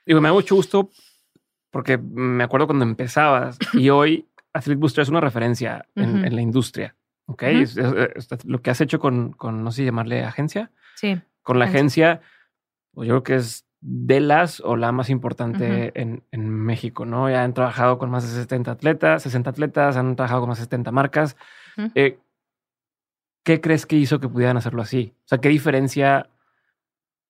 digo, 0.06 0.20
me 0.20 0.28
da 0.28 0.34
mucho 0.34 0.54
gusto 0.54 0.90
porque 1.70 1.98
me 1.98 2.44
acuerdo 2.44 2.66
cuando 2.66 2.84
empezabas 2.84 3.58
y 3.74 3.90
hoy 3.90 4.28
Athlete 4.52 4.78
Booster 4.78 5.02
es 5.02 5.08
una 5.08 5.20
referencia 5.20 5.86
en, 5.94 6.34
la 6.34 6.42
industria. 6.42 6.94
Ok, 7.26 7.44
lo 8.44 8.60
que 8.60 8.70
has 8.70 8.80
hecho 8.80 8.98
con, 8.98 9.32
con, 9.32 9.64
no 9.64 9.72
sé 9.72 9.84
llamarle 9.84 10.24
agencia. 10.24 10.70
Sí. 10.96 11.20
Con 11.42 11.58
la 11.58 11.64
agencia, 11.64 12.20
pues 12.92 13.08
yo 13.08 13.14
creo 13.14 13.22
que 13.22 13.34
es 13.36 13.64
de 13.80 14.20
las 14.20 14.60
o 14.60 14.76
la 14.76 14.92
más 14.92 15.10
importante 15.10 15.92
en, 16.00 16.22
en, 16.30 16.48
México, 16.48 17.04
¿no? 17.04 17.28
Ya 17.28 17.42
han 17.42 17.52
trabajado 17.52 17.98
con 17.98 18.10
más 18.10 18.22
de 18.22 18.40
70 18.42 18.70
atletas, 18.70 19.22
60 19.24 19.50
atletas, 19.50 19.96
han 19.96 20.14
trabajado 20.14 20.42
con 20.42 20.50
más 20.50 20.58
de 20.58 20.64
70 20.64 20.92
marcas. 20.92 21.36
Eh, 21.94 22.18
¿Qué 23.44 23.60
crees 23.60 23.86
que 23.86 23.96
hizo 23.96 24.20
que 24.20 24.28
pudieran 24.28 24.56
hacerlo 24.56 24.82
así? 24.82 25.14
O 25.24 25.28
sea, 25.28 25.38
¿qué 25.38 25.48
diferencia 25.48 26.28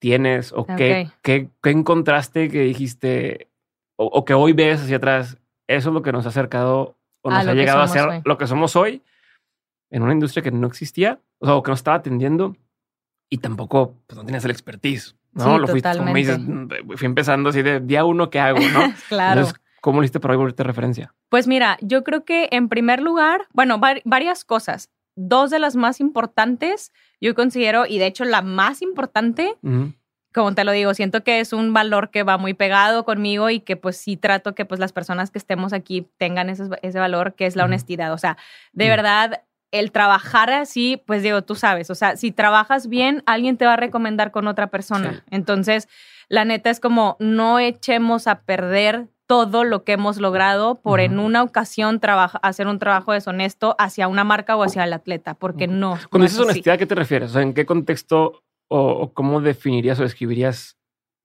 tienes 0.03 0.53
o 0.53 0.66
qué, 0.66 1.09
qué, 1.23 1.49
encontraste 1.62 2.51
que 2.51 2.62
dijiste 2.62 3.49
o, 3.97 4.24
que 4.24 4.35
hoy 4.35 4.53
ves 4.53 4.83
hacia 4.83 4.97
atrás? 4.97 5.39
Eso 5.69 5.91
es 5.91 5.95
lo 5.95 6.03
que 6.03 6.11
nos 6.11 6.27
ha 6.27 6.31
acercado 6.31 6.97
o 7.23 7.31
nos 7.31 7.47
ha 7.47 7.55
llegado 7.55 7.81
a 7.81 7.87
ser 7.87 8.20
lo 8.24 8.37
que 8.37 8.49
somos 8.49 8.74
hoy 8.74 9.01
en 9.93 10.03
una 10.03 10.12
industria 10.12 10.43
que 10.43 10.51
no 10.51 10.66
existía 10.66 11.20
o, 11.39 11.47
sea, 11.47 11.62
que 11.62 11.70
no 11.70 11.74
estaba 11.74 11.99
atendiendo 11.99 12.57
y 13.31 13.39
tampoco 13.39 13.95
pues, 14.09 14.16
no 14.19 14.24
tenías 14.24 14.45
el 14.45 14.51
expertise. 14.51 15.15
¿no? 15.35 15.59
lo 15.59 15.69
fui, 15.69 15.81
como 15.81 16.12
dices, 16.12 16.39
fui 16.97 17.07
empezando 17.07 17.51
así 17.51 17.62
de 17.62 17.79
día 17.79 18.05
uno, 18.05 18.29
¿qué 18.29 18.41
hago? 18.41 18.59
¿no? 18.59 18.93
claro. 19.09 19.41
Entonces, 19.41 19.62
¿Cómo 19.81 19.99
lo 19.99 20.05
hiciste 20.05 20.20
para 20.20 20.37
volverte 20.37 20.62
referencia? 20.62 21.12
Pues 21.29 21.49
mira, 21.49 21.77
yo 21.81 22.05
creo 22.05 22.24
que 22.24 22.49
en 22.53 22.69
primer 22.69 23.03
lugar, 23.03 23.49
bueno, 23.53 23.81
varias 24.05 24.45
cosas 24.45 24.91
dos 25.15 25.51
de 25.51 25.59
las 25.59 25.77
más 25.77 26.01
importantes, 26.01 26.93
yo 27.21 27.35
considero, 27.35 27.87
y 27.87 27.99
de 27.99 28.07
hecho 28.07 28.25
la 28.25 28.43
más 28.43 28.83
importante, 28.83 29.57
como 30.33 30.55
te 30.55 30.65
lo 30.65 30.73
digo, 30.73 30.95
siento 30.95 31.23
que 31.23 31.41
es 31.41 31.53
un 31.53 31.73
valor 31.73 32.11
que 32.11 32.23
va 32.23 32.39
muy 32.39 32.55
pegado 32.55 33.05
conmigo 33.05 33.51
y 33.51 33.61
que 33.61 33.77
pues 33.77 33.97
sí 33.97 34.17
trato 34.17 34.55
que 34.55 34.65
pues 34.65 34.81
las 34.81 34.93
personas 34.93 35.31
que 35.31 35.39
estemos 35.39 35.73
aquí 35.73 36.09
tengan 36.17 36.49
ese, 36.49 36.65
ese 36.83 36.99
valor, 36.99 37.35
que 37.35 37.47
es 37.47 37.55
la 37.55 37.65
honestidad. 37.65 38.13
O 38.13 38.19
sea, 38.19 38.39
de 38.73 38.89
verdad, 38.89 39.43
el 39.73 39.91
trabajar 39.93 40.51
así, 40.51 41.03
pues 41.07 41.23
digo, 41.23 41.43
tú 41.43 41.55
sabes, 41.55 41.91
o 41.91 41.95
sea, 41.95 42.17
si 42.17 42.31
trabajas 42.31 42.89
bien, 42.89 43.23
alguien 43.27 43.57
te 43.57 43.67
va 43.67 43.75
a 43.75 43.77
recomendar 43.77 44.31
con 44.31 44.47
otra 44.47 44.69
persona. 44.69 45.25
Entonces, 45.31 45.89
la 46.29 46.45
neta 46.45 46.71
es 46.71 46.81
como 46.81 47.17
no 47.21 47.59
echemos 47.59 48.27
a 48.27 48.43
perder 48.43 49.09
todo 49.33 49.65
lo 49.65 49.83
que 49.83 49.93
hemos 49.93 50.19
logrado 50.19 50.75
por 50.75 51.01
en 51.01 51.19
una 51.19 51.43
ocasión 51.43 51.99
hacer 52.43 52.67
un 52.67 52.79
trabajo 52.79 53.13
deshonesto 53.13 53.75
hacia 53.79 54.07
una 54.07 54.25
marca 54.25 54.57
o 54.57 54.63
hacia 54.63 54.85
el 54.85 54.93
atleta, 54.93 55.33
porque 55.33 55.67
no. 55.67 55.99
Cuando 56.11 56.27
dices 56.27 56.39
honestidad, 56.39 56.75
¿a 56.75 56.77
qué 56.77 56.85
te 56.85 56.95
refieres? 56.95 57.31
O 57.31 57.33
sea, 57.33 57.41
¿en 57.41 57.55
qué 57.55 57.65
contexto 57.65 58.43
o, 58.69 59.11
cómo 59.15 59.41
definirías 59.41 59.99
o 60.01 60.03
describirías 60.03 60.77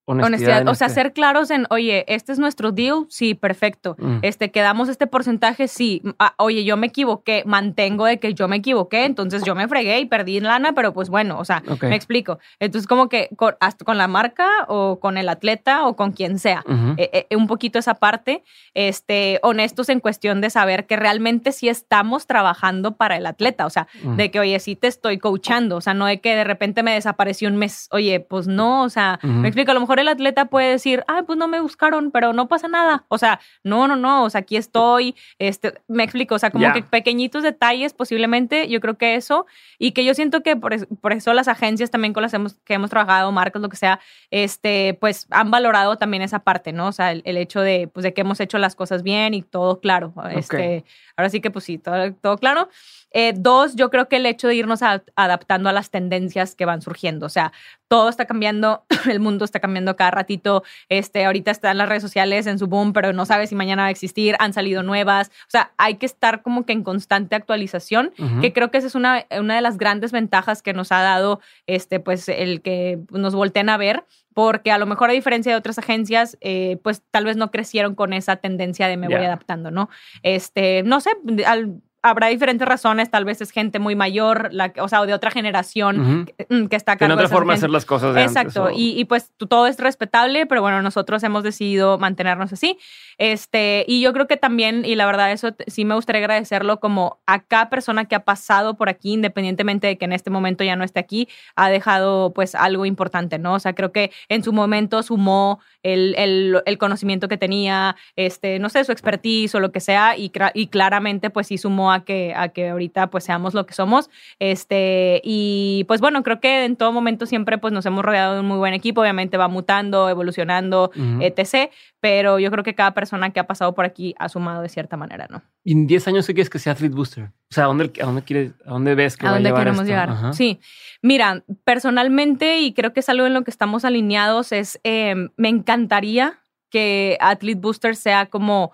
honestidad. 0.08 0.68
O 0.68 0.76
sea, 0.76 0.88
este 0.88 1.02
ser 1.02 1.14
claros 1.14 1.52
en, 1.52 1.68
oye, 1.70 2.06
este 2.08 2.32
es 2.32 2.40
nuestro 2.40 2.72
deal, 2.72 3.06
sí, 3.10 3.34
perfecto. 3.36 3.96
Mm. 4.00 4.20
Este, 4.22 4.52
quedamos 4.52 4.90
este 4.90 5.06
porcentaje, 5.08 5.68
sí. 5.68 6.02
Ah, 6.20 6.34
oye, 6.38 6.64
yo 6.64 6.78
me 6.78 6.88
equivoqué, 6.88 7.44
mantengo 7.46 8.06
de 8.06 8.20
que 8.20 8.34
yo 8.34 8.48
me 8.48 8.58
equivoqué, 8.58 9.06
entonces 9.06 9.44
yo 9.44 9.56
me 9.56 9.68
fregué 9.68 10.00
y 10.00 10.06
perdí 10.06 10.40
lana, 10.40 10.74
pero 10.74 10.94
pues 10.94 11.10
bueno, 11.10 11.38
o 11.40 11.46
sea, 11.46 11.62
me 11.82 11.96
explico. 11.96 12.40
Entonces, 12.60 12.88
como 12.88 13.10
que 13.10 13.30
con, 13.36 13.56
hasta 13.60 13.84
con 13.84 13.98
la 13.98 14.08
marca 14.08 14.48
o 14.68 15.00
con 15.00 15.18
el 15.18 15.30
atleta 15.30 15.86
o 15.86 15.96
con 15.96 16.12
quien 16.12 16.40
sea, 16.40 16.64
eh, 16.98 17.26
eh, 17.30 17.36
un 17.36 17.48
poquito 17.48 17.80
esa 17.80 17.96
parte, 17.96 18.44
este, 18.74 19.40
honestos 19.44 19.90
en 19.90 20.00
cuestión 20.00 20.42
de 20.42 20.50
saber 20.50 20.88
que 20.88 20.96
realmente 20.96 21.52
sí 21.52 21.68
estamos 21.70 22.28
trabajando 22.28 22.96
para 22.96 23.18
el 23.18 23.26
atleta, 23.26 23.66
o 23.66 23.70
sea, 23.70 23.88
de 24.04 24.32
que, 24.32 24.40
oye, 24.40 24.60
sí 24.60 24.76
te 24.76 24.88
estoy 24.88 25.18
coachando, 25.18 25.78
o 25.78 25.82
sea, 25.82 25.94
no 25.94 26.06
de 26.06 26.22
que 26.22 26.36
de 26.36 26.44
repente 26.44 26.84
me 26.84 26.94
desapareció 26.94 27.50
un 27.50 27.58
mes, 27.58 27.90
oye, 27.92 28.20
pues 28.20 28.48
no, 28.48 28.84
o 28.84 28.90
sea, 28.90 29.20
me 29.22 29.48
explico, 29.48 29.72
a 29.72 29.74
lo 29.74 29.82
mejor 29.82 29.97
el 30.02 30.08
atleta 30.08 30.46
puede 30.46 30.72
decir, 30.72 31.04
ay, 31.08 31.24
pues 31.24 31.38
no 31.38 31.48
me 31.48 31.60
buscaron, 31.60 32.12
pero 32.12 32.34
no 32.34 32.48
pasa 32.48 32.68
nada. 32.68 33.06
O 33.08 33.18
sea, 33.18 33.40
no, 33.64 33.88
no, 33.88 33.96
no, 33.96 34.24
o 34.24 34.30
sea, 34.30 34.42
aquí 34.42 34.58
estoy, 34.58 35.16
este, 35.40 35.74
me 35.88 36.04
explico, 36.04 36.36
o 36.36 36.40
sea, 36.40 36.52
como 36.52 36.72
que 36.74 36.84
pequeñitos 36.84 37.44
detalles 37.44 37.94
posiblemente, 37.94 38.68
yo 38.68 38.80
creo 38.80 38.98
que 38.98 39.16
eso, 39.16 39.46
y 39.78 39.92
que 39.92 40.06
yo 40.06 40.14
siento 40.14 40.42
que 40.44 40.56
por, 40.56 40.74
eso, 41.14 41.34
las 41.34 41.48
agencias 41.48 41.92
también 41.92 42.14
con 42.14 42.24
las 42.24 42.34
hemos, 42.34 42.56
que 42.64 42.74
hemos 42.74 42.90
trabajado, 42.90 43.32
marcas, 43.32 43.62
lo 43.62 43.70
que 43.70 43.78
sea, 43.78 44.00
este, 44.32 44.98
pues 45.00 45.28
han 45.30 45.52
valorado 45.52 45.98
también 45.98 46.24
esa 46.24 46.40
parte, 46.40 46.74
¿no? 46.74 46.88
O 46.88 46.92
sea, 46.92 47.12
el, 47.12 47.38
hecho 47.38 47.62
de, 47.62 47.88
pues, 47.88 48.04
de 48.04 48.14
que 48.14 48.22
hemos 48.22 48.40
hecho 48.40 48.58
las 48.58 48.76
cosas 48.76 49.04
bien 49.04 49.34
y 49.34 49.42
todo 49.42 49.80
claro. 49.80 50.14
Este, 50.32 50.84
ahora 51.18 51.30
sí 51.30 51.42
que, 51.42 51.52
pues 51.52 51.66
sí, 51.66 51.78
todo, 51.78 52.14
todo 52.14 52.38
claro. 52.38 52.70
Eh, 53.12 53.34
dos, 53.36 53.76
yo 53.76 53.90
creo 53.90 54.10
que 54.10 54.18
el 54.18 54.26
hecho 54.26 54.48
de 54.48 54.56
irnos 54.56 54.82
adaptando 54.84 55.70
a 55.70 55.74
las 55.74 55.90
tendencias 55.90 56.56
que 56.56 56.66
van 56.66 56.82
surgiendo. 56.82 57.26
O 57.26 57.30
sea, 57.30 57.52
todo 57.88 58.10
está 58.10 58.26
cambiando, 58.26 58.84
el 59.10 59.20
mundo 59.20 59.46
está 59.46 59.60
cambiando 59.60 59.96
cada 59.96 60.12
ratito. 60.12 60.64
Este, 60.90 61.26
ahorita 61.26 61.52
están 61.52 61.78
las 61.78 61.90
redes 61.90 62.04
sociales 62.04 62.48
en 62.48 62.60
su 62.60 62.68
boom, 62.68 62.94
pero 62.94 63.14
no 63.14 63.26
sabes 63.26 63.50
si 63.50 63.56
mañana 63.56 63.84
va 63.84 63.88
a 63.88 63.92
existir, 63.92 64.36
han 64.40 64.54
salido 64.54 64.84
nuevas. 64.84 65.30
O 65.30 65.50
sea, 65.50 65.72
hay 65.78 65.96
que 65.96 66.06
estar 66.06 66.42
como 66.42 66.66
que 66.66 66.74
en 66.74 66.84
constante 66.84 67.36
actualización, 67.36 68.12
que 68.42 68.54
creo 68.54 68.72
que 68.72 68.78
esa 68.78 68.88
es 68.88 68.96
una, 68.96 69.26
una 69.40 69.56
de 69.56 69.62
las 69.62 69.78
grandes 69.78 70.12
ventajas 70.12 70.62
que 70.62 70.74
nos 70.74 70.92
ha 70.92 71.02
dado 71.02 71.40
este, 71.66 72.00
pues, 72.00 72.30
el 72.30 72.62
que 72.62 73.00
nos 73.12 73.34
volteen 73.34 73.70
a 73.70 73.78
ver 73.78 74.06
porque 74.38 74.70
a 74.70 74.78
lo 74.78 74.86
mejor 74.86 75.10
a 75.10 75.14
diferencia 75.14 75.52
de 75.52 75.58
otras 75.58 75.80
agencias, 75.80 76.38
eh, 76.42 76.78
pues 76.84 77.02
tal 77.10 77.26
vez 77.26 77.38
no 77.38 77.50
crecieron 77.50 77.96
con 77.96 78.14
esa 78.14 78.36
tendencia 78.36 78.88
de 78.88 78.96
me 78.96 79.08
voy 79.08 79.26
adaptando, 79.26 79.72
¿no? 79.72 79.90
Este, 80.22 80.84
no 80.84 81.02
sé, 81.02 81.10
al, 81.44 81.82
habrá 82.02 82.28
diferentes 82.28 82.68
razones, 82.68 83.10
tal 83.10 83.26
vez 83.26 83.42
es 83.42 83.52
gente 83.52 83.80
muy 83.80 83.96
mayor, 83.96 84.50
la, 84.52 84.72
o 84.80 84.88
sea, 84.88 85.02
o 85.02 85.06
de 85.06 85.14
otra 85.14 85.32
generación 85.32 86.28
que, 86.70 86.76
está 86.76 86.94
acá. 86.94 87.06
En 87.06 87.12
otra 87.12 87.28
forma 87.28 87.54
de 87.54 87.58
hacer 87.58 87.70
las 87.70 87.86
cosas. 87.86 88.14
De 88.14 88.24
Exacto, 88.24 88.70
y, 88.72 89.00
y, 89.00 89.06
pues 89.06 89.32
todo 89.38 89.68
es 89.68 89.80
respetable, 89.80 90.46
pero 90.46 90.62
bueno, 90.62 90.82
nosotros 90.82 91.24
hemos 91.24 91.44
decidido 91.44 91.98
mantenernos 91.98 92.54
así. 92.54 92.78
Este, 93.18 93.84
y 93.88 94.02
yo 94.02 94.14
creo 94.14 94.28
que 94.28 94.38
también, 94.38 94.86
y 94.86 94.96
la 94.96 95.06
verdad, 95.06 95.32
eso 95.32 95.56
sí 95.68 95.86
me 95.86 95.96
gustaría 95.96 96.20
agradecerlo 96.20 96.80
como 96.80 97.20
a 97.26 97.40
cada 97.40 97.70
persona 97.70 98.06
que 98.06 98.16
ha 98.16 98.24
pasado 98.24 98.76
por 98.76 98.90
aquí, 98.90 99.14
independientemente 99.14 99.88
de 99.88 99.98
que 99.98 100.06
en 100.06 100.14
este 100.14 100.30
momento 100.30 100.64
ya 100.64 100.76
no 100.76 100.84
esté 100.84 101.00
aquí, 101.00 101.28
ha 101.56 101.70
dejado 101.70 102.34
pues 102.34 102.56
algo 102.56 102.86
importante, 102.86 103.40
¿no? 103.40 103.56
O 103.56 103.60
sea, 103.60 103.74
creo 103.74 103.92
que 103.92 104.12
en 104.30 104.44
su 104.44 104.54
momento 104.54 105.02
sumó 105.04 105.60
el, 105.84 106.16
el, 106.18 106.62
el 106.66 106.78
conocimiento 106.78 107.28
que 107.28 107.38
tenía, 107.38 107.96
este, 108.16 108.60
no 108.60 108.70
sé, 108.70 108.84
su 108.84 108.92
expertise 108.92 109.56
o 109.56 109.60
lo 109.60 109.72
que 109.72 109.80
sea, 109.80 110.16
y, 110.16 110.32
y 110.54 110.68
claramente 110.68 111.30
pues 111.30 111.48
sí 111.48 111.58
sumó 111.58 111.87
a 111.92 112.04
que, 112.06 112.34
a 112.36 112.50
que 112.50 112.70
ahorita 112.70 113.10
pues 113.10 113.24
seamos 113.24 113.54
lo 113.54 113.66
que 113.66 113.74
somos. 113.74 114.10
Este, 114.40 115.22
y 115.24 115.86
pues 115.88 116.02
bueno, 116.02 116.24
creo 116.24 116.40
que 116.40 116.66
en 116.66 116.76
todo 116.76 116.92
momento 116.92 117.26
siempre 117.26 117.58
pues 117.58 117.74
nos 117.74 117.86
hemos 117.86 118.04
rodeado 118.04 118.36
de 118.36 118.40
un 118.42 118.48
muy 118.48 118.58
buen 118.58 118.74
equipo, 118.74 119.02
obviamente 119.02 119.38
va 119.38 119.48
mutando, 119.48 120.10
evolucionando, 120.10 120.92
etc. 121.22 121.72
Pero 122.00 122.40
yo 122.40 122.52
creo 122.52 122.64
que 122.64 122.76
cada 122.76 122.94
persona 122.94 123.32
que 123.32 123.40
ha 123.40 123.48
pasado 123.48 123.74
por 123.74 123.86
aquí 123.86 124.16
ha 124.20 124.30
sumado 124.30 124.62
de 124.62 124.70
cierta 124.70 124.98
manera, 124.98 125.28
¿no? 125.30 125.42
Y 125.64 125.74
en 125.74 125.88
10 125.88 126.08
años, 126.08 126.28
¿qué 126.28 126.34
quieres 126.34 126.50
que 126.50 126.60
sea 126.60 126.74
Athlete 126.74 126.96
Booster? 126.96 127.26
O 127.26 127.54
sea, 127.54 127.66
¿a 127.66 127.68
dónde, 127.68 127.92
a 128.02 128.06
dónde, 128.06 128.22
quieres, 128.22 128.52
a 128.66 128.72
dónde 128.72 128.96
ves 128.96 129.18
que 129.18 129.26
¿A 129.26 129.30
va 129.32 129.36
dónde 129.36 129.50
a 129.50 129.52
llevar 129.52 129.62
queremos 129.64 129.82
esto? 129.82 129.90
llegar? 129.90 130.34
Sí. 130.34 130.60
Mira, 131.02 131.44
personalmente, 131.64 132.60
y 132.60 132.74
creo 132.74 132.94
que 132.94 133.00
es 133.00 133.10
algo 133.10 133.26
en 133.26 133.34
lo 133.34 133.44
que 133.44 133.52
estamos 133.52 133.86
alineados, 133.86 134.52
es 134.52 134.80
eh, 134.84 135.30
me 135.38 135.50
encantaría 135.50 136.40
que 136.70 137.18
Athlete 137.22 137.60
Booster 137.62 137.96
sea 137.96 138.26
como 138.26 138.72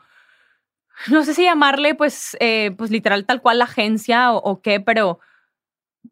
no 1.11 1.23
sé 1.23 1.33
si 1.33 1.43
llamarle, 1.43 1.95
pues, 1.95 2.37
eh, 2.39 2.71
pues 2.77 2.91
literal 2.91 3.25
tal 3.25 3.41
cual 3.41 3.59
la 3.59 3.65
agencia 3.65 4.31
o, 4.33 4.61
qué, 4.61 4.79
pero 4.79 5.19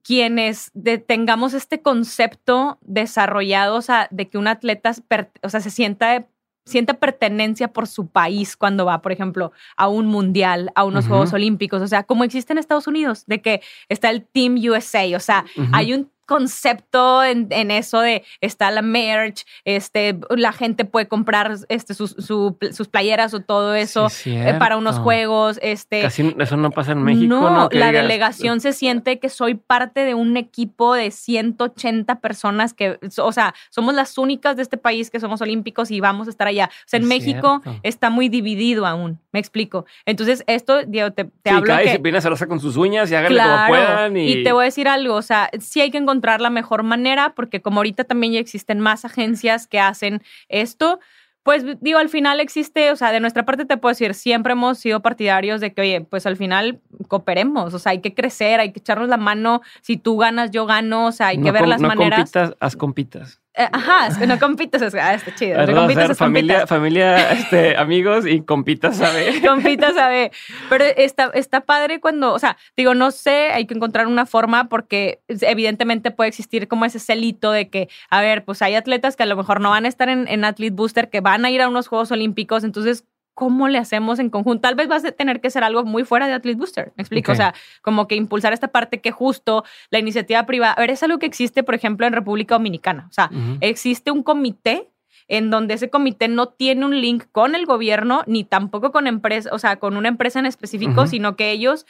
quienes 0.04 0.72
tengamos 1.06 1.54
este 1.54 1.82
concepto 1.82 2.80
desarrollado, 2.82 3.76
o 3.76 3.82
sea, 3.82 4.08
de 4.10 4.30
que 4.30 4.38
un 4.38 4.48
atleta, 4.48 4.94
o 5.42 5.50
sea, 5.50 5.60
se 5.60 5.70
sienta 5.70 6.28
sienta 6.66 6.96
pertenencia 6.96 7.70
por 7.70 7.88
su 7.88 8.08
país 8.08 8.56
cuando 8.56 8.86
va, 8.86 9.02
por 9.02 9.12
ejemplo, 9.12 9.52
a 9.78 9.88
un 9.88 10.06
mundial, 10.06 10.72
a 10.76 10.84
unos 10.84 11.08
Juegos 11.08 11.34
Olímpicos, 11.34 11.82
o 11.82 11.88
sea, 11.88 12.04
como 12.04 12.24
existe 12.24 12.54
en 12.54 12.60
Estados 12.60 12.88
Unidos, 12.88 13.26
de 13.26 13.42
que 13.42 13.62
está 13.90 14.10
el 14.10 14.24
Team 14.24 14.56
USA, 14.56 15.04
o 15.16 15.20
sea, 15.20 15.46
hay 15.74 15.94
un 15.94 16.12
concepto 16.26 17.24
en, 17.24 17.72
eso 17.72 18.00
de 18.00 18.24
está 18.40 18.72
la 18.72 18.82
merch, 18.82 19.46
este, 19.66 20.18
la 20.30 20.54
gente 20.54 20.86
puede 20.86 21.08
comprar 21.08 21.58
este, 21.70 21.94
sus, 21.94 22.16
sus 22.18 22.88
playeras 22.88 23.34
o 23.34 23.42
todo 23.42 23.76
eso 23.76 24.08
eh, 24.26 24.56
para 24.58 24.78
unos 24.78 25.00
juegos. 25.00 25.60
Este, 25.62 26.02
Casi 26.02 26.34
eso 26.40 26.58
no 26.58 26.72
pasa 26.72 26.94
en 26.94 27.04
México. 27.04 27.28
No, 27.28 27.70
la 27.72 27.92
delegación 27.92 28.62
se 28.62 28.74
siente 28.74 29.20
que 29.20 29.30
soy 29.30 29.56
parte 29.56 30.06
de 30.06 30.14
un 30.14 30.38
equipo 30.38 30.94
de 30.94 31.12
180 31.12 32.20
personas 32.22 32.74
que, 32.74 32.98
o 33.18 33.32
sea, 33.32 33.54
somos 33.70 33.94
las 33.94 34.18
únicas 34.18 34.56
de 34.56 34.62
este 34.62 34.78
país 34.78 35.10
que 35.10 35.20
somos 35.20 35.42
olímpicos 35.42 35.92
y 35.92 36.00
vamos 36.00 36.28
a 36.28 36.32
estar 36.32 36.48
allá. 36.48 36.70
O 36.72 36.88
sea, 36.88 37.00
en 37.00 37.08
México 37.08 37.62
está 37.84 38.10
muy 38.10 38.30
dividido 38.30 38.86
aún, 38.86 39.20
me 39.32 39.40
explico. 39.40 39.86
Entonces, 40.06 40.44
esto, 40.48 40.84
Diego, 40.86 41.12
te, 41.12 41.26
te 41.26 41.50
hablo 41.50 41.66
cada 41.66 41.80
que... 41.80 41.86
disciplina 41.86 42.22
se 42.22 42.30
lo 42.30 42.36
hace 42.36 42.48
con 42.48 42.60
sus 42.60 42.78
uñas 42.78 43.12
y 43.12 43.16
háganle 43.16 43.42
como 43.42 43.68
puedan. 43.68 44.18
Y... 44.18 44.32
y 44.32 44.44
te 44.44 44.52
voy 44.52 44.62
a 44.62 44.66
decir 44.66 44.88
algo, 44.88 45.16
o 45.16 45.22
sea, 45.22 45.50
sí 45.60 45.82
hay 45.82 45.92
que 45.92 45.98
encontrar 45.98 46.11
la 46.42 46.50
mejor 46.50 46.84
manera, 46.84 47.34
porque 47.36 47.62
como 47.62 47.78
ahorita 47.80 48.04
también 48.04 48.34
ya 48.34 48.40
existen 48.40 48.80
más 48.80 49.06
agencias 49.06 49.68
que 49.68 49.80
hacen 49.80 50.22
esto, 50.50 51.00
pues 51.44 51.66
digo, 51.82 51.98
al 51.98 52.10
final 52.10 52.40
existe, 52.40 52.92
o 52.92 52.96
sea, 52.96 53.12
de 53.12 53.20
nuestra 53.20 53.46
parte 53.46 53.66
te 53.66 53.78
puedo 53.78 53.92
decir, 53.92 54.14
siempre 54.14 54.54
hemos 54.54 54.78
sido 54.78 55.02
partidarios 55.02 55.60
de 55.60 55.74
que, 55.74 55.82
oye, 55.82 56.02
pues 56.02 56.26
al 56.26 56.38
final 56.38 56.82
cooperemos, 57.08 57.74
o 57.74 57.80
sea, 57.80 57.94
hay 57.94 58.00
que 58.00 58.14
crecer, 58.14 58.60
hay 58.60 58.72
que 58.72 58.80
echarnos 58.80 59.10
la 59.10 59.18
mano, 59.18 59.62
si 59.82 59.98
tú 59.98 60.18
ganas, 60.18 60.52
yo 60.52 60.66
gano, 60.66 61.08
o 61.08 61.12
sea, 61.12 61.28
hay 61.28 61.42
que 61.42 61.52
ver 61.52 61.68
las 61.68 61.82
no 61.82 61.88
maneras. 61.88 62.20
Compitas, 62.20 62.56
haz 62.60 62.76
compitas. 62.76 63.41
Eh, 63.54 63.68
ajá, 63.70 64.08
es 64.08 64.18
que 64.18 64.28
no 64.28 64.40
compitas, 64.40 64.82
es, 64.82 64.96
ah, 64.96 65.14
está 65.14 65.36
chido. 65.36 65.66
No 65.66 65.76
compitas, 65.76 66.18
familia, 66.18 66.66
familia, 66.66 67.32
este, 67.34 67.76
amigos 67.76 68.26
y 68.26 68.44
compitas, 68.44 68.96
¿sabe? 68.96 69.42
compitas, 69.46 69.94
¿sabe? 69.94 70.32
Pero 70.70 70.86
está, 70.86 71.32
está 71.34 71.62
padre 71.62 72.00
cuando, 72.00 72.34
o 72.34 72.40
sea, 72.40 72.56
digo, 72.78 72.96
no 72.96 73.12
sé, 73.12 73.50
hay 73.52 73.68
que 73.68 73.74
encontrar 73.74 74.08
una 74.08 74.26
forma 74.26 74.70
porque 74.70 75.20
evidentemente 75.28 76.12
puede 76.12 76.30
existir 76.30 76.70
como 76.70 76.86
ese 76.86 77.00
celito 77.00 77.52
de 77.52 77.70
que, 77.70 77.90
a 78.10 78.22
ver, 78.22 78.46
pues 78.46 78.62
hay 78.62 78.76
atletas 78.76 79.18
que 79.18 79.24
a 79.24 79.26
lo 79.26 79.36
mejor 79.36 79.60
no 79.60 79.72
van 79.72 79.84
a 79.84 79.90
estar 79.90 80.08
en, 80.08 80.30
en 80.30 80.46
Athlete 80.46 80.74
Booster, 80.74 81.10
que 81.10 81.20
van 81.20 81.44
a 81.44 81.52
ir 81.52 81.62
a 81.62 81.68
unos 81.68 81.90
Juegos 81.90 82.12
Olímpicos, 82.12 82.64
entonces, 82.64 83.04
¿cómo 83.34 83.68
le 83.68 83.78
hacemos 83.78 84.20
en 84.20 84.30
conjunto? 84.30 84.62
Tal 84.62 84.76
vez 84.76 84.88
vas 84.88 85.06
a 85.06 85.12
tener 85.12 85.42
que 85.42 85.48
hacer 85.48 85.64
algo 85.64 85.84
muy 85.84 86.04
fuera 86.04 86.28
de 86.28 86.34
Athlete 86.34 86.58
Booster, 86.58 86.94
¿me 86.96 87.02
explico? 87.02 87.32
O 87.32 87.36
sea, 87.36 87.54
como 87.82 88.08
que 88.08 88.16
impulsar 88.16 88.54
esta 88.54 88.70
parte 88.70 89.02
que 89.02 89.12
justo 89.12 89.64
la 89.90 90.00
iniciativa 90.00 90.46
privada, 90.46 90.74
a 90.74 90.80
ver, 90.82 90.92
es 90.92 91.02
algo 91.04 91.20
que 91.20 91.26
existe, 91.26 91.64
por 91.64 91.76
ejemplo, 91.76 92.06
en 92.06 92.14
República 92.14 92.56
Dominicana. 92.56 93.08
O 93.10 93.14
sea, 93.14 93.30
existe 93.62 94.12
un 94.12 94.24
comité 94.24 94.88
en 95.28 95.50
donde 95.50 95.76
ese 95.76 95.90
comité 95.90 96.28
no 96.28 96.50
tiene 96.50 96.86
un 96.86 97.00
link 97.00 97.24
con 97.32 97.56
el 97.56 97.66
gobierno 97.66 98.24
ni 98.28 98.44
tampoco 98.44 98.92
con 98.92 99.08
empresa, 99.08 99.50
o 99.54 99.60
sea, 99.60 99.78
con 99.78 99.96
una 99.96 100.10
empresa 100.10 100.40
en 100.40 100.46
específico, 100.46 101.08
sino 101.08 101.38
que 101.38 101.52
ellos 101.52 101.86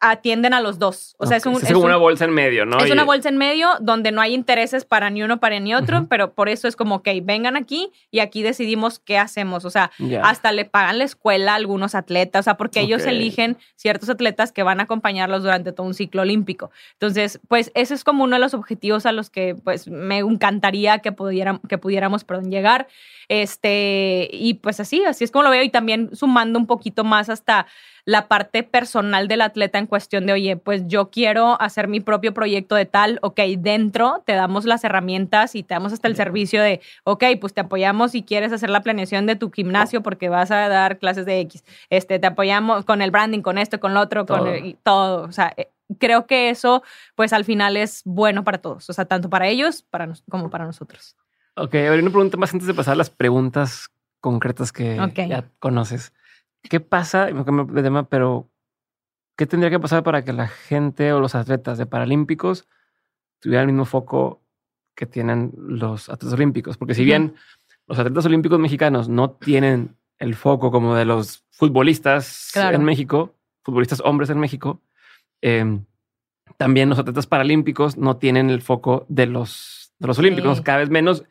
atienden 0.00 0.54
a 0.54 0.60
los 0.60 0.78
dos. 0.78 1.14
O 1.18 1.26
sea, 1.26 1.36
es, 1.36 1.44
un, 1.44 1.54
es, 1.56 1.72
como 1.72 1.84
una 1.84 1.98
bolsa 1.98 2.24
en 2.24 2.32
medio, 2.32 2.64
¿no? 2.64 2.78
Es 2.78 2.90
una 2.90 3.04
bolsa 3.04 3.28
en 3.28 3.36
medio 3.36 3.68
donde 3.80 4.12
no 4.12 4.22
hay 4.22 4.34
intereses 4.34 4.86
para 4.86 5.10
ni 5.10 5.22
uno 5.22 5.40
para 5.40 5.60
ni 5.60 5.74
otro, 5.74 6.06
pero 6.08 6.32
por 6.32 6.48
eso 6.48 6.66
es 6.66 6.74
como, 6.74 6.96
ok, 6.96 7.08
vengan 7.22 7.56
aquí 7.56 7.92
y 8.10 8.20
aquí 8.20 8.42
decidimos 8.42 8.98
qué 8.98 9.18
hacemos. 9.18 9.66
O 9.66 9.70
sea, 9.70 9.90
hasta 10.22 10.52
le 10.52 10.64
pagan 10.64 10.98
la 10.98 11.04
escuela 11.04 11.52
a 11.52 11.56
algunos 11.56 11.94
atletas, 11.94 12.40
o 12.40 12.44
sea, 12.44 12.56
porque 12.56 12.80
ellos 12.80 13.04
eligen 13.04 13.58
ciertos 13.76 14.08
atletas 14.08 14.52
que 14.52 14.62
van 14.62 14.80
a 14.80 14.84
acompañarlos 14.84 15.42
durante 15.42 15.72
todo 15.72 15.86
un 15.86 15.94
ciclo 15.94 16.22
olímpico. 16.22 16.70
Entonces, 16.94 17.38
pues 17.48 17.70
ese 17.74 17.94
es 17.94 18.02
como 18.02 18.24
uno 18.24 18.36
de 18.36 18.40
los 18.40 18.54
objetivos 18.54 19.04
a 19.04 19.12
los 19.12 19.28
que 19.28 19.54
pues 19.54 19.86
me 19.86 20.18
encantaría 20.18 21.00
que, 21.00 21.12
pudiéramos, 21.12 21.60
que 21.68 21.76
pudiéramos 21.76 22.24
perdón, 22.24 22.50
llegar. 22.50 22.88
Este, 23.28 24.28
y 24.32 24.54
pues 24.54 24.80
así, 24.80 25.04
así 25.04 25.24
es 25.24 25.30
como 25.30 25.44
lo 25.44 25.50
veo 25.50 25.62
y 25.62 25.68
también 25.68 26.10
sumando 26.16 26.58
un 26.58 26.66
poquito 26.66 27.04
más 27.04 27.28
hasta 27.28 27.66
la 28.10 28.26
parte 28.26 28.64
personal 28.64 29.28
del 29.28 29.40
atleta 29.40 29.78
en 29.78 29.86
cuestión 29.86 30.26
de, 30.26 30.32
oye, 30.32 30.56
pues 30.56 30.82
yo 30.88 31.10
quiero 31.10 31.60
hacer 31.62 31.86
mi 31.86 32.00
propio 32.00 32.34
proyecto 32.34 32.74
de 32.74 32.84
tal, 32.84 33.20
ok, 33.22 33.38
dentro 33.56 34.24
te 34.26 34.32
damos 34.32 34.64
las 34.64 34.82
herramientas 34.82 35.54
y 35.54 35.62
te 35.62 35.74
damos 35.74 35.92
hasta 35.92 36.08
el 36.08 36.16
servicio 36.16 36.60
de, 36.60 36.80
ok, 37.04 37.22
pues 37.40 37.54
te 37.54 37.60
apoyamos 37.60 38.10
si 38.10 38.24
quieres 38.24 38.52
hacer 38.52 38.68
la 38.68 38.82
planeación 38.82 39.26
de 39.26 39.36
tu 39.36 39.52
gimnasio 39.52 40.02
porque 40.02 40.28
vas 40.28 40.50
a 40.50 40.68
dar 40.68 40.98
clases 40.98 41.24
de 41.24 41.38
X, 41.38 41.62
este, 41.88 42.18
te 42.18 42.26
apoyamos 42.26 42.84
con 42.84 43.00
el 43.00 43.12
branding, 43.12 43.42
con 43.42 43.58
esto, 43.58 43.78
con 43.78 43.94
lo 43.94 44.00
otro, 44.00 44.26
con 44.26 44.44
todo, 44.82 45.22
o 45.22 45.30
sea, 45.32 45.54
eh, 45.56 45.70
creo 46.00 46.26
que 46.26 46.50
eso, 46.50 46.82
pues 47.14 47.32
al 47.32 47.44
final 47.44 47.76
es 47.76 48.02
bueno 48.04 48.42
para 48.42 48.58
todos, 48.58 48.90
o 48.90 48.92
sea, 48.92 49.04
tanto 49.04 49.30
para 49.30 49.46
ellos 49.46 49.82
para 49.82 50.12
como 50.28 50.50
para 50.50 50.64
nosotros. 50.64 51.14
Ok, 51.54 51.76
ahora 51.76 52.02
una 52.02 52.10
pregunta 52.10 52.36
más 52.36 52.52
antes 52.52 52.66
de 52.66 52.74
pasar 52.74 52.94
a 52.94 52.96
las 52.96 53.10
preguntas 53.10 53.88
concretas 54.18 54.72
que 54.72 54.96
ya 55.14 55.44
conoces. 55.60 56.12
¿Qué 56.62 56.80
pasa? 56.80 57.28
Me 57.32 57.44
cambio 57.44 57.64
de 57.64 57.82
tema, 57.82 58.08
pero 58.08 58.50
¿qué 59.36 59.46
tendría 59.46 59.70
que 59.70 59.80
pasar 59.80 60.02
para 60.02 60.24
que 60.24 60.32
la 60.32 60.48
gente 60.48 61.12
o 61.12 61.20
los 61.20 61.34
atletas 61.34 61.78
de 61.78 61.86
Paralímpicos 61.86 62.68
tuvieran 63.40 63.68
el 63.68 63.74
mismo 63.74 63.86
foco 63.86 64.42
que 64.94 65.06
tienen 65.06 65.52
los 65.56 66.08
atletas 66.08 66.34
olímpicos? 66.34 66.76
Porque 66.76 66.94
si 66.94 67.04
bien 67.04 67.34
los 67.86 67.98
atletas 67.98 68.26
olímpicos 68.26 68.58
mexicanos 68.58 69.08
no 69.08 69.30
tienen 69.30 69.96
el 70.18 70.34
foco 70.34 70.70
como 70.70 70.94
de 70.94 71.06
los 71.06 71.44
futbolistas 71.50 72.54
en 72.54 72.84
México, 72.84 73.34
futbolistas 73.62 74.00
hombres 74.04 74.30
en 74.30 74.38
México, 74.38 74.82
em, 75.40 75.84
también 76.56 76.90
los 76.90 76.98
atletas 76.98 77.26
paralímpicos 77.26 77.96
no 77.96 78.18
tienen 78.18 78.50
el 78.50 78.60
foco 78.60 79.06
de 79.08 79.26
los, 79.26 79.94
de 79.98 80.06
los 80.06 80.18
olímpicos, 80.18 80.60
cada 80.60 80.78
vez 80.78 80.90
menos. 80.90 81.24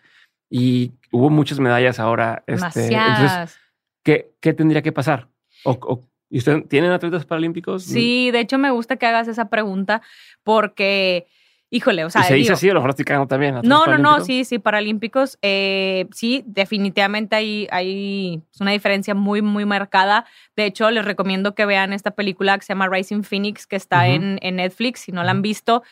Y 0.50 0.94
hubo 1.12 1.30
muchas 1.30 1.60
medallas 1.60 2.00
ahora. 2.00 2.44
Este, 2.48 2.88
entonces, 2.88 3.60
¿qué, 4.10 4.32
¿qué, 4.42 4.54
tendría 4.54 4.82
que 4.82 4.92
pasar? 4.92 5.28
O, 5.64 6.04
¿Y 6.32 6.40
ustedes 6.40 6.68
tienen 6.68 6.92
atletas 6.92 7.26
paralímpicos? 7.26 7.84
Sí, 7.84 8.32
de 8.32 8.40
hecho 8.40 8.58
me 8.58 8.72
gusta 8.72 8.98
que 8.98 9.06
hagas 9.06 9.28
esa 9.28 9.50
pregunta 9.50 10.02
porque, 10.44 11.28
híjole, 11.70 12.06
o 12.06 12.10
sea... 12.10 12.22
¿Y 12.22 12.26
se 12.26 12.34
dice 12.36 12.54
así 12.54 12.70
o 12.70 12.74
lo 12.74 12.82
mejor 12.82 12.92
estoy 12.92 13.28
también? 13.28 13.56
No, 13.64 13.86
no, 13.88 13.98
no, 13.98 14.24
sí, 14.24 14.46
sí, 14.46 14.60
paralímpicos. 14.60 15.38
Eh, 15.42 16.08
sí, 16.12 16.44
definitivamente 16.46 17.36
hay, 17.36 17.68
hay 17.72 18.42
una 18.60 18.72
diferencia 18.72 19.16
muy, 19.16 19.42
muy 19.42 19.66
marcada. 19.66 20.26
De 20.56 20.66
hecho, 20.66 20.90
les 20.92 21.06
recomiendo 21.06 21.56
que 21.56 21.66
vean 21.66 21.94
esta 21.94 22.12
película 22.12 22.58
que 22.58 22.66
se 22.66 22.74
llama 22.74 22.90
Rising 22.90 23.24
Phoenix, 23.24 23.66
que 23.66 23.76
está 23.76 24.08
en, 24.08 24.40
en, 24.42 24.58
Netflix, 24.58 25.02
si 25.02 25.12
no 25.12 25.24
la 25.24 25.32
han 25.32 25.42
visto. 25.42 25.84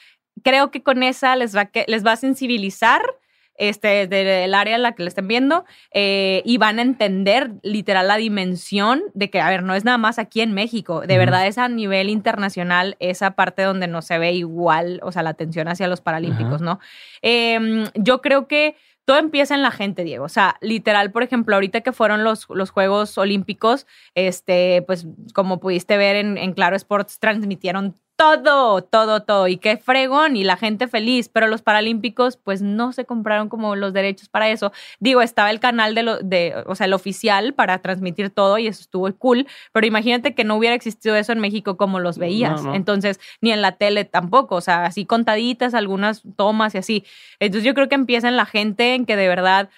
Creo 0.44 0.69
que 0.69 0.84
con 0.84 1.02
esa 1.02 1.35
les 1.35 1.56
va, 1.56 1.65
que, 1.65 1.84
les 1.88 2.06
va 2.06 2.11
a 2.11 2.18
sensibilizar 2.18 3.02
este, 3.58 4.08
del 4.08 4.54
área 4.54 4.76
en 4.76 4.84
la 4.84 4.94
que 4.94 5.04
le 5.04 5.10
estén 5.10 5.28
viendo, 5.28 5.66
eh, 5.92 6.42
y 6.46 6.58
van 6.58 6.80
a 6.80 6.84
entender 6.84 7.52
literal 7.64 8.08
la 8.08 8.18
dimensión 8.18 9.04
de 9.14 9.30
que, 9.30 9.42
a 9.42 9.50
ver, 9.50 9.64
no 9.64 9.76
es 9.76 9.84
nada 9.84 9.98
más 9.98 10.20
aquí 10.20 10.42
en 10.42 10.54
México, 10.54 11.02
de 11.02 11.18
verdad 11.18 11.48
es 11.48 11.58
a 11.58 11.68
nivel 11.68 12.10
internacional 12.10 12.96
esa 13.00 13.32
parte 13.32 13.64
donde 13.64 13.88
no 13.88 14.02
se 14.02 14.18
ve 14.20 14.34
igual, 14.34 15.00
o 15.04 15.12
sea, 15.12 15.24
la 15.24 15.32
atención 15.32 15.68
hacia 15.68 15.88
los 15.88 16.02
Paralímpicos, 16.02 16.62
¿no? 16.62 16.80
Em, 17.22 17.86
yo 17.96 18.22
creo 18.22 18.48
que 18.48 18.76
todo 19.08 19.20
empieza 19.20 19.56
en 19.56 19.62
la 19.62 19.72
gente, 19.72 20.04
Diego. 20.04 20.26
O 20.26 20.30
sea, 20.30 20.58
literal, 20.60 21.12
por 21.12 21.24
ejemplo, 21.24 21.56
ahorita 21.56 21.80
que 21.80 21.94
fueron 21.94 22.26
los, 22.26 22.46
los 22.50 22.72
Juegos 22.72 23.18
Olímpicos, 23.18 23.88
este, 24.16 24.84
pues 24.86 25.08
como 25.34 25.62
pudiste 25.62 25.96
ver 25.96 26.18
en, 26.18 26.38
en 26.38 26.52
Claro 26.52 26.76
Sports, 26.76 27.18
transmitieron 27.18 27.96
todo, 28.18 28.81
todo, 28.81 29.22
todo. 29.22 29.48
Y 29.48 29.57
qué 29.57 29.77
fregón 29.77 30.35
y 30.35 30.44
la 30.44 30.57
gente 30.57 30.88
feliz. 30.88 31.30
Pero 31.30 31.48
los 31.48 31.61
Paralímpicos, 31.61 32.35
pues 32.35 32.61
no 32.61 32.91
se 32.91 33.06
compraron 33.06 33.48
como 33.48 33.76
los 33.76 33.94
derechos 33.94 34.27
para 34.27 34.49
eso. 34.49 34.73
Digo, 34.99 35.22
estaba 35.22 35.52
el 35.52 35.60
canal 35.60 35.95
de, 35.95 36.03
lo, 36.03 36.18
de 36.18 36.64
o 36.65 36.76
sea, 36.76 36.88
el 36.88 36.94
oficial 36.94 37.53
para 37.53 37.77
transmitir 37.80 38.31
todo 38.31 38.57
y 38.57 38.68
eso 38.68 38.81
estuvo 38.81 39.10
cool. 39.15 39.48
Pero 39.72 39.85
imagínate 39.85 40.34
que 40.34 40.44
no 40.44 40.56
hubiera 40.56 40.76
existido 40.76 41.15
eso 41.15 41.31
en 41.31 41.39
México 41.39 41.77
como 41.77 41.99
los 41.99 42.18
veías. 42.18 42.64
Entonces, 42.73 43.19
ni 43.39 43.52
en 43.52 43.61
la 43.61 43.73
tele 43.73 44.03
tampoco. 44.03 44.56
O 44.56 44.61
sea, 44.61 44.85
así 44.85 45.06
contaditas, 45.06 45.76
algunas 45.76 46.23
tomas 46.35 46.73
y 46.73 46.80
así. 46.80 47.06
Entonces, 47.39 47.64
yo 47.65 47.76
creo 47.76 47.88
que 47.88 47.95
empieza 47.95 48.27
en 48.27 48.35
la 48.35 48.48
gente 48.48 48.95
en 48.95 49.06
que 49.06 49.15
de 49.15 49.27
verdad, 49.27 49.69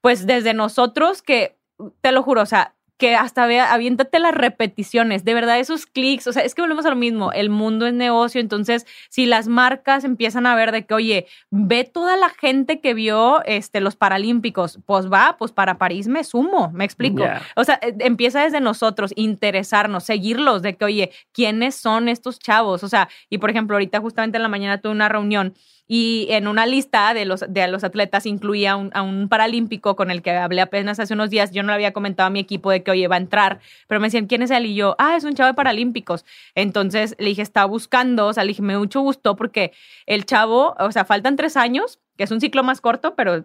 pues 0.00 0.26
desde 0.26 0.52
nosotros 0.52 1.22
que 1.22 1.56
te 2.00 2.12
lo 2.12 2.22
juro, 2.22 2.42
o 2.42 2.46
sea, 2.46 2.73
que 2.96 3.16
hasta 3.16 3.46
vea, 3.46 3.72
aviéntate 3.72 4.20
las 4.20 4.34
repeticiones, 4.34 5.24
de 5.24 5.34
verdad 5.34 5.58
esos 5.58 5.86
clics, 5.86 6.26
o 6.26 6.32
sea, 6.32 6.42
es 6.42 6.54
que 6.54 6.62
volvemos 6.62 6.86
a 6.86 6.90
lo 6.90 6.96
mismo, 6.96 7.32
el 7.32 7.50
mundo 7.50 7.86
es 7.86 7.92
negocio, 7.92 8.40
entonces 8.40 8.86
si 9.08 9.26
las 9.26 9.48
marcas 9.48 10.04
empiezan 10.04 10.46
a 10.46 10.54
ver 10.54 10.70
de 10.70 10.86
que, 10.86 10.94
oye, 10.94 11.26
ve 11.50 11.84
toda 11.84 12.16
la 12.16 12.28
gente 12.28 12.80
que 12.80 12.94
vio 12.94 13.44
este, 13.44 13.80
los 13.80 13.96
Paralímpicos, 13.96 14.78
pues 14.86 15.10
va, 15.10 15.36
pues 15.38 15.50
para 15.50 15.76
París 15.76 16.06
me 16.06 16.22
sumo, 16.22 16.70
me 16.72 16.84
explico. 16.84 17.24
O 17.56 17.64
sea, 17.64 17.80
eh, 17.82 17.94
empieza 18.00 18.42
desde 18.42 18.60
nosotros, 18.60 19.12
interesarnos, 19.16 20.04
seguirlos, 20.04 20.62
de 20.62 20.76
que, 20.76 20.84
oye, 20.84 21.10
¿quiénes 21.32 21.74
son 21.74 22.08
estos 22.08 22.38
chavos? 22.38 22.84
O 22.84 22.88
sea, 22.88 23.08
y 23.28 23.38
por 23.38 23.50
ejemplo, 23.50 23.74
ahorita 23.76 24.00
justamente 24.00 24.36
en 24.36 24.42
la 24.42 24.48
mañana 24.48 24.80
tuve 24.80 24.92
una 24.92 25.08
reunión 25.08 25.54
y 25.86 26.26
en 26.30 26.48
una 26.48 26.66
lista 26.66 27.12
de 27.12 27.26
los, 27.26 27.44
de 27.48 27.68
los 27.68 27.84
atletas 27.84 28.24
incluía 28.26 28.72
a 28.72 29.02
un 29.02 29.28
paralímpico 29.28 29.96
con 29.96 30.10
el 30.10 30.22
que 30.22 30.30
hablé 30.30 30.62
apenas 30.62 30.98
hace 30.98 31.12
unos 31.12 31.30
días. 31.30 31.52
Yo 31.52 31.62
no 31.62 31.68
le 31.68 31.74
había 31.74 31.92
comentado 31.92 32.26
a 32.26 32.30
mi 32.30 32.40
equipo 32.40 32.70
de 32.70 32.82
que, 32.82 32.90
oye, 32.90 33.06
va 33.08 33.16
a 33.16 33.18
entrar, 33.18 33.60
pero 33.86 34.00
me 34.00 34.06
decían, 34.06 34.26
¿quién 34.26 34.42
es 34.42 34.50
él? 34.50 34.66
Y 34.66 34.74
yo, 34.74 34.96
ah, 34.98 35.16
es 35.16 35.24
un 35.24 35.34
chavo 35.34 35.48
de 35.48 35.54
paralímpicos. 35.54 36.24
Entonces 36.54 37.14
le 37.18 37.26
dije, 37.26 37.42
estaba 37.42 37.66
buscando, 37.66 38.26
o 38.26 38.32
sea, 38.32 38.44
le 38.44 38.48
dije, 38.48 38.62
me 38.62 38.78
mucho 38.78 39.00
gusto 39.00 39.36
porque 39.36 39.72
el 40.06 40.24
chavo, 40.24 40.74
o 40.78 40.92
sea, 40.92 41.04
faltan 41.04 41.36
tres 41.36 41.56
años, 41.56 42.00
que 42.16 42.24
es 42.24 42.30
un 42.30 42.40
ciclo 42.40 42.62
más 42.62 42.80
corto, 42.80 43.14
pero 43.14 43.44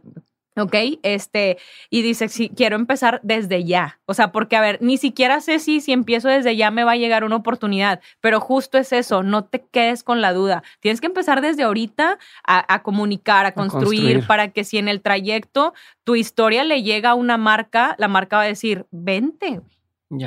¿Ok? 0.59 0.75
Este, 1.03 1.57
y 1.89 2.01
dice, 2.01 2.27
sí, 2.27 2.51
quiero 2.55 2.75
empezar 2.75 3.19
desde 3.23 3.63
ya. 3.63 3.99
O 4.05 4.13
sea, 4.13 4.31
porque, 4.31 4.55
a 4.55 4.61
ver, 4.61 4.77
ni 4.81 4.97
siquiera 4.97 5.41
sé 5.41 5.59
si, 5.59 5.81
si 5.81 5.91
empiezo 5.91 6.27
desde 6.27 6.55
ya 6.55 6.71
me 6.71 6.83
va 6.83 6.91
a 6.91 6.97
llegar 6.97 7.23
una 7.23 7.37
oportunidad, 7.37 8.01
pero 8.21 8.39
justo 8.39 8.77
es 8.77 8.91
eso, 8.91 9.23
no 9.23 9.45
te 9.45 9.61
quedes 9.71 10.03
con 10.03 10.21
la 10.21 10.33
duda. 10.33 10.63
Tienes 10.79 11.01
que 11.01 11.07
empezar 11.07 11.41
desde 11.41 11.63
ahorita 11.63 12.19
a, 12.43 12.83
comunicar, 12.83 13.45
a 13.45 13.53
construir, 13.53 14.25
para 14.27 14.49
que 14.49 14.63
si 14.63 14.77
en 14.77 14.87
el 14.87 15.01
trayecto 15.01 15.73
tu 16.03 16.15
historia 16.15 16.63
le 16.63 16.83
llega 16.83 17.11
a 17.11 17.15
una 17.15 17.37
marca, 17.37 17.95
la 17.97 18.07
marca 18.07 18.37
va 18.37 18.43
a 18.43 18.47
decir, 18.47 18.85
vente, 18.91 19.61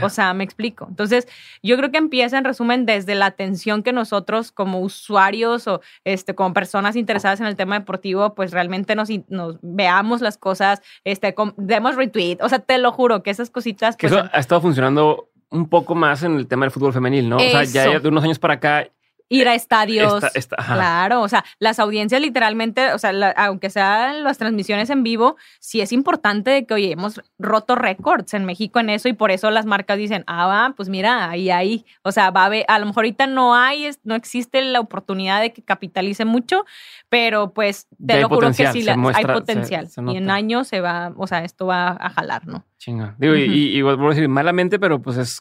o 0.03 0.09
sea, 0.09 0.33
me 0.35 0.45
explico. 0.45 0.87
Entonces, 0.89 1.27
yo 1.63 1.77
creo 1.77 1.91
que 1.91 1.99
empieza 1.99 2.39
en 2.39 2.45
resumen 2.45 2.87
desde 2.87 3.15
la 3.15 3.27
atención 3.27 3.83
que 3.83 3.93
nosotros 3.93 4.53
como 4.53 4.81
usuarios 4.81 5.67
o 5.67 5.81
este, 6.05 6.35
como 6.35 6.55
personas 6.55 6.97
interesadas 6.97 7.41
en 7.41 7.47
el 7.47 7.57
tema 7.57 7.79
deportivo, 7.79 8.35
pues 8.35 8.53
realmente 8.53 8.95
nos, 8.95 9.09
nos 9.29 9.59
veamos 9.63 10.21
las 10.21 10.39
cosas, 10.39 10.83
este, 11.05 11.35
demos 11.57 11.97
retweet. 11.97 12.39
O 12.41 12.49
sea, 12.49 12.61
te 12.61 12.79
lo 12.79 12.93
juro 12.93 13.23
que 13.23 13.31
esas 13.31 13.51
cositas. 13.51 13.97
Que 13.97 14.09
pues, 14.09 14.21
eso 14.21 14.31
ha 14.33 14.39
estado 14.39 14.61
funcionando 14.61 15.29
un 15.51 15.69
poco 15.69 15.95
más 15.95 16.23
en 16.23 16.37
el 16.37 16.47
tema 16.47 16.65
del 16.65 16.71
fútbol 16.71 16.93
femenil, 16.93 17.29
¿no? 17.29 17.37
O 17.37 17.41
sea, 17.41 17.65
ya 17.65 17.99
de 17.99 18.09
unos 18.09 18.25
años 18.25 18.39
para 18.39 18.55
acá 18.55 18.89
ir 19.33 19.49
a 19.49 19.55
estadios. 19.55 20.23
claro, 20.67 21.23
o 21.23 21.29
sea, 21.29 21.45
las 21.59 21.79
audiencias 21.79 22.21
literalmente, 22.21 22.93
o 22.93 22.99
sea, 22.99 23.13
aunque 23.37 23.71
sean 23.71 24.25
las 24.25 24.39
transmisiones 24.39 24.91
en 24.91 25.03
vivo, 25.03 25.37
sí 25.59 25.81
es 25.81 25.93
importante 25.93 26.67
que, 26.67 26.75
oye, 26.75 26.93
hemos 26.93 27.21
roto 27.39 27.75
récords 27.75 28.35
en 28.35 28.45
México 28.45 28.79
en 28.79 28.91
eso 28.91 29.09
y 29.09 29.15
por 29.15 29.31
eso 29.31 29.51
las 29.51 29.65
marcas 29.65 29.97
dicen, 29.97 30.25
ah, 30.27 30.47
va, 30.47 30.75
pues 30.77 30.89
mira, 30.89 31.31
ahí, 31.31 31.51
ahí. 31.51 31.87
O 32.03 32.13
sea, 32.13 32.31
va 32.31 32.45
a 32.45 32.49
ver, 32.51 32.65
a 32.69 32.79
lo 32.79 32.87
mejor 32.87 33.05
ahorita 33.05 33.27
no 33.27 33.55
hay, 33.55 33.89
no 34.05 34.15
existe 34.15 34.63
la 34.63 34.81
oportunidad 34.81 35.41
de 35.41 35.53
que 35.53 35.63
capitalice 35.63 36.25
mucho, 36.27 36.65
pero 37.09 37.53
pues 37.55 37.89
te 38.05 38.21
lo 38.21 38.29
juro 38.29 38.49
que 38.49 38.67
sí 38.71 38.87
hay 38.89 39.25
potencial. 39.25 39.89
y 40.09 40.17
en 40.17 40.31
años 40.31 40.69
se 40.69 40.81
va, 40.81 41.13
o 41.17 41.27
sea, 41.27 41.45
esto 41.45 41.67
va 41.67 41.97
a 41.99 42.11
jalar, 42.11 42.47
¿no? 42.47 42.65
Chinga. 42.77 43.15
Digo, 43.19 43.35
y, 43.37 43.43
y, 43.43 43.79
y, 43.79 43.83
vuelvo 43.83 44.07
a 44.07 44.11
decir 44.11 44.29
malamente, 44.29 44.79
pero 44.79 45.01
pues 45.01 45.17
es 45.17 45.41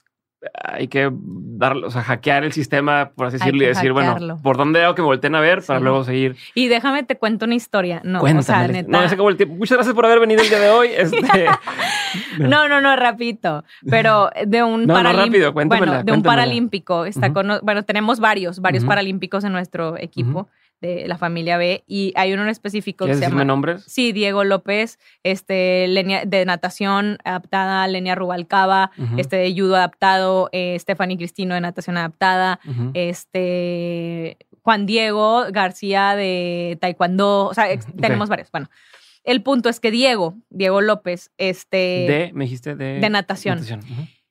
hay 0.53 0.87
que 0.87 1.09
dar, 1.11 1.77
o 1.77 1.91
sea, 1.91 2.01
hackear 2.01 2.43
el 2.43 2.51
sistema, 2.51 3.11
por 3.15 3.27
así 3.27 3.37
decirlo, 3.37 3.63
y 3.63 3.67
decir, 3.67 3.91
bueno, 3.91 4.39
¿por 4.41 4.57
dónde 4.57 4.83
hago 4.83 4.95
que 4.95 5.01
me 5.01 5.07
volteen 5.07 5.35
a 5.35 5.39
ver 5.39 5.61
para 5.61 5.79
luego 5.79 6.03
seguir? 6.03 6.35
Y 6.55 6.67
déjame 6.67 7.03
te 7.03 7.17
cuento 7.17 7.45
una 7.45 7.55
historia. 7.55 8.01
No, 8.03 8.21
o 8.21 8.41
sea, 8.41 8.67
neta. 8.67 8.89
No, 8.89 9.07
se 9.07 9.13
acabó 9.13 9.29
el 9.29 9.37
tiempo. 9.37 9.55
Muchas 9.55 9.77
gracias 9.77 9.95
por 9.95 10.05
haber 10.05 10.19
venido 10.19 10.41
el 10.41 10.49
día 10.49 10.59
de 10.59 10.69
hoy. 10.69 10.89
Este... 11.01 11.47
no, 12.39 12.67
no, 12.67 12.81
no, 12.81 12.95
rapidito. 12.95 13.63
Pero 13.89 14.29
de 14.45 14.63
un 14.63 14.85
no, 14.85 15.01
no, 15.01 15.13
rápido, 15.13 15.51
bueno, 15.51 16.03
de 16.03 16.11
un 16.11 16.21
paralímpico. 16.21 17.05
Está 17.05 17.33
con, 17.33 17.59
bueno, 17.63 17.83
tenemos 17.83 18.19
varios, 18.19 18.59
varios 18.59 18.83
paralímpicos 18.85 19.43
en 19.43 19.53
nuestro 19.53 19.97
equipo 19.97 20.47
de 20.81 21.07
la 21.07 21.17
familia 21.17 21.57
B 21.57 21.83
y 21.87 22.11
hay 22.15 22.33
uno 22.33 22.43
en 22.43 22.49
específico 22.49 23.05
que 23.05 23.13
se 23.13 23.21
llama 23.21 23.45
nombres? 23.45 23.83
Sí, 23.87 24.11
Diego 24.11 24.43
López, 24.43 24.99
este 25.23 25.87
de 26.25 26.45
natación 26.45 27.19
adaptada, 27.23 27.87
Lenia 27.87 28.15
Rubalcaba, 28.15 28.91
este 29.17 29.37
de 29.37 29.53
judo 29.53 29.75
adaptado, 29.75 30.49
eh, 30.51 30.77
Stephanie 30.79 31.17
Cristino 31.17 31.53
de 31.53 31.61
natación 31.61 31.97
adaptada, 31.97 32.59
este 32.93 34.37
Juan 34.63 34.85
Diego 34.85 35.45
García 35.51 36.15
de 36.15 36.77
taekwondo, 36.81 37.45
o 37.45 37.53
sea, 37.53 37.67
tenemos 37.99 38.29
varios. 38.29 38.51
Bueno, 38.51 38.69
el 39.23 39.43
punto 39.43 39.69
es 39.69 39.79
que 39.79 39.91
Diego, 39.91 40.35
Diego 40.49 40.81
López, 40.81 41.31
este 41.37 41.77
de 41.77 42.31
me 42.33 42.45
dijiste 42.45 42.75
de 42.75 42.99
de 42.99 43.09
natación. 43.09 43.61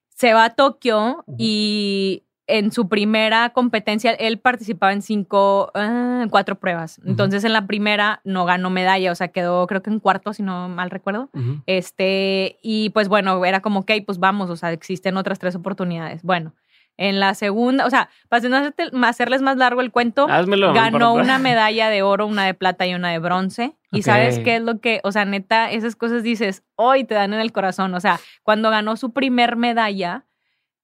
Se 0.09 0.35
va 0.35 0.44
a 0.47 0.51
Tokio 0.51 1.24
y 1.39 2.24
en 2.59 2.72
su 2.72 2.89
primera 2.89 3.51
competencia, 3.51 4.12
él 4.12 4.39
participaba 4.39 4.93
en 4.93 5.02
cinco, 5.02 5.70
ah, 5.74 6.27
cuatro 6.31 6.59
pruebas. 6.59 7.01
Entonces, 7.05 7.44
en 7.44 7.52
la 7.52 7.66
primera 7.66 8.20
no 8.24 8.44
ganó 8.44 8.70
medalla, 8.70 9.12
o 9.12 9.14
sea, 9.14 9.28
quedó 9.28 9.66
creo 9.66 9.82
que 9.82 9.90
en 9.90 10.01
cuarto, 10.01 10.32
si 10.32 10.43
no 10.43 10.68
mal 10.68 10.90
recuerdo. 10.90 11.31
Este, 11.66 12.59
y 12.62 12.90
pues 12.90 13.09
bueno, 13.09 13.44
era 13.44 13.60
como, 13.60 13.81
ok, 13.81 13.93
pues 14.05 14.18
vamos, 14.18 14.51
o 14.51 14.56
sea, 14.56 14.72
existen 14.72 15.16
otras 15.16 15.39
tres 15.39 15.55
oportunidades. 15.55 16.22
Bueno, 16.22 16.55
en 17.01 17.18
la 17.18 17.35
segunda, 17.35 17.86
o 17.86 17.90
sea, 17.90 18.10
para 18.28 18.47
no 18.48 19.06
hacerles 19.06 19.40
más 19.40 19.56
largo 19.56 19.81
el 19.81 19.90
cuento, 19.90 20.27
ganó 20.27 21.14
una 21.14 21.39
medalla 21.39 21.89
de 21.89 22.02
oro, 22.02 22.27
una 22.27 22.44
de 22.44 22.52
plata 22.52 22.86
y 22.86 22.94
una 22.94 23.10
de 23.10 23.18
bronce. 23.18 23.74
Y 23.90 24.02
sabes 24.02 24.39
qué 24.39 24.56
es 24.56 24.62
lo 24.62 24.81
que, 24.81 25.01
o 25.02 25.10
sea, 25.10 25.24
neta, 25.24 25.70
esas 25.70 25.97
cosas 25.97 26.22
dices, 26.22 26.62
hoy 26.77 27.05
te 27.05 27.14
dan 27.14 27.32
en 27.32 27.40
el 27.40 27.52
corazón. 27.52 27.94
O 27.94 28.01
sea, 28.01 28.20
cuando 28.43 28.70
ganó 28.70 28.97
su 28.97 29.12
primer 29.12 29.56
medalla, 29.56 30.27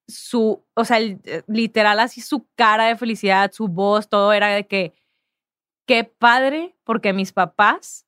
su, 0.09 0.65
o 0.75 0.85
sea, 0.85 1.01
eh, 1.01 1.43
literal 1.47 1.99
así 2.01 2.21
su 2.21 2.47
cara 2.55 2.87
de 2.87 2.97
felicidad, 2.97 3.53
su 3.53 3.69
voz, 3.69 4.09
todo 4.09 4.33
era 4.33 4.49
de 4.49 4.67
que, 4.67 4.93
qué 5.87 6.05
padre, 6.05 6.77
porque 6.85 7.13
mis 7.13 7.33
papás 7.33 8.07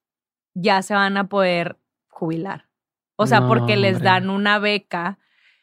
ya 0.54 0.82
se 0.82 0.94
van 0.94 1.16
a 1.16 1.28
poder 1.28 1.78
jubilar. 2.08 2.68
O 3.16 3.26
sea, 3.26 3.48
porque 3.48 3.76
les 3.76 4.00
dan 4.00 4.30
una 4.30 4.60
beca, 4.60 5.18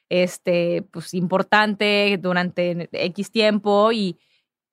este, 0.10 0.82
pues 0.92 1.14
importante 1.14 2.18
durante 2.22 2.90
X 2.92 3.32
tiempo 3.32 3.94
y 3.94 4.20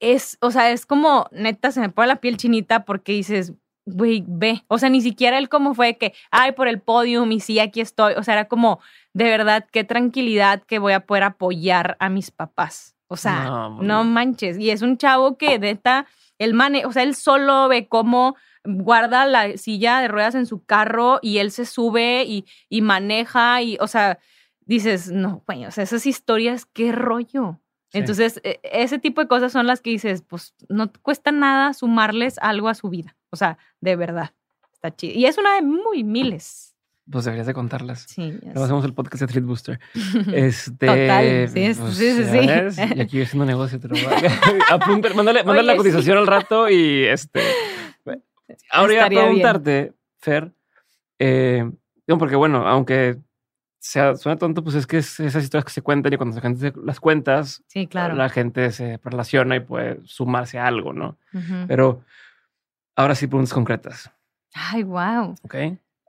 es, 0.00 0.36
o 0.40 0.50
sea, 0.50 0.72
es 0.72 0.84
como, 0.84 1.28
neta, 1.30 1.70
se 1.70 1.78
me 1.78 1.90
pone 1.90 2.08
la 2.08 2.20
piel 2.20 2.36
chinita 2.36 2.84
porque 2.84 3.12
dices, 3.12 3.52
güey, 3.86 4.24
ve. 4.26 4.64
O 4.68 4.78
sea, 4.78 4.88
ni 4.88 5.00
siquiera 5.00 5.38
él 5.38 5.48
como 5.48 5.74
fue 5.74 5.96
que, 5.96 6.14
ay, 6.30 6.52
por 6.52 6.68
el 6.68 6.80
podium 6.80 7.30
y 7.32 7.40
sí, 7.40 7.58
aquí 7.58 7.80
estoy. 7.80 8.14
O 8.14 8.22
sea, 8.22 8.34
era 8.34 8.48
como, 8.48 8.80
de 9.12 9.24
verdad, 9.24 9.66
qué 9.70 9.84
tranquilidad 9.84 10.62
que 10.62 10.78
voy 10.78 10.92
a 10.92 11.06
poder 11.06 11.24
apoyar 11.24 11.96
a 12.00 12.08
mis 12.08 12.30
papás. 12.30 12.96
O 13.08 13.16
sea, 13.16 13.68
no, 13.80 14.04
manches. 14.04 14.58
Y 14.58 14.70
es 14.70 14.80
un 14.80 14.96
chavo 14.96 15.36
que 15.36 15.58
neta, 15.58 16.06
el 16.38 16.54
mane, 16.54 16.86
o 16.86 16.92
sea, 16.92 17.02
él 17.02 17.14
solo 17.14 17.68
ve 17.68 17.86
cómo 17.86 18.36
guarda 18.64 19.26
la 19.26 19.56
silla 19.58 20.00
de 20.00 20.08
ruedas 20.08 20.34
en 20.34 20.46
su 20.46 20.64
carro 20.64 21.18
y 21.20 21.38
él 21.38 21.50
se 21.50 21.66
sube 21.66 22.24
y, 22.24 22.46
y 22.70 22.80
maneja 22.80 23.60
y, 23.60 23.76
o 23.80 23.86
sea, 23.86 24.18
dices, 24.64 25.10
no, 25.10 25.42
bueno, 25.46 25.68
o 25.68 25.70
sea, 25.70 25.84
esas 25.84 26.06
historias, 26.06 26.64
qué 26.64 26.92
rollo. 26.92 27.60
Entonces, 27.92 28.40
e, 28.44 28.60
ese 28.62 28.98
tipo 28.98 29.20
de 29.20 29.28
cosas 29.28 29.52
son 29.52 29.66
las 29.66 29.80
que 29.80 29.90
dices, 29.90 30.22
pues 30.22 30.54
no 30.68 30.90
cuesta 31.02 31.32
nada 31.32 31.74
sumarles 31.74 32.38
algo 32.38 32.68
a 32.68 32.74
su 32.74 32.88
vida. 32.88 33.16
O 33.32 33.36
sea, 33.36 33.58
de 33.80 33.96
verdad. 33.96 34.30
Está 34.74 34.94
chido. 34.94 35.18
Y 35.18 35.26
es 35.26 35.38
una 35.38 35.54
de 35.54 35.62
muy 35.62 36.04
miles. 36.04 36.76
Pues 37.10 37.24
deberías 37.24 37.46
de 37.46 37.54
contarlas. 37.54 38.04
Sí. 38.08 38.38
Luego 38.42 38.64
hacemos 38.64 38.84
el 38.84 38.94
podcast 38.94 39.22
de 39.22 39.26
Treat 39.26 39.44
Booster. 39.44 39.80
Este, 40.34 40.86
Total. 40.86 41.48
Sí, 41.48 41.80
pues, 41.80 41.96
sí, 41.96 42.12
sí, 42.12 42.24
sí. 42.24 42.82
Y 42.96 43.00
aquí 43.00 43.22
haciendo 43.22 43.46
negocio. 43.46 43.80
Te 43.80 43.88
lo 43.88 43.94
mándale, 45.16 45.42
mándale 45.44 45.62
la 45.62 45.76
cotización 45.76 46.18
al 46.18 46.26
rato 46.26 46.68
y 46.68 47.04
este. 47.04 47.40
Ahora 48.70 49.06
a 49.06 49.08
preguntarte, 49.08 49.94
Fer. 50.18 50.52
Eh, 51.18 51.70
porque 52.18 52.36
bueno, 52.36 52.66
aunque 52.68 53.18
sea, 53.78 54.16
suena 54.16 54.38
tonto, 54.38 54.62
pues 54.62 54.76
es 54.76 54.86
que 54.86 54.98
es 54.98 55.18
esas 55.20 55.42
historias 55.42 55.64
que 55.64 55.72
se 55.72 55.82
cuentan 55.82 56.12
y 56.12 56.16
cuando 56.16 56.36
la 56.36 56.42
gente 56.42 56.72
las 56.84 57.00
cuentas, 57.00 57.64
sí, 57.66 57.86
claro. 57.86 58.14
la 58.14 58.28
gente 58.28 58.70
se 58.70 59.00
relaciona 59.02 59.56
y 59.56 59.60
puede 59.60 60.00
sumarse 60.04 60.58
a 60.58 60.66
algo, 60.66 60.92
¿no? 60.92 61.18
Pero 61.66 62.04
ahora 62.96 63.14
sí 63.14 63.26
preguntas 63.26 63.54
concretas. 63.54 64.10
Ay, 64.54 64.82
wow. 64.82 65.34
Ok. 65.42 65.54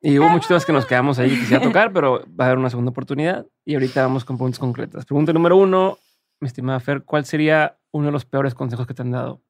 Y 0.01 0.19
hubo 0.19 0.27
muchos 0.27 0.49
temas 0.49 0.65
que 0.65 0.73
nos 0.73 0.85
quedamos 0.85 1.17
ahí 1.17 1.29
quisiera 1.29 1.63
tocar, 1.63 1.93
pero 1.93 2.25
va 2.37 2.45
a 2.45 2.47
haber 2.47 2.57
una 2.57 2.69
segunda 2.69 2.91
oportunidad 2.91 3.47
y 3.63 3.73
ahorita 3.75 4.01
vamos 4.01 4.25
con 4.25 4.37
preguntas 4.37 4.59
concretas. 4.59 5.05
Pregunta 5.05 5.31
número 5.31 5.55
uno, 5.55 5.97
mi 6.41 6.47
estimada 6.47 6.79
Fer, 6.81 7.03
¿cuál 7.03 7.25
sería 7.25 7.79
uno 7.91 8.07
de 8.07 8.11
los 8.11 8.25
peores 8.25 8.53
consejos 8.53 8.85
que 8.85 8.93
te 8.93 9.01
han 9.01 9.11
dado? 9.11 9.41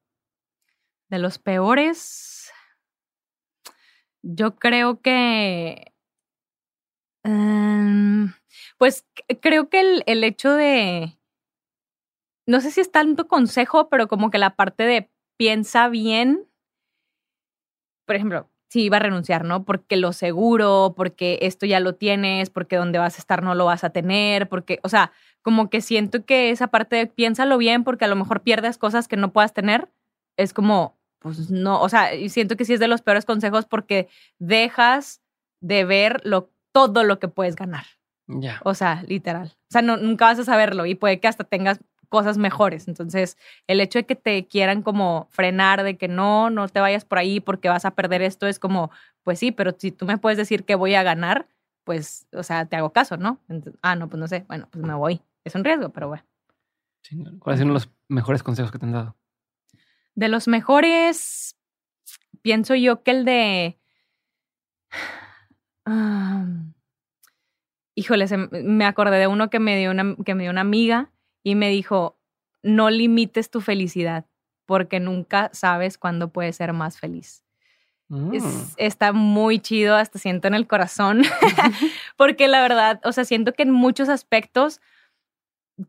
De 1.09 1.17
los 1.17 1.39
peores, 1.39 2.51
yo 4.21 4.55
creo 4.55 5.01
que, 5.01 5.91
em, 7.23 8.31
pues 8.77 9.07
creo 9.41 9.69
que 9.69 9.79
el, 9.79 10.03
el 10.05 10.23
hecho 10.23 10.53
de, 10.53 11.17
no 12.45 12.61
sé 12.61 12.69
si 12.69 12.81
es 12.81 12.91
tanto 12.91 13.27
consejo, 13.27 13.89
pero 13.89 14.07
como 14.07 14.29
que 14.29 14.37
la 14.37 14.55
parte 14.55 14.83
de 14.83 15.11
piensa 15.35 15.89
bien, 15.89 16.47
por 18.05 18.15
ejemplo, 18.15 18.49
si 18.69 18.85
iba 18.85 18.97
a 18.97 19.01
renunciar, 19.01 19.45
¿no? 19.45 19.65
Porque 19.65 19.97
lo 19.97 20.13
seguro, 20.13 20.93
porque 20.97 21.37
esto 21.43 21.65
ya 21.65 21.79
lo 21.79 21.93
tienes, 21.93 22.49
porque 22.49 22.75
donde 22.75 22.97
vas 22.97 23.17
a 23.17 23.19
estar 23.19 23.43
no 23.43 23.53
lo 23.53 23.65
vas 23.65 23.83
a 23.83 23.91
tener, 23.91 24.49
porque, 24.49 24.79
o 24.81 24.89
sea, 24.89 25.11
como 25.43 25.69
que 25.69 25.79
siento 25.79 26.25
que 26.25 26.49
esa 26.49 26.67
parte 26.67 26.95
de 26.95 27.05
piénsalo 27.05 27.57
bien 27.59 27.83
porque 27.83 28.05
a 28.05 28.07
lo 28.07 28.15
mejor 28.15 28.41
pierdes 28.41 28.79
cosas 28.79 29.07
que 29.07 29.15
no 29.15 29.31
puedas 29.31 29.53
tener, 29.53 29.89
es 30.37 30.53
como, 30.53 30.97
pues 31.19 31.51
no, 31.51 31.81
o 31.81 31.87
sea, 31.87 32.15
y 32.15 32.29
siento 32.29 32.57
que 32.57 32.65
sí 32.65 32.73
es 32.73 32.79
de 32.79 32.87
los 32.87 33.03
peores 33.03 33.25
consejos 33.25 33.65
porque 33.65 34.07
dejas 34.39 35.21
de 35.61 35.85
ver 35.85 36.21
lo, 36.23 36.49
todo 36.71 37.03
lo 37.03 37.19
que 37.19 37.27
puedes 37.27 37.55
ganar. 37.55 37.85
Ya. 38.25 38.59
O 38.63 38.73
sea, 38.73 39.03
literal. 39.07 39.53
O 39.53 39.71
sea, 39.71 39.81
no, 39.83 39.97
nunca 39.97 40.25
vas 40.25 40.39
a 40.39 40.45
saberlo 40.45 40.85
y 40.87 40.95
puede 40.95 41.19
que 41.19 41.27
hasta 41.27 41.43
tengas 41.43 41.79
cosas 42.09 42.37
mejores. 42.37 42.87
Entonces, 42.87 43.37
el 43.67 43.81
hecho 43.81 43.99
de 43.99 44.05
que 44.05 44.15
te 44.15 44.47
quieran 44.47 44.81
como 44.81 45.27
frenar, 45.31 45.83
de 45.83 45.97
que 45.97 46.07
no, 46.07 46.49
no 46.49 46.67
te 46.67 46.79
vayas 46.79 47.05
por 47.05 47.17
ahí 47.17 47.39
porque 47.39 47.69
vas 47.69 47.85
a 47.85 47.91
perder 47.91 48.21
esto, 48.21 48.47
es 48.47 48.59
como, 48.59 48.91
pues 49.23 49.39
sí, 49.39 49.51
pero 49.51 49.75
si 49.77 49.91
tú 49.91 50.05
me 50.05 50.17
puedes 50.17 50.37
decir 50.37 50.65
que 50.65 50.75
voy 50.75 50.95
a 50.95 51.03
ganar, 51.03 51.47
pues, 51.83 52.27
o 52.33 52.43
sea, 52.43 52.65
te 52.65 52.75
hago 52.75 52.91
caso, 52.91 53.17
¿no? 53.17 53.39
ah, 53.81 53.95
no, 53.95 54.09
pues 54.09 54.19
no 54.19 54.27
sé, 54.27 54.45
bueno, 54.47 54.67
pues 54.71 54.85
me 54.85 54.93
voy. 54.93 55.21
Es 55.43 55.55
un 55.55 55.63
riesgo, 55.63 55.89
pero 55.89 56.07
bueno. 56.07 56.23
¿Cuáles 57.39 57.59
son 57.59 57.73
los 57.73 57.89
mejores 58.07 58.43
consejos 58.43 58.71
que 58.71 58.79
te 58.79 58.85
han 58.85 58.93
dado? 58.93 59.17
De 60.15 60.29
los 60.29 60.47
mejores, 60.47 61.57
pienso 62.41 62.75
yo 62.75 63.03
que 63.03 63.11
el 63.11 63.25
de... 63.25 63.77
híjole, 67.95 68.25
me 68.63 68.85
acordé 68.85 69.17
de 69.17 69.27
uno 69.27 69.49
que 69.49 69.59
me 69.59 69.77
dio 69.77 69.91
una, 69.91 70.15
que 70.23 70.35
me 70.35 70.43
dio 70.43 70.51
una 70.51 70.61
amiga 70.61 71.12
y 71.43 71.55
me 71.55 71.69
dijo, 71.69 72.17
no 72.63 72.89
limites 72.89 73.49
tu 73.49 73.61
felicidad 73.61 74.25
porque 74.65 74.99
nunca 74.99 75.49
sabes 75.53 75.97
cuándo 75.97 76.29
puedes 76.29 76.55
ser 76.55 76.73
más 76.73 76.99
feliz. 76.99 77.43
Mm. 78.09 78.37
está 78.77 79.11
muy 79.11 79.59
chido, 79.59 79.95
hasta 79.95 80.19
siento 80.19 80.47
en 80.47 80.53
el 80.53 80.67
corazón, 80.67 81.23
porque 82.17 82.47
la 82.47 82.61
verdad, 82.61 83.01
o 83.05 83.11
sea, 83.11 83.25
siento 83.25 83.53
que 83.53 83.63
en 83.63 83.71
muchos 83.71 84.07
aspectos, 84.07 84.81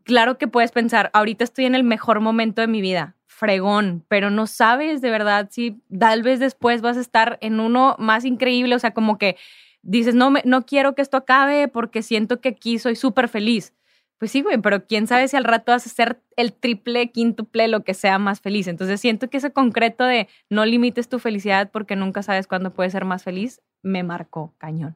claro 0.03 0.39
que 0.39 0.47
puedes 0.47 0.71
pensar, 0.71 1.11
ahorita 1.13 1.43
estoy 1.43 1.65
en 1.65 1.75
el 1.75 1.83
mejor 1.83 2.21
momento 2.21 2.61
de 2.61 2.67
mi 2.67 2.81
vida, 2.81 3.15
fregón, 3.27 4.03
pero 4.07 4.31
no 4.31 4.47
sabes 4.47 5.01
de 5.01 5.11
verdad 5.11 5.49
si 5.51 5.79
tal 5.99 6.23
vez 6.23 6.39
después 6.39 6.81
vas 6.81 6.97
a 6.97 7.01
estar 7.01 7.37
en 7.41 7.59
uno 7.59 7.95
más 7.99 8.25
increíble, 8.25 8.73
o 8.73 8.79
sea, 8.79 8.91
como 8.91 9.19
que 9.19 9.37
dices, 9.83 10.15
no, 10.15 10.31
me, 10.31 10.41
no 10.45 10.65
quiero 10.65 10.95
que 10.95 11.03
esto 11.03 11.17
acabe 11.17 11.67
porque 11.67 12.01
siento 12.01 12.41
que 12.41 12.49
aquí 12.49 12.79
soy 12.79 12.95
súper 12.95 13.27
feliz 13.29 13.73
pues 14.17 14.31
sí, 14.31 14.41
güey, 14.41 14.57
pero 14.59 14.85
quién 14.85 15.07
sabe 15.07 15.27
si 15.27 15.35
al 15.35 15.43
rato 15.43 15.71
vas 15.71 15.85
a 15.85 15.89
ser 15.89 16.21
el 16.37 16.53
triple, 16.53 17.11
quíntuple, 17.11 17.67
lo 17.67 17.83
que 17.83 17.93
sea 17.93 18.17
más 18.17 18.39
feliz. 18.39 18.67
Entonces 18.67 19.01
siento 19.01 19.29
que 19.29 19.37
ese 19.37 19.51
concreto 19.51 20.05
de 20.05 20.29
no 20.49 20.65
limites 20.65 21.09
tu 21.09 21.19
felicidad 21.19 21.69
porque 21.71 21.95
nunca 21.95 22.23
sabes 22.23 22.47
cuándo 22.47 22.73
puedes 22.73 22.93
ser 22.93 23.03
más 23.03 23.23
feliz, 23.23 23.61
me 23.81 24.03
marcó 24.03 24.53
cañón. 24.57 24.95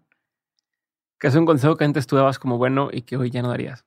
¿Qué 1.19 1.27
es 1.27 1.35
un 1.35 1.45
consejo 1.45 1.75
que 1.75 1.83
antes 1.83 2.07
tú 2.07 2.15
dabas 2.15 2.39
como 2.39 2.57
bueno 2.57 2.89
y 2.91 3.01
que 3.01 3.17
hoy 3.17 3.29
ya 3.29 3.41
no 3.41 3.49
darías? 3.49 3.85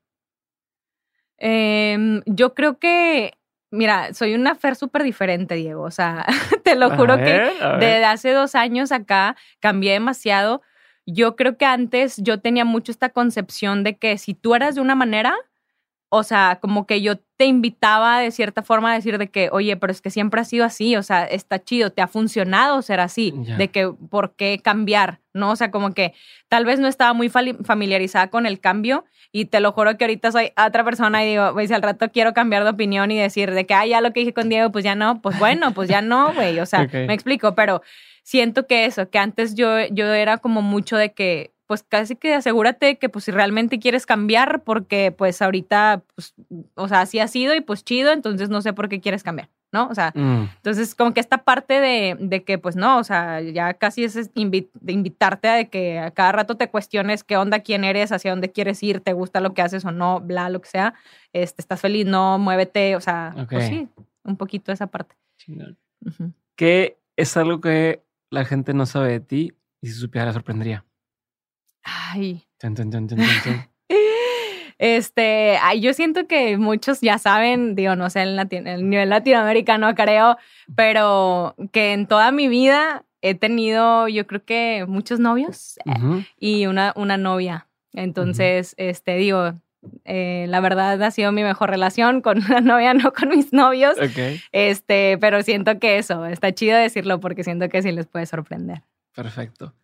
Em, 1.38 2.22
yo 2.26 2.54
creo 2.54 2.78
que, 2.78 3.38
mira, 3.70 4.12
soy 4.12 4.34
una 4.34 4.54
Fer 4.54 4.76
súper 4.76 5.02
diferente, 5.02 5.54
Diego. 5.54 5.82
O 5.82 5.90
sea, 5.90 6.26
te 6.62 6.76
lo 6.76 6.90
juro 6.90 7.16
que 7.16 7.50
desde 7.80 8.04
hace 8.04 8.32
dos 8.32 8.54
años 8.54 8.92
acá 8.92 9.34
cambié 9.60 9.94
demasiado 9.94 10.60
yo 11.06 11.36
creo 11.36 11.56
que 11.56 11.64
antes 11.64 12.16
yo 12.18 12.40
tenía 12.40 12.64
mucho 12.64 12.92
esta 12.92 13.10
concepción 13.10 13.84
de 13.84 13.96
que 13.96 14.18
si 14.18 14.34
tú 14.34 14.54
eras 14.54 14.74
de 14.74 14.80
una 14.80 14.94
manera, 14.94 15.34
o 16.14 16.24
sea, 16.24 16.58
como 16.60 16.86
que 16.86 17.00
yo 17.00 17.16
te 17.38 17.46
invitaba 17.46 18.20
de 18.20 18.30
cierta 18.30 18.62
forma 18.62 18.92
a 18.92 18.94
decir 18.94 19.16
de 19.16 19.30
que, 19.30 19.48
oye, 19.50 19.76
pero 19.78 19.90
es 19.90 20.02
que 20.02 20.10
siempre 20.10 20.42
ha 20.42 20.44
sido 20.44 20.66
así, 20.66 20.94
o 20.94 21.02
sea, 21.02 21.24
está 21.24 21.64
chido, 21.64 21.90
te 21.90 22.02
ha 22.02 22.06
funcionado 22.06 22.82
ser 22.82 23.00
así, 23.00 23.32
de 23.56 23.68
que, 23.68 23.88
¿por 24.10 24.34
qué 24.36 24.60
cambiar? 24.62 25.20
¿No? 25.32 25.52
O 25.52 25.56
sea, 25.56 25.70
como 25.70 25.94
que 25.94 26.12
tal 26.48 26.66
vez 26.66 26.78
no 26.78 26.86
estaba 26.86 27.14
muy 27.14 27.30
familiarizada 27.30 28.28
con 28.28 28.44
el 28.44 28.60
cambio 28.60 29.06
y 29.32 29.46
te 29.46 29.60
lo 29.60 29.72
juro 29.72 29.96
que 29.96 30.04
ahorita 30.04 30.30
soy 30.30 30.52
otra 30.62 30.84
persona 30.84 31.24
y 31.24 31.30
digo, 31.30 31.54
si 31.66 31.72
al 31.72 31.80
rato 31.80 32.10
quiero 32.12 32.34
cambiar 32.34 32.64
de 32.64 32.70
opinión 32.70 33.10
y 33.10 33.18
decir 33.18 33.50
de 33.50 33.64
que, 33.64 33.72
ah, 33.72 33.86
ya 33.86 34.02
lo 34.02 34.12
que 34.12 34.20
dije 34.20 34.34
con 34.34 34.50
Diego, 34.50 34.70
pues 34.70 34.84
ya 34.84 34.94
no, 34.94 35.22
pues 35.22 35.38
bueno, 35.38 35.72
pues 35.72 35.88
ya 35.88 36.02
no, 36.02 36.34
güey, 36.34 36.60
o 36.60 36.66
sea, 36.66 36.86
me 36.92 37.14
explico, 37.14 37.54
pero 37.54 37.80
siento 38.22 38.66
que 38.66 38.86
eso, 38.86 39.10
que 39.10 39.18
antes 39.18 39.54
yo, 39.54 39.86
yo 39.90 40.06
era 40.06 40.38
como 40.38 40.62
mucho 40.62 40.96
de 40.96 41.12
que, 41.12 41.52
pues 41.66 41.82
casi 41.82 42.16
que 42.16 42.34
asegúrate 42.34 42.98
que 42.98 43.08
pues 43.08 43.24
si 43.24 43.30
realmente 43.30 43.78
quieres 43.78 44.04
cambiar, 44.04 44.62
porque 44.62 45.10
pues 45.10 45.40
ahorita, 45.40 46.02
pues, 46.14 46.34
o 46.74 46.88
sea, 46.88 47.00
así 47.00 47.18
ha 47.18 47.28
sido 47.28 47.54
y 47.54 47.60
pues 47.60 47.84
chido, 47.84 48.12
entonces 48.12 48.50
no 48.50 48.60
sé 48.60 48.72
por 48.72 48.88
qué 48.88 49.00
quieres 49.00 49.22
cambiar, 49.22 49.48
¿no? 49.72 49.88
O 49.88 49.94
sea, 49.94 50.12
mm. 50.14 50.50
entonces 50.56 50.94
como 50.94 51.14
que 51.14 51.20
esta 51.20 51.38
parte 51.38 51.80
de, 51.80 52.16
de, 52.20 52.44
que 52.44 52.58
pues 52.58 52.76
no, 52.76 52.98
o 52.98 53.04
sea, 53.04 53.40
ya 53.40 53.72
casi 53.74 54.04
es 54.04 54.34
de 54.34 54.92
invitarte 54.92 55.48
a 55.48 55.54
de 55.54 55.68
que 55.68 55.98
a 55.98 56.10
cada 56.10 56.32
rato 56.32 56.56
te 56.56 56.68
cuestiones 56.68 57.24
qué 57.24 57.38
onda, 57.38 57.60
quién 57.60 57.84
eres, 57.84 58.12
hacia 58.12 58.32
dónde 58.32 58.52
quieres 58.52 58.82
ir, 58.82 59.00
te 59.00 59.14
gusta 59.14 59.40
lo 59.40 59.54
que 59.54 59.62
haces 59.62 59.84
o 59.86 59.92
no, 59.92 60.20
bla, 60.20 60.50
lo 60.50 60.60
que 60.60 60.68
sea, 60.68 60.94
este, 61.32 61.62
estás 61.62 61.80
feliz, 61.80 62.04
no, 62.04 62.38
muévete, 62.38 62.96
o 62.96 63.00
sea, 63.00 63.34
pues 63.48 63.68
sí, 63.68 63.88
un 64.24 64.36
poquito 64.36 64.72
esa 64.72 64.88
parte. 64.88 65.16
¿Qué 66.54 66.98
es 67.16 67.36
algo 67.36 67.60
que 67.60 68.02
la 68.32 68.44
gente 68.44 68.72
no 68.74 68.86
sabe 68.86 69.12
de 69.12 69.20
ti 69.20 69.52
y 69.80 69.88
si 69.88 69.94
supiera 69.94 70.26
la 70.26 70.32
sorprendería? 70.32 70.84
Ay. 71.82 72.48
este, 74.78 75.58
ay, 75.60 75.80
yo 75.80 75.92
siento 75.92 76.26
que 76.26 76.56
muchos 76.56 77.00
ya 77.02 77.18
saben, 77.18 77.74
digo, 77.74 77.94
no 77.94 78.08
sé, 78.08 78.22
en 78.22 78.66
el 78.66 78.88
nivel 78.88 79.10
latinoamericano 79.10 79.94
creo, 79.94 80.38
pero 80.74 81.54
que 81.72 81.92
en 81.92 82.06
toda 82.06 82.32
mi 82.32 82.48
vida 82.48 83.04
he 83.20 83.34
tenido, 83.34 84.08
yo 84.08 84.26
creo 84.26 84.44
que 84.44 84.86
muchos 84.88 85.20
novios 85.20 85.78
y 86.38 86.66
una, 86.66 86.92
una 86.96 87.16
novia. 87.16 87.68
Entonces, 87.92 88.74
este, 88.78 89.16
digo, 89.16 89.60
eh, 90.04 90.46
la 90.48 90.60
verdad 90.60 91.02
ha 91.02 91.10
sido 91.10 91.32
mi 91.32 91.42
mejor 91.42 91.70
relación 91.70 92.20
con 92.20 92.38
una 92.38 92.60
novia, 92.60 92.94
no 92.94 93.12
con 93.12 93.28
mis 93.28 93.52
novios. 93.52 93.96
Este, 94.52 95.18
pero 95.18 95.42
siento 95.42 95.78
que 95.78 95.98
eso, 95.98 96.26
está 96.26 96.52
chido 96.52 96.76
decirlo 96.76 97.20
porque 97.20 97.44
siento 97.44 97.68
que 97.68 97.82
sí 97.82 97.92
les 97.92 98.06
puede 98.06 98.26
sorprender. 98.26 98.82
Perfecto. 99.14 99.74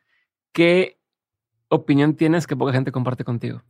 ¿Qué 0.53 0.99
opinión 1.69 2.15
tienes 2.15 2.47
que 2.47 2.57
poca 2.57 2.73
gente 2.73 2.93
comparte 2.93 3.25
contigo? 3.25 3.63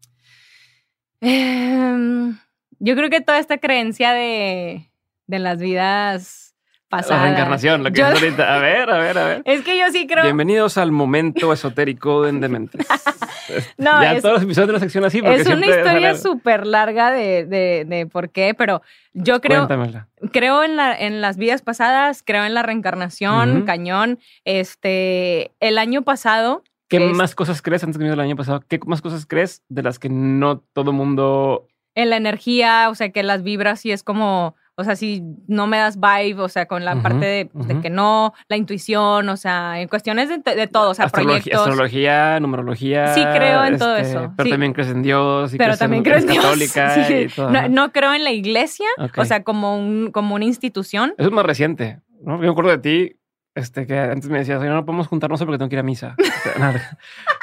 Em, 1.21 2.39
yo 2.79 2.95
creo 2.95 3.11
que 3.11 3.21
toda 3.21 3.39
esta 3.39 3.59
creencia 3.59 4.13
de, 4.13 4.89
de 5.27 5.39
las 5.39 5.59
vidas 5.59 6.48
pasada. 6.89 7.21
La 7.21 7.25
reencarnación, 7.27 7.85
lo 7.85 7.93
que 7.93 8.01
es 8.01 8.07
ahorita. 8.07 8.57
A 8.57 8.59
ver, 8.59 8.91
a 8.91 8.99
ver, 8.99 9.19
a 9.19 9.27
ver. 9.27 9.43
Es 9.45 9.63
que 9.63 9.79
yo 9.79 9.91
sí 9.93 10.07
creo. 10.07 10.25
Bienvenidos 10.25 10.79
al 10.79 10.91
momento 10.91 11.53
esotérico 11.53 12.23
de 12.23 12.33
Dementes. 12.33 12.87
no, 13.79 14.03
ya 14.03 14.21
todos 14.21 14.35
los 14.35 14.43
episodios 14.43 14.69
de 14.69 14.73
la 14.73 14.81
sección 14.81 15.05
así. 15.05 15.21
Es 15.25 15.47
una 15.47 15.67
historia 15.67 16.15
súper 16.17 16.67
larga 16.67 17.11
de, 17.11 17.45
de, 17.45 17.85
de, 17.87 18.07
por 18.07 18.31
qué, 18.31 18.55
pero 18.55 18.83
yo 19.13 19.41
creo. 19.41 19.67
Cuéntamela. 19.67 20.09
Creo 20.33 20.65
en, 20.65 20.77
la, 20.77 20.99
en 20.99 21.21
las 21.21 21.37
vidas 21.37 21.63
pasadas, 21.63 22.23
creo 22.25 22.45
en 22.45 22.55
la 22.55 22.63
reencarnación, 22.63 23.63
cañón. 23.63 24.19
Este, 24.45 25.53
el 25.61 25.79
año 25.79 26.03
pasado. 26.03 26.63
¿Qué 26.89 27.01
más 27.01 27.35
cosas 27.35 27.61
crees 27.61 27.85
antes 27.85 27.99
que 27.99 28.07
el 28.07 28.21
año 28.21 28.37
pasado? 28.37 28.63
¿Qué 28.67 28.81
más 28.87 29.03
cosas 29.03 29.27
crees 29.27 29.63
de 29.69 29.83
las 29.83 29.99
que 29.99 30.09
no 30.09 30.61
todo 30.73 30.93
mundo. 30.93 31.69
En 31.95 32.11
la 32.11 32.17
energía, 32.17 32.89
o 32.91 32.95
sea, 32.95 33.11
que 33.11 33.23
las 33.23 33.43
vibras 33.43 33.81
sí 33.81 33.91
es 33.91 34.03
como 34.03 34.55
o 34.79 34.85
sea, 34.85 34.95
si 34.95 35.25
no 35.49 35.67
me 35.67 35.77
das 35.77 35.99
vibe, 35.99 36.41
o 36.41 36.49
sea, 36.49 36.67
con 36.67 36.85
la 36.85 37.03
parte 37.03 37.51
pues, 37.53 37.67
de, 37.67 37.81
que 37.81 37.91
no, 37.91 38.33
la 38.49 38.57
intuición, 38.57 39.29
o 39.29 39.37
sea, 39.37 39.81
en 39.81 39.89
cuestiones 39.89 40.29
de, 40.29 40.39
de 40.39 40.67
todo, 40.69 40.91
o 40.91 40.95
sea, 40.95 41.09
proyectos. 41.09 41.63
Astrología, 41.63 42.39
numerología. 42.39 43.13
Sí, 43.13 43.21
creo 43.21 43.65
en 43.65 43.77
todo 43.77 43.97
este, 43.97 44.11
eso. 44.11 44.33
Pero 44.37 44.51
también 44.51 44.73
crees 44.73 44.91
en 44.91 45.03
Dios. 45.03 45.53
Y 45.53 45.59
pero 45.59 45.77
también 45.77 46.05
creo 46.05 46.19
en 46.19 46.29
Dios. 46.29 46.45
católica. 46.45 46.95
Sí. 47.09 47.27
no, 47.71 47.91
creo 47.91 48.15
en 48.15 48.23
la 48.23 48.31
iglesia, 48.31 48.87
o 49.17 49.25
sea, 49.25 49.43
como, 49.43 49.79
un, 49.79 50.11
como 50.13 50.35
una 50.37 50.45
institución. 50.45 51.15
Eso 51.19 51.29
es 51.29 51.35
más 51.35 51.45
reciente, 51.45 52.01
¿no? 52.23 52.37
Yo 52.37 52.43
me 52.43 52.51
acuerdo 52.51 52.71
de 52.71 52.79
ti 52.79 53.17
Este, 53.55 53.87
que 53.87 53.99
antes 53.99 54.29
me 54.29 54.39
decías, 54.39 54.61
oye, 54.61 54.69
no 54.69 54.85
podemos 54.85 55.09
juntarnos 55.09 55.41
porque 55.41 55.59
tengo 55.59 55.69
que 55.69 55.75
ir 55.75 55.81
a 55.81 55.83
misa. 55.83 56.15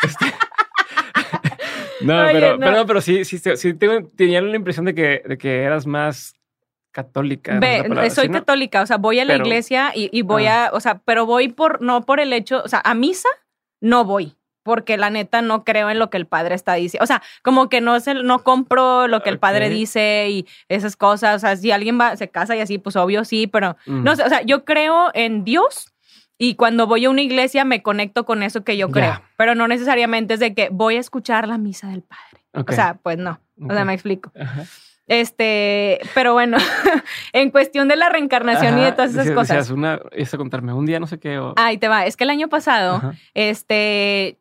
Este, 0.03 0.25
no, 2.05 2.23
pero, 2.31 2.57
pero, 2.59 2.85
pero 2.85 3.01
sí, 3.01 3.25
sí, 3.25 3.39
sí 3.39 3.73
tengo, 3.73 4.07
tenía 4.15 4.41
la 4.41 4.55
impresión 4.55 4.85
de 4.85 4.93
que, 4.93 5.23
de 5.25 5.37
que 5.37 5.63
eras 5.63 5.85
más 5.87 6.35
católica. 6.95 7.59
Ve, 7.59 8.09
soy 8.09 8.29
católica, 8.29 8.81
o 8.81 8.85
sea, 8.85 8.95
voy 8.95 9.19
a 9.19 9.25
la 9.25 9.35
iglesia 9.35 9.91
y, 9.93 10.21
voy 10.21 10.45
ah. 10.45 10.67
a, 10.67 10.69
o 10.71 10.79
sea, 10.79 10.99
pero 11.03 11.25
voy 11.25 11.49
por, 11.49 11.81
no 11.81 12.05
por 12.05 12.21
el 12.21 12.31
hecho, 12.31 12.61
o 12.63 12.69
sea, 12.69 12.81
a 12.85 12.95
misa 12.95 13.27
no 13.81 14.05
voy 14.05 14.37
porque 14.63 14.95
la 14.97 15.09
neta 15.09 15.41
no 15.41 15.65
creo 15.65 15.89
en 15.89 15.99
lo 15.99 16.09
que 16.09 16.15
el 16.15 16.25
padre 16.25 16.55
está 16.55 16.73
diciendo. 16.75 17.03
O 17.03 17.07
sea, 17.07 17.21
como 17.43 17.67
que 17.67 17.81
no, 17.81 17.99
se, 17.99 18.13
no 18.15 18.39
compro 18.43 19.09
lo 19.09 19.21
que 19.21 19.29
el 19.29 19.39
padre 19.39 19.69
dice 19.69 20.27
y 20.29 20.47
esas 20.69 20.95
cosas. 20.95 21.35
O 21.35 21.39
sea, 21.39 21.55
si 21.57 21.71
alguien 21.71 21.99
va, 21.99 22.15
se 22.15 22.29
casa 22.29 22.55
y 22.55 22.61
así, 22.61 22.79
pues 22.79 22.95
obvio 22.95 23.25
sí, 23.25 23.45
pero 23.45 23.75
no 23.85 24.13
mm. 24.13 24.15
sé, 24.15 24.23
o 24.23 24.29
sea, 24.29 24.41
yo 24.41 24.63
creo 24.63 25.11
en 25.13 25.43
Dios 25.43 25.93
y 26.39 26.55
cuando 26.55 26.87
voy 26.87 27.05
a 27.05 27.09
una 27.09 27.21
iglesia 27.21 27.65
me 27.65 27.83
conecto 27.83 28.25
con 28.25 28.41
eso 28.41 28.63
que 28.63 28.77
yo 28.77 28.89
creo, 28.89 29.21
pero 29.37 29.53
no 29.53 29.67
necesariamente 29.67 30.35
es 30.35 30.39
de 30.39 30.53
que 30.53 30.69
voy 30.71 30.95
a 30.95 30.99
escuchar 30.99 31.47
la 31.47 31.57
misa 31.57 31.89
del 31.89 32.01
padre. 32.01 32.45
O 32.53 32.71
sea, 32.71 32.97
pues 33.03 33.17
no. 33.17 33.39
O 33.61 33.73
sea, 33.73 33.83
me 33.83 33.93
explico. 33.93 34.31
Este, 35.07 35.99
pero 36.15 36.33
bueno, 36.33 36.57
en 37.33 37.51
cuestión 37.51 37.87
de 37.87 37.95
la 37.95 38.09
reencarnación 38.09 38.79
y 38.79 38.83
de 38.83 38.91
todas 38.91 39.11
esas 39.11 39.31
cosas. 39.31 39.69
una, 39.69 39.99
eso 40.11 40.37
contarme 40.37 40.73
un 40.73 40.85
día, 40.85 40.99
no 40.99 41.07
sé 41.07 41.19
qué. 41.19 41.39
Ahí 41.57 41.77
te 41.77 41.87
va. 41.87 42.05
Es 42.05 42.17
que 42.17 42.23
el 42.23 42.31
año 42.31 42.47
pasado, 42.49 43.13
este, 43.33 44.37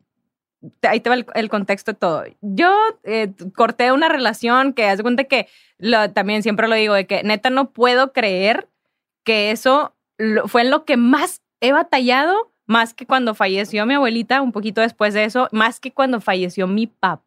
ahí 0.83 1.01
te 1.01 1.11
va 1.11 1.17
el, 1.35 1.49
contexto 1.51 1.93
de 1.93 1.99
todo. 1.99 2.25
Yo 2.41 2.75
eh, 3.03 3.33
corté 3.55 3.93
una 3.93 4.09
relación 4.09 4.73
que 4.73 4.89
haz 4.89 4.97
de 4.97 5.03
cuenta 5.03 5.25
que 5.25 5.49
lo, 5.79 6.11
también 6.13 6.43
siempre 6.43 6.67
lo 6.67 6.75
digo, 6.77 6.95
de 6.95 7.07
que 7.07 7.23
neta 7.23 7.51
no 7.51 7.71
puedo 7.71 8.13
creer 8.13 8.69
que 9.23 9.51
eso 9.51 9.95
fue 10.47 10.63
en 10.63 10.71
lo 10.71 10.85
que 10.85 10.97
más 10.97 11.43
he 11.61 11.73
batallado, 11.73 12.53
más 12.67 12.95
que 12.95 13.05
cuando 13.05 13.35
falleció 13.35 13.85
mi 13.85 13.95
abuelita, 13.95 14.41
un 14.41 14.53
poquito 14.53 14.81
después 14.81 15.13
de 15.13 15.25
eso, 15.25 15.49
más 15.53 15.81
que 15.81 15.93
cuando 15.93 16.21
falleció 16.23 16.67
mi 16.67 16.87
papá 16.87 17.24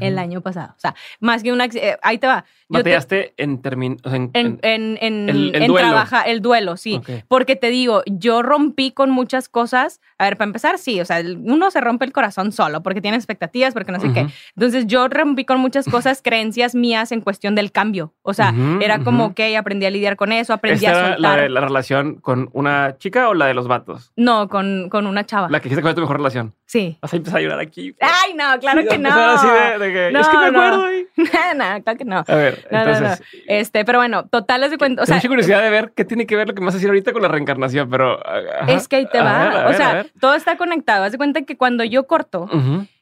el 0.00 0.18
año 0.18 0.40
pasado. 0.40 0.74
O 0.76 0.80
sea, 0.80 0.94
más 1.20 1.42
que 1.42 1.52
una... 1.52 1.66
Eh, 1.66 1.96
ahí 2.02 2.18
te 2.18 2.26
va. 2.26 2.44
Batallaste 2.68 3.34
en 3.36 3.60
términos... 3.60 3.98
en, 4.04 4.30
en, 4.32 4.58
en, 4.62 5.28
el, 5.28 5.66
duelo. 5.66 5.96
el 6.26 6.40
duelo, 6.40 6.76
sí. 6.76 7.00
Porque 7.28 7.56
te 7.56 7.70
digo, 7.70 8.02
yo 8.06 8.42
rompí 8.42 8.92
con 8.92 9.10
muchas 9.10 9.48
cosas. 9.48 10.00
A 10.18 10.24
ver, 10.24 10.36
para 10.36 10.48
empezar, 10.48 10.78
sí. 10.78 11.00
O 11.00 11.04
sea, 11.04 11.20
uno 11.20 11.70
se 11.70 11.80
rompe 11.80 12.04
el 12.04 12.12
corazón 12.12 12.52
solo 12.52 12.82
porque 12.82 13.00
tiene 13.00 13.16
expectativas, 13.16 13.74
porque 13.74 13.92
no 13.92 14.00
sé 14.00 14.12
qué. 14.12 14.26
Entonces, 14.56 14.86
yo 14.86 15.08
rompí 15.08 15.44
con 15.44 15.58
muchas 15.60 15.86
cosas, 15.90 16.22
creencias 16.22 16.74
mías 16.74 17.12
en 17.12 17.20
cuestión 17.20 17.54
del 17.54 17.72
cambio. 17.72 18.14
O 18.22 18.34
sea, 18.34 18.54
era 18.80 19.00
como 19.00 19.34
que 19.34 19.56
aprendí 19.56 19.86
a 19.86 19.90
lidiar 19.90 20.16
con 20.16 20.32
eso, 20.32 20.52
aprendí 20.52 20.86
a 20.86 20.94
soltar. 20.94 21.20
La, 21.20 21.48
la 21.48 21.60
relación 21.60 22.16
con 22.16 22.48
una 22.52 22.96
chica 22.98 23.28
o 23.28 23.34
la 23.34 23.46
de 23.46 23.54
los 23.54 23.68
vatos? 23.68 24.12
No, 24.16 24.48
con, 24.48 24.88
con 24.88 25.06
una 25.06 25.24
chava. 25.26 25.48
La 25.50 25.60
que 25.60 25.68
hiciste 25.68 25.82
con 25.82 25.94
tu 25.94 26.00
mejor 26.00 26.16
relación. 26.18 26.54
Sí. 26.72 26.96
Vas 27.02 27.12
a 27.12 27.16
empezar 27.16 27.38
a 27.38 27.42
llorar 27.42 27.60
aquí. 27.60 27.94
Ay, 28.00 28.32
no, 28.32 28.58
claro 28.58 28.82
que 28.88 28.96
no. 28.96 29.10
Así 29.10 29.46
de, 29.78 29.92
que, 29.92 30.08
es 30.08 30.28
que 30.28 30.38
me 30.38 30.46
acuerdo. 30.46 30.86
No, 31.16 31.54
no, 31.54 31.82
claro 31.82 31.98
que 31.98 32.04
no. 32.06 32.24
A 32.26 32.34
ver, 32.34 32.66
entonces. 32.70 33.22
Este, 33.46 33.84
pero 33.84 33.98
bueno, 33.98 34.24
total, 34.24 34.70
de 34.70 34.78
cuenta. 34.78 35.02
O 35.02 35.06
sea, 35.06 35.16
mucha 35.16 35.28
curiosidad 35.28 35.62
de 35.62 35.68
ver 35.68 35.92
qué 35.94 36.06
tiene 36.06 36.26
que 36.26 36.34
ver 36.34 36.48
lo 36.48 36.54
que 36.54 36.60
me 36.60 36.66
vas 36.66 36.74
a 36.74 36.78
decir 36.78 36.88
ahorita 36.88 37.12
con 37.12 37.20
la 37.20 37.28
reencarnación, 37.28 37.90
pero. 37.90 38.18
Es 38.68 38.88
que 38.88 38.96
ahí 38.96 39.06
te 39.06 39.20
va. 39.20 39.66
o 39.68 39.74
sea, 39.74 40.06
todo 40.18 40.34
está 40.34 40.56
conectado. 40.56 41.04
Haz 41.04 41.12
de 41.12 41.18
cuenta 41.18 41.42
que 41.42 41.58
cuando 41.58 41.84
yo 41.84 42.06
corto, 42.06 42.48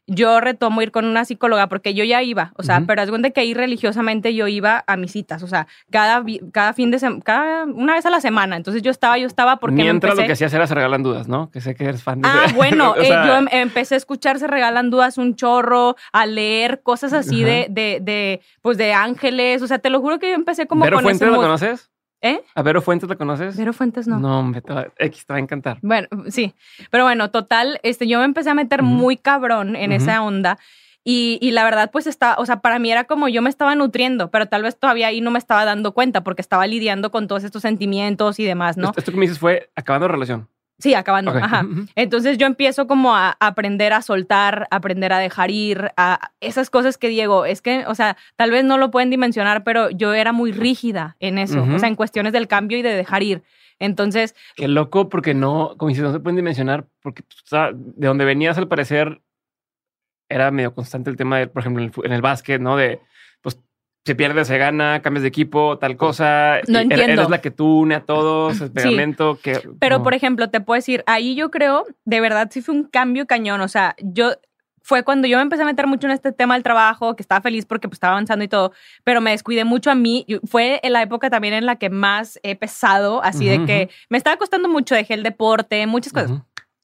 yo 0.06 0.40
retomo 0.40 0.82
ir 0.82 0.90
con 0.90 1.04
una 1.04 1.24
psicóloga 1.24 1.68
porque 1.68 1.94
yo 1.94 2.04
ya 2.04 2.22
iba, 2.22 2.52
o 2.56 2.62
sea, 2.62 2.82
pero 2.86 3.02
es 3.02 3.10
cuenta 3.10 3.30
que 3.30 3.40
ahí 3.40 3.54
religiosamente 3.54 4.34
yo 4.34 4.48
iba 4.48 4.82
a 4.86 4.96
mis 4.96 5.12
citas, 5.12 5.42
o 5.42 5.46
sea, 5.46 5.66
cada, 5.90 6.24
cada 6.52 6.72
fin 6.72 6.90
de 6.90 6.98
semana, 6.98 7.22
cada 7.22 7.64
una 7.64 7.94
vez 7.94 8.06
a 8.06 8.10
la 8.10 8.20
semana. 8.20 8.56
Entonces 8.56 8.82
yo 8.82 8.90
estaba, 8.90 9.18
yo 9.18 9.26
estaba 9.26 9.56
porque 9.56 9.76
Mientras 9.76 10.16
lo 10.16 10.24
que 10.24 10.32
hacías 10.32 10.52
era 10.52 10.66
se 10.66 10.74
regalan 10.74 11.02
dudas, 11.02 11.28
¿no? 11.28 11.50
Que 11.50 11.60
sé 11.60 11.74
que 11.74 11.84
eres 11.84 12.02
fan 12.02 12.20
de 12.20 12.28
Ah, 12.28 12.46
bueno, 12.54 12.94
eh, 12.96 13.08
yo 13.08 13.36
em, 13.36 13.46
empecé 13.52 13.94
a 13.94 13.98
escuchar 13.98 14.38
se 14.38 14.46
regalan 14.46 14.90
dudas 14.90 15.18
un 15.18 15.36
chorro, 15.36 15.96
a 16.12 16.26
leer 16.26 16.82
cosas 16.82 17.12
así 17.12 17.44
de, 17.44 17.66
de, 17.70 18.00
de, 18.02 18.40
pues 18.62 18.78
de 18.78 18.92
ángeles, 18.92 19.62
o 19.62 19.66
sea, 19.66 19.78
te 19.78 19.90
lo 19.90 20.00
juro 20.00 20.18
que 20.18 20.30
yo 20.30 20.34
empecé 20.34 20.66
como 20.66 20.84
¿Pero 20.84 20.96
con 20.96 21.04
Fuentes 21.04 21.28
lo 21.28 21.36
conoces? 21.36 21.90
¿Eh? 22.22 22.42
¿A 22.54 22.62
Vero 22.62 22.82
Fuentes 22.82 23.08
la 23.08 23.16
conoces? 23.16 23.56
Vero 23.56 23.72
Fuentes 23.72 24.06
no. 24.06 24.18
No, 24.18 24.42
me 24.42 24.60
te 24.60 24.72
va, 24.72 24.88
X 24.98 25.26
te 25.26 25.32
va 25.32 25.38
a 25.38 25.40
encantar. 25.40 25.78
Bueno, 25.82 26.08
sí. 26.28 26.54
Pero 26.90 27.04
bueno, 27.04 27.30
total, 27.30 27.80
este, 27.82 28.06
yo 28.06 28.18
me 28.18 28.24
empecé 28.24 28.50
a 28.50 28.54
meter 28.54 28.82
muy 28.82 29.16
cabrón 29.16 29.76
en 29.76 29.92
esa 29.92 30.22
onda. 30.22 30.58
Y, 31.02 31.38
y, 31.40 31.52
la 31.52 31.64
verdad, 31.64 31.90
pues 31.90 32.06
está, 32.06 32.34
o 32.36 32.44
sea, 32.44 32.60
para 32.60 32.78
mí 32.78 32.92
era 32.92 33.04
como 33.04 33.26
yo 33.28 33.40
me 33.40 33.48
estaba 33.48 33.74
nutriendo, 33.74 34.30
pero 34.30 34.46
tal 34.46 34.62
vez 34.62 34.78
todavía 34.78 35.06
ahí 35.06 35.22
no 35.22 35.30
me 35.30 35.38
estaba 35.38 35.64
dando 35.64 35.92
cuenta 35.92 36.22
porque 36.22 36.42
estaba 36.42 36.66
lidiando 36.66 37.10
con 37.10 37.26
todos 37.26 37.42
estos 37.42 37.62
sentimientos 37.62 38.38
y 38.38 38.44
demás, 38.44 38.76
¿no? 38.76 38.88
Esto, 38.88 39.00
esto 39.00 39.12
que 39.12 39.16
me 39.16 39.22
dices 39.22 39.38
fue 39.38 39.70
acabando 39.74 40.08
relación. 40.08 40.46
Sí, 40.80 40.94
acabando. 40.94 41.30
Ajá. 41.30 41.66
Entonces 41.94 42.38
yo 42.38 42.46
empiezo 42.46 42.86
como 42.86 43.14
a 43.14 43.36
aprender 43.38 43.92
a 43.92 44.02
soltar, 44.02 44.66
aprender 44.70 45.12
a 45.12 45.18
dejar 45.18 45.50
ir, 45.50 45.92
a 45.96 46.32
esas 46.40 46.70
cosas 46.70 46.98
que 46.98 47.08
Diego, 47.08 47.44
es 47.44 47.62
que, 47.62 47.84
o 47.86 47.94
sea, 47.94 48.16
tal 48.36 48.50
vez 48.50 48.64
no 48.64 48.78
lo 48.78 48.90
pueden 48.90 49.10
dimensionar, 49.10 49.62
pero 49.62 49.90
yo 49.90 50.14
era 50.14 50.32
muy 50.32 50.52
rígida 50.52 51.16
en 51.20 51.38
eso, 51.38 51.62
o 51.62 51.78
sea, 51.78 51.88
en 51.88 51.96
cuestiones 51.96 52.32
del 52.32 52.48
cambio 52.48 52.78
y 52.78 52.82
de 52.82 52.94
dejar 52.94 53.22
ir. 53.22 53.42
Entonces. 53.78 54.34
Qué 54.56 54.68
loco, 54.68 55.08
porque 55.08 55.34
no, 55.34 55.74
como 55.76 55.88
dices, 55.88 56.04
no 56.04 56.12
se 56.12 56.20
pueden 56.20 56.36
dimensionar, 56.36 56.86
porque 57.02 57.22
o 57.22 57.46
sea, 57.46 57.70
de 57.72 58.06
donde 58.06 58.24
venías 58.24 58.58
al 58.58 58.68
parecer 58.68 59.20
era 60.28 60.50
medio 60.50 60.74
constante 60.74 61.10
el 61.10 61.16
tema, 61.16 61.38
de, 61.38 61.46
por 61.48 61.60
ejemplo, 61.60 61.82
en 61.82 61.92
el, 61.94 62.06
en 62.06 62.12
el 62.12 62.22
básquet, 62.22 62.60
¿no? 62.60 62.76
De 62.76 63.00
se 64.04 64.14
pierde, 64.14 64.44
se 64.44 64.56
gana, 64.56 65.02
cambias 65.02 65.22
de 65.22 65.28
equipo, 65.28 65.78
tal 65.78 65.96
cosa. 65.96 66.60
No 66.68 66.78
entiendo. 66.78 67.12
Eres 67.12 67.30
la 67.30 67.40
que 67.40 67.50
tú 67.50 67.80
une 67.80 67.94
a 67.94 68.00
todos, 68.00 68.60
el 68.60 68.72
pegamento. 68.72 69.38
Que, 69.42 69.60
Pero, 69.78 70.02
por 70.02 70.14
ejemplo, 70.14 70.48
te 70.48 70.60
puedo 70.60 70.76
decir, 70.76 71.04
ahí 71.06 71.34
yo 71.34 71.50
creo, 71.50 71.84
de 72.04 72.20
verdad, 72.20 72.48
sí 72.50 72.62
fue 72.62 72.74
un 72.74 72.84
cambio 72.84 73.26
cañón. 73.26 73.60
O 73.60 73.68
sea, 73.68 73.94
yo 74.02 74.32
fue 74.82 75.04
cuando 75.04 75.28
yo 75.28 75.36
me 75.36 75.42
empecé 75.42 75.62
a 75.62 75.66
meter 75.66 75.86
mucho 75.86 76.06
en 76.06 76.12
este 76.12 76.32
tema 76.32 76.54
del 76.54 76.62
trabajo, 76.62 77.14
que 77.14 77.22
estaba 77.22 77.40
feliz 77.40 77.66
porque 77.66 77.88
pues, 77.88 77.96
estaba 77.96 78.14
avanzando 78.14 78.44
y 78.44 78.48
todo, 78.48 78.72
pero 79.04 79.20
me 79.20 79.30
descuidé 79.30 79.64
mucho 79.64 79.90
a 79.90 79.94
mí. 79.94 80.26
Fue 80.44 80.80
en 80.82 80.92
la 80.94 81.02
época 81.02 81.30
también 81.30 81.54
en 81.54 81.66
la 81.66 81.76
que 81.76 81.90
más 81.90 82.40
he 82.42 82.56
pesado, 82.56 83.22
así 83.22 83.46
de 83.46 83.64
que 83.66 83.90
me 84.08 84.18
estaba 84.18 84.36
costando 84.36 84.68
mucho, 84.68 84.94
dejé 84.94 85.14
el 85.14 85.22
deporte, 85.22 85.86
muchas 85.86 86.12
cosas. 86.12 86.32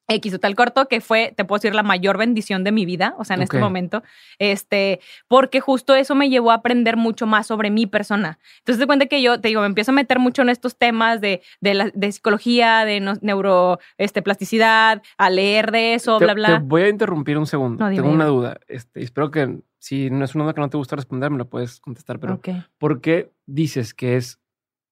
X 0.07 0.33
o 0.33 0.39
tal 0.39 0.55
corto, 0.55 0.87
que 0.87 1.01
fue, 1.01 1.33
te 1.35 1.43
puedo 1.43 1.57
decir, 1.57 1.75
la 1.75 1.83
mayor 1.83 2.17
bendición 2.17 2.63
de 2.63 2.71
mi 2.71 2.85
vida, 2.85 3.15
o 3.17 3.25
sea, 3.25 3.35
en 3.35 3.41
este 3.41 3.59
momento, 3.59 4.03
este, 4.39 4.99
porque 5.27 5.59
justo 5.59 5.95
eso 5.95 6.15
me 6.15 6.29
llevó 6.29 6.51
a 6.51 6.55
aprender 6.55 6.95
mucho 6.97 7.27
más 7.27 7.47
sobre 7.47 7.69
mi 7.69 7.87
persona. 7.87 8.39
Entonces, 8.59 8.79
te 8.79 8.87
cuenta 8.87 9.07
que 9.07 9.21
yo, 9.21 9.41
te 9.41 9.49
digo, 9.49 9.61
me 9.61 9.67
empiezo 9.67 9.91
a 9.91 9.95
meter 9.95 10.19
mucho 10.19 10.41
en 10.41 10.49
estos 10.49 10.77
temas 10.77 11.19
de, 11.19 11.41
de, 11.59 11.73
la, 11.73 11.91
de 11.93 12.11
psicología, 12.11 12.85
de 12.85 13.15
neuro, 13.21 13.79
este, 13.97 14.21
plasticidad, 14.21 15.01
a 15.17 15.29
leer 15.29 15.71
de 15.71 15.93
eso, 15.93 16.19
bla, 16.19 16.33
bla. 16.33 16.59
Te 16.59 16.63
voy 16.63 16.83
a 16.83 16.89
interrumpir 16.89 17.37
un 17.37 17.47
segundo. 17.47 17.87
Tengo 17.89 18.09
una 18.09 18.25
duda. 18.25 18.59
Este, 18.67 19.01
espero 19.01 19.29
que, 19.29 19.59
si 19.79 20.09
no 20.09 20.23
es 20.23 20.35
una 20.35 20.45
duda 20.45 20.53
que 20.53 20.61
no 20.61 20.69
te 20.69 20.77
gusta 20.77 20.95
responder, 20.95 21.31
me 21.31 21.37
lo 21.37 21.49
puedes 21.49 21.79
contestar, 21.79 22.19
pero 22.19 22.39
¿por 22.77 23.01
qué 23.01 23.31
dices 23.45 23.93
que 23.93 24.17
es 24.17 24.39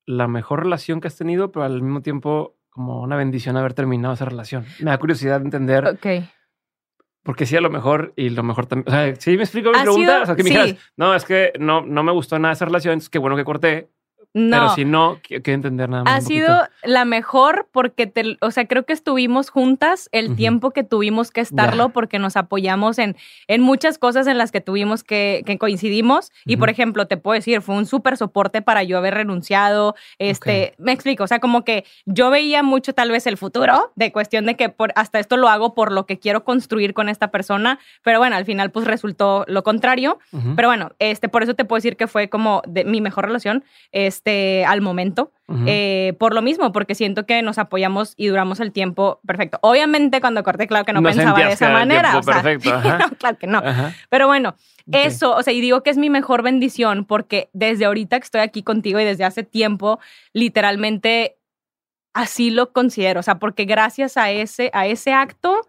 la 0.06 0.28
mejor 0.28 0.64
relación 0.64 1.02
que 1.02 1.08
has 1.08 1.18
tenido, 1.18 1.52
pero 1.52 1.66
al 1.66 1.82
mismo 1.82 2.02
tiempo 2.02 2.56
como 2.76 3.02
una 3.02 3.16
bendición 3.16 3.56
haber 3.56 3.74
terminado 3.74 4.14
esa 4.16 4.26
relación. 4.26 4.66
Me 4.80 4.92
da 4.92 4.98
curiosidad 4.98 5.40
de 5.40 5.46
entender. 5.46 5.88
Ok. 5.88 6.28
Porque 7.24 7.46
sí, 7.46 7.56
a 7.56 7.62
lo 7.62 7.70
mejor, 7.70 8.12
y 8.18 8.30
lo 8.30 8.44
mejor 8.44 8.66
también. 8.66 8.90
O 8.90 8.92
sea, 8.92 9.16
sí 9.16 9.38
me 9.38 9.44
explico 9.44 9.72
mi 9.72 9.80
pregunta. 9.80 10.24
o 10.24 10.26
sea, 10.26 10.36
que 10.36 10.44
me 10.44 10.50
dijeras, 10.50 10.76
no, 10.98 11.16
es 11.16 11.24
que 11.24 11.54
no, 11.58 11.82
no 11.82 12.04
me 12.04 12.12
gustó 12.12 12.38
nada 12.38 12.52
esa 12.54 12.66
relación, 12.66 12.92
entonces 12.92 13.10
qué 13.10 13.18
bueno 13.18 13.38
que 13.38 13.46
corté. 13.46 13.92
No. 14.36 14.58
Pero 14.58 14.70
si 14.76 14.84
no, 14.84 15.20
quiero 15.24 15.54
entender 15.54 15.88
nada 15.88 16.04
más. 16.04 16.14
Ha 16.14 16.20
sido 16.20 16.68
la 16.84 17.06
mejor 17.06 17.70
porque, 17.72 18.06
te, 18.06 18.36
o 18.42 18.52
sea, 18.52 18.68
creo 18.68 18.84
que 18.84 18.92
estuvimos 18.92 19.50
juntas 19.50 20.10
el 20.12 20.36
tiempo 20.36 20.72
que 20.72 20.84
tuvimos 20.84 21.32
que 21.32 21.40
estarlo 21.40 21.88
porque 21.90 22.20
nos 22.20 22.36
apoyamos 22.36 23.00
en, 23.00 23.16
en 23.48 23.62
muchas 23.62 23.98
cosas 23.98 24.28
en 24.28 24.38
las 24.38 24.52
que 24.52 24.60
tuvimos 24.60 25.06
que, 25.06 25.42
que 25.46 25.58
coincidimos. 25.58 26.34
Y, 26.44 26.58
por 26.58 26.70
ejemplo, 26.70 27.08
te 27.08 27.16
puedo 27.16 27.36
decir, 27.36 27.62
fue 27.62 27.76
un 27.76 27.86
súper 27.86 28.18
soporte 28.18 28.62
para 28.62 28.84
yo 28.84 28.98
haber 28.98 29.14
renunciado. 29.14 29.96
Este, 30.20 30.76
me 30.80 30.92
explico, 30.92 31.24
o 31.24 31.28
sea, 31.28 31.40
como 31.40 31.64
que 31.64 31.86
yo 32.06 32.30
veía 32.30 32.62
mucho 32.62 32.94
tal 32.94 33.12
vez 33.12 33.28
el 33.28 33.38
futuro 33.38 33.94
de 33.96 34.12
cuestión 34.12 34.48
de 34.48 34.58
que 34.58 34.68
por, 34.68 34.92
hasta 34.98 35.20
esto 35.20 35.38
lo 35.38 35.48
hago 35.48 35.74
por 35.74 35.94
lo 35.94 36.06
que 36.06 36.20
quiero 36.20 36.44
construir 36.44 36.94
con 36.94 37.08
esta 37.08 37.32
persona. 37.32 37.80
Pero 38.04 38.20
bueno, 38.20 38.36
al 38.36 38.44
final 38.44 38.70
pues 38.72 38.86
resultó 38.86 39.46
lo 39.48 39.64
contrario. 39.64 40.20
Pero 40.58 40.68
bueno, 40.68 40.92
este, 41.00 41.30
por 41.30 41.42
eso 41.42 41.54
te 41.54 41.64
puedo 41.64 41.78
decir 41.78 41.96
que 41.96 42.08
fue 42.08 42.28
como 42.28 42.62
de 42.68 42.84
mi 42.84 43.00
mejor 43.00 43.28
relación. 43.28 43.64
Este, 43.94 44.25
este, 44.26 44.66
al 44.66 44.82
momento. 44.82 45.32
Eh, 45.68 46.16
por 46.18 46.34
lo 46.34 46.42
mismo, 46.42 46.72
porque 46.72 46.96
siento 46.96 47.28
que 47.28 47.44
nos 47.44 47.60
apoyamos 47.60 48.16
y 48.18 48.26
duramos 48.26 48.60
el 48.60 48.72
tiempo 48.72 49.20
perfecto. 49.28 49.60
Obviamente, 49.62 50.20
cuando 50.20 50.42
corté, 50.44 50.66
claro 50.66 50.86
que 50.86 50.94
no, 50.94 51.04
pensaba 51.04 51.38
de 51.38 51.52
esa 51.52 51.70
manera. 51.70 52.20
perfecto. 52.26 52.72
claro 53.20 53.38
que 53.38 53.46
no. 53.46 53.62
Pero 54.10 54.26
bueno, 54.26 54.56
eso, 54.92 55.36
o 55.36 55.44
sea, 55.44 55.54
y 55.54 55.62
digo 55.62 55.84
que 55.84 55.92
es 55.92 55.98
mi 55.98 56.10
mejor 56.10 56.42
bendición 56.42 57.06
porque 57.06 57.52
desde 57.54 57.86
ahorita 57.86 58.20
que 58.20 58.24
estoy 58.24 58.42
aquí 58.42 58.64
contigo 58.64 59.00
y 59.00 59.04
desde 59.04 59.24
hace 59.24 59.44
tiempo, 59.44 60.00
literalmente 60.34 61.38
así 62.16 62.50
lo 62.50 62.74
considero. 62.74 63.20
O 63.20 63.24
sea, 63.24 63.38
porque 63.38 63.66
gracias 63.66 64.18
a 64.18 64.32
ese, 64.32 64.72
a 64.74 64.88
ese 64.88 65.14
acto, 65.14 65.62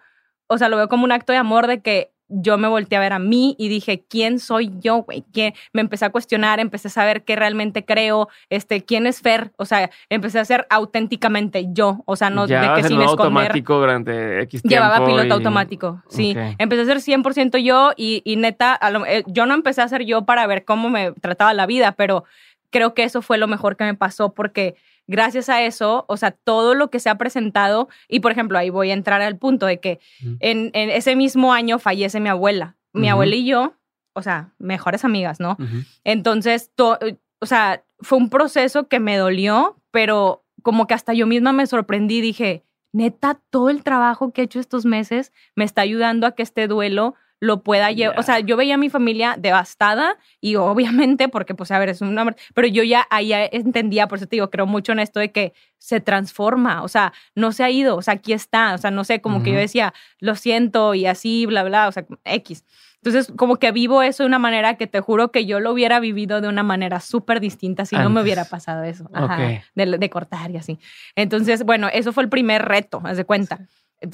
o 0.47 0.57
sea, 0.57 0.71
lo 0.71 0.79
veo 0.79 0.89
como 0.89 1.05
un 1.05 1.13
acto 1.13 1.35
de 1.35 1.39
amor 1.39 1.67
de 1.67 1.83
que 1.83 2.15
yo 2.29 2.59
me 2.59 2.69
volteé 2.69 2.99
a 2.99 3.01
ver 3.01 3.13
a 3.13 3.19
mí 3.19 3.55
y 3.59 3.69
dije, 3.69 4.05
¿quién 4.09 4.39
soy 4.39 4.73
yo, 4.81 5.03
güey? 5.03 5.25
Me 5.73 5.81
empecé 5.81 6.05
a 6.05 6.11
cuestionar, 6.11 6.61
empecé 6.61 6.89
a 6.89 6.91
saber 6.91 7.23
qué 7.25 7.37
realmente 7.37 7.85
creo, 7.85 8.29
este, 8.51 8.85
quién 8.85 9.07
es 9.07 9.21
Fer, 9.21 9.53
o 9.57 9.65
sea, 9.65 9.91
empecé 10.09 10.39
a 10.39 10.45
ser 10.45 10.67
auténticamente 10.71 11.67
yo, 11.71 12.03
o 12.05 12.17
sea, 12.17 12.31
no 12.31 12.47
de 12.47 12.55
que 12.55 12.83
sin 12.85 13.01
esconder. 13.01 13.09
automático 13.09 13.79
durante 13.79 14.43
X 14.43 14.63
tiempo 14.63 14.75
Llevaba 14.75 15.07
piloto 15.07 15.35
automático, 15.35 16.03
sí. 16.09 16.37
Empecé 16.59 16.83
a 16.83 16.99
ser 16.99 16.99
100% 16.99 17.59
yo 17.59 17.93
y, 17.97 18.23
y 18.25 18.37
neta, 18.37 18.79
eh, 19.09 19.23
yo 19.27 19.47
no 19.47 19.55
empecé 19.55 19.83
a 19.83 19.89
ser 19.89 20.05
yo 20.05 20.25
para 20.25 20.47
ver 20.47 20.65
cómo 20.65 20.91
me 20.91 21.13
trataba 21.13 21.55
la 21.55 21.67
vida, 21.67 21.93
pero 21.93 22.25
creo 22.71 22.95
que 22.95 23.05
eso 23.05 23.23
fue 23.23 23.39
lo 23.39 23.47
mejor 23.47 23.77
que 23.77 23.85
me 23.85 23.95
pasó 23.95 24.35
porque 24.35 24.77
gracias 25.07 25.49
a 25.49 25.63
eso, 25.63 26.05
o 26.09 26.17
sea, 26.17 26.31
todo 26.31 26.75
lo 26.75 26.91
que 26.91 27.01
se 27.01 27.09
ha 27.09 27.17
presentado, 27.17 27.89
y 28.09 28.21
por 28.21 28.33
ejemplo, 28.33 28.59
ahí 28.59 28.71
voy 28.71 28.91
a 28.91 28.95
entrar 28.95 29.23
al 29.23 29.39
punto 29.39 29.67
de 29.67 29.81
que 29.81 30.01
en, 30.41 30.71
ese 30.73 31.17
mismo 31.17 31.53
año 31.53 31.79
fallece 31.79 32.21
mi 32.21 32.29
abuela. 32.29 32.77
Mi 32.93 33.11
abuela 33.11 33.35
y 33.35 33.45
yo, 33.45 33.75
o 34.15 34.23
sea, 34.23 34.55
mejores 34.59 35.05
amigas, 35.05 35.39
¿no? 35.39 35.59
Entonces, 36.03 36.71
o 36.79 37.47
sea, 37.47 37.85
fue 38.01 38.19
un 38.19 38.31
proceso 38.31 38.89
que 38.89 39.01
me 39.01 39.17
dolió, 39.17 39.77
pero 39.91 40.45
como 40.63 40.87
que 40.87 40.95
hasta 40.95 41.13
yo 41.13 41.27
misma 41.27 41.53
me 41.53 41.67
sorprendí, 41.67 42.21
dije, 42.21 42.65
neta, 42.93 43.39
todo 43.51 43.69
el 43.69 43.83
trabajo 43.83 44.33
que 44.33 44.41
he 44.41 44.45
hecho 44.45 44.59
estos 44.59 44.87
meses 44.87 45.33
me 45.55 45.65
está 45.65 45.83
ayudando 45.83 46.27
a 46.27 46.33
que 46.33 46.43
este 46.43 46.67
duelo 46.67 47.15
lo 47.41 47.63
pueda 47.63 47.91
llevar. 47.91 48.19
O 48.19 48.23
sea, 48.23 48.41
yo 48.41 48.57
veía 48.57 48.75
a 48.75 48.79
mi 48.79 48.91
familia 48.91 49.37
devastada 49.39 50.17
y 50.41 50.57
obviamente, 50.57 51.29
porque 51.29 51.55
pues 51.55 51.71
a 51.71 51.79
ver, 51.79 51.89
es 51.89 52.01
un 52.01 52.15
nombre, 52.15 52.37
pero 52.55 52.67
yo 52.69 52.83
ya 52.83 53.07
ahí 53.11 53.33
entendía, 53.33 54.09
por 54.09 54.19
eso 54.19 54.27
te 54.27 54.37
digo, 54.37 54.51
creo 54.51 54.67
mucho 54.67 54.93
en 54.93 55.01
esto 55.01 55.21
de 55.21 55.33
que 55.33 55.53
se 55.79 56.01
transforma, 56.01 56.83
o 56.83 56.89
sea, 56.89 57.13
no 57.35 57.53
se 57.53 57.63
ha 57.63 57.71
ido, 57.71 57.97
o 57.97 58.03
sea, 58.03 58.15
aquí 58.15 58.33
está, 58.33 58.75
o 58.75 58.79
sea, 58.79 58.91
no 58.91 59.05
sé, 59.05 59.21
como 59.21 59.43
que 59.43 59.53
yo 59.53 59.59
decía, 59.59 59.95
lo 60.19 60.35
siento 60.35 60.95
y 60.95 61.07
así, 61.07 61.47
bla, 61.47 61.63
bla, 61.65 61.89
o 61.89 61.93
sea, 61.93 62.07
X. 62.25 62.65
Entonces, 63.03 63.33
como 63.37 63.57
que 63.57 63.71
vivo 63.71 64.03
eso 64.03 64.25
de 64.25 64.27
una 64.27 64.41
manera 64.41 64.77
que 64.77 64.89
te 64.89 65.01
juro 65.01 65.31
que 65.31 65.47
yo 65.47 65.61
lo 65.61 65.71
hubiera 65.71 66.01
vivido 66.01 66.41
de 66.41 66.49
una 66.49 66.65
manera 66.65 66.99
súper 67.01 67.39
distinta 67.39 67.85
si 67.85 67.95
no 67.95 68.11
me 68.11 68.21
hubiera 68.21 68.45
pasado 68.47 68.83
eso, 68.83 69.09
Ajá, 69.13 69.63
de, 69.75 69.99
de, 69.99 70.11
cortar 70.11 70.51
y 70.51 70.57
así. 70.57 70.81
Entonces, 71.15 71.63
bueno, 71.63 71.89
eso 71.93 72.13
fue 72.13 72.25
el 72.25 72.29
primer 72.29 72.63
reto, 72.65 73.01
haz 73.05 73.17
de 73.17 73.25
cuenta. 73.25 73.61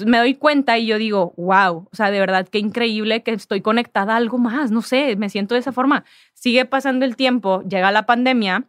Me 0.07 0.19
doy 0.19 0.35
cuenta 0.35 0.79
y 0.79 0.87
yo 0.87 0.99
digo, 0.99 1.35
wow, 1.37 1.89
o 1.91 1.97
sea, 1.97 2.11
de 2.11 2.21
verdad 2.21 2.49
qué 2.49 2.59
increíble 2.59 3.23
que 3.23 3.33
estoy 3.33 3.61
conectada 3.61 4.15
a 4.15 4.17
algo 4.17 4.39
más, 4.39 4.71
no 4.71 4.83
sé, 4.83 5.17
me 5.17 5.29
siento 5.29 5.55
de 5.55 5.61
esa 5.61 5.73
forma. 5.73 6.05
Sigue 6.35 6.65
pasando 6.67 7.05
el 7.05 7.17
tiempo, 7.17 7.63
llega 7.63 7.91
la 7.93 8.07
pandemia 8.07 8.69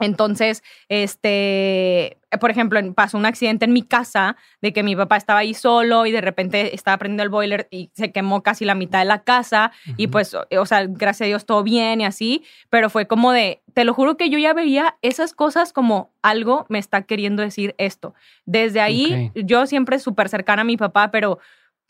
entonces, 0.00 0.62
este, 0.88 2.18
por 2.38 2.50
ejemplo, 2.50 2.80
pasó 2.94 3.18
un 3.18 3.26
accidente 3.26 3.64
en 3.64 3.72
mi 3.72 3.82
casa 3.82 4.36
de 4.60 4.72
que 4.72 4.82
mi 4.82 4.94
papá 4.94 5.16
estaba 5.16 5.40
ahí 5.40 5.54
solo 5.54 6.06
y 6.06 6.12
de 6.12 6.20
repente 6.20 6.74
estaba 6.74 6.96
prendiendo 6.98 7.24
el 7.24 7.28
boiler 7.28 7.66
y 7.70 7.90
se 7.94 8.12
quemó 8.12 8.42
casi 8.42 8.64
la 8.64 8.74
mitad 8.74 9.00
de 9.00 9.04
la 9.06 9.22
casa 9.24 9.72
y 9.96 10.06
pues, 10.06 10.34
o 10.34 10.66
sea, 10.66 10.86
gracias 10.86 11.26
a 11.26 11.28
Dios 11.28 11.46
todo 11.46 11.62
bien 11.62 12.00
y 12.00 12.04
así, 12.04 12.44
pero 12.68 12.90
fue 12.90 13.06
como 13.06 13.32
de, 13.32 13.62
te 13.74 13.84
lo 13.84 13.94
juro 13.94 14.16
que 14.16 14.30
yo 14.30 14.38
ya 14.38 14.54
veía 14.54 14.96
esas 15.02 15.32
cosas 15.32 15.72
como 15.72 16.12
algo 16.22 16.66
me 16.68 16.78
está 16.78 17.02
queriendo 17.02 17.42
decir 17.42 17.74
esto. 17.78 18.14
Desde 18.44 18.80
ahí, 18.80 19.32
yo 19.34 19.66
siempre 19.66 19.98
súper 19.98 20.28
cercana 20.28 20.62
a 20.62 20.64
mi 20.64 20.76
papá, 20.76 21.10
pero 21.10 21.38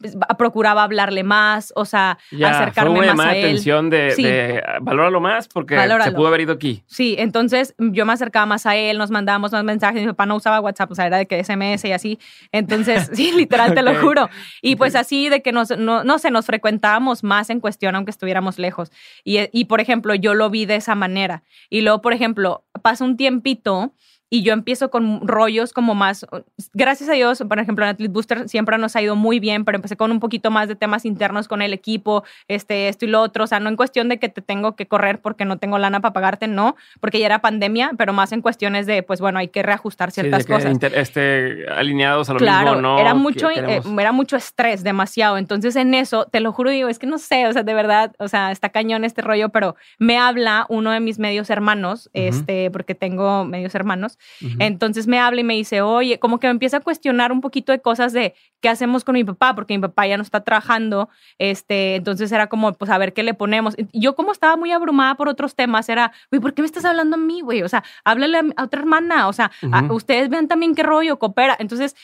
pues, 0.01 0.17
procuraba 0.39 0.83
hablarle 0.83 1.23
más, 1.23 1.73
o 1.77 1.85
sea, 1.85 2.19
acercarme 2.45 3.13
más 3.13 3.27
a 3.27 3.37
él. 3.37 3.45
atención 3.45 3.91
de, 3.91 4.13
sí. 4.13 4.23
de 4.23 4.63
valóralo 4.81 5.21
más 5.21 5.47
porque 5.47 5.79
se 5.79 6.13
pudo 6.13 6.29
haber 6.29 6.41
ido 6.41 6.55
aquí. 6.55 6.83
Sí, 6.87 7.17
entonces 7.19 7.75
yo 7.79 8.07
me 8.07 8.15
acercaba 8.15 8.47
más 8.47 8.65
a 8.65 8.77
él, 8.77 8.97
nos 8.97 9.11
mandábamos 9.11 9.53
más 9.53 9.63
mensajes, 9.63 10.01
mi 10.01 10.09
papá 10.09 10.25
no 10.25 10.37
usaba 10.37 10.61
WhatsApp, 10.61 10.91
o 10.91 10.95
sea, 10.95 11.07
era 11.07 11.19
de 11.19 11.27
que 11.27 11.45
SMS 11.45 11.85
y 11.85 11.93
así. 11.93 12.19
Entonces, 12.51 13.11
sí, 13.13 13.33
literal, 13.37 13.75
te 13.75 13.83
lo 13.83 13.95
juro. 13.97 14.31
Y 14.63 14.77
pues 14.77 14.95
así 14.95 15.29
de 15.29 15.43
que 15.43 15.53
nos, 15.53 15.77
no, 15.77 16.03
no 16.03 16.19
sé, 16.19 16.31
nos 16.31 16.47
frecuentábamos 16.47 17.23
más 17.23 17.51
en 17.51 17.61
cuestión, 17.61 17.95
aunque 17.95 18.11
estuviéramos 18.11 18.59
lejos. 18.59 18.91
Y, 19.23 19.39
y, 19.53 19.67
por 19.67 19.81
ejemplo, 19.81 20.15
yo 20.15 20.33
lo 20.33 20.49
vi 20.49 20.65
de 20.65 20.77
esa 20.77 20.95
manera. 20.95 21.43
Y 21.69 21.83
luego, 21.83 22.01
por 22.01 22.15
ejemplo, 22.15 22.65
pasa 22.83 23.05
un 23.05 23.17
tiempito 23.17 23.93
y 24.31 24.43
yo 24.43 24.53
empiezo 24.53 24.91
con 24.91 25.27
rollos 25.27 25.73
como 25.73 25.97
más, 25.97 26.25
gracias 26.73 27.11
a 27.11 27.15
Dios, 27.15 27.43
por 27.47 27.59
ejemplo, 27.59 27.85
en 27.85 27.91
Athlete 27.91 28.13
Booster 28.13 28.49
siempre 28.49 28.79
nos 28.79 28.95
ha 28.95 29.03
ido 29.03 29.17
muy 29.17 29.41
bien, 29.41 29.65
pero 29.65 29.77
empecé 29.77 29.97
con 29.97 30.13
un 30.13 30.21
poquito 30.21 30.53
más 30.53 30.69
de 30.69 30.77
temas 30.77 31.05
internos 31.05 31.49
con 31.49 31.63
el 31.63 31.73
equipo, 31.73 32.23
este, 32.47 32.89
esto 32.89 33.05
y 33.05 33.09
lo 33.09 33.21
otro, 33.21 33.45
o 33.45 33.47
sea, 33.49 33.59
no 33.59 33.69
en 33.69 33.75
cuestión 33.75 34.09
de 34.09 34.19
que 34.21 34.29
te 34.29 34.41
tengo 34.41 34.77
que 34.77 34.87
correr 34.87 35.21
porque 35.21 35.45
no 35.45 35.59
tengo 35.59 35.79
lana 35.79 36.01
para 36.01 36.13
pagarte, 36.13 36.47
no, 36.47 36.77
porque 37.01 37.19
ya 37.19 37.27
era 37.27 37.41
pandemia, 37.41 37.91
pero 37.99 38.13
más 38.13 38.31
en 38.31 38.41
cuestiones 38.41 38.87
de, 38.87 39.03
pues 39.03 39.21
bueno, 39.21 39.41
hay 39.41 39.49
que 39.49 39.65
reajustar 39.65 40.13
ciertas 40.13 40.47
cosas. 40.47 40.79
este, 40.95 41.67
alineados 41.69 42.31
a 42.31 42.35
lo 42.35 42.39
claro, 42.39 42.75
mismo, 42.75 42.83
¿no? 42.83 42.99
Era 43.01 43.15
mucho, 43.15 43.51
eh, 43.51 43.83
era 43.99 44.13
mucho 44.13 44.37
estrés, 44.37 44.85
demasiado, 44.85 45.39
entonces 45.39 45.75
en 45.75 45.93
eso, 45.93 46.27
te 46.27 46.39
lo 46.39 46.53
juro, 46.53 46.71
digo, 46.71 46.89
es 46.89 47.01
que 47.01 47.09
no 47.09 47.19
sé, 47.19 47.49
o 47.49 47.53
sea, 47.53 47.65
de 47.65 47.75
verdad, 47.75 48.13
o 48.21 48.29
sea, 48.29 48.53
está 48.53 48.69
cañón 48.69 49.05
este 49.05 49.23
rollo, 49.23 49.49
pero 49.49 49.75
me 49.99 50.19
habla 50.19 50.67
uno 50.69 50.93
de 50.93 51.01
mis 51.01 51.19
medios 51.19 51.51
hermanos, 51.51 52.11
este, 52.13 52.71
porque 52.71 52.95
tengo 52.95 53.45
medios 53.45 53.75
hermanos, 53.75 54.20
entonces 54.59 55.07
me 55.07 55.19
habla 55.19 55.41
y 55.41 55.45
me 55.45 55.55
dice, 55.55 55.83
oye, 55.83 56.19
como 56.19 56.39
que 56.39 56.47
me 56.47 56.53
empieza 56.53 56.79
a 56.79 56.81
cuestionar 56.81 57.33
un 57.33 57.41
poquito 57.41 57.73
de 57.73 57.81
cosas 57.81 58.13
de 58.13 58.35
qué 58.61 58.69
hacemos 58.69 59.05
con 59.05 59.15
mi 59.15 59.25
papá, 59.25 59.55
porque 59.55 59.77
mi 59.77 59.81
papá 59.81 60.07
ya 60.07 60.17
no 60.17 60.23
está 60.23 60.43
trabajando, 60.43 61.09
este, 61.39 61.97
entonces 61.97 62.31
era 62.33 62.49
como, 62.49 62.73
pues 62.75 62.91
a 62.91 62.99
ver 62.99 63.13
qué 63.13 63.23
le 63.23 63.35
ponemos. 63.35 63.77
yo 63.93 64.15
como 64.15 64.33
estaba 64.33 64.57
muy 64.57 64.73
abrumada 64.73 65.15
por 65.17 65.29
otros 65.29 65.55
temas, 65.55 65.89
era, 65.89 66.13
güey, 66.31 66.41
¿por 66.41 66.55
qué 66.55 66.63
me 66.63 66.67
estás 66.67 66.85
hablando 66.85 67.17
a 67.17 67.19
mí, 67.19 67.41
güey? 67.41 67.63
O 67.63 67.69
sea, 67.69 67.85
háblale 68.05 68.39
a, 68.57 68.65
otra 68.65 68.81
hermana, 68.81 69.29
o 69.29 69.33
sea, 69.33 69.51
ustedes 69.91 70.29
vean 70.29 70.49
también 70.49 70.75
qué 70.75 70.83
rollo, 70.83 71.19
coopera. 71.19 71.57
Entonces, 71.59 71.97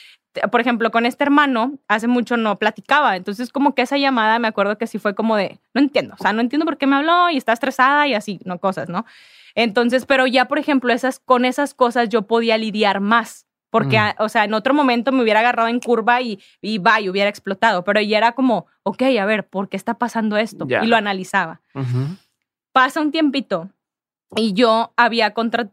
por 0.51 0.61
ejemplo, 0.61 0.91
con 0.91 1.07
este 1.07 1.25
hermano, 1.25 1.79
hace 1.89 2.09
mucho 2.09 2.37
no 2.37 2.59
platicaba. 2.59 3.17
Entonces, 3.17 3.51
como 3.51 3.75
que 3.75 3.83
esa 3.83 3.97
llamada 3.97 4.39
me 4.39 4.49
acuerdo 4.49 4.79
que 4.79 4.87
sí 4.87 4.99
fue 4.99 5.15
como 5.15 5.37
de, 5.37 5.59
no 5.75 5.81
entiendo, 5.81 6.15
o 6.19 6.23
sea, 6.23 6.33
no 6.33 6.41
entiendo 6.41 6.67
por 6.67 6.79
qué 6.79 6.87
me 6.87 6.97
habló 6.97 7.31
y 7.31 7.37
está 7.37 7.53
estresada 7.53 8.07
y 8.07 8.15
así, 8.15 8.41
no 8.45 8.59
cosas, 8.59 8.89
¿no? 8.89 9.05
Entonces, 9.57 10.07
pero 10.07 10.27
ya, 10.29 10.45
por 10.45 10.59
ejemplo, 10.59 10.93
esas, 10.93 11.19
con 11.19 11.45
esas 11.45 11.75
cosas 11.75 12.09
yo 12.11 12.23
podía 12.23 12.57
lidiar 12.59 13.01
más. 13.01 13.47
Porque, 13.71 13.99
mm. 13.99 14.23
o 14.23 14.29
sea, 14.29 14.45
en 14.45 14.55
otro 14.55 14.75
momento 14.75 15.11
me 15.11 15.23
hubiera 15.23 15.41
agarrado 15.41 15.69
en 15.69 15.81
curva 15.81 16.21
y, 16.21 16.39
y 16.61 16.79
va, 16.79 17.01
y 17.01 17.09
hubiera 17.09 17.29
explotado. 17.29 17.83
Pero 17.83 18.01
ya 18.01 18.19
era 18.19 18.33
como, 18.33 18.67
ok, 18.85 19.03
a 19.21 19.25
ver, 19.25 19.49
¿por 19.49 19.69
qué 19.69 19.77
está 19.77 19.95
pasando 19.95 20.37
esto? 20.37 20.67
Y 20.69 20.87
lo 20.87 20.95
analizaba. 20.95 21.63
Pasa 22.73 23.01
un 23.01 23.11
tiempito 23.11 23.71
y 24.35 24.53
yo 24.53 24.93
había 24.97 25.33
contratado, 25.33 25.73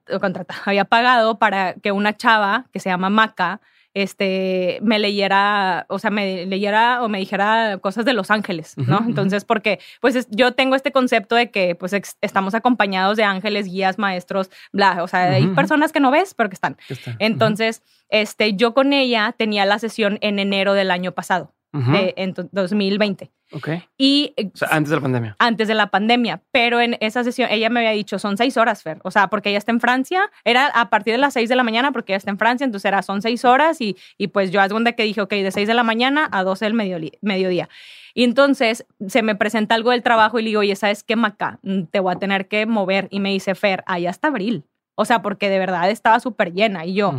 había 0.66 0.86
pagado 0.86 1.38
para 1.38 1.74
que 1.76 1.92
una 1.92 2.16
chava 2.16 2.66
que 2.72 2.80
se 2.80 2.90
llama 2.90 3.10
Maca 3.10 3.62
este, 3.94 4.80
me 4.82 5.00
leyera, 5.00 5.86
o 5.90 6.00
sea, 6.00 6.10
me 6.10 6.46
leyera 6.46 7.04
o 7.04 7.10
me 7.10 7.20
dijera 7.20 7.78
cosas 7.80 8.06
de 8.06 8.14
Los 8.14 8.32
Ángeles, 8.32 8.74
¿no? 8.78 9.00
Entonces, 9.08 9.46
porque, 9.46 9.80
pues 10.02 10.28
yo 10.32 10.54
tengo 10.54 10.76
este 10.76 10.92
concepto 10.92 11.36
de 11.36 11.52
que, 11.52 11.76
pues, 11.76 11.94
estamos 12.22 12.56
acompañados 12.56 13.18
de 13.18 13.24
ángeles, 13.24 13.68
guías, 13.68 14.00
maestros, 14.00 14.50
bla, 14.72 15.04
o 15.04 15.08
sea, 15.08 15.32
hay 15.34 15.48
personas 15.48 15.92
que 15.92 16.00
no 16.00 16.12
ves, 16.12 16.34
pero 16.34 16.50
que 16.50 16.56
están. 16.56 16.78
Entonces, 17.20 17.84
este, 18.10 18.54
yo 18.56 18.74
con 18.74 18.94
ella 18.94 19.36
tenía 19.38 19.66
la 19.66 19.80
sesión 19.80 20.18
en 20.22 20.40
enero 20.40 20.74
del 20.74 20.92
año 20.92 21.12
pasado, 21.12 21.54
en 21.74 22.34
2020. 22.52 23.32
Ok. 23.52 23.70
Y, 23.98 24.34
o 24.38 24.58
sea, 24.58 24.70
antes 24.72 24.90
de 24.90 24.96
la 24.96 25.02
pandemia. 25.02 25.36
Antes 25.40 25.68
de 25.68 25.74
la 25.74 25.88
pandemia. 25.88 26.42
Pero 26.52 26.82
en 26.82 26.98
esa 27.00 27.24
sesión, 27.24 27.50
ella 27.52 27.70
me 27.70 27.80
había 27.82 27.92
dicho, 27.92 28.20
son 28.20 28.38
seis 28.38 28.58
horas, 28.58 28.84
Fer. 28.84 29.00
O 29.04 29.12
sea, 29.12 29.28
porque 29.28 29.50
ella 29.50 29.58
está 29.58 29.72
en 29.72 29.80
Francia. 29.80 30.32
Era 30.44 30.68
a 30.68 30.90
partir 30.90 31.14
de 31.14 31.20
las 31.20 31.34
seis 31.34 31.50
de 31.50 31.56
la 31.56 31.64
mañana 31.64 31.92
porque 31.92 32.14
ella 32.14 32.18
está 32.18 32.32
en 32.32 32.38
Francia. 32.38 32.66
Entonces 32.66 32.86
era, 32.86 33.02
son 33.02 33.22
seis 33.22 33.46
horas. 33.46 33.80
Y, 33.82 33.96
y 34.18 34.28
pues 34.28 34.52
yo, 34.52 34.62
hago 34.62 34.78
que 34.96 35.04
dije, 35.04 35.22
ok, 35.22 35.32
de 35.32 35.52
seis 35.52 35.68
de 35.68 35.74
la 35.74 35.84
mañana 35.84 36.30
a 36.32 36.44
doce 36.44 36.66
del 36.66 36.74
mediodía. 36.74 37.70
Y 38.16 38.24
entonces 38.24 38.86
se 39.08 39.24
me 39.24 39.36
presenta 39.36 39.76
algo 39.76 39.92
del 39.92 40.04
trabajo 40.04 40.40
y 40.40 40.44
le 40.44 40.50
digo, 40.50 40.62
oye, 40.62 40.76
¿sabes 40.76 41.04
qué, 41.04 41.16
Maca? 41.16 41.60
Mm, 41.64 41.84
te 41.84 42.00
voy 42.00 42.14
a 42.14 42.20
tener 42.20 42.48
que 42.48 42.66
mover. 42.66 43.08
Y 43.12 43.20
me 43.20 43.30
dice, 43.30 43.56
Fer, 43.56 43.84
allá 43.88 44.10
está 44.10 44.28
abril. 44.28 44.64
O 44.96 45.06
sea, 45.06 45.22
porque 45.22 45.50
de 45.50 45.60
verdad 45.60 45.90
estaba 45.90 46.20
súper 46.20 46.54
llena. 46.54 46.86
Y 46.86 46.94
yo, 46.94 47.14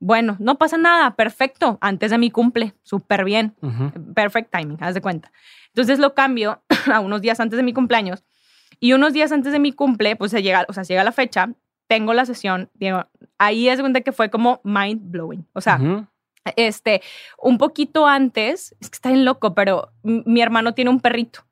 bueno, 0.00 0.36
no 0.40 0.58
pasa 0.58 0.76
nada, 0.76 1.14
perfecto. 1.14 1.78
Antes 1.80 2.10
de 2.10 2.18
mi 2.18 2.30
cumple, 2.30 2.74
súper 2.82 3.24
bien. 3.24 3.54
Perfect 4.14 4.50
timing, 4.50 4.78
haz 4.80 4.94
de 4.94 5.00
cuenta. 5.00 5.30
Entonces 5.68 5.98
lo 5.98 6.14
cambio 6.14 6.62
a 6.92 7.00
unos 7.00 7.20
días 7.22 7.38
antes 7.40 7.56
de 7.56 7.62
mi 7.62 7.72
cumpleaños. 7.72 8.24
Y 8.80 8.94
unos 8.94 9.12
días 9.12 9.30
antes 9.30 9.52
de 9.52 9.60
mi 9.60 9.72
cumple, 9.72 10.16
pues 10.16 10.32
se 10.32 10.42
llega, 10.42 10.66
o 10.68 10.72
sea, 10.72 10.82
llega 10.82 11.04
la 11.04 11.12
fecha, 11.12 11.50
tengo 11.86 12.14
la 12.14 12.26
sesión, 12.26 12.70
digo, 12.74 13.06
ahí 13.38 13.68
es 13.68 13.78
donde 13.78 14.02
que 14.02 14.10
fue 14.10 14.28
como 14.28 14.60
mind 14.64 15.10
blowing. 15.10 15.46
O 15.52 15.60
sea, 15.60 15.78
este, 16.56 17.02
un 17.38 17.58
poquito 17.58 18.08
antes, 18.08 18.74
es 18.80 18.90
que 18.90 18.96
está 18.96 19.10
bien 19.10 19.24
loco, 19.24 19.54
pero 19.54 19.92
mi 20.02 20.40
hermano 20.40 20.74
tiene 20.74 20.90
un 20.90 21.00
perrito. 21.00 21.44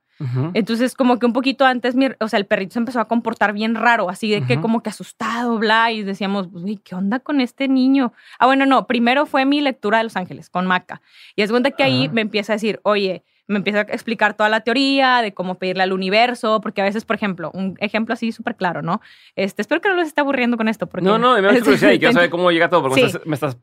Entonces, 0.53 0.95
como 0.95 1.19
que 1.19 1.27
un 1.27 1.33
poquito 1.33 1.65
antes, 1.65 1.95
o 2.21 2.29
sea, 2.29 2.39
el 2.39 2.47
perrito 2.47 2.75
se 2.75 2.79
empezó 2.79 3.01
a 3.01 3.09
comportar 3.09 3.53
bien 3.53 3.75
raro, 3.75 4.11
así 4.11 4.31
de 4.31 4.43
que 4.43 4.61
como 4.61 4.83
que 4.83 4.91
asustado, 4.91 5.59
bla, 5.59 5.91
y 5.93 6.03
decíamos, 6.03 6.49
uy, 6.53 6.77
¿qué 6.77 6.95
onda 6.95 7.21
con 7.21 7.41
este 7.41 7.69
niño? 7.69 8.13
Ah, 8.39 8.47
bueno, 8.47 8.67
no, 8.67 8.87
primero 8.87 9.25
fue 9.25 9.45
mi 9.47 9.61
lectura 9.61 9.99
de 9.99 10.05
Los 10.05 10.17
Ángeles 10.17 10.51
con 10.51 10.67
Maca. 10.67 11.01
Y 11.37 11.43
es 11.43 11.51
cuenta 11.51 11.71
que 11.71 11.83
ahí 11.83 12.09
me 12.11 12.21
empieza 12.21 12.53
a 12.53 12.57
decir, 12.57 12.81
oye, 12.83 13.25
me 13.51 13.57
empieza 13.57 13.81
a 13.81 13.83
explicar 13.83 14.35
toda 14.35 14.49
la 14.49 14.61
teoría 14.61 15.23
de 15.23 15.35
cómo 15.35 15.57
pedirle 15.57 15.83
al 15.83 15.93
universo, 15.93 16.61
porque 16.61 16.83
a 16.83 16.85
veces, 16.85 17.05
por 17.05 17.17
ejemplo, 17.17 17.51
un 17.53 17.77
ejemplo 17.81 18.13
así 18.13 18.31
súper 18.31 18.55
claro, 18.55 18.81
¿no? 18.81 19.01
Este, 19.35 19.61
espero 19.61 19.81
que 19.81 19.89
no 19.89 19.97
les 19.97 20.07
esté 20.07 20.21
aburriendo 20.21 20.57
con 20.57 20.69
esto. 20.69 20.87
Porque 20.87 21.05
no, 21.05 21.19
no, 21.19 21.35
me 21.35 21.43
da 21.43 21.49
curiosidad 21.61 21.91
y 21.91 21.99
quiero 21.99 22.15
saber 22.15 22.31
cómo 22.31 22.53
llega 22.53 22.71
todo, 22.71 22.83
porque 22.83 23.11
me, 23.25 23.35
estás, 23.35 23.59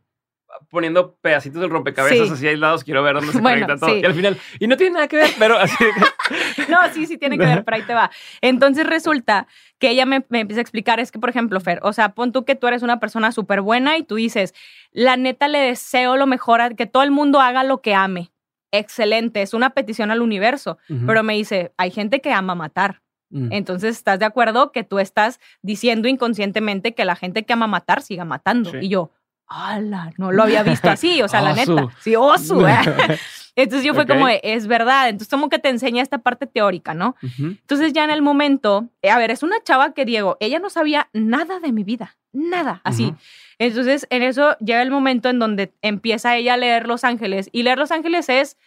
poniendo 0.70 1.16
pedacitos 1.16 1.62
del 1.62 1.70
rompecabezas 1.70 2.28
Sí. 2.28 2.34
así 2.34 2.48
aislados, 2.48 2.84
quiero 2.84 3.04
ver 3.04 3.16
dónde 3.16 3.32
se 3.32 3.40
Bueno, 3.42 3.66
conecta 3.66 3.86
todo. 3.86 3.96
sí. 3.96 4.02
Y 4.02 4.06
al 4.06 4.14
final, 4.14 4.38
y 4.60 4.68
no 4.68 4.78
tiene 4.78 4.94
nada 4.96 5.08
que 5.08 5.18
ver, 5.18 5.30
pero 5.40 5.58
así 5.58 5.76
No, 6.70 6.78
sí, 6.94 7.06
sí 7.06 7.18
tiene 7.18 7.38
que 7.38 7.46
ver, 7.46 7.64
pero 7.64 7.78
ahí 7.78 7.84
te 7.84 7.94
va. 7.94 8.12
Entonces 8.42 8.86
resulta 8.86 9.48
que 9.80 9.90
ella 9.90 10.06
me, 10.06 10.26
me 10.30 10.42
empieza 10.42 10.60
a 10.60 10.64
explicar, 10.64 11.00
es 11.00 11.12
que, 11.12 11.20
por 11.20 11.30
ejemplo, 11.30 11.60
Fer, 11.60 11.80
o 11.84 11.94
sea, 11.94 12.10
pon 12.10 12.32
tú 12.32 12.46
que 12.46 12.56
tú 12.56 12.68
eres 12.68 12.84
una 12.84 13.00
persona 13.00 13.32
súper 13.32 13.62
buena 13.62 13.98
y 13.98 14.04
tú 14.04 14.16
dices, 14.16 14.54
la 14.92 15.18
neta 15.18 15.48
le 15.48 15.60
deseo 15.60 16.18
lo 16.18 16.28
mejor 16.28 16.62
a 16.62 16.70
que 16.72 16.86
todo 16.88 17.04
el 17.04 17.12
mundo 17.12 17.40
haga 17.42 17.64
lo 17.64 17.82
que 17.82 17.94
ame. 17.96 18.32
Excelente, 18.72 19.42
es 19.42 19.54
una 19.54 19.70
petición 19.72 20.12
al 20.12 20.22
universo. 20.22 20.78
Pero 21.06 21.24
me 21.24 21.34
dice, 21.36 21.72
hay 21.78 21.90
gente 21.92 22.20
que 22.20 22.34
ama 22.34 22.54
matar. 22.54 23.02
Mm. 23.30 23.52
Entonces, 23.52 23.96
¿estás 23.98 24.20
de 24.20 24.26
acuerdo 24.26 24.72
que 24.72 24.84
tú 24.84 25.00
estás 25.00 25.40
diciendo 25.62 26.08
inconscientemente 26.08 26.94
que 26.94 27.06
la 27.06 27.16
gente 27.16 27.44
que 27.44 27.54
ama 27.54 27.68
matar 27.68 28.02
siga 28.02 28.26
matando? 28.26 28.72
Sí. 28.72 28.78
Y 28.82 28.90
yo, 28.90 29.12
¡hala! 29.48 30.12
No 30.18 30.32
lo 30.32 30.44
había 30.44 30.64
visto 30.64 30.90
así, 30.90 31.22
o 31.22 31.28
sea, 31.28 31.42
la 31.42 31.54
neta. 31.54 31.88
Sí, 32.02 32.16
osu. 32.16 32.66
¿eh? 32.68 32.78
Entonces 33.56 33.84
yo 33.86 33.96
fue 33.96 34.06
como, 34.06 34.28
es 34.28 34.68
verdad. 34.68 35.10
Entonces 35.10 35.30
como 35.30 35.50
que 35.50 35.58
te 35.58 35.70
enseña 35.70 36.04
esta 36.04 36.20
parte 36.20 36.46
teórica, 36.46 36.94
¿no? 36.94 37.16
Entonces 37.40 37.92
ya 37.92 38.04
en 38.04 38.12
el 38.12 38.22
momento, 38.22 38.88
eh, 39.02 39.10
a 39.10 39.18
ver, 39.18 39.32
es 39.32 39.42
una 39.42 39.56
chava 39.64 39.94
que 39.94 40.06
Diego, 40.06 40.38
ella 40.40 40.60
no 40.60 40.70
sabía 40.70 41.10
nada 41.14 41.60
de 41.60 41.72
mi 41.72 41.84
vida, 41.84 42.16
nada, 42.34 42.82
así. 42.84 43.16
Entonces 43.58 44.06
en 44.12 44.22
eso 44.22 44.56
llega 44.60 44.84
el 44.84 44.92
momento 44.92 45.30
en 45.30 45.40
donde 45.40 45.74
empieza 45.82 46.36
ella 46.36 46.54
a 46.54 46.58
leer 46.58 46.88
Los 46.88 47.04
Ángeles 47.04 47.50
y 47.52 47.64
leer 47.64 47.80
Los 47.80 47.92
Ángeles 47.92 48.30
es, 48.30 48.58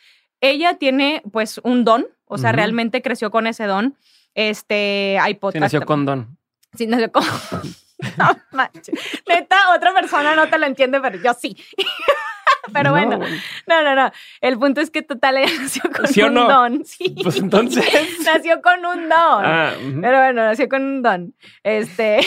ella 0.41 0.75
tiene 0.75 1.23
pues 1.31 1.61
un 1.63 1.85
don, 1.85 2.07
o 2.25 2.37
sea, 2.39 2.51
realmente 2.51 3.01
creció 3.01 3.31
con 3.31 3.47
ese 3.47 3.65
don. 3.67 3.95
Este, 4.35 5.19
hay 5.21 5.35
Sí, 5.35 5.39
podcast. 5.39 5.61
nació 5.61 5.83
con 5.87 6.05
don. 6.05 6.37
Sí, 6.75 6.87
nació 6.89 7.13
con... 7.13 7.23
No 8.17 8.37
manches. 8.53 8.99
Neta, 9.27 9.75
otra 9.75 9.93
persona 9.93 10.35
no 10.35 10.49
te 10.49 10.59
lo 10.59 10.67
entiende, 10.67 11.01
pero 11.01 11.19
yo 11.23 11.35
sí. 11.35 11.57
pero 12.73 12.91
No, 12.91 12.97
bueno, 12.97 13.19
no, 13.67 13.83
no, 13.83 13.95
no. 13.95 14.13
El 14.41 14.59
punto 14.59 14.81
es 14.81 14.91
que 14.91 15.03
total 15.03 15.39
ella 15.39 15.53
nació 15.61 15.83
con 15.91 16.07
¿Sí 16.07 16.23
un 16.23 16.35
no? 16.35 16.49
don. 16.49 16.85
Sí. 16.85 17.15
Pues 17.23 17.37
entonces. 17.37 17.85
nació 18.25 18.61
con 18.63 18.85
un 18.85 19.09
don. 19.09 19.45
Ah. 19.45 19.73
Pero 20.01 20.19
bueno, 20.19 20.45
nació 20.45 20.69
con 20.69 20.83
un 20.83 21.03
don. 21.03 21.35
Este. 21.63 22.21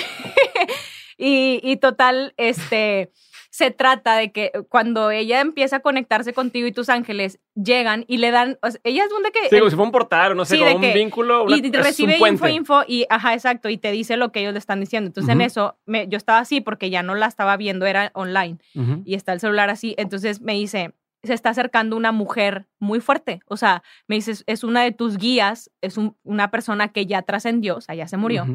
y, 1.17 1.59
y 1.63 1.77
total, 1.77 2.33
este. 2.37 3.11
Se 3.55 3.69
trata 3.69 4.15
de 4.17 4.31
que 4.31 4.51
cuando 4.67 5.11
ella 5.11 5.39
empieza 5.39 5.75
a 5.75 5.79
conectarse 5.81 6.33
contigo 6.33 6.65
y 6.65 6.71
tus 6.71 6.89
ángeles 6.89 7.39
llegan 7.53 8.03
y 8.07 8.17
le 8.17 8.31
dan. 8.31 8.57
o 8.63 8.71
sea, 8.71 8.81
ella 8.83 9.03
es 9.03 9.11
donde 9.11 9.31
que. 9.31 9.47
Sí, 9.47 9.59
como 9.59 9.69
si 9.69 9.75
fuera 9.75 9.85
un 9.85 9.91
portal, 9.91 10.31
o 10.31 10.35
no 10.35 10.43
sé, 10.43 10.55
Sí, 10.55 10.63
como 10.63 10.75
un 10.77 10.81
que- 10.81 10.93
vínculo. 10.95 11.43
una- 11.43 11.57
y 11.57 11.71
recibe 11.71 12.13
info, 12.13 12.19
puente. 12.39 12.51
info, 12.51 12.81
y 12.87 13.05
ajá, 13.11 13.35
exacto, 13.35 13.69
y 13.69 13.77
te 13.77 13.91
dice 13.91 14.17
lo 14.17 14.31
que 14.31 14.39
ellos 14.39 14.53
le 14.53 14.57
están 14.59 14.79
diciendo. 14.79 15.05
Entonces 15.07 15.31
en 15.31 15.41
eso 15.41 15.77
me- 15.85 16.07
yo 16.07 16.17
estaba 16.17 16.39
así 16.39 16.61
porque 16.61 16.89
ya 16.89 17.03
no 17.03 17.13
la 17.13 17.27
estaba 17.27 17.55
viendo, 17.55 17.85
era 17.85 18.09
online 18.15 18.57
y 19.05 19.13
está 19.13 19.33
el 19.33 19.39
celular 19.39 19.69
así. 19.69 19.93
Entonces 19.99 20.41
me 20.41 20.53
dice, 20.53 20.95
se 21.21 21.35
está 21.35 21.49
acercando 21.51 21.95
una 21.95 22.11
mujer 22.11 22.65
muy 22.79 23.01
fuerte. 23.01 23.39
O 23.45 23.55
sea, 23.55 23.83
me 24.07 24.15
dice, 24.15 24.33
es 24.47 24.63
una 24.63 24.81
de 24.81 24.93
tus 24.93 25.17
guías, 25.17 25.69
es 25.81 25.97
un- 25.97 26.17
una 26.23 26.49
persona 26.49 26.87
que 26.87 27.05
ya 27.05 27.21
trascendió, 27.21 27.77
o 27.77 27.81
sea, 27.81 27.93
ya 27.93 28.07
se 28.07 28.17
murió. 28.17 28.47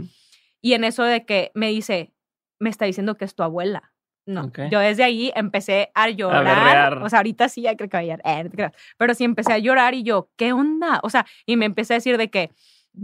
Y 0.60 0.72
en 0.72 0.82
eso 0.82 1.04
de 1.04 1.24
que 1.24 1.52
me 1.54 1.68
dice, 1.68 2.12
me 2.58 2.68
está 2.68 2.84
diciendo 2.84 3.14
que 3.14 3.24
es 3.24 3.36
tu 3.36 3.44
abuela. 3.44 3.92
No, 4.28 4.44
Ok. 4.44 4.58
yo 4.70 4.78
desde 4.78 5.04
ahí 5.04 5.32
empecé 5.34 5.90
a 5.94 6.10
llorar. 6.10 6.44
berrear. 6.44 6.98
o 7.02 7.08
sea, 7.08 7.20
ahorita 7.20 7.48
sí, 7.48 7.62
ya 7.62 7.74
creo 7.76 7.88
que 7.88 7.96
voy 7.96 8.10
a 8.10 8.16
llorar, 8.18 8.46
eh. 8.46 8.70
Pero 8.98 9.14
sí 9.14 9.24
empecé 9.24 9.54
a 9.54 9.58
llorar 9.58 9.94
y 9.94 10.02
yo, 10.02 10.28
¿qué 10.36 10.52
onda? 10.52 11.00
O 11.02 11.08
sea, 11.08 11.24
y 11.46 11.56
me 11.56 11.64
empecé 11.64 11.94
a 11.94 11.96
decir 11.96 12.18
de 12.18 12.28
que, 12.28 12.50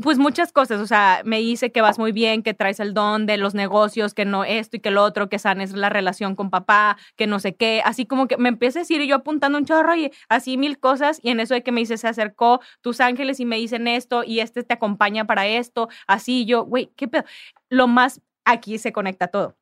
pues 0.02 0.18
muchas 0.18 0.52
cosas, 0.52 0.80
o 0.82 0.86
sea, 0.86 1.22
me 1.24 1.38
dice 1.38 1.72
que 1.72 1.80
vas 1.80 1.98
muy 1.98 2.12
bien, 2.12 2.42
que 2.42 2.52
traes 2.52 2.78
el 2.78 2.92
don 2.92 3.24
de 3.24 3.38
los 3.38 3.54
negocios, 3.54 4.12
que 4.12 4.26
no 4.26 4.44
esto 4.44 4.76
y 4.76 4.80
que 4.80 4.90
lo 4.90 5.02
otro, 5.02 5.30
que 5.30 5.38
sanes 5.38 5.72
la 5.72 5.88
relación 5.88 6.34
con 6.36 6.50
papá, 6.50 6.98
que 7.16 7.26
no 7.26 7.38
sé 7.38 7.54
qué, 7.54 7.80
así 7.86 8.04
como 8.04 8.26
que 8.28 8.36
me 8.36 8.50
empieza 8.50 8.80
a 8.80 8.82
decir 8.82 9.00
y 9.00 9.06
yo 9.06 9.16
apuntando 9.16 9.56
un 9.56 9.64
chorro 9.64 9.94
y 9.96 10.10
así 10.28 10.58
mil 10.58 10.78
cosas 10.78 11.20
y 11.22 11.30
en 11.30 11.40
eso 11.40 11.54
de 11.54 11.62
que 11.62 11.72
me 11.72 11.80
dice, 11.80 11.96
se 11.96 12.08
acercó 12.08 12.60
tus 12.82 13.00
ángeles 13.00 13.40
y 13.40 13.46
me 13.46 13.56
dicen 13.56 13.88
esto 13.88 14.24
y 14.24 14.40
este 14.40 14.62
te 14.62 14.74
acompaña 14.74 15.24
para 15.26 15.46
esto, 15.46 15.88
así 16.06 16.44
yo, 16.44 16.64
güey, 16.64 16.90
¿qué 16.96 17.08
pedo? 17.08 17.24
Lo 17.70 17.86
más, 17.86 18.20
aquí 18.44 18.76
se 18.78 18.92
conecta 18.92 19.28
todo. 19.28 19.56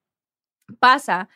Pasa 0.80 1.28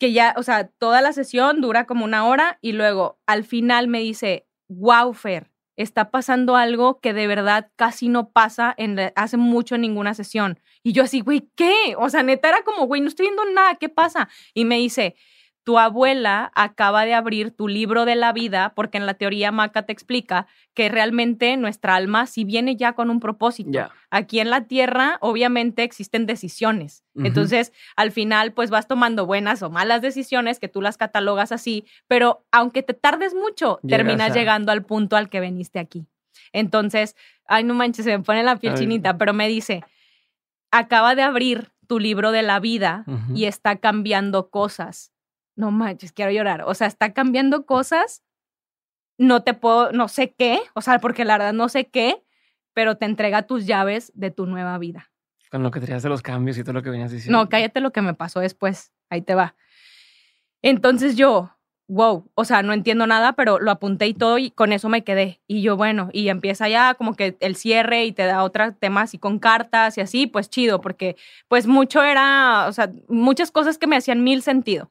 que 0.00 0.12
ya, 0.12 0.34
o 0.38 0.42
sea, 0.42 0.66
toda 0.66 1.02
la 1.02 1.12
sesión 1.12 1.60
dura 1.60 1.84
como 1.86 2.06
una 2.06 2.26
hora 2.26 2.58
y 2.62 2.72
luego 2.72 3.20
al 3.26 3.44
final 3.44 3.86
me 3.86 4.00
dice, 4.00 4.46
wow, 4.68 5.12
Fer, 5.12 5.50
está 5.76 6.10
pasando 6.10 6.56
algo 6.56 7.00
que 7.00 7.12
de 7.12 7.26
verdad 7.26 7.70
casi 7.76 8.08
no 8.08 8.30
pasa 8.30 8.74
en 8.78 9.12
hace 9.14 9.36
mucho 9.36 9.74
en 9.74 9.82
ninguna 9.82 10.14
sesión. 10.14 10.58
Y 10.82 10.92
yo 10.92 11.02
así, 11.02 11.20
güey, 11.20 11.50
¿qué? 11.54 11.94
O 11.98 12.08
sea, 12.08 12.22
neta 12.22 12.48
era 12.48 12.62
como, 12.62 12.86
güey, 12.86 13.02
no 13.02 13.08
estoy 13.08 13.26
viendo 13.26 13.44
nada, 13.52 13.74
¿qué 13.74 13.90
pasa? 13.90 14.30
Y 14.54 14.64
me 14.64 14.76
dice, 14.76 15.16
tu 15.70 15.78
abuela 15.78 16.50
acaba 16.56 17.04
de 17.04 17.14
abrir 17.14 17.52
tu 17.52 17.68
libro 17.68 18.04
de 18.04 18.16
la 18.16 18.32
vida, 18.32 18.72
porque 18.74 18.98
en 18.98 19.06
la 19.06 19.14
teoría 19.14 19.52
Maca 19.52 19.82
te 19.82 19.92
explica 19.92 20.48
que 20.74 20.88
realmente 20.88 21.56
nuestra 21.56 21.94
alma 21.94 22.26
sí 22.26 22.42
viene 22.42 22.74
ya 22.74 22.94
con 22.94 23.08
un 23.08 23.20
propósito. 23.20 23.70
Aquí 24.10 24.40
en 24.40 24.50
la 24.50 24.62
tierra, 24.64 25.16
obviamente, 25.20 25.84
existen 25.84 26.26
decisiones. 26.26 27.04
Entonces, 27.14 27.72
al 27.94 28.10
final, 28.10 28.52
pues 28.52 28.70
vas 28.70 28.88
tomando 28.88 29.26
buenas 29.26 29.62
o 29.62 29.70
malas 29.70 30.02
decisiones 30.02 30.58
que 30.58 30.66
tú 30.66 30.82
las 30.82 30.96
catalogas 30.96 31.52
así, 31.52 31.84
pero 32.08 32.44
aunque 32.50 32.82
te 32.82 32.92
tardes 32.94 33.32
mucho, 33.32 33.78
Llegas 33.84 33.98
terminas 33.98 34.32
a- 34.32 34.34
llegando 34.34 34.72
al 34.72 34.84
punto 34.84 35.14
al 35.14 35.28
que 35.28 35.38
veniste 35.38 35.78
aquí. 35.78 36.04
Entonces, 36.52 37.14
ay, 37.46 37.62
no 37.62 37.74
manches, 37.74 38.06
se 38.06 38.18
me 38.18 38.24
pone 38.24 38.42
la 38.42 38.56
piel 38.56 38.72
Ay. 38.72 38.80
chinita, 38.80 39.16
pero 39.16 39.32
me 39.34 39.46
dice, 39.46 39.84
acaba 40.72 41.14
de 41.14 41.22
abrir 41.22 41.70
tu 41.86 42.00
libro 42.00 42.32
de 42.32 42.42
la 42.42 42.58
vida 42.58 43.04
y 43.36 43.44
está 43.44 43.76
cambiando 43.76 44.50
cosas. 44.50 45.12
No 45.60 45.70
manches, 45.70 46.12
quiero 46.12 46.32
llorar. 46.32 46.62
O 46.62 46.72
sea, 46.74 46.86
está 46.86 47.12
cambiando 47.12 47.66
cosas. 47.66 48.22
No 49.18 49.42
te 49.42 49.52
puedo, 49.52 49.92
no 49.92 50.08
sé 50.08 50.32
qué, 50.32 50.58
o 50.74 50.80
sea, 50.80 50.98
porque 50.98 51.26
la 51.26 51.36
verdad 51.36 51.52
no 51.52 51.68
sé 51.68 51.88
qué, 51.88 52.24
pero 52.72 52.96
te 52.96 53.04
entrega 53.04 53.42
tus 53.42 53.66
llaves 53.66 54.10
de 54.14 54.30
tu 54.30 54.46
nueva 54.46 54.78
vida. 54.78 55.10
Con 55.50 55.62
lo 55.62 55.70
que 55.70 55.80
tenías 55.80 56.02
de 56.02 56.08
los 56.08 56.22
cambios 56.22 56.56
y 56.56 56.62
todo 56.62 56.72
lo 56.72 56.82
que 56.82 56.88
venías 56.88 57.10
diciendo. 57.10 57.38
No, 57.38 57.50
cállate 57.50 57.80
lo 57.80 57.92
que 57.92 58.00
me 58.00 58.14
pasó 58.14 58.40
después. 58.40 58.92
Ahí 59.10 59.20
te 59.20 59.34
va. 59.34 59.54
Entonces 60.62 61.16
yo, 61.16 61.50
wow, 61.90 62.30
o 62.34 62.44
sea, 62.44 62.62
no 62.62 62.72
entiendo 62.72 63.06
nada, 63.06 63.32
pero 63.32 63.58
lo 63.58 63.72
apunté 63.72 64.06
y 64.06 64.14
todo 64.14 64.38
y 64.38 64.52
con 64.52 64.72
eso 64.72 64.88
me 64.88 65.02
quedé. 65.02 65.40
Y 65.48 65.60
yo, 65.60 65.76
bueno, 65.76 66.08
y 66.12 66.28
empieza 66.28 66.68
ya 66.68 66.94
como 66.94 67.16
que 67.16 67.36
el 67.40 67.56
cierre 67.56 68.04
y 68.04 68.12
te 68.12 68.24
da 68.24 68.44
otros 68.44 68.78
temas 68.78 69.12
y 69.12 69.18
con 69.18 69.40
cartas 69.40 69.98
y 69.98 70.00
así, 70.00 70.28
pues 70.28 70.48
chido, 70.48 70.80
porque 70.80 71.16
pues 71.48 71.66
mucho 71.66 72.02
era, 72.02 72.66
o 72.68 72.72
sea, 72.72 72.92
muchas 73.08 73.50
cosas 73.50 73.76
que 73.76 73.88
me 73.88 73.96
hacían 73.96 74.22
mil 74.22 74.42
sentido. 74.42 74.88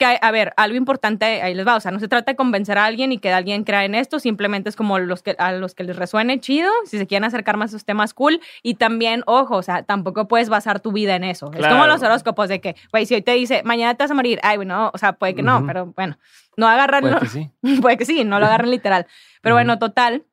Que, 0.00 0.18
a 0.18 0.30
ver, 0.30 0.54
algo 0.56 0.78
importante 0.78 1.42
ahí 1.42 1.54
les 1.54 1.66
va, 1.66 1.76
o 1.76 1.80
sea, 1.80 1.90
no 1.90 2.00
se 2.00 2.08
trata 2.08 2.32
de 2.32 2.36
convencer 2.36 2.78
a 2.78 2.86
alguien 2.86 3.12
y 3.12 3.18
que 3.18 3.30
alguien 3.30 3.64
crea 3.64 3.84
en 3.84 3.94
esto, 3.94 4.18
simplemente 4.18 4.70
es 4.70 4.74
como 4.74 4.98
los 4.98 5.22
que, 5.22 5.36
a 5.38 5.52
los 5.52 5.74
que 5.74 5.84
les 5.84 5.94
resuene 5.94 6.40
chido, 6.40 6.70
si 6.86 6.96
se 6.96 7.06
quieren 7.06 7.24
acercar 7.24 7.58
más 7.58 7.70
a 7.70 7.76
esos 7.76 7.84
temas, 7.84 8.14
cool, 8.14 8.40
y 8.62 8.76
también, 8.76 9.22
ojo, 9.26 9.56
o 9.56 9.62
sea, 9.62 9.82
tampoco 9.82 10.26
puedes 10.26 10.48
basar 10.48 10.80
tu 10.80 10.90
vida 10.90 11.16
en 11.16 11.24
eso. 11.24 11.50
Es 11.54 11.66
como 11.66 11.86
los 11.86 12.02
horóscopos 12.02 12.48
de 12.48 12.62
que, 12.62 12.76
güey, 12.90 13.04
si 13.04 13.14
hoy 13.14 13.20
te 13.20 13.32
dice, 13.32 13.60
mañana 13.62 13.94
te 13.94 14.02
vas 14.04 14.10
a 14.10 14.14
morir, 14.14 14.40
ay, 14.42 14.56
bueno, 14.56 14.90
o 14.94 14.96
sea, 14.96 15.12
puede 15.12 15.34
que 15.34 15.42
no, 15.42 15.66
pero 15.66 15.92
bueno, 15.94 16.16
no 16.56 16.66
agarran, 16.66 17.02
Puede 17.02 17.14
no- 17.16 17.20
que 17.20 17.26
sí. 17.28 17.50
puede 17.82 17.98
que 17.98 18.06
sí, 18.06 18.24
no 18.24 18.40
lo 18.40 18.46
agarren 18.46 18.70
literal. 18.70 19.06
Pero 19.42 19.54
bueno, 19.54 19.78
total, 19.78 20.24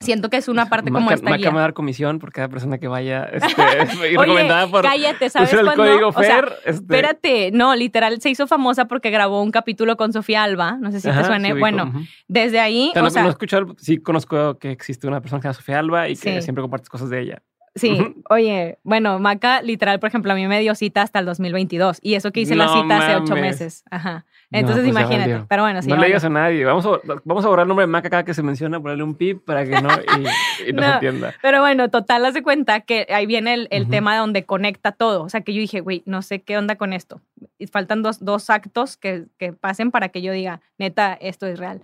siento 0.00 0.28
que 0.28 0.36
es 0.36 0.48
una 0.48 0.66
parte 0.68 0.90
como 0.90 1.10
esta 1.10 1.24
Maca 1.30 1.36
guía. 1.38 1.50
me 1.50 1.54
va 1.54 1.60
a 1.60 1.62
dar 1.62 1.72
comisión 1.74 2.18
por 2.18 2.30
cada 2.32 2.48
persona 2.48 2.78
que 2.78 2.88
vaya 2.88 3.24
este, 3.32 3.62
Oye, 4.02 4.16
recomendada 4.18 4.66
por 4.68 4.82
cállate, 4.82 5.30
¿sabes 5.30 5.52
el 5.52 5.64
cuándo? 5.64 5.84
código 5.84 6.08
O 6.08 6.12
sea, 6.22 6.36
FER. 6.42 6.52
este, 6.58 6.70
Espérate, 6.70 7.50
no, 7.52 7.74
literal 7.74 8.20
se 8.20 8.28
hizo 8.30 8.46
famosa 8.46 8.86
porque 8.86 9.10
grabó 9.10 9.42
un 9.42 9.50
capítulo 9.50 9.96
con 9.96 10.12
Sofía 10.12 10.42
Alba, 10.42 10.76
no 10.80 10.90
sé 10.90 11.00
si 11.00 11.08
ajá, 11.08 11.20
te 11.22 11.26
suene. 11.26 11.52
sí 11.52 11.58
bueno, 11.58 11.92
desde 12.28 12.60
ahí, 12.60 12.88
O 12.90 12.92
sea, 12.92 13.02
o 13.02 13.04
no, 13.04 13.10
sea, 13.10 13.22
no 13.22 13.28
he 13.28 13.32
escuchado, 13.32 13.74
sí 13.78 13.98
conozco 13.98 14.58
que 14.58 14.70
existe 14.70 15.06
una 15.06 15.20
persona 15.20 15.38
que 15.40 15.42
se 15.44 15.48
llama 15.48 15.54
Sofía 15.54 15.78
Alba 15.78 16.08
y 16.08 16.16
que 16.16 16.34
Sí. 16.36 16.42
siempre 16.42 16.60
compartes 16.62 16.88
cosas 16.90 17.08
de 17.08 17.20
ella. 17.20 17.42
sí, 17.76 18.14
oye, 18.30 18.78
bueno, 18.84 19.18
Maca, 19.18 19.62
literal, 19.62 19.98
por 20.00 20.08
ejemplo, 20.08 20.30
a 20.32 20.34
mí 20.36 20.46
me 20.46 20.60
dio 20.60 20.74
cita 20.74 21.02
hasta 21.02 21.18
el 21.18 21.26
2022 21.26 21.98
y 22.02 22.14
eso 22.14 22.30
que 22.30 22.40
hice 22.40 22.54
la 22.56 22.68
cita 22.68 22.98
hace 22.98 23.16
ocho 23.16 23.34
meses. 23.34 23.82
Ajá. 23.90 24.26
No, 24.54 24.60
Entonces, 24.60 24.84
pues 24.84 24.90
imagínate. 25.04 25.44
Pero 25.48 25.62
bueno, 25.62 25.82
sí. 25.82 25.88
no 25.88 25.96
le 25.96 26.06
digas 26.06 26.24
a 26.24 26.28
nadie. 26.28 26.64
Vamos 26.64 26.86
a, 26.86 27.00
vamos 27.24 27.44
a 27.44 27.48
borrar 27.48 27.64
el 27.64 27.68
nombre 27.68 27.82
de 27.82 27.88
Maca 27.88 28.08
cada 28.08 28.24
que 28.24 28.34
se 28.34 28.42
menciona, 28.42 28.80
ponerle 28.80 29.02
un 29.02 29.14
pip 29.16 29.44
para 29.44 29.64
que 29.64 29.70
no 29.82 29.88
y, 29.88 30.68
y 30.68 30.72
no, 30.72 30.82
se 30.82 30.88
No. 30.88 30.94
entienda. 30.94 31.34
Pero 31.42 31.60
bueno, 31.60 31.90
total, 31.90 32.24
haz 32.24 32.34
de 32.34 32.42
cuenta 32.42 32.80
que 32.80 33.06
ahí 33.12 33.26
viene 33.26 33.54
el, 33.54 33.68
el 33.70 33.88
tema 33.88 34.16
donde 34.16 34.44
conecta 34.44 34.92
todo. 34.92 35.22
O 35.24 35.28
sea, 35.28 35.40
que 35.42 35.52
yo 35.52 35.60
dije, 35.60 35.80
güey, 35.80 36.02
no 36.06 36.22
sé 36.22 36.40
qué 36.42 36.56
onda 36.56 36.76
con 36.76 36.92
esto. 36.92 37.20
Y 37.58 37.66
faltan 37.66 38.02
dos, 38.02 38.24
dos 38.24 38.48
actos 38.50 38.96
que, 38.96 39.24
que 39.38 39.52
pasen 39.52 39.90
para 39.90 40.08
que 40.10 40.22
yo 40.22 40.32
diga, 40.32 40.60
neta, 40.78 41.14
esto 41.20 41.46
es 41.46 41.58
real. 41.58 41.82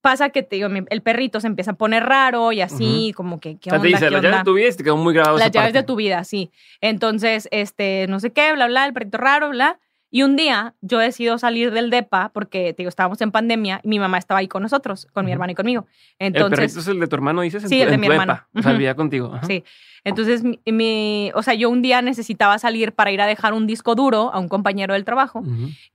Pasa 0.00 0.28
que 0.28 0.42
te 0.42 0.56
digo, 0.56 0.68
mi- 0.68 0.84
el 0.90 1.00
perrito 1.00 1.40
se 1.40 1.46
empieza 1.46 1.70
a 1.70 1.74
poner 1.76 2.04
raro 2.04 2.52
y 2.52 2.60
así, 2.60 3.14
como 3.16 3.40
que, 3.40 3.56
¿qué 3.56 3.70
O 3.70 3.72
sea, 3.72 3.80
te 3.80 3.86
onda? 3.86 3.88
dice, 3.88 4.04
¿Qué 4.04 4.10
las 4.10 4.20
llaves 4.22 4.26
onda? 4.26 4.38
de 4.38 4.44
tu 4.44 4.52
vida 4.54 4.68
y 4.68 4.72
te 4.76 4.84
quedó 4.84 4.96
muy 4.98 5.14
grabado 5.14 5.38
Las 5.38 5.46
esa 5.48 5.52
llaves 5.60 5.72
de 5.72 5.82
tu 5.82 5.96
vida, 5.96 6.24
sí. 6.24 6.50
Entonces, 6.82 7.48
este, 7.50 8.04
no 8.10 8.20
sé 8.20 8.30
qué, 8.30 8.52
bla, 8.52 8.66
bla, 8.66 8.84
el 8.84 8.92
perrito 8.92 9.16
raro, 9.16 9.48
bla. 9.48 9.78
Y 10.14 10.22
un 10.22 10.36
día 10.36 10.76
yo 10.80 11.00
decido 11.00 11.38
salir 11.38 11.72
del 11.72 11.90
DEPA 11.90 12.30
porque, 12.32 12.72
te 12.72 12.84
digo, 12.84 12.88
estábamos 12.88 13.20
en 13.20 13.32
pandemia 13.32 13.80
y 13.82 13.88
mi 13.88 13.98
mamá 13.98 14.16
estaba 14.16 14.38
ahí 14.38 14.46
con 14.46 14.62
nosotros, 14.62 15.08
con 15.12 15.24
mi 15.24 15.32
hermano 15.32 15.50
y 15.50 15.54
conmigo. 15.56 15.88
Entonces, 16.20 16.52
¿El 16.52 16.56
perrito 16.56 16.78
es 16.78 16.86
el 16.86 17.00
de 17.00 17.08
tu 17.08 17.16
hermano, 17.16 17.40
dices? 17.40 17.64
Sí, 17.68 17.80
el 17.80 17.90
de 17.90 17.98
mi 17.98 18.06
hermano. 18.06 18.40
O 18.54 18.62
sea, 18.62 18.70
vivía 18.70 18.94
contigo. 18.94 19.32
Sí. 19.44 19.64
Entonces, 20.04 20.44
mi, 20.66 21.32
o 21.34 21.42
sea, 21.42 21.54
yo 21.54 21.68
un 21.68 21.82
día 21.82 22.00
necesitaba 22.00 22.60
salir 22.60 22.92
para 22.92 23.10
ir 23.10 23.20
a 23.20 23.26
dejar 23.26 23.54
un 23.54 23.66
disco 23.66 23.96
duro 23.96 24.30
a 24.32 24.38
un 24.38 24.48
compañero 24.48 24.94
del 24.94 25.04
trabajo. 25.04 25.42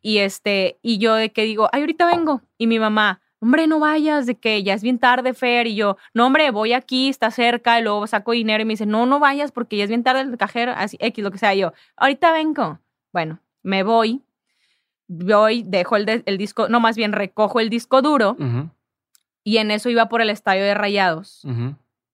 Y 0.01 0.17
este, 0.17 0.79
y 0.81 0.97
yo 0.97 1.15
de 1.15 1.31
que 1.31 1.45
digo, 1.45 1.69
ay, 1.71 1.79
ahorita 1.79 2.05
vengo. 2.05 2.41
Y 2.57 2.67
mi 2.67 2.77
mamá, 2.77 3.21
hombre, 3.39 3.67
no 3.67 3.79
vayas, 3.79 4.25
de 4.25 4.35
que 4.35 4.63
ya 4.63 4.73
es 4.73 4.83
bien 4.83 4.99
tarde, 4.99 5.33
Fer. 5.33 5.65
Y 5.65 5.75
yo, 5.75 5.95
no, 6.13 6.25
hombre, 6.25 6.51
voy 6.51 6.73
aquí, 6.73 7.07
está 7.07 7.31
cerca, 7.31 7.79
y 7.79 7.83
luego 7.83 8.05
saco 8.05 8.33
dinero. 8.33 8.63
Y 8.63 8.65
me 8.65 8.73
dice, 8.73 8.85
no, 8.85 9.05
no 9.05 9.21
vayas 9.21 9.53
porque 9.53 9.77
ya 9.77 9.85
es 9.85 9.89
bien 9.89 10.03
tarde 10.03 10.23
el 10.23 10.37
cajero, 10.37 10.73
así, 10.75 10.97
X, 10.99 11.23
lo 11.23 11.31
que 11.31 11.37
sea. 11.37 11.53
yo, 11.53 11.71
ahorita 11.95 12.33
vengo. 12.33 12.79
Bueno, 13.13 13.39
me 13.63 13.83
voy, 13.83 14.21
voy, 15.07 15.63
dejo 15.65 15.95
el, 15.95 16.23
el 16.25 16.37
disco, 16.37 16.69
no, 16.69 16.79
más 16.79 16.95
bien 16.95 17.11
recojo 17.11 17.59
el 17.59 17.69
disco 17.69 18.01
duro. 18.01 18.37
Y 19.43 19.57
en 19.57 19.71
eso 19.71 19.89
iba 19.89 20.09
por 20.09 20.21
el 20.21 20.29
estadio 20.29 20.63
de 20.63 20.73
Rayados. 20.73 21.43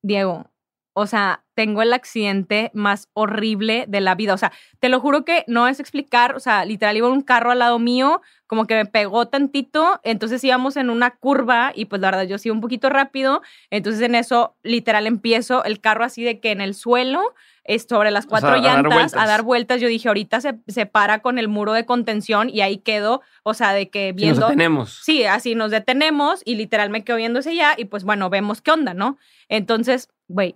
Diego, 0.01 0.49
o 0.97 1.07
sea, 1.07 1.43
tengo 1.55 1.81
el 1.81 1.91
accidente 1.91 2.71
más 2.73 3.09
horrible 3.13 3.83
de 3.89 3.99
la 3.99 4.15
vida. 4.15 4.33
O 4.33 4.37
sea, 4.37 4.53
te 4.79 4.87
lo 4.87 5.01
juro 5.01 5.25
que 5.25 5.43
no 5.45 5.67
es 5.67 5.81
explicar, 5.81 6.37
o 6.37 6.39
sea, 6.39 6.63
literal 6.63 6.95
iba 6.95 7.09
un 7.09 7.21
carro 7.21 7.51
al 7.51 7.59
lado 7.59 7.79
mío, 7.79 8.21
como 8.47 8.65
que 8.65 8.75
me 8.75 8.85
pegó 8.85 9.27
tantito, 9.27 9.99
entonces 10.03 10.41
íbamos 10.45 10.77
en 10.77 10.89
una 10.89 11.11
curva 11.11 11.73
y 11.75 11.85
pues 11.85 12.01
la 12.01 12.11
verdad 12.11 12.23
yo 12.23 12.37
sí 12.37 12.49
un 12.49 12.61
poquito 12.61 12.89
rápido, 12.89 13.41
entonces 13.71 14.01
en 14.03 14.15
eso 14.15 14.55
literal 14.63 15.05
empiezo 15.05 15.65
el 15.65 15.81
carro 15.81 16.05
así 16.05 16.23
de 16.23 16.39
que 16.39 16.51
en 16.51 16.61
el 16.61 16.73
suelo, 16.73 17.33
es 17.65 17.87
sobre 17.89 18.11
las 18.11 18.25
cuatro 18.25 18.55
llantas, 18.55 19.15
a 19.15 19.25
dar, 19.25 19.41
vueltas, 19.41 19.81
yo 19.81 19.89
dije, 19.89 20.07
ahorita 20.07 20.39
se, 20.39 20.55
se, 20.67 20.85
para 20.85 21.19
con 21.19 21.39
el 21.39 21.49
muro 21.49 21.73
de 21.73 21.85
contención 21.85 22.49
y 22.49 22.61
ahí 22.61 22.77
quedo, 22.77 23.21
o 23.43 23.53
sea, 23.53 23.73
de 23.73 23.89
que 23.89 24.13
viendo... 24.13 24.39
nos 24.39 24.49
detenemos. 24.49 25.01
Sí, 25.03 25.25
así 25.25 25.55
nos 25.55 25.71
detenemos 25.71 26.41
y 26.45 26.55
literal 26.55 26.89
me 26.89 27.03
quedo 27.03 27.17
viéndose 27.17 27.53
ya 27.53 27.73
y 27.75 27.85
pues 27.85 28.05
bueno, 28.05 28.29
vemos 28.29 28.61
qué 28.61 28.71
onda, 28.71 28.93
¿no? 28.93 29.17
Entonces, 29.49 30.09
güey, 30.27 30.55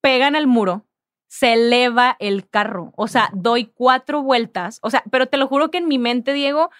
pega 0.00 0.28
en 0.28 0.36
el 0.36 0.46
muro, 0.46 0.86
se 1.28 1.52
eleva 1.52 2.16
el 2.18 2.48
carro. 2.48 2.92
O 2.96 3.06
sea, 3.06 3.30
doy 3.32 3.66
cuatro 3.66 4.22
vueltas. 4.22 4.80
O 4.82 4.90
sea, 4.90 5.04
pero 5.10 5.26
te 5.26 5.36
lo 5.36 5.46
juro 5.46 5.70
que 5.70 5.78
en 5.78 5.88
mi 5.88 5.98
mente, 5.98 6.32
Diego, 6.32 6.70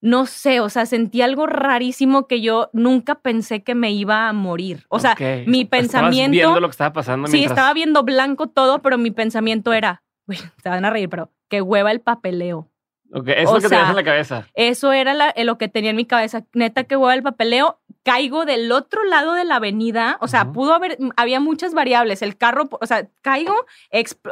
no 0.00 0.26
sé, 0.26 0.60
o 0.60 0.68
sea, 0.68 0.86
sentí 0.86 1.22
algo 1.22 1.46
rarísimo 1.46 2.28
que 2.28 2.40
yo 2.40 2.70
nunca 2.72 3.16
pensé 3.16 3.64
que 3.64 3.74
me 3.74 3.90
iba 3.90 4.28
a 4.28 4.32
morir. 4.32 4.86
O 4.88 5.00
sea, 5.00 5.16
mi 5.46 5.64
pensamiento. 5.64 6.30
viendo 6.30 6.60
lo 6.60 6.68
que 6.68 6.72
estaba 6.72 6.92
pasando. 6.92 7.26
Sí, 7.26 7.44
estaba 7.44 7.72
viendo 7.74 8.04
blanco 8.04 8.48
todo, 8.48 8.80
pero 8.80 8.98
mi 8.98 9.10
pensamiento 9.10 9.72
era, 9.72 10.04
güey, 10.26 10.38
te 10.62 10.68
van 10.68 10.84
a 10.84 10.90
reír, 10.90 11.08
pero 11.08 11.32
que 11.48 11.62
hueva 11.62 11.90
el 11.90 12.00
papeleo. 12.00 12.70
Eso 13.10 13.22
es 13.36 13.50
lo 13.50 13.60
que 13.60 13.68
tenías 13.68 13.90
en 13.90 13.96
la 13.96 14.04
cabeza. 14.04 14.46
Eso 14.54 14.92
era 14.92 15.32
lo 15.42 15.58
que 15.58 15.68
tenía 15.68 15.90
en 15.90 15.96
mi 15.96 16.04
cabeza. 16.04 16.44
Neta, 16.52 16.84
que 16.84 16.96
hueva 16.96 17.14
el 17.14 17.22
papeleo 17.22 17.80
caigo 18.08 18.46
del 18.46 18.72
otro 18.72 19.04
lado 19.04 19.34
de 19.34 19.44
la 19.44 19.56
avenida, 19.56 20.16
o 20.22 20.28
sea, 20.28 20.50
pudo 20.50 20.72
haber, 20.72 20.96
había 21.16 21.40
muchas 21.40 21.74
variables, 21.74 22.22
el 22.22 22.38
carro, 22.38 22.66
o 22.70 22.86
sea, 22.86 23.06
caigo 23.20 23.54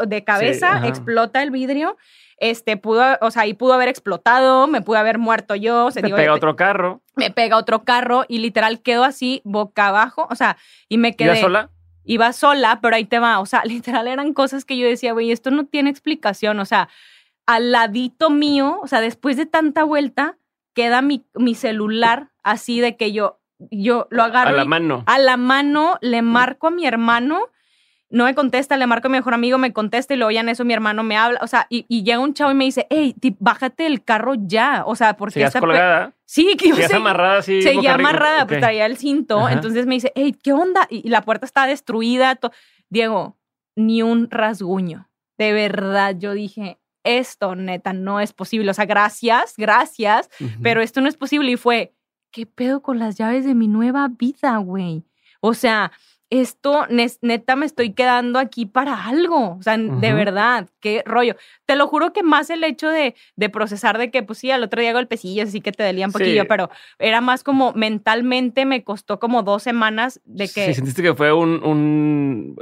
de 0.07 0.25
cabeza, 0.25 0.87
explota 0.87 1.43
el 1.43 1.51
vidrio, 1.51 1.99
este, 2.39 2.79
pudo, 2.79 3.05
o 3.21 3.31
sea, 3.31 3.43
ahí 3.43 3.53
pudo 3.53 3.75
haber 3.75 3.89
explotado, 3.89 4.67
me 4.67 4.81
pudo 4.81 4.97
haber 4.97 5.19
muerto 5.19 5.55
yo. 5.55 5.91
Se 5.91 6.01
me 6.01 6.09
pega 6.09 6.33
otro 6.33 6.57
carro. 6.57 7.03
Me 7.17 7.31
pega 7.31 7.59
otro 7.59 7.85
carro 7.85 8.25
y 8.29 8.39
literal 8.39 8.81
quedo 8.81 9.05
así, 9.05 9.43
boca 9.45 9.89
abajo, 9.89 10.27
o 10.31 10.35
sea, 10.37 10.57
y 10.89 10.97
me 10.97 11.15
quedé. 11.15 11.33
¿Iba 11.33 11.41
sola? 11.41 11.71
Iba 12.05 12.33
sola, 12.33 12.79
pero 12.81 12.97
ahí 12.97 13.05
te 13.05 13.19
va, 13.19 13.41
o 13.41 13.47
sea, 13.47 13.63
literal 13.67 14.09
eran 14.09 14.33
cosas 14.33 14.65
que 14.65 14.79
yo 14.79 14.87
decía, 14.87 15.13
güey, 15.13 15.33
esto 15.33 15.51
no 15.51 15.67
tiene 15.67 15.91
explicación, 15.91 16.61
o 16.61 16.65
sea, 16.65 16.89
al 17.45 17.73
ladito 17.73 18.31
mío, 18.31 18.81
o 18.83 18.87
sea, 18.87 19.03
después 19.03 19.37
de 19.37 19.45
tanta 19.45 19.85
vuelta, 19.85 20.39
queda 20.73 21.03
mi, 21.03 21.27
mi 21.35 21.55
celular 21.55 22.31
así 22.43 22.81
de 22.81 22.97
que 22.97 23.13
yo, 23.13 23.41
yo 23.71 24.07
lo 24.11 24.23
agarro. 24.23 24.51
A 24.51 24.53
la 24.53 24.65
mano. 24.65 25.03
A 25.07 25.19
la 25.19 25.37
mano 25.37 25.99
le 26.01 26.23
marco 26.23 26.69
a 26.69 26.71
mi 26.71 26.87
hermano, 26.87 27.49
no 28.09 28.25
me 28.25 28.35
contesta, 28.35 28.77
le 28.77 28.87
marco 28.87 29.09
a 29.09 29.11
mi 29.11 29.19
mejor 29.19 29.35
amigo, 29.35 29.59
me 29.59 29.73
contesta 29.73 30.15
y 30.15 30.17
luego 30.17 30.31
ya 30.31 30.41
en 30.41 30.49
eso 30.49 30.65
mi 30.65 30.75
hermano 30.75 31.03
me 31.03 31.17
habla, 31.17 31.41
o 31.43 31.47
sea, 31.47 31.67
y, 31.69 31.85
llega 32.05 32.19
un 32.19 32.35
chavo 32.35 32.53
y 32.53 32.55
me 32.55 32.65
dice, 32.65 32.87
hey, 32.91 33.15
bájate 33.39 33.85
del 33.85 34.05
carro 34.05 34.35
ya, 34.37 34.85
o 34.87 34.95
sea, 34.95 35.17
porque 35.17 35.43
está 35.43 35.61
colgada? 35.61 36.13
Sí, 36.25 36.57
que 36.57 36.69
yo 36.69 36.77
se... 36.77 36.97
amarrada 36.97 37.39
así. 37.39 37.63
Seguía 37.63 37.95
amarrada, 37.95 38.47
pues 38.47 38.61
traía 38.61 38.87
el 38.87 38.97
cinto, 38.97 39.49
entonces 39.49 39.87
me 39.87 39.95
dice, 39.95 40.13
hey, 40.15 40.37
¿qué 40.43 40.53
onda? 40.53 40.87
Y, 40.91 41.09
la 41.09 41.23
puerta 41.23 41.47
está 41.47 41.67
destruida. 41.67 42.39
Diego, 42.89 43.37
ni 43.75 44.03
un 44.03 44.31
rasguño. 44.31 45.09
De 45.39 45.53
verdad, 45.53 46.17
yo 46.19 46.33
dije, 46.33 46.79
esto 47.05 47.55
neta 47.55 47.93
no 47.93 48.21
es 48.21 48.33
posible. 48.33 48.71
O 48.71 48.75
sea, 48.75 48.87
gracias, 48.87 49.55
gracias, 49.57 50.29
pero 50.63 50.81
esto 50.83 51.01
no 51.01 51.09
es 51.09 51.17
posible. 51.17 51.53
Y 51.53 51.57
fue, 51.57 51.95
¿qué 52.37 52.45
pedo 52.45 52.83
con 52.83 52.99
las 52.99 53.17
llaves 53.17 53.47
de 53.47 53.55
mi 53.55 53.67
nueva 53.67 54.09
vida, 54.09 54.59
güey? 54.59 55.05
O 55.41 55.55
sea, 55.55 55.91
esto 56.29 56.85
neta 56.91 57.57
me 57.57 57.65
estoy 57.65 57.95
quedando 57.95 58.39
aquí 58.39 58.67
para 58.67 59.07
algo. 59.07 59.57
O 59.59 59.63
sea, 59.63 59.79
de 59.79 60.13
verdad, 60.13 60.69
qué 60.81 61.03
rollo. 61.07 61.37
Te 61.65 61.77
lo 61.77 61.87
juro 61.87 62.13
que 62.13 62.23
más 62.23 62.51
el 62.51 62.63
hecho 62.63 62.91
de, 62.91 63.15
de, 63.37 63.49
procesar 63.49 63.97
de 63.97 64.11
que, 64.11 64.23
pues 64.23 64.41
sí, 64.41 64.51
al 64.51 64.63
otro 64.63 64.83
día 64.83 64.93
golpecillos, 64.93 65.49
así 65.49 65.63
que 65.63 65.73
te 65.73 65.83
dolía 65.83 66.05
un 66.05 66.13
poquillo, 66.13 66.47
pero 66.47 66.69
era 66.99 67.23
más 67.23 67.43
como 67.43 67.73
mentalmente 67.73 68.67
me 68.67 68.85
costó 68.85 69.19
como 69.19 69.43
dos 69.43 69.63
semanas 69.63 70.21
de 70.27 70.47
que. 70.47 70.67
Sí, 70.67 70.75
sentiste 70.75 71.03
que 71.03 71.15
fue 71.15 71.33
un, 71.33 71.65
un, 71.65 72.55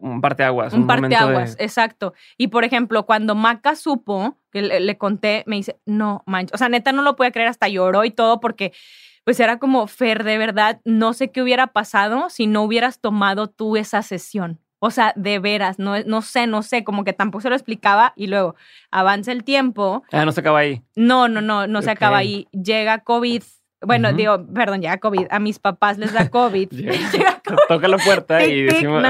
un 0.00 0.20
parteaguas. 0.22 0.72
Un, 0.72 0.82
un 0.82 0.86
parteaguas, 0.86 1.54
exacto. 1.58 2.14
Y 2.38 2.46
por 2.46 2.64
ejemplo, 2.64 3.04
cuando 3.04 3.34
Maca 3.34 3.76
supo, 3.76 4.38
que 4.50 4.62
le, 4.62 4.80
le 4.80 4.96
conté, 4.96 5.44
me 5.46 5.56
dice, 5.56 5.78
no 5.84 6.22
manches. 6.24 6.54
O 6.54 6.56
sea, 6.56 6.70
neta 6.70 6.92
no 6.92 7.02
lo 7.02 7.14
puede 7.14 7.30
creer, 7.30 7.48
hasta 7.48 7.68
lloró 7.68 8.06
y 8.06 8.10
todo 8.10 8.40
porque 8.40 8.72
pues 9.28 9.40
era 9.40 9.58
como, 9.58 9.86
Fer, 9.88 10.24
de 10.24 10.38
verdad, 10.38 10.80
no 10.86 11.12
sé 11.12 11.30
qué 11.30 11.42
hubiera 11.42 11.66
pasado 11.66 12.30
si 12.30 12.46
no 12.46 12.62
hubieras 12.62 12.98
tomado 12.98 13.46
tú 13.46 13.76
esa 13.76 14.00
sesión. 14.02 14.58
O 14.78 14.90
sea, 14.90 15.12
de 15.16 15.38
veras, 15.38 15.78
no, 15.78 16.02
no 16.04 16.22
sé, 16.22 16.46
no 16.46 16.62
sé, 16.62 16.82
como 16.82 17.04
que 17.04 17.12
tampoco 17.12 17.42
se 17.42 17.50
lo 17.50 17.54
explicaba 17.54 18.14
y 18.16 18.28
luego 18.28 18.56
avanza 18.90 19.30
el 19.32 19.44
tiempo. 19.44 20.02
Ah, 20.12 20.24
no 20.24 20.32
se 20.32 20.40
acaba 20.40 20.60
ahí. 20.60 20.82
No, 20.96 21.28
no, 21.28 21.42
no, 21.42 21.66
no 21.66 21.82
se 21.82 21.90
acaba 21.90 22.16
ahí. 22.16 22.48
Llega 22.52 23.00
COVID. 23.00 23.42
Bueno, 23.82 24.14
digo, 24.14 24.46
perdón, 24.54 24.80
llega 24.80 24.96
COVID. 24.96 25.26
A 25.28 25.40
mis 25.40 25.58
papás 25.58 25.98
les 25.98 26.14
da 26.14 26.30
COVID. 26.30 26.70
Toca 27.68 27.86
la 27.86 27.98
puerta 27.98 28.42
y 28.46 28.62
decimos. 28.62 29.04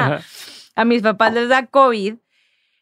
A 0.75 0.85
mis 0.85 1.03
papás 1.03 1.33
les 1.33 1.49
da 1.49 1.67
COVID 1.67 2.17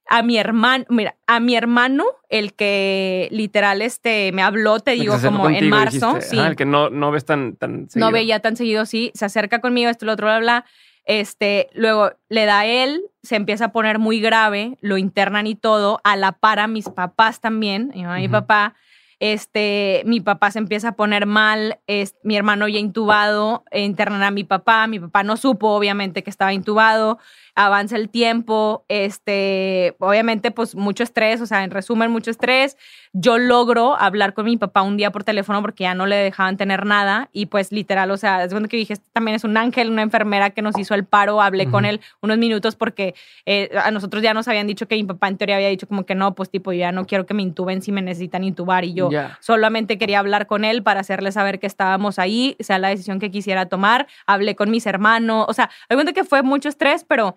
a 0.08 0.22
mi 0.22 0.38
hermano, 0.38 0.84
mira, 0.88 1.16
a 1.26 1.40
mi 1.40 1.56
hermano, 1.56 2.04
el 2.28 2.54
que 2.54 3.28
literal 3.30 3.82
este 3.82 4.30
me 4.32 4.42
habló, 4.42 4.80
te 4.80 4.92
digo, 4.92 5.16
como 5.20 5.48
en 5.50 5.68
marzo, 5.68 6.18
sí. 6.20 6.38
el 6.38 6.56
que 6.56 6.64
no, 6.64 6.90
no 6.90 7.10
ves 7.10 7.24
tan, 7.24 7.56
tan 7.56 7.90
seguido. 7.90 8.06
No 8.06 8.12
veía 8.12 8.40
tan 8.40 8.56
seguido, 8.56 8.86
sí, 8.86 9.10
se 9.14 9.24
acerca 9.24 9.60
conmigo, 9.60 9.90
esto, 9.90 10.06
lo 10.06 10.12
otro, 10.12 10.26
bla, 10.26 10.38
bla. 10.38 10.64
Este, 11.04 11.68
luego 11.72 12.10
le 12.28 12.46
da 12.46 12.60
a 12.60 12.66
él, 12.66 13.02
se 13.22 13.36
empieza 13.36 13.66
a 13.66 13.72
poner 13.72 13.98
muy 13.98 14.20
grave, 14.20 14.76
lo 14.80 14.98
internan 14.98 15.46
y 15.46 15.54
todo, 15.54 16.00
a 16.02 16.16
la 16.16 16.32
par 16.32 16.58
a 16.58 16.66
mis 16.66 16.88
papás 16.88 17.40
también, 17.40 17.92
mi 17.94 18.02
mamá 18.02 18.18
y 18.18 18.22
mi 18.22 18.28
papá. 18.28 18.74
Este, 19.18 20.02
mi 20.04 20.20
papá 20.20 20.50
se 20.50 20.58
empieza 20.58 20.88
a 20.88 20.96
poner 20.96 21.24
mal, 21.24 21.78
es, 21.86 22.16
mi 22.22 22.36
hermano 22.36 22.68
ya 22.68 22.78
intubado, 22.78 23.64
internan 23.72 24.22
a 24.22 24.30
mi 24.30 24.44
papá, 24.44 24.86
mi 24.88 25.00
papá 25.00 25.22
no 25.22 25.38
supo 25.38 25.68
obviamente 25.68 26.22
que 26.22 26.28
estaba 26.28 26.52
intubado, 26.52 27.18
avanza 27.56 27.96
el 27.96 28.10
tiempo, 28.10 28.84
este, 28.88 29.96
obviamente 29.98 30.50
pues 30.50 30.74
mucho 30.74 31.02
estrés, 31.02 31.40
o 31.40 31.46
sea, 31.46 31.64
en 31.64 31.70
resumen 31.70 32.10
mucho 32.10 32.30
estrés. 32.30 32.76
Yo 33.14 33.38
logro 33.38 33.96
hablar 33.96 34.34
con 34.34 34.44
mi 34.44 34.58
papá 34.58 34.82
un 34.82 34.98
día 34.98 35.10
por 35.10 35.24
teléfono 35.24 35.62
porque 35.62 35.84
ya 35.84 35.94
no 35.94 36.04
le 36.04 36.16
dejaban 36.16 36.58
tener 36.58 36.84
nada 36.84 37.30
y 37.32 37.46
pues 37.46 37.72
literal, 37.72 38.10
o 38.10 38.18
sea, 38.18 38.44
es 38.44 38.50
cuando 38.50 38.68
que 38.68 38.76
dije, 38.76 38.92
este 38.92 39.06
también 39.12 39.34
es 39.34 39.44
un 39.44 39.56
ángel, 39.56 39.90
una 39.90 40.02
enfermera 40.02 40.50
que 40.50 40.60
nos 40.60 40.78
hizo 40.78 40.94
el 40.94 41.06
paro, 41.06 41.40
hablé 41.40 41.70
con 41.70 41.86
él 41.86 42.02
unos 42.20 42.36
minutos 42.36 42.76
porque 42.76 43.14
eh, 43.46 43.70
a 43.82 43.90
nosotros 43.90 44.22
ya 44.22 44.34
nos 44.34 44.46
habían 44.48 44.66
dicho 44.66 44.86
que 44.86 44.96
mi 44.96 45.04
papá 45.04 45.28
en 45.28 45.38
teoría 45.38 45.56
había 45.56 45.68
dicho 45.68 45.88
como 45.88 46.04
que 46.04 46.14
no, 46.14 46.34
pues 46.34 46.50
tipo, 46.50 46.74
ya 46.74 46.92
no 46.92 47.06
quiero 47.06 47.24
que 47.24 47.32
me 47.32 47.42
intuben 47.42 47.80
si 47.80 47.90
me 47.90 48.02
necesitan 48.02 48.44
intubar 48.44 48.84
y 48.84 48.92
yo 48.92 49.08
solamente 49.40 49.96
quería 49.96 50.18
hablar 50.18 50.46
con 50.46 50.66
él 50.66 50.82
para 50.82 51.00
hacerle 51.00 51.32
saber 51.32 51.58
que 51.58 51.66
estábamos 51.66 52.18
ahí, 52.18 52.54
sea 52.60 52.78
la 52.78 52.88
decisión 52.88 53.18
que 53.18 53.30
quisiera 53.30 53.66
tomar, 53.66 54.06
hablé 54.26 54.56
con 54.56 54.70
mis 54.70 54.84
hermanos, 54.84 55.46
o 55.48 55.54
sea, 55.54 55.70
hay 55.88 55.96
cuenta 55.96 56.12
que 56.12 56.24
fue 56.24 56.42
mucho 56.42 56.68
estrés, 56.68 57.02
pero 57.02 57.36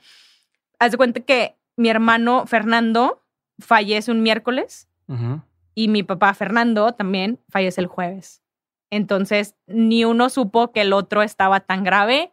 haz 0.79 0.91
de 0.91 0.97
cuenta 0.97 1.19
que 1.19 1.55
mi 1.77 1.89
hermano 1.89 2.45
Fernando 2.47 3.23
fallece 3.59 4.11
un 4.11 4.23
miércoles 4.23 4.87
y 5.73 5.87
mi 5.87 6.03
papá 6.03 6.33
Fernando 6.33 6.91
también 6.93 7.39
fallece 7.49 7.81
el 7.81 7.87
jueves. 7.87 8.43
Entonces, 8.91 9.55
ni 9.67 10.05
uno 10.05 10.29
supo 10.29 10.71
que 10.71 10.81
el 10.81 10.93
otro 10.93 11.21
estaba 11.23 11.59
tan 11.61 11.83
grave. 11.83 12.31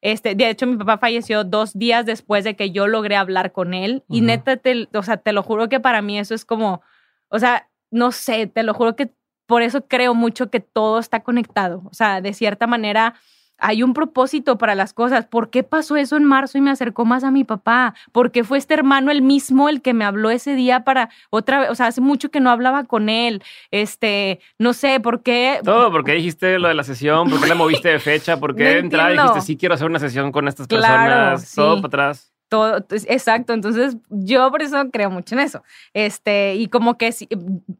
Este, 0.00 0.34
de 0.34 0.48
hecho, 0.48 0.66
mi 0.66 0.76
papá 0.76 0.98
falleció 0.98 1.44
dos 1.44 1.76
días 1.78 2.06
después 2.06 2.44
de 2.44 2.56
que 2.56 2.70
yo 2.70 2.86
logré 2.86 3.16
hablar 3.16 3.52
con 3.52 3.74
él. 3.74 4.04
Y 4.08 4.20
neta, 4.20 4.56
te, 4.56 4.88
o 4.94 5.02
sea, 5.02 5.16
te 5.16 5.32
lo 5.32 5.42
juro 5.42 5.68
que 5.68 5.80
para 5.80 6.02
mí 6.02 6.18
eso 6.18 6.34
es 6.34 6.44
como, 6.44 6.82
o 7.28 7.38
sea, 7.38 7.68
no 7.90 8.12
sé, 8.12 8.46
te 8.46 8.62
lo 8.62 8.74
juro 8.74 8.96
que 8.96 9.12
por 9.46 9.62
eso 9.62 9.86
creo 9.86 10.14
mucho 10.14 10.50
que 10.50 10.60
todo 10.60 10.98
está 10.98 11.20
conectado. 11.22 11.82
O 11.90 11.94
sea, 11.94 12.20
de 12.20 12.32
cierta 12.34 12.66
manera, 12.66 13.14
hay 13.58 13.82
un 13.82 13.92
propósito 13.92 14.58
para 14.58 14.74
las 14.74 14.92
cosas. 14.92 15.26
¿Por 15.26 15.50
qué 15.50 15.62
pasó 15.62 15.96
eso 15.96 16.16
en 16.16 16.24
marzo 16.24 16.58
y 16.58 16.60
me 16.60 16.70
acercó 16.70 17.04
más 17.04 17.24
a 17.24 17.30
mi 17.30 17.44
papá? 17.44 17.94
¿Por 18.12 18.30
qué 18.30 18.44
fue 18.44 18.58
este 18.58 18.74
hermano 18.74 19.10
el 19.10 19.22
mismo 19.22 19.68
el 19.68 19.82
que 19.82 19.94
me 19.94 20.04
habló 20.04 20.30
ese 20.30 20.54
día 20.54 20.84
para 20.84 21.10
otra 21.30 21.60
vez? 21.60 21.70
O 21.70 21.74
sea, 21.74 21.86
hace 21.88 22.00
mucho 22.00 22.30
que 22.30 22.40
no 22.40 22.50
hablaba 22.50 22.84
con 22.84 23.08
él. 23.08 23.42
Este, 23.70 24.40
no 24.58 24.72
sé, 24.72 25.00
¿por 25.00 25.22
qué? 25.22 25.60
Todo, 25.64 25.90
¿por 25.90 26.04
qué 26.04 26.12
dijiste 26.12 26.58
lo 26.58 26.68
de 26.68 26.74
la 26.74 26.84
sesión? 26.84 27.28
¿Por 27.28 27.40
qué 27.40 27.48
la 27.48 27.54
moviste 27.54 27.88
de 27.88 27.98
fecha? 27.98 28.38
¿Por 28.38 28.54
qué 28.54 28.82
no 28.82 29.10
y 29.10 29.12
dijiste, 29.12 29.40
sí 29.40 29.56
quiero 29.56 29.74
hacer 29.74 29.86
una 29.88 29.98
sesión 29.98 30.32
con 30.32 30.48
estas 30.48 30.66
personas? 30.66 31.52
Todo 31.54 31.76
para 31.82 32.10
atrás. 32.10 32.32
Todo, 32.48 32.86
exacto. 32.90 33.52
Entonces, 33.52 33.96
yo 34.08 34.50
por 34.50 34.62
eso 34.62 34.90
creo 34.90 35.10
mucho 35.10 35.34
en 35.34 35.40
eso. 35.40 35.62
Este, 35.92 36.54
y 36.54 36.68
como 36.68 36.96
que 36.96 37.14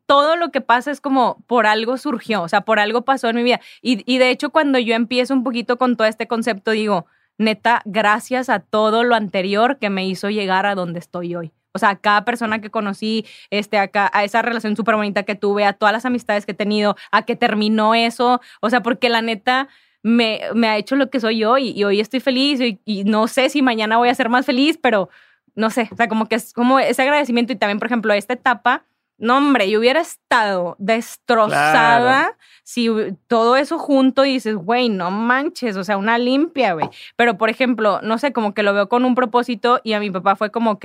todo 0.06 0.36
lo 0.36 0.50
que 0.50 0.60
pasa 0.60 0.90
es 0.90 1.00
como 1.00 1.42
por 1.46 1.66
algo 1.66 1.96
surgió, 1.96 2.42
o 2.42 2.48
sea, 2.48 2.60
por 2.62 2.78
algo 2.78 3.02
pasó 3.02 3.28
en 3.30 3.36
mi 3.36 3.42
vida. 3.42 3.60
Y, 3.80 4.18
de 4.18 4.30
hecho, 4.30 4.50
cuando 4.50 4.78
yo 4.78 4.94
empiezo 4.94 5.32
un 5.32 5.42
poquito 5.42 5.78
con 5.78 5.96
todo 5.96 6.06
este 6.06 6.26
concepto, 6.28 6.72
digo, 6.72 7.06
neta, 7.38 7.80
gracias 7.86 8.50
a 8.50 8.60
todo 8.60 9.04
lo 9.04 9.14
anterior 9.14 9.78
que 9.78 9.88
me 9.90 10.06
hizo 10.06 10.28
llegar 10.28 10.66
a 10.66 10.74
donde 10.74 10.98
estoy 10.98 11.34
hoy. 11.34 11.52
O 11.72 11.78
sea, 11.78 11.90
a 11.90 11.96
cada 11.96 12.24
persona 12.24 12.60
que 12.60 12.70
conocí, 12.70 13.24
este, 13.50 13.78
acá, 13.78 14.10
a 14.12 14.24
esa 14.24 14.42
relación 14.42 14.76
súper 14.76 14.96
bonita 14.96 15.22
que 15.22 15.34
tuve, 15.34 15.64
a 15.64 15.72
todas 15.72 15.92
las 15.92 16.04
amistades 16.04 16.44
que 16.44 16.52
he 16.52 16.54
tenido, 16.54 16.96
a 17.12 17.22
que 17.22 17.36
terminó 17.36 17.94
eso. 17.94 18.40
O 18.60 18.68
sea, 18.68 18.82
porque 18.82 19.08
la 19.08 19.22
neta, 19.22 19.68
me, 20.02 20.40
me 20.54 20.68
ha 20.68 20.76
hecho 20.76 20.96
lo 20.96 21.10
que 21.10 21.20
soy 21.20 21.38
yo 21.38 21.58
y, 21.58 21.82
hoy 21.84 22.00
estoy 22.00 22.20
feliz 22.20 22.60
y, 22.60 23.04
no 23.04 23.28
sé 23.28 23.50
si 23.50 23.62
mañana 23.62 23.98
voy 23.98 24.08
a 24.08 24.14
ser 24.14 24.28
más 24.28 24.46
feliz, 24.46 24.78
pero 24.80 25.08
no 25.54 25.70
sé, 25.70 25.88
o 25.90 25.96
sea, 25.96 26.08
como 26.08 26.26
que 26.26 26.36
es 26.36 26.52
como 26.52 26.78
ese 26.78 27.02
agradecimiento 27.02 27.52
y 27.52 27.56
también, 27.56 27.78
por 27.78 27.86
ejemplo, 27.86 28.12
esta 28.12 28.34
etapa, 28.34 28.84
no 29.18 29.36
hombre, 29.36 29.68
yo 29.68 29.80
hubiera 29.80 30.00
estado 30.00 30.76
destrozada 30.78 32.36
si 32.62 32.88
todo 33.26 33.56
eso 33.56 33.78
junto 33.78 34.24
y 34.24 34.34
dices, 34.34 34.54
güey, 34.54 34.88
no 34.88 35.10
manches, 35.10 35.76
o 35.76 35.82
sea, 35.82 35.96
una 35.96 36.18
limpia, 36.18 36.74
güey. 36.74 36.88
Pero, 37.16 37.36
por 37.36 37.50
ejemplo, 37.50 38.00
no 38.02 38.18
sé, 38.18 38.32
como 38.32 38.54
que 38.54 38.62
lo 38.62 38.72
veo 38.74 38.88
con 38.88 39.04
un 39.04 39.16
propósito 39.16 39.80
y 39.82 39.94
a 39.94 40.00
mi 40.00 40.10
papá 40.10 40.36
fue 40.36 40.52
como, 40.52 40.72
ok, 40.72 40.84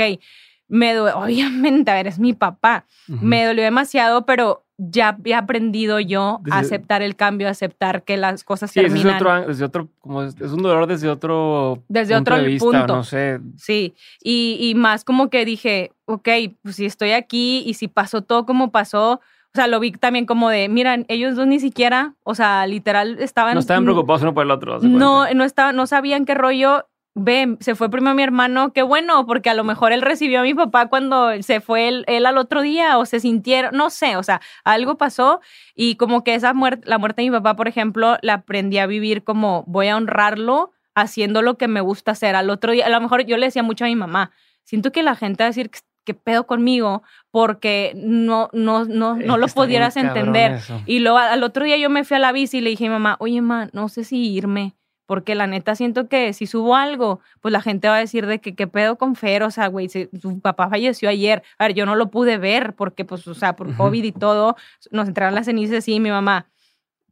me 0.68 0.96
duele, 0.96 1.16
obviamente, 1.16 1.92
a 1.92 1.96
ver, 1.96 2.08
es 2.08 2.18
mi 2.18 2.34
papá, 2.34 2.86
me 3.08 3.46
dolió 3.46 3.64
demasiado, 3.64 4.26
pero 4.26 4.63
ya 4.78 5.18
he 5.24 5.34
aprendido 5.34 6.00
yo 6.00 6.42
a 6.50 6.60
aceptar 6.60 7.02
el 7.02 7.16
cambio, 7.16 7.48
a 7.48 7.52
aceptar 7.52 8.04
que 8.04 8.18
las 8.18 8.44
cosas 8.44 8.72
sí, 8.72 8.82
terminan. 8.82 9.42
Es 9.42 9.48
desde 9.48 9.66
otro, 9.66 9.88
como 10.00 10.24
es, 10.24 10.36
un 10.40 10.64
dolor 10.64 10.88
desde 10.88 11.10
otro 11.10 11.84
desde 11.88 12.16
punto 12.16 12.34
otro 12.34 12.44
de 12.44 12.58
punto. 12.58 12.88
no 12.88 13.04
sé. 13.04 13.40
Sí, 13.58 13.94
y, 14.22 14.58
y, 14.60 14.76
más 14.76 15.04
como 15.04 15.30
que 15.30 15.46
dije, 15.46 15.92
ok, 16.06 16.30
pues 16.62 16.76
si 16.76 16.86
estoy 16.86 17.12
aquí 17.12 17.64
y 17.66 17.76
si 17.76 17.88
pasó 17.88 18.22
todo 18.22 18.46
como 18.46 18.72
pasó, 18.72 19.14
o 19.14 19.56
sea, 19.56 19.68
lo 19.68 19.80
vi 19.80 19.92
también 19.92 20.26
como 20.26 20.50
de, 20.50 20.68
miran, 20.68 21.06
ellos 21.10 21.36
dos 21.36 21.46
ni 21.46 21.60
siquiera, 21.60 22.16
o 22.24 22.34
sea, 22.34 22.66
literal 22.66 23.18
estaban... 23.20 23.54
No 23.54 23.60
estaban 23.60 23.84
preocupados 23.84 24.24
uno 24.24 24.34
por 24.34 24.44
el 24.44 24.52
otro. 24.52 24.80
No, 24.80 25.32
no, 25.32 25.44
estaba, 25.44 25.72
no 25.74 25.86
sabían 25.86 26.26
qué 26.26 26.34
rollo 26.34 26.88
ve, 27.16 27.58
se 27.60 27.76
fue 27.76 27.90
primero 27.90 28.16
mi 28.16 28.24
hermano, 28.24 28.74
qué 28.74 28.82
bueno, 28.82 29.26
porque 29.26 29.50
a 29.50 29.54
lo 29.54 29.64
mejor 29.64 29.92
él 29.92 30.02
recibió 30.02 30.40
a 30.40 30.44
mi 30.44 30.54
papá 30.54 30.88
cuando 30.88 31.30
se 31.42 31.62
fue 31.62 31.88
él, 31.88 32.06
al 32.08 32.38
otro 32.38 32.62
día 32.62 32.98
o 32.98 33.06
se 33.06 33.20
sintieron, 33.20 33.76
no 33.76 33.90
sé, 33.90 34.18
o 34.18 34.24
sea, 34.24 34.42
algo 34.64 34.98
pasó 34.98 35.40
y 35.76 35.96
como 35.96 36.24
que 36.24 36.36
esa 36.36 36.54
muerte, 36.54 36.88
la 36.88 36.98
muerte 36.98 37.22
de 37.22 37.30
mi 37.30 37.36
papá, 37.36 37.56
por 37.56 37.68
ejemplo, 37.68 38.18
la 38.22 38.34
aprendí 38.36 38.80
a 38.80 38.88
vivir 38.88 39.24
como 39.24 39.64
voy 39.68 39.88
a 39.88 39.98
honrarlo 39.98 40.72
haciendo 40.96 41.42
lo 41.42 41.58
que 41.58 41.68
me 41.68 41.82
gusta 41.82 42.12
hacer. 42.12 42.36
Al 42.36 42.50
otro 42.50 42.72
día, 42.72 42.86
a 42.86 42.90
lo 42.90 43.02
mejor 43.02 43.26
yo 43.26 43.38
le 43.38 43.48
decía 43.48 43.64
mucho 43.64 43.86
a 43.86 43.88
mi 43.88 43.96
mamá, 43.96 44.32
siento 44.64 44.92
que 44.92 45.04
la 45.04 45.16
gente 45.16 45.44
va 45.44 45.48
a 45.48 45.50
decir 45.50 45.70
que 46.04 46.14
pedo 46.14 46.46
conmigo 46.46 47.04
porque 47.32 47.94
no, 47.96 48.50
no, 48.54 48.86
no, 48.86 49.16
no 49.16 49.38
lo 49.38 49.48
pudieras 49.48 49.96
entender. 49.98 50.60
Y 50.86 51.00
luego 51.00 51.18
al 51.18 51.44
otro 51.44 51.64
día 51.64 51.78
yo 51.78 51.90
me 51.90 52.04
fui 52.04 52.18
a 52.18 52.20
la 52.20 52.32
bici 52.32 52.58
y 52.58 52.62
le 52.62 52.72
dije 52.72 52.88
a 52.88 52.90
mi 52.90 52.94
mamá, 52.94 53.16
oye, 53.20 53.42
mamá, 53.42 53.70
no 53.72 53.88
sé 53.88 54.04
si 54.04 54.34
irme 54.34 54.76
porque 55.06 55.36
la 55.36 55.48
neta 55.48 55.76
siento 55.76 56.08
que 56.08 56.34
si 56.34 56.48
subo 56.48 56.76
algo, 56.76 57.20
pues 57.42 57.52
la 57.52 57.62
gente 57.62 57.88
va 57.88 57.98
a 57.98 58.00
decir 58.00 58.26
de 58.26 58.40
que 58.40 58.56
qué 58.56 58.68
pedo 58.68 58.98
con 58.98 59.16
Fer, 59.16 59.44
o 59.44 59.52
sea, 59.52 59.68
güey, 59.68 59.90
su 59.90 60.40
papá 60.42 60.70
falleció 60.70 61.10
ayer. 61.10 61.44
A 61.58 61.68
ver, 61.68 61.76
yo 61.76 61.86
no 61.86 61.96
lo 61.96 62.10
pude 62.10 62.38
ver 62.38 62.74
porque, 62.74 63.06
pues, 63.06 63.28
o 63.28 63.36
sea, 63.36 63.56
por 63.56 63.76
COVID 63.76 64.04
y 64.04 64.12
todo, 64.12 64.56
nos 64.92 65.08
entraron 65.08 65.36
las 65.36 65.46
cenizas 65.46 65.88
y 65.88 66.00
mi 66.00 66.10
mamá, 66.10 66.48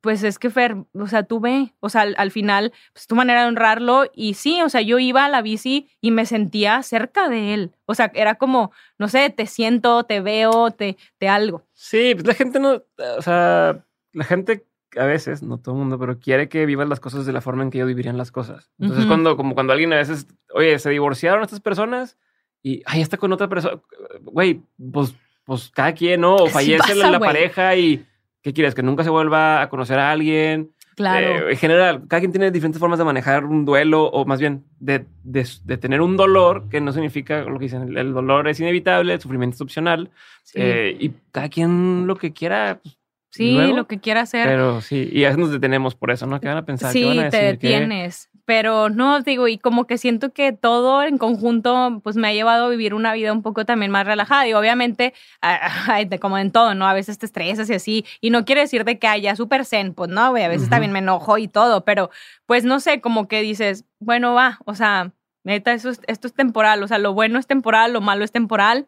pues 0.01 0.23
es 0.23 0.39
que 0.39 0.49
Fer, 0.49 0.75
o 0.93 1.07
sea, 1.07 1.23
tú 1.23 1.39
ve, 1.39 1.73
o 1.79 1.89
sea, 1.89 2.01
al, 2.01 2.31
final, 2.31 2.73
pues 2.91 3.05
tu 3.05 3.15
manera 3.15 3.43
de 3.43 3.47
honrarlo 3.47 4.05
y 4.15 4.33
sí, 4.33 4.61
o 4.61 4.69
sea, 4.69 4.81
yo 4.81 4.97
iba 4.97 5.25
a 5.25 5.29
la 5.29 5.43
bici 5.43 5.89
y 6.01 6.09
me 6.11 6.25
sentía 6.25 6.81
cerca 6.81 7.29
de 7.29 7.53
él. 7.53 7.75
O 7.85 7.93
sea, 7.93 8.11
era 8.15 8.35
como, 8.35 8.71
no 8.97 9.07
sé, 9.07 9.29
te 9.29 9.45
siento, 9.45 10.03
te 10.03 10.19
veo, 10.19 10.71
te, 10.71 10.97
te 11.19 11.29
algo. 11.29 11.67
Sí, 11.73 12.15
pues 12.15 12.25
la 12.25 12.33
gente 12.33 12.59
no, 12.59 12.81
o 13.17 13.21
sea, 13.21 13.85
la 14.13 14.23
gente 14.23 14.65
a 14.97 15.05
veces, 15.05 15.43
no 15.43 15.57
todo 15.57 15.75
el 15.75 15.79
mundo, 15.79 15.97
pero 15.97 16.19
quiere 16.19 16.49
que 16.49 16.65
vivas 16.65 16.87
las 16.87 16.99
cosas 16.99 17.25
de 17.25 17.31
la 17.31 17.41
forma 17.41 17.63
en 17.63 17.69
que 17.69 17.77
ellos 17.77 17.87
vivirían 17.87 18.17
las 18.17 18.31
cosas. 18.31 18.71
Entonces, 18.79 19.05
cuando, 19.05 19.37
como 19.37 19.53
cuando 19.53 19.73
alguien 19.73 19.93
a 19.93 19.97
veces, 19.97 20.27
oye, 20.53 20.77
se 20.79 20.89
divorciaron 20.89 21.43
estas 21.43 21.59
personas 21.59 22.17
y, 22.61 22.81
ay, 22.85 23.01
está 23.01 23.17
con 23.17 23.31
otra 23.31 23.47
persona, 23.47 23.81
güey, 24.21 24.61
pues, 24.91 25.15
pues 25.45 25.71
cada 25.73 25.93
quien, 25.93 26.21
¿no? 26.21 26.35
O 26.35 26.47
fallece 26.47 26.95
la, 26.95 27.19
pareja 27.19 27.75
y, 27.75 28.05
¿qué 28.41 28.53
quieres? 28.53 28.75
Que 28.75 28.83
nunca 28.83 29.03
se 29.03 29.09
vuelva 29.09 29.61
a 29.61 29.69
conocer 29.69 29.99
a 29.99 30.11
alguien. 30.11 30.71
Claro. 30.95 31.47
Eh, 31.47 31.51
en 31.51 31.57
general, 31.57 32.03
cada 32.07 32.19
quien 32.19 32.31
tiene 32.31 32.51
diferentes 32.51 32.79
formas 32.79 32.99
de 32.99 33.05
manejar 33.05 33.45
un 33.45 33.65
duelo 33.65 34.05
o 34.05 34.25
más 34.25 34.39
bien 34.39 34.65
de, 34.79 35.05
de, 35.23 35.77
tener 35.77 36.01
un 36.01 36.17
dolor 36.17 36.67
que 36.69 36.81
no 36.81 36.91
significa 36.91 37.41
lo 37.43 37.57
que 37.57 37.65
dicen, 37.65 37.97
el 37.97 38.13
dolor 38.13 38.47
es 38.47 38.59
inevitable, 38.59 39.13
el 39.13 39.21
sufrimiento 39.21 39.55
es 39.55 39.61
opcional 39.61 40.11
eh, 40.53 40.95
y 40.99 41.11
cada 41.31 41.49
quien 41.49 42.05
lo 42.07 42.17
que 42.17 42.33
quiera, 42.33 42.81
pues, 42.83 42.97
Sí, 43.31 43.55
lo 43.55 43.87
que 43.87 43.99
quiera 43.99 44.21
hacer. 44.21 44.45
Pero 44.45 44.81
sí, 44.81 45.09
y 45.11 45.23
a 45.23 45.29
veces 45.29 45.39
nos 45.39 45.51
detenemos 45.51 45.95
por 45.95 46.11
eso, 46.11 46.27
¿no? 46.27 46.41
¿Qué 46.41 46.47
van 46.47 46.57
a 46.57 46.65
pensar? 46.65 46.91
Sí, 46.91 47.05
van 47.05 47.27
a 47.27 47.29
te 47.29 47.43
detienes. 47.43 48.29
Pero 48.43 48.89
no, 48.89 49.21
digo, 49.21 49.47
y 49.47 49.57
como 49.57 49.87
que 49.87 49.97
siento 49.97 50.33
que 50.33 50.51
todo 50.51 51.01
en 51.03 51.17
conjunto, 51.17 52.01
pues 52.03 52.17
me 52.17 52.27
ha 52.27 52.33
llevado 52.33 52.65
a 52.65 52.69
vivir 52.69 52.93
una 52.93 53.13
vida 53.13 53.31
un 53.31 53.41
poco 53.41 53.65
también 53.65 53.89
más 53.89 54.05
relajada. 54.05 54.45
Y 54.47 54.53
obviamente, 54.53 55.13
como 56.21 56.37
en 56.37 56.51
todo, 56.51 56.75
¿no? 56.75 56.85
A 56.85 56.93
veces 56.93 57.17
te 57.17 57.25
estresas 57.25 57.69
y 57.69 57.73
así. 57.73 58.05
Y 58.19 58.31
no 58.31 58.43
quiere 58.43 58.61
decir 58.61 58.83
de 58.83 58.99
que 58.99 59.07
haya 59.07 59.37
súper 59.37 59.63
zen, 59.63 59.93
pues 59.93 60.09
no, 60.09 60.31
güey. 60.31 60.43
A 60.43 60.49
veces 60.49 60.69
también 60.69 60.91
me 60.91 60.99
enojo 60.99 61.37
y 61.37 61.47
todo. 61.47 61.85
Pero, 61.85 62.09
pues 62.45 62.65
no 62.65 62.81
sé, 62.81 62.99
como 62.99 63.29
que 63.29 63.41
dices, 63.41 63.85
bueno, 63.99 64.33
va, 64.33 64.59
o 64.65 64.75
sea, 64.75 65.13
neta, 65.45 65.71
eso 65.71 65.89
esto 66.07 66.27
es 66.27 66.33
temporal. 66.33 66.83
O 66.83 66.87
sea, 66.89 66.97
lo 66.97 67.13
bueno 67.13 67.39
es 67.39 67.47
temporal, 67.47 67.93
lo 67.93 68.01
malo 68.01 68.25
es 68.25 68.33
temporal 68.33 68.87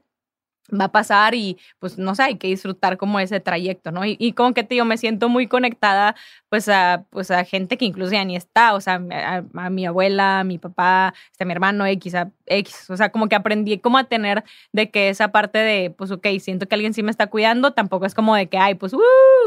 va 0.72 0.86
a 0.86 0.92
pasar 0.92 1.36
y 1.36 1.58
pues 1.80 1.98
no 1.98 2.16
sé, 2.16 2.24
hay 2.24 2.38
que 2.38 2.48
disfrutar 2.48 2.98
como 2.98 3.20
ese 3.20 3.40
trayecto, 3.40 3.92
¿no? 3.92 4.06
Y, 4.06 4.16
y 4.20 4.34
como 4.34 4.54
que 4.54 4.64
te 4.64 4.76
digo, 4.76 4.86
me 4.86 4.98
siento 4.98 5.30
muy 5.30 5.48
conectada 5.48 6.16
pues 6.50 6.70
a, 6.70 7.06
pues 7.10 7.32
a 7.32 7.44
gente 7.46 7.78
que 7.78 7.86
incluso 7.86 8.12
ya 8.12 8.24
ni 8.24 8.36
está, 8.36 8.76
o 8.76 8.82
sea, 8.82 8.96
a, 8.96 9.70
mi 9.70 9.86
abuela, 9.86 10.42
a 10.42 10.44
mi 10.44 10.60
papá, 10.60 11.14
este, 11.32 11.44
a 11.44 11.48
mi 11.48 11.54
hermano 11.54 11.86
X, 11.86 12.16
a 12.16 12.32
X, 12.46 12.90
o 12.90 12.98
sea, 12.98 13.10
como 13.10 13.28
que 13.28 13.36
aprendí 13.36 13.80
como 13.80 13.98
a 13.98 14.04
tener 14.04 14.44
de 14.72 14.92
que 14.92 15.10
esa 15.10 15.32
parte 15.32 15.58
de, 15.58 15.90
pues 15.90 16.12
ok, 16.12 16.28
siento 16.40 16.68
que 16.68 16.76
alguien 16.76 16.94
sí 16.94 17.04
me 17.04 17.12
está 17.12 17.28
cuidando, 17.28 17.72
tampoco 17.74 18.06
es 18.06 18.14
como 18.14 18.36
de 18.36 18.50
que, 18.50 18.58
ay, 18.58 18.76
pues, 18.76 18.94
uh, 18.94 19.00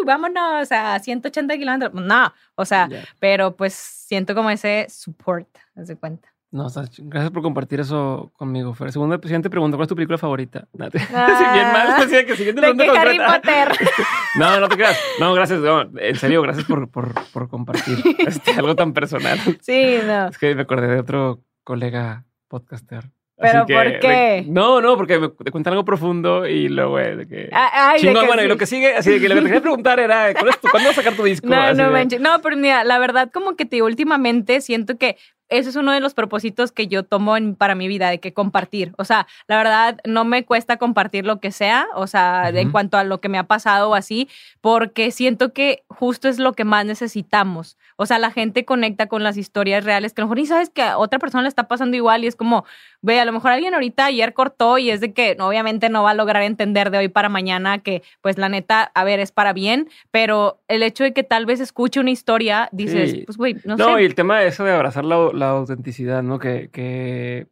vámonos 0.04 0.72
a 0.72 0.98
180 0.98 1.56
kilómetros, 1.56 1.94
no, 1.94 2.34
o 2.56 2.64
sea, 2.64 2.88
pero 3.20 3.56
pues 3.56 3.74
siento 3.74 4.34
como 4.34 4.50
ese 4.50 4.86
support, 4.88 5.48
haz 5.76 5.88
de 5.88 5.96
cuenta. 5.96 6.35
No, 6.56 6.68
gracias 6.70 7.30
por 7.32 7.42
compartir 7.42 7.80
eso 7.80 8.32
conmigo, 8.34 8.72
Fer. 8.72 8.90
Segundo, 8.90 9.20
presidente 9.20 9.50
preguntó 9.50 9.76
cuál 9.76 9.84
es 9.84 9.88
tu 9.90 9.94
película 9.94 10.16
favorita. 10.16 10.66
Ah, 11.14 11.52
bien 11.52 11.72
mal, 11.72 12.00
decía 12.00 12.24
que 12.24 12.34
siguiente 12.34 12.62
de 12.62 12.74
que 12.74 12.90
Harry 12.90 13.18
Potter. 13.18 13.68
no, 14.38 14.60
no 14.60 14.68
te 14.68 14.76
creas. 14.76 14.98
No, 15.20 15.34
gracias. 15.34 15.60
en 15.98 16.16
serio, 16.16 16.40
gracias 16.40 16.64
por, 16.64 16.90
por, 16.90 17.12
por 17.32 17.48
compartir 17.48 17.98
este, 18.26 18.52
algo 18.52 18.74
tan 18.74 18.94
personal. 18.94 19.38
Sí, 19.60 19.98
no. 20.06 20.28
Es 20.28 20.38
que 20.38 20.54
me 20.54 20.62
acordé 20.62 20.88
de 20.88 21.00
otro 21.00 21.42
colega 21.62 22.24
podcaster 22.48 23.10
¿Pero 23.38 23.66
por 23.66 23.98
qué? 24.00 24.44
no, 24.48 24.80
no, 24.80 24.96
porque 24.96 25.18
me 25.18 25.28
te 25.28 25.50
cuentan 25.50 25.74
algo 25.74 25.84
profundo 25.84 26.46
y 26.46 26.68
luego 26.68 26.96
de 26.96 27.28
que... 27.28 27.50
Ah, 27.52 27.90
ay, 27.90 28.00
chingón, 28.00 28.26
bueno, 28.26 28.42
y 28.42 28.48
lo 28.48 28.56
que 28.56 28.64
sigue, 28.64 28.96
así 28.96 29.10
de 29.10 29.20
que 29.20 29.28
lo 29.28 29.34
que 29.34 29.42
te 29.42 29.46
quería 29.48 29.60
preguntar 29.60 30.00
era, 30.00 30.32
¿cuándo 30.32 30.54
vas 30.72 30.86
a 30.86 30.92
sacar 30.94 31.14
tu 31.14 31.24
disco? 31.24 31.46
No, 31.46 31.74
no, 31.74 31.90
no, 31.90 32.42
pero 32.42 32.56
mira, 32.56 32.82
la 32.84 32.98
verdad 32.98 33.30
como 33.30 33.54
que 33.54 33.66
te 33.66 33.82
últimamente 33.82 34.62
siento 34.62 34.96
que 34.96 35.18
ese 35.48 35.70
es 35.70 35.76
uno 35.76 35.92
de 35.92 36.00
los 36.00 36.14
propósitos 36.14 36.72
que 36.72 36.88
yo 36.88 37.04
tomo 37.04 37.34
para 37.56 37.74
mi 37.74 37.88
vida, 37.88 38.10
de 38.10 38.18
que 38.20 38.32
compartir. 38.32 38.92
O 38.98 39.04
sea, 39.04 39.26
la 39.46 39.56
verdad, 39.56 39.98
no 40.04 40.24
me 40.24 40.44
cuesta 40.44 40.76
compartir 40.76 41.24
lo 41.24 41.40
que 41.40 41.52
sea, 41.52 41.86
o 41.94 42.06
sea, 42.06 42.48
en 42.48 42.70
cuanto 42.70 42.98
a 42.98 43.04
lo 43.04 43.20
que 43.20 43.28
me 43.28 43.38
ha 43.38 43.44
pasado 43.44 43.90
o 43.90 43.94
así, 43.94 44.28
porque 44.60 45.10
siento 45.10 45.52
que 45.52 45.84
justo 45.88 46.28
es 46.28 46.38
lo 46.38 46.54
que 46.54 46.64
más 46.64 46.84
necesitamos. 46.84 47.76
O 47.96 48.06
sea, 48.06 48.18
la 48.18 48.30
gente 48.30 48.64
conecta 48.64 49.06
con 49.06 49.22
las 49.22 49.36
historias 49.36 49.84
reales, 49.84 50.12
que 50.12 50.20
a 50.20 50.24
lo 50.24 50.28
mejor 50.28 50.38
ni 50.38 50.46
sabes 50.46 50.70
que 50.70 50.82
a 50.82 50.98
otra 50.98 51.18
persona 51.18 51.42
le 51.42 51.48
está 51.48 51.68
pasando 51.68 51.96
igual 51.96 52.24
y 52.24 52.26
es 52.26 52.36
como, 52.36 52.64
ve, 53.06 53.20
a 53.20 53.24
lo 53.24 53.32
mejor 53.32 53.52
alguien 53.52 53.72
ahorita 53.72 54.04
ayer 54.06 54.34
cortó 54.34 54.78
y 54.78 54.90
es 54.90 55.00
de 55.00 55.12
que 55.12 55.36
obviamente 55.40 55.88
no 55.88 56.02
va 56.02 56.10
a 56.10 56.14
lograr 56.14 56.42
entender 56.42 56.90
de 56.90 56.98
hoy 56.98 57.08
para 57.08 57.28
mañana 57.28 57.78
que, 57.78 58.02
pues 58.20 58.36
la 58.36 58.48
neta, 58.48 58.90
a 58.94 59.04
ver, 59.04 59.20
es 59.20 59.32
para 59.32 59.52
bien, 59.52 59.88
pero 60.10 60.60
el 60.68 60.82
hecho 60.82 61.04
de 61.04 61.14
que 61.14 61.22
tal 61.22 61.46
vez 61.46 61.60
escuche 61.60 62.00
una 62.00 62.10
historia, 62.10 62.68
dices, 62.72 63.24
pues, 63.24 63.38
güey, 63.38 63.54
no, 63.64 63.76
sé. 63.76 63.82
No, 63.82 63.98
y 64.00 64.04
el 64.04 64.14
tema 64.14 64.40
de 64.40 64.48
eso 64.48 64.64
de 64.64 64.72
abrazar 64.72 65.04
la 65.04 65.30
la 65.32 65.50
autenticidad, 65.50 66.22
¿no? 66.22 66.38
Que, 66.38 66.68
que 66.70 67.46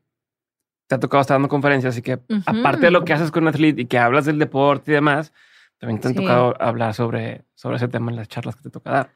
te 0.88 0.96
ha 0.96 1.00
tocado 1.00 1.20
estar 1.20 1.36
dando 1.36 1.48
conferencias 1.48 1.96
y 1.96 2.02
que 2.02 2.18
aparte 2.46 2.86
de 2.86 2.90
lo 2.90 3.04
que 3.04 3.12
haces 3.12 3.30
con 3.30 3.46
Athlete 3.48 3.82
y 3.82 3.86
que 3.86 3.98
hablas 3.98 4.24
del 4.24 4.38
deporte 4.38 4.90
y 4.90 4.94
demás, 4.94 5.32
también 5.78 6.00
te 6.00 6.08
han 6.08 6.14
tocado 6.14 6.54
hablar 6.60 6.94
sobre, 6.94 7.42
sobre 7.54 7.76
ese 7.76 7.88
tema 7.88 8.10
en 8.10 8.16
las 8.16 8.28
charlas 8.28 8.56
que 8.56 8.62
te 8.62 8.70
toca 8.70 8.90
dar. 8.90 9.10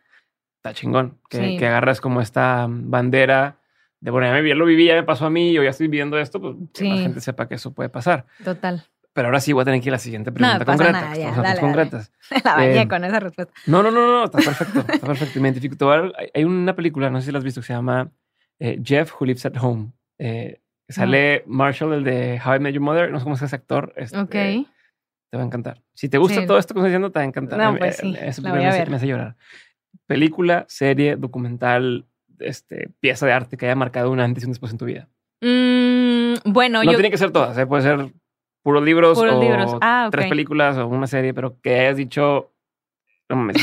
está 0.56 0.72
chingón. 0.72 1.18
Que, 1.28 1.56
que 1.58 1.66
agarras 1.66 2.00
como 2.00 2.20
esta 2.20 2.66
bandera 2.68 3.58
de, 4.00 4.10
bueno, 4.10 4.26
ya, 4.28 4.40
me, 4.40 4.54
lo 4.54 4.64
viví, 4.64 4.86
ya 4.86 4.94
me 4.94 5.02
pasó 5.02 5.26
a 5.26 5.30
mí, 5.30 5.52
yo 5.52 5.62
ya 5.62 5.70
estoy 5.70 5.88
viviendo 5.88 6.18
esto, 6.18 6.40
pues 6.40 6.56
que 6.72 6.84
la 6.84 6.96
gente 6.98 7.20
sepa 7.20 7.48
que 7.48 7.56
eso 7.56 7.72
puede 7.72 7.88
pasar. 7.88 8.26
Total. 8.44 8.84
Pero 9.12 9.28
ahora 9.28 9.40
sí 9.40 9.52
voy 9.52 9.62
a 9.62 9.64
tener 9.64 9.80
que 9.80 9.88
ir 9.88 9.92
a 9.92 9.96
la 9.96 9.98
siguiente 9.98 10.30
pregunta 10.30 10.60
no, 10.60 10.64
concreta. 10.64 10.92
Nada, 10.92 11.16
ya, 11.16 11.32
dale, 11.32 11.60
concretas. 11.60 12.12
La 12.44 12.54
bañé 12.54 12.82
eh, 12.82 12.88
con 12.88 13.02
esa 13.04 13.18
respuesta. 13.18 13.52
No, 13.66 13.82
no, 13.82 13.90
no, 13.90 14.06
no, 14.06 14.24
está 14.26 14.38
perfecto. 14.38 14.78
Está 14.80 15.06
perfecto. 15.06 15.40
Me 15.40 15.48
identifico. 15.48 15.90
Hay 16.34 16.44
una 16.44 16.76
película, 16.76 17.10
no 17.10 17.20
sé 17.20 17.26
si 17.26 17.32
la 17.32 17.38
has 17.38 17.44
visto, 17.44 17.60
que 17.60 17.66
se 17.66 17.72
llama 17.72 18.12
eh, 18.60 18.80
Jeff 18.80 19.12
Who 19.12 19.26
Lives 19.26 19.44
at 19.44 19.56
Home. 19.60 19.90
Eh, 20.18 20.60
sale 20.88 21.42
Marshall, 21.46 21.94
el 21.94 22.04
de 22.04 22.40
How 22.44 22.56
I 22.56 22.58
Met 22.60 22.74
Your 22.74 22.82
Mother. 22.82 23.10
No 23.10 23.18
sé 23.18 23.24
cómo 23.24 23.34
es 23.34 23.42
ese 23.42 23.56
actor. 23.56 23.92
Este, 23.96 24.16
ok. 24.16 24.30
Te 24.30 25.36
va 25.36 25.42
a 25.42 25.46
encantar. 25.46 25.82
Si 25.94 26.08
te 26.08 26.18
gusta 26.18 26.46
todo 26.46 26.58
esto 26.58 26.74
que 26.74 26.78
estoy 26.78 26.90
diciendo, 26.90 27.10
te 27.10 27.18
va 27.18 27.24
a 27.24 27.26
encantar. 27.26 27.58
No, 27.58 27.76
pues 27.76 27.96
sí. 27.96 28.12
Me, 28.12 28.66
hace 28.68 29.06
llorar. 29.08 29.36
Película, 30.06 30.64
serie, 30.68 31.16
documental, 31.16 32.06
este, 32.40 32.90
pieza 33.00 33.26
de 33.26 33.32
arte 33.32 33.56
que 33.56 33.66
haya 33.66 33.74
marcado 33.74 34.10
un 34.10 34.20
antes 34.20 34.44
y 34.44 34.46
un 34.46 34.52
después 34.52 34.72
en 34.72 34.78
tu 34.78 34.84
vida. 34.84 35.08
Mm, 35.40 36.34
bueno, 36.44 36.82
no 36.82 36.90
tiene 36.92 37.10
que 37.10 37.18
ser 37.18 37.30
todas, 37.30 37.56
¿eh? 37.58 37.66
puede 37.66 37.82
ser 37.82 38.12
puros 38.62 38.84
libros 38.84 39.18
o 39.18 39.78
ah, 39.80 40.08
tres 40.10 40.28
películas 40.28 40.76
o 40.76 40.86
una 40.86 41.06
serie, 41.06 41.32
pero 41.32 41.60
que 41.60 41.78
hayas 41.78 41.96
dicho, 41.96 42.52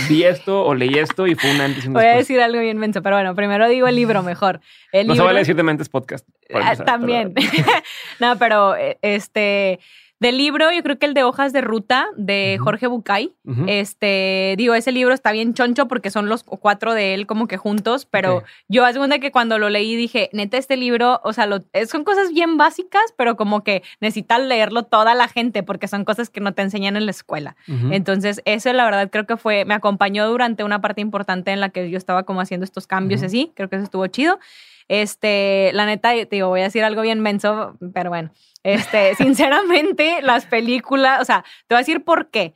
vi 0.10 0.24
esto 0.24 0.64
o 0.64 0.74
leí 0.74 0.95
esto 0.95 1.28
y 1.28 1.36
fue 1.36 1.52
un 1.52 1.62
antes 1.62 1.84
y 1.84 1.88
un 1.88 1.94
después. 1.94 2.06
Voy 2.06 2.14
a 2.14 2.18
decir 2.18 2.42
algo 2.42 2.60
bien 2.60 2.78
menso, 2.78 3.02
pero 3.02 3.16
bueno, 3.18 3.36
primero 3.36 3.68
digo 3.68 3.88
el 3.88 3.95
libro 3.95 4.24
mejor. 4.24 4.62
El 4.92 5.08
no 5.08 5.16
se 5.16 5.22
vale 5.22 5.40
decir 5.40 5.56
de 5.56 5.64
mentes 5.64 5.90
podcast. 5.90 6.28
Ah, 6.54 6.76
también. 6.76 7.34
no, 8.20 8.38
pero 8.38 8.76
eh, 8.76 8.98
este 9.02 9.80
del 10.19 10.38
libro, 10.38 10.72
yo 10.72 10.82
creo 10.82 10.98
que 10.98 11.06
el 11.06 11.14
de 11.14 11.24
Hojas 11.24 11.52
de 11.52 11.61
Ruta 11.61 12.08
de 12.16 12.58
Jorge 12.60 12.88
Bucay. 12.88 13.34
Este, 13.68 14.56
digo, 14.58 14.74
ese 14.74 14.92
libro 14.92 15.14
está 15.14 15.32
bien 15.32 15.53
choncho 15.53 15.88
porque 15.88 16.10
son 16.10 16.30
los 16.30 16.44
cuatro 16.44 16.94
de 16.94 17.14
él 17.14 17.27
como 17.27 17.48
que 17.48 17.58
juntos, 17.58 18.06
pero 18.06 18.44
yo 18.68 18.85
hace 18.85 18.98
cuenta 18.98 19.19
que 19.19 19.32
cuando 19.32 19.60
lo 19.60 19.69
leí 19.69 19.95
dije, 19.95 20.30
neta, 20.34 20.58
este 20.58 20.77
libro, 20.77 21.19
o 21.24 21.34
sea, 21.34 21.48
son 21.88 22.03
cosas 22.03 22.32
bien 22.34 22.58
básicas, 22.58 23.14
pero 23.18 23.35
como 23.35 23.64
que 23.64 23.84
necesita 24.00 24.40
leerlo 24.40 24.84
toda 24.84 25.16
la 25.16 25.27
gente 25.27 25.64
porque 25.64 25.88
son 25.88 26.06
cosas 26.06 26.30
que 26.30 26.40
no 26.40 26.53
te 26.53 26.61
enseñan 26.61 26.95
en 26.95 27.06
la 27.06 27.11
escuela. 27.11 27.56
Entonces, 27.92 28.42
eso 28.45 28.72
la 28.74 28.85
verdad 28.85 29.10
creo 29.11 29.26
que 29.26 29.38
fue, 29.38 29.66
me 29.66 29.74
acompañó 29.74 30.27
durante 30.27 30.64
una 30.64 30.82
parte 30.82 31.02
importante 31.02 31.52
en 31.52 31.60
la 31.60 31.69
que 31.69 31.90
yo 31.90 31.98
estaba 31.98 32.24
como 32.24 32.42
haciendo 32.42 32.64
estos 32.64 32.88
cambios 32.88 33.22
así, 33.22 33.52
creo 33.53 33.69
que 33.69 33.76
eso 33.76 33.85
estuvo 33.85 34.08
chido. 34.08 34.40
Este, 34.88 35.72
la 35.74 35.86
neta, 35.86 36.12
te 36.12 36.28
digo, 36.30 36.50
voy 36.50 36.62
a 36.62 36.66
decir 36.66 36.84
algo 36.84 37.02
bien 37.02 37.20
menso, 37.20 37.78
pero 37.94 38.10
bueno. 38.10 38.32
Este, 38.64 39.16
sinceramente, 39.16 40.22
las 40.22 40.46
películas, 40.46 41.22
o 41.22 41.26
sea, 41.26 41.44
te 41.68 41.76
voy 41.76 41.78
a 41.78 41.80
decir 41.80 42.04
por 42.04 42.30
qué. 42.30 42.56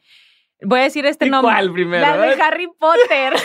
Voy 0.62 0.82
a 0.82 0.84
decir 0.84 1.06
este 1.06 1.30
nombre. 1.30 1.54
¿Cuál 1.54 1.72
primero? 1.72 2.02
La 2.02 2.18
de 2.18 2.42
Harry 2.42 2.68
Potter. 2.80 3.34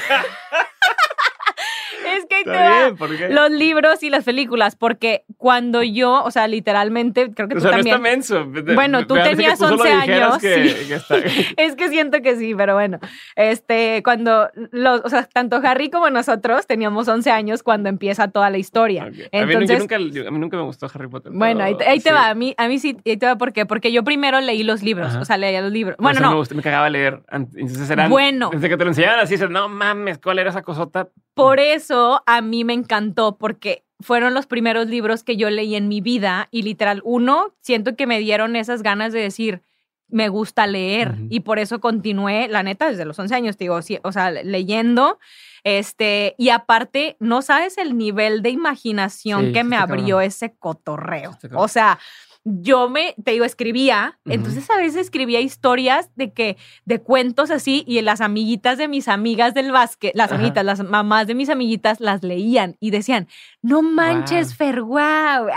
es 2.17 2.27
que 2.27 2.45
te 2.45 3.29
los 3.29 3.51
libros 3.51 4.03
y 4.03 4.11
las 4.11 4.25
películas, 4.25 4.77
porque 4.77 5.25
cuando 5.37 5.83
yo, 5.83 6.23
o 6.23 6.31
sea, 6.31 6.47
literalmente, 6.49 7.33
creo 7.33 7.49
que 7.49 7.57
tú 7.57 7.63
también. 7.63 8.01
menso. 8.01 8.47
Bueno, 8.75 9.07
tú 9.07 9.15
tenías 9.15 9.61
11 9.61 9.89
años. 9.91 10.43
es 11.57 11.77
que 11.77 11.89
siento 11.89 12.23
que 12.23 12.37
sí, 12.37 12.55
pero 12.55 12.75
bueno. 12.75 12.99
Este, 13.37 14.03
cuando 14.03 14.49
los, 14.73 15.03
o 15.05 15.09
sea, 15.09 15.25
tanto 15.25 15.57
Harry 15.65 15.91
como 15.91 16.11
nosotros 16.11 16.67
teníamos 16.67 17.09
11 17.09 17.31
años 17.31 17.63
cuando 17.63 17.89
empieza 17.89 18.29
toda 18.29 18.51
la 18.51 18.59
historia. 18.59 19.11
Entonces, 19.33 19.91
a, 19.93 19.99
mí 20.31 20.39
nunca, 20.39 20.57
me 20.57 20.63
gustó 20.63 20.91
Harry 20.93 21.09
Potter. 21.09 21.33
Bueno, 21.35 21.63
ahí, 21.63 21.77
te, 22.01 22.13
va, 22.13 22.31
a 22.31 22.35
mí, 22.35 22.55
a 22.57 22.69
mí 22.69 22.79
sí, 22.79 22.97
ahí 23.05 23.17
te 23.17 23.27
va, 23.27 23.37
¿por 23.37 23.53
qué? 23.53 23.67
Porque 23.67 23.93
yo 23.93 24.05
primero 24.05 24.41
leí 24.41 24.63
los 24.63 24.83
libros, 24.83 25.15
o 25.15 25.25
sea, 25.25 25.37
leía 25.37 25.61
los 25.61 25.73
libros. 25.73 25.97
Bueno, 25.99 26.21
no. 26.21 26.43
Me, 26.43 26.57
me 26.57 26.63
cagaba 26.63 26.89
leer. 26.91 27.21
Entonces 27.31 27.89
eran, 27.91 28.11
bueno. 28.11 28.51
Desde 28.53 28.69
que 28.69 28.77
te 28.77 28.85
lo 28.85 28.91
enseñaban 28.91 29.21
así, 29.21 29.35
dices, 29.35 29.51
no 29.51 29.69
mames, 29.69 30.19
¿cuál 30.19 30.39
era 30.39 30.51
esa 30.51 30.63
cosota? 30.63 31.09
Por 31.35 31.59
eso 31.59 31.84
a 31.91 32.41
mí 32.41 32.65
me 32.65 32.73
encantó, 32.73 33.37
porque 33.37 33.85
fueron 34.01 34.35
los 34.35 34.47
primeros 34.47 34.87
libros 34.87 35.25
que 35.25 35.37
yo 35.37 35.51
leí 35.51 35.75
en 35.75 35.89
mi 35.89 36.01
vida 36.01 36.49
y 36.51 36.63
literal, 36.63 37.01
uno, 37.05 37.55
siento 37.61 37.97
que 37.97 38.07
me 38.07 38.19
dieron 38.19 38.57
esas 38.57 38.83
ganas 38.83 39.13
de 39.13 39.21
decir, 39.21 39.63
me 40.09 40.29
gusta 40.29 40.67
leer 40.67 41.17
y 41.31 41.41
por 41.41 41.59
eso 41.59 41.81
continué, 41.81 42.47
la 42.49 42.63
neta, 42.63 42.89
desde 42.89 43.05
los 43.05 43.19
11 43.19 43.35
años, 43.35 43.59
digo, 43.59 43.81
o 44.03 44.13
sea, 44.13 44.31
leyendo. 44.31 45.19
Este, 45.65 46.35
y 46.37 46.51
aparte, 46.51 47.17
no 47.21 47.41
sabes 47.41 47.79
el 47.79 47.97
nivel 47.97 48.43
de 48.43 48.51
imaginación 48.51 49.53
que 49.53 49.65
me 49.65 49.77
abrió 49.77 50.21
ese 50.21 50.55
cotorreo. 50.55 51.37
O 51.55 51.69
sea, 51.69 51.99
yo 52.45 52.91
me, 52.91 53.15
te 53.25 53.31
digo, 53.31 53.47
escribía, 53.47 54.19
entonces 54.27 54.69
a 54.71 54.77
veces 54.77 54.97
escribía 54.97 55.41
historias 55.41 56.11
de 56.15 56.35
que, 56.35 56.59
de 56.85 57.01
cuentos 57.01 57.51
así, 57.51 57.85
y 57.87 58.03
las 58.03 58.21
amiguitas 58.21 58.77
de 58.77 58.87
mis 58.87 59.09
amigas 59.09 59.55
del 59.55 59.73
básquet, 59.73 60.15
las 60.15 60.31
amiguitas, 60.31 60.63
las 60.63 60.83
mamás 60.85 61.27
de 61.27 61.35
mis 61.35 61.49
amiguitas 61.49 62.01
las 62.01 62.23
leían 62.23 62.77
y 62.81 62.91
decían, 62.91 63.29
no 63.63 63.81
manches, 63.81 64.55
Fer, 64.55 64.83
wow. 64.83 65.49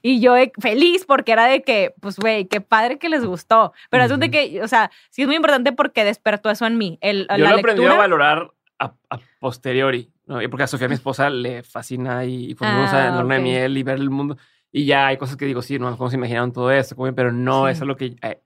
Y 0.00 0.20
yo 0.20 0.34
feliz 0.58 1.04
porque 1.04 1.32
era 1.32 1.44
de 1.44 1.62
que, 1.62 1.94
pues, 2.00 2.16
güey, 2.16 2.46
qué 2.46 2.62
padre 2.62 2.98
que 2.98 3.10
les 3.10 3.22
gustó. 3.22 3.74
Pero 3.90 4.04
es 4.04 4.18
de 4.18 4.30
que, 4.30 4.62
o 4.62 4.68
sea, 4.68 4.90
sí 5.10 5.22
es 5.22 5.28
muy 5.28 5.36
importante 5.36 5.72
porque 5.72 6.04
despertó 6.04 6.48
eso 6.50 6.66
en 6.66 6.78
mí. 6.78 6.98
El, 7.02 7.28
yo 7.28 7.36
lo 7.36 7.48
aprendí 7.50 7.84
a 7.84 7.94
valorar 7.94 8.50
a, 8.78 8.94
posteriori, 9.40 10.10
¿no? 10.26 10.38
porque 10.48 10.62
a 10.62 10.66
Sofía, 10.66 10.88
mi 10.88 10.94
esposa, 10.94 11.28
le 11.28 11.62
fascina 11.62 12.24
y, 12.24 12.50
y 12.50 12.54
fuimos 12.54 12.92
a 12.94 13.10
la 13.10 13.22
de 13.22 13.40
miel 13.40 13.76
y 13.76 13.82
ver 13.82 13.98
el 13.98 14.08
mundo. 14.08 14.38
Y 14.72 14.86
ya 14.86 15.08
hay 15.08 15.16
cosas 15.16 15.36
que 15.36 15.46
digo, 15.46 15.62
sí, 15.62 15.78
no, 15.78 15.96
cómo 15.96 16.10
se 16.10 16.16
imaginaron 16.16 16.52
todo 16.52 16.70
esto, 16.70 16.96
pero 17.14 17.32
no, 17.32 17.68
es 17.68 17.80
lo 17.80 17.96
que... 17.96 18.16
Eh, 18.22 18.40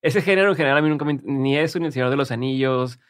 ese 0.00 0.22
género 0.22 0.50
en 0.50 0.56
general 0.56 0.78
a 0.78 0.82
mí 0.82 0.88
nunca 0.88 1.04
me... 1.04 1.18
Ni 1.22 1.56
eso, 1.56 1.78
ni 1.78 1.86
El 1.86 1.92
Señor 1.92 2.10
de 2.10 2.16
los 2.16 2.30
Anillos. 2.30 3.00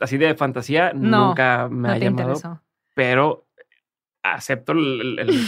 así 0.00 0.16
de 0.16 0.34
fantasía, 0.34 0.92
nunca 0.92 1.68
me 1.70 1.90
ha 1.90 1.98
llamado. 1.98 2.62
Pero 2.94 3.46
acepto 4.22 4.72
el, 4.72 5.46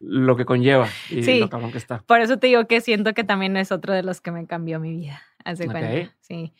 lo 0.00 0.36
que 0.36 0.44
conlleva 0.44 0.88
y 1.10 1.22
sí, 1.22 1.40
lo 1.40 1.50
cabrón 1.50 1.72
que 1.72 1.78
está. 1.78 2.02
Por 2.06 2.20
eso 2.20 2.38
te 2.38 2.46
digo 2.46 2.66
que 2.66 2.80
siento 2.80 3.14
que 3.14 3.24
también 3.24 3.56
es 3.56 3.72
otro 3.72 3.92
de 3.92 4.02
los 4.02 4.20
que 4.20 4.30
me 4.30 4.46
cambió 4.46 4.78
mi 4.80 4.96
vida. 4.96 5.22
Hace 5.44 5.66
cuenta. 5.66 6.14
Sí. 6.20 6.52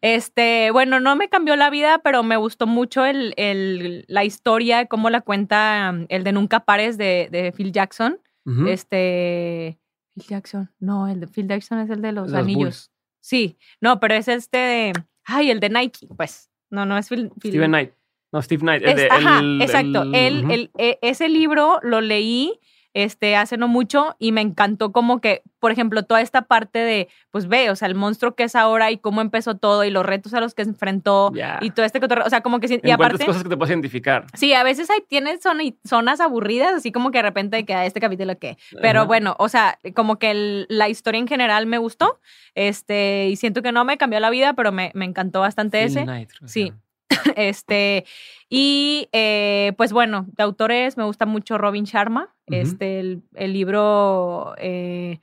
Este, 0.00 0.70
bueno, 0.70 0.98
no 0.98 1.14
me 1.14 1.28
cambió 1.28 1.56
la 1.56 1.68
vida, 1.68 2.00
pero 2.02 2.22
me 2.22 2.36
gustó 2.36 2.66
mucho 2.66 3.04
el, 3.04 3.34
el, 3.36 4.04
la 4.08 4.24
historia, 4.24 4.86
cómo 4.86 5.10
la 5.10 5.20
cuenta 5.20 5.90
um, 5.92 6.06
el 6.08 6.24
de 6.24 6.32
Nunca 6.32 6.60
Pares 6.60 6.96
de, 6.96 7.28
de 7.30 7.52
Phil 7.52 7.72
Jackson. 7.72 8.18
Este. 8.66 9.78
Phil 10.14 10.24
Jackson. 10.26 10.70
No, 10.80 11.06
el 11.06 11.20
de 11.20 11.26
Phil 11.28 11.46
Jackson 11.46 11.78
es 11.80 11.90
el 11.90 12.02
de 12.02 12.12
los, 12.12 12.32
anillos. 12.32 12.90
Sí. 13.20 13.58
No, 13.80 14.00
pero 14.00 14.14
es 14.14 14.26
este 14.26 14.58
de. 14.58 14.92
Ay, 15.24 15.50
el 15.50 15.60
de 15.60 15.68
Nike, 15.68 16.08
pues. 16.16 16.50
No, 16.70 16.86
no 16.86 16.98
es 16.98 17.08
Phil. 17.08 17.30
Steven 17.38 17.70
Knight. 17.70 17.92
No, 18.32 18.42
Steve 18.42 18.60
Knight. 18.60 18.84
ajá, 19.10 19.40
exacto. 19.60 20.04
el, 20.14 20.70
e, 20.78 20.98
ese 21.02 21.28
libro 21.28 21.78
lo 21.82 22.00
leí 22.00 22.58
este, 22.94 23.36
hace 23.36 23.56
no 23.56 23.68
mucho 23.68 24.16
y 24.18 24.32
me 24.32 24.40
encantó 24.40 24.92
como 24.92 25.20
que, 25.20 25.42
por 25.58 25.70
ejemplo, 25.70 26.02
toda 26.02 26.20
esta 26.20 26.42
parte 26.42 26.78
de, 26.78 27.08
pues 27.30 27.46
ve, 27.46 27.70
o 27.70 27.76
sea, 27.76 27.88
el 27.88 27.94
monstruo 27.94 28.34
que 28.34 28.44
es 28.44 28.56
ahora 28.56 28.90
y 28.90 28.98
cómo 28.98 29.20
empezó 29.20 29.56
todo 29.56 29.84
y 29.84 29.90
los 29.90 30.04
retos 30.04 30.34
a 30.34 30.40
los 30.40 30.54
que 30.54 30.64
se 30.64 30.70
enfrentó 30.70 31.32
y 31.60 31.70
todo 31.70 31.86
este 31.86 32.00
o 32.00 32.30
sea, 32.30 32.40
como 32.40 32.60
que... 32.60 32.80
Y 32.82 32.90
aparte, 32.90 33.24
cosas 33.24 33.42
que 33.42 33.48
te 33.48 33.56
puedes 33.56 33.70
identificar. 33.70 34.26
Sí, 34.34 34.52
a 34.54 34.62
veces 34.62 34.90
hay, 34.90 35.00
tienes 35.06 35.40
zonas 35.84 36.20
aburridas, 36.20 36.74
así 36.74 36.92
como 36.92 37.10
que 37.10 37.18
de 37.18 37.22
repente 37.22 37.64
queda 37.64 37.86
este 37.86 38.00
capítulo 38.00 38.38
que... 38.38 38.56
Pero 38.80 39.06
bueno, 39.06 39.36
o 39.38 39.48
sea, 39.48 39.78
como 39.94 40.18
que 40.18 40.66
la 40.68 40.88
historia 40.88 41.18
en 41.18 41.28
general 41.28 41.66
me 41.66 41.78
gustó, 41.78 42.18
este, 42.54 43.28
y 43.28 43.36
siento 43.36 43.62
que 43.62 43.72
no 43.72 43.84
me 43.84 43.98
cambió 43.98 44.20
la 44.20 44.30
vida, 44.30 44.54
pero 44.54 44.72
me, 44.72 44.90
me 44.94 45.04
encantó 45.04 45.40
bastante 45.40 45.84
ese. 45.84 46.06
sí. 46.46 46.72
este, 47.36 48.04
y 48.48 49.08
eh, 49.12 49.72
pues 49.76 49.92
bueno, 49.92 50.26
de 50.36 50.42
autores 50.42 50.96
me 50.96 51.04
gusta 51.04 51.26
mucho 51.26 51.58
Robin 51.58 51.84
Sharma, 51.84 52.34
este, 52.46 53.00
el, 53.00 53.52
libro, 53.52 54.54
eh, 54.58 55.20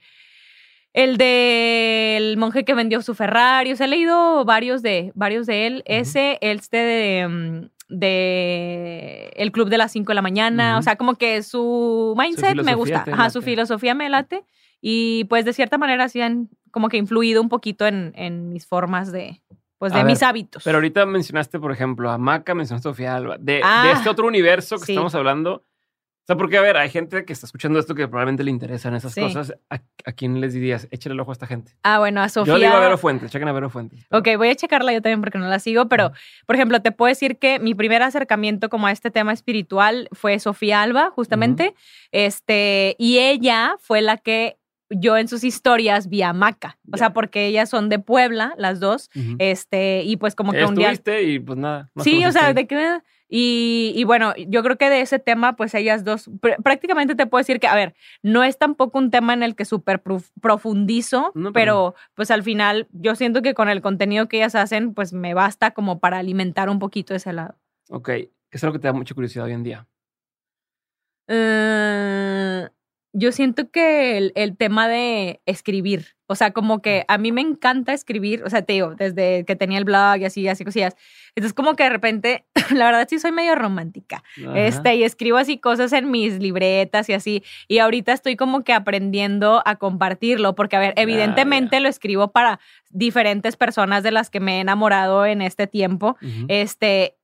el 0.94 1.18
del 1.18 2.38
monje 2.38 2.64
que 2.64 2.74
vendió 2.74 3.02
su 3.02 3.16
Ferrari, 3.16 3.74
o 3.74 3.76
sea, 3.76 3.86
he 3.86 3.90
leído 3.90 4.46
varios 4.46 4.82
de, 4.82 5.12
varios 5.16 5.46
de 5.46 5.68
él, 5.68 5.84
ese, 5.86 6.38
este 6.42 6.78
de, 6.78 7.28
mm, 7.28 7.70
de 7.90 9.34
El 9.36 9.52
Club 9.52 9.70
de 9.70 9.78
las 9.78 9.92
5 9.92 10.12
de 10.12 10.16
la 10.16 10.22
mañana, 10.22 10.78
o 10.78 10.82
sea, 10.82 10.96
como 10.96 11.16
que 11.16 11.44
su 11.44 12.16
mindset 12.18 12.62
me 12.64 12.76
gusta, 12.76 13.06
Ajá, 13.12 13.30
su 13.30 13.42
filosofía 13.42 13.94
me 13.94 14.10
late. 14.10 14.44
Y 14.80 15.24
pues 15.26 15.44
de 15.44 15.54
cierta 15.54 15.80
manera 15.80 16.08
sí 16.08 16.22
han 16.22 16.50
como 16.70 16.88
que 16.90 16.98
influido 16.98 17.42
un 17.42 17.50
poquito 17.50 17.88
en, 17.88 18.14
en 18.16 18.54
mis 18.54 18.68
formas 18.68 19.12
de, 19.12 19.42
pues 19.78 19.94
de 19.94 20.04
mis 20.04 20.24
hábitos. 20.24 20.64
Pero 20.64 20.78
ahorita 20.78 21.06
mencionaste, 21.06 21.60
por 21.60 21.72
ejemplo, 21.72 22.10
a 22.10 22.18
Maca, 22.18 22.56
mencionaste 22.56 22.90
a 22.90 22.92
Sofía 22.92 23.16
Alba. 23.16 23.38
De, 23.40 23.62
ah, 23.64 23.92
este 23.96 24.10
otro 24.10 24.28
universo 24.28 24.78
que 24.78 24.92
estamos 24.92 25.14
hablando. 25.16 25.64
O 26.28 26.28
sea, 26.28 26.36
porque, 26.36 26.58
a 26.58 26.62
ver, 26.62 26.76
hay 26.76 26.90
gente 26.90 27.24
que 27.24 27.32
está 27.32 27.46
escuchando 27.46 27.80
esto 27.80 27.96
que 27.96 28.06
probablemente 28.06 28.44
le 28.44 28.52
interesan 28.52 28.94
esas 28.94 29.16
cosas. 29.16 29.54
¿A, 29.70 30.12
quién 30.12 30.42
les 30.42 30.52
dirías? 30.52 30.90
Échale 30.92 31.14
el 31.14 31.20
ojo 31.22 31.32
a 31.32 31.34
esta 31.34 31.48
gente. 31.48 31.78
Ah, 31.84 32.00
bueno, 32.00 32.22
a 32.22 32.28
Sofía. 32.28 32.54
Yo 32.54 32.60
digo 32.60 32.74
a 32.74 32.82
Vero 32.82 32.98
Fuentes, 32.98 33.32
chequen 33.32 33.48
a 33.48 33.54
Vero 33.54 33.70
Fuentes. 33.70 34.06
Ok, 34.12 34.28
voy 34.36 34.50
a 34.50 34.56
checarla 34.56 34.92
yo 34.92 35.02
también 35.02 35.22
porque 35.22 35.38
no 35.38 35.48
la 35.48 35.60
sigo, 35.60 35.88
pero, 35.88 36.12
por 36.46 36.58
ejemplo, 36.58 36.82
te 36.82 36.92
puedo 36.92 37.08
decir 37.08 37.38
que 37.38 37.60
mi 37.60 37.76
primer 37.76 38.02
acercamiento 38.02 38.68
como 38.68 38.88
a 38.88 38.92
este 38.92 39.10
tema 39.10 39.32
espiritual 39.32 40.10
fue 40.12 40.38
Sofía 40.40 40.82
Alba, 40.82 41.12
justamente. 41.12 41.76
Este, 42.12 42.98
y 43.00 43.20
ella 43.20 43.78
fue 43.80 44.02
la 44.02 44.18
que 44.18 44.58
yo 44.90 45.18
en 45.18 45.28
sus 45.28 45.44
historias 45.44 46.10
vi 46.10 46.22
a 46.22 46.34
Maca. 46.34 46.78
O 46.92 46.98
sea, 46.98 47.14
porque 47.14 47.48
ellas 47.48 47.70
son 47.70 47.90
de 47.90 48.00
Puebla, 48.00 48.54
las 48.58 48.80
dos. 48.80 49.10
Este, 49.40 50.04
y 50.04 50.18
pues 50.18 50.36
como 50.36 50.54
que 50.54 50.66
un 50.66 50.76
día. 50.76 50.94
y 51.22 51.40
pues 51.40 51.58
nada. 51.58 51.90
Sí, 51.98 52.26
o 52.26 52.32
sea, 52.32 52.54
de 52.54 52.68
que. 52.68 53.00
Y, 53.30 53.92
y, 53.94 54.06
bueno, 54.06 54.34
yo 54.38 54.64
creo 54.64 54.78
que 54.78 54.90
de 54.90 55.02
ese 55.02 55.20
tema, 55.20 55.58
pues 55.58 55.74
ellas 55.74 56.06
dos, 56.06 56.30
prácticamente 56.64 57.14
te 57.14 57.26
puedo 57.26 57.42
decir 57.42 57.60
que, 57.60 57.68
a 57.68 57.76
ver, 57.76 57.94
no 58.24 58.42
es 58.46 58.58
tampoco 58.58 58.98
un 58.98 59.12
tema 59.12 59.34
en 59.34 59.44
el 59.44 59.54
que 59.54 59.66
súper 59.66 60.02
profundizo, 60.42 61.34
pero 61.54 61.94
pues 62.16 62.32
al 62.32 62.44
final 62.44 62.88
yo 62.94 63.16
siento 63.16 63.42
que 63.42 63.54
con 63.54 63.68
el 63.68 63.82
contenido 63.82 64.30
que 64.30 64.38
ellas 64.38 64.56
hacen, 64.56 64.94
pues 64.94 65.12
me 65.12 65.34
basta 65.34 65.72
como 65.72 66.00
para 66.00 66.20
alimentar 66.20 66.70
un 66.70 66.80
poquito 66.80 67.14
ese 67.14 67.34
lado. 67.34 67.56
Ok, 67.90 68.08
¿qué 68.08 68.32
es 68.52 68.64
algo 68.64 68.74
que 68.74 68.80
te 68.80 68.88
da 68.88 68.94
mucha 68.94 69.14
curiosidad 69.14 69.46
hoy 69.46 69.52
en 69.52 69.64
día? 69.64 69.88
Uh, 71.30 72.70
yo 73.14 73.32
siento 73.32 73.72
que 73.72 74.32
el, 74.36 74.58
tema 74.58 74.88
de 74.88 75.42
escribir, 75.46 76.16
o 76.28 76.36
sea, 76.36 76.52
como 76.52 76.82
que 76.82 77.04
a 77.08 77.18
mí 77.18 77.32
me 77.32 77.42
encanta 77.42 77.94
escribir, 77.94 78.44
o 78.44 78.50
sea, 78.50 78.62
te 78.62 78.74
digo, 78.74 78.96
desde 78.96 79.44
que 79.46 79.56
tenía 79.56 79.80
el 79.80 79.86
blog 79.86 80.18
y 80.18 80.26
así, 80.26 80.48
así 80.48 80.64
cosillas. 80.64 80.96
Entonces, 81.36 81.54
como 81.54 81.76
que 81.76 81.84
de 81.84 81.90
repente, 81.90 82.46
la 82.72 82.86
verdad 82.86 83.08
sí 83.10 83.18
soy 83.18 83.32
medio 83.32 83.56
romántica, 83.56 84.24
este, 84.56 84.96
y 84.96 85.04
escribo 85.04 85.38
así 85.38 85.58
cosas 85.58 85.94
en 85.94 86.12
mis 86.12 86.40
libretas 86.40 87.10
y 87.10 87.14
así, 87.14 87.44
y 87.68 87.80
ahorita 87.80 88.14
estoy 88.14 88.36
como 88.36 88.64
que 88.64 88.74
aprendiendo 88.74 89.64
a 89.66 89.78
compartirlo, 89.78 90.54
porque, 90.56 90.76
a 90.76 90.80
ver, 90.80 90.94
evidentemente 90.98 91.80
lo 91.80 91.90
escribo 91.90 92.32
para 92.32 92.60
diferentes 92.90 93.56
personas 93.56 94.04
de 94.04 94.12
las 94.12 94.30
que 94.30 94.40
me 94.40 94.58
he 94.58 94.60
enamorado 94.62 95.26
en 95.26 95.42
este 95.42 95.68
tiempo, 95.68 96.18
este, 96.48 97.17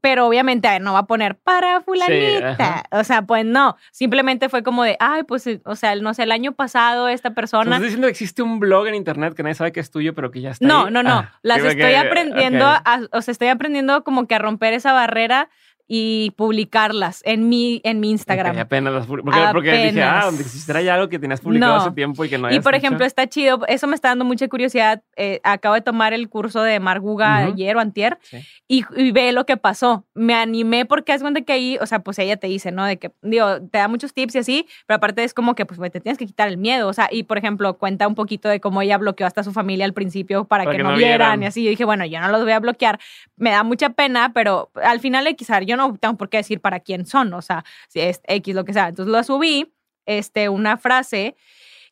pero 0.00 0.26
obviamente 0.26 0.78
no 0.80 0.92
va 0.92 1.00
a 1.00 1.06
poner 1.06 1.36
para 1.36 1.80
fulanita. 1.80 2.84
o 2.90 3.04
sea, 3.04 3.22
pues 3.22 3.44
no, 3.44 3.76
simplemente 3.90 4.48
fue 4.48 4.62
como 4.62 4.84
de, 4.84 4.96
ay, 5.00 5.22
pues, 5.24 5.46
eh, 5.46 5.60
o 5.64 5.76
sea, 5.76 5.94
no 5.96 6.14
sé, 6.14 6.24
el 6.24 6.32
año 6.32 6.52
pasado 6.52 7.08
esta 7.08 7.34
persona... 7.34 7.64
¿Estás 7.70 7.82
diciendo 7.82 8.06
que 8.06 8.12
existe 8.12 8.42
un 8.42 8.60
blog 8.60 8.86
en 8.86 8.94
internet 8.94 9.34
que 9.34 9.42
nadie 9.42 9.54
sabe 9.54 9.72
que 9.72 9.80
es 9.80 9.90
tuyo, 9.90 10.14
pero 10.14 10.30
que 10.30 10.40
ya 10.40 10.50
está 10.50 10.66
No, 10.66 10.86
ahí? 10.86 10.92
no, 10.92 11.02
no, 11.02 11.10
ah, 11.10 11.38
las 11.42 11.62
estoy 11.62 11.94
aprendiendo, 11.94 12.66
o 13.12 13.22
sea, 13.22 13.32
estoy 13.32 13.48
aprendiendo 13.48 14.04
como 14.04 14.26
que 14.26 14.34
a 14.34 14.38
romper 14.38 14.72
esa 14.74 14.92
barrera 14.92 15.48
y 15.86 16.32
publicarlas 16.36 17.20
en 17.24 17.48
mi, 17.48 17.80
en 17.84 18.00
mi 18.00 18.10
Instagram. 18.10 18.58
apenas 18.58 18.92
las 18.94 19.06
porque, 19.06 19.30
porque 19.52 19.86
dije, 19.86 20.02
ah, 20.02 20.22
donde 20.24 20.42
existiera 20.42 20.80
ya 20.80 20.94
algo 20.94 21.08
que 21.08 21.18
tenías 21.18 21.40
publicado 21.40 21.76
hace 21.76 21.90
tiempo 21.90 22.24
y 22.24 22.30
que 22.30 22.38
no 22.38 22.50
Y 22.50 22.60
por 22.60 22.74
ejemplo, 22.74 23.04
está 23.04 23.26
chido, 23.26 23.60
eso 23.68 23.86
me 23.86 23.94
está 23.94 24.08
dando 24.08 24.24
mucha 24.24 24.48
curiosidad. 24.48 25.02
Eh, 25.16 25.40
acabo 25.44 25.74
de 25.74 25.82
tomar 25.82 26.14
el 26.14 26.28
curso 26.28 26.62
de 26.62 26.80
Marguga 26.80 27.36
ayer 27.36 27.76
o 27.76 27.80
antier 27.80 28.18
y, 28.66 28.84
ve 29.12 29.32
lo 29.32 29.44
que 29.44 29.56
pasó. 29.56 30.06
Me 30.14 30.34
animé 30.34 30.86
porque 30.86 31.12
es 31.12 31.20
cuenta 31.20 31.42
que 31.42 31.52
ahí, 31.52 31.78
o 31.80 31.86
sea, 31.86 31.98
pues 31.98 32.18
ella 32.18 32.36
te 32.36 32.46
dice, 32.46 32.72
¿no? 32.72 32.84
De 32.84 32.98
que, 32.98 33.12
digo, 33.22 33.60
te 33.70 33.78
da 33.78 33.88
muchos 33.88 34.14
tips 34.14 34.34
y 34.36 34.38
así, 34.38 34.66
pero 34.86 34.96
aparte 34.96 35.22
es 35.22 35.34
como 35.34 35.54
que, 35.54 35.66
pues, 35.66 35.78
te 35.92 36.00
tienes 36.00 36.18
que 36.18 36.26
quitar 36.26 36.48
el 36.48 36.56
miedo. 36.56 36.88
O 36.88 36.92
sea, 36.92 37.08
y 37.10 37.24
por 37.24 37.36
ejemplo, 37.36 37.76
cuenta 37.76 38.08
un 38.08 38.14
poquito 38.14 38.48
de 38.48 38.60
cómo 38.60 38.80
ella 38.80 38.96
bloqueó 38.96 39.26
hasta 39.26 39.44
su 39.44 39.52
familia 39.52 39.84
al 39.84 39.92
principio 39.92 40.46
para, 40.46 40.64
que, 40.66 40.78
no 40.78 40.94
vieran. 40.94 41.42
y 41.42 41.46
así. 41.46 41.62
Yo 41.62 41.70
dije, 41.70 41.84
bueno, 41.84 42.06
yo 42.06 42.20
no 42.20 42.28
los 42.28 42.42
voy 42.42 42.52
a 42.52 42.60
bloquear. 42.60 42.98
Me 43.36 43.50
da 43.50 43.62
mucha 43.62 43.90
pena, 43.90 44.32
pero 44.32 44.70
al 44.82 45.00
final, 45.00 45.24
quizás 45.36 45.64
yo 45.66 45.73
no 45.76 45.96
tengo 45.96 46.16
por 46.16 46.28
qué 46.28 46.38
decir 46.38 46.60
para 46.60 46.80
quién 46.80 47.06
son, 47.06 47.32
o 47.34 47.42
sea, 47.42 47.64
si 47.88 48.00
es 48.00 48.20
X, 48.26 48.54
lo 48.54 48.64
que 48.64 48.72
sea. 48.72 48.88
Entonces 48.88 49.12
lo 49.12 49.22
subí, 49.24 49.72
este, 50.06 50.48
una 50.48 50.76
frase 50.76 51.36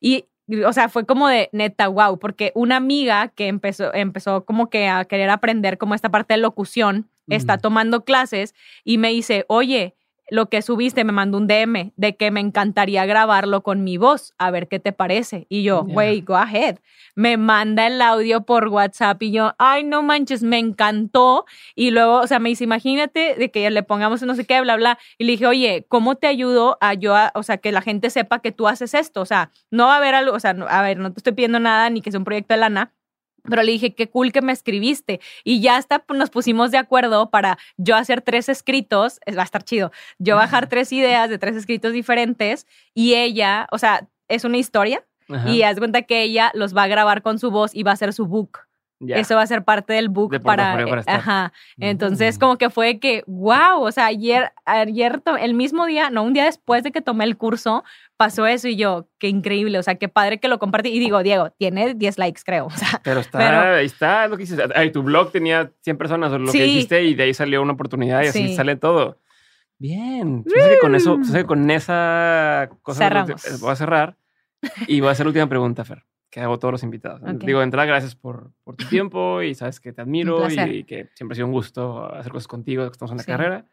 y, 0.01 0.27
o 0.67 0.73
sea, 0.73 0.89
fue 0.89 1.07
como 1.07 1.29
de 1.29 1.49
neta, 1.53 1.89
wow, 1.89 2.19
porque 2.19 2.53
una 2.55 2.77
amiga 2.77 3.29
que 3.29 3.49
empezó, 3.49 3.95
empezó 3.95 4.45
como 4.45 4.69
que 4.71 4.89
a 4.89 5.05
querer 5.05 5.31
aprender 5.31 5.79
como 5.79 5.95
esta 5.95 6.11
parte 6.11 6.35
de 6.35 6.39
locución, 6.39 7.09
está 7.29 7.57
tomando 7.57 8.05
clases 8.05 8.55
y 8.85 8.99
me 8.99 9.09
dice, 9.09 9.47
oye, 9.49 9.95
lo 10.33 10.47
que 10.47 10.63
subiste 10.63 11.05
me 11.05 11.13
mandó 11.13 11.37
un 11.37 11.47
DM 11.47 11.93
de 11.97 12.17
que 12.17 12.31
me 12.31 12.41
encantaría 12.41 13.05
grabarlo 13.05 13.63
con 13.63 13.85
mi 13.85 13.99
voz, 13.99 14.33
a 14.39 14.51
ver 14.51 14.67
qué 14.67 14.81
te 14.81 14.91
parece. 14.91 15.47
Y 15.51 15.63
yo, 15.63 15.85
güey, 15.85 16.23
go 16.23 16.37
ahead. 16.37 16.79
Me 17.15 17.37
manda 17.37 17.87
el 17.87 18.01
audio 18.01 18.41
por 18.47 18.69
WhatsApp 18.69 19.23
y 19.23 19.31
yo, 19.31 19.53
ay, 19.59 19.85
no 19.85 20.03
manches, 20.03 20.43
me 20.43 20.59
encantó. 20.59 21.45
Y 21.75 21.91
luego, 21.91 22.21
o 22.21 22.27
sea, 22.27 22.39
me 22.39 22.49
dice, 22.49 22.65
imagínate 22.65 23.35
de 23.35 23.51
que 23.51 23.69
le 23.69 23.83
pongamos 23.83 24.23
no 24.23 24.35
sé 24.35 24.47
qué, 24.47 24.59
bla, 24.63 24.77
bla. 24.77 24.99
Y 25.19 25.25
le 25.25 25.33
dije, 25.33 25.47
oye, 25.47 25.85
¿cómo 25.87 26.15
te 26.15 26.29
ayudo 26.29 26.79
a 26.81 26.95
yo, 26.95 27.15
o 27.35 27.43
sea, 27.43 27.59
que 27.59 27.71
la 27.71 27.83
gente 27.83 28.09
sepa 28.09 28.39
que 28.39 28.53
tú 28.53 28.69
haces 28.69 28.95
esto? 28.95 29.21
O 29.21 29.27
sea, 29.27 29.51
no 29.71 29.89
va 29.89 29.97
a 29.97 29.99
haber 29.99 30.15
algo, 30.15 30.35
o 30.35 30.41
sea, 30.41 30.53
a 30.53 30.81
ver, 30.81 30.97
no 30.97 31.13
te 31.13 31.19
estoy 31.19 31.35
pidiendo 31.35 31.61
nada 31.61 31.91
ni 31.91 32.01
que 32.01 32.11
sea 32.11 32.17
un 32.17 32.25
proyecto 32.25 32.55
de 32.55 32.61
lana, 32.61 32.95
pero 33.45 33.63
le 33.63 33.73
dije, 33.73 33.95
qué 33.95 34.09
cool 34.09 34.33
que 34.33 34.43
me 34.43 34.53
escribiste. 34.53 35.21
Y 35.45 35.61
ya 35.61 35.77
hasta 35.77 36.05
nos 36.15 36.31
pusimos 36.31 36.71
de 36.71 36.79
acuerdo 36.79 37.31
para 37.31 37.59
yo 37.77 37.97
hacer 37.97 38.23
tres 38.23 38.49
escritos, 38.49 39.19
va 39.37 39.43
a 39.43 39.45
estar 39.45 39.63
chido, 39.65 39.93
yo 40.19 40.37
bajar 40.37 40.69
tres 40.69 40.93
ideas 40.93 41.29
de 41.29 41.39
tres 41.39 41.57
escritos 41.57 41.93
diferentes 41.93 42.67
y 42.95 43.15
ella, 43.15 43.67
o 43.71 43.79
sea, 43.79 44.09
es 44.29 44.45
una 44.45 44.59
historia 44.59 45.05
y 45.47 45.63
haz 45.63 45.79
cuenta 45.79 46.03
que 46.03 46.23
ella 46.23 46.51
los 46.55 46.77
va 46.77 46.83
a 46.83 46.89
grabar 46.89 47.23
con 47.23 47.39
su 47.39 47.51
voz 47.51 47.75
y 47.75 47.83
va 47.85 47.93
a 47.93 47.95
hacer 47.95 48.13
su 48.13 48.27
book. 48.27 48.61
Eso 49.09 49.37
va 49.37 49.43
a 49.43 49.47
ser 49.47 49.65
parte 49.65 49.93
del 49.93 50.09
book 50.09 50.41
para, 50.43 50.85
ajá. 51.07 51.53
Entonces, 51.79 52.37
mm. 52.37 52.41
como 52.41 52.59
que 52.59 52.71
fue 52.71 52.99
que, 52.99 53.25
wow, 53.27 53.81
o 53.81 53.93
sea, 53.93 54.07
ayer, 54.07 54.53
ayer, 54.65 55.23
el 55.41 55.55
mismo 55.55 55.87
día, 55.87 56.11
no, 56.11 56.23
un 56.23 56.33
día 56.33 56.45
después 56.45 56.83
de 56.83 56.93
que 56.93 57.01
tomé 57.01 57.25
el 57.25 57.37
curso, 57.37 57.85
pasó 58.17 58.47
eso 58.47 58.69
y 58.69 58.77
yo, 58.77 59.09
qué 59.19 59.29
increíble, 59.29 59.79
o 59.79 59.83
sea, 59.83 59.97
qué 59.97 60.09
padre 60.09 60.39
que 60.39 60.49
lo 60.49 60.59
compartí. 60.59 60.91
Y 60.91 61.01
digo, 61.01 61.23
Diego, 61.23 61.51
tiene 61.59 61.95
10 61.95 62.19
likes, 62.19 62.43
creo. 62.45 62.69
pero 63.03 63.21
está, 63.21 63.77
ahí 63.77 63.87
está 63.87 64.29
lo 64.29 64.37
que 64.37 64.45
dices. 64.45 64.61
tu 64.93 65.03
blog 65.03 65.33
tenía 65.33 65.73
100 65.81 65.99
personas 65.99 66.33
o 66.33 66.39
lo 66.39 66.53
que 66.53 66.63
dijiste 66.63 67.03
y 67.03 67.15
de 67.15 67.25
ahí 67.25 67.35
salió 67.35 67.63
una 67.63 67.73
oportunidad 67.73 68.23
y 68.23 68.29
así 68.29 68.55
sale 68.55 68.77
todo. 68.77 69.19
Bien. 69.79 70.45
con 70.81 70.95
eso, 70.95 71.19
con 71.47 71.71
esa 71.71 72.71
cosa 72.83 73.27
voy 73.61 73.73
a 73.73 73.77
cerrar 73.77 74.17
y 74.87 75.01
voy 75.01 75.09
a 75.09 75.13
hacer 75.13 75.27
la 75.27 75.31
última 75.31 75.49
pregunta, 75.49 75.85
Fer 75.85 76.05
que 76.33 76.41
hago 76.41 76.59
todos 76.59 76.73
los 76.73 76.83
invitados. 76.83 77.21
Digo, 77.41 77.59
de 77.59 77.65
entrada, 77.65 77.85
gracias 77.85 78.17
por, 78.17 78.53
por, 78.65 78.75
tu 78.75 78.87
tiempo 78.87 79.43
y 79.43 79.55
sabes 79.55 79.79
que 79.81 79.93
te 79.93 80.01
admiro 80.01 80.49
y, 80.49 80.85
que 80.85 81.11
siempre 81.15 81.35
ha 81.35 81.37
sido 81.37 81.47
un 81.47 81.53
gusto 81.53 82.07
hacer 82.07 82.33
cosas 82.33 82.49
contigo, 82.49 82.85
que 82.87 82.93
estamos 82.93 83.13
en 83.13 83.19
la 83.19 83.25
carrera. 83.25 83.67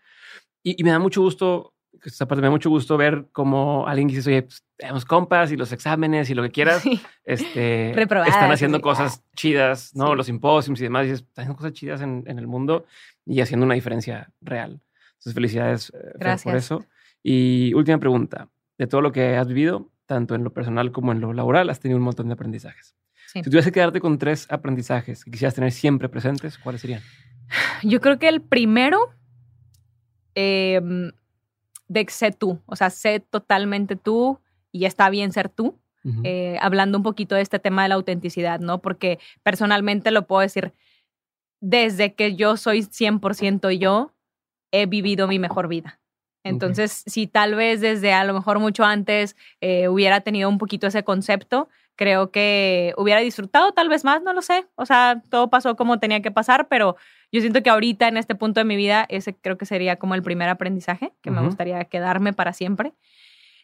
Y, 0.62 0.84
me 0.84 0.90
da 0.90 1.00
mucho 1.00 1.22
gusto, 1.22 1.74
aparte 2.20 2.42
me 2.42 2.48
da 2.48 2.52
mucho 2.52 2.70
gusto 2.70 2.98
ver 2.98 3.28
cómo 3.32 3.88
alguien 3.88 4.10
dice, 4.10 4.30
oye, 4.30 4.42
pues, 4.42 4.66
tenemos 4.76 5.06
compas 5.06 5.54
y 5.54 5.56
los 5.56 5.72
exámenes 5.72 6.30
y 6.30 6.34
lo 6.34 6.44
que 6.44 6.52
quieras, 6.52 6.84
este, 7.24 7.92
están 8.02 8.52
haciendo 8.52 8.82
cosas 8.82 9.24
chidas, 9.38 9.96
¿no? 9.96 10.14
Los 10.14 10.26
simposios 10.26 10.82
y 10.82 10.84
demás, 10.84 11.08
y 11.08 11.12
están 11.12 11.44
haciendo 11.44 11.56
cosas 11.56 11.72
chidas 11.72 12.02
en, 12.02 12.26
en, 12.28 12.40
el 12.40 12.48
mundo 12.48 12.86
y 13.26 13.40
haciendo 13.40 13.66
una 13.66 13.76
diferencia 13.76 14.34
real. 14.42 14.82
Entonces, 15.12 15.34
felicidades 15.34 15.94
eh, 15.96 16.36
por 16.44 16.58
eso. 16.58 16.86
Y 17.24 17.74
última 17.74 18.00
pregunta, 18.00 18.50
de 18.78 18.88
todo 18.88 19.00
lo 19.00 19.14
que 19.14 19.38
has 19.38 19.48
vivido, 19.48 19.90
tanto 20.10 20.34
en 20.34 20.44
lo 20.44 20.52
personal 20.52 20.92
como 20.92 21.12
en 21.12 21.22
lo 21.22 21.34
laboral, 21.34 21.70
has 21.70 21.80
tenido 21.80 22.00
un 22.00 22.04
montón 22.04 22.28
de 22.28 22.34
aprendizajes. 22.34 22.96
Si 23.28 23.44
tuvieras 23.44 23.66
que 23.66 23.72
quedarte 23.72 24.02
con 24.02 24.18
tres 24.18 24.48
aprendizajes 24.50 25.24
que 25.24 25.30
quisieras 25.30 25.54
tener 25.54 25.72
siempre 25.72 26.10
presentes, 26.10 26.58
¿cuáles 26.58 26.82
serían? 26.82 27.04
Yo 27.84 28.02
creo 28.02 28.18
que 28.18 28.28
el 28.28 28.42
primero, 28.42 29.14
em, 30.34 31.12
de 31.88 32.06
que 32.06 32.12
sé 32.12 32.32
tú, 32.32 32.60
o 32.66 32.76
sea, 32.76 32.90
sé 32.90 33.20
totalmente 33.20 33.96
tú 33.96 34.40
y 34.72 34.86
está 34.86 35.12
bien 35.12 35.32
ser 35.32 35.48
tú. 35.48 35.80
Eh, 36.24 36.58
hablando 36.60 36.98
un 36.98 37.04
poquito 37.04 37.36
de 37.36 37.42
este 37.42 37.60
tema 37.60 37.84
de 37.84 37.90
la 37.90 37.96
autenticidad, 37.96 38.60
¿no? 38.60 38.82
Porque 38.82 39.20
personalmente 39.44 40.10
lo 40.10 40.26
puedo 40.26 40.42
decir, 40.42 40.74
desde 41.60 42.16
que 42.16 42.36
yo 42.36 42.58
soy 42.58 42.82
100% 42.82 43.70
yo, 43.78 44.12
he 44.72 44.88
vivido 44.88 45.28
mi 45.28 45.38
mejor 45.38 45.68
vida. 45.68 45.99
Entonces, 46.43 47.03
si 47.06 47.27
tal 47.27 47.56
vez 47.56 47.82
desde 47.82 48.14
a 48.14 48.24
lo 48.24 48.34
mejor 48.34 48.59
mucho 48.59 48.84
antes 48.85 49.35
eh, 49.61 49.88
hubiera 49.88 50.22
tenido 50.22 50.50
un 50.50 50.58
poquito 50.58 50.88
ese 50.88 51.03
concepto, 51.03 51.69
creo 51.95 52.32
que 52.32 52.93
hubiera 52.98 53.19
disfrutado 53.19 53.74
tal 53.74 53.90
vez 53.90 54.06
más, 54.06 54.22
no 54.22 54.32
lo 54.34 54.42
sé. 54.42 54.66
O 54.76 54.85
sea, 54.85 55.22
todo 55.30 55.50
pasó 55.50 55.76
como 55.76 56.00
tenía 56.00 56.22
que 56.22 56.32
pasar, 56.32 56.69
pero 56.69 56.95
yo 57.32 57.42
siento 57.42 57.61
que 57.61 57.69
ahorita 57.69 58.08
en 58.08 58.16
este 58.16 58.35
punto 58.35 58.61
de 58.61 58.64
mi 58.64 58.77
vida, 58.77 59.06
ese 59.09 59.35
creo 59.35 59.58
que 59.58 59.66
sería 59.66 59.98
como 59.98 60.16
el 60.16 60.24
primer 60.24 60.48
aprendizaje 60.48 61.11
que 61.22 61.30
me 61.30 61.42
gustaría 61.42 61.84
quedarme 61.85 62.32
para 62.32 62.53
siempre. 62.53 62.93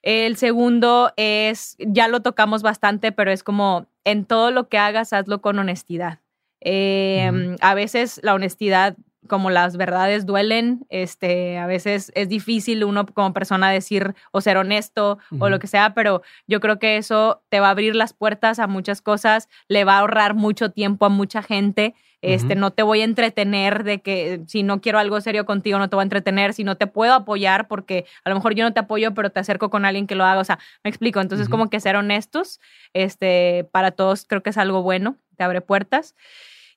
El 0.01 0.35
segundo 0.35 1.13
es, 1.15 1.77
ya 1.79 2.07
lo 2.07 2.21
tocamos 2.21 2.61
bastante, 2.61 3.11
pero 3.11 3.31
es 3.31 3.41
como 3.41 3.87
en 4.03 4.25
todo 4.25 4.51
lo 4.51 4.69
que 4.69 4.77
hagas, 4.77 5.13
hazlo 5.13 5.41
con 5.41 5.57
honestidad. 5.57 6.19
Em, 6.59 7.55
a 7.61 7.73
veces 7.73 8.19
la 8.21 8.33
honestidad 8.35 8.97
como 9.27 9.49
las 9.49 9.77
verdades 9.77 10.25
duelen, 10.25 10.85
este, 10.89 11.57
a 11.57 11.67
veces 11.67 12.11
es 12.15 12.29
difícil 12.29 12.83
uno 12.83 13.05
como 13.05 13.33
persona 13.33 13.71
decir 13.71 14.15
o 14.31 14.41
ser 14.41 14.57
honesto 14.57 15.19
o 15.39 15.49
lo 15.49 15.59
que 15.59 15.67
sea, 15.67 15.93
pero 15.93 16.21
yo 16.47 16.59
creo 16.59 16.79
que 16.79 16.97
eso 16.97 17.43
te 17.49 17.59
va 17.59 17.67
a 17.67 17.71
abrir 17.71 17.95
las 17.95 18.13
puertas 18.13 18.59
a 18.59 18.67
muchas 18.67 19.01
cosas, 19.01 19.49
le 19.67 19.83
va 19.83 19.95
a 19.95 19.99
ahorrar 19.99 20.33
mucho 20.33 20.71
tiempo 20.71 21.05
a 21.05 21.09
mucha 21.09 21.41
gente. 21.41 21.95
Este, 22.21 22.55
no 22.55 22.71
te 22.71 22.81
voy 22.81 23.01
a 23.01 23.03
entretener 23.03 23.83
de 23.83 24.01
que 24.01 24.41
si 24.47 24.63
no 24.63 24.81
quiero 24.81 24.97
algo 24.97 25.21
serio 25.21 25.45
contigo 25.45 25.77
no 25.77 25.89
te 25.89 25.95
voy 25.95 26.01
a 26.01 26.09
entretener, 26.09 26.53
si 26.53 26.63
no 26.63 26.75
te 26.75 26.87
puedo 26.87 27.13
apoyar 27.13 27.67
porque 27.67 28.05
a 28.23 28.29
lo 28.29 28.35
mejor 28.35 28.55
yo 28.55 28.63
no 28.63 28.73
te 28.73 28.79
apoyo, 28.79 29.13
pero 29.13 29.29
te 29.29 29.39
acerco 29.39 29.69
con 29.69 29.85
alguien 29.85 30.07
que 30.07 30.15
lo 30.15 30.25
haga, 30.25 30.41
o 30.41 30.43
sea, 30.43 30.57
me 30.83 30.89
explico, 30.89 31.21
entonces 31.21 31.49
como 31.49 31.69
que 31.69 31.79
ser 31.79 31.95
honestos, 31.95 32.59
este, 32.93 33.69
para 33.71 33.91
todos 33.91 34.25
creo 34.25 34.41
que 34.41 34.49
es 34.49 34.57
algo 34.57 34.81
bueno, 34.81 35.17
te 35.37 35.43
abre 35.43 35.61
puertas. 35.61 36.15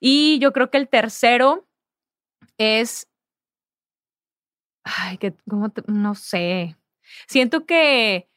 Y 0.00 0.38
yo 0.38 0.52
creo 0.52 0.70
que 0.70 0.78
el 0.78 0.88
tercero, 0.88 1.66
es, 2.58 3.06
ay, 4.84 5.18
que, 5.18 5.34
¿cómo 5.48 5.72
no 5.86 6.14
sé. 6.14 6.76
Siento 7.28 7.66
que 7.66 8.28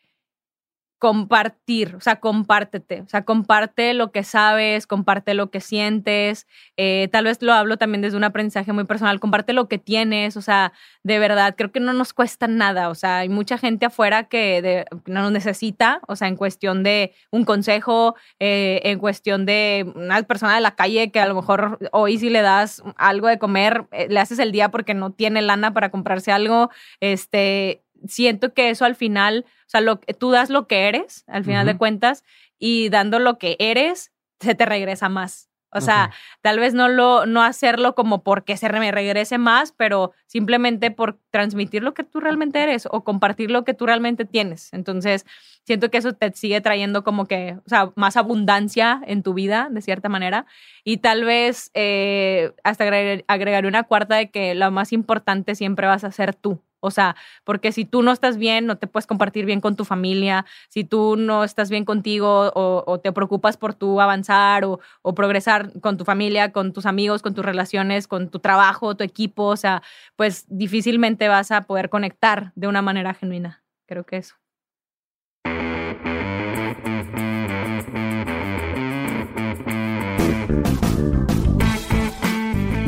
compartir, 1.02 1.96
o 1.96 2.00
sea, 2.00 2.20
compártete, 2.20 3.02
o 3.02 3.10
sea, 3.10 3.26
comparte 3.26 3.96
lo 3.96 4.12
que 4.12 4.24
sabes, 4.24 4.86
comparte 4.86 5.34
lo 5.34 5.50
que 5.50 5.60
sientes, 5.60 6.46
eh, 6.78 7.10
tal 7.12 7.24
vez 7.24 7.42
lo 7.42 7.54
hablo 7.54 7.78
también 7.78 8.04
desde 8.04 8.18
un 8.18 8.24
aprendizaje 8.24 8.72
muy 8.72 8.84
personal, 8.84 9.20
comparte 9.20 9.54
lo 9.54 9.68
que 9.68 9.80
tienes, 9.80 10.38
o 10.38 10.44
sea, 10.44 10.74
de 11.02 11.18
verdad, 11.18 11.56
creo 11.58 11.72
que 11.72 11.80
no 11.80 11.94
nos 11.94 12.14
cuesta 12.14 12.46
nada, 12.46 12.90
o 12.90 12.94
sea, 12.94 13.18
hay 13.18 13.30
mucha 13.30 13.58
gente 13.58 13.88
afuera 13.88 14.26
que 14.26 14.86
no 15.08 15.24
nos 15.24 15.32
necesita, 15.32 16.02
o 16.08 16.16
sea, 16.16 16.28
en 16.28 16.36
cuestión 16.36 16.84
de 16.84 17.16
un 17.32 17.46
consejo, 17.46 18.14
eh, 18.40 18.82
en 18.84 19.00
cuestión 19.00 19.48
de 19.48 19.92
una 19.96 20.22
persona 20.22 20.54
de 20.54 20.62
la 20.62 20.76
calle 20.76 21.10
que 21.10 21.20
a 21.20 21.26
lo 21.26 21.34
mejor 21.34 21.80
hoy 21.94 22.20
si 22.20 22.30
le 22.30 22.44
das 22.44 22.84
algo 22.96 23.28
de 23.28 23.40
comer, 23.40 23.88
eh, 23.92 24.06
le 24.08 24.20
haces 24.20 24.38
el 24.38 24.52
día 24.52 24.70
porque 24.70 24.94
no 24.94 25.14
tiene 25.14 25.42
lana 25.42 25.74
para 25.74 25.90
comprarse 25.90 26.32
algo, 26.32 26.70
este, 27.00 27.82
siento 28.08 28.54
que 28.54 28.70
eso 28.70 28.86
al 28.86 28.96
final, 28.96 29.46
o 29.48 29.70
sea, 29.70 29.82
lo, 29.82 29.98
tú 29.98 30.32
das 30.32 30.50
lo 30.50 30.68
que 30.68 30.88
eres, 30.88 31.24
al 31.28 31.44
final 31.44 31.66
de 31.66 31.78
cuentas, 31.78 32.24
y 32.60 32.90
dando 32.90 33.20
lo 33.20 33.38
que 33.38 33.56
eres, 33.60 34.12
se 34.40 34.56
te 34.56 34.66
regresa 34.66 35.10
más. 35.10 35.52
O 35.74 35.80
sea, 35.80 36.12
tal 36.42 36.60
vez 36.60 36.74
no 36.74 36.90
lo, 36.90 37.26
no 37.26 37.42
hacerlo 37.42 37.96
como 37.96 38.24
porque 38.24 38.58
se 38.58 38.70
me 38.70 38.92
regrese 38.92 39.38
más, 39.38 39.72
pero 39.72 40.12
simplemente 40.28 40.92
por 40.92 41.18
transmitir 41.30 41.82
lo 41.82 41.94
que 41.94 42.04
tú 42.04 42.20
realmente 42.20 42.62
eres 42.62 42.88
o 42.92 43.06
compartir 43.06 43.52
lo 43.52 43.64
que 43.64 43.74
tú 43.74 43.86
realmente 43.86 44.26
tienes. 44.26 44.74
Entonces, 44.74 45.26
siento 45.64 45.90
que 45.90 46.00
eso 46.00 46.12
te 46.12 46.32
sigue 46.34 46.60
trayendo 46.60 47.06
como 47.06 47.26
que, 47.26 47.58
o 47.66 47.70
sea, 47.70 47.92
más 47.96 48.18
abundancia 48.18 49.02
en 49.08 49.24
tu 49.24 49.34
vida, 49.34 49.70
de 49.72 49.82
cierta 49.82 50.10
manera. 50.10 50.46
Y 50.84 50.98
tal 50.98 51.24
vez 51.24 51.72
eh, 51.74 52.52
hasta 52.66 52.84
agregaré 53.28 53.68
una 53.68 53.84
cuarta 53.84 54.16
de 54.18 54.30
que 54.30 54.54
lo 54.56 54.72
más 54.72 54.92
importante 54.92 55.56
siempre 55.56 55.88
vas 55.88 56.04
a 56.04 56.12
ser 56.12 56.36
tú. 56.36 56.62
O 56.82 56.92
sea, 56.92 57.16
porque 57.46 57.72
si 57.72 57.86
tú 57.86 58.02
no 58.02 58.12
estás 58.12 58.38
bien, 58.38 58.66
no 58.66 58.78
te 58.78 58.88
puedes 58.88 59.08
compartir 59.08 59.46
bien 59.46 59.62
con 59.62 59.76
tu 59.76 59.86
familia, 59.86 60.46
si 60.68 60.84
tú 60.84 61.16
no 61.16 61.44
estás 61.44 61.70
bien 61.70 61.86
contigo 61.86 62.52
o, 62.54 63.00
te 63.00 63.14
preocupas 63.14 63.56
por 63.58 63.74
tu 63.74 64.02
avanzar 64.02 64.66
o, 64.66 64.80
o, 65.02 65.16
progresar 65.16 65.80
con 65.80 65.98
tu 65.98 66.06
familia, 66.06 66.52
con 66.52 66.74
tus 66.74 66.86
amigos, 66.86 67.22
con 67.22 67.34
tus 67.34 67.46
relaciones, 67.46 68.08
con 68.08 68.30
tu 68.30 68.40
trabajo, 68.40 68.96
tu 68.96 69.04
equipo, 69.04 69.46
o 69.46 69.58
sea, 69.58 69.82
pues 70.16 70.46
difícilmente 70.50 71.28
vas 71.28 71.52
a 71.52 71.62
poder 71.66 71.90
conectar 71.90 72.52
de 72.56 72.68
una 72.68 72.82
manera 72.82 73.14
genuina. 73.14 73.64
Creo 73.86 74.06
que 74.06 74.18
eso. 74.18 74.41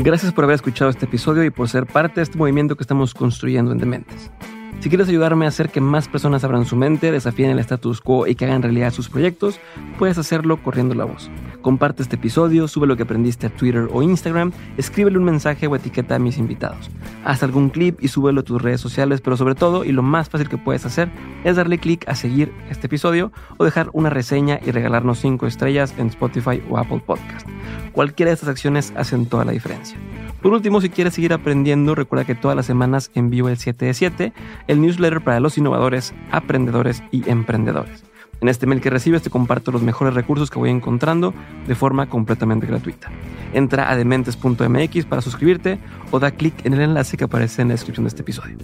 Gracias 0.04 0.34
por 0.34 0.44
haber 0.44 0.56
escuchado 0.56 0.90
este 0.90 1.06
episodio 1.06 1.44
y 1.44 1.48
por 1.50 1.66
ser 1.66 1.86
parte 1.86 2.16
de 2.16 2.24
este 2.24 2.36
movimiento 2.36 2.76
que 2.76 2.82
estamos 2.82 3.14
construyendo 3.14 3.72
en 3.72 3.78
Dementes. 3.78 4.30
Si 4.80 4.90
quieres 4.90 5.08
ayudarme 5.08 5.46
a 5.46 5.48
hacer 5.48 5.70
que 5.70 5.80
más 5.80 6.08
personas 6.08 6.44
abran 6.44 6.66
su 6.66 6.76
mente, 6.76 7.10
desafíen 7.10 7.50
el 7.50 7.58
status 7.58 8.02
quo 8.02 8.26
y 8.26 8.34
que 8.34 8.44
hagan 8.44 8.62
realidad 8.62 8.92
sus 8.92 9.08
proyectos, 9.08 9.58
puedes 9.98 10.18
hacerlo 10.18 10.62
corriendo 10.62 10.94
la 10.94 11.06
voz. 11.06 11.30
Comparte 11.62 12.02
este 12.02 12.16
episodio, 12.16 12.68
sube 12.68 12.86
lo 12.86 12.94
que 12.94 13.04
aprendiste 13.04 13.46
a 13.46 13.50
Twitter 13.50 13.88
o 13.90 14.02
Instagram, 14.02 14.52
escríbele 14.76 15.16
un 15.16 15.24
mensaje 15.24 15.66
o 15.66 15.74
etiqueta 15.74 16.16
a 16.16 16.18
mis 16.18 16.36
invitados. 16.36 16.90
Haz 17.24 17.42
algún 17.42 17.70
clip 17.70 17.98
y 18.02 18.08
súbelo 18.08 18.40
a 18.40 18.44
tus 18.44 18.60
redes 18.60 18.82
sociales, 18.82 19.22
pero 19.22 19.38
sobre 19.38 19.54
todo, 19.54 19.84
y 19.84 19.92
lo 19.92 20.02
más 20.02 20.28
fácil 20.28 20.50
que 20.50 20.58
puedes 20.58 20.84
hacer, 20.84 21.10
es 21.44 21.56
darle 21.56 21.78
clic 21.78 22.06
a 22.06 22.14
seguir 22.14 22.52
este 22.68 22.86
episodio 22.86 23.32
o 23.56 23.64
dejar 23.64 23.88
una 23.94 24.10
reseña 24.10 24.60
y 24.66 24.70
regalarnos 24.70 25.18
5 25.20 25.46
estrellas 25.46 25.94
en 25.96 26.08
Spotify 26.08 26.62
o 26.68 26.76
Apple 26.76 27.02
Podcast. 27.06 27.48
Cualquiera 27.92 28.30
de 28.30 28.34
estas 28.34 28.50
acciones 28.50 28.92
hacen 28.96 29.26
toda 29.26 29.46
la 29.46 29.52
diferencia. 29.52 29.96
Por 30.44 30.52
último, 30.52 30.82
si 30.82 30.90
quieres 30.90 31.14
seguir 31.14 31.32
aprendiendo, 31.32 31.94
recuerda 31.94 32.26
que 32.26 32.34
todas 32.34 32.54
las 32.54 32.66
semanas 32.66 33.10
envío 33.14 33.48
el 33.48 33.56
7 33.56 33.86
de 33.86 33.94
7, 33.94 34.32
el 34.66 34.82
newsletter 34.82 35.24
para 35.24 35.40
los 35.40 35.56
innovadores, 35.56 36.12
aprendedores 36.30 37.02
y 37.10 37.26
emprendedores. 37.30 38.04
En 38.42 38.50
este 38.50 38.66
mail 38.66 38.82
que 38.82 38.90
recibes 38.90 39.22
te 39.22 39.30
comparto 39.30 39.72
los 39.72 39.80
mejores 39.80 40.12
recursos 40.12 40.50
que 40.50 40.58
voy 40.58 40.68
encontrando 40.68 41.32
de 41.66 41.74
forma 41.74 42.10
completamente 42.10 42.66
gratuita. 42.66 43.10
Entra 43.54 43.90
a 43.90 43.96
dementes.mx 43.96 45.06
para 45.06 45.22
suscribirte 45.22 45.78
o 46.10 46.20
da 46.20 46.30
clic 46.32 46.66
en 46.66 46.74
el 46.74 46.82
enlace 46.82 47.16
que 47.16 47.24
aparece 47.24 47.62
en 47.62 47.68
la 47.68 47.74
descripción 47.74 48.04
de 48.04 48.08
este 48.08 48.20
episodio. 48.20 48.58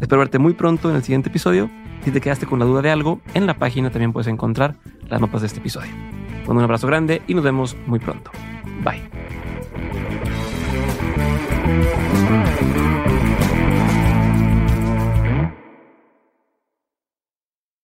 Espero 0.00 0.20
verte 0.20 0.38
muy 0.38 0.52
pronto 0.52 0.88
en 0.88 0.94
el 0.94 1.02
siguiente 1.02 1.30
episodio. 1.30 1.68
Si 2.04 2.12
te 2.12 2.20
quedaste 2.20 2.46
con 2.46 2.60
la 2.60 2.64
duda 2.64 2.80
de 2.80 2.90
algo, 2.92 3.20
en 3.34 3.48
la 3.48 3.54
página 3.54 3.90
también 3.90 4.12
puedes 4.12 4.28
encontrar 4.28 4.76
las 5.08 5.20
notas 5.20 5.40
de 5.40 5.48
este 5.48 5.58
episodio. 5.58 5.90
un 6.46 6.60
abrazo 6.60 6.86
grande 6.86 7.22
y 7.26 7.34
nos 7.34 7.42
vemos 7.42 7.76
muy 7.88 7.98
pronto. 7.98 8.30
Bye. 8.84 9.02
Thank 12.26 13.08
you. 13.08 13.13